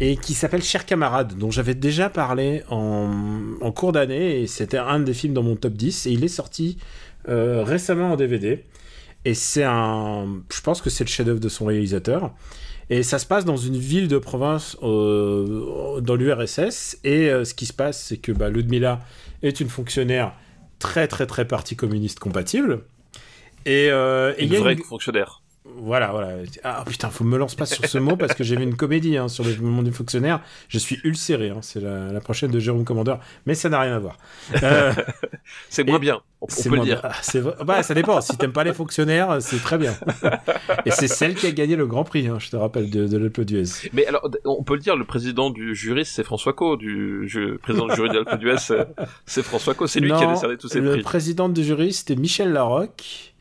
et 0.00 0.16
qui 0.16 0.34
s'appelle 0.34 0.62
Cher 0.62 0.86
camarade, 0.86 1.36
dont 1.38 1.52
j'avais 1.52 1.74
déjà 1.74 2.10
parlé 2.10 2.64
en, 2.68 3.10
en 3.60 3.72
cours 3.72 3.92
d'année 3.92 4.40
et 4.40 4.46
c'était 4.48 4.78
un 4.78 4.98
des 4.98 5.14
films 5.14 5.34
dans 5.34 5.44
mon 5.44 5.54
top 5.54 5.74
10 5.74 6.06
et 6.06 6.10
il 6.10 6.24
est 6.24 6.28
sorti 6.28 6.78
euh, 7.28 7.62
récemment 7.64 8.12
en 8.12 8.16
DVD. 8.16 8.64
Et 9.24 9.34
c'est 9.34 9.64
un. 9.64 10.42
Je 10.52 10.60
pense 10.60 10.82
que 10.82 10.90
c'est 10.90 11.04
le 11.04 11.08
chef-d'œuvre 11.08 11.40
de 11.40 11.48
son 11.48 11.66
réalisateur. 11.66 12.34
Et 12.90 13.02
ça 13.02 13.18
se 13.18 13.26
passe 13.26 13.44
dans 13.44 13.56
une 13.56 13.76
ville 13.76 14.08
de 14.08 14.18
province 14.18 14.76
euh, 14.82 16.00
dans 16.00 16.16
l'URSS. 16.16 16.98
Et 17.04 17.30
euh, 17.30 17.44
ce 17.44 17.54
qui 17.54 17.66
se 17.66 17.72
passe, 17.72 18.02
c'est 18.02 18.18
que 18.18 18.32
bah, 18.32 18.50
Ludmilla 18.50 19.00
est 19.42 19.60
une 19.60 19.68
fonctionnaire 19.68 20.32
très 20.78 21.08
très 21.08 21.26
très 21.26 21.46
parti 21.46 21.76
communiste 21.76 22.18
compatible. 22.18 22.82
Et, 23.66 23.88
euh, 23.90 24.34
et 24.36 24.42
il 24.44 24.48
Une 24.48 24.52
y 24.52 24.56
a 24.56 24.60
vraie 24.60 24.72
une- 24.74 24.82
fonctionnaire. 24.82 25.40
Voilà, 25.66 26.08
voilà. 26.10 26.28
Ah 26.62 26.84
putain, 26.86 27.08
faut 27.08 27.24
me 27.24 27.38
lance 27.38 27.54
pas 27.54 27.64
sur 27.64 27.86
ce 27.86 27.96
mot 27.96 28.16
parce 28.16 28.34
que 28.34 28.44
j'ai 28.44 28.54
vu 28.54 28.62
une 28.64 28.76
comédie 28.76 29.16
hein, 29.16 29.28
sur 29.28 29.44
le 29.44 29.56
monde 29.56 29.86
du 29.86 29.92
fonctionnaire. 29.92 30.40
Je 30.68 30.78
suis 30.78 31.00
ulcéré. 31.04 31.48
hein, 31.50 31.60
c'est 31.62 31.80
la, 31.80 32.12
la 32.12 32.20
prochaine 32.20 32.50
de 32.50 32.60
Jérôme 32.60 32.84
Commandeur, 32.84 33.18
mais 33.46 33.54
ça 33.54 33.70
n'a 33.70 33.80
rien 33.80 33.96
à 33.96 33.98
voir. 33.98 34.18
Euh, 34.62 34.92
C'est 35.70 35.84
moins 35.84 35.98
bien, 35.98 36.20
on, 36.40 36.44
on 36.44 36.48
c'est 36.48 36.68
peut 36.68 36.76
le 36.76 36.82
dire. 36.82 37.00
bien. 37.02 37.10
Ah, 37.58 37.64
Bah, 37.64 37.82
ça 37.82 37.94
dépend. 37.94 38.20
Si 38.20 38.36
t'aimes 38.36 38.52
pas 38.52 38.64
les 38.64 38.72
fonctionnaires, 38.74 39.38
c'est 39.40 39.58
très 39.60 39.78
bien. 39.78 39.94
Et 40.86 40.90
c'est 40.90 41.08
celle 41.08 41.34
qui 41.34 41.46
a 41.46 41.50
gagné 41.52 41.76
le 41.76 41.86
Grand 41.86 42.04
Prix, 42.04 42.28
hein, 42.28 42.38
je 42.38 42.50
te 42.50 42.56
rappelle, 42.56 42.90
de, 42.90 43.06
de 43.06 43.16
l'Alpe 43.18 43.40
d'Huez. 43.42 43.88
Mais 43.94 44.06
alors, 44.06 44.28
on 44.44 44.62
peut 44.62 44.74
le 44.74 44.80
dire, 44.80 44.96
le 44.96 45.04
président 45.04 45.48
du 45.50 45.74
jury, 45.74 46.04
c'est 46.04 46.24
François 46.24 46.52
Co, 46.52 46.76
du 46.76 47.26
ju- 47.28 47.58
président 47.62 47.86
du 47.88 47.94
jury 47.94 48.10
d'Alpe 48.10 48.38
d'Huez, 48.38 48.56
c'est- 49.26 49.42
François 49.42 49.74
Co, 49.74 49.86
c'est 49.86 50.00
lui 50.00 50.12
qui 50.12 50.22
a 50.24 50.26
décerné 50.26 50.56
tous 50.58 50.68
ces 50.68 50.80
le 50.80 50.92
prix. 50.92 51.02
président 51.02 51.48
du 51.48 51.64
jury, 51.64 51.92
c'était 51.94 52.16
Michel 52.16 52.52
Larocque. 52.52 53.34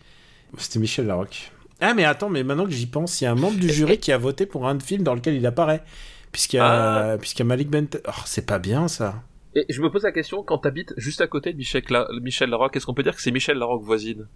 C'était 0.58 0.80
Michel 0.80 1.08
Larocque. 1.08 1.52
Ah, 1.82 1.94
mais 1.94 2.06
attends, 2.06 2.30
mais 2.30 2.44
maintenant 2.44 2.66
que 2.66 2.72
j'y 2.72 2.86
pense, 2.86 3.20
il 3.20 3.26
y 3.26 3.28
a 3.28 3.32
un 3.32 3.36
membre 3.36 3.58
du 3.60 3.70
jury 3.70 3.98
qui 3.98 4.12
a 4.12 4.18
voté 4.18 4.46
pour 4.46 4.68
un 4.68 4.80
film 4.80 5.04
dans 5.04 5.16
lequel 5.16 5.36
il 5.36 5.46
apparaît. 5.46 5.84
Puisqu'il 6.32 6.58
y 6.58 6.60
a, 6.60 7.12
Ah. 7.14 7.18
puisqu'il 7.18 7.40
y 7.40 7.44
a 7.44 7.46
Malik 7.46 7.70
Bent. 7.70 7.98
Oh, 8.08 8.12
c'est 8.26 8.46
pas 8.46 8.60
bien 8.60 8.88
ça. 8.88 9.22
Et 9.56 9.66
je 9.70 9.82
me 9.82 9.92
pose 9.92 10.04
la 10.04 10.12
question, 10.12 10.42
quand 10.44 10.58
t'habites 10.60 10.94
juste 10.98 11.22
à 11.22 11.28
côté 11.28 11.52
de 11.54 11.58
Michel, 11.58 11.84
La... 11.90 12.08
Michel 12.22 12.50
Larocque, 12.50 12.76
est-ce 12.76 12.86
qu'on 12.88 12.94
peut 12.96 13.04
dire 13.04 13.16
que 13.16 13.22
c'est 13.22 13.32
Michel 13.32 13.58
Larocque 13.58 13.84
voisine? 13.84 14.28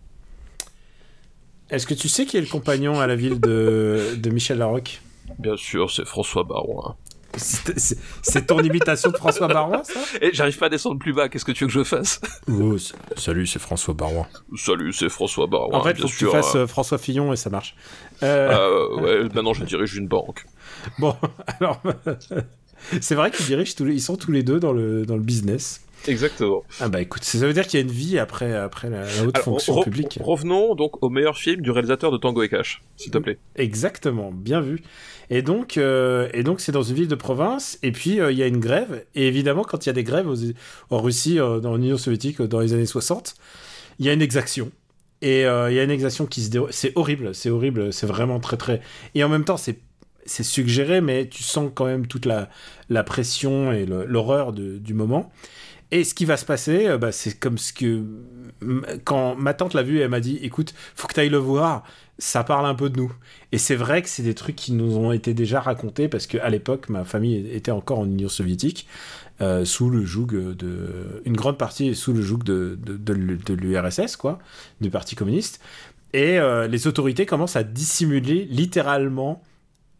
Est-ce 1.69 1.88
que 1.88 1.93
tu 1.93 2.07
sais 2.07 2.26
qui 2.26 2.38
est 2.38 2.41
le 2.41 2.47
compagnon 2.47 2.99
à 2.99 3.07
la 3.07 3.15
ville 3.15 3.39
de, 3.39 4.15
de 4.15 4.30
Michel 4.30 4.59
Larocque? 4.59 5.01
Bien 5.39 5.57
sûr, 5.57 5.89
c'est 5.91 6.05
François 6.05 6.43
Baron. 6.43 6.93
C'est 7.36 8.48
ton 8.48 8.60
imitation 8.60 9.12
de 9.12 9.18
François 9.18 9.48
Barois, 9.48 9.84
ça? 9.84 9.99
Et 10.22 10.32
j'arrive 10.34 10.58
pas 10.58 10.68
à 10.68 10.70
descendre 10.70 10.98
plus 10.99 11.14
bas, 11.14 11.30
qu'est-ce 11.30 11.45
que 11.45 11.52
tu 11.52 11.66
veux 11.66 11.68
que 11.68 11.74
je 11.74 11.84
fasse? 11.84 12.20
Oh, 12.49 12.76
Salut, 13.16 13.45
c'est 13.48 13.60
François 13.60 13.94
Barois. 13.94 14.28
Salut, 14.56 14.94
c'est 14.94 15.10
François 15.10 15.48
Baron. 15.48 15.74
en 15.76 15.84
fait, 15.84 15.94
bien 15.94 16.04
faut 16.08 16.12
que 16.12 16.18
tu 16.18 16.26
fasses 16.28 16.56
euh, 16.56 16.60
euh, 16.64 16.68
François 16.68 16.98
Fillon 16.98 17.34
et 17.34 17.36
ça 17.36 17.49
marche. 17.49 17.76
Euh, 18.24 18.49
euh, 18.98 19.02
ouais, 19.24 19.30
maintenant 19.34 19.54
je 19.54 19.64
dirige 19.66 19.95
une 19.95 20.08
banque. 20.08 20.45
Bon, 20.99 21.16
alors, 21.60 21.82
c'est 23.02 23.16
vrai 23.16 23.32
qu'ils 23.32 23.45
dirigent 23.45 23.74
tous 23.76 23.86
les, 23.86 23.94
ils 23.94 24.02
sont 24.02 24.16
tous 24.18 24.32
les 24.32 24.44
deux 24.44 24.60
dans 24.60 24.74
le, 24.74 25.06
dans 25.06 25.16
le 25.16 25.24
business. 25.24 25.82
Exactement. 26.08 26.64
Ah 26.80 26.90
bah 26.90 27.02
écoute, 27.02 27.24
ça 27.24 27.40
veut 27.40 27.54
dire 27.54 27.66
qu'il 27.68 27.80
y 27.80 27.84
a 27.84 27.86
une 27.86 27.91
vie 27.91 28.20
après, 28.20 28.54
après 28.54 28.90
la, 28.90 29.02
la 29.02 29.24
haute 29.24 29.36
Alors, 29.36 29.45
fonction 29.45 29.76
re- 29.78 29.84
publique. 29.84 30.20
Revenons 30.22 30.76
donc 30.76 31.04
au 31.04 31.10
meilleur 31.10 31.38
film 31.38 31.62
du 31.62 31.72
réalisateur 31.72 32.12
de 32.12 32.18
Tango 32.18 32.44
et 32.44 32.49
Cash, 32.49 32.82
s'il 32.98 33.12
te 33.12 33.18
plaît. 33.18 33.40
Exactement, 33.56 34.32
bien 34.32 34.62
vu. 34.62 34.82
Et 35.30 35.41
donc, 35.41 35.78
euh, 35.78 36.30
et 36.34 36.44
donc 36.44 36.62
c'est 36.62 36.72
dans 36.72 36.84
une 36.84 36.95
ville 36.95 37.08
de 37.08 37.16
province, 37.16 37.78
et 37.84 37.91
puis 37.91 38.20
euh, 38.20 38.32
il 38.32 38.38
y 38.38 38.44
a 38.44 38.48
une 38.48 38.60
grève, 38.60 39.04
et 39.14 39.28
évidemment, 39.28 39.64
quand 39.64 39.86
il 39.86 39.90
y 39.90 39.91
a 39.91 39.94
des 39.94 40.04
grèves 40.04 40.28
en 40.90 41.02
Russie, 41.02 41.40
euh, 41.40 41.60
dans 41.60 41.76
l'Union 41.76 41.98
soviétique, 41.98 42.40
euh, 42.40 42.48
dans 42.48 42.62
les 42.62 42.74
années 42.74 42.86
60, 42.86 43.36
il 43.99 44.06
y 44.06 44.10
a 44.10 44.14
une 44.14 44.22
exaction. 44.22 44.72
Et 45.24 45.41
il 45.41 45.74
y 45.74 45.80
a 45.80 45.84
une 45.84 45.90
exaction 45.90 46.28
qui 46.28 46.44
se 46.44 46.52
déroule. 46.52 46.72
C'est 46.72 46.91
horrible, 46.95 47.34
c'est 47.34 47.49
horrible, 47.49 47.91
c'est 47.91 48.06
vraiment 48.06 48.40
très 48.40 48.56
très. 48.56 48.82
Et 49.16 49.24
en 49.24 49.30
même 49.30 49.45
temps, 49.45 49.58
c'est 49.58 49.80
c'est 50.28 50.44
suggéré, 50.44 51.02
mais 51.02 51.28
tu 51.28 51.41
sens 51.41 51.72
quand 51.74 51.86
même 51.86 52.06
toute 52.06 52.26
la, 52.26 52.49
la 52.90 53.04
pression 53.04 53.72
et 53.72 53.88
l'horreur 53.88 54.54
du 54.54 54.94
moment. 54.94 55.32
Et 55.90 56.04
ce 56.04 56.14
qui 56.14 56.26
va 56.26 56.38
se 56.38 56.45
passer, 56.45 56.95
bah, 56.99 57.12
c'est 57.12 57.40
comme 57.40 57.58
ce 57.58 57.74
que. 57.74 58.04
Quand 59.06 59.36
ma 59.36 59.56
tante 59.56 59.74
l'a 59.74 59.82
vu, 59.82 60.02
elle 60.02 60.10
m'a 60.10 60.20
dit 60.20 60.38
écoute, 60.44 60.76
faut 60.95 61.08
que 61.08 61.16
tu 61.16 61.20
ailles 61.22 61.30
le 61.30 61.38
voir, 61.38 61.84
ça 62.20 62.44
parle 62.44 62.68
un 62.68 62.76
peu 62.76 62.91
de 62.91 62.98
nous. 62.98 63.12
Et 63.52 63.57
c'est 63.57 63.76
vrai 63.76 64.02
que 64.02 64.10
c'est 64.10 64.24
des 64.24 64.34
trucs 64.34 64.56
qui 64.56 64.74
nous 64.74 64.98
ont 64.98 65.11
été 65.11 65.34
déjà 65.34 65.61
racontés 65.61 66.10
parce 66.10 66.28
qu'à 66.28 66.49
l'époque, 66.49 66.90
ma 66.90 67.06
famille 67.06 67.48
était 67.52 67.72
encore 67.72 67.99
en 67.99 68.06
Union 68.06 68.28
soviétique, 68.28 68.88
euh, 69.40 69.65
sous 69.65 69.90
le 69.90 70.03
joug 70.03 70.28
de. 70.28 71.22
Une 71.26 71.36
grande 71.36 71.57
partie 71.57 71.95
sous 71.95 72.11
le 72.11 72.22
joug 72.22 72.40
de, 72.40 72.78
de, 72.78 73.53
l'URSS, 73.53 74.18
quoi, 74.18 74.40
du 74.82 74.90
Parti 74.90 75.15
communiste. 75.15 75.61
Et 76.14 76.40
euh, 76.40 76.68
les 76.68 76.88
autorités 76.88 77.26
commencent 77.26 77.56
à 77.56 77.64
dissimuler 77.64 78.45
littéralement 78.49 79.44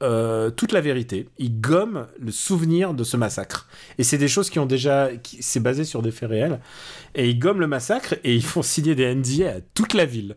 euh, 0.04 0.50
toute 0.50 0.74
la 0.74 0.82
vérité. 0.82 1.30
Ils 1.38 1.60
gomment 1.60 2.08
le 2.20 2.32
souvenir 2.32 2.94
de 2.94 3.04
ce 3.04 3.18
massacre. 3.18 3.68
Et 3.98 4.04
c'est 4.04 4.18
des 4.18 4.28
choses 4.28 4.50
qui 4.50 4.60
ont 4.60 4.66
déjà. 4.66 5.10
C'est 5.40 5.60
basé 5.60 5.86
sur 5.86 6.02
des 6.02 6.12
faits 6.12 6.30
réels. 6.30 6.60
Et 7.16 7.30
ils 7.30 7.40
gomment 7.40 7.62
le 7.62 7.68
massacre 7.68 8.16
et 8.24 8.36
ils 8.36 8.44
font 8.44 8.62
signer 8.62 8.96
des 8.96 9.14
NDA 9.16 9.50
à 9.50 9.62
toute 9.74 9.94
la 9.94 10.06
ville. 10.06 10.36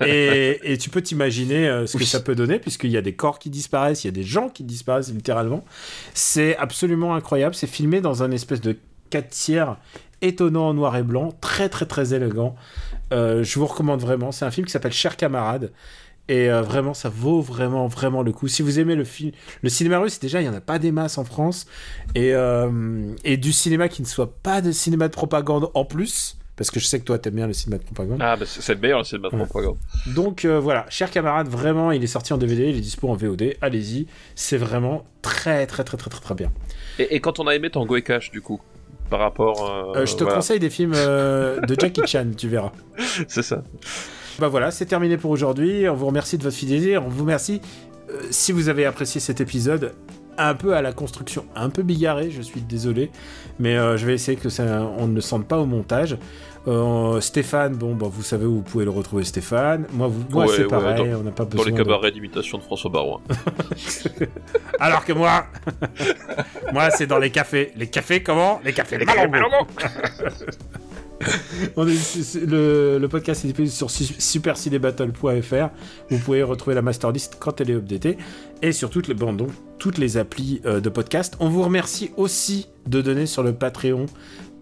Et, 0.00 0.60
et 0.72 0.78
tu 0.78 0.90
peux 0.90 1.02
t'imaginer 1.02 1.68
euh, 1.68 1.86
ce 1.86 1.96
que 1.96 2.04
ça 2.04 2.20
peut 2.20 2.34
donner, 2.34 2.58
puisqu'il 2.58 2.90
y 2.90 2.96
a 2.96 3.02
des 3.02 3.14
corps 3.14 3.38
qui 3.38 3.50
disparaissent, 3.50 4.04
il 4.04 4.08
y 4.08 4.08
a 4.08 4.12
des 4.12 4.24
gens 4.24 4.48
qui 4.48 4.64
disparaissent 4.64 5.12
littéralement. 5.12 5.64
C'est 6.12 6.56
absolument 6.56 7.14
incroyable. 7.14 7.54
C'est 7.54 7.66
filmé 7.66 8.00
dans 8.00 8.22
un 8.22 8.30
espèce 8.30 8.60
de 8.60 8.76
4 9.10 9.28
tiers 9.28 9.76
étonnant 10.22 10.68
en 10.68 10.74
noir 10.74 10.96
et 10.96 11.02
blanc, 11.02 11.32
très 11.40 11.68
très 11.68 11.86
très 11.86 12.14
élégant. 12.14 12.56
Euh, 13.12 13.44
je 13.44 13.58
vous 13.58 13.66
recommande 13.66 14.00
vraiment. 14.00 14.32
C'est 14.32 14.44
un 14.44 14.50
film 14.50 14.66
qui 14.66 14.72
s'appelle 14.72 14.92
Cher 14.92 15.16
camarade. 15.16 15.70
Et 16.28 16.50
euh, 16.50 16.62
vraiment, 16.62 16.94
ça 16.94 17.10
vaut 17.10 17.42
vraiment, 17.42 17.86
vraiment 17.86 18.22
le 18.22 18.32
coup. 18.32 18.48
Si 18.48 18.62
vous 18.62 18.80
aimez 18.80 18.94
le 18.94 19.04
film, 19.04 19.32
le 19.62 19.68
cinéma 19.68 19.98
russe, 19.98 20.18
déjà, 20.18 20.40
il 20.40 20.44
n'y 20.44 20.48
en 20.48 20.56
a 20.56 20.62
pas 20.62 20.78
des 20.78 20.90
masses 20.90 21.18
en 21.18 21.24
France. 21.24 21.66
Et, 22.14 22.32
euh, 22.32 23.12
et 23.24 23.36
du 23.36 23.52
cinéma 23.52 23.88
qui 23.88 24.00
ne 24.00 24.06
soit 24.06 24.34
pas 24.42 24.62
de 24.62 24.72
cinéma 24.72 25.08
de 25.08 25.12
propagande 25.12 25.70
en 25.74 25.84
plus, 25.84 26.38
parce 26.56 26.70
que 26.70 26.78
je 26.80 26.86
sais 26.86 26.98
que 27.00 27.04
toi, 27.04 27.18
t'aimes 27.18 27.34
bien 27.34 27.46
le 27.46 27.52
cinéma 27.52 27.78
de 27.78 27.84
propagande. 27.84 28.18
Ah, 28.20 28.36
bah 28.36 28.44
c'est 28.46 28.74
le 28.74 28.80
meilleur, 28.80 29.04
c'est 29.04 29.16
de 29.16 29.22
ma 29.22 29.28
Ouais. 29.28 29.44
propagande. 29.44 29.76
Donc 30.14 30.44
euh, 30.44 30.60
voilà, 30.60 30.86
cher 30.88 31.10
camarade, 31.10 31.48
vraiment, 31.48 31.90
il 31.92 32.02
est 32.04 32.08
sorti 32.08 32.32
en 32.32 32.38
DVD, 32.38 32.68
il 32.70 32.76
est 32.76 32.80
dispo 32.80 33.08
en 33.08 33.14
VOD. 33.14 33.54
Allez-y, 33.60 34.06
c'est 34.34 34.56
vraiment 34.56 35.04
très, 35.22 35.66
très, 35.66 35.84
très, 35.84 35.96
très, 35.96 36.10
très, 36.10 36.20
très 36.20 36.34
bien. 36.34 36.52
Et, 36.98 37.16
et 37.16 37.20
quand 37.20 37.40
on 37.40 37.46
a 37.46 37.54
aimé 37.54 37.70
Tango 37.70 37.96
et 37.96 38.02
Cash, 38.02 38.30
du 38.30 38.40
coup, 38.40 38.60
par 39.10 39.20
rapport. 39.20 39.92
Euh, 39.96 40.06
je 40.06 40.14
te 40.14 40.22
voilà. 40.24 40.36
conseille 40.36 40.58
des 40.60 40.70
films 40.70 40.92
euh, 40.94 41.60
de 41.60 41.76
Jackie 41.78 42.06
Chan, 42.06 42.26
tu 42.36 42.48
verras. 42.48 42.72
C'est 43.28 43.42
ça. 43.42 43.62
Bah 44.38 44.48
voilà, 44.48 44.72
c'est 44.72 44.86
terminé 44.86 45.16
pour 45.16 45.30
aujourd'hui. 45.30 45.88
On 45.88 45.94
vous 45.94 46.06
remercie 46.06 46.38
de 46.38 46.42
votre 46.42 46.56
fidélité. 46.56 46.98
On 46.98 47.08
vous 47.08 47.20
remercie 47.22 47.60
euh, 48.10 48.20
si 48.30 48.50
vous 48.50 48.68
avez 48.68 48.84
apprécié 48.84 49.20
cet 49.20 49.40
épisode. 49.40 49.92
Un 50.36 50.54
peu 50.54 50.74
à 50.74 50.82
la 50.82 50.92
construction, 50.92 51.44
un 51.54 51.70
peu 51.70 51.82
bigarré, 51.82 52.30
je 52.30 52.42
suis 52.42 52.60
désolé, 52.60 53.10
mais 53.60 53.76
euh, 53.76 53.96
je 53.96 54.04
vais 54.04 54.14
essayer 54.14 54.36
que 54.36 54.48
ça, 54.48 54.82
on 54.98 55.06
ne 55.06 55.14
le 55.14 55.20
sente 55.20 55.46
pas 55.46 55.58
au 55.58 55.64
montage. 55.66 56.16
Euh, 56.66 57.20
Stéphane, 57.20 57.74
bon, 57.76 57.94
bah, 57.94 58.06
vous 58.10 58.22
savez 58.22 58.46
où 58.46 58.54
vous 58.56 58.62
pouvez 58.62 58.84
le 58.84 58.90
retrouver, 58.90 59.22
Stéphane. 59.24 59.86
Moi, 59.92 60.08
vous, 60.08 60.24
moi 60.30 60.46
Ouais, 60.46 60.52
c'est 60.56 60.62
ouais, 60.62 60.68
pareil, 60.68 61.08
dans- 61.10 61.20
on 61.20 61.22
n'a 61.22 61.30
pas 61.30 61.44
Dans 61.44 61.50
besoin. 61.50 61.66
les 61.66 61.72
de- 61.72 61.76
cabarets 61.76 62.10
d'imitation 62.10 62.58
de 62.58 62.62
François 62.62 62.90
Barouin. 62.90 63.20
Alors 64.80 65.04
que 65.04 65.12
moi, 65.12 65.44
moi, 66.72 66.90
c'est 66.90 67.06
dans 67.06 67.18
les 67.18 67.30
cafés. 67.30 67.72
Les 67.76 67.86
cafés, 67.88 68.22
comment? 68.22 68.60
Les 68.64 68.72
cafés, 68.72 68.96
les 68.98 69.04
Malongo. 69.04 69.66
Le, 71.76 73.06
podcast 73.06 73.44
est 73.44 73.48
disponible 73.48 73.72
sur 73.72 73.90
su- 73.90 74.14
supercinébattle.fr. 74.18 75.68
Vous 76.10 76.18
pouvez 76.18 76.42
retrouver 76.42 76.74
la 76.74 76.82
masterlist 76.82 77.36
quand 77.38 77.60
elle 77.60 77.70
est 77.70 77.74
updatée 77.74 78.18
et 78.62 78.72
sur 78.72 78.90
toutes 78.90 79.08
les, 79.08 79.14
bon, 79.14 79.36
toutes 79.78 79.98
les 79.98 80.16
applis 80.16 80.60
euh, 80.64 80.80
de 80.80 80.88
podcast. 80.88 81.36
On 81.40 81.48
vous 81.48 81.62
remercie 81.62 82.10
aussi 82.16 82.68
de 82.86 83.00
donner 83.00 83.26
sur 83.26 83.42
le 83.42 83.52
Patreon, 83.52 84.06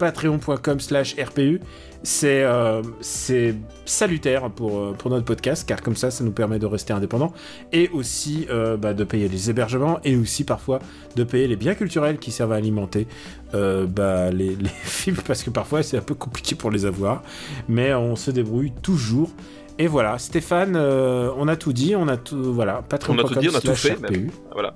patreon.com 0.03 0.79
slash 0.81 1.15
RPU. 1.17 1.61
C'est 2.05 2.43
euh, 2.43 2.81
c'est 2.99 3.55
salutaire 3.85 4.49
pour, 4.51 4.77
euh, 4.77 4.91
pour 4.91 5.09
notre 5.09 5.23
podcast 5.23 5.65
car 5.65 5.81
comme 5.81 5.95
ça, 5.95 6.11
ça 6.11 6.25
nous 6.25 6.33
permet 6.33 6.59
de 6.59 6.65
rester 6.65 6.91
indépendants 6.91 7.31
et 7.71 7.87
aussi 7.93 8.45
euh, 8.49 8.75
bah, 8.75 8.93
de 8.93 9.05
payer 9.05 9.29
les 9.29 9.49
hébergements 9.49 9.99
et 10.03 10.17
aussi 10.17 10.43
parfois 10.43 10.79
de 11.15 11.23
payer 11.23 11.47
les 11.47 11.55
biens 11.55 11.75
culturels 11.75 12.17
qui 12.17 12.31
servent 12.31 12.51
à 12.51 12.55
alimenter 12.57 13.07
euh, 13.53 13.85
bah, 13.85 14.31
les, 14.31 14.55
les 14.57 14.69
films 14.83 15.15
parce 15.25 15.43
que 15.43 15.49
parfois 15.49 15.81
c'est 15.81 15.97
un 15.97 16.01
peu 16.01 16.15
compliqué 16.15 16.55
pour 16.55 16.71
les 16.71 16.85
avoir 16.85 17.23
mais 17.69 17.93
on 17.93 18.17
se 18.17 18.31
débrouille 18.31 18.73
toujours 18.81 19.31
et 19.79 19.87
voilà 19.87 20.19
Stéphane 20.19 20.75
euh, 20.75 21.31
on 21.37 21.47
a 21.47 21.55
tout 21.55 21.71
dit 21.71 21.95
on 21.95 22.09
a 22.09 22.17
tout 22.17 22.53
voilà 22.53 22.83
On 23.07 23.17
a 23.17 23.23
tout 23.23 23.35
dit, 23.35 23.47
on 23.49 23.55
a 23.55 23.61
tout 23.61 23.67
patreon.com 23.67 23.75
fait, 23.75 23.87
slash 23.87 23.99
même. 24.01 24.11
RPU. 24.11 24.31
Voilà. 24.51 24.75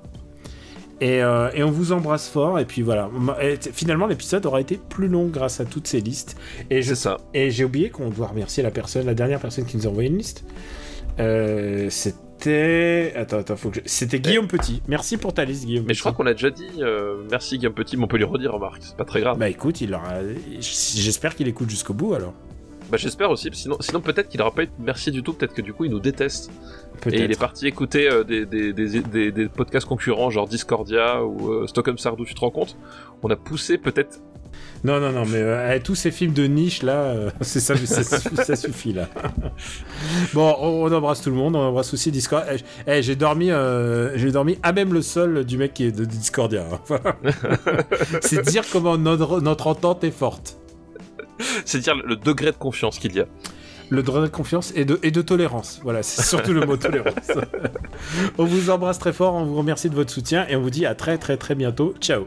Et, 1.00 1.22
euh, 1.22 1.50
et 1.54 1.62
on 1.62 1.70
vous 1.70 1.92
embrasse 1.92 2.28
fort 2.28 2.58
et 2.58 2.64
puis 2.64 2.82
voilà 2.82 3.08
Et 3.40 3.56
finalement 3.72 4.06
l'épisode 4.06 4.44
aura 4.46 4.60
été 4.60 4.78
plus 4.88 5.08
long 5.08 5.26
grâce 5.26 5.60
à 5.60 5.64
toutes 5.64 5.86
ces 5.86 6.00
listes 6.00 6.36
et 6.70 6.82
je 6.82 6.94
ça. 6.94 7.18
et 7.34 7.50
j'ai 7.50 7.64
oublié 7.64 7.90
qu'on 7.90 8.10
doit 8.10 8.26
remercier 8.28 8.62
la 8.62 8.70
personne, 8.70 9.06
la 9.06 9.14
dernière 9.14 9.40
personne 9.40 9.64
qui 9.64 9.76
nous 9.76 9.86
a 9.86 9.90
envoyé 9.90 10.08
une 10.08 10.18
liste. 10.18 10.44
Euh, 11.20 11.88
c'était. 11.90 13.12
Attends, 13.16 13.38
attends, 13.38 13.56
faut 13.56 13.70
que 13.70 13.76
je- 13.76 13.80
C'était 13.86 14.20
Guillaume 14.20 14.46
Petit. 14.46 14.82
Merci 14.86 15.16
pour 15.16 15.34
ta 15.34 15.44
liste, 15.44 15.66
Guillaume. 15.66 15.84
Mais 15.88 15.94
je 15.94 16.00
crois 16.00 16.12
qu'on 16.12 16.22
l'a 16.22 16.34
déjà 16.34 16.50
dit. 16.50 16.68
euh, 16.80 17.22
merci 17.30 17.58
Guillaume 17.58 17.74
Petit, 17.74 17.96
mais 17.96 18.04
on 18.04 18.06
peut 18.06 18.16
lui 18.18 18.24
redire, 18.24 18.52
remarque. 18.52 18.80
C'est 18.82 18.96
pas 18.96 19.04
très 19.04 19.20
grave. 19.20 19.36
Bah 19.38 19.48
écoute, 19.48 19.80
il 19.80 19.92
aura. 19.94 20.14
J'espère 20.60 21.34
qu'il 21.34 21.48
écoute 21.48 21.68
jusqu'au 21.70 21.94
bout 21.94 22.14
alors. 22.14 22.34
Bah 22.90 22.96
j'espère 22.96 23.30
aussi, 23.30 23.50
sinon, 23.52 23.76
sinon 23.80 24.00
peut-être 24.00 24.28
qu'il 24.30 24.40
aura 24.40 24.50
pas 24.50 24.64
de 24.64 24.70
merci 24.78 25.10
du 25.10 25.22
tout, 25.22 25.34
peut-être 25.34 25.52
que 25.52 25.60
du 25.62 25.72
coup 25.74 25.84
il 25.84 25.90
nous 25.90 26.00
déteste. 26.00 26.50
Et 27.12 27.22
il 27.24 27.30
est 27.30 27.38
parti 27.38 27.66
écouter 27.66 28.10
euh, 28.10 28.24
des, 28.24 28.44
des, 28.46 28.72
des, 28.72 29.30
des, 29.30 29.48
podcasts 29.48 29.86
concurrents 29.86 30.30
genre 30.30 30.48
Discordia 30.48 31.22
ou 31.22 31.52
euh, 31.52 31.66
Stockholm 31.66 31.98
Sardou, 31.98 32.24
tu 32.24 32.34
te 32.34 32.40
rends 32.40 32.50
compte? 32.50 32.76
On 33.22 33.30
a 33.30 33.36
poussé 33.36 33.76
peut-être... 33.78 34.20
Non, 34.84 34.98
non, 35.00 35.12
non, 35.12 35.24
mais 35.26 35.36
euh, 35.38 35.74
eh, 35.76 35.80
tous 35.80 35.94
ces 35.94 36.10
films 36.10 36.32
de 36.32 36.44
niche 36.46 36.82
là, 36.82 37.14
c'est 37.42 37.60
ça, 37.60 37.76
ça, 37.76 38.02
suffit- 38.02 38.36
ça 38.36 38.56
suffit 38.56 38.92
là. 38.94 39.08
bon, 40.32 40.56
on, 40.60 40.84
on 40.86 40.92
embrasse 40.92 41.20
tout 41.22 41.30
le 41.30 41.36
monde, 41.36 41.54
on 41.56 41.60
embrasse 41.60 41.92
aussi 41.94 42.10
Discord. 42.10 42.44
Eh, 42.50 42.58
j- 42.58 42.64
eh, 42.86 43.02
j'ai 43.02 43.16
dormi, 43.16 43.50
j'ai 44.14 44.32
dormi 44.32 44.58
à 44.62 44.72
même 44.72 44.92
le 44.94 45.02
sol 45.02 45.44
du 45.44 45.58
mec 45.58 45.74
qui 45.74 45.84
est 45.84 45.92
de 45.92 46.04
Discordia. 46.04 46.64
hein. 46.90 46.98
C'est 48.22 48.42
dire 48.48 48.64
comment 48.72 48.96
notre, 48.96 49.40
notre 49.40 49.66
entente 49.66 50.02
est 50.04 50.10
forte. 50.10 50.56
C'est 51.64 51.78
dire 51.78 51.94
le 51.96 52.16
degré 52.16 52.52
de 52.52 52.56
confiance 52.56 52.98
qu'il 52.98 53.14
y 53.14 53.20
a. 53.20 53.26
Le 53.90 54.02
droit 54.02 54.20
de 54.20 54.26
confiance 54.26 54.72
et 54.76 54.84
de, 54.84 55.00
et 55.02 55.10
de 55.10 55.22
tolérance. 55.22 55.80
Voilà, 55.82 56.02
c'est 56.02 56.22
surtout 56.22 56.52
le 56.52 56.66
mot 56.66 56.76
tolérance. 56.76 57.30
on 58.36 58.44
vous 58.44 58.68
embrasse 58.68 58.98
très 58.98 59.14
fort, 59.14 59.32
on 59.34 59.44
vous 59.44 59.56
remercie 59.56 59.88
de 59.88 59.94
votre 59.94 60.10
soutien 60.10 60.46
et 60.48 60.56
on 60.56 60.60
vous 60.60 60.70
dit 60.70 60.84
à 60.84 60.94
très 60.94 61.16
très 61.16 61.38
très 61.38 61.54
bientôt. 61.54 61.94
Ciao 61.98 62.26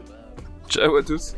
Ciao 0.68 0.96
à 0.96 1.02
tous 1.04 1.34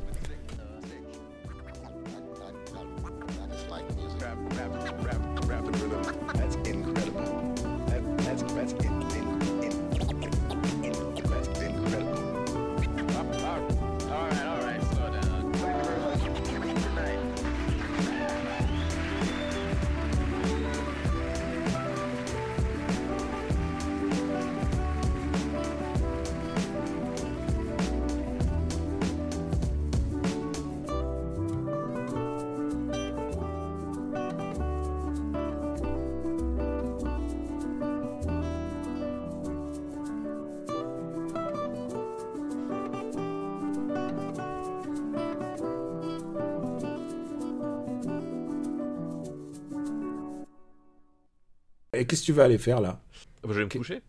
Et 52.04 52.06
qu'est-ce 52.06 52.20
que 52.20 52.26
tu 52.26 52.32
vas 52.32 52.44
aller 52.44 52.58
faire 52.58 52.82
là 52.82 53.00
Bah, 53.42 53.48
Je 53.52 53.54
vais 53.60 53.64
me 53.64 53.70
coucher 53.70 54.02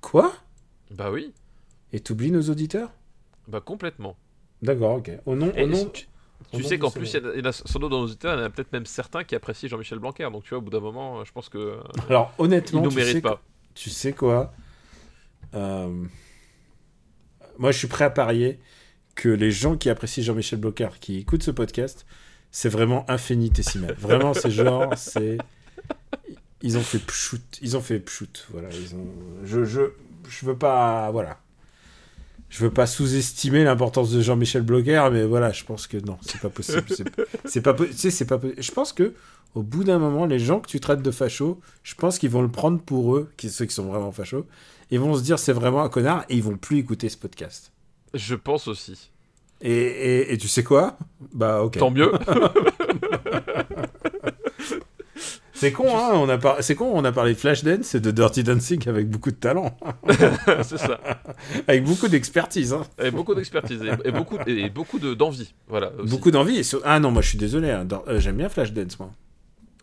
Quoi 0.00 0.32
Bah 0.90 1.12
oui, 1.12 1.32
Et 1.92 2.00
t'oublies 2.00 2.32
nos 2.32 2.42
auditeurs 2.50 2.90
bah 3.46 3.60
complètement. 3.60 4.16
D'accord, 4.60 4.96
ok. 4.96 5.10
Au 5.26 5.36
nom, 5.36 5.52
Et 5.54 5.62
au 5.62 5.66
nom, 5.68 5.86
tu, 5.86 6.06
au 6.52 6.56
tu 6.56 6.62
nom 6.62 6.68
sais 6.68 6.78
qu'en 6.78 6.90
plus, 6.90 7.12
il 7.14 7.38
y, 7.38 7.40
en 7.40 7.44
a- 7.44 7.52
sans 7.52 7.78
doute 7.78 7.90
dans 7.90 7.98
nos 8.00 8.06
auditeurs, 8.06 8.34
il 8.36 8.38
y 8.40 8.42
en 8.42 8.46
a 8.46 8.50
peut-être 8.50 8.72
même 8.72 8.86
certains 8.86 9.22
qui 9.24 9.34
apprécient 9.36 9.68
Jean-Michel 9.68 9.98
Blanquer, 10.00 10.28
donc 10.32 10.42
tu 10.42 10.50
vois, 10.50 10.58
au 10.58 10.60
bout 10.62 10.70
d'un 10.70 10.80
moment, 10.80 11.20
euh, 11.20 11.24
je 11.24 11.32
pense 11.32 11.48
que 11.48 11.58
euh, 11.58 11.76
Alors 12.08 12.32
il 12.38 12.42
honnêtement, 12.44 12.82
nous 12.82 12.90
mérite 12.92 13.22
pas. 13.22 13.40
tu 13.74 13.88
sais 13.90 14.12
quoi 14.12 14.52
Euh, 15.54 16.04
Moi, 17.58 17.70
je 17.72 17.78
suis 17.78 17.88
prêt 17.88 18.04
à 18.04 18.10
parier 18.10 18.58
que 19.14 19.28
les 19.28 19.50
gens 19.50 19.76
qui 19.76 19.90
apprécient 19.90 20.22
Jean-Michel 20.24 20.58
Bocard, 20.60 20.98
qui 20.98 21.18
écoutent 21.18 21.42
ce 21.42 21.50
podcast, 21.50 22.06
c'est 22.50 22.68
vraiment 22.68 23.08
infinitésimal. 23.10 23.94
Vraiment, 23.98 24.34
c'est 24.34 24.50
genre, 24.50 24.96
c'est. 24.96 25.38
Ils 26.62 26.78
ont 26.78 26.82
fait 26.82 26.98
pchout, 26.98 27.40
ils 27.60 27.76
ont 27.76 27.80
fait 27.80 27.98
pchout, 27.98 28.46
voilà. 28.50 28.68
Ils 28.72 28.94
ont... 28.94 29.06
Je, 29.44 29.64
je, 29.64 29.80
je 30.28 30.46
veux 30.46 30.56
pas, 30.56 31.10
voilà. 31.10 31.38
Je 32.48 32.58
veux 32.64 32.70
pas 32.70 32.86
sous-estimer 32.86 33.64
l'importance 33.64 34.10
de 34.12 34.20
Jean-Michel 34.20 34.62
Bloquer, 34.62 35.08
mais 35.10 35.24
voilà, 35.24 35.52
je 35.52 35.64
pense 35.64 35.86
que 35.86 35.96
non, 35.96 36.18
c'est 36.20 36.40
pas 36.40 36.50
possible. 36.50 36.84
C'est- 37.46 37.60
pas, 37.62 37.72
tu 37.74 37.92
sais, 37.94 38.10
c'est 38.10 38.26
pas. 38.26 38.38
Je 38.58 38.70
pense 38.72 38.92
que 38.92 39.14
au 39.54 39.62
bout 39.62 39.84
d'un 39.84 39.98
moment, 39.98 40.26
les 40.26 40.38
gens 40.38 40.60
que 40.60 40.68
tu 40.68 40.78
traites 40.78 41.02
de 41.02 41.10
fachos, 41.10 41.58
je 41.82 41.94
pense 41.94 42.18
qu'ils 42.18 42.30
vont 42.30 42.42
le 42.42 42.50
prendre 42.50 42.80
pour 42.80 43.16
eux, 43.16 43.30
qui 43.36 43.48
ceux 43.50 43.64
qui 43.64 43.74
sont 43.74 43.86
vraiment 43.86 44.12
fachos. 44.12 44.46
Ils 44.90 45.00
vont 45.00 45.14
se 45.14 45.22
dire 45.22 45.38
c'est 45.38 45.52
vraiment 45.54 45.82
un 45.82 45.88
connard 45.88 46.24
et 46.28 46.36
ils 46.36 46.42
vont 46.42 46.56
plus 46.58 46.78
écouter 46.78 47.08
ce 47.08 47.16
podcast. 47.16 47.72
Je 48.14 48.34
pense 48.34 48.68
aussi. 48.68 49.10
Et, 49.62 49.72
et, 49.72 50.32
et 50.34 50.38
tu 50.38 50.48
sais 50.48 50.62
quoi? 50.62 50.98
Bah 51.32 51.62
ok. 51.62 51.78
Tant 51.78 51.90
mieux. 51.90 52.12
C'est 55.62 55.70
con, 55.70 55.96
hein 55.96 56.10
on 56.14 56.28
a 56.28 56.38
par- 56.38 56.60
C'est 56.60 56.74
con, 56.74 56.90
on 56.92 57.04
a 57.04 57.12
parlé 57.12 57.34
de 57.34 57.38
Flashdance 57.38 57.94
et 57.94 58.00
de 58.00 58.10
Dirty 58.10 58.42
Dancing 58.42 58.88
avec 58.88 59.08
beaucoup 59.08 59.30
de 59.30 59.36
talent, 59.36 59.78
c'est 60.64 60.76
ça. 60.76 60.98
avec 61.68 61.84
beaucoup 61.84 62.08
d'expertise, 62.08 62.72
hein. 62.72 62.82
Et 63.00 63.12
beaucoup 63.12 63.32
d'expertise 63.32 63.80
et, 63.80 64.08
et 64.08 64.10
beaucoup, 64.10 64.38
et 64.44 64.68
beaucoup 64.70 64.98
de- 64.98 65.14
d'envie. 65.14 65.54
Voilà. 65.68 65.92
aussi. 66.00 66.10
beaucoup 66.10 66.32
d'envie. 66.32 66.68
Ah 66.84 66.98
non, 66.98 67.12
moi 67.12 67.22
je 67.22 67.28
suis 67.28 67.38
désolé, 67.38 67.70
hein, 67.70 67.84
dans- 67.84 68.02
euh, 68.08 68.18
j'aime 68.18 68.38
bien 68.38 68.48
Flashdance, 68.48 68.98
moi. 68.98 69.10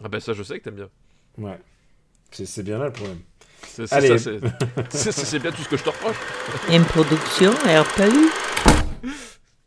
Ah 0.03 0.09
bah 0.09 0.19
ça, 0.19 0.33
je 0.33 0.43
sais 0.43 0.59
que 0.59 0.66
t'aimes 0.66 0.75
bien. 0.75 0.90
Ouais. 1.38 1.58
C'est 2.32 2.45
c'est 2.45 2.64
bien 2.64 2.77
là 2.77 2.88
le 2.88 2.91
problème. 2.91 3.19
C'est 3.61 3.90
bien 5.41 5.51
tout 5.51 5.61
ce 5.64 5.69
que 5.69 5.77
je 5.77 5.83
te 5.83 5.90
reproche. 5.90 6.17
Une 6.74 6.83
production 6.83 7.51
RPU. 7.51 8.30